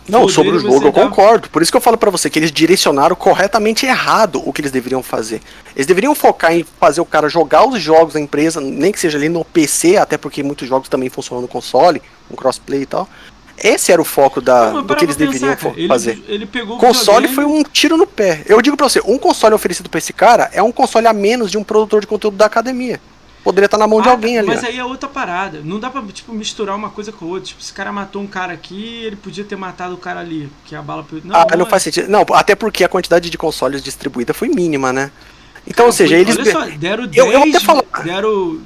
[0.10, 1.04] Não, sobre o jogo eu dá...
[1.04, 1.50] concordo.
[1.50, 4.72] Por isso que eu falo para você que eles direcionaram corretamente errado o que eles
[4.72, 5.42] deveriam fazer.
[5.76, 9.18] Eles deveriam focar em fazer o cara jogar os jogos da empresa, nem que seja
[9.18, 13.08] ali no PC, até porque muitos jogos também funcionam no console, com crossplay e tal.
[13.62, 15.56] Esse era o foco da, não, do que eles deveriam
[15.88, 16.12] fazer.
[16.12, 18.44] Ele, ele pegou o console foi um tiro no pé.
[18.46, 21.52] Eu digo pra você, um console oferecido pra esse cara é um console a menos
[21.52, 23.00] de um produtor de conteúdo da academia.
[23.50, 24.48] Poderia estar na mão ah, de alguém ali.
[24.48, 25.62] Mas aí é outra parada.
[25.64, 27.48] Não dá pra tipo, misturar uma coisa com outra.
[27.48, 30.52] Tipo, se o cara matou um cara aqui, ele podia ter matado o cara ali.
[30.66, 31.04] Que a bala.
[31.24, 32.08] Não, ah, não, não faz sentido.
[32.08, 35.10] Não, até porque a quantidade de consoles distribuída foi mínima, né?
[35.70, 36.36] Então, ou seja, eles.
[36.36, 37.86] Olha só, deram 10, eu, eu até falo...
[38.04, 38.60] deram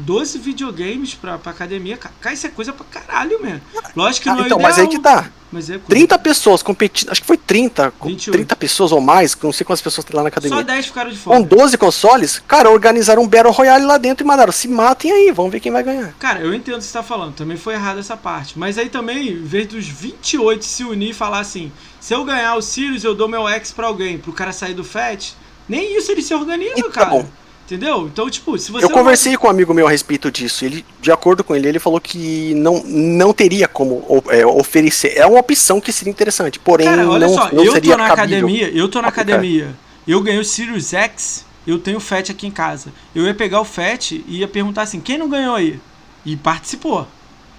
[0.00, 1.96] 12 videogames pra, pra academia.
[1.96, 3.60] Cara, isso é coisa pra caralho, mesmo.
[3.96, 5.28] Lógico que ah, não é então, ideal, mas aí que tá.
[5.50, 7.10] Mas é 30 pessoas competindo.
[7.10, 7.92] Acho que foi 30.
[8.02, 8.30] 28.
[8.30, 10.56] 30 pessoas ou mais, não sei quantas pessoas tem lá na academia.
[10.56, 11.36] Só 10 ficaram de fora.
[11.36, 14.52] Com 12 consoles, cara, organizaram um Battle Royale lá dentro e mandaram.
[14.52, 16.14] Se matem aí, vamos ver quem vai ganhar.
[16.18, 17.34] Cara, eu entendo o que você tá falando.
[17.34, 18.56] Também foi errado essa parte.
[18.56, 22.54] Mas aí também, em vez dos 28 se unir e falar assim: se eu ganhar
[22.54, 25.34] o Sirius, eu dou meu X pra alguém, pro cara sair do FAT
[25.68, 27.26] nem isso eles se organizam, então, cara.
[27.66, 28.06] Entendeu?
[28.06, 28.84] Então, tipo, se você.
[28.84, 29.38] Eu conversei vai...
[29.38, 30.64] com um amigo meu a respeito disso.
[30.64, 35.14] Ele, de acordo com ele, ele falou que não, não teria como é, oferecer.
[35.16, 36.60] É uma opção que seria interessante.
[36.60, 39.74] Porém, Cara, olha não, só, não eu seria tô na academia, eu tô na academia.
[40.06, 42.92] Eu ganhei o Sirius X, eu tenho o FAT aqui em casa.
[43.12, 45.80] Eu ia pegar o FAT e ia perguntar assim: quem não ganhou aí?
[46.24, 47.08] E participou.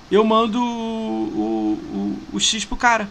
[0.10, 3.10] Eu mando o, o, o, o X pro cara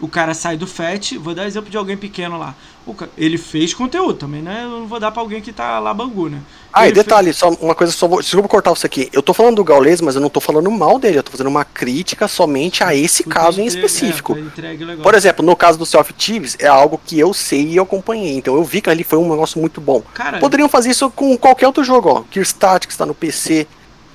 [0.00, 2.54] o cara sai do FET, vou dar exemplo de alguém pequeno lá.
[2.96, 4.62] Cara, ele fez conteúdo também, né?
[4.64, 6.40] Eu não vou dar pra alguém que tá lá bangu, né?
[6.72, 7.38] Ah, e detalhe, fez...
[7.38, 9.08] só uma coisa, só vou, desculpa cortar você aqui.
[9.12, 11.48] Eu tô falando do Gaules, mas eu não tô falando mal dele, eu tô fazendo
[11.48, 14.36] uma crítica somente a esse caso em específico.
[14.38, 17.82] É, Por exemplo, no caso do Self Thieves, é algo que eu sei e eu
[17.82, 20.02] acompanhei, então eu vi que ali foi um negócio muito bom.
[20.14, 22.24] Cara, Poderiam fazer isso com qualquer outro jogo, ó.
[22.30, 23.66] Gear Statics tá no PC,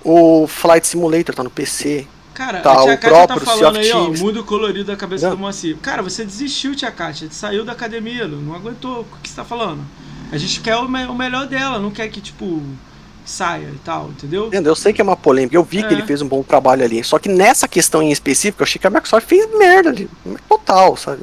[0.03, 2.07] o Flight Simulator tá no PC,
[2.41, 5.35] Cara, tá, a Tia Kátia tá falando aí, ó, muda o colorido da cabeça não.
[5.35, 5.77] do Moacir.
[5.77, 9.01] Cara, você desistiu, Tia Kátia, saiu da academia, não aguentou.
[9.01, 9.85] O que você tá falando?
[10.31, 12.63] A gente quer o, me o melhor dela, não quer que, tipo,
[13.23, 14.49] saia e tal, entendeu?
[14.51, 15.83] Eu sei que é uma polêmica, eu vi é.
[15.83, 17.03] que ele fez um bom trabalho ali.
[17.03, 20.09] Só que nessa questão em específico, eu achei que a Microsoft fez merda ali.
[20.49, 21.21] Total, sabe?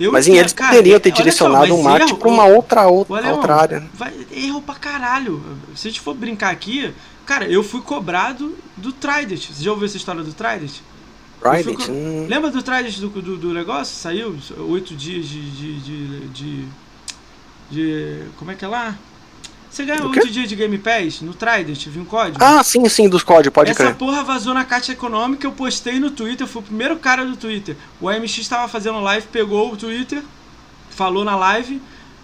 [0.00, 3.30] Eu mas em eles cara, poderiam ter direcionado só, um marketing pra uma outra, outra,
[3.30, 3.84] outra área.
[3.92, 5.42] Vai, erro pra caralho.
[5.74, 6.94] Se a gente for brincar aqui,
[7.28, 9.50] Cara, eu fui cobrado do Trident.
[9.50, 10.76] Você já ouviu essa história do Trident?
[11.42, 11.86] Trident?
[11.86, 11.92] Co...
[11.92, 12.26] Hum.
[12.26, 13.94] Lembra do Trident do, do, do, negócio?
[13.94, 14.34] Saiu
[14.70, 16.68] oito dias de de, de, de,
[17.70, 18.96] de, Como é que é lá?
[19.68, 22.42] Você ganha oito dias de Game Pass no Trident, viu um código?
[22.42, 23.90] Ah, sim, sim, dos códigos, pode Essa crer.
[23.90, 27.36] Essa porra vazou na caixa econômica, eu postei no Twitter, fui o primeiro cara do
[27.36, 27.76] Twitter.
[28.00, 30.22] O AMX estava fazendo live, pegou o Twitter,
[30.88, 31.78] falou na live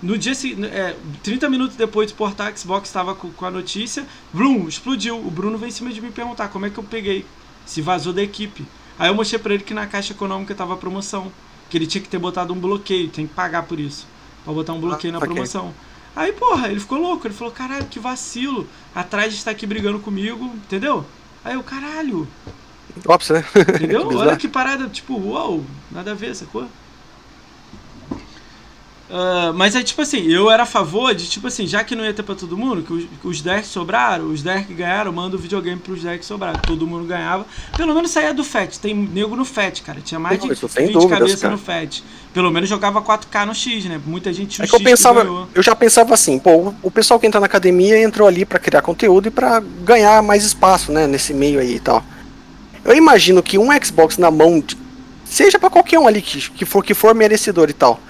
[0.04, 0.32] no dia
[0.70, 5.16] é, 30 minutos depois de portar, a Xbox estava com, com, a notícia, Blum, explodiu.
[5.16, 7.24] O Bruno veio em cima de me perguntar como é que eu peguei.
[7.64, 8.66] Se vazou da equipe.
[8.98, 11.32] Aí eu mostrei pra ele que na caixa econômica estava promoção.
[11.70, 14.06] Que ele tinha que ter botado um bloqueio, tem que pagar por isso.
[14.44, 15.72] Pra botar um bloqueio ah, na promoção.
[16.14, 17.26] Aí, porra, ele ficou louco.
[17.26, 18.68] Ele falou, caralho, que vacilo.
[18.94, 21.06] Atrás está aqui brigando comigo, entendeu?
[21.42, 22.28] Aí eu, caralho.
[23.06, 23.42] Ops, né?
[23.74, 24.06] Entendeu?
[24.06, 26.68] Olha que parada, tipo, uau, nada a ver, sacou?
[29.14, 32.04] Uh, mas é tipo assim, eu era a favor de, tipo assim, já que não
[32.04, 35.36] ia ter pra todo mundo, que os, os 10 sobraram, os 10 que ganharam, manda
[35.36, 36.58] o videogame pros 10 que sobraram.
[36.58, 37.46] Todo mundo ganhava.
[37.76, 38.80] Pelo menos saía do FAT.
[38.80, 40.00] Tem nego no FAT, cara.
[40.00, 42.02] Tinha mais de 20 cabeças no FAT.
[42.32, 44.00] Pelo menos jogava 4K no X, né?
[44.04, 47.26] Muita gente é que eu pensava, que eu já pensava assim, pô, o pessoal que
[47.28, 51.32] entra na academia entrou ali para criar conteúdo e para ganhar mais espaço, né, nesse
[51.32, 52.04] meio aí e tal.
[52.84, 54.60] Eu imagino que um Xbox na mão
[55.24, 58.00] seja para qualquer um ali que, que, for, que for merecedor e tal,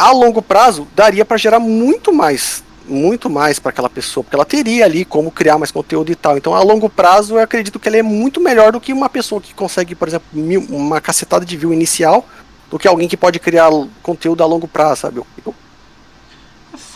[0.00, 4.44] a longo prazo daria para gerar muito mais muito mais para aquela pessoa, porque ela
[4.44, 6.36] teria ali como criar mais conteúdo e tal.
[6.36, 9.40] Então, a longo prazo, eu acredito que ela é muito melhor do que uma pessoa
[9.40, 12.26] que consegue, por exemplo, mil, uma cacetada de view inicial,
[12.68, 13.70] do que alguém que pode criar
[14.02, 15.18] conteúdo a longo prazo, sabe?
[15.18, 15.54] Eu.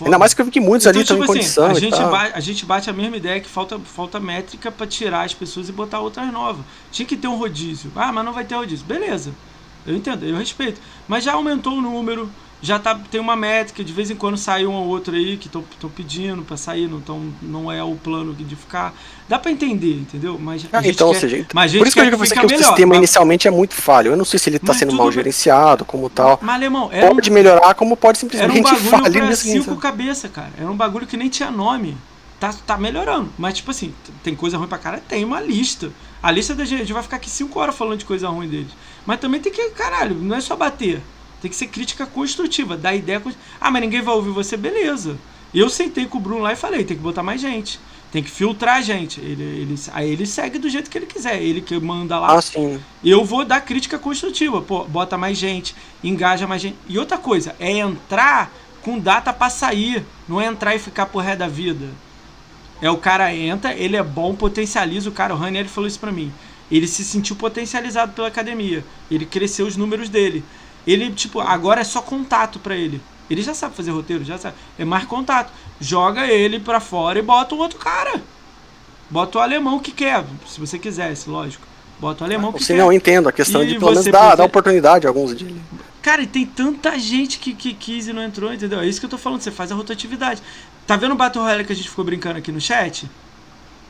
[0.01, 1.67] É Ainda mais que eu vi que muitos então, ali estão tipo em assim, condição.
[1.67, 5.23] A gente, bate, a gente bate a mesma ideia que falta, falta métrica para tirar
[5.23, 6.65] as pessoas e botar outras novas.
[6.91, 7.93] Tinha que ter um rodízio.
[7.95, 8.85] Ah, mas não vai ter rodízio.
[8.85, 9.33] Beleza.
[9.87, 10.81] Eu entendo, eu respeito.
[11.07, 12.29] Mas já aumentou o número,
[12.65, 15.49] já tá, tem uma métrica, de vez em quando sai um ou outro aí que
[15.49, 18.95] estão pedindo para sair, não, tão, não é o plano de ficar.
[19.29, 20.39] Dá para entender, entendeu?
[20.41, 22.91] Mas ah, então, quer, seja, mas por isso que eu digo que, que o sistema
[22.91, 24.13] mas, inicialmente é muito falho.
[24.13, 26.39] Eu não sei se ele está sendo mal gerenciado, como tal.
[26.41, 30.51] Mas, alemão, pode um, melhorar, como pode simplesmente era um bagulho pra cinco cabeças, cara.
[30.59, 31.95] Era um bagulho que nem tinha nome.
[32.41, 33.31] Tá, tá melhorando.
[33.39, 35.03] Mas, tipo assim, tem coisa ruim pra cara?
[35.07, 35.93] Tem uma lista.
[36.23, 38.73] A lista da gente vai ficar aqui cinco horas falando de coisa ruim deles.
[39.05, 41.03] Mas também tem que, caralho, não é só bater.
[41.45, 43.23] Tem que ser crítica construtiva, dar ideia.
[43.61, 45.19] Ah, mas ninguém vai ouvir você, beleza.
[45.53, 47.79] Eu sentei com o Bruno lá e falei: tem que botar mais gente.
[48.11, 49.21] Tem que filtrar a gente.
[49.21, 51.43] Ele, ele, aí ele segue do jeito que ele quiser.
[51.43, 52.39] Ele que manda lá.
[52.39, 52.81] Ah, sim.
[53.05, 54.63] Eu vou dar crítica construtiva.
[54.63, 56.79] Pô, bota mais gente, engaja mais gente.
[56.89, 58.51] E outra coisa, é entrar
[58.81, 60.03] com data para sair.
[60.27, 61.91] Não é entrar e ficar por ré da vida.
[62.81, 65.35] É o cara entra, ele é bom, potencializa o cara.
[65.35, 66.33] O Ranieri falou isso pra mim.
[66.71, 68.83] Ele se sentiu potencializado pela academia.
[69.11, 70.43] Ele cresceu os números dele.
[70.87, 73.01] Ele, tipo, agora é só contato para ele.
[73.29, 74.55] Ele já sabe fazer roteiro, já sabe.
[74.79, 75.53] É mais contato.
[75.81, 78.23] Joga ele pra fora e bota um outro cara.
[79.09, 81.67] Bota o alemão que quer, se você quisesse, lógico.
[81.99, 82.79] Bota o alemão que você quer.
[82.79, 85.53] não entendo a questão e de pelo menos dar, dar oportunidade a alguns dias.
[86.03, 88.81] Cara, e tem tanta gente que, que quis e não entrou, entendeu?
[88.81, 90.43] É isso que eu tô falando, você faz a rotatividade.
[90.87, 93.09] Tá vendo o Battle Royale que a gente ficou brincando aqui no chat?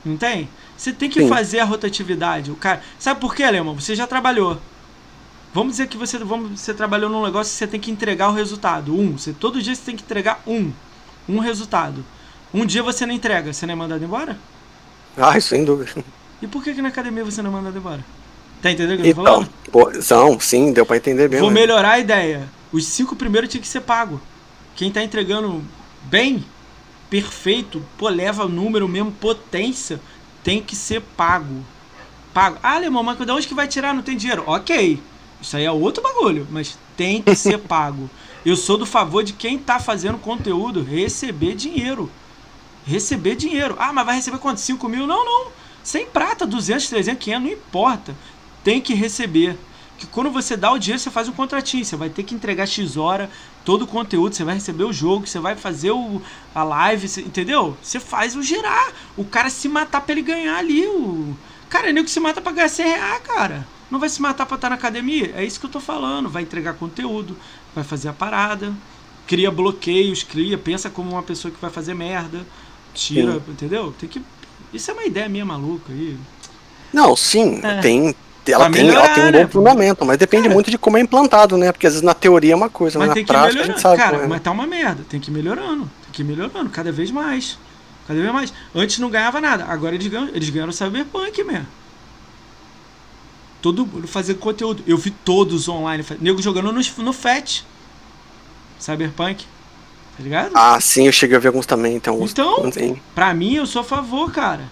[0.04, 0.48] Não tem?
[0.76, 1.28] Você tem que Sim.
[1.28, 2.50] fazer a rotatividade.
[2.50, 3.74] O cara, sabe por quê, alemão?
[3.74, 4.60] Você já trabalhou.
[5.54, 8.32] Vamos dizer que você, vamos, você trabalhou num negócio e você tem que entregar o
[8.32, 8.92] resultado.
[8.92, 9.16] Um.
[9.16, 10.72] Você, todo dia você tem que entregar um.
[11.28, 12.04] Um resultado.
[12.52, 14.36] Um dia você não entrega, você não é mandado embora?
[15.16, 16.04] Ah, sem dúvida.
[16.42, 18.04] E por que, que na academia você não é mandado embora?
[18.60, 20.02] Tá entendendo o que eu tô então, falando?
[20.02, 21.38] São, sim, deu pra entender bem.
[21.38, 22.48] Vou melhorar a ideia.
[22.72, 24.20] Os cinco primeiros tinha que ser pago.
[24.74, 25.62] Quem tá entregando
[26.02, 26.44] bem,
[27.08, 30.00] perfeito, pô, leva número mesmo, potência,
[30.42, 31.64] tem que ser pago.
[32.32, 32.58] Pago.
[32.60, 33.94] Ah, Alemão, mas de onde que vai tirar?
[33.94, 34.42] Não tem dinheiro.
[34.46, 35.00] Ok.
[35.44, 38.08] Isso aí é outro bagulho, mas tem que ser pago.
[38.46, 42.10] Eu sou do favor de quem tá fazendo conteúdo receber dinheiro.
[42.86, 43.76] Receber dinheiro.
[43.78, 44.58] Ah, mas vai receber quanto?
[44.60, 45.06] 5 mil?
[45.06, 45.52] Não, não.
[45.82, 48.16] 100 prata, 200, 300, 500, não importa.
[48.62, 49.58] Tem que receber.
[49.98, 51.84] Que quando você dá o dinheiro, você faz um contratinho.
[51.84, 53.28] Você vai ter que entregar X hora,
[53.66, 54.34] todo o conteúdo.
[54.34, 56.22] Você vai receber o jogo, você vai fazer o,
[56.54, 57.76] a live, você, entendeu?
[57.82, 58.92] Você faz o girar.
[59.14, 60.86] O cara se matar pra ele ganhar ali.
[60.86, 61.36] O...
[61.68, 64.44] Cara, é nego que se mata pra ganhar 100 reais, cara não vai se matar
[64.44, 65.32] para estar na academia.
[65.36, 66.28] É isso que eu tô falando.
[66.28, 67.36] Vai entregar conteúdo,
[67.72, 68.72] vai fazer a parada,
[69.24, 72.44] cria bloqueios, cria, pensa como uma pessoa que vai fazer merda,
[72.92, 73.42] tira, sim.
[73.48, 73.94] entendeu?
[73.98, 74.20] Tem que.
[74.72, 76.16] Isso é uma ideia minha maluca aí.
[76.92, 77.80] Não, sim, é.
[77.80, 78.14] tem.
[78.46, 79.46] Ela, tem, melhorar, ela tem um bom né?
[79.46, 81.72] fundamento, mas depende Cara, muito de como é implantado, né?
[81.72, 83.96] Porque às vezes na teoria é uma coisa, mas, mas na prática a gente sabe.
[83.96, 84.26] Cara, é.
[84.26, 85.90] mas tá uma merda, tem que ir melhorando.
[86.02, 87.56] Tem que ir melhorando cada vez mais.
[88.06, 88.52] Cada vez mais.
[88.74, 91.83] Antes não ganhava nada, agora eles ganham, eles ganharam o Cyberpunk mesmo
[93.64, 94.84] todo mundo fazendo conteúdo.
[94.86, 97.64] Eu vi todos online, nego jogando no, no FAT.
[98.78, 99.46] Cyberpunk.
[100.18, 100.52] Tá ligado?
[100.54, 102.22] Ah, sim, eu cheguei a ver alguns também, então.
[102.22, 102.70] Então,
[103.14, 104.70] pra mim, eu sou a favor, cara.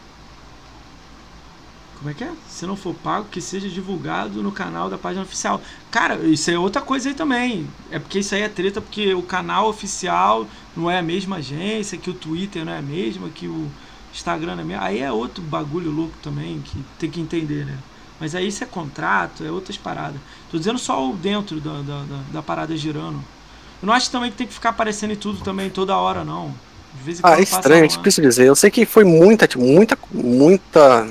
[1.97, 2.33] Como é que é?
[2.47, 5.63] Se não for pago, que seja divulgado no canal da página oficial.
[5.91, 7.67] Cara, isso é outra coisa aí também.
[7.91, 10.47] É porque isso aí é treta, porque o canal oficial
[10.77, 13.71] não é a mesma agência, que o Twitter não é a mesma, que o
[14.13, 14.85] Instagram não é a mesma.
[14.85, 17.79] Aí é outro bagulho louco também, que tem que entender, né?
[18.23, 20.21] Mas aí isso é contrato, é outras paradas.
[20.49, 23.17] Tô dizendo só o dentro da, da, da, da parada girando.
[23.83, 26.55] Eu não acho também que tem que ficar aparecendo em tudo também toda hora, não.
[26.95, 28.47] De vez em quando ah, é estranho, eu preciso dizer.
[28.47, 31.09] Eu sei que foi muita, tipo, muita, muita,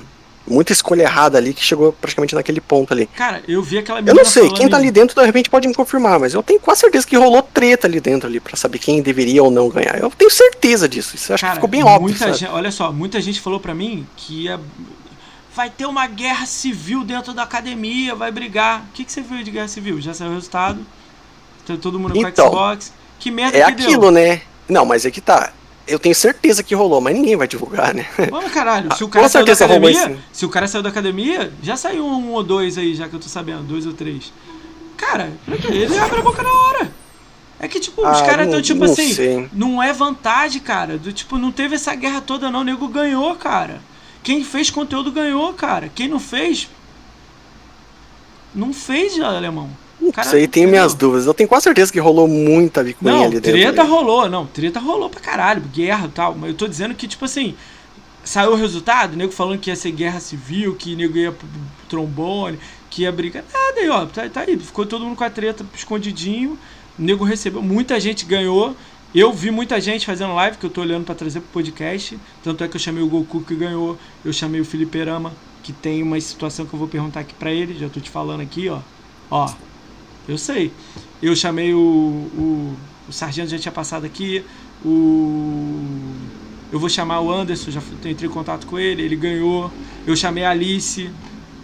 [0.48, 3.08] muita escolha errada ali que chegou praticamente naquele ponto ali.
[3.08, 5.74] Cara, eu vi aquela Eu não sei, quem tá ali dentro de repente pode me
[5.74, 9.02] confirmar, mas eu tenho quase certeza que rolou treta ali dentro ali para saber quem
[9.02, 10.00] deveria ou não ganhar.
[10.00, 11.18] Eu tenho certeza disso.
[11.18, 12.16] Isso acho que ficou bem óbvio.
[12.16, 14.58] Gente, olha só, muita gente falou para mim que ia
[15.56, 18.82] vai ter uma guerra civil dentro da academia, vai brigar.
[18.82, 20.00] O que, que você viu de guerra civil?
[20.02, 20.86] Já saiu o resultado?
[21.82, 22.94] Todo mundo então, com Xbox.
[23.20, 24.12] Que merda é que aquilo, deu?
[24.12, 24.42] né?
[24.68, 25.54] Não, mas é que tá.
[25.88, 28.08] Eu tenho certeza que rolou, mas ninguém vai divulgar, né?
[28.30, 28.96] Vamos, caralho.
[28.96, 32.32] Se o cara saiu da academia, se o cara saiu da academia, já saiu um
[32.32, 34.32] ou dois aí, já que eu tô sabendo, dois ou três.
[34.98, 35.32] Cara,
[35.70, 36.92] ele abre a boca na hora.
[37.60, 39.50] É que, tipo, ah, os caras estão, tipo não assim, sei.
[39.54, 40.98] não é vantagem, cara.
[40.98, 42.62] Do tipo, não teve essa guerra toda, não.
[42.62, 43.82] O nego ganhou, cara.
[44.24, 45.90] Quem fez conteúdo ganhou, cara.
[45.94, 46.70] Quem não fez.
[48.54, 49.70] Não fez, alemão.
[50.14, 51.28] Cara, Isso aí tem minhas dúvidas.
[51.28, 53.52] Eu tenho quase certeza que rolou muita bicuinha não, ali dentro.
[53.52, 54.48] Treta rolou, não.
[54.48, 56.36] Treta rolou pra caralho, guerra e tal.
[56.36, 57.56] Mas eu tô dizendo que, tipo assim,
[58.24, 61.48] saiu o resultado, nego falando que ia ser guerra civil, que nego ia pro
[61.88, 62.58] trombone,
[62.90, 63.44] que ia brigar.
[63.54, 64.06] Nada aí, ó.
[64.08, 64.58] Tá, tá aí.
[64.58, 66.58] Ficou todo mundo com a treta escondidinho.
[66.98, 67.62] O nego recebeu.
[67.62, 68.76] Muita gente ganhou.
[69.14, 72.18] Eu vi muita gente fazendo live que eu tô olhando para trazer pro podcast.
[72.42, 73.98] Tanto é que eu chamei o Goku que ganhou.
[74.24, 77.52] Eu chamei o Felipe Rama, que tem uma situação que eu vou perguntar aqui para
[77.52, 77.78] ele.
[77.78, 78.80] Já tô te falando aqui, ó.
[79.30, 79.54] Ó,
[80.30, 80.72] eu sei.
[81.22, 82.76] Eu chamei o, o,
[83.10, 84.46] o Sargento, já tinha passado aqui.
[84.84, 85.86] O.
[86.72, 89.70] Eu vou chamar o Anderson, já entrei em contato com ele, ele ganhou.
[90.08, 91.10] Eu chamei a Alice,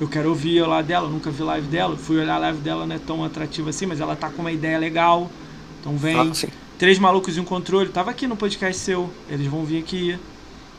[0.02, 1.96] eu quero ouvir lá dela, nunca vi live dela.
[1.96, 4.52] Fui olhar a live dela, não é tão atrativa assim, mas ela tá com uma
[4.52, 5.32] ideia legal.
[5.80, 6.20] Então vem.
[6.20, 6.32] Ah,
[6.78, 7.90] Três malucos e um controle.
[7.90, 9.10] Tava aqui no podcast seu.
[9.30, 10.18] Eles vão vir aqui.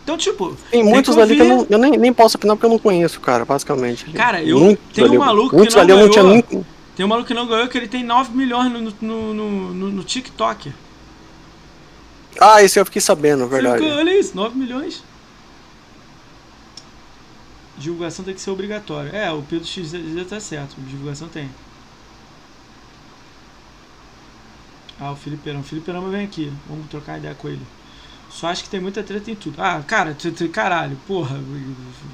[0.04, 0.56] Então, tipo.
[0.70, 3.20] Tem muitos ali que eu, não, eu nem, nem posso opinar porque eu não conheço,
[3.20, 4.04] cara, basicamente.
[4.12, 6.24] Cara, eu muitos tenho um maluco que não ganhou.
[6.24, 6.64] Não tinha.
[6.96, 9.90] Tem um maluco que não ganhou que ele tem 9 milhões no, no, no, no,
[9.90, 10.72] no TikTok.
[12.40, 13.84] Ah, isso eu fiquei sabendo, verdade.
[13.84, 15.02] olha isso, 9 milhões.
[17.76, 19.10] Divulgação tem que ser obrigatória.
[19.10, 19.92] É, o Pedro X
[20.28, 21.48] tá certo, divulgação tem.
[25.00, 25.60] Ah, o Felipe Perama.
[25.60, 26.52] O Felipe Perama vem aqui.
[26.68, 27.62] Vamos trocar ideia com ele.
[28.30, 29.54] Só acho que tem muita treta em tudo.
[29.58, 30.16] Ah, cara,
[30.52, 31.40] caralho, porra.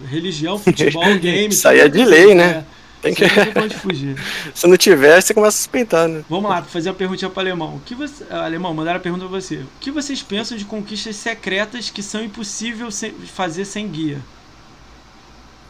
[0.08, 1.48] Religião, futebol, game.
[1.48, 2.44] Isso aí é de lei, né?
[2.44, 2.64] É,
[3.02, 3.24] tem que...
[3.52, 4.16] Pode fugir.
[4.54, 6.24] Se não tiver, você começa a suspeitar, né?
[6.28, 7.76] Vamos lá, fazer uma perguntinha para alemão.
[7.76, 9.56] O que você, alemão, mandaram a pergunta para você.
[9.56, 13.02] O que vocês pensam de conquistas secretas que são impossíveis
[13.34, 14.20] fazer sem guia?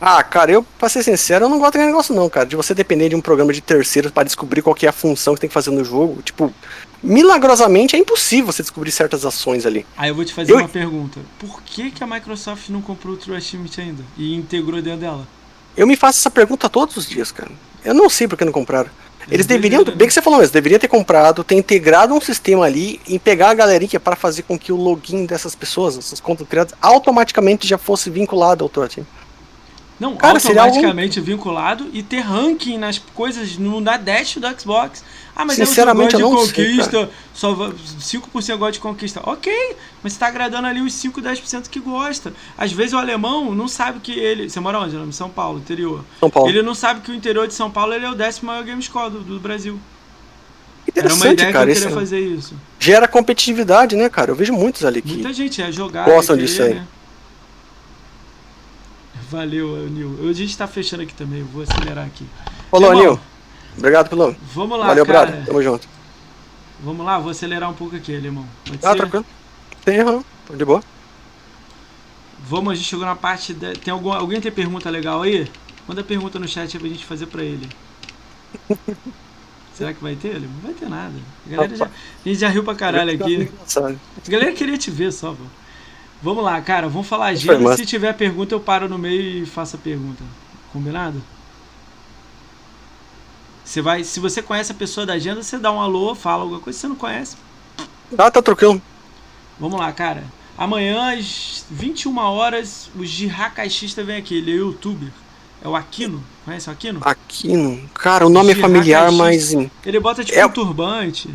[0.07, 2.45] Ah, cara, eu, pra ser sincero, eu não gosto daquele negócio não, cara.
[2.45, 5.41] De você depender de um programa de terceiros para descobrir qual é a função que
[5.41, 6.21] tem que fazer no jogo.
[6.21, 6.53] Tipo,
[7.03, 9.87] milagrosamente é impossível você descobrir certas ações ali.
[9.97, 10.59] Aí eu vou te fazer eu...
[10.59, 11.21] uma pergunta.
[11.39, 14.03] Por que, que a Microsoft não comprou o True Achievement ainda?
[14.19, 15.27] E integrou dentro dela?
[15.75, 17.51] Eu me faço essa pergunta todos os dias, cara.
[17.83, 18.91] Eu não sei por que não compraram.
[19.31, 23.01] Eles deveriam, bem que você falou mesmo, deveriam ter comprado, ter integrado um sistema ali
[23.09, 26.75] e pegar a galerinha para fazer com que o login dessas pessoas, essas contas criadas,
[26.79, 29.24] automaticamente já fosse vinculado ao Achievement.
[29.99, 31.33] Não, Cara, automaticamente algum...
[31.33, 35.05] vinculado e ter ranking nas coisas no, na dash do Xbox.
[35.37, 39.21] Ah, mas Sinceramente, eu gosto de conquista, sei, só 5% gosta de conquista.
[39.25, 39.53] Ok,
[40.03, 42.33] mas você tá agradando ali os 5, 10% que gosta.
[42.59, 44.49] Às vezes o alemão não sabe que ele.
[44.49, 44.97] Você mora onde?
[44.97, 46.05] Em São Paulo, interior.
[46.21, 46.49] São Paulo.
[46.49, 48.83] Ele não sabe que o interior de São Paulo ele é o décimo maior game
[48.83, 49.79] score do, do Brasil.
[50.95, 52.55] Era uma ideia cara, que eu queria fazer isso.
[52.79, 54.31] Gera competitividade, né, cara?
[54.31, 55.15] Eu vejo muitos ali que.
[55.15, 56.05] Muita gente é jogar.
[56.05, 56.75] Gostam disso aí.
[56.75, 56.87] Né?
[59.35, 60.29] Valeu, Nil.
[60.31, 62.25] A gente tá fechando aqui também, vou acelerar aqui.
[62.71, 63.19] Falou, Nil.
[63.77, 64.37] Obrigado pelo.
[64.53, 65.27] Vamos lá, Valeu, cara.
[65.27, 65.47] brother.
[65.47, 65.89] Tamo junto.
[66.81, 68.47] Vamos lá, vou acelerar um pouco aqui, alemão.
[68.65, 68.97] Pode ah, ser?
[68.97, 69.27] tranquilo.
[69.85, 70.81] Tem erro, de boa.
[72.47, 73.53] Vamos, a gente chegou na parte.
[73.53, 73.73] De...
[73.73, 74.13] Tem algum...
[74.13, 75.51] Alguém tem pergunta legal aí?
[75.89, 77.69] Manda pergunta no chat pra gente fazer pra ele.
[79.75, 80.41] Será que vai ter?
[80.41, 81.15] Não vai ter nada.
[81.47, 81.87] A, galera já...
[81.87, 83.51] a gente já riu pra caralho aqui.
[83.77, 85.43] A galera queria te ver só, pô.
[86.25, 87.77] Vamos lá, cara, vamos falar agenda.
[87.77, 90.25] Se tiver pergunta, eu paro no meio e faço a pergunta.
[90.73, 91.23] Combinado?
[93.63, 96.61] Você vai, se você conhece a pessoa da agenda, você dá um alô, fala alguma
[96.61, 96.79] coisa.
[96.79, 97.37] Se você não conhece,
[98.17, 98.81] ah, tá tranquilo.
[99.61, 100.25] Vamos lá, cara.
[100.57, 104.39] Amanhã às 21 horas, o Caixista vem aqui.
[104.39, 105.11] Ele é youtuber.
[105.63, 106.25] É o Aquino.
[106.47, 107.01] Conhece o Aquino?
[107.03, 107.87] Aquino.
[107.93, 109.53] Cara, o nome é familiar, mas.
[109.85, 110.47] Ele bota tipo é...
[110.47, 111.29] um turbante.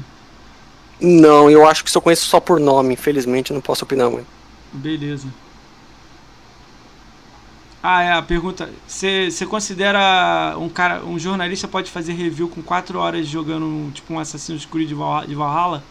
[0.99, 2.95] Não, eu acho que só conheço só por nome.
[2.95, 4.38] Infelizmente, não posso opinar muito.
[4.73, 5.27] Beleza.
[7.81, 8.69] Ah, é, a pergunta.
[8.85, 14.19] Você considera um cara, um jornalista pode fazer review com 4 horas jogando tipo um
[14.19, 15.81] Assassin's Creed de Valhalla?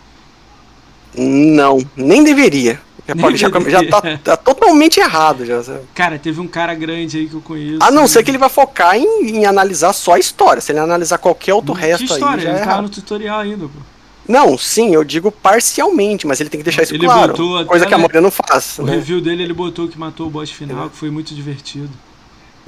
[1.17, 2.81] Não, nem deveria.
[3.07, 3.91] Já, nem já, deveria.
[3.91, 5.63] já tá, tá, totalmente errado já.
[5.95, 7.79] Cara, teve um cara grande aí que eu conheço.
[7.81, 10.61] A não ser que ele vai focar em, em analisar só a história.
[10.61, 12.37] Se ele analisar qualquer outro que resto história?
[12.37, 12.43] aí.
[12.43, 13.98] Já ele é tá no tutorial ainda, pô.
[14.29, 17.35] Não, sim, eu digo parcialmente, mas ele tem que deixar isso ele claro.
[17.67, 18.79] Coisa que a maioria não faz.
[18.79, 18.97] O né?
[18.97, 20.89] review dele, ele botou que matou o boss final, é.
[20.91, 21.89] que foi muito divertido.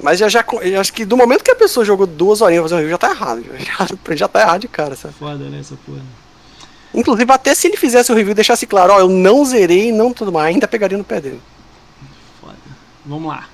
[0.01, 0.43] Mas já, já
[0.79, 3.11] acho que do momento que a pessoa jogou duas horinhas fazer um review, já tá
[3.11, 3.45] errado.
[3.59, 5.13] Já, já tá errado de cara, sabe?
[5.13, 6.01] Foda, né, essa porra.
[6.93, 10.11] Inclusive, até se ele fizesse o review e deixasse claro, ó, eu não zerei, não
[10.11, 11.41] tudo mais, ainda pegaria no pé dele.
[12.41, 12.55] Foda.
[13.05, 13.45] Vamos lá.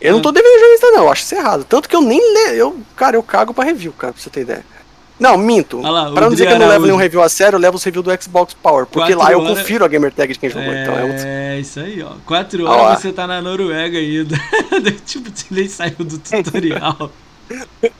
[0.00, 1.64] Eu não tô devendo jornalista, não, acho isso errado.
[1.64, 2.56] Tanto que eu nem leio.
[2.56, 4.64] Eu, cara, eu cago pra review, cara, pra você ter ideia.
[5.18, 5.80] Não, minto.
[5.80, 7.84] lá, pra não dizer que eu não levo nenhum review a sério, eu levo os
[7.84, 8.86] reviews do Xbox Power.
[8.86, 10.72] Porque lá eu confiro a gamer tag de quem jogou.
[10.72, 12.12] É, então é, isso aí, ó.
[12.24, 14.36] Quatro horas você tá na Noruega ainda.
[15.06, 17.10] tipo, você nem saiu do tutorial.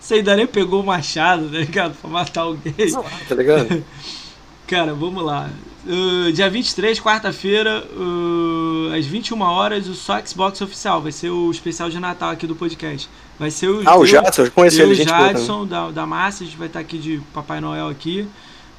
[0.00, 1.94] você ainda nem pegou o machado, tá ligado?
[2.00, 2.74] Pra matar alguém.
[3.28, 3.84] Tá ligado?
[4.66, 5.50] Cara, vamos lá.
[5.86, 11.02] Uh, dia 23, quarta-feira, uh, às 21 horas, o Só Xbox Oficial.
[11.02, 13.08] Vai ser o especial de Natal aqui do podcast.
[13.38, 13.82] Vai ser o.
[13.86, 15.08] Ah, o Jadson, eu conheci ele, gente.
[15.08, 18.26] O Jadson da, da Massa, a gente vai estar aqui de Papai Noel aqui.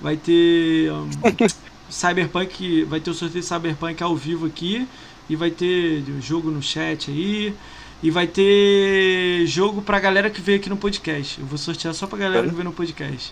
[0.02, 0.92] Vai ter.
[0.92, 1.10] Um,
[1.90, 2.84] Cyberpunk.
[2.86, 4.88] Vai ter o sorteio de Cyberpunk ao vivo aqui.
[5.30, 7.54] E vai ter jogo no chat aí.
[8.02, 11.40] E vai ter jogo pra galera que veio aqui no podcast.
[11.40, 13.32] Eu vou sortear só pra galera que veio no podcast.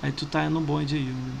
[0.00, 1.02] Aí tu tá no bonde aí.
[1.02, 1.32] Né?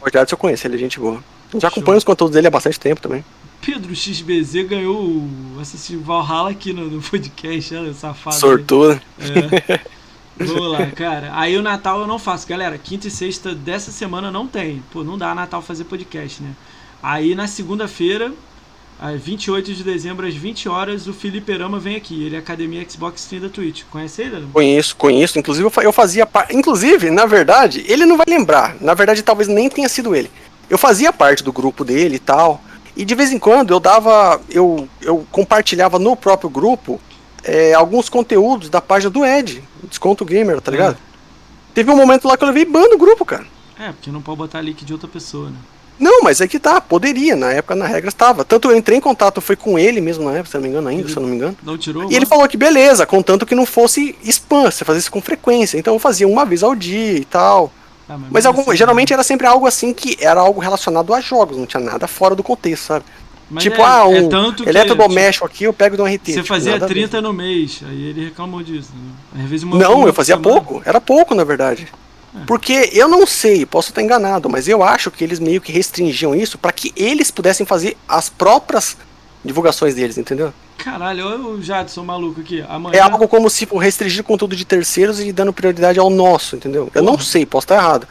[0.00, 1.22] O Jadson eu conheço, ele é gente boa.
[1.52, 3.24] Eu já acompanho os conteúdos dele há bastante tempo também.
[3.60, 8.36] Pedro XBZ ganhou o Assassin's Valhalla aqui no, no podcast, olha, safado.
[8.36, 9.00] Sortudo.
[9.18, 9.80] É.
[10.38, 11.30] Vamos lá, cara.
[11.34, 12.46] Aí o Natal eu não faço.
[12.46, 14.82] Galera, quinta e sexta dessa semana não tem.
[14.92, 16.52] Pô, não dá Natal fazer podcast, né?
[17.02, 18.32] Aí na segunda-feira,
[19.00, 22.24] às 28 de dezembro, às 20 horas, o Felipe Rama vem aqui.
[22.24, 23.84] Ele é Academia Xbox Stream da Twitch.
[23.90, 24.48] Conhece ele?
[24.52, 25.38] Conheço, conheço.
[25.38, 26.56] Inclusive eu fazia parte.
[26.56, 28.76] Inclusive, na verdade, ele não vai lembrar.
[28.80, 30.30] Na verdade, talvez nem tenha sido ele.
[30.68, 32.60] Eu fazia parte do grupo dele e tal.
[32.96, 34.40] E de vez em quando eu dava.
[34.50, 37.00] Eu, eu compartilhava no próprio grupo
[37.44, 40.94] é, alguns conteúdos da página do Ed, Desconto Gamer, tá ligado?
[40.94, 41.08] É.
[41.72, 43.46] Teve um momento lá que eu levei ban no grupo, cara.
[43.78, 45.56] É, porque não pode botar link de outra pessoa, né?
[45.98, 48.44] Não, mas é que tá, poderia, na época na regra estava.
[48.44, 50.88] Tanto eu entrei em contato, foi com ele mesmo na época, se não me engano
[50.88, 51.56] ainda, ele se eu não me engano.
[51.62, 52.02] Não tirou?
[52.02, 52.16] E mano?
[52.16, 55.76] ele falou que beleza, contanto que não fosse spam, você fazia isso com frequência.
[55.76, 57.72] Então eu fazia uma vez ao dia e tal.
[58.08, 59.14] Ah, mas, mas algum, assim, geralmente né?
[59.14, 62.42] era sempre algo assim que era algo relacionado a jogos, não tinha nada fora do
[62.42, 63.04] contexto, sabe?
[63.50, 66.26] Mas tipo, é, ah, um é eletrodoméstico tipo, aqui, eu pego de um RT.
[66.26, 68.92] Você tipo, fazia 30 no mês, aí ele reclamou disso.
[68.94, 69.42] Né?
[69.42, 70.60] Às vezes uma não, eu fazia semana...
[70.60, 71.88] pouco, era pouco na verdade.
[72.46, 76.34] Porque eu não sei, posso estar enganado, mas eu acho que eles meio que restringiam
[76.34, 78.96] isso para que eles pudessem fazer as próprias
[79.44, 80.52] divulgações deles, entendeu?
[80.78, 82.64] Caralho, olha o Jadson maluco aqui.
[82.68, 82.96] Amanhã...
[82.96, 86.86] É algo como se restringir conteúdo de terceiros e dando prioridade ao nosso, entendeu?
[86.86, 86.98] Porra.
[86.98, 88.06] Eu não sei, posso estar errado.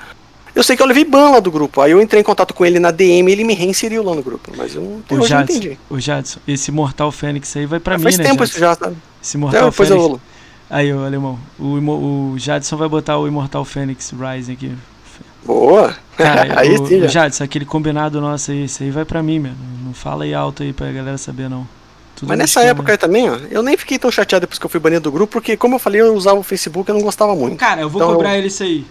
[0.54, 1.82] Eu sei que eu levei ban lá do grupo.
[1.82, 4.24] Aí eu entrei em contato com ele na DM e ele me reinseriu lá no
[4.24, 4.52] grupo.
[4.58, 5.80] Mas eu não, o Jadson, não entendi.
[5.88, 8.24] O Jadson, esse Mortal Fênix aí vai pra é, mim, faz né?
[8.24, 8.98] Faz tempo isso já, sabe?
[9.24, 9.96] Esse Mortal Fênix.
[9.96, 10.20] Eu...
[10.70, 11.40] Aí, o alemão.
[11.58, 14.76] O, o Jadson vai botar o Immortal Fênix Rising aqui.
[15.46, 15.96] Boa!
[16.18, 19.40] Cara, aí o, sim, o Jadson, aquele combinado nosso aí, esse aí vai pra mim,
[19.40, 19.56] mano.
[19.86, 21.68] Não fala aí alto aí pra galera saber, não.
[22.16, 24.70] Tudo Mas nessa época aí também, ó, eu nem fiquei tão chateado depois que eu
[24.70, 27.04] fui banido do grupo, porque, como eu falei, eu usava o Facebook e eu não
[27.04, 27.58] gostava muito.
[27.58, 28.86] Cara, eu vou então, cobrar ele isso aí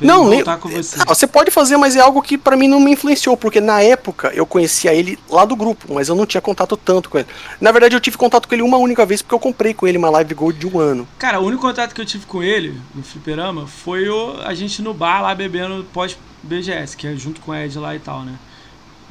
[0.00, 0.98] não, nem, você.
[0.98, 3.82] Não, você pode fazer, mas é algo que para mim não me influenciou, porque na
[3.82, 7.28] época eu conhecia ele lá do grupo, mas eu não tinha contato tanto com ele.
[7.60, 9.98] Na verdade, eu tive contato com ele uma única vez porque eu comprei com ele
[9.98, 11.06] uma Live Gold de um ano.
[11.18, 14.82] Cara, o único contato que eu tive com ele no Fliperama foi o, a gente
[14.82, 18.34] no bar lá bebendo pós-BGS, que é junto com o Ed lá e tal, né?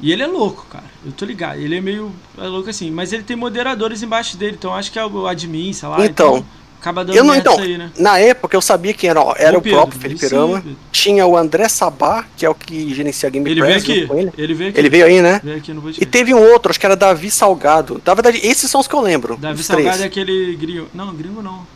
[0.02, 0.84] E ele é louco, cara.
[1.04, 1.58] Eu tô ligado.
[1.58, 2.90] Ele é meio é louco assim.
[2.90, 6.06] Mas ele tem moderadores embaixo dele, então acho que é o admin, sei lá.
[6.06, 6.38] Então.
[6.38, 7.92] então Acaba dando eu não, então, aí, né?
[7.98, 10.64] Na época eu sabia que era, era o, Pedro, o próprio Felipe Rama.
[10.90, 13.84] Tinha o André Sabá, que é o que gerencia a Game ele Press.
[13.84, 14.18] Veio aqui.
[14.18, 14.32] Ele.
[14.38, 14.78] ele veio aqui.
[14.78, 15.40] Ele veio aí, né?
[15.44, 18.00] Veio aqui E teve um outro, acho que era Davi Salgado.
[18.04, 19.36] Na verdade, esses são os que eu lembro.
[19.36, 20.00] Davi Salgado três.
[20.00, 20.88] é aquele gringo.
[20.94, 21.66] Não, gringo não.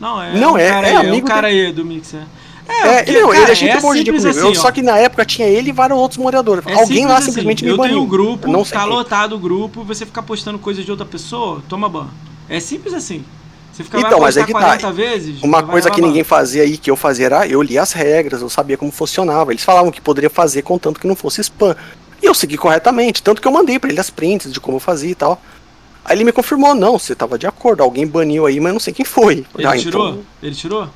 [0.00, 2.22] Não, é não, um é, cara é, aí, é um cara aí do Mixer.
[2.66, 5.24] É, é porque, não, cara, ele é gente boa de assim, Só que na época
[5.24, 6.66] tinha ele e vários outros moderadores.
[6.66, 7.92] É Alguém lá assim, simplesmente me eu baniu.
[7.92, 11.06] Eu tenho um grupo, não tá lotado o grupo, você ficar postando coisa de outra
[11.06, 12.08] pessoa, toma ban.
[12.48, 13.24] É simples assim.
[13.84, 14.76] Você então, mas é que tá.
[14.90, 18.40] Vezes, uma coisa que ninguém fazia aí, que eu fazia era, eu lia as regras,
[18.42, 19.52] eu sabia como funcionava.
[19.52, 21.76] Eles falavam que poderia fazer contanto que não fosse spam.
[22.22, 24.80] E eu segui corretamente, tanto que eu mandei para ele as prints de como eu
[24.80, 25.40] fazia e tal.
[26.04, 28.92] Aí ele me confirmou, não, você tava de acordo, alguém baniu aí, mas não sei
[28.92, 29.44] quem foi.
[29.56, 30.08] Ele ah, tirou?
[30.08, 30.22] Então...
[30.42, 30.88] Ele tirou?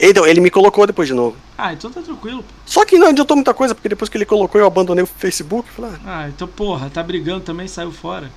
[0.00, 1.36] Então, ele me colocou depois de novo.
[1.56, 2.44] Ah, então tá tranquilo.
[2.66, 5.68] Só que não adiantou muita coisa, porque depois que ele colocou eu abandonei o Facebook.
[5.70, 6.24] Falei, ah.
[6.24, 8.30] ah, então porra, tá brigando também, saiu fora.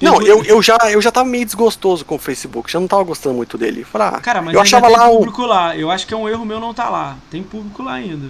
[0.00, 3.02] Não, eu, eu, já, eu já tava meio desgostoso com o Facebook, já não tava
[3.02, 3.82] gostando muito dele.
[3.82, 5.46] Falei, ah, Cara, mas eu achava lá público um...
[5.46, 5.76] lá.
[5.76, 7.16] Eu acho que é um erro meu não tá lá.
[7.30, 8.28] Tem público lá ainda.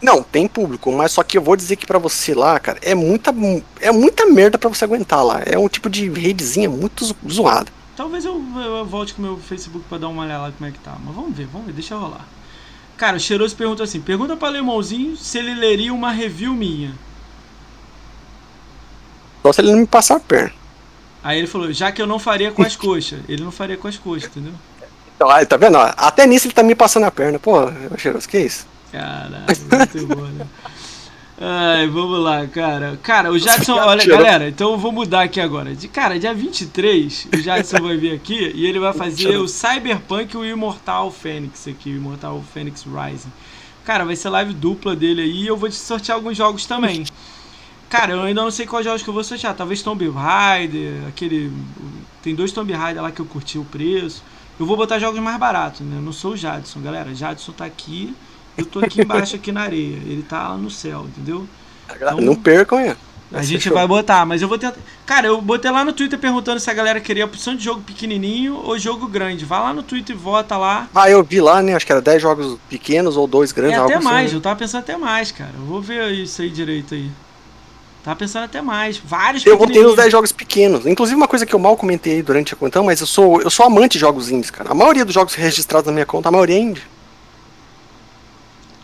[0.00, 2.92] Não, tem público, mas só que eu vou dizer que para você lá, cara, é
[2.94, 3.32] muita,
[3.80, 5.42] é muita merda para você aguentar lá.
[5.44, 7.70] É um tipo de redezinha muito zoada.
[7.94, 10.72] Talvez eu, eu volte com o meu Facebook para dar uma olhada lá como é
[10.72, 10.96] que tá.
[11.04, 12.26] Mas vamos ver, vamos ver, deixa rolar.
[12.96, 16.94] Cara, o Cheiroso pergunta assim: pergunta pra Lemãozinho se ele leria uma review minha.
[19.42, 20.61] Só se ele não me passar a perna.
[21.22, 23.20] Aí ele falou, já que eu não faria com as coxas.
[23.28, 24.52] Ele não faria com as coxas, entendeu?
[25.14, 25.76] Então, aí, tá vendo?
[25.78, 27.38] Até nisso ele tá me passando a perna.
[27.38, 28.66] Pô, cheiroso, que isso?
[28.90, 30.46] Caralho, muito bom, né?
[31.44, 32.98] Ai, vamos lá, cara.
[33.02, 35.74] Cara, o Jadson, olha, galera, então eu vou mudar aqui agora.
[35.74, 40.34] De cara, dia 23, o Jadson vai vir aqui e ele vai fazer o Cyberpunk
[40.34, 43.32] e o Immortal Phoenix aqui, o Immortal Phoenix Rising.
[43.84, 47.04] Cara, vai ser live dupla dele aí e eu vou te sortear alguns jogos também.
[47.92, 49.54] Cara, eu ainda não sei quais jogos que eu vou sortear.
[49.54, 51.52] Talvez Tomb Raider, aquele.
[52.22, 54.24] Tem dois Tomb Raider lá que eu curti o preço.
[54.58, 55.98] Eu vou botar jogos mais baratos, né?
[55.98, 57.14] Eu não sou o Jadson, galera.
[57.14, 58.16] Jadson tá aqui,
[58.56, 59.96] eu tô aqui embaixo, aqui na areia.
[60.06, 61.46] Ele tá lá no céu, entendeu?
[61.94, 62.96] Então, não percam, é.
[63.30, 64.78] A gente vai botar, mas eu vou tentar.
[65.04, 68.56] Cara, eu botei lá no Twitter perguntando se a galera queria opção de jogo pequenininho
[68.56, 69.44] ou jogo grande.
[69.44, 70.88] Vai lá no Twitter e vota lá.
[70.94, 71.74] Ah, eu vi lá, né?
[71.74, 73.76] Acho que era 10 jogos pequenos ou dois grandes.
[73.76, 74.36] É, até mais, assim.
[74.36, 75.52] eu tava pensando até mais, cara.
[75.58, 77.10] Eu vou ver isso aí direito aí.
[78.02, 78.96] Tava pensando até mais.
[78.98, 80.86] Vários Eu botei os 10 jogos pequenos.
[80.86, 83.50] Inclusive, uma coisa que eu mal comentei aí durante a conta, mas eu sou, eu
[83.50, 84.70] sou amante de jogos indies, cara.
[84.70, 86.82] A maioria dos jogos registrados na minha conta, a maioria é indie.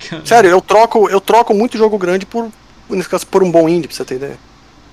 [0.09, 0.27] Caramba.
[0.27, 2.49] Sério, eu troco, eu troco muito jogo grande por,
[2.89, 4.39] nesse caso, por um bom indie, pra você ter ideia.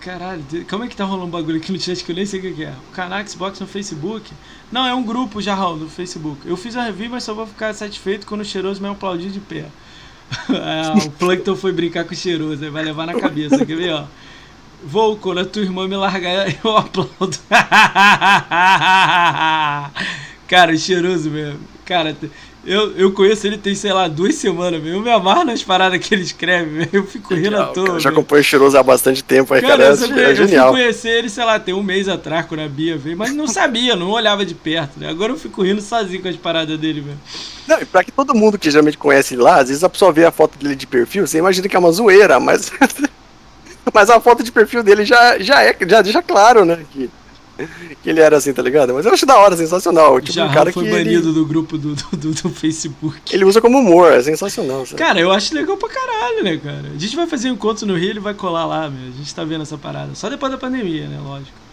[0.02, 2.40] Caralho, como é que tá rolando um bagulho aqui no chat que eu nem sei
[2.40, 2.74] o que é?
[2.92, 4.32] O canal Xbox no Facebook?
[4.72, 6.48] Não, é um grupo já, Raul, no Facebook.
[6.48, 9.40] Eu fiz a review, mas só vou ficar satisfeito quando o cheiroso me aplaudir de
[9.40, 9.66] pé.
[10.50, 13.94] Ah, o Plankton foi brincar com o cheiroso, aí vai levar na cabeça, quer ver,
[13.94, 14.06] ó?
[14.84, 17.38] Vou, quando a tua irmã me largar, eu aplaudo.
[20.48, 21.60] Cara, cheiroso mesmo.
[21.84, 22.16] Cara,
[22.66, 24.94] eu, eu conheço ele tem, sei lá, duas semanas, meu.
[24.94, 27.90] Eu me amarro nas paradas que ele escreve, Eu fico rindo à toa.
[27.90, 29.96] Eu já acompanho o Cheiroso há bastante tempo aí, cara.
[29.96, 30.68] cara eu, é, é genial.
[30.68, 33.34] Eu fui conhecer ele, sei lá, tem um mês atrás, quando a Bia veio, mas
[33.34, 35.10] não sabia, não olhava de perto, né?
[35.10, 37.20] Agora eu fico rindo sozinho com as paradas dele, velho.
[37.68, 40.12] Não, e pra que todo mundo que geralmente conhece ele lá, às vezes a pessoa
[40.12, 42.72] vê a foto dele de perfil, você imagina que é uma zoeira, mas.
[43.94, 46.80] mas a foto de perfil dele já, já é, já deixa claro, né?
[46.92, 47.10] Que
[48.04, 48.94] que ele era assim, tá ligado?
[48.94, 50.20] Mas eu acho da hora, sensacional.
[50.20, 51.34] Tipo, um cara foi que banido ele...
[51.34, 53.34] do grupo do, do, do, Facebook.
[53.34, 54.86] Ele usa como humor, é sensacional.
[54.86, 54.98] Sabe?
[54.98, 56.92] Cara, eu acho legal pra caralho, né, cara?
[56.94, 59.08] A gente vai fazer um encontro no Rio, ele vai colar lá, meu.
[59.08, 60.14] A gente tá vendo essa parada.
[60.16, 61.66] Só depois da pandemia, né, lógico.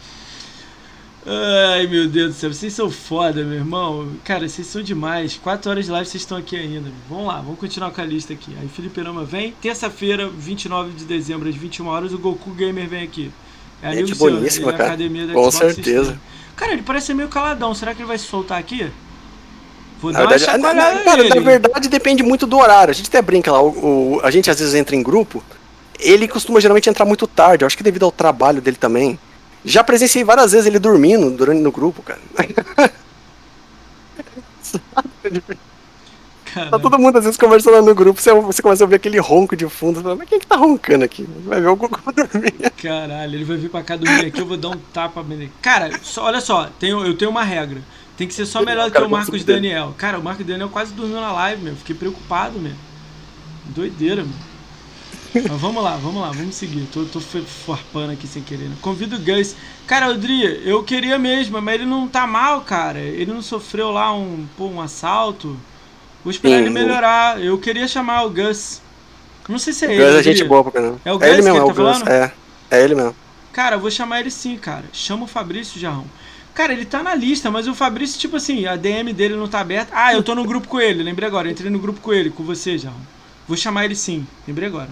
[1.24, 4.08] Ai, meu Deus do céu, vocês são foda, meu irmão.
[4.24, 5.36] Cara, vocês são demais.
[5.36, 6.90] Quatro horas de live, vocês estão aqui ainda.
[7.08, 8.52] Vamos lá, vamos continuar com a lista aqui.
[8.60, 9.52] Aí, Felipe Rama vem.
[9.60, 13.31] Terça-feira, 29 de dezembro, às 21 horas, o Goku Gamer vem aqui.
[13.82, 14.88] É amigo Gente boníssima, seu, é cara.
[14.90, 16.04] Academia da Com Xbox certeza.
[16.04, 16.20] System.
[16.56, 17.74] Cara, ele parece ser meio caladão.
[17.74, 18.88] Será que ele vai se soltar aqui?
[20.00, 22.90] Vou na dar verdade, uma na, cara, na verdade depende muito do horário.
[22.90, 25.42] A gente até brinca lá, o, o, a gente às vezes entra em grupo.
[25.98, 27.65] Ele costuma geralmente entrar muito tarde.
[27.65, 29.18] Eu acho que devido ao trabalho dele também.
[29.65, 32.20] Já presenciei várias vezes ele dormindo durante no grupo, cara.
[36.54, 39.56] Tá todo mundo às vezes conversando no grupo, você, você começa a ouvir aquele ronco
[39.56, 39.97] de fundo.
[39.97, 41.26] Você fala, mas quem é que tá roncando aqui?
[41.44, 42.52] Vai ver o Goku dormir.
[42.83, 45.51] Caralho, ele vai vir pra cá dormir aqui, eu vou dar um tapa nele.
[45.62, 47.81] Cara, só, olha só, tenho, eu tenho uma regra.
[48.17, 49.94] Tem que ser só melhor do que o Marcos Daniel.
[49.97, 51.76] Cara, o Marcos Daniel quase dormiu na live, meu.
[51.76, 52.74] Fiquei preocupado, meu.
[53.67, 54.52] Doideira, meu.
[55.35, 56.86] Mas vamos lá, vamos lá, vamos seguir.
[56.92, 58.68] Tô, tô farpando aqui sem querer.
[58.68, 58.76] Né?
[58.83, 59.56] Convido o Gus.
[59.86, 62.99] Cara, Odri, eu queria mesmo, mas ele não tá mal, cara.
[62.99, 65.56] Ele não sofreu lá um, pô, um assalto.
[66.24, 67.42] Vou esperar Sim, ele melhorar.
[67.42, 68.81] Eu queria chamar o Gus.
[69.49, 70.05] Não sei se é o ele.
[70.05, 71.01] Gus é gente boa pra caramba.
[71.05, 72.08] É o Gus é ele mesmo, que ele tá é falando?
[72.08, 72.33] É,
[72.71, 73.17] é ele mesmo.
[73.53, 74.85] Cara, eu vou chamar ele sim, cara.
[74.92, 76.06] Chama o Fabrício Jarrão.
[76.55, 79.60] Cara, ele tá na lista, mas o Fabrício, tipo assim, a DM dele não tá
[79.60, 79.92] aberta.
[79.94, 81.51] Ah, eu tô no grupo com ele, lembrei agora.
[81.51, 83.01] Entrei no grupo com ele, com você, Jarrão.
[83.49, 84.90] Vou chamar ele sim, lembrei agora.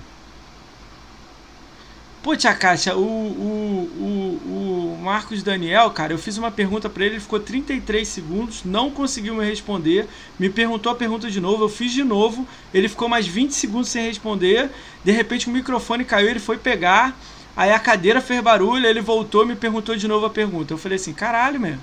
[2.22, 7.04] Pô, Tia Caixa, o, o, o, o Marcos Daniel, cara, eu fiz uma pergunta para
[7.04, 10.06] ele, ele ficou 33 segundos, não conseguiu me responder,
[10.38, 13.88] me perguntou a pergunta de novo, eu fiz de novo, ele ficou mais 20 segundos
[13.88, 14.69] sem responder,
[15.03, 17.19] de repente o microfone caiu, ele foi pegar,
[17.56, 20.74] aí a cadeira fez barulho, ele voltou e me perguntou de novo a pergunta.
[20.74, 21.76] Eu falei assim, caralho, meu,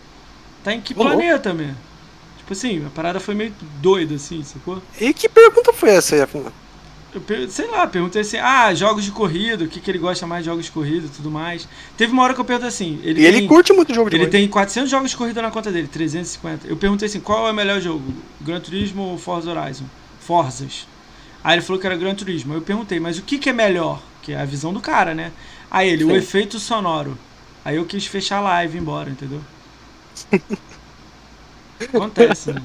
[0.63, 1.73] tá em que planeta, meu?
[2.37, 4.83] Tipo assim, a parada foi meio doida, assim, sacou?
[5.01, 6.53] E que pergunta foi essa aí, afinal?
[7.29, 10.43] Eu, sei lá, perguntei assim, ah, jogos de corrida, o que, que ele gosta mais
[10.43, 11.67] de jogos de corrida e tudo mais.
[11.95, 12.99] Teve uma hora que eu perguntei assim.
[13.03, 14.37] Ele e tem, ele curte muito jogo de Ele corrida.
[14.37, 16.67] tem 400 jogos de corrida na conta dele, 350.
[16.67, 18.13] Eu perguntei assim, qual é o melhor jogo?
[18.41, 19.85] Gran Turismo ou Forza Horizon?
[20.19, 20.87] Forzas.
[21.43, 22.53] Aí ele falou que era Gran Turismo.
[22.53, 24.01] Eu perguntei, mas o que, que é melhor?
[24.21, 25.31] Que é a visão do cara, né?
[25.71, 26.11] Aí ele, Sim.
[26.11, 27.17] o efeito sonoro.
[27.63, 29.41] Aí eu quis fechar a live e ir embora, entendeu?
[31.79, 32.61] Acontece, né?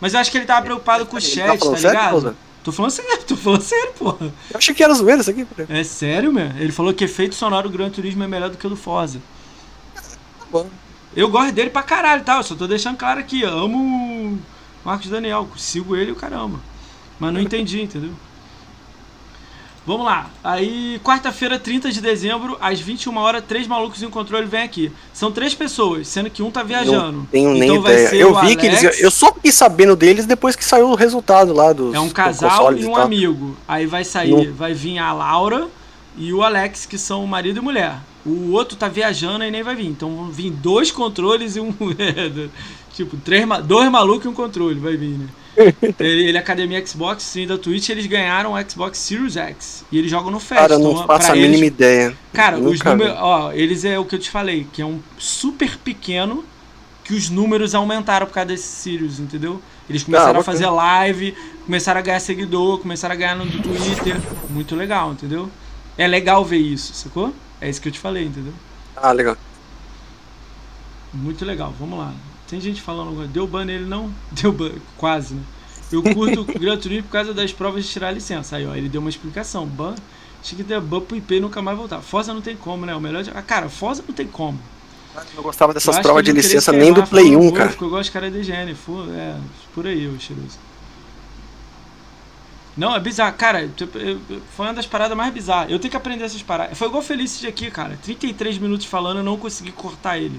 [0.00, 2.36] Mas eu acho que ele tava preocupado com o chat, tá, tá ligado?
[2.62, 4.32] Tô falando sério, tô falando sério, porra.
[4.50, 5.66] Eu achei que era zoeira isso aqui, porra.
[5.68, 6.46] É sério, meu?
[6.56, 9.20] Ele falou que efeito sonoro do Gran Turismo é melhor do que o do Forza.
[9.94, 10.02] Tá
[10.50, 10.68] bom.
[11.14, 12.36] Eu gosto dele pra caralho, tá?
[12.36, 14.38] Eu só tô deixando claro aqui, amo o
[14.84, 16.60] Marcos Daniel, sigo ele e o caramba.
[17.18, 18.12] Mas não entendi, entendeu?
[19.84, 20.30] Vamos lá.
[20.44, 24.92] Aí, quarta-feira, 30 de dezembro, às 21 horas, três malucos em controle vêm aqui.
[25.12, 27.18] São três pessoas, sendo que um tá viajando.
[27.18, 28.14] Não tenho então nem ideia.
[28.14, 29.00] Eu vi Alex, que eles.
[29.00, 31.94] Eu só fiquei sabendo deles depois que saiu o resultado lá do.
[31.94, 33.56] É um casal e um amigo.
[33.66, 34.54] Aí vai sair, não.
[34.54, 35.66] vai vir a Laura
[36.16, 37.96] e o Alex, que são marido e mulher.
[38.24, 39.86] O outro tá viajando e nem vai vir.
[39.86, 41.74] Então vão vir dois controles e um.
[42.94, 45.26] tipo, três, dois malucos e um controle, vai vir, né?
[46.00, 49.84] ele, ele é academia Xbox, sim, da Twitch, eles ganharam o Xbox Series X.
[49.92, 50.60] E eles jogam no Fest.
[50.60, 52.16] Cara, não faço a eles, mínima ideia.
[52.32, 53.14] Cara, os números.
[53.18, 56.44] Ó, eles é o que eu te falei, que é um super pequeno
[57.04, 59.60] que os números aumentaram por causa desse Sirius, entendeu?
[59.88, 61.36] Eles começaram ah, a fazer live,
[61.66, 64.16] começaram a ganhar seguidor, começaram a ganhar no Twitter.
[64.48, 65.50] Muito legal, entendeu?
[65.98, 67.34] É legal ver isso, sacou?
[67.60, 68.54] É isso que eu te falei, entendeu?
[68.96, 69.36] Ah, legal.
[71.12, 72.14] Muito legal, vamos lá.
[72.52, 74.12] Tem gente falando, deu ban nele não?
[74.30, 75.40] Deu ban, quase, né?
[75.90, 78.56] Eu curto o Gran Turismo por causa das provas de tirar a licença.
[78.56, 79.64] Aí, ó, ele deu uma explicação.
[79.64, 79.94] Ban,
[80.42, 82.02] tinha que ter ban pro IP e nunca mais voltar.
[82.02, 82.94] Forza não tem como, né?
[82.94, 83.22] O melhor.
[83.22, 83.30] De...
[83.30, 84.60] Ah, cara, Forza não tem como.
[85.16, 87.74] Eu não gostava dessas provas de licença nem do Play 1, cara.
[87.80, 88.76] Eu gosto de cara de higiene.
[89.16, 89.36] É,
[89.74, 90.58] por aí, o cheiroso.
[92.76, 93.34] Não, é bizarro.
[93.34, 93.98] Cara, tipo,
[94.54, 95.72] foi uma das paradas mais bizarras.
[95.72, 96.76] Eu tenho que aprender essas paradas.
[96.76, 97.98] Foi igual o Felicity aqui, cara.
[98.02, 100.38] 33 minutos falando, eu não consegui cortar ele.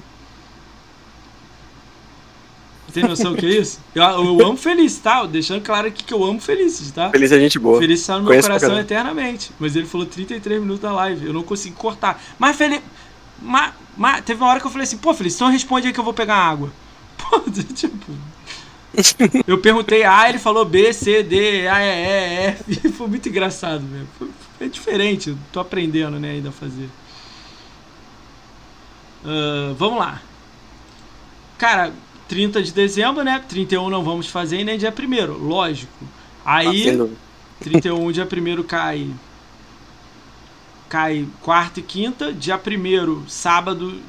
[2.93, 3.79] Tem noção o que é isso?
[3.95, 5.25] Eu, eu amo Feliz, tá?
[5.25, 7.09] Deixando claro aqui que eu amo Feliz, tá?
[7.09, 7.79] Feliz é gente boa.
[7.79, 9.51] Feliz está no meu coração eternamente.
[9.59, 11.25] Mas ele falou 33 minutos da live.
[11.25, 12.21] Eu não consegui cortar.
[12.37, 12.81] Mas Feliz.
[13.41, 15.99] Mas, mas, teve uma hora que eu falei assim, pô, Feliz, então responde aí que
[15.99, 16.71] eu vou pegar água.
[17.17, 17.39] Pô,
[17.73, 17.97] tipo.
[19.47, 22.89] eu perguntei A, ele falou B, C, D, A, E, E, F.
[22.91, 24.07] Foi muito engraçado, velho.
[24.59, 26.89] É diferente, tô aprendendo, né, ainda a fazer.
[29.25, 30.21] Uh, vamos lá.
[31.57, 31.93] Cara,
[32.33, 33.39] 30 de dezembro, né?
[33.47, 35.93] 31 não vamos fazer e nem dia 1 lógico.
[36.43, 36.97] Aí,
[37.59, 39.07] 31, dia 1 cai.
[40.89, 42.33] Cai quarta e quinta.
[42.33, 44.01] Dia 1 sábado,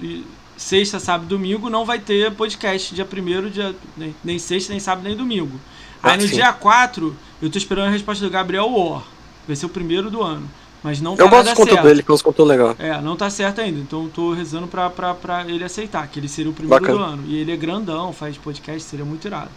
[0.57, 5.05] sexta, sábado domingo, não vai ter podcast dia 1 dia, nem, nem sexta, nem sábado,
[5.05, 5.61] nem domingo.
[6.03, 9.03] Aí no dia 4, eu tô esperando a resposta do Gabriel War.
[9.47, 10.51] Vai ser o primeiro do ano.
[10.85, 12.77] Mas não tá Eu gosto do conteúdo dele, que é um conteúdo legal.
[12.79, 13.81] É, não tá certo ainda.
[13.81, 16.99] Então tô rezando pra, pra, pra ele aceitar, que ele seria o primeiro Bacana.
[16.99, 17.25] do ano.
[17.27, 19.49] E ele é grandão, faz podcast, seria muito irado.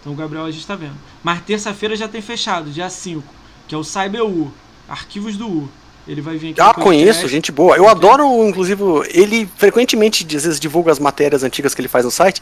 [0.00, 0.94] Então o Gabriel a gente tá vendo.
[1.20, 3.24] Mas terça-feira já tem fechado, dia 5,
[3.66, 4.52] que é o Cyber U,
[4.88, 5.68] arquivos do U.
[6.06, 6.60] Ele vai vir aqui.
[6.60, 7.76] Ah, conheço, gente boa.
[7.76, 8.80] Eu adoro, inclusive,
[9.10, 12.40] ele frequentemente, às vezes, divulga as matérias antigas que ele faz no site.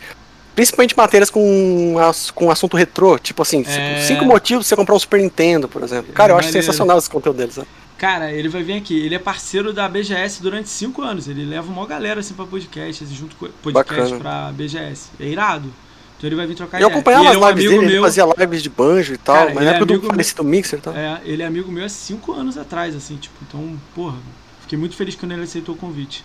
[0.54, 4.01] Principalmente matérias com, as, com assunto retrô, tipo assim, é...
[4.02, 6.12] cinco motivos pra você comprar um Super Nintendo, por exemplo.
[6.12, 7.56] Cara, eu acho sensacional esse conteúdo deles.
[7.56, 7.65] Né?
[7.99, 8.99] Cara, ele vai vir aqui.
[8.99, 11.29] Ele é parceiro da BGS durante cinco anos.
[11.29, 14.21] Ele leva uma galera assim pra podcast, assim, junto com podcast Bacana.
[14.21, 15.11] pra BGS.
[15.19, 15.73] É irado.
[16.17, 17.91] Então ele vai vir trocar Eu acompanhava as é um lives dele, meu...
[17.91, 20.79] ele fazia lives de banjo e tal, Cara, mas na época é do falecido Mixer
[20.79, 20.97] e tal.
[20.97, 24.17] É, ele é amigo meu há cinco anos atrás, assim, tipo, então, porra,
[24.62, 26.25] fiquei muito feliz quando ele aceitou o convite.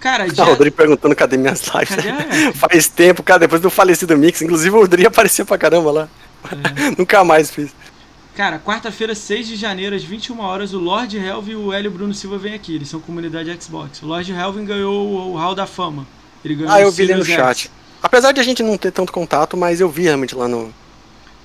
[0.00, 0.42] Cara, dia...
[0.42, 1.94] Ah, o Rodrigo perguntando cadê minhas lives.
[1.94, 2.52] Cadê?
[2.56, 4.40] Faz tempo, cara, depois do falecido Mix.
[4.40, 6.08] Inclusive o Rodrigo aparecia pra caramba lá.
[6.50, 6.90] É.
[6.98, 7.70] Nunca mais fiz.
[8.34, 12.14] Cara, quarta-feira, 6 de janeiro, às 21 horas, o Lord Helvin e o Hélio Bruno
[12.14, 12.74] Silva vêm aqui.
[12.74, 14.02] Eles são comunidade Xbox.
[14.02, 16.06] O Lord Helvin ganhou o Hall da Fama.
[16.44, 17.70] Ele ganhou ah, eu vi ele no chat.
[18.02, 20.72] Apesar de a gente não ter tanto contato, mas eu vi realmente lá no.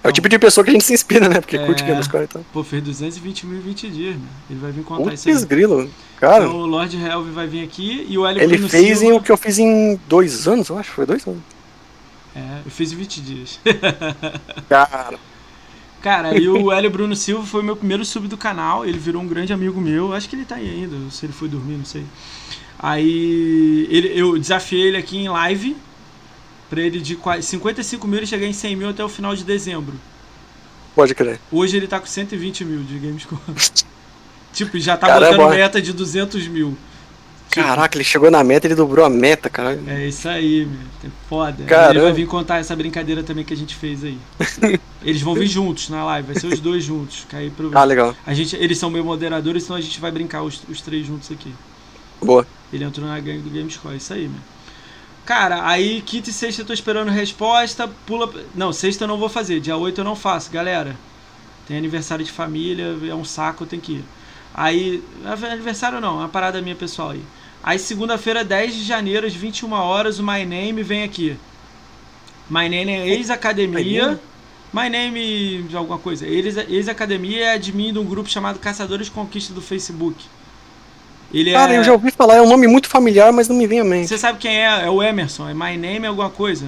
[0.04, 1.42] É o tipo de pessoa que a gente se inspira, né?
[1.42, 1.66] Porque é...
[1.66, 2.46] curte Gamescore e tal.
[2.54, 4.28] Pô, fez 220 mil e 20 dias, né?
[4.50, 5.46] Ele vai vir contar Putz isso aí.
[5.46, 6.46] grilo, cara.
[6.46, 9.14] Então o Lord Helvin vai vir aqui e o Hélio Ele Bruno fez Silva...
[9.14, 10.92] em o que eu fiz em dois anos, eu acho.
[10.92, 11.42] Foi dois anos.
[12.36, 13.60] É, eu fiz em 20 dias.
[14.70, 15.18] cara.
[16.06, 18.86] Cara, e o Hélio Bruno Silva foi meu primeiro sub do canal.
[18.86, 20.14] Ele virou um grande amigo meu.
[20.14, 22.06] Acho que ele tá aí ainda, se ele foi dormir, não sei.
[22.78, 25.76] Aí ele, eu desafiei ele aqui em live.
[26.70, 29.96] Pra ele de 55 mil e chegar em 100 mil até o final de dezembro.
[30.94, 31.40] Pode crer.
[31.52, 33.40] Hoje ele tá com 120 mil de Gamescom.
[34.54, 35.38] tipo, já tá Caramba.
[35.38, 36.78] botando meta de 200 mil.
[37.62, 39.80] Caraca, ele chegou na meta, ele dobrou a meta, cara.
[39.88, 40.80] É isso aí, meu.
[41.04, 41.64] É foda.
[41.66, 41.92] Caramba.
[41.92, 44.18] Ele vai vir contar essa brincadeira também que a gente fez aí.
[45.04, 47.26] Eles vão vir juntos na live, vai ser os dois juntos.
[47.30, 47.72] Cair pro...
[47.78, 48.16] Ah, legal.
[48.26, 51.32] A gente, eles são meus moderadores, então a gente vai brincar os, os três juntos
[51.32, 51.54] aqui.
[52.24, 52.48] Boa.
[52.74, 54.40] Ele entrou na gangue do Gamescore, é isso aí, meu.
[55.24, 58.32] Cara, aí quinta e sexta eu tô esperando resposta, pula...
[58.56, 60.96] Não, sexta eu não vou fazer, dia 8 eu não faço, galera.
[61.68, 64.06] Tem aniversário de família, é um saco, eu tenho que ir.
[64.54, 65.04] Aí,
[65.52, 67.24] aniversário não, é uma parada minha pessoal aí.
[67.66, 71.36] Aí segunda-feira, 10 de janeiro, às 21 horas, o My Name vem aqui.
[72.48, 74.20] My Name é ex-academia.
[74.72, 76.28] My Name de alguma coisa.
[76.28, 80.24] Ex-academia é admin de um grupo chamado Caçadores de Conquista do Facebook.
[81.34, 81.80] Ele Cara, é...
[81.80, 84.10] eu já ouvi falar, é um nome muito familiar, mas não me vem à mente.
[84.10, 84.86] Você sabe quem é?
[84.86, 86.68] É o Emerson, é My Name alguma coisa.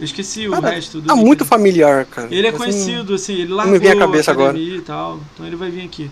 [0.00, 1.12] Eu esqueci cara, o resto do.
[1.12, 2.28] É muito familiar, cara.
[2.30, 4.56] Ele é conhecido, assim, ele largou não me vem a cabeça agora.
[4.56, 5.20] e tal.
[5.34, 6.10] Então ele vai vir aqui.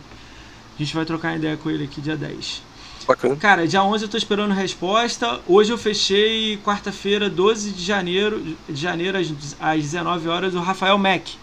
[0.78, 2.65] A gente vai trocar ideia com ele aqui dia 10.
[3.06, 3.36] Bacana.
[3.36, 5.40] Cara, dia 11 eu tô esperando resposta.
[5.46, 9.28] Hoje eu fechei quarta-feira, 12 de janeiro, de janeiro às,
[9.60, 11.34] às 19 horas, o Rafael Mack.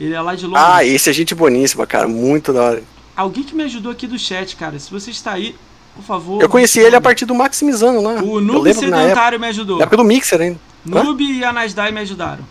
[0.00, 0.64] Ele é lá de Londres.
[0.66, 2.08] Ah, esse é gente boníssima, cara.
[2.08, 2.82] Muito da hora.
[3.14, 4.78] Alguém que me ajudou aqui do chat, cara.
[4.78, 5.54] Se você está aí,
[5.94, 6.42] por favor.
[6.42, 8.14] Eu conheci ele a partir do Maximizando lá.
[8.22, 9.76] O Noob Sedentário me ajudou.
[9.76, 10.58] Na época do Mixer ainda.
[10.84, 12.44] Noob e a Nasdai me ajudaram.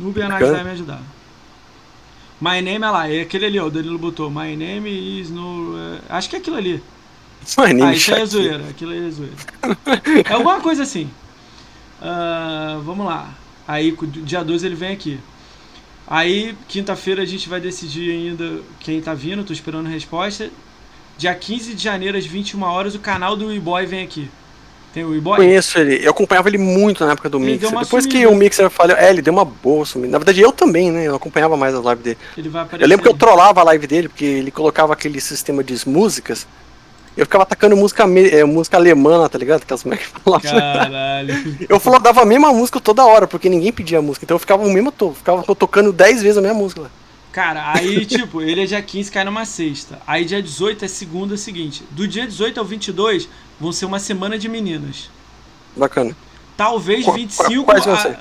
[0.00, 1.16] Noob e a Nasdai me ajudaram.
[2.40, 3.66] My name é lá, é aquele ali, ó.
[3.66, 4.30] O Danilo botou.
[4.30, 5.74] My name is no.
[5.78, 6.82] É, acho que é aquilo ali.
[7.84, 8.64] Ah, isso aí é zoeira.
[8.68, 9.34] Aquilo aí é zoeira.
[10.28, 11.08] é alguma coisa assim.
[12.00, 13.34] Uh, vamos lá.
[13.66, 15.18] Aí, dia 12 ele vem aqui.
[16.06, 19.44] Aí, quinta-feira a gente vai decidir ainda quem tá vindo.
[19.44, 20.50] Tô esperando resposta.
[21.18, 24.28] dia 15 de janeiro, às 21 horas, o canal do E-Boy vem aqui.
[24.92, 25.36] Tem o E-Boy?
[25.36, 26.04] Conheço ele.
[26.04, 27.70] Eu acompanhava ele muito na época do ele Mixer.
[27.70, 28.08] Depois sumida.
[28.08, 30.12] que o Mixer falhou, é, ele deu uma boa sumida.
[30.12, 31.06] Na verdade, eu também, né?
[31.08, 32.18] Eu acompanhava mais as lives dele.
[32.80, 36.46] Eu lembro que eu trollava a live dele, porque ele colocava aquele sistema de músicas.
[37.16, 39.62] Eu ficava atacando música, é, música alemã, tá ligado?
[39.62, 40.50] Aquelas moleques falavam.
[40.50, 41.56] Caralho.
[41.66, 44.24] eu falava a mesma música toda hora, porque ninguém pedia música.
[44.24, 45.14] Então eu ficava o mesmo todo.
[45.14, 46.90] Ficava tocando 10 vezes a mesma música lá.
[47.32, 49.98] Cara, aí, tipo, ele é dia 15, cai numa sexta.
[50.06, 51.84] Aí dia 18 é segunda é seguinte.
[51.90, 55.10] Do dia 18 ao 22 vão ser uma semana de meninas.
[55.74, 56.14] Bacana.
[56.54, 57.64] Talvez Qu 25.
[57.64, 58.18] Quais vão ser?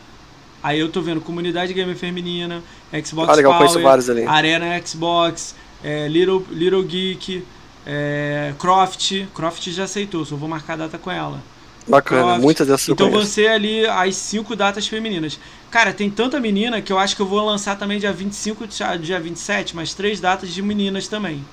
[0.63, 2.63] Aí eu tô vendo Comunidade Gamer Feminina,
[3.06, 4.26] Xbox ah, legal, Power, vários ali.
[4.26, 7.45] Arena Xbox, é, Little, Little Geek,
[7.85, 9.27] é, Croft.
[9.33, 11.41] Croft já aceitou, só vou marcar a data com ela.
[11.87, 12.41] Bacana, Croft.
[12.41, 15.39] muitas dessas Então ser ali as cinco datas femininas.
[15.69, 18.65] Cara, tem tanta menina que eu acho que eu vou lançar também dia 25,
[18.99, 21.45] dia 27, mas três datas de meninas também.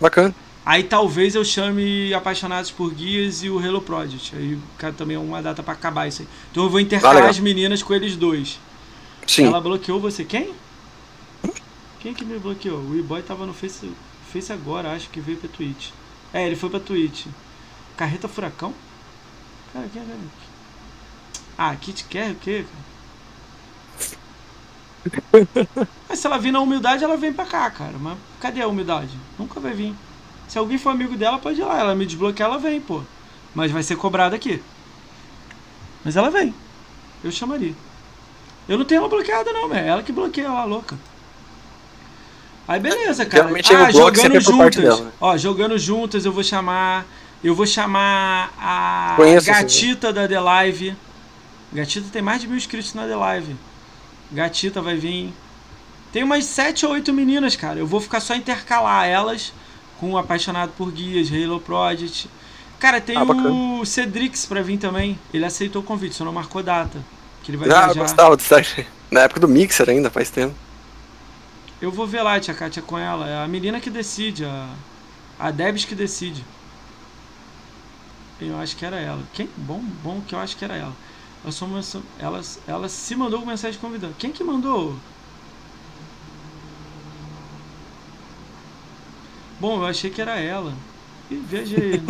[0.00, 0.34] Bacana.
[0.64, 4.36] Aí talvez eu chame Apaixonados por Guias e o Hello Project.
[4.36, 6.28] Aí cara, também é uma data para acabar isso aí.
[6.52, 8.60] Então eu vou intercalar as meninas com eles dois.
[9.26, 9.46] Sim.
[9.46, 10.24] Ela bloqueou você.
[10.24, 10.52] Quem?
[11.98, 12.78] Quem que me bloqueou?
[12.78, 13.90] O E-Boy tava no Face,
[14.32, 15.90] Face agora, acho que veio pra Twitch.
[16.32, 17.26] É, ele foi pra Twitch.
[17.96, 18.72] Carreta Furacão?
[19.72, 20.18] Cara, quem é cara?
[21.58, 22.92] Ah, Kit quer o quê, cara?
[26.08, 27.98] Mas se ela vir na humildade, ela vem pra cá, cara.
[27.98, 29.16] Mas cadê a humildade?
[29.38, 29.94] Nunca vai vir.
[30.48, 31.78] Se alguém for amigo dela, pode ir lá.
[31.78, 33.02] Ela me desbloquear, ela vem, pô.
[33.54, 34.62] Mas vai ser cobrada aqui.
[36.02, 36.54] Mas ela vem.
[37.22, 37.74] Eu chamaria.
[38.66, 40.96] Eu não tenho ela bloqueada, não, é ela que bloqueia ela, louca.
[42.72, 43.50] Aí beleza, cara.
[43.76, 45.00] ah, jogando juntas.
[45.00, 45.12] Né?
[45.20, 47.04] Ó, jogando juntas eu vou chamar.
[47.44, 50.96] Eu vou chamar a Conheço Gatita da The Live.
[51.70, 53.56] Gatita tem mais de mil inscritos na The Live.
[54.30, 55.34] Gatita vai vir.
[56.12, 57.78] Tem umas sete ou oito meninas, cara.
[57.78, 59.52] Eu vou ficar só intercalar elas
[60.00, 62.30] com Apaixonado por Guias, Halo Project.
[62.78, 65.18] Cara, tem ah, o Cedrix pra vir também.
[65.34, 66.98] Ele aceitou o convite, só não marcou data.
[67.42, 68.00] Que ele vai ah, viajar.
[68.00, 68.42] gostava do.
[69.10, 70.54] Na época do Mixer ainda, faz tempo.
[71.82, 73.28] Eu vou ver lá, tia Kátia, com ela.
[73.28, 74.68] É a menina que decide, a,
[75.36, 76.44] a Debs que decide.
[78.40, 79.20] Eu acho que era ela.
[79.32, 79.48] Quem?
[79.56, 80.94] Bom, bom que eu acho que era ela.
[81.42, 84.14] Ela, só, ela, ela se mandou com mensagem convidando.
[84.16, 84.96] Quem que mandou?
[89.58, 90.72] Bom, eu achei que era ela.
[91.28, 92.00] E veja aí.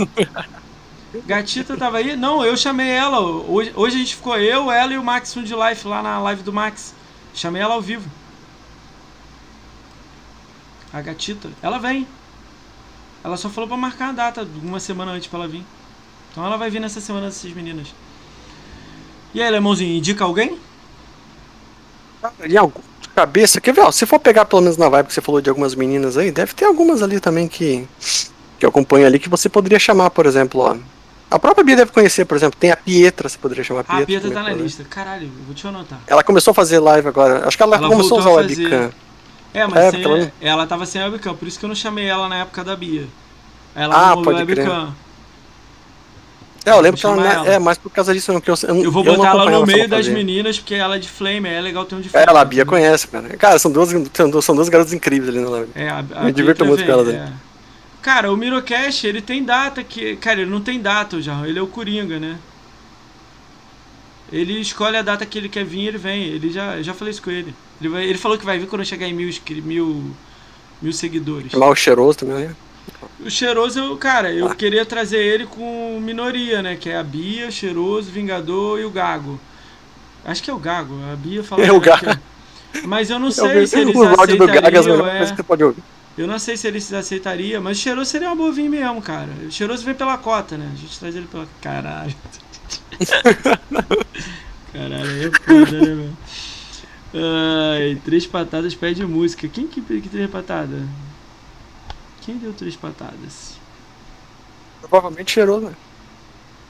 [1.24, 2.14] Gatita tava aí?
[2.14, 3.20] Não, eu chamei ela.
[3.20, 6.42] Hoje, hoje a gente ficou eu, ela e o Max de Life lá na live
[6.42, 6.94] do Max.
[7.32, 8.10] Chamei ela ao vivo.
[10.92, 11.48] A gatita.
[11.62, 12.06] Ela vem.
[13.24, 15.64] Ela só falou pra marcar a data, uma semana antes pra ela vir.
[16.30, 17.88] Então ela vai vir nessa semana dessas meninas.
[19.34, 20.58] E aí, Lemãozinho, indica alguém?
[22.46, 22.80] E algum,
[23.14, 23.60] cabeça.
[23.60, 23.82] Quer ver?
[23.82, 26.30] Ó, se for pegar pelo menos na vibe que você falou de algumas meninas aí,
[26.30, 27.86] deve ter algumas ali também que,
[28.58, 30.76] que eu acompanho ali que você poderia chamar, por exemplo, ó.
[31.30, 34.02] A própria Bia deve conhecer, por exemplo, tem a Pietra, você poderia chamar a Pietra.
[34.02, 34.84] A Pietra tá na lista.
[34.84, 35.98] Caralho, vou te anotar.
[36.06, 37.48] Ela começou a fazer live agora.
[37.48, 38.92] Acho que ela, ela começou a usar o webcam.
[39.54, 40.32] É, mas é, sem, ela...
[40.40, 43.06] ela tava sem webcam, por isso que eu não chamei ela na época da Bia.
[43.74, 44.64] Ela ah, pode webcam.
[44.64, 45.02] Crer.
[46.64, 49.02] É, eu lembro que ela, ela, é mais por causa disso eu, eu, eu vou
[49.02, 52.00] botar ela no meio das meninas, porque ela é de flame, é legal ter um
[52.00, 52.24] de flame.
[52.24, 53.28] É, ela, a Bia conhece, cara.
[53.36, 53.90] Cara, são duas,
[54.42, 55.70] são duas garotas incríveis ali na live.
[55.74, 57.32] É, a, a Me divirto muito com elas é.
[58.00, 60.16] Cara, o Mirocast, ele tem data que.
[60.16, 62.36] Cara, ele não tem data, Jarrão, ele é o Coringa, né?
[64.32, 66.24] Ele escolhe a data que ele quer vir, ele vem.
[66.24, 67.54] Ele já, já falei isso com ele.
[67.82, 69.28] Ele, vai, ele falou que vai vir quando chegar em mil,
[69.64, 70.10] mil,
[70.80, 71.52] mil seguidores.
[71.52, 72.56] Mal cheiroso também, né?
[73.24, 74.54] O Cheiroso, cara, eu ah.
[74.54, 76.76] queria trazer ele com minoria, né?
[76.76, 79.40] Que é a Bia, o Cheiroso, o Vingador e o Gago.
[80.24, 80.94] Acho que é o Gago.
[81.12, 81.64] A Bia falou.
[81.64, 82.10] É o Gago.
[82.10, 82.18] É.
[82.84, 84.46] Mas eu não sei eu se eles o aceitariam.
[84.46, 85.74] Gago é...
[86.18, 89.30] Eu não sei se eles aceitariam, mas o Cheiroso seria uma vir mesmo, cara.
[89.46, 90.70] O Cheiroso vem pela cota, né?
[90.72, 91.46] A gente traz ele pela.
[91.60, 92.14] Caralho.
[94.72, 96.10] Caralho, é foda, né, meu?
[97.14, 99.46] Ai, três patadas pede música.
[99.48, 100.82] Quem que, que três patadas?
[102.22, 103.56] Quem deu três patadas?
[104.80, 105.74] Provavelmente cheiroso, né?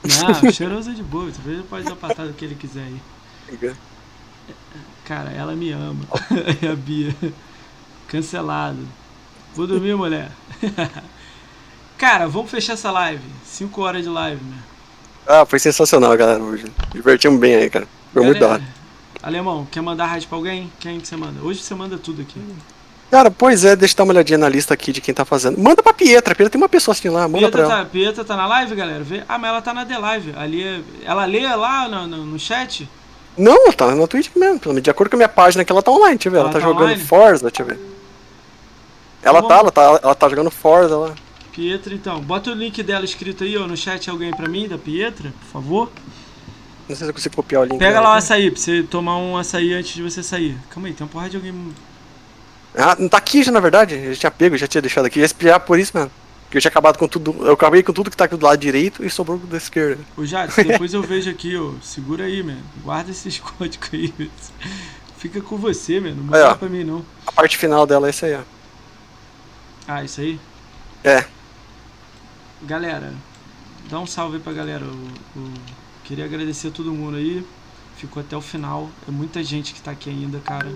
[0.03, 1.31] Não, cheiroso é de boa.
[1.47, 3.73] Ele pode dar patada que ele quiser aí.
[5.05, 6.05] Cara, ela me ama.
[6.63, 7.15] é a Bia.
[8.09, 8.87] Cancelado.
[9.55, 10.31] Vou dormir, mulher.
[11.99, 13.23] Cara, vamos fechar essa live.
[13.45, 14.59] Cinco horas de live, né?
[15.27, 16.65] Ah, foi sensacional, galera, hoje.
[16.93, 17.87] Divertimos bem aí, cara.
[18.13, 18.82] Foi muito da hora.
[19.23, 20.73] Alemão, quer mandar rádio pra alguém?
[20.81, 21.41] Quem que você manda?
[21.43, 22.41] Hoje você manda tudo aqui.
[23.11, 25.59] Cara, pois é, deixa eu dar uma olhadinha na lista aqui de quem tá fazendo.
[25.59, 27.85] Manda pra Pietra, Pietra tem uma pessoa assim lá, manda Pietra pra tá, ela.
[27.85, 29.05] Pietra tá na live, galera?
[29.05, 29.23] Vê?
[29.29, 30.33] Ah, mas ela tá na The Live.
[30.35, 32.89] Ali, é- ela lê lá no, no, no chat?
[33.37, 34.81] Não, tá na Twitch mesmo.
[34.81, 36.39] De acordo com a minha página que ela tá online, deixa eu ver.
[36.39, 37.05] Ela, ela tá, tá jogando online?
[37.05, 37.79] Forza, deixa eu ver.
[39.23, 41.15] Ela tá, tá ela tá, ela tá jogando Forza lá.
[41.53, 42.19] Pietra, então.
[42.21, 45.47] Bota o link dela escrito aí, ó, no chat alguém pra mim, da Pietra, por
[45.53, 45.93] favor.
[46.93, 47.79] Não sei se eu consigo copiar o link.
[47.79, 50.57] Pega lá o açaí, pra você tomar um açaí antes de você sair.
[50.69, 51.73] Calma aí, tem uma porra de alguém.
[52.77, 53.95] Ah, não tá aqui já, na verdade.
[53.95, 55.19] Eu já tinha pego, já tinha deixado aqui.
[55.19, 56.11] Eu ia espiar por isso mesmo.
[56.45, 57.35] Porque eu tinha acabado com tudo.
[57.47, 60.03] Eu acabei com tudo que tá aqui do lado direito e sobrou da esquerda.
[60.15, 61.73] Ô Jadson, depois eu vejo aqui, ó.
[61.83, 62.61] Segura aí, mano.
[62.83, 64.13] Guarda esses códigos aí.
[65.17, 66.17] Fica com você, mano.
[66.17, 67.03] Não manda pra mim, não.
[67.27, 68.43] A parte final dela é essa aí, ó.
[69.89, 70.39] Ah, isso aí?
[71.03, 71.25] É.
[72.63, 73.15] Galera,
[73.89, 74.85] dá um salve aí pra galera.
[74.85, 75.82] O, o...
[76.05, 77.45] Queria agradecer a todo mundo aí.
[77.97, 78.91] Ficou até o final.
[79.07, 80.69] É muita gente que tá aqui ainda, cara.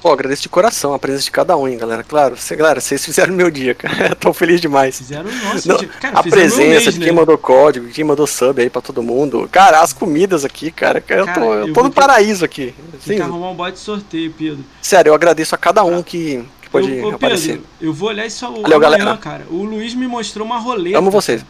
[0.00, 2.02] Pô, agradeço de coração a presença de cada um, hein, galera.
[2.02, 4.14] Claro, cê, galera, vocês fizeram meu dia, cara.
[4.14, 4.96] Tô feliz demais.
[4.96, 5.88] Fizeram o nosso Não, dia.
[5.88, 7.12] Cara, a presença mês, de quem né?
[7.12, 9.46] mandou código, quem mandou sub aí pra todo mundo.
[9.52, 11.04] Cara, as comidas aqui, cara.
[11.06, 12.74] Eu cara, tô, eu eu tô no paraíso aqui.
[13.04, 14.64] Tem que arrumar um bote de sorteio, Pedro.
[14.80, 17.56] Sério, eu agradeço a cada um que, que pode eu, ô, aparecer.
[17.58, 19.16] Pedro, eu vou olhar isso Valeu, amanhã, galera.
[19.18, 19.46] cara.
[19.50, 20.96] O Luiz me mostrou uma roleta.
[20.96, 21.44] Amo vocês.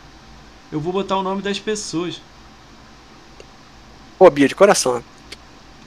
[0.73, 2.21] Eu vou botar o nome das pessoas.
[4.21, 5.03] Pô, Bia, de coração.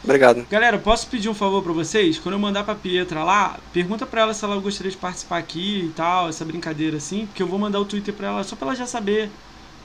[0.03, 0.47] Obrigado.
[0.49, 2.17] Galera, posso pedir um favor para vocês?
[2.17, 5.85] Quando eu mandar pra Pietra lá, pergunta pra ela se ela gostaria de participar aqui
[5.85, 8.69] e tal, essa brincadeira assim, porque eu vou mandar o Twitter pra ela só pra
[8.69, 9.29] ela já saber.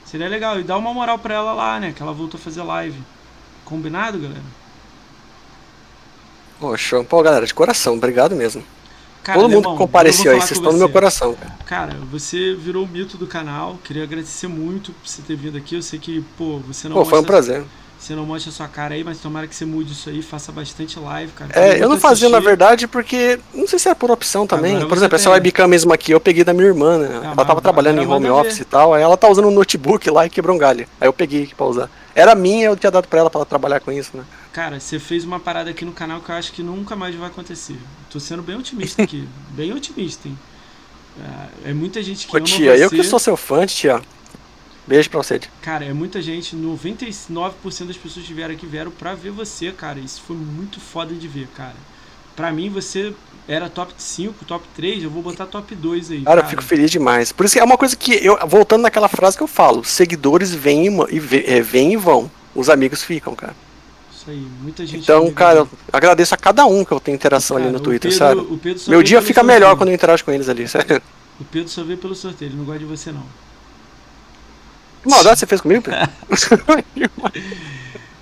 [0.02, 0.58] Seria legal.
[0.58, 1.92] E dá uma moral pra ela lá, né?
[1.94, 2.98] Que ela voltou a fazer live.
[3.66, 4.40] Combinado, galera?
[6.58, 8.64] Poxa, pô, galera, de coração, obrigado mesmo.
[9.22, 11.34] Cara, Todo mundo que compareceu aí, vocês estão no meu coração.
[11.34, 11.58] Cara.
[11.66, 13.78] cara, você virou o mito do canal.
[13.84, 15.74] Queria agradecer muito por você ter vindo aqui.
[15.74, 16.96] Eu sei que, pô, você não.
[16.96, 17.62] Pô, foi um prazer.
[17.98, 20.52] Você não mostra a sua cara aí, mas tomara que você mude isso aí, faça
[20.52, 21.50] bastante live, cara.
[21.54, 24.76] É, eu não fazia na verdade porque não sei se era por opção também.
[24.76, 27.20] Agora por exemplo, essa webcam mesmo aqui eu peguei da minha irmã, né?
[27.24, 28.62] Ah, ela tava trabalhando em home office ver.
[28.62, 30.86] e tal, aí ela tá usando um notebook lá e quebrou um galho.
[31.00, 31.90] Aí eu peguei pra usar.
[32.14, 34.24] Era minha, eu tinha dado pra ela pra ela trabalhar com isso, né?
[34.52, 37.28] Cara, você fez uma parada aqui no canal que eu acho que nunca mais vai
[37.28, 37.78] acontecer.
[38.10, 39.28] Tô sendo bem otimista aqui.
[39.50, 40.38] bem otimista, hein?
[41.64, 42.84] É, é muita gente que Ô, tia, você.
[42.84, 44.00] eu que sou seu fã, tia.
[44.88, 45.38] Beijo pra você.
[45.60, 49.98] Cara, é muita gente, 99% das pessoas que vieram aqui vieram pra ver você, cara.
[49.98, 51.76] Isso foi muito foda de ver, cara.
[52.34, 53.12] Pra mim, você
[53.46, 56.22] era top 5, top 3, eu vou botar top 2 aí.
[56.22, 57.32] Cara, cara, eu fico feliz demais.
[57.32, 60.54] Por isso que é uma coisa que eu, voltando naquela frase que eu falo, seguidores
[60.54, 63.54] vêm e, é, vêm e vão, os amigos ficam, cara.
[64.10, 65.02] Isso aí, muita gente.
[65.02, 68.10] Então, cara, eu agradeço a cada um que eu tenho interação cara, ali no Twitter,
[68.10, 68.88] Pedro, sabe?
[68.88, 69.60] Meu dia fica sorteio.
[69.60, 71.02] melhor quando eu interajo com eles ali, sério.
[71.38, 73.47] O Pedro só vê pelo sorteio, ele não gosta de você não.
[75.08, 75.84] Que maldade você fez comigo?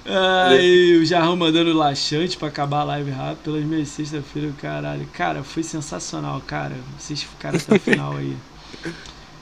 [0.08, 5.04] Ai, o Jarrão mandando laxante pra acabar a live rápido pelas minhas sexta-feira, caralho.
[5.12, 6.76] Cara, foi sensacional, cara.
[6.96, 8.36] Vocês ficaram até o final aí.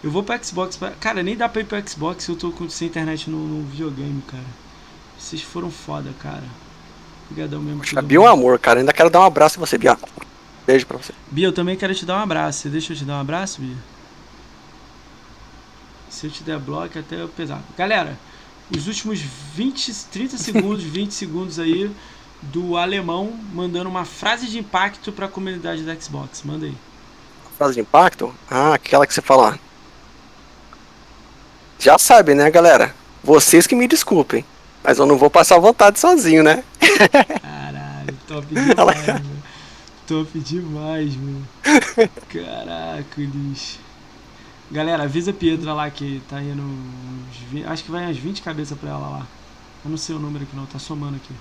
[0.02, 0.78] Eu vou pro Xbox.
[0.78, 0.92] Pra...
[0.92, 2.66] Cara, nem dá pra ir pro Xbox se eu tô com...
[2.70, 4.42] sem internet no, no videogame, cara.
[5.18, 6.44] Vocês foram foda, cara.
[7.30, 7.80] Obrigadão mesmo.
[7.80, 8.80] Poxa, Bia é um amor, cara.
[8.80, 9.98] Ainda quero dar um abraço em você, Bia.
[10.66, 11.12] Beijo pra você.
[11.30, 12.70] Bia, eu também quero te dar um abraço.
[12.70, 13.76] Deixa eu te dar um abraço, Bia?
[16.24, 17.60] Se eu te der bloco, até eu pesar.
[17.76, 18.16] Galera,
[18.74, 21.94] os últimos 20, 30 segundos, 20 segundos aí
[22.40, 26.42] do alemão mandando uma frase de impacto para a comunidade da Xbox.
[26.42, 26.74] Manda aí.
[27.58, 28.34] Frase de impacto?
[28.50, 29.58] Ah, aquela que você fala.
[31.78, 32.94] Já sabe, né, galera?
[33.22, 34.46] Vocês que me desculpem,
[34.82, 36.64] mas eu não vou passar vontade sozinho, né?
[37.42, 39.42] Caralho, top demais, mano.
[40.06, 41.46] Top demais, mano.
[42.32, 43.83] Caraca, lixo.
[44.74, 46.60] Galera, avisa a Pietra lá que tá indo.
[46.60, 49.26] Uns 20, acho que vai umas 20 cabeças pra ela lá.
[49.84, 51.32] Eu não sei o número aqui não, tá somando aqui.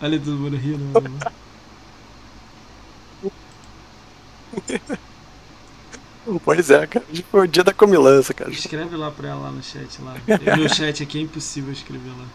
[0.00, 0.84] Olha todo mundo rindo.
[6.44, 7.04] Pois é, cara.
[7.28, 8.50] Foi o dia da comilança, cara.
[8.50, 10.14] Escreve lá pra ela lá no chat lá.
[10.56, 12.26] No chat aqui é impossível escrever lá.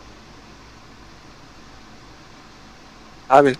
[3.29, 3.57] Sabe?